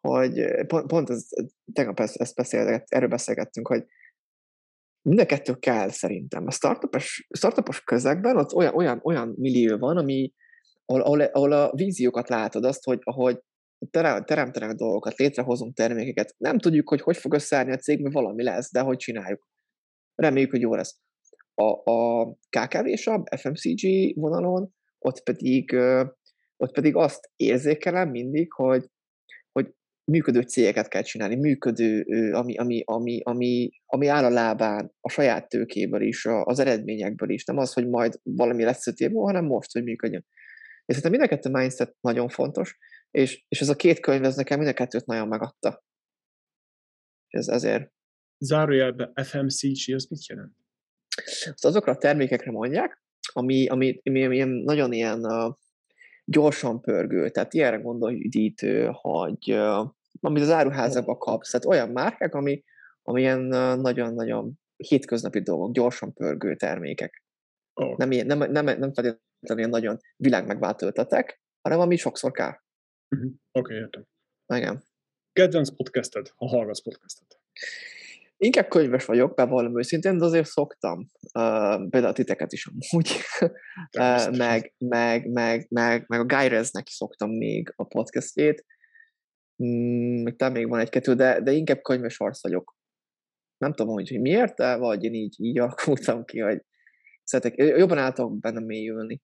hogy 0.00 0.64
pont, 0.66 0.86
pont 0.86 1.10
ez, 1.10 1.28
tegnap 1.72 2.00
ezt, 2.00 2.16
ezt 2.16 2.34
beszélget, 2.34 2.86
erről 2.88 3.08
beszélgettünk, 3.08 3.66
hogy 3.66 3.84
mind 5.02 5.20
a 5.20 5.26
kettő 5.26 5.54
kell 5.54 5.88
szerintem. 5.88 6.46
A 6.46 6.50
startupos, 6.50 7.28
startupos 7.38 7.84
közegben 7.84 8.36
ott 8.36 8.52
olyan, 8.52 8.74
olyan, 8.74 9.00
olyan 9.02 9.34
millió 9.36 9.78
van, 9.78 9.96
ami, 9.96 10.32
ahol, 10.98 11.20
ahol, 11.20 11.52
a 11.52 11.72
víziókat 11.74 12.28
látod, 12.28 12.64
azt, 12.64 12.84
hogy 12.84 12.98
ahogy 13.02 13.38
teremtenek 14.24 14.74
dolgokat, 14.74 15.18
létrehozunk 15.18 15.74
termékeket. 15.74 16.34
Nem 16.38 16.58
tudjuk, 16.58 16.88
hogy 16.88 17.00
hogy 17.00 17.16
fog 17.16 17.34
összeállni 17.34 17.72
a 17.72 17.76
cég, 17.76 18.02
mert 18.02 18.14
valami 18.14 18.42
lesz, 18.42 18.72
de 18.72 18.80
hogy 18.80 18.96
csináljuk. 18.96 19.48
Reméljük, 20.14 20.50
hogy 20.50 20.60
jó 20.60 20.74
lesz. 20.74 21.00
A, 21.54 21.90
a 21.90 22.28
KKV-sabb 22.48 23.24
FMCG 23.36 24.14
vonalon, 24.14 24.74
ott 24.98 25.22
pedig, 25.22 25.76
ott 26.56 26.72
pedig 26.72 26.96
azt 26.96 27.30
érzékelem 27.36 28.10
mindig, 28.10 28.52
hogy, 28.52 28.84
hogy 29.52 29.74
működő 30.04 30.40
cégeket 30.40 30.88
kell 30.88 31.02
csinálni, 31.02 31.34
működő, 31.34 32.02
ami, 32.32 32.56
ami, 32.56 32.82
ami, 32.84 33.20
ami, 33.22 33.70
ami 33.86 34.06
áll 34.06 34.24
a 34.24 34.30
lábán, 34.30 34.92
a 35.00 35.08
saját 35.08 35.48
tőkéből 35.48 36.02
is, 36.02 36.26
az 36.26 36.58
eredményekből 36.58 37.30
is. 37.30 37.44
Nem 37.44 37.58
az, 37.58 37.72
hogy 37.72 37.88
majd 37.88 38.18
valami 38.22 38.64
lesz 38.64 38.86
öt 38.86 38.98
év 38.98 39.12
hanem 39.12 39.44
most, 39.44 39.72
hogy 39.72 39.82
működjön. 39.82 40.26
És 40.84 40.96
szerintem 40.96 41.10
mind 41.10 41.22
a 41.22 41.36
kettő 41.36 41.50
mindset 41.50 41.96
nagyon 42.00 42.28
fontos, 42.28 42.78
és, 43.10 43.44
és 43.48 43.60
ez 43.60 43.68
a 43.68 43.76
két 43.76 44.00
könyv, 44.00 44.24
ez 44.24 44.36
nekem 44.36 44.58
mind 44.58 44.70
a 44.70 44.74
kettőt 44.74 45.06
nagyon 45.06 45.28
megadta. 45.28 45.84
És 47.26 47.38
ez 47.38 47.48
ezért. 47.48 47.92
Zárójelben 48.38 49.12
FMCG, 49.24 49.94
az 49.94 50.06
mit 50.08 50.26
jelent? 50.26 50.56
Azt 51.26 51.64
azokra 51.64 51.92
a 51.92 51.96
termékekre 51.96 52.50
mondják, 52.50 53.02
ami, 53.32 53.66
ami, 53.66 54.00
ami, 54.04 54.24
ami 54.24 54.62
nagyon 54.64 54.92
ilyen 54.92 55.24
uh, 55.24 55.54
gyorsan 56.24 56.80
pörgő, 56.80 57.30
tehát 57.30 57.54
ilyenre 57.54 57.76
gondolj 57.76 58.24
üdítő, 58.24 58.88
hogy 58.92 59.52
uh, 59.52 59.90
amit 60.20 60.42
az 60.42 60.50
áruházakban 60.50 61.18
kapsz, 61.18 61.50
tehát 61.50 61.66
olyan 61.66 61.90
márkák, 61.90 62.34
ami, 62.34 62.64
ami 63.02 63.20
ilyen 63.20 63.46
uh, 63.46 63.80
nagyon-nagyon 63.80 64.58
hétköznapi 64.76 65.40
dolgok, 65.40 65.72
gyorsan 65.72 66.12
pörgő 66.12 66.56
termékek. 66.56 67.24
Oh. 67.74 67.96
Nem, 67.96 68.10
ilyen, 68.10 68.26
nem, 68.26 68.38
nem, 68.38 68.64
nem 68.64 68.78
feltétlenül 68.78 69.20
ilyen 69.40 69.68
nagyon 69.68 69.98
világmegváltó 70.16 70.86
ötletek, 70.86 71.40
hanem 71.60 71.80
ami 71.80 71.96
sokszor 71.96 72.30
kár. 72.30 72.62
Uh-huh. 73.08 73.30
Oké, 73.30 73.72
okay, 73.72 73.76
értem. 73.76 74.04
Igen. 74.54 74.84
Kedvenc 75.32 75.76
podcasted, 75.76 76.28
ha 76.34 76.46
hallgatsz 76.48 76.82
podcastet? 76.82 77.40
Inkább 78.36 78.68
könyves 78.68 79.04
vagyok, 79.04 79.34
bevallom 79.34 79.78
őszintén, 79.78 80.18
de 80.18 80.24
azért 80.24 80.46
szoktam. 80.46 80.98
Uh, 81.38 81.88
például 81.88 82.12
titeket 82.12 82.52
is 82.52 82.66
amúgy. 82.66 83.10
uh, 83.98 84.36
meg, 84.36 84.74
meg, 84.78 85.30
meg, 85.30 85.66
meg, 85.70 86.04
meg 86.08 86.20
a 86.20 86.24
Guy 86.24 86.48
Reznek 86.48 86.86
szoktam 86.88 87.30
még 87.30 87.72
a 87.76 87.84
podcastjét. 87.84 88.64
Mm, 89.64 90.26
talán 90.36 90.54
még 90.54 90.68
van 90.68 90.80
egy-kettő, 90.80 91.14
de, 91.14 91.40
de 91.40 91.52
inkább 91.52 91.80
könyves 91.82 92.18
arc 92.18 92.42
vagyok. 92.42 92.76
Nem 93.56 93.72
tudom, 93.72 93.92
hogy 93.92 94.20
miért, 94.20 94.56
de 94.56 94.76
vagy 94.76 95.04
én 95.04 95.14
így, 95.14 95.34
így 95.38 95.58
alakultam 95.64 96.24
ki, 96.24 96.38
hogy 96.38 96.64
szeretek, 97.24 97.56
jobban 97.56 97.98
álltok 97.98 98.38
benne 98.38 98.60
mélyülni. 98.60 99.22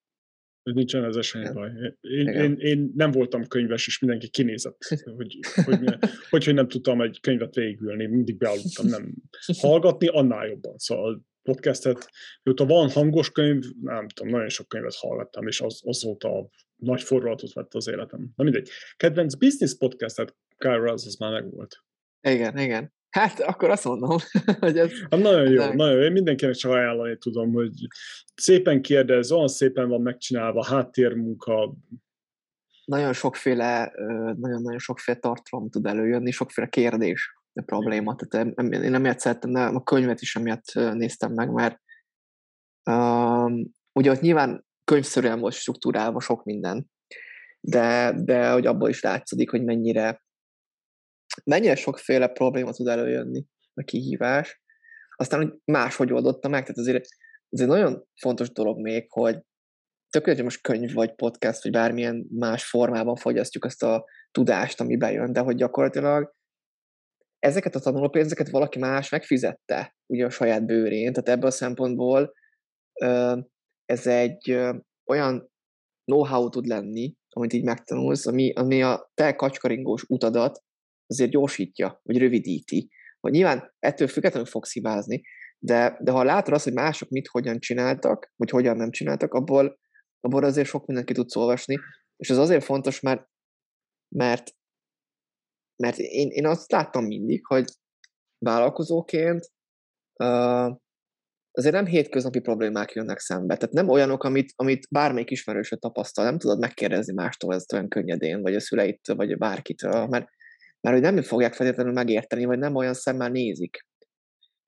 Nincsen 0.74 1.04
ez 1.04 1.24
semmi 1.24 1.52
baj. 1.52 1.70
Én, 2.00 2.28
én, 2.28 2.56
én, 2.58 2.92
nem 2.94 3.10
voltam 3.10 3.46
könyves, 3.46 3.86
és 3.86 3.98
mindenki 3.98 4.28
kinézett, 4.28 4.84
hogy, 5.16 5.38
hogy, 5.64 5.84
hogy, 6.30 6.44
hogy 6.44 6.54
nem 6.54 6.68
tudtam 6.68 7.00
egy 7.00 7.20
könyvet 7.20 7.54
végülni, 7.54 8.06
mindig 8.06 8.36
bealudtam, 8.36 8.86
nem 8.86 9.14
hallgatni, 9.58 10.06
annál 10.06 10.46
jobban. 10.46 10.78
Szóval 10.78 11.24
podcastet, 11.42 12.10
mióta 12.42 12.66
van 12.66 12.90
hangos 12.90 13.30
könyv, 13.30 13.64
nem 13.82 14.08
tudom, 14.08 14.32
nagyon 14.32 14.48
sok 14.48 14.68
könyvet 14.68 14.94
hallgattam, 14.94 15.46
és 15.46 15.60
az, 15.60 15.80
azóta 15.84 16.48
nagy 16.76 17.02
forralatot 17.02 17.52
vett 17.52 17.74
az 17.74 17.88
életem. 17.88 18.32
Na 18.36 18.44
mindegy. 18.44 18.68
Kedvenc 18.96 19.34
business 19.34 19.76
podcastet, 19.76 20.36
Kyle 20.56 20.92
az, 20.92 21.06
az 21.06 21.16
már 21.16 21.32
megvolt. 21.32 21.84
Igen, 22.20 22.58
igen. 22.58 22.94
Hát 23.10 23.40
akkor 23.40 23.70
azt 23.70 23.84
mondom, 23.84 24.18
hogy 24.60 24.78
ez... 24.78 24.90
Hát 25.10 25.20
nagyon 25.20 25.50
jó, 25.50 25.72
nagyon 25.72 25.96
jó. 25.96 26.02
Én 26.02 26.12
mindenkinek 26.12 26.54
csak 26.54 26.72
ajánlani 26.72 27.18
tudom, 27.18 27.52
hogy 27.52 27.72
szépen 28.34 28.82
kérdez, 28.82 29.32
olyan 29.32 29.48
szépen 29.48 29.88
van 29.88 30.00
megcsinálva, 30.00 30.64
háttérmunka. 30.64 31.74
Nagyon 32.84 33.12
sokféle, 33.12 33.92
nagyon-nagyon 34.36 34.78
sokféle 34.78 35.18
tartalom 35.18 35.70
tud 35.70 35.86
előjönni, 35.86 36.30
sokféle 36.30 36.68
kérdés 36.68 37.34
a 37.52 37.62
probléma. 37.62 38.16
Tehát 38.16 38.48
én 38.56 38.94
emiatt 38.94 39.18
szerettem, 39.18 39.52
de 39.52 39.60
a 39.60 39.82
könyvet 39.82 40.20
is 40.20 40.36
emiatt 40.36 40.72
néztem 40.74 41.32
meg, 41.32 41.50
mert 41.50 41.80
um, 42.90 43.74
ugye 43.92 44.10
ott 44.10 44.20
nyilván 44.20 44.66
könyvszerűen 44.84 45.40
volt 45.40 45.54
struktúrálva 45.54 46.20
sok 46.20 46.44
minden, 46.44 46.90
de, 47.60 48.12
de 48.16 48.50
hogy 48.50 48.66
abból 48.66 48.88
is 48.88 49.00
látszik, 49.00 49.50
hogy 49.50 49.64
mennyire 49.64 50.24
mennyire 51.44 51.74
sokféle 51.74 52.28
probléma 52.28 52.72
tud 52.72 52.86
előjönni, 52.86 53.46
a 53.74 53.82
kihívás, 53.82 54.62
aztán 55.16 55.42
hogy 55.42 55.58
máshogy 55.64 56.12
oldotta 56.12 56.48
meg, 56.48 56.60
tehát 56.60 56.78
azért 56.78 57.06
ez 57.48 57.60
egy 57.60 57.66
nagyon 57.66 58.04
fontos 58.20 58.52
dolog 58.52 58.80
még, 58.80 59.06
hogy 59.08 59.38
tökéletes, 60.10 60.44
most 60.44 60.60
könyv, 60.60 60.92
vagy 60.92 61.14
podcast, 61.14 61.62
vagy 61.62 61.72
bármilyen 61.72 62.26
más 62.30 62.68
formában 62.68 63.16
fogyasztjuk 63.16 63.64
azt 63.64 63.82
a 63.82 64.04
tudást, 64.30 64.80
ami 64.80 64.96
bejön, 64.96 65.32
de 65.32 65.40
hogy 65.40 65.56
gyakorlatilag 65.56 66.34
ezeket 67.38 67.74
a 67.74 67.80
tanulópénzeket 67.80 68.50
valaki 68.50 68.78
más 68.78 69.08
megfizette 69.08 69.96
ugye 70.06 70.24
a 70.24 70.30
saját 70.30 70.66
bőrén, 70.66 71.12
tehát 71.12 71.28
ebből 71.28 71.48
a 71.48 71.52
szempontból 71.52 72.32
ez 73.84 74.06
egy 74.06 74.58
olyan 75.10 75.50
know-how 76.04 76.48
tud 76.48 76.66
lenni, 76.66 77.14
amit 77.28 77.52
így 77.52 77.64
megtanulsz, 77.64 78.26
ami, 78.26 78.52
ami 78.52 78.82
a 78.82 79.10
te 79.14 79.34
kacskaringós 79.34 80.04
utadat 80.08 80.62
azért 81.06 81.30
gyorsítja, 81.30 82.00
vagy 82.02 82.18
rövidíti. 82.18 82.90
Hogy 83.20 83.32
nyilván 83.32 83.74
ettől 83.78 84.08
függetlenül 84.08 84.48
fogsz 84.48 84.72
hibázni, 84.72 85.22
de, 85.58 85.98
de 86.00 86.10
ha 86.10 86.24
látod 86.24 86.54
azt, 86.54 86.64
hogy 86.64 86.72
mások 86.72 87.08
mit, 87.08 87.26
hogyan 87.26 87.58
csináltak, 87.58 88.32
vagy 88.36 88.50
hogyan 88.50 88.76
nem 88.76 88.90
csináltak, 88.90 89.34
abból, 89.34 89.78
abból 90.20 90.44
azért 90.44 90.68
sok 90.68 90.86
mindent 90.86 91.08
ki 91.08 91.14
tudsz 91.14 91.36
olvasni, 91.36 91.78
és 92.16 92.30
ez 92.30 92.38
azért 92.38 92.64
fontos, 92.64 93.00
mert, 93.00 93.28
mert 94.08 94.54
mert 95.76 95.98
én, 95.98 96.28
én 96.28 96.46
azt 96.46 96.72
láttam 96.72 97.04
mindig, 97.04 97.46
hogy 97.46 97.64
vállalkozóként 98.38 99.50
uh, 100.24 100.76
azért 101.50 101.74
nem 101.74 101.86
hétköznapi 101.86 102.40
problémák 102.40 102.92
jönnek 102.92 103.18
szembe. 103.18 103.56
Tehát 103.56 103.74
nem 103.74 103.88
olyanok, 103.88 104.24
amit, 104.24 104.52
amit 104.56 104.86
bármelyik 104.90 105.30
ismerősöd 105.30 105.78
tapasztal, 105.78 106.24
nem 106.24 106.38
tudod 106.38 106.58
megkérdezni 106.58 107.12
mástól 107.12 107.54
ezt 107.54 107.72
olyan 107.72 107.88
könnyedén, 107.88 108.42
vagy 108.42 108.54
a 108.54 108.60
szüleitől, 108.60 109.16
vagy 109.16 109.38
bárkitől, 109.38 110.06
mert, 110.06 110.28
mert 110.86 111.02
hogy 111.02 111.14
nem 111.14 111.22
fogják 111.22 111.54
feltétlenül 111.54 111.92
megérteni, 111.92 112.44
vagy 112.44 112.58
nem 112.58 112.74
olyan 112.74 112.94
szemmel 112.94 113.28
nézik. 113.28 113.86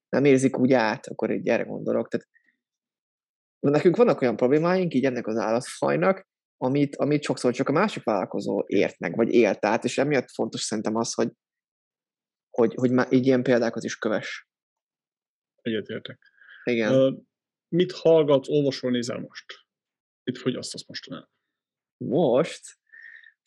Nem 0.09 0.25
érzik 0.25 0.59
úgy 0.59 0.73
át, 0.73 1.07
akkor 1.07 1.31
egy 1.31 1.43
gyere 1.43 1.63
gondolok. 1.63 2.09
Tehát 2.09 2.29
nekünk 3.59 3.97
vannak 3.97 4.21
olyan 4.21 4.37
problémáink, 4.37 4.95
így 4.95 5.05
ennek 5.05 5.27
az 5.27 5.37
állatfajnak, 5.37 6.27
amit, 6.57 6.97
amit 6.97 7.23
sokszor 7.23 7.53
csak 7.53 7.69
a 7.69 7.73
másik 7.73 8.05
vállalkozó 8.05 8.65
ért 8.67 8.99
meg, 8.99 9.17
vagy 9.17 9.33
élt 9.33 9.65
át, 9.65 9.85
és 9.85 9.99
emiatt 9.99 10.31
fontos 10.31 10.61
szerintem 10.61 10.97
az, 10.97 11.15
hogy, 11.15 11.33
hogy, 12.51 12.75
hogy 12.75 12.91
már 12.91 13.13
így 13.13 13.27
ilyen 13.27 13.43
példákat 13.43 13.85
is 13.85 13.97
köves. 13.97 14.49
Egyetértek. 15.63 16.19
Igen. 16.65 16.95
Uh, 16.95 17.19
mit 17.69 17.93
hallgatsz, 17.93 18.49
olvasol, 18.49 18.91
nézel 18.91 19.19
most? 19.19 19.45
Mit 20.23 20.39
fogyasztasz 20.39 20.87
mostanában? 20.87 21.31
Most? 21.97 22.78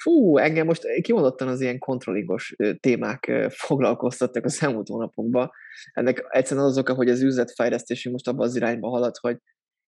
Fú, 0.01 0.37
engem 0.37 0.65
most 0.65 0.83
kimondottan 1.01 1.47
az 1.47 1.61
ilyen 1.61 1.79
kontrollingos 1.79 2.55
témák 2.79 3.31
foglalkoztattak 3.49 4.45
az 4.45 4.63
elmúlt 4.63 4.87
hónapokban. 4.87 5.49
Ennek 5.93 6.25
egyszerűen 6.29 6.65
az 6.65 6.77
oka, 6.77 6.93
hogy 6.93 7.09
az 7.09 7.21
üzletfejlesztésünk 7.21 8.13
most 8.13 8.27
abban 8.27 8.47
az 8.47 8.55
irányba 8.55 8.89
halad, 8.89 9.17
hogy, 9.17 9.37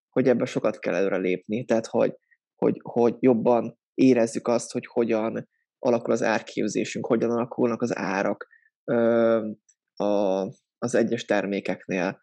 hogy 0.09 0.27
ebben 0.27 0.45
sokat 0.45 0.80
kell 0.80 0.93
előre 0.93 1.17
lépni. 1.17 1.66
Tehát, 1.66 1.88
hogy, 1.88 2.16
hogy, 2.56 2.80
hogy 2.82 3.16
jobban 3.19 3.80
érezzük 3.93 4.48
azt, 4.48 4.72
hogy 4.72 4.85
hogyan 4.88 5.50
alakul 5.80 6.14
az 6.14 6.24
árképzésünk, 6.24 7.06
hogyan 7.06 7.32
alakulnak 7.32 7.82
az 7.82 7.98
árak 7.98 8.48
a, 9.93 10.03
az 10.77 10.95
egyes 10.95 11.25
termékeknél. 11.25 12.22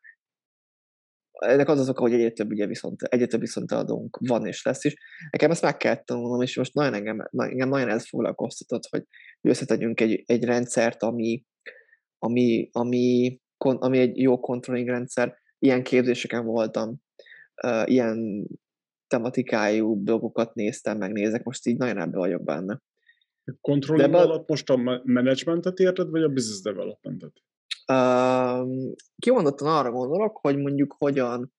Ennek 1.40 1.68
az 1.68 1.80
az 1.80 1.88
oka, 1.88 2.00
hogy 2.00 2.12
egyre 2.12 2.30
több, 2.30 2.50
ugye 2.50 2.66
viszont, 2.66 3.02
egyre 3.02 3.26
több 3.26 3.40
viszont 3.40 3.72
adónk 3.72 4.18
van 4.20 4.46
és 4.46 4.62
lesz 4.62 4.84
is. 4.84 4.96
Nekem 5.30 5.50
ezt 5.50 5.62
meg 5.62 5.76
kell 5.76 6.04
tanulnom, 6.04 6.42
és 6.42 6.56
most 6.56 6.74
nagyon 6.74 6.94
engem, 6.94 7.28
engem 7.36 7.68
nagyon 7.68 7.88
ez 7.88 8.08
foglalkoztatott, 8.08 8.86
hogy 8.90 9.04
összetegyünk 9.40 10.00
egy, 10.00 10.22
egy 10.26 10.44
rendszert, 10.44 11.02
ami, 11.02 11.44
ami, 12.18 12.68
ami, 12.72 13.40
ami 13.58 13.98
egy 13.98 14.18
jó 14.18 14.40
controlling 14.40 14.88
rendszer. 14.88 15.38
Ilyen 15.58 15.82
képzéseken 15.82 16.44
voltam, 16.44 16.96
uh, 17.62 17.90
ilyen 17.90 18.46
tematikájú 19.06 20.04
dolgokat 20.04 20.54
néztem, 20.54 20.98
megnézek, 20.98 21.42
most 21.42 21.66
így 21.66 21.76
nagyon 21.76 21.98
ebbe 21.98 22.18
vagyok 22.18 22.44
benne. 22.44 22.80
Controlling 23.60 24.14
alatt 24.14 24.48
most 24.48 24.70
a 24.70 24.76
managementet 25.04 25.78
érted, 25.78 26.10
vagy 26.10 26.22
a 26.22 26.28
business 26.28 26.60
developmentet? 26.60 27.32
Uh, 27.90 28.68
kimondottan 29.18 29.68
arra 29.68 29.90
gondolok, 29.90 30.38
hogy 30.42 30.58
mondjuk 30.58 30.94
hogyan, 30.98 31.52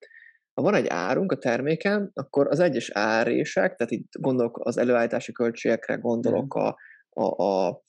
ha 0.54 0.62
van 0.62 0.74
egy 0.74 0.88
árunk 0.88 1.32
a 1.32 1.38
terméken, 1.38 2.12
akkor 2.14 2.48
az 2.48 2.60
egyes 2.60 2.90
árések, 2.94 3.76
tehát 3.76 3.92
itt 3.92 4.12
gondolok 4.20 4.60
az 4.66 4.78
előállítási 4.78 5.32
költségekre, 5.32 5.96
gondolok 5.96 6.54
mhm. 6.54 6.64
a, 6.64 6.76
a, 7.10 7.44
a, 7.44 7.82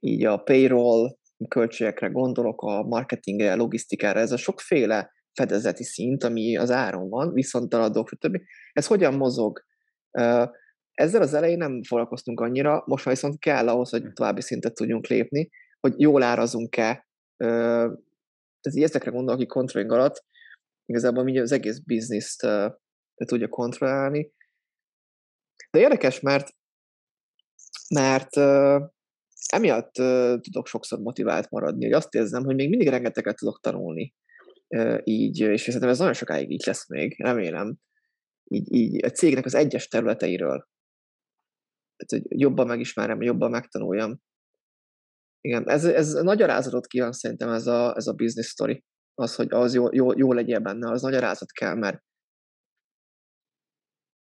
így 0.00 0.24
a 0.24 0.36
payroll 0.36 1.16
költségekre, 1.48 2.08
gondolok 2.08 2.62
a 2.62 2.82
marketingre, 2.82 3.54
logisztikára, 3.54 4.20
ez 4.20 4.32
a 4.32 4.36
sokféle 4.36 5.12
fedezeti 5.32 5.84
szint, 5.84 6.24
ami 6.24 6.56
az 6.56 6.70
áron 6.70 7.08
van, 7.08 7.32
viszont 7.32 7.74
eladók, 7.74 8.08
stb. 8.08 8.40
Ez 8.72 8.86
hogyan 8.86 9.14
mozog? 9.14 9.64
Ezzel 10.92 11.22
az 11.22 11.34
elején 11.34 11.58
nem 11.58 11.82
foglalkoztunk 11.82 12.40
annyira, 12.40 12.82
most 12.86 13.08
viszont 13.08 13.38
kell 13.38 13.68
ahhoz, 13.68 13.90
hogy 13.90 14.02
hm. 14.02 14.12
további 14.12 14.40
szintet 14.40 14.74
tudjunk 14.74 15.06
lépni, 15.06 15.50
hogy 15.80 16.00
jól 16.00 16.22
árazunk-e. 16.22 17.05
Tehát 17.36 18.82
ezekre 18.82 19.10
gondolok, 19.10 19.40
aki 19.40 19.48
controlling 19.48 19.92
alatt, 19.92 20.24
igazából 20.84 21.22
mindjárt 21.22 21.50
az 21.50 21.56
egész 21.56 21.78
bizniszt 21.78 22.46
tudja 23.24 23.48
kontrollálni. 23.48 24.32
De 25.70 25.78
érdekes, 25.78 26.20
mert 26.20 26.54
mert 27.94 28.36
uh, 28.36 28.88
emiatt 29.46 29.98
uh, 29.98 30.40
tudok 30.40 30.66
sokszor 30.66 30.98
motivált 30.98 31.50
maradni, 31.50 31.84
hogy 31.84 31.92
azt 31.92 32.14
érzem, 32.14 32.44
hogy 32.44 32.54
még 32.54 32.68
mindig 32.68 32.88
rengeteget 32.88 33.36
tudok 33.36 33.60
tanulni 33.60 34.14
így, 35.04 35.40
és 35.40 35.60
szerintem 35.60 35.88
ez 35.88 35.98
nagyon 35.98 36.14
sokáig 36.14 36.50
így 36.50 36.62
lesz 36.66 36.88
még, 36.88 37.20
remélem, 37.22 37.76
így, 38.44 38.72
így 38.72 39.04
a 39.04 39.10
cégnek 39.10 39.44
az 39.44 39.54
egyes 39.54 39.88
területeiről. 39.88 40.68
Tehát, 41.96 42.26
hogy 42.28 42.40
jobban 42.40 42.66
megismerem, 42.66 43.22
jobban 43.22 43.50
megtanuljam. 43.50 44.20
Igen, 45.46 45.68
ez, 45.68 45.84
ez 45.84 46.12
nagy 46.12 46.42
arázatot 46.42 46.86
kíván 46.86 47.12
szerintem 47.12 47.48
ez 47.48 47.66
a, 47.66 47.96
ez 47.96 48.06
a 48.06 48.12
business 48.12 48.48
story. 48.48 48.84
Az, 49.14 49.34
hogy 49.34 49.46
az 49.50 49.74
jó, 49.74 49.92
jó, 49.92 50.12
jó 50.16 50.32
legyen 50.32 50.62
benne, 50.62 50.90
az 50.90 51.02
nagy 51.02 51.14
arázat 51.14 51.50
kell, 51.50 51.74
mert 51.74 52.02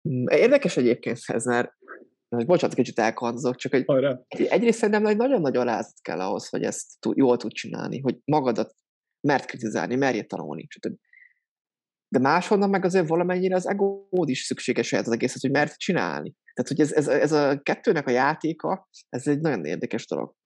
mm, 0.09 0.25
Érdekes 0.27 0.77
egyébként 0.77 1.19
ez, 1.27 1.45
mert 1.45 1.71
bocsánat, 2.29 2.77
kicsit 2.77 2.99
elkanzok, 2.99 3.57
csak 3.57 3.73
hogy 3.73 3.85
Hajrá. 3.87 4.21
egyrészt 4.29 4.79
szerintem 4.79 5.17
nagyon 5.17 5.41
nagy 5.41 5.57
alázat 5.57 6.01
kell 6.03 6.21
ahhoz, 6.21 6.49
hogy 6.49 6.63
ezt 6.63 6.87
jól 7.15 7.37
tud 7.37 7.53
csinálni, 7.53 8.01
hogy 8.01 8.19
magadat 8.25 8.75
mert 9.21 9.45
kritizálni, 9.45 9.97
merje 9.97 10.23
tanulni. 10.23 10.67
De 12.09 12.19
máshonnan 12.19 12.71
meg 12.71 12.85
azért 12.85 13.09
valamennyire 13.09 13.55
az 13.55 13.69
egód 13.69 14.29
is 14.29 14.43
szükséges 14.43 14.93
ez 14.93 15.07
az 15.07 15.13
egészet, 15.13 15.41
hogy 15.41 15.51
mert 15.51 15.79
csinálni. 15.79 16.35
Tehát, 16.55 16.71
hogy 16.71 16.81
ez, 16.81 16.93
ez, 16.93 17.09
ez 17.09 17.33
a 17.33 17.61
kettőnek 17.63 18.07
a 18.07 18.11
játéka, 18.11 18.89
ez 19.09 19.27
egy 19.27 19.41
nagyon 19.41 19.65
érdekes 19.65 20.07
dolog. 20.07 20.38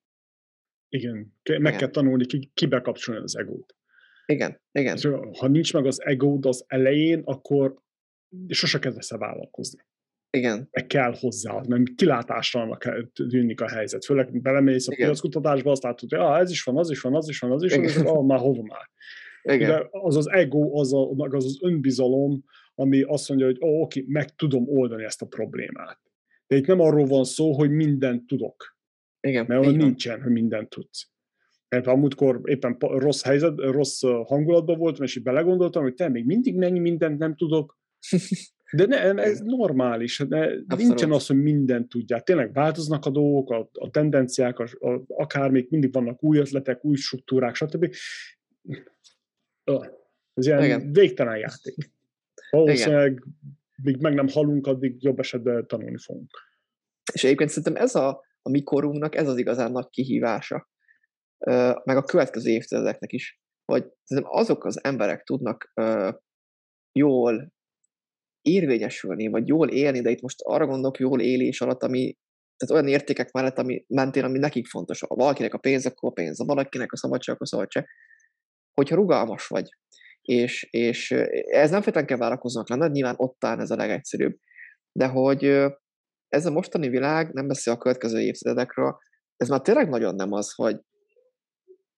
Igen, 0.96 1.34
meg 1.44 1.60
igen. 1.60 1.76
kell 1.76 1.88
tanulni, 1.88 2.26
ki, 2.26 2.50
ki 2.54 2.66
bekapcsolni 2.66 3.22
az 3.22 3.36
egót. 3.36 3.74
Igen, 4.26 4.60
igen. 4.72 4.96
És, 4.96 5.08
ha 5.38 5.48
nincs 5.48 5.72
meg 5.72 5.86
az 5.86 6.04
egód 6.04 6.46
az 6.46 6.64
elején, 6.66 7.22
akkor 7.24 7.74
sose 8.48 8.78
kezdesz 8.78 9.10
el 9.10 9.18
vállalkozni. 9.18 9.80
Igen. 10.30 10.68
Meg 10.70 10.86
kell 10.86 11.14
hozzá, 11.18 11.60
mert 11.68 11.94
kilátástalannak 11.94 13.10
tűnik 13.12 13.60
a 13.60 13.68
helyzet. 13.68 14.04
Főleg 14.04 14.40
belemész 14.40 14.88
a 14.88 14.94
piackutatásba, 14.94 15.70
azt 15.70 15.82
látod, 15.82 16.10
hogy 16.10 16.18
ah, 16.18 16.38
ez 16.38 16.50
is 16.50 16.62
van, 16.62 16.78
az 16.78 16.90
is 16.90 17.00
van, 17.00 17.14
az 17.14 17.28
is 17.28 17.38
van, 17.38 17.52
az 17.52 17.62
is 17.62 17.74
van, 17.74 17.84
és 17.84 17.96
ah, 17.96 18.24
már 18.24 18.38
hova 18.38 18.62
már. 18.62 18.90
Igen. 19.42 19.70
De 19.70 19.88
az 19.90 20.16
az 20.16 20.28
ego, 20.28 20.78
az, 20.80 20.92
a, 20.92 21.10
az 21.16 21.44
az 21.44 21.58
önbizalom, 21.62 22.44
ami 22.74 23.02
azt 23.02 23.28
mondja, 23.28 23.46
hogy 23.46 23.56
oh, 23.60 23.80
oké, 23.80 24.04
meg 24.06 24.34
tudom 24.34 24.68
oldani 24.68 25.04
ezt 25.04 25.22
a 25.22 25.26
problémát. 25.26 26.00
De 26.46 26.56
itt 26.56 26.66
nem 26.66 26.80
arról 26.80 27.06
van 27.06 27.24
szó, 27.24 27.52
hogy 27.52 27.70
mindent 27.70 28.26
tudok. 28.26 28.71
Igen, 29.22 29.44
mert 29.48 29.60
olyan 29.60 29.74
nincsen, 29.74 30.22
hogy 30.22 30.32
mindent 30.32 30.68
tudsz. 30.68 31.10
Mert 31.68 31.86
amúgykor 31.86 32.40
éppen 32.44 32.76
rossz 32.78 33.22
helyzet, 33.22 33.58
rossz 33.58 34.02
hangulatban 34.02 34.78
voltam, 34.78 35.04
és 35.04 35.16
így 35.16 35.22
belegondoltam, 35.22 35.82
hogy 35.82 35.94
te 35.94 36.08
még 36.08 36.24
mindig 36.24 36.56
mennyi 36.56 36.78
mindent 36.78 37.18
nem 37.18 37.36
tudok. 37.36 37.78
De 38.76 38.86
nem, 38.86 39.18
ez 39.18 39.40
normális, 39.40 40.18
de 40.18 40.64
nincsen 40.76 41.12
az, 41.12 41.26
hogy 41.26 41.42
mindent 41.42 41.88
tudják. 41.88 42.22
Tényleg 42.22 42.52
változnak 42.52 43.06
a 43.06 43.10
dolgok, 43.10 43.50
a, 43.50 43.70
a 43.72 43.90
tendenciák, 43.90 44.58
a, 44.58 44.64
a, 44.78 45.02
akár 45.06 45.50
még 45.50 45.66
mindig 45.70 45.92
vannak 45.92 46.22
új 46.22 46.38
ötletek, 46.38 46.84
új 46.84 46.96
struktúrák, 46.96 47.54
stb. 47.54 47.94
Ez 50.34 50.46
ilyen 50.46 50.62
Igen. 50.64 50.92
végtelen 50.92 51.36
játék. 51.36 51.90
Valószínűleg 52.50 53.24
míg 53.82 54.00
meg 54.00 54.14
nem 54.14 54.28
halunk, 54.28 54.66
addig 54.66 55.02
jobb 55.02 55.18
esetben 55.18 55.66
tanulni 55.66 55.98
fogunk. 55.98 56.30
És 57.12 57.24
egyébként 57.24 57.50
szerintem 57.50 57.82
ez 57.82 57.94
a, 57.94 58.24
a 58.42 58.50
mi 58.50 58.62
korunknak 58.62 59.14
ez 59.14 59.28
az 59.28 59.38
igazán 59.38 59.72
nagy 59.72 59.88
kihívása, 59.88 60.68
meg 61.84 61.96
a 61.96 62.02
következő 62.02 62.50
évtizedeknek 62.50 63.12
is, 63.12 63.40
hogy 63.64 63.84
azok 64.22 64.64
az 64.64 64.84
emberek 64.84 65.22
tudnak 65.22 65.72
jól 66.92 67.52
érvényesülni, 68.42 69.26
vagy 69.26 69.48
jól 69.48 69.68
élni, 69.68 70.00
de 70.00 70.10
itt 70.10 70.20
most 70.20 70.40
arra 70.42 70.66
gondolok 70.66 70.98
jól 70.98 71.20
élés 71.20 71.60
alatt, 71.60 71.82
ami 71.82 72.16
tehát 72.56 72.82
olyan 72.82 72.98
értékek 72.98 73.30
mellett, 73.32 73.58
ami 73.58 73.84
mentén, 73.88 74.24
ami 74.24 74.38
nekik 74.38 74.66
fontos. 74.66 75.00
Ha 75.00 75.14
valakinek 75.14 75.54
a 75.54 75.58
pénz, 75.58 75.86
akkor 75.86 76.10
a 76.10 76.12
pénz, 76.12 76.38
ha 76.38 76.44
valakinek 76.44 76.92
a 76.92 76.96
szabadság, 76.96 77.34
akkor 77.34 77.46
a 77.46 77.50
szabadság. 77.50 77.86
Hogyha 78.72 78.94
rugalmas 78.94 79.46
vagy, 79.46 79.68
és, 80.22 80.68
és 80.70 81.10
ez 81.50 81.70
nem 81.70 81.82
feltétlenül 81.82 82.08
kell 82.08 82.18
vállalkoznak 82.18 82.68
lenne, 82.68 82.86
nyilván 82.86 83.14
ott 83.16 83.44
áll 83.44 83.60
ez 83.60 83.70
a 83.70 83.76
legegyszerűbb, 83.76 84.36
de 84.92 85.06
hogy 85.06 85.64
ez 86.32 86.46
a 86.46 86.50
mostani 86.50 86.88
világ, 86.88 87.32
nem 87.32 87.46
beszél 87.46 87.72
a 87.72 87.78
következő 87.78 88.20
évtizedekről, 88.20 88.96
ez 89.36 89.48
már 89.48 89.60
tényleg 89.60 89.88
nagyon 89.88 90.14
nem 90.14 90.32
az, 90.32 90.54
hogy 90.54 90.80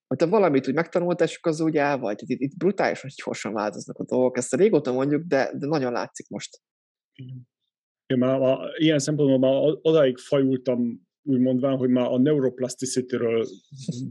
hogy 0.07 0.17
te 0.17 0.25
valamit 0.25 0.67
úgy 0.67 0.73
megtanultál, 0.73 1.27
és 1.27 1.39
az 1.41 1.61
úgy 1.61 1.77
el 1.77 1.97
vagy. 1.97 2.21
Itt, 2.25 2.39
itt 2.39 2.57
brutális, 2.57 3.01
hogy 3.01 3.13
gyorsan 3.25 3.53
változnak 3.53 3.97
a 3.97 4.03
dolgok. 4.03 4.37
Ezt 4.37 4.55
régóta 4.55 4.91
mondjuk, 4.91 5.23
de, 5.23 5.51
de 5.53 5.67
nagyon 5.67 5.91
látszik 5.91 6.29
most. 6.29 6.61
Én 8.05 8.17
már, 8.17 8.39
már 8.39 8.57
ilyen 8.77 8.99
szempontból 8.99 9.39
már 9.39 9.77
odaig 9.81 10.17
fajultam 10.17 11.07
úgy 11.25 11.39
mondván, 11.39 11.77
hogy 11.77 11.89
már 11.89 12.11
a 12.11 12.17
neuroplasticity-ről 12.17 13.45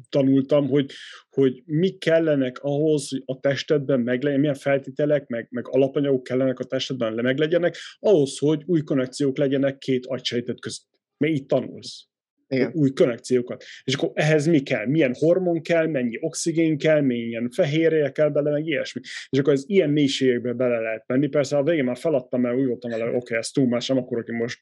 tanultam, 0.09 0.68
hogy, 0.68 0.93
hogy 1.31 1.62
mi 1.67 1.91
kellenek 1.91 2.59
ahhoz, 2.62 3.09
hogy 3.09 3.23
a 3.25 3.41
testedben 3.41 4.01
meglegyen, 4.01 4.41
milyen 4.41 4.55
feltételek, 4.55 5.26
meg, 5.26 5.47
meg 5.51 5.68
alapanyagok 5.68 6.23
kellenek 6.23 6.59
a 6.59 6.65
testedben 6.65 7.15
meglegyenek, 7.15 7.76
ahhoz, 7.99 8.39
hogy 8.39 8.62
új 8.67 8.83
konnekciók 8.83 9.36
legyenek 9.36 9.78
két 9.78 10.07
agysejtet 10.07 10.60
között. 10.60 10.89
Mert 11.17 11.33
így 11.33 11.47
tanulsz. 11.47 12.09
Igen. 12.48 12.73
új 12.74 12.90
konnekciókat. 12.92 13.64
És 13.84 13.94
akkor 13.94 14.10
ehhez 14.14 14.47
mi 14.47 14.60
kell? 14.60 14.86
Milyen 14.86 15.14
hormon 15.18 15.62
kell, 15.62 15.86
mennyi 15.86 16.18
oxigén 16.20 16.78
kell, 16.78 17.00
milyen 17.00 17.50
fehérje 17.50 18.10
kell 18.10 18.28
bele, 18.28 18.50
meg 18.50 18.66
ilyesmi. 18.66 19.00
És 19.28 19.39
akkor 19.39 19.52
az 19.52 19.64
ilyen 19.66 19.90
mélységekbe 19.90 20.52
bele 20.52 20.78
lehet 20.78 21.05
menni. 21.06 21.28
Persze 21.28 21.56
a 21.56 21.62
végén 21.62 21.84
már 21.84 21.97
feladtam, 21.97 22.40
mert 22.40 22.56
úgy 22.56 22.66
voltam 22.66 22.90
vele, 22.90 23.05
oké, 23.05 23.16
okay, 23.16 23.36
ez 23.36 23.48
túl 23.48 23.68
más, 23.68 23.89
nem 23.89 23.98
akarok 23.98 24.28
én 24.28 24.36
most 24.36 24.60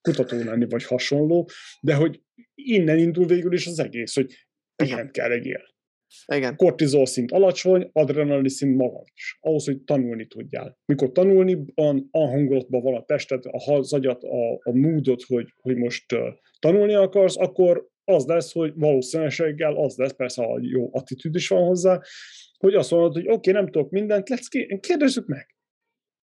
kutató 0.00 0.36
lenni, 0.36 0.66
vagy 0.68 0.84
hasonló, 0.84 1.48
de 1.80 1.94
hogy 1.94 2.20
innen 2.54 2.98
indul 2.98 3.26
végül 3.26 3.52
is 3.52 3.66
az 3.66 3.78
egész, 3.78 4.14
hogy 4.14 4.34
ilyen 4.84 5.10
kell 5.10 5.28
legyél. 5.28 5.70
Igen. 6.34 6.56
Kortizol 6.56 7.06
szint 7.06 7.32
alacsony, 7.32 7.90
adrenalin 7.92 8.48
szint 8.48 8.76
magas. 8.76 9.38
Ahhoz, 9.40 9.64
hogy 9.64 9.82
tanulni 9.82 10.26
tudjál. 10.26 10.78
Mikor 10.84 11.12
tanulni, 11.12 11.64
a, 11.74 11.96
a 12.10 12.26
hangulatban 12.26 12.82
van 12.82 12.94
a 12.94 13.04
tested, 13.04 13.44
a, 13.46 13.72
az 13.72 13.92
agyat, 13.92 14.22
a, 14.22 14.52
a 14.52 14.72
moodot, 14.72 15.22
hogy, 15.22 15.48
hogy 15.60 15.76
most 15.76 16.12
uh, 16.12 16.20
tanulni 16.62 16.94
akarsz, 16.94 17.36
akkor 17.36 17.88
az 18.04 18.26
lesz, 18.26 18.52
hogy 18.52 18.72
valószínűséggel 18.76 19.76
az 19.76 19.96
lesz, 19.96 20.12
persze 20.12 20.42
a 20.42 20.58
jó 20.62 20.90
attitűd 20.92 21.34
is 21.34 21.48
van 21.48 21.66
hozzá, 21.66 22.00
hogy 22.58 22.74
azt 22.74 22.90
mondod, 22.90 23.12
hogy 23.12 23.26
oké, 23.26 23.50
okay, 23.50 23.52
nem 23.52 23.70
tudok 23.70 23.90
mindent, 23.90 24.28
let's 24.30 24.78
kérdezzük 24.80 25.26
meg. 25.26 25.56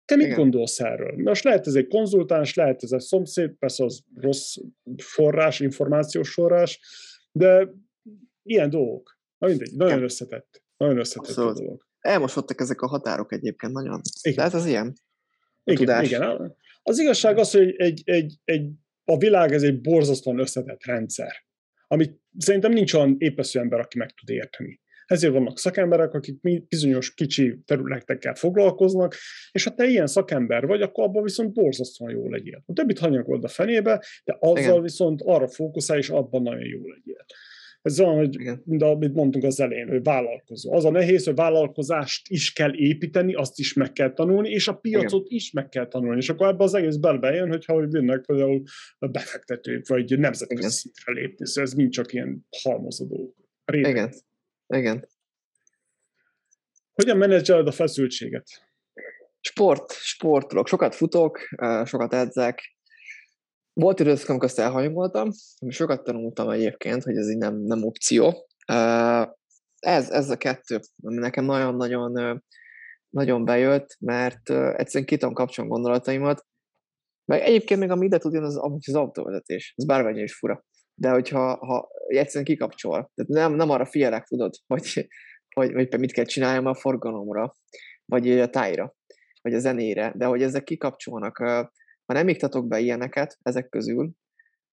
Te 0.05 0.15
mit 0.15 0.25
Igen. 0.25 0.37
gondolsz 0.37 0.79
erről? 0.79 1.23
Most 1.23 1.43
lehet 1.43 1.67
ez 1.67 1.73
egy 1.73 1.87
konzultáns, 1.87 2.53
lehet 2.53 2.83
ez 2.83 2.91
egy 2.91 2.99
szomszéd, 2.99 3.51
persze 3.51 3.83
az 3.83 4.03
rossz 4.15 4.55
forrás, 4.97 5.59
információs 5.59 6.33
forrás, 6.33 6.79
de 7.31 7.69
ilyen 8.43 8.69
dolgok. 8.69 9.19
Na 9.37 9.47
mindegy, 9.47 9.71
nagyon 9.75 9.93
Igen. 9.93 10.03
összetett. 10.03 10.63
Nagyon 10.77 10.97
összetett 10.97 11.29
Abszolút. 11.29 11.57
a 11.57 11.59
dolog. 11.59 11.85
Elmosodtak 11.99 12.61
ezek 12.61 12.81
a 12.81 12.87
határok 12.87 13.31
egyébként 13.31 13.73
nagyon. 13.73 14.01
Igen. 14.21 14.43
hát 14.43 14.53
az 14.53 14.65
ilyen. 14.65 14.93
Igen, 15.63 15.79
tudás. 15.79 16.07
igen. 16.07 16.55
Az 16.83 16.99
igazság 16.99 17.37
az, 17.37 17.51
hogy 17.51 17.75
egy, 17.77 18.01
egy, 18.05 18.35
egy, 18.43 18.71
a 19.11 19.17
világ 19.17 19.51
ez 19.51 19.63
egy 19.63 19.81
borzasztóan 19.81 20.39
összetett 20.39 20.85
rendszer, 20.85 21.31
amit 21.87 22.21
szerintem 22.37 22.71
nincs 22.71 22.93
olyan 22.93 23.15
épesző 23.17 23.59
ember, 23.59 23.79
aki 23.79 23.97
meg 23.97 24.11
tud 24.11 24.29
érteni. 24.29 24.81
Ezért 25.05 25.33
vannak 25.33 25.59
szakemberek, 25.59 26.13
akik 26.13 26.67
bizonyos 26.67 27.13
kicsi 27.13 27.59
területekkel 27.65 28.35
foglalkoznak, 28.35 29.15
és 29.51 29.63
ha 29.63 29.73
te 29.73 29.85
ilyen 29.85 30.07
szakember 30.07 30.65
vagy, 30.65 30.81
akkor 30.81 31.03
abban 31.03 31.23
viszont 31.23 31.53
borzasztóan 31.53 32.11
jó 32.11 32.29
legyél. 32.29 32.63
A 32.65 32.73
többit 32.73 32.99
hanyagold 32.99 33.43
a 33.43 33.47
fenébe, 33.47 34.03
de 34.23 34.37
azzal 34.39 34.57
Igen. 34.57 34.81
viszont 34.81 35.21
arra 35.23 35.47
fókuszál, 35.47 35.97
és 35.97 36.09
abban 36.09 36.41
nagyon 36.41 36.65
jó 36.65 36.87
legyél. 36.87 37.25
Ez 37.81 37.99
olyan, 37.99 38.15
hogy, 38.15 38.37
mint 38.63 38.81
amit 38.81 39.13
mondtunk 39.13 39.43
az 39.43 39.59
elején, 39.59 39.87
hogy 39.87 40.03
vállalkozó. 40.03 40.73
Az 40.73 40.85
a 40.85 40.89
nehéz, 40.89 41.25
hogy 41.25 41.35
vállalkozást 41.35 42.27
is 42.29 42.53
kell 42.53 42.75
építeni, 42.75 43.33
azt 43.33 43.59
is 43.59 43.73
meg 43.73 43.91
kell 43.91 44.13
tanulni, 44.13 44.49
és 44.49 44.67
a 44.67 44.73
piacot 44.73 45.25
Igen. 45.25 45.37
is 45.37 45.51
meg 45.51 45.69
kell 45.69 45.87
tanulni. 45.87 46.17
És 46.17 46.29
akkor 46.29 46.47
ebbe 46.47 46.63
az 46.63 46.73
egész 46.73 46.95
belbejön, 46.95 47.49
hogyha 47.49 47.73
hogy 47.73 47.93
jönnek 47.93 48.25
például 48.25 48.63
befektetők, 48.99 49.87
vagy 49.87 50.19
nemzetközi 50.19 50.69
szintre 50.69 51.11
lépni. 51.13 51.47
Szóval 51.47 51.63
ez 51.63 51.73
mind 51.73 51.91
csak 51.91 52.13
ilyen 52.13 52.47
halmozó 52.61 53.33
Igen. 53.73 54.13
Igen. 54.67 55.07
Hogyan 56.93 57.17
menedzseled 57.17 57.67
a 57.67 57.71
feszültséget? 57.71 58.47
Sport, 59.39 59.91
sportolok. 59.91 60.67
Sokat 60.67 60.95
futok, 60.95 61.39
sokat 61.83 62.13
edzek, 62.13 62.76
volt 63.77 63.99
időszak, 63.99 64.29
amikor 64.29 64.47
ezt 64.47 64.59
elhanyagoltam, 64.59 65.29
sokat 65.67 66.03
tanultam 66.03 66.49
egyébként, 66.49 67.03
hogy 67.03 67.15
ez 67.15 67.29
így 67.29 67.37
nem, 67.37 67.57
nem 67.57 67.83
opció. 67.83 68.47
Ez, 69.79 70.09
ez 70.09 70.29
a 70.29 70.37
kettő, 70.37 70.79
ami 71.03 71.17
nekem 71.17 71.45
nagyon-nagyon 71.45 72.41
nagyon 73.09 73.45
bejött, 73.45 73.97
mert 73.99 74.49
egyszerűen 74.49 75.05
ki 75.05 75.17
tudom 75.17 75.67
gondolataimat, 75.67 76.45
meg 77.25 77.41
egyébként 77.41 77.79
még 77.79 77.89
ami 77.89 78.05
ide 78.05 78.17
tud 78.17 78.33
jönni, 78.33 78.45
az, 78.45 78.59
az 78.87 78.95
autóvezetés. 78.95 79.73
Ez 79.77 79.85
bármennyi 79.85 80.21
is 80.21 80.35
fura. 80.35 80.65
De 80.93 81.09
hogyha 81.09 81.65
ha 81.65 81.89
egyszerűen 82.07 82.45
kikapcsol, 82.45 83.11
tehát 83.15 83.31
nem, 83.31 83.53
nem 83.53 83.69
arra 83.69 83.85
figyelek, 83.85 84.23
tudod, 84.23 84.53
hogy, 84.67 85.07
hogy, 85.55 85.73
hogy 85.73 85.99
mit 85.99 86.11
kell 86.11 86.25
csináljam 86.25 86.65
a 86.65 86.75
forgalomra, 86.75 87.55
vagy 88.05 88.39
a 88.39 88.49
tájra, 88.49 88.95
vagy 89.41 89.53
a 89.53 89.59
zenére, 89.59 90.13
de 90.15 90.25
hogy 90.25 90.41
ezek 90.41 90.63
kikapcsolnak, 90.63 91.39
ha 92.07 92.13
nem 92.13 92.27
iktatok 92.27 92.67
be 92.67 92.79
ilyeneket 92.79 93.37
ezek 93.41 93.69
közül, 93.69 94.11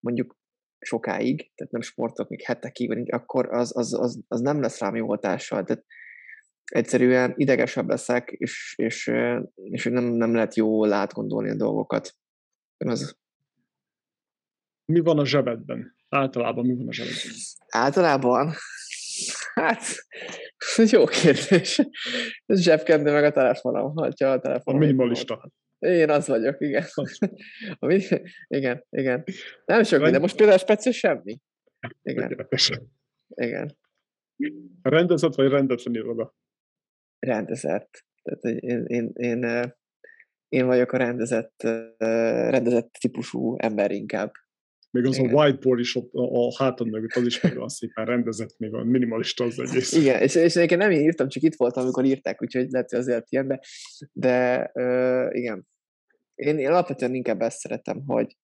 mondjuk 0.00 0.36
sokáig, 0.78 1.52
tehát 1.54 1.72
nem 1.72 1.80
sportok 1.80 2.28
még 2.28 2.42
hetekig, 2.42 2.88
vagy 2.88 3.10
akkor 3.10 3.52
az, 3.52 3.76
az, 3.76 3.94
az, 4.00 4.20
az 4.28 4.40
nem 4.40 4.60
lesz 4.60 4.80
rám 4.80 4.96
jó 4.96 5.08
hatással. 5.08 5.64
Tehát 5.64 5.84
egyszerűen 6.64 7.32
idegesebb 7.36 7.88
leszek, 7.88 8.30
és, 8.30 8.74
és, 8.76 9.12
és 9.54 9.84
nem, 9.84 10.04
nem 10.04 10.34
lehet 10.34 10.56
jól 10.56 10.92
átgondolni 10.92 11.50
a 11.50 11.56
dolgokat. 11.56 12.16
Az... 12.76 13.16
Mi 14.84 15.00
van 15.00 15.18
a 15.18 15.26
zsebedben? 15.26 15.96
Általában 16.08 16.66
mi 16.66 16.74
van 16.74 16.88
a 16.88 16.92
zsebedben? 16.92 17.32
Általában? 17.68 18.52
Hát, 19.54 19.82
jó 20.92 21.04
kérdés. 21.04 21.78
Ez 22.46 22.60
zsebkendő 22.60 23.12
meg 23.12 23.24
a 23.24 23.30
telefonom, 23.30 23.94
ha 23.94 24.04
a 24.04 24.40
telefonom. 24.40 24.82
A 24.82 24.84
minimalista. 24.84 25.50
Én 25.84 26.10
az 26.10 26.26
vagyok, 26.26 26.60
igen. 26.60 26.84
igen, 28.58 28.84
igen. 28.90 29.24
Nem 29.64 29.82
sok 29.82 30.02
minden. 30.02 30.20
Most 30.20 30.36
például 30.36 30.58
speciális 30.58 30.98
semmi. 30.98 31.38
Igen. 32.02 32.48
Igen. 33.28 33.76
Rendezett 34.82 35.34
vagy 35.34 35.48
rendetlen 35.48 36.04
maga? 36.04 36.34
Rendezett. 37.18 38.04
Tehát 38.22 38.60
én, 38.62 38.84
én, 38.84 39.10
én, 39.14 39.72
én 40.48 40.66
vagyok 40.66 40.92
a 40.92 40.96
rendezett, 40.96 41.62
rendezett 42.48 42.92
típusú 42.92 43.56
ember 43.58 43.90
inkább. 43.90 44.32
Még 44.90 45.06
az 45.06 45.18
Igen. 45.18 45.34
a 45.34 45.42
whiteboard 45.42 45.80
is 45.80 45.96
ott 45.96 46.10
a 46.12 46.54
hátad 46.56 46.90
mögött, 46.90 47.14
az 47.14 47.26
is 47.26 47.40
meg 47.40 47.56
van 47.56 47.68
szépen 47.68 48.04
rendezett, 48.04 48.58
még 48.58 48.74
a 48.74 48.84
minimalista 48.84 49.44
az 49.44 49.58
egész. 49.58 49.92
Igen, 49.92 50.22
és, 50.22 50.34
és 50.34 50.56
én 50.56 50.78
nem 50.78 50.90
én 50.90 51.00
írtam, 51.00 51.28
csak 51.28 51.42
itt 51.42 51.56
voltam, 51.56 51.82
amikor 51.82 52.04
írták, 52.04 52.42
úgyhogy 52.42 52.70
lehet, 52.70 52.90
hogy 52.90 52.98
azért 52.98 53.32
ilyen, 53.32 53.46
de, 53.46 53.60
de 54.12 54.70
uh, 54.74 55.36
igen, 55.36 55.66
én, 56.34 56.58
én 56.58 56.68
alapvetően 56.68 57.14
inkább 57.14 57.40
ezt 57.40 57.58
szeretem, 57.58 58.02
hogy, 58.06 58.36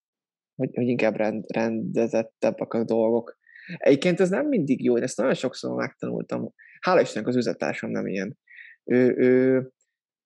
hogy, 0.55 0.71
hogy 0.75 0.87
inkább 0.87 1.17
rend, 1.17 1.45
rendezettebbek 1.53 2.73
a 2.73 2.85
dolgok. 2.85 3.39
Egyébként 3.77 4.21
ez 4.21 4.29
nem 4.29 4.47
mindig 4.47 4.85
jó, 4.85 4.97
én 4.97 5.03
ezt 5.03 5.17
nagyon 5.17 5.35
sokszor 5.35 5.77
megtanultam. 5.77 6.55
Hála 6.81 7.01
Istennek 7.01 7.29
az 7.29 7.37
üzletársam 7.37 7.91
nem 7.91 8.07
ilyen. 8.07 8.39
Ő, 8.85 9.15
ő 9.17 9.71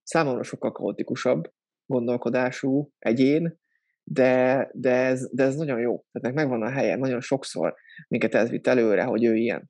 számomra 0.02 0.42
sokkal 0.42 0.72
kaotikusabb 0.72 1.52
gondolkodású 1.86 2.92
egyén, 2.98 3.58
de, 4.02 4.70
de, 4.72 4.90
ez, 4.90 5.30
de 5.32 5.44
ez 5.44 5.56
nagyon 5.56 5.80
jó. 5.80 6.04
Tehát 6.12 6.36
megvan 6.36 6.62
a 6.62 6.70
helye, 6.70 6.96
nagyon 6.96 7.20
sokszor 7.20 7.74
minket 8.08 8.34
ez 8.34 8.50
vitt 8.50 8.66
előre, 8.66 9.02
hogy 9.02 9.24
ő 9.24 9.34
ilyen. 9.34 9.68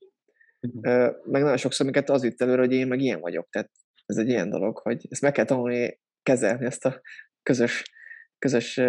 Uh-huh. 0.60 1.14
Meg 1.24 1.42
nagyon 1.42 1.56
sokszor 1.56 1.86
minket 1.86 2.10
az 2.10 2.22
vitt 2.22 2.40
előre, 2.40 2.60
hogy 2.60 2.72
én 2.72 2.86
meg 2.86 3.00
ilyen 3.00 3.20
vagyok. 3.20 3.48
Tehát 3.50 3.70
ez 4.06 4.16
egy 4.16 4.28
ilyen 4.28 4.50
dolog, 4.50 4.78
hogy 4.78 5.06
ezt 5.10 5.22
meg 5.22 5.32
kell 5.32 5.44
tanulni 5.44 6.00
kezelni, 6.22 6.64
ezt 6.64 6.84
a 6.84 7.00
közös, 7.44 7.92
közös 8.38 8.80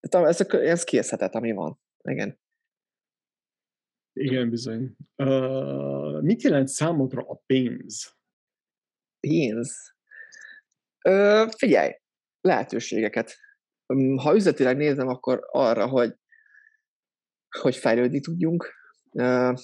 ez, 0.00 0.40
ez 0.50 0.84
kieszhetett, 0.84 1.34
ami 1.34 1.52
van. 1.52 1.80
Igen. 2.02 2.38
Igen, 4.12 4.50
bizony. 4.50 4.96
Uh, 5.16 6.22
mit 6.22 6.42
jelent 6.42 6.68
számodra 6.68 7.22
a 7.22 7.42
pénz? 7.46 8.16
Pénz? 9.20 9.94
Uh, 11.08 11.50
figyelj, 11.56 11.92
lehetőségeket. 12.40 13.38
Ha 14.16 14.34
üzletileg 14.34 14.76
nézem, 14.76 15.08
akkor 15.08 15.40
arra, 15.50 15.86
hogy, 15.86 16.14
hogy 17.60 17.76
fejlődni 17.76 18.20
tudjunk, 18.20 18.74
uh, 19.12 19.54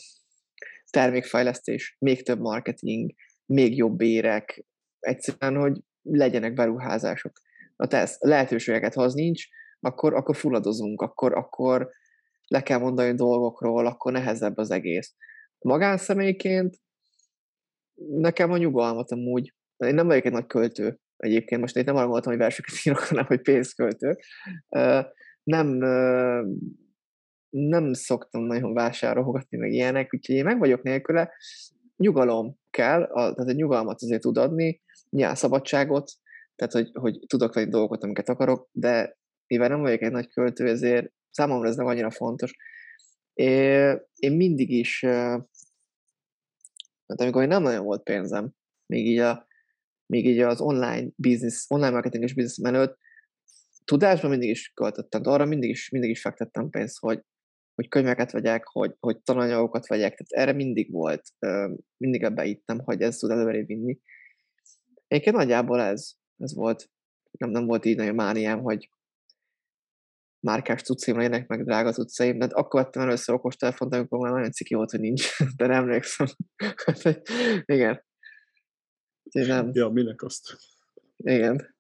termékfejlesztés, 0.91 1.97
még 1.99 2.23
több 2.23 2.41
marketing, 2.41 3.15
még 3.47 3.77
jobb 3.77 4.01
érek, 4.01 4.65
egyszerűen, 4.99 5.61
hogy 5.61 5.81
legyenek 6.03 6.53
beruházások 6.53 7.33
a 7.77 7.87
tesz, 7.87 8.17
lehetőségeket, 8.21 8.95
ha 8.95 9.03
az 9.03 9.15
nincs, 9.15 9.45
akkor, 9.81 10.15
akkor 10.15 10.37
fulladozunk, 10.37 11.01
akkor, 11.01 11.35
akkor 11.35 11.91
le 12.47 12.63
kell 12.63 12.79
mondani 12.79 13.15
dolgokról, 13.15 13.87
akkor 13.87 14.13
nehezebb 14.13 14.57
az 14.57 14.71
egész. 14.71 15.15
Magánszemélyként 15.59 16.77
nekem 17.95 18.51
a 18.51 18.57
nyugalmat 18.57 19.11
amúgy, 19.11 19.55
én 19.77 19.95
nem 19.95 20.07
vagyok 20.07 20.25
egy 20.25 20.33
nagy 20.33 20.47
költő 20.47 21.01
egyébként, 21.17 21.61
most 21.61 21.77
én 21.77 21.85
nem 21.85 21.95
arra 21.95 22.05
gondoltam, 22.05 22.33
hogy 22.33 22.41
verseket 22.41 22.75
írok, 22.85 22.99
hanem 23.09 23.25
hogy 23.25 23.41
pénzköltő. 23.41 24.17
Nem, 25.43 25.67
nem 27.49 27.93
szoktam 27.93 28.43
nagyon 28.43 28.75
vásárolgatni, 28.75 29.59
meg 29.59 29.73
ilyenek, 29.73 30.15
úgyhogy 30.15 30.35
én 30.35 30.45
meg 30.45 30.59
vagyok 30.59 30.83
nélküle. 30.83 31.33
Nyugalom 31.97 32.59
kell, 32.71 33.07
tehát 33.07 33.49
egy 33.49 33.57
nyugalmat 33.57 34.03
azért 34.03 34.21
tud 34.21 34.37
adni, 34.37 34.83
nyilván 35.11 35.35
szabadságot, 35.35 36.11
tehát 36.57 36.73
hogy, 36.73 36.91
hogy 36.93 37.19
tudok 37.27 37.55
venni 37.55 37.71
dolgokat, 37.71 38.03
amiket 38.03 38.29
akarok, 38.29 38.69
de 38.73 39.17
mivel 39.47 39.69
nem 39.69 39.81
vagyok 39.81 40.03
egy 40.03 40.11
nagy 40.11 40.29
költő, 40.29 40.69
ezért 40.69 41.13
számomra 41.31 41.69
ez 41.69 41.77
nem 41.77 41.87
annyira 41.87 42.11
fontos. 42.11 42.57
Én 43.35 44.37
mindig 44.37 44.71
is, 44.71 45.01
mert 45.01 47.21
amikor 47.21 47.43
én 47.43 47.49
nem 47.49 47.63
nagyon 47.63 47.85
volt 47.85 48.03
pénzem, 48.03 48.51
még 48.87 49.07
így, 49.07 49.19
a, 49.19 49.47
még 50.07 50.27
így 50.27 50.41
az 50.41 50.61
online 50.61 51.09
business, 51.17 51.65
online 51.69 51.91
marketinges 51.91 52.35
business 52.35 52.75
előtt, 52.75 52.99
tudásban 53.85 54.31
mindig 54.31 54.49
is 54.49 54.73
költöttem, 54.75 55.23
de 55.23 55.31
arra 55.31 55.45
mindig 55.45 55.71
is, 55.71 55.91
mindig 55.91 56.11
is 56.11 56.21
fektettem 56.21 56.71
pénzt, 56.71 56.99
hogy 56.99 57.23
hogy 57.77 57.89
könyveket 57.89 58.31
vegyek, 58.31 58.67
hogy, 58.67 58.95
hogy 59.01 59.21
tananyagokat 59.21 59.87
vegyek, 59.87 60.15
tehát 60.15 60.49
erre 60.49 60.57
mindig 60.57 60.93
volt, 60.93 61.23
mindig 61.97 62.23
ebbe 62.23 62.45
ittem, 62.45 62.79
hogy 62.79 63.03
ez 63.03 63.17
tud 63.17 63.31
előre 63.31 63.65
vinni. 63.65 63.99
Egyébként 65.07 65.37
nagyjából 65.37 65.81
ez, 65.81 66.13
ez 66.39 66.55
volt, 66.55 66.91
nem, 67.31 67.51
nem 67.51 67.67
volt 67.67 67.85
így 67.85 67.97
nagyon 67.97 68.15
mániám, 68.15 68.61
hogy 68.63 68.91
márkás 70.41 70.83
cuccaim 70.83 71.17
legyenek, 71.17 71.49
meg 71.49 71.65
drága 71.65 71.93
cuccaim, 71.93 72.39
de 72.39 72.45
akkor 72.45 72.83
vettem 72.83 73.03
először 73.03 73.35
okostelefont, 73.35 73.95
amikor 73.95 74.19
már 74.19 74.33
nagyon 74.33 74.53
ciki 74.53 74.75
volt, 74.75 74.91
hogy 74.91 75.01
nincs, 75.01 75.39
de 75.57 75.67
nem 75.67 75.83
emlékszem. 75.83 76.27
Igen. 77.65 78.05
nem. 79.33 79.71
Ja, 79.73 79.89
minek 79.89 80.23
azt? 80.23 80.57
Igen. 81.17 81.75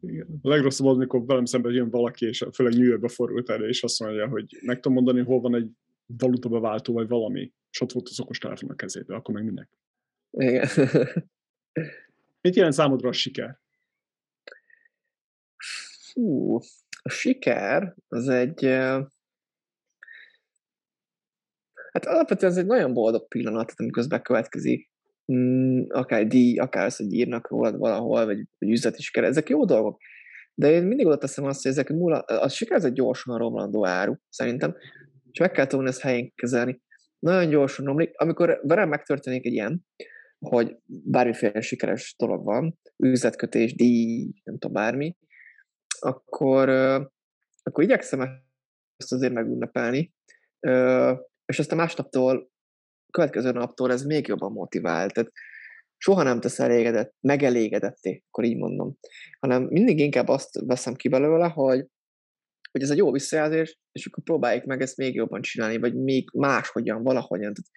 Igen. 0.00 0.38
A 0.42 0.48
legrosszabb 0.48 0.86
az, 0.86 0.96
amikor 0.96 1.26
velem 1.26 1.44
szemben 1.44 1.72
jön 1.72 1.90
valaki, 1.90 2.26
és 2.26 2.46
főleg 2.52 2.72
New 2.72 2.88
Yorkba 2.88 3.08
forult 3.08 3.50
erre, 3.50 3.66
és 3.68 3.82
azt 3.82 4.00
mondja, 4.00 4.28
hogy 4.28 4.58
meg 4.60 4.80
tudom 4.80 4.92
mondani, 4.92 5.20
hol 5.20 5.40
van 5.40 5.54
egy 5.54 5.70
valuta 6.06 6.48
beváltó, 6.48 6.92
vagy 6.92 7.08
valami, 7.08 7.52
és 7.70 7.80
ott 7.80 7.92
volt 7.92 8.08
az 8.08 8.20
okostelefon 8.20 8.70
a 8.70 8.74
kezébe, 8.74 9.14
akkor 9.14 9.34
meg 9.34 9.44
minek? 9.44 9.68
Igen. 10.30 10.68
Mit 12.40 12.56
jelent 12.56 12.74
számodra 12.74 13.08
a 13.08 13.12
siker? 13.12 13.58
Fú, 16.12 16.58
a 17.02 17.08
siker 17.08 17.94
az 18.08 18.28
egy... 18.28 18.64
Hát 21.92 22.06
alapvetően 22.06 22.52
ez 22.52 22.58
egy 22.58 22.66
nagyon 22.66 22.92
boldog 22.92 23.28
pillanat, 23.28 23.72
amikor 23.76 24.06
bekövetkezik. 24.08 24.90
Mm, 25.32 25.82
akár 25.88 26.26
díj, 26.26 26.58
akár 26.58 26.84
az, 26.84 26.96
hogy 26.96 27.12
írnak 27.12 27.48
rólad 27.48 27.76
valahol, 27.76 28.24
vagy, 28.24 28.46
vagy 28.58 28.70
üzleti 28.70 29.02
siker, 29.02 29.24
ezek 29.24 29.48
jó 29.48 29.64
dolgok. 29.64 30.00
De 30.54 30.70
én 30.70 30.82
mindig 30.82 31.06
oda 31.06 31.18
teszem 31.18 31.44
azt, 31.44 31.62
hogy 31.62 31.70
ezek 31.70 31.88
múla, 31.88 32.18
a 32.18 32.48
siker 32.48 32.76
ez 32.76 32.84
egy 32.84 32.92
gyorsan 32.92 33.38
romlandó 33.38 33.86
áru, 33.86 34.14
szerintem, 34.28 34.76
és 35.30 35.38
meg 35.38 35.50
kell 35.50 35.66
tudni 35.66 35.88
ezt 35.88 36.00
helyén 36.00 36.32
kezelni. 36.34 36.80
Nagyon 37.18 37.50
gyorsan 37.50 37.84
romlik. 37.84 38.10
Amikor 38.16 38.60
velem 38.62 38.88
megtörténik 38.88 39.46
egy 39.46 39.52
ilyen, 39.52 39.86
hogy 40.40 40.76
bármiféle 40.86 41.60
sikeres 41.60 42.14
dolog 42.18 42.44
van, 42.44 42.78
üzletkötés, 42.96 43.74
díj, 43.74 44.32
nem 44.44 44.58
tudom, 44.58 44.72
bármi, 44.72 45.16
akkor, 45.98 46.68
akkor 47.62 47.84
igyekszem 47.84 48.20
ezt 48.96 49.12
azért 49.12 49.32
megünnepelni, 49.32 50.14
és 51.44 51.58
aztán 51.58 51.78
másnaptól, 51.78 52.50
következő 53.12 53.50
naptól 53.50 53.92
ez 53.92 54.02
még 54.02 54.26
jobban 54.26 54.52
motivál. 54.52 55.10
Tehát 55.10 55.30
soha 55.96 56.22
nem 56.22 56.40
tesz 56.40 56.58
elégedett, 56.58 57.14
megelégedetté, 57.20 58.24
akkor 58.26 58.44
így 58.44 58.56
mondom, 58.56 58.98
hanem 59.38 59.62
mindig 59.62 59.98
inkább 59.98 60.28
azt 60.28 60.60
veszem 60.66 60.94
ki 60.94 61.08
belőle, 61.08 61.48
hogy, 61.48 61.86
hogy 62.72 62.82
ez 62.82 62.90
egy 62.90 62.96
jó 62.96 63.12
visszajelzés, 63.12 63.78
és 63.92 64.06
akkor 64.06 64.24
próbáljuk 64.24 64.64
meg 64.64 64.80
ezt 64.80 64.96
még 64.96 65.14
jobban 65.14 65.42
csinálni, 65.42 65.78
vagy 65.78 65.94
még 65.94 66.30
máshogyan, 66.32 67.02
valahogyan. 67.02 67.54
Tehát 67.54 67.70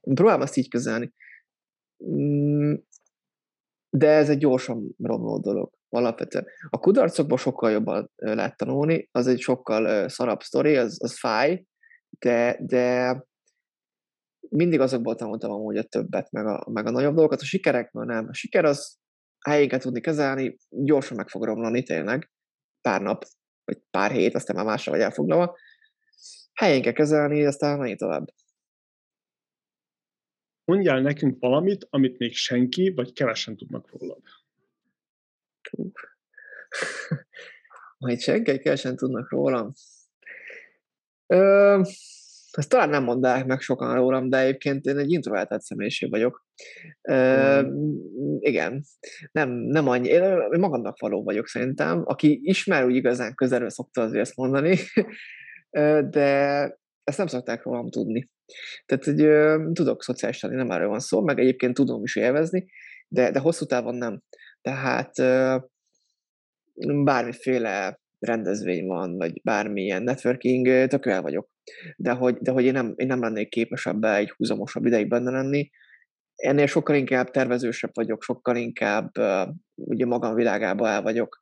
én 0.00 0.14
próbálom 0.14 0.42
ezt 0.42 0.56
így 0.56 0.68
kezelni. 0.68 1.12
Mm, 2.04 2.74
de 3.90 4.08
ez 4.08 4.28
egy 4.28 4.38
gyorsan 4.38 4.94
romló 4.98 5.38
dolog 5.38 5.70
alapvetően. 5.88 6.46
A 6.70 6.78
kudarcokból 6.78 7.38
sokkal 7.38 7.70
jobban 7.70 8.10
lehet 8.16 8.56
tanulni, 8.56 9.08
az 9.12 9.26
egy 9.26 9.40
sokkal 9.40 10.08
szarabb 10.08 10.42
sztori, 10.42 10.76
az, 10.76 10.98
az 11.02 11.18
fáj, 11.18 11.64
de, 12.18 12.58
de 12.60 13.16
mindig 14.48 14.80
azokból 14.80 15.14
tanultam 15.14 15.50
amúgy 15.50 15.76
a 15.76 15.82
többet, 15.82 16.30
meg 16.30 16.46
a, 16.46 16.66
meg 16.70 16.86
a 16.86 16.90
nagyobb 16.90 17.14
dolgokat. 17.14 17.40
A 17.40 17.44
sikerekből 17.44 18.04
nem. 18.04 18.26
A 18.28 18.34
siker 18.34 18.64
az 18.64 18.98
helyén 19.46 19.68
kell 19.68 19.78
tudni 19.78 20.00
kezelni, 20.00 20.56
gyorsan 20.68 21.16
meg 21.16 21.28
fog 21.28 21.44
romlani 21.44 21.82
tényleg, 21.82 22.30
pár 22.80 23.02
nap, 23.02 23.24
vagy 23.64 23.82
pár 23.90 24.10
hét, 24.10 24.34
aztán 24.34 24.56
már 24.56 24.64
másra 24.64 24.92
vagy 24.92 25.00
elfoglalva. 25.00 25.56
Helyén 26.52 26.82
kell 26.82 26.92
kezelni, 26.92 27.46
aztán 27.46 27.78
menj 27.78 27.94
tovább. 27.94 28.26
Mondjál 30.66 31.00
nekünk 31.00 31.36
valamit, 31.40 31.86
amit 31.90 32.18
még 32.18 32.34
senki, 32.34 32.92
vagy 32.94 33.12
kevesen 33.12 33.56
tudnak 33.56 33.90
rólad. 33.92 34.22
Majd 37.98 38.20
senki 38.20 38.58
kevesen 38.58 38.96
tudnak 38.96 39.30
rólam. 39.30 39.72
Ö, 41.26 41.80
ezt 42.50 42.68
talán 42.68 42.88
nem 42.88 43.02
mondják 43.02 43.46
meg 43.46 43.60
sokan 43.60 43.94
rólam, 43.94 44.28
de 44.28 44.38
egyébként 44.38 44.84
én 44.84 44.98
egy 44.98 45.10
introvertált 45.10 45.62
személyiség 45.62 46.10
vagyok. 46.10 46.46
Ö, 47.00 47.68
igen, 48.38 48.84
nem, 49.32 49.50
nem 49.50 49.88
annyi, 49.88 50.08
én 50.08 50.58
magamnak 50.58 50.98
való 50.98 51.22
vagyok 51.22 51.46
szerintem. 51.46 52.02
Aki 52.04 52.40
ismer, 52.42 52.84
úgy 52.84 52.94
igazán 52.94 53.34
közelről 53.34 53.70
szokta 53.70 54.02
azért 54.02 54.20
ezt 54.20 54.36
mondani, 54.36 54.76
de 56.14 56.28
ezt 57.04 57.18
nem 57.18 57.26
szokták 57.26 57.62
rólam 57.62 57.90
tudni. 57.90 58.30
Tehát, 58.86 59.04
hogy 59.04 59.72
tudok 59.72 60.02
szociális 60.02 60.40
lenni, 60.40 60.54
nem 60.56 60.70
erről 60.70 60.88
van 60.88 61.00
szó, 61.00 61.22
meg 61.22 61.38
egyébként 61.38 61.74
tudom 61.74 62.02
is 62.02 62.16
élvezni, 62.16 62.66
de, 63.08 63.30
de 63.30 63.38
hosszú 63.38 63.64
távon 63.64 63.94
nem. 63.94 64.22
Tehát 64.60 65.12
bármiféle 67.04 68.00
rendezvény 68.18 68.86
van, 68.86 69.16
vagy 69.16 69.40
bármilyen 69.42 70.02
networking, 70.02 70.88
tök 70.88 71.20
vagyok. 71.20 71.48
De 71.96 72.10
hogy, 72.10 72.36
de 72.36 72.50
hogy 72.50 72.64
én, 72.64 72.72
nem, 72.72 72.92
én 72.96 73.06
nem 73.06 73.20
lennék 73.20 73.48
képes 73.48 73.86
ebbe 73.86 74.14
egy 74.14 74.30
húzamosabb 74.30 74.86
ideig 74.86 75.08
benne 75.08 75.30
lenni. 75.30 75.70
Ennél 76.34 76.66
sokkal 76.66 76.96
inkább 76.96 77.30
tervezősebb 77.30 77.90
vagyok, 77.94 78.22
sokkal 78.22 78.56
inkább 78.56 79.18
uh, 79.18 79.48
ugye 79.74 80.06
magam 80.06 80.34
világába 80.34 80.88
el 80.88 81.02
vagyok. 81.02 81.38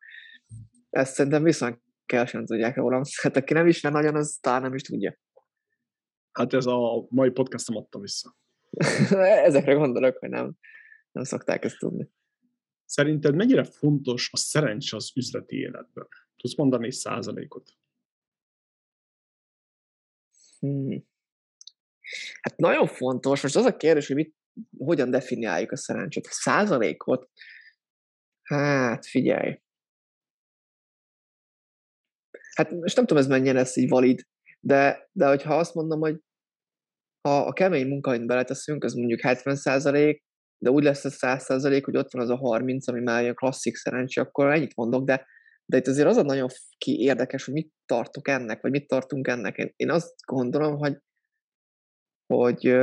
Ezt 0.91 1.15
szerintem 1.15 1.43
viszont 1.43 1.83
kell 2.07 2.25
sem 2.27 2.45
tudják 2.45 2.77
rólam. 2.77 3.03
Hát 3.23 3.37
aki 3.37 3.53
nem 3.53 3.67
ismer 3.67 3.93
nagyon, 3.93 4.17
az 4.17 4.39
talán 4.41 4.63
nem 4.63 4.75
is 4.75 4.83
tudja. 4.83 5.17
Hát 6.35 6.53
ez 6.53 6.67
a 6.67 7.07
mai 7.09 7.31
podcastom 7.31 7.77
adta 7.77 7.99
vissza. 7.99 8.37
Ezekre 9.49 9.73
gondolok, 9.73 10.17
hogy 10.19 10.29
nem, 10.29 10.57
nem 11.13 11.25
szokták 11.25 11.65
ezt 11.65 11.79
tudni. 11.79 12.11
Szerinted 12.85 13.35
mennyire 13.35 13.65
fontos 13.65 14.29
a 14.33 14.37
szerencse 14.37 14.97
az 14.97 15.13
üzleti 15.17 15.57
életben? 15.57 16.09
Tudsz 16.37 16.57
mondani 16.57 16.87
egy 16.87 16.93
százalékot? 16.93 17.71
Hmm. 20.59 21.07
Hát 22.41 22.57
nagyon 22.57 22.87
fontos. 22.87 23.43
Most 23.43 23.57
az 23.57 23.65
a 23.65 23.77
kérdés, 23.77 24.07
hogy 24.07 24.17
mit, 24.17 24.35
hogyan 24.79 25.11
definiáljuk 25.11 25.73
a 25.73 25.77
szerencsét. 25.77 26.27
A 26.27 26.33
százalékot? 26.33 27.31
Hát 28.43 29.07
figyelj. 29.07 29.63
Hát 32.55 32.71
most 32.71 32.97
nem 32.97 33.07
tudom, 33.07 33.23
ez 33.23 33.29
mennyire 33.29 33.53
lesz 33.53 33.77
így 33.77 33.89
valid, 33.89 34.27
de, 34.65 35.09
de 35.13 35.27
hogyha 35.27 35.57
azt 35.57 35.75
mondom, 35.75 36.01
hogy 36.01 36.21
ha 37.21 37.47
a 37.47 37.53
kemény 37.53 37.87
munkain 37.87 38.27
beleteszünk, 38.27 38.85
az 38.85 38.93
mondjuk 38.93 39.21
70 39.21 39.57
százalék, 39.57 40.25
de 40.59 40.71
úgy 40.71 40.85
lesz 40.85 41.05
a 41.05 41.11
100 41.11 41.45
százalék, 41.45 41.85
hogy 41.85 41.97
ott 41.97 42.13
van 42.13 42.23
az 42.23 42.31
a 42.31 42.37
30, 42.37 42.89
ami 42.89 43.01
már 43.01 43.23
ilyen 43.23 43.35
klasszik 43.35 43.77
szerencsé, 43.77 44.21
akkor 44.21 44.53
ennyit 44.53 44.77
mondok, 44.77 45.05
de, 45.05 45.27
de 45.65 45.77
itt 45.77 45.87
azért 45.87 46.09
az 46.09 46.17
a 46.17 46.23
nagyon 46.23 46.49
ki 46.79 47.01
érdekes, 47.01 47.45
hogy 47.45 47.55
mit 47.55 47.73
tartok 47.87 48.29
ennek, 48.29 48.63
vagy 48.63 48.71
mit 48.71 48.87
tartunk 48.87 49.29
ennek. 49.29 49.57
Én, 49.57 49.73
én 49.77 49.91
azt 49.91 50.15
gondolom, 50.27 50.77
hogy, 50.77 50.99
hogy 52.27 52.77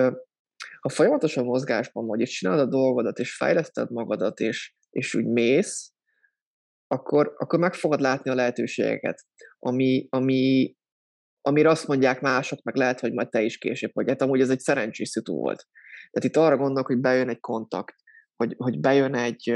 ha 0.79 0.89
folyamatosan 0.89 1.45
mozgásban 1.45 2.05
vagy, 2.05 2.19
és 2.19 2.37
csinálod 2.37 2.67
a 2.67 2.69
dolgodat, 2.69 3.19
és 3.19 3.35
fejleszted 3.35 3.91
magadat, 3.91 4.39
és, 4.39 4.75
és 4.89 5.15
úgy 5.15 5.25
mész, 5.25 5.93
akkor, 6.87 7.33
akkor 7.37 7.59
meg 7.59 7.73
fogod 7.73 8.01
látni 8.01 8.29
a 8.31 8.35
lehetőségeket, 8.35 9.25
ami, 9.59 10.07
ami, 10.09 10.75
amire 11.41 11.69
azt 11.69 11.87
mondják 11.87 12.21
mások, 12.21 12.61
meg 12.61 12.75
lehet, 12.75 12.99
hogy 12.99 13.13
majd 13.13 13.29
te 13.29 13.41
is 13.41 13.57
később, 13.57 13.91
hogy 13.93 14.09
hát 14.09 14.21
amúgy 14.21 14.41
ez 14.41 14.49
egy 14.49 14.59
szerencsés 14.59 15.09
szitu 15.09 15.33
volt. 15.33 15.67
Tehát 16.11 16.29
itt 16.29 16.35
arra 16.35 16.57
gondolok, 16.57 16.87
hogy 16.87 16.99
bejön 16.99 17.29
egy 17.29 17.39
kontakt, 17.39 17.95
hogy, 18.35 18.53
hogy 18.57 18.79
bejön 18.79 19.15
egy, 19.15 19.49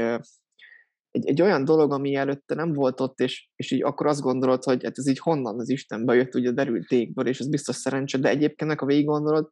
egy, 1.10 1.26
egy 1.26 1.42
olyan 1.42 1.64
dolog, 1.64 1.92
ami 1.92 2.14
előtte 2.14 2.54
nem 2.54 2.72
volt 2.72 3.00
ott, 3.00 3.20
és, 3.20 3.48
és 3.56 3.70
így 3.70 3.82
akkor 3.82 4.06
azt 4.06 4.20
gondolod, 4.20 4.64
hogy 4.64 4.84
hát 4.84 4.98
ez 4.98 5.08
így 5.08 5.18
honnan 5.18 5.58
az 5.58 5.68
Istenbe 5.68 6.14
jött, 6.14 6.34
ugye 6.34 6.50
derült 6.50 6.86
tégből, 6.86 7.26
és 7.26 7.38
ez 7.38 7.48
biztos 7.48 7.76
szerencse, 7.76 8.18
de 8.18 8.28
egyébként, 8.28 8.78
ha 8.78 8.86
végig 8.86 9.06
gondolod, 9.06 9.50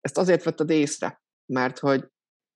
ezt 0.00 0.18
azért 0.18 0.42
vetted 0.42 0.70
észre, 0.70 1.22
mert 1.52 1.78
hogy, 1.78 2.08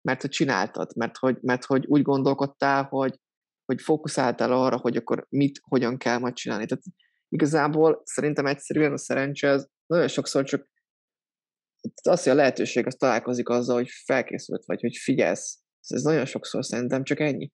mert 0.09 0.21
hogy 0.21 0.31
csináltad, 0.31 0.91
mert 0.97 1.17
hogy, 1.17 1.39
mert 1.41 1.65
hogy 1.65 1.87
úgy 1.87 2.03
gondolkodtál, 2.03 2.83
hogy, 2.83 3.21
hogy 3.65 3.81
fókuszáltál 3.81 4.53
arra, 4.53 4.77
hogy 4.77 4.97
akkor 4.97 5.27
mit, 5.29 5.61
hogyan 5.63 5.99
kell 5.99 6.19
majd 6.19 6.35
csinálni. 6.35 6.67
Tehát 6.67 6.85
igazából 7.29 8.03
szerintem 8.05 8.47
egyszerűen 8.47 8.93
a 8.93 8.99
szerencse 8.99 9.51
az 9.51 9.71
nagyon 9.87 10.09
sokszor 10.09 10.45
csak 10.45 10.69
az, 12.03 12.23
hogy 12.23 12.33
a 12.33 12.35
lehetőség 12.35 12.87
az 12.87 12.95
találkozik 12.95 13.49
azzal, 13.49 13.77
hogy 13.77 13.89
felkészült 13.89 14.65
vagy, 14.65 14.81
hogy 14.81 14.97
figyelsz. 14.97 15.63
Ez 15.89 16.03
nagyon 16.03 16.25
sokszor 16.25 16.65
szerintem 16.65 17.05
csak 17.05 17.21
ennyi. 17.21 17.53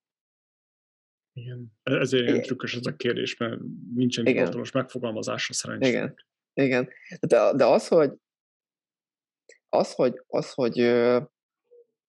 Igen. 1.33 1.73
Ezért 1.83 2.29
ilyen 2.29 2.43
trükkös 2.43 2.75
ez 2.75 2.87
a 2.87 2.97
kérdés, 2.97 3.37
mert 3.37 3.61
nincsen 3.95 4.27
hivatalos 4.27 4.71
megfogalmazása 4.71 5.53
szerencsére. 5.53 5.97
Igen. 5.97 6.15
Igen. 6.53 6.89
De, 7.21 7.53
de 7.53 7.65
az, 7.65 7.89
hogy 7.89 8.13
az, 9.69 9.95
hogy, 9.95 10.23
az, 10.27 10.53
hogy, 10.53 10.79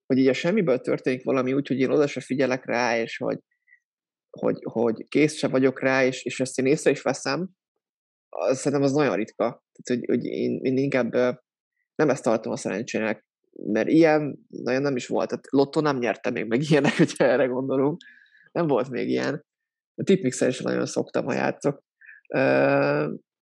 hogy 0.06 0.18
így 0.18 0.27
a 0.27 0.34
semmiből 0.34 0.80
történik 0.80 1.24
valami 1.24 1.53
úgy, 1.53 1.68
hogy 1.68 1.80
én 1.80 1.90
oda 1.90 2.08
se 2.08 2.22
figyelek 2.22 2.66
rá, 2.66 2.98
és 2.98 3.18
hogy, 3.18 3.40
hogy, 4.39 4.59
hogy 4.64 5.05
kész 5.07 5.33
se 5.33 5.47
vagyok 5.47 5.81
rá, 5.81 6.05
és, 6.05 6.23
és 6.23 6.39
ezt 6.39 6.59
én 6.59 6.65
észre 6.65 6.91
is 6.91 7.01
veszem, 7.01 7.49
az, 8.30 8.57
szerintem 8.57 8.88
az 8.88 8.93
nagyon 8.93 9.15
ritka. 9.15 9.64
Tehát, 9.83 10.01
hogy, 10.01 10.15
hogy 10.15 10.25
én, 10.25 10.59
én 10.61 10.77
inkább 10.77 11.14
nem 11.95 12.09
ezt 12.09 12.23
tartom 12.23 12.51
a 12.51 12.57
szerencsének, 12.57 13.25
mert 13.51 13.88
ilyen 13.88 14.45
nagyon 14.47 14.81
nem 14.81 14.95
is 14.95 15.07
volt. 15.07 15.30
Tehát 15.30 15.45
Lotto 15.49 15.81
nem 15.81 15.97
nyerte 15.97 16.30
még 16.30 16.45
meg 16.45 16.61
ilyenek, 16.61 16.97
hogyha 16.97 17.23
erre 17.23 17.45
gondolunk. 17.45 18.01
Nem 18.51 18.67
volt 18.67 18.89
még 18.89 19.09
ilyen. 19.09 19.45
A 19.95 20.03
tipmixer 20.03 20.47
is 20.47 20.59
nagyon 20.59 20.85
szoktam, 20.85 21.25
ha 21.25 21.33
játszok. 21.33 21.83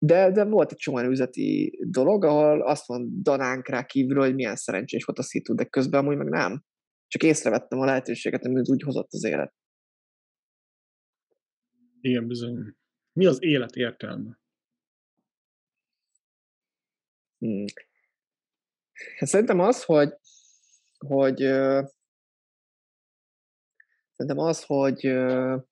De, 0.02 0.30
de 0.30 0.44
volt 0.44 0.72
egy 0.72 0.76
csomó 0.76 0.98
üzleti 0.98 1.78
dolog, 1.90 2.24
ahol 2.24 2.62
azt 2.62 2.88
mondanánk 2.88 3.68
rá 3.68 3.84
kívülről, 3.84 4.24
hogy 4.24 4.34
milyen 4.34 4.56
szerencsés 4.56 5.04
volt 5.04 5.18
a 5.18 5.22
szitu, 5.22 5.54
de 5.54 5.64
közben 5.64 6.00
amúgy 6.00 6.16
meg 6.16 6.28
nem. 6.28 6.62
Csak 7.06 7.22
észrevettem 7.22 7.78
a 7.78 7.84
lehetőséget, 7.84 8.44
amit 8.44 8.68
úgy 8.68 8.82
hozott 8.82 9.08
az 9.12 9.24
élet. 9.24 9.52
Igen, 12.00 12.26
bizony. 12.26 12.74
Mi 13.12 13.26
az 13.26 13.42
élet 13.42 13.76
értelme? 13.76 14.38
Hmm. 17.38 17.64
Szerintem 19.18 19.60
az, 19.60 19.84
hogy, 19.84 20.12
hogy 20.98 21.44
uh, 21.44 21.88
szerintem 24.12 24.38
az, 24.38 24.64
hogy 24.64 25.06
uh, 25.06 25.62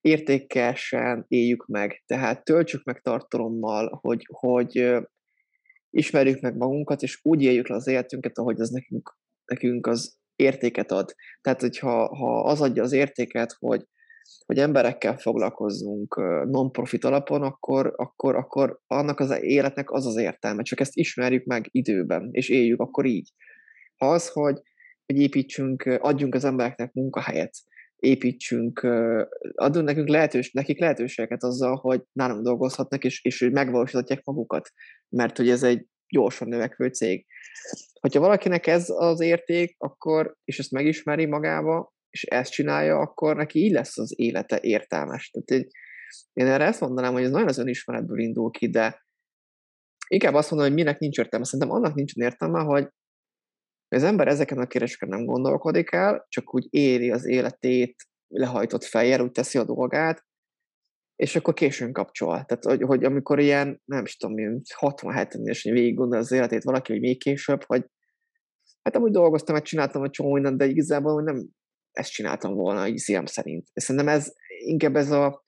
értékesen 0.00 1.24
éljük 1.28 1.66
meg, 1.66 2.02
tehát 2.06 2.44
töltsük 2.44 2.84
meg 2.84 3.00
tartalommal, 3.00 3.98
hogy, 4.00 4.26
hogy 4.30 4.80
uh, 4.80 5.04
ismerjük 5.90 6.40
meg 6.40 6.56
magunkat, 6.56 7.02
és 7.02 7.20
úgy 7.22 7.42
éljük 7.42 7.68
le 7.68 7.74
az 7.74 7.86
életünket, 7.86 8.38
ahogy 8.38 8.60
az 8.60 8.70
nekünk, 8.70 9.18
nekünk 9.44 9.86
az 9.86 10.18
értéket 10.36 10.90
ad. 10.90 11.14
Tehát, 11.40 11.60
hogyha 11.60 12.16
ha 12.16 12.44
az 12.44 12.60
adja 12.60 12.82
az 12.82 12.92
értéket, 12.92 13.52
hogy 13.58 13.86
hogy 14.46 14.58
emberekkel 14.58 15.16
foglalkozzunk 15.16 16.16
non-profit 16.46 17.04
alapon, 17.04 17.42
akkor, 17.42 17.92
akkor, 17.96 18.36
akkor 18.36 18.80
annak 18.86 19.20
az 19.20 19.38
életnek 19.40 19.90
az 19.90 20.06
az 20.06 20.16
értelme. 20.16 20.62
Csak 20.62 20.80
ezt 20.80 20.96
ismerjük 20.96 21.44
meg 21.44 21.68
időben, 21.70 22.28
és 22.30 22.48
éljük 22.48 22.80
akkor 22.80 23.04
így. 23.04 23.32
Ha 23.96 24.10
az, 24.10 24.28
hogy, 24.28 24.60
hogy 25.06 25.20
építsünk, 25.20 25.98
adjunk 26.00 26.34
az 26.34 26.44
embereknek 26.44 26.92
munkahelyet, 26.92 27.54
építsünk, 27.96 28.86
adunk 29.54 29.86
nekünk 29.86 30.08
lehetős, 30.08 30.52
nekik 30.52 30.80
lehetőséget 30.80 31.42
azzal, 31.42 31.76
hogy 31.76 32.02
nálunk 32.12 32.44
dolgozhatnak, 32.44 33.04
és, 33.04 33.24
és 33.24 33.48
megvalósíthatják 33.52 34.24
magukat, 34.24 34.70
mert 35.08 35.36
hogy 35.36 35.48
ez 35.48 35.62
egy 35.62 35.86
gyorsan 36.08 36.48
növekvő 36.48 36.88
cég. 36.88 37.26
Hogyha 38.00 38.20
valakinek 38.20 38.66
ez 38.66 38.88
az 38.88 39.20
érték, 39.20 39.74
akkor, 39.78 40.36
és 40.44 40.58
ezt 40.58 40.70
megismeri 40.70 41.26
magába, 41.26 41.92
és 42.10 42.22
ezt 42.22 42.52
csinálja, 42.52 42.98
akkor 42.98 43.36
neki 43.36 43.58
így 43.58 43.72
lesz 43.72 43.98
az 43.98 44.12
élete 44.16 44.58
értelmes. 44.60 45.30
Tehát 45.30 45.62
egy, 45.62 45.72
én 46.32 46.46
erre 46.46 46.64
ezt 46.64 46.80
mondanám, 46.80 47.12
hogy 47.12 47.22
ez 47.22 47.30
nagyon 47.30 47.48
az 47.48 47.58
önismeretből 47.58 48.18
indul 48.18 48.50
ki, 48.50 48.70
de 48.70 49.06
inkább 50.08 50.34
azt 50.34 50.50
mondom, 50.50 50.68
hogy 50.68 50.78
minek 50.78 50.98
nincs 50.98 51.18
értelme. 51.18 51.44
Szerintem 51.44 51.76
annak 51.76 51.94
nincs 51.94 52.14
értelme, 52.14 52.60
hogy 52.60 52.88
az 53.88 54.02
ember 54.02 54.28
ezeken 54.28 54.58
a 54.58 54.66
kérdéseken 54.66 55.08
nem 55.08 55.24
gondolkodik 55.24 55.92
el, 55.92 56.26
csak 56.28 56.54
úgy 56.54 56.66
éri 56.70 57.10
az 57.10 57.26
életét 57.26 57.94
lehajtott 58.28 58.84
fejjel, 58.84 59.20
úgy 59.20 59.30
teszi 59.30 59.58
a 59.58 59.64
dolgát, 59.64 60.24
és 61.16 61.36
akkor 61.36 61.54
későn 61.54 61.92
kapcsol. 61.92 62.44
Tehát, 62.44 62.64
hogy, 62.64 62.82
hogy 62.82 63.04
amikor 63.04 63.38
ilyen, 63.38 63.82
nem 63.84 64.04
is 64.04 64.16
tudom, 64.16 64.60
60-70 64.80 65.48
és 65.48 65.62
végig 65.62 65.94
gondol 65.94 66.18
az 66.18 66.32
életét 66.32 66.62
valaki, 66.62 66.92
hogy 66.92 67.00
még 67.00 67.18
később, 67.18 67.64
hogy 67.64 67.84
hát 68.82 68.96
amúgy 68.96 69.10
dolgoztam, 69.10 69.54
mert 69.54 69.66
csináltam 69.66 70.02
a 70.02 70.10
csomó 70.10 70.32
mindent, 70.32 70.58
de 70.58 70.66
igazából 70.66 71.22
nem 71.22 71.48
ezt 71.92 72.10
csináltam 72.10 72.54
volna, 72.54 72.88
így 72.88 72.96
szívem 72.98 73.26
szerint. 73.26 73.68
Szerintem 73.74 74.14
ez 74.14 74.32
inkább 74.58 74.96
ez 74.96 75.10
a, 75.10 75.44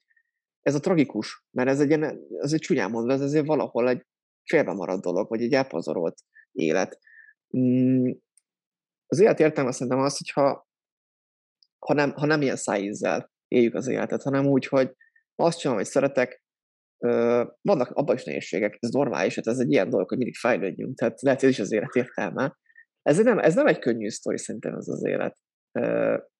ez 0.61 0.75
a 0.75 0.79
tragikus, 0.79 1.45
mert 1.51 1.69
ez 1.69 1.79
egy, 1.79 1.91
ez 2.41 2.53
egy 2.53 2.59
csúnyán 2.59 2.91
mondva, 2.91 3.13
ez 3.13 3.21
azért 3.21 3.45
valahol 3.45 3.89
egy 3.89 4.05
félbe 4.43 4.73
maradt 4.73 5.01
dolog, 5.01 5.29
vagy 5.29 5.41
egy 5.41 5.53
elpazarolt 5.53 6.17
élet. 6.51 6.99
Mm, 7.57 8.11
az 9.05 9.19
élet 9.19 9.39
értelme 9.39 9.71
szerintem 9.71 9.99
az, 9.99 10.17
hogyha 10.17 10.67
ha 11.79 11.93
nem, 11.93 12.11
ha 12.11 12.25
nem 12.25 12.41
ilyen 12.41 12.55
szájízzel 12.55 13.31
éljük 13.47 13.73
az 13.73 13.87
életet, 13.87 14.21
hanem 14.21 14.45
úgy, 14.45 14.65
hogy 14.65 14.95
azt 15.35 15.59
csinálom, 15.59 15.81
hogy 15.81 15.91
szeretek, 15.91 16.43
vannak 17.61 17.89
abban 17.91 18.15
is 18.15 18.23
nehézségek, 18.23 18.77
ez 18.79 18.89
normális, 18.89 19.35
hát 19.35 19.47
ez 19.47 19.59
egy 19.59 19.71
ilyen 19.71 19.89
dolog, 19.89 20.07
hogy 20.07 20.17
mindig 20.17 20.35
fejlődjünk, 20.35 20.97
tehát 20.97 21.21
lehet, 21.21 21.39
hogy 21.39 21.49
ez 21.49 21.55
is 21.55 21.61
az 21.61 21.71
élet 21.71 21.95
értelme. 21.95 22.57
Ez 23.01 23.17
nem, 23.17 23.39
ez 23.39 23.55
nem 23.55 23.67
egy 23.67 23.79
könnyű 23.79 24.09
sztori 24.09 24.37
szerintem 24.37 24.75
ez 24.75 24.87
az 24.87 25.05
élet. 25.05 25.37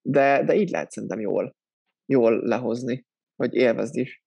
De, 0.02 0.44
de 0.44 0.54
így 0.54 0.70
lehet 0.70 0.90
szerintem 0.90 1.20
jól, 1.20 1.56
jól 2.04 2.46
lehozni, 2.46 3.06
hogy 3.36 3.54
élvezd 3.54 3.96
is. 3.96 4.24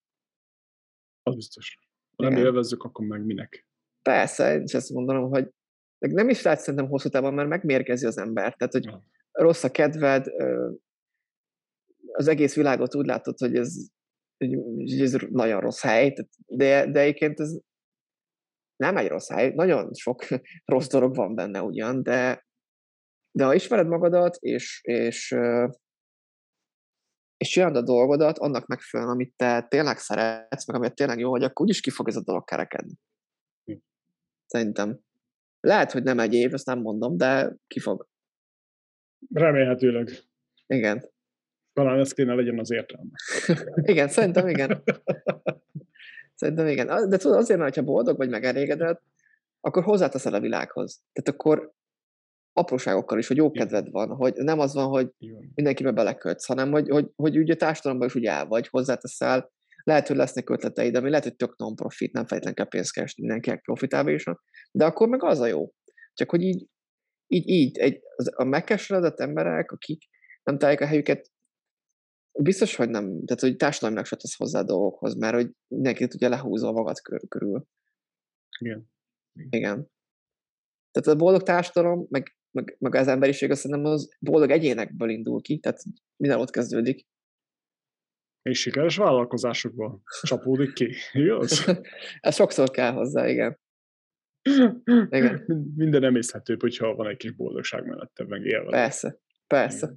Az 1.24 1.36
biztos. 1.36 1.78
Ha 2.16 2.24
nem 2.24 2.32
Igen. 2.32 2.46
élvezzük, 2.46 2.84
akkor 2.84 3.06
meg 3.06 3.26
minek? 3.26 3.68
Persze, 4.02 4.54
én 4.54 4.62
is 4.62 4.74
ezt 4.74 4.90
mondanom, 4.90 5.30
hogy 5.30 5.50
nem 5.98 6.30
is 6.30 6.42
lehet 6.42 6.60
szerintem 6.60 6.90
hosszú 6.90 7.10
távon, 7.10 7.34
mert 7.34 7.50
megmérgezi 7.50 8.06
az 8.06 8.18
ember. 8.18 8.56
Tehát, 8.56 8.74
hogy 8.74 8.86
ja. 8.86 9.04
rossz 9.32 9.64
a 9.64 9.72
kedved, 9.72 10.26
az 12.12 12.28
egész 12.28 12.56
világot 12.56 12.96
úgy 12.96 13.06
látod, 13.06 13.38
hogy 13.38 13.56
ez, 13.56 13.76
hogy 14.38 15.02
ez 15.02 15.14
nagyon 15.30 15.60
rossz 15.60 15.82
hely, 15.82 16.14
de, 16.46 16.92
de 16.92 17.00
egyébként 17.00 17.40
ez 17.40 17.60
nem 18.76 18.98
egy 18.98 19.08
rossz 19.08 19.30
hely, 19.30 19.54
nagyon 19.54 19.94
sok 19.94 20.24
rossz 20.74 20.88
dolog 20.88 21.16
van 21.16 21.36
benne 21.36 21.62
ugyan, 21.62 22.04
de, 22.04 22.47
de 23.32 23.46
ha 23.46 23.54
ismered 23.54 23.88
magadat, 23.88 24.36
és, 24.40 24.82
és, 24.84 25.36
és 27.38 27.50
csinálod 27.50 27.76
a 27.76 27.82
dolgodat 27.82 28.38
annak 28.38 28.66
megfelelően, 28.66 29.16
amit 29.16 29.34
te 29.36 29.62
tényleg 29.62 29.98
szeretsz, 29.98 30.68
meg 30.68 30.76
amit 30.76 30.96
tényleg 30.96 31.20
jó 31.20 31.30
vagy, 31.30 31.44
akkor 31.44 31.66
úgyis 31.66 31.82
ki 31.82 31.90
fog 31.90 32.08
ez 32.08 32.16
a 32.16 32.24
dolog 32.24 32.44
kerekedni. 32.44 32.94
Hm. 33.66 33.78
Szerintem. 34.46 35.00
Lehet, 35.60 35.92
hogy 35.92 36.04
nem 36.04 36.20
egy 36.20 36.34
év, 36.34 36.54
ezt 36.54 36.66
nem 36.66 36.80
mondom, 36.80 37.18
de 37.18 37.56
ki 37.68 37.80
fog. 37.80 38.08
Remélhetőleg. 39.34 40.10
Igen. 40.68 41.10
Talán 41.74 42.00
ez 42.00 42.14
kéne 42.14 42.34
legyen 42.34 42.60
az 42.60 42.72
értelme. 42.72 43.12
igen, 43.92 44.08
szerintem 44.08 44.48
igen. 44.48 44.84
Szerintem 46.36 46.68
igen. 46.68 47.10
De 47.10 47.18
tudod, 47.18 47.38
azért, 47.38 47.60
mert 47.60 47.76
ha 47.76 47.82
boldog 47.82 48.18
vagy, 48.18 48.30
meg 48.30 48.44
elégedett, 48.44 49.02
akkor 49.60 49.84
hozzáteszel 49.84 50.34
a 50.34 50.40
világhoz. 50.40 51.02
Tehát 51.14 51.40
akkor 51.40 51.74
apróságokkal 52.58 53.18
is, 53.18 53.28
hogy 53.28 53.38
jó 53.38 53.52
kedved 53.52 53.90
van, 53.90 54.10
hogy 54.10 54.34
nem 54.34 54.60
az 54.60 54.74
van, 54.74 54.88
hogy 54.88 55.10
mindenkibe 55.56 55.92
belekötsz, 55.92 56.46
hanem 56.46 56.72
hogy, 56.72 56.90
hogy, 56.90 57.12
hogy 57.16 57.38
ugye 57.38 57.56
társadalomban 57.56 58.08
is 58.08 58.16
úgy 58.16 58.26
el 58.26 58.46
vagy, 58.46 58.68
hozzáteszel, 58.68 59.52
lehet, 59.84 60.08
hogy 60.08 60.16
lesznek 60.16 60.50
ötleteid, 60.50 60.96
ami 60.96 61.10
lehet, 61.10 61.24
hogy 61.24 61.36
tök 61.36 61.58
non-profit, 61.58 62.14
nem 62.14 62.26
feltétlenül 62.26 62.56
kell 62.56 62.68
pénzt 62.68 62.94
keresni, 62.94 63.24
mindenkinek 63.24 63.62
profitálva 63.62 64.12
is, 64.12 64.24
de 64.72 64.86
akkor 64.86 65.08
meg 65.08 65.24
az 65.24 65.40
a 65.40 65.46
jó. 65.46 65.74
Csak 66.14 66.30
hogy 66.30 66.42
így, 66.42 66.68
így, 67.28 67.50
így 67.50 67.78
egy, 67.78 68.00
a 68.36 68.44
megkeseredett 68.44 69.20
emberek, 69.20 69.72
akik 69.72 70.04
nem 70.44 70.58
találják 70.58 70.82
a 70.82 70.88
helyüket, 70.88 71.32
biztos, 72.40 72.76
hogy 72.76 72.90
nem, 72.90 73.26
tehát 73.26 73.42
hogy 73.42 73.56
társadalmilag 73.56 74.06
se 74.06 74.16
tesz 74.16 74.38
hozzá 74.38 74.60
a 74.60 74.64
dolgokhoz, 74.64 75.16
mert 75.16 75.36
hogy 75.36 75.52
mindenki 75.68 76.08
tudja 76.08 76.30
lehúzva 76.30 76.72
magad 76.72 77.00
körül. 77.28 77.68
Igen. 78.60 78.90
Igen. 79.50 79.90
Tehát 80.92 81.20
a 81.20 81.24
boldog 81.24 81.44
társadalom, 81.44 82.06
meg 82.10 82.38
meg, 82.58 82.76
meg 82.80 82.96
az 82.96 83.08
emberiség 83.08 83.52
azt 83.52 83.62
szerintem 83.62 83.92
az 83.92 84.10
boldog 84.20 84.50
egyénekből 84.50 85.10
indul 85.10 85.42
ki, 85.42 85.58
tehát 85.58 85.84
minden 86.16 86.40
ott 86.40 86.50
kezdődik. 86.50 87.06
És 88.42 88.60
sikeres 88.60 88.98
vállalkozásokból 88.98 90.02
csapódik 90.22 90.74
ki, 90.74 90.94
igaz? 91.12 91.66
Ez 92.20 92.36
sokszor 92.36 92.72
kell 92.72 92.92
hozzá, 92.92 93.30
igen. 93.30 93.60
igen. 95.10 95.44
Minden 95.76 96.04
emészhetőbb, 96.04 96.62
hogyha 96.62 96.96
van 96.96 97.08
egy 97.08 97.18
kis 97.18 97.32
boldogság 97.32 97.86
mellette, 97.86 98.26
meg 98.28 98.46
élve. 98.46 98.70
Persze, 98.70 99.20
persze. 99.48 99.96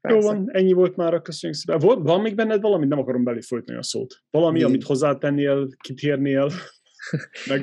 Persze. 0.00 0.18
Jó 0.18 0.32
van, 0.32 0.50
ennyi 0.50 0.72
volt 0.72 0.96
már, 0.96 1.22
köszönjük 1.22 1.58
szépen. 1.58 1.78
Van, 1.78 2.02
van 2.02 2.20
még 2.20 2.34
benned 2.34 2.60
valami? 2.60 2.86
Nem 2.86 2.98
akarom 2.98 3.24
belé 3.24 3.40
folytani 3.40 3.78
a 3.78 3.82
szót. 3.82 4.22
Valami, 4.30 4.58
Mi? 4.58 4.64
amit 4.64 4.84
hozzátennél, 4.84 5.68
kitérnél? 5.76 6.50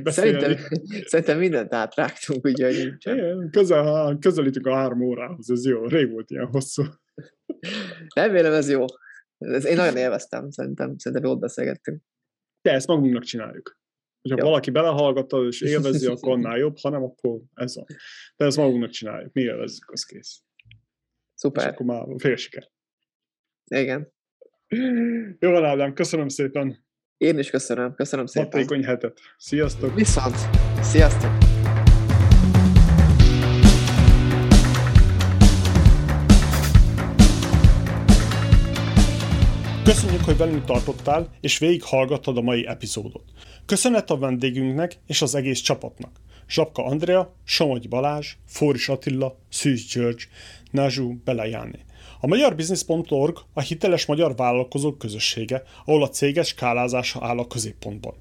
Szerintem, 0.03 0.57
szerintem 1.11 1.38
mindent 1.38 1.73
átrágtunk, 1.73 2.45
ugye, 2.45 2.65
hogy 2.65 2.93
Igen, 2.99 3.49
közel, 3.51 4.17
közelítünk 4.19 4.65
a 4.65 4.75
három 4.75 5.01
órához, 5.01 5.49
ez 5.49 5.65
jó, 5.65 5.88
rég 5.88 6.11
volt 6.11 6.31
ilyen 6.31 6.45
hosszú. 6.45 6.83
Remélem 8.15 8.53
ez 8.53 8.69
jó. 8.69 8.85
Ez, 9.38 9.65
én 9.65 9.75
nagyon 9.75 9.97
élveztem, 9.97 10.49
szerintem, 10.49 10.97
szerintem 10.97 11.30
jól 11.30 11.39
beszélgettünk. 11.39 12.01
De 12.61 12.72
ezt 12.72 12.88
magunknak 12.88 13.23
csináljuk. 13.23 13.81
Ha 14.30 14.35
valaki 14.35 14.72
belehallgatta 14.72 15.45
és 15.45 15.61
élvezi, 15.61 16.07
akkor 16.07 16.31
annál 16.33 16.57
jobb, 16.57 16.77
ha 16.81 16.89
nem, 16.89 17.03
akkor 17.03 17.41
ez 17.53 17.75
van. 17.75 17.85
De 18.35 18.45
ezt 18.45 18.57
magunknak 18.57 18.89
csináljuk, 18.89 19.33
mi 19.33 19.41
élvezzük, 19.41 19.91
az 19.91 20.03
kész. 20.03 20.41
Szuper. 21.33 21.63
És 21.63 21.72
akkor 21.72 21.85
már 21.85 22.05
fél 22.17 22.35
siker. 22.35 22.72
Igen. 23.65 24.13
Jó 25.39 25.51
van, 25.51 25.65
Ádám, 25.65 25.93
köszönöm 25.93 26.27
szépen. 26.27 26.85
Én 27.17 27.38
is 27.38 27.50
köszönöm, 27.50 27.93
köszönöm 27.93 28.25
szépen. 28.25 28.51
Hatékony 28.51 28.83
hetet. 28.83 29.19
Sziasztok! 29.38 29.95
Viszont! 29.95 30.35
Sziasztok! 30.82 31.32
Köszönjük, 39.83 40.24
hogy 40.24 40.38
velünk 40.38 40.66
tartottál, 40.66 41.38
és 41.42 41.58
végighallgattad 41.58 42.38
a 42.38 42.42
mai 42.42 42.67
epizódot. 42.67 43.24
Köszönet 43.66 44.09
a 44.09 44.17
vendégünknek 44.17 45.00
és 45.08 45.22
az 45.22 45.35
egész 45.35 45.59
csapatnak. 45.59 46.11
Zsapka 46.48 46.85
Andrea, 46.85 47.35
Somogy 47.43 47.90
Balázs, 47.90 48.35
Fóris 48.45 48.90
Attila, 48.90 49.40
Szűz 49.50 49.85
György, 49.93 50.27
Nazsú 50.72 51.22
Belejáné. 51.24 51.80
A 52.24 52.27
magyarbusiness.org 52.27 53.38
a 53.53 53.61
hiteles 53.61 54.06
magyar 54.06 54.35
vállalkozók 54.35 54.98
közössége, 54.98 55.64
ahol 55.85 56.03
a 56.03 56.10
céges 56.10 56.48
skálázása 56.48 57.19
áll 57.26 57.38
a 57.38 57.48
középpontban. 57.48 58.14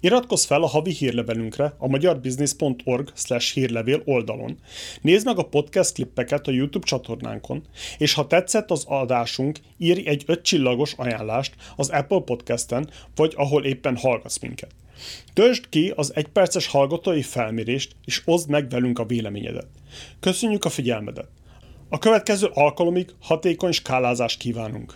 Iratkozz 0.00 0.44
fel 0.44 0.62
a 0.62 0.66
havi 0.66 0.92
hírlevelünkre 0.92 1.74
a 1.78 1.88
magyarbusiness.org 1.88 3.12
hírlevél 3.54 4.02
oldalon. 4.04 4.58
Nézd 5.00 5.26
meg 5.26 5.38
a 5.38 5.48
podcast 5.48 5.92
klippeket 5.92 6.46
a 6.46 6.50
YouTube 6.50 6.86
csatornánkon, 6.86 7.62
és 7.98 8.14
ha 8.14 8.26
tetszett 8.26 8.70
az 8.70 8.84
adásunk, 8.88 9.58
írj 9.78 10.08
egy 10.08 10.22
öt 10.26 10.42
csillagos 10.42 10.92
ajánlást 10.96 11.54
az 11.76 11.88
Apple 11.88 12.20
Podcasten, 12.20 12.90
vagy 13.14 13.32
ahol 13.36 13.64
éppen 13.64 13.96
hallgatsz 13.96 14.38
minket. 14.38 14.70
Töltsd 15.32 15.68
ki 15.68 15.92
az 15.96 16.14
egyperces 16.14 16.66
hallgatói 16.66 17.22
felmérést, 17.22 17.96
és 18.04 18.22
oszd 18.24 18.48
meg 18.48 18.70
velünk 18.70 18.98
a 18.98 19.06
véleményedet. 19.06 19.68
Köszönjük 20.20 20.64
a 20.64 20.68
figyelmedet! 20.68 21.39
A 21.92 21.98
következő 21.98 22.50
alkalomig 22.54 23.10
hatékony 23.20 23.72
skálázást 23.72 24.38
kívánunk! 24.38 24.94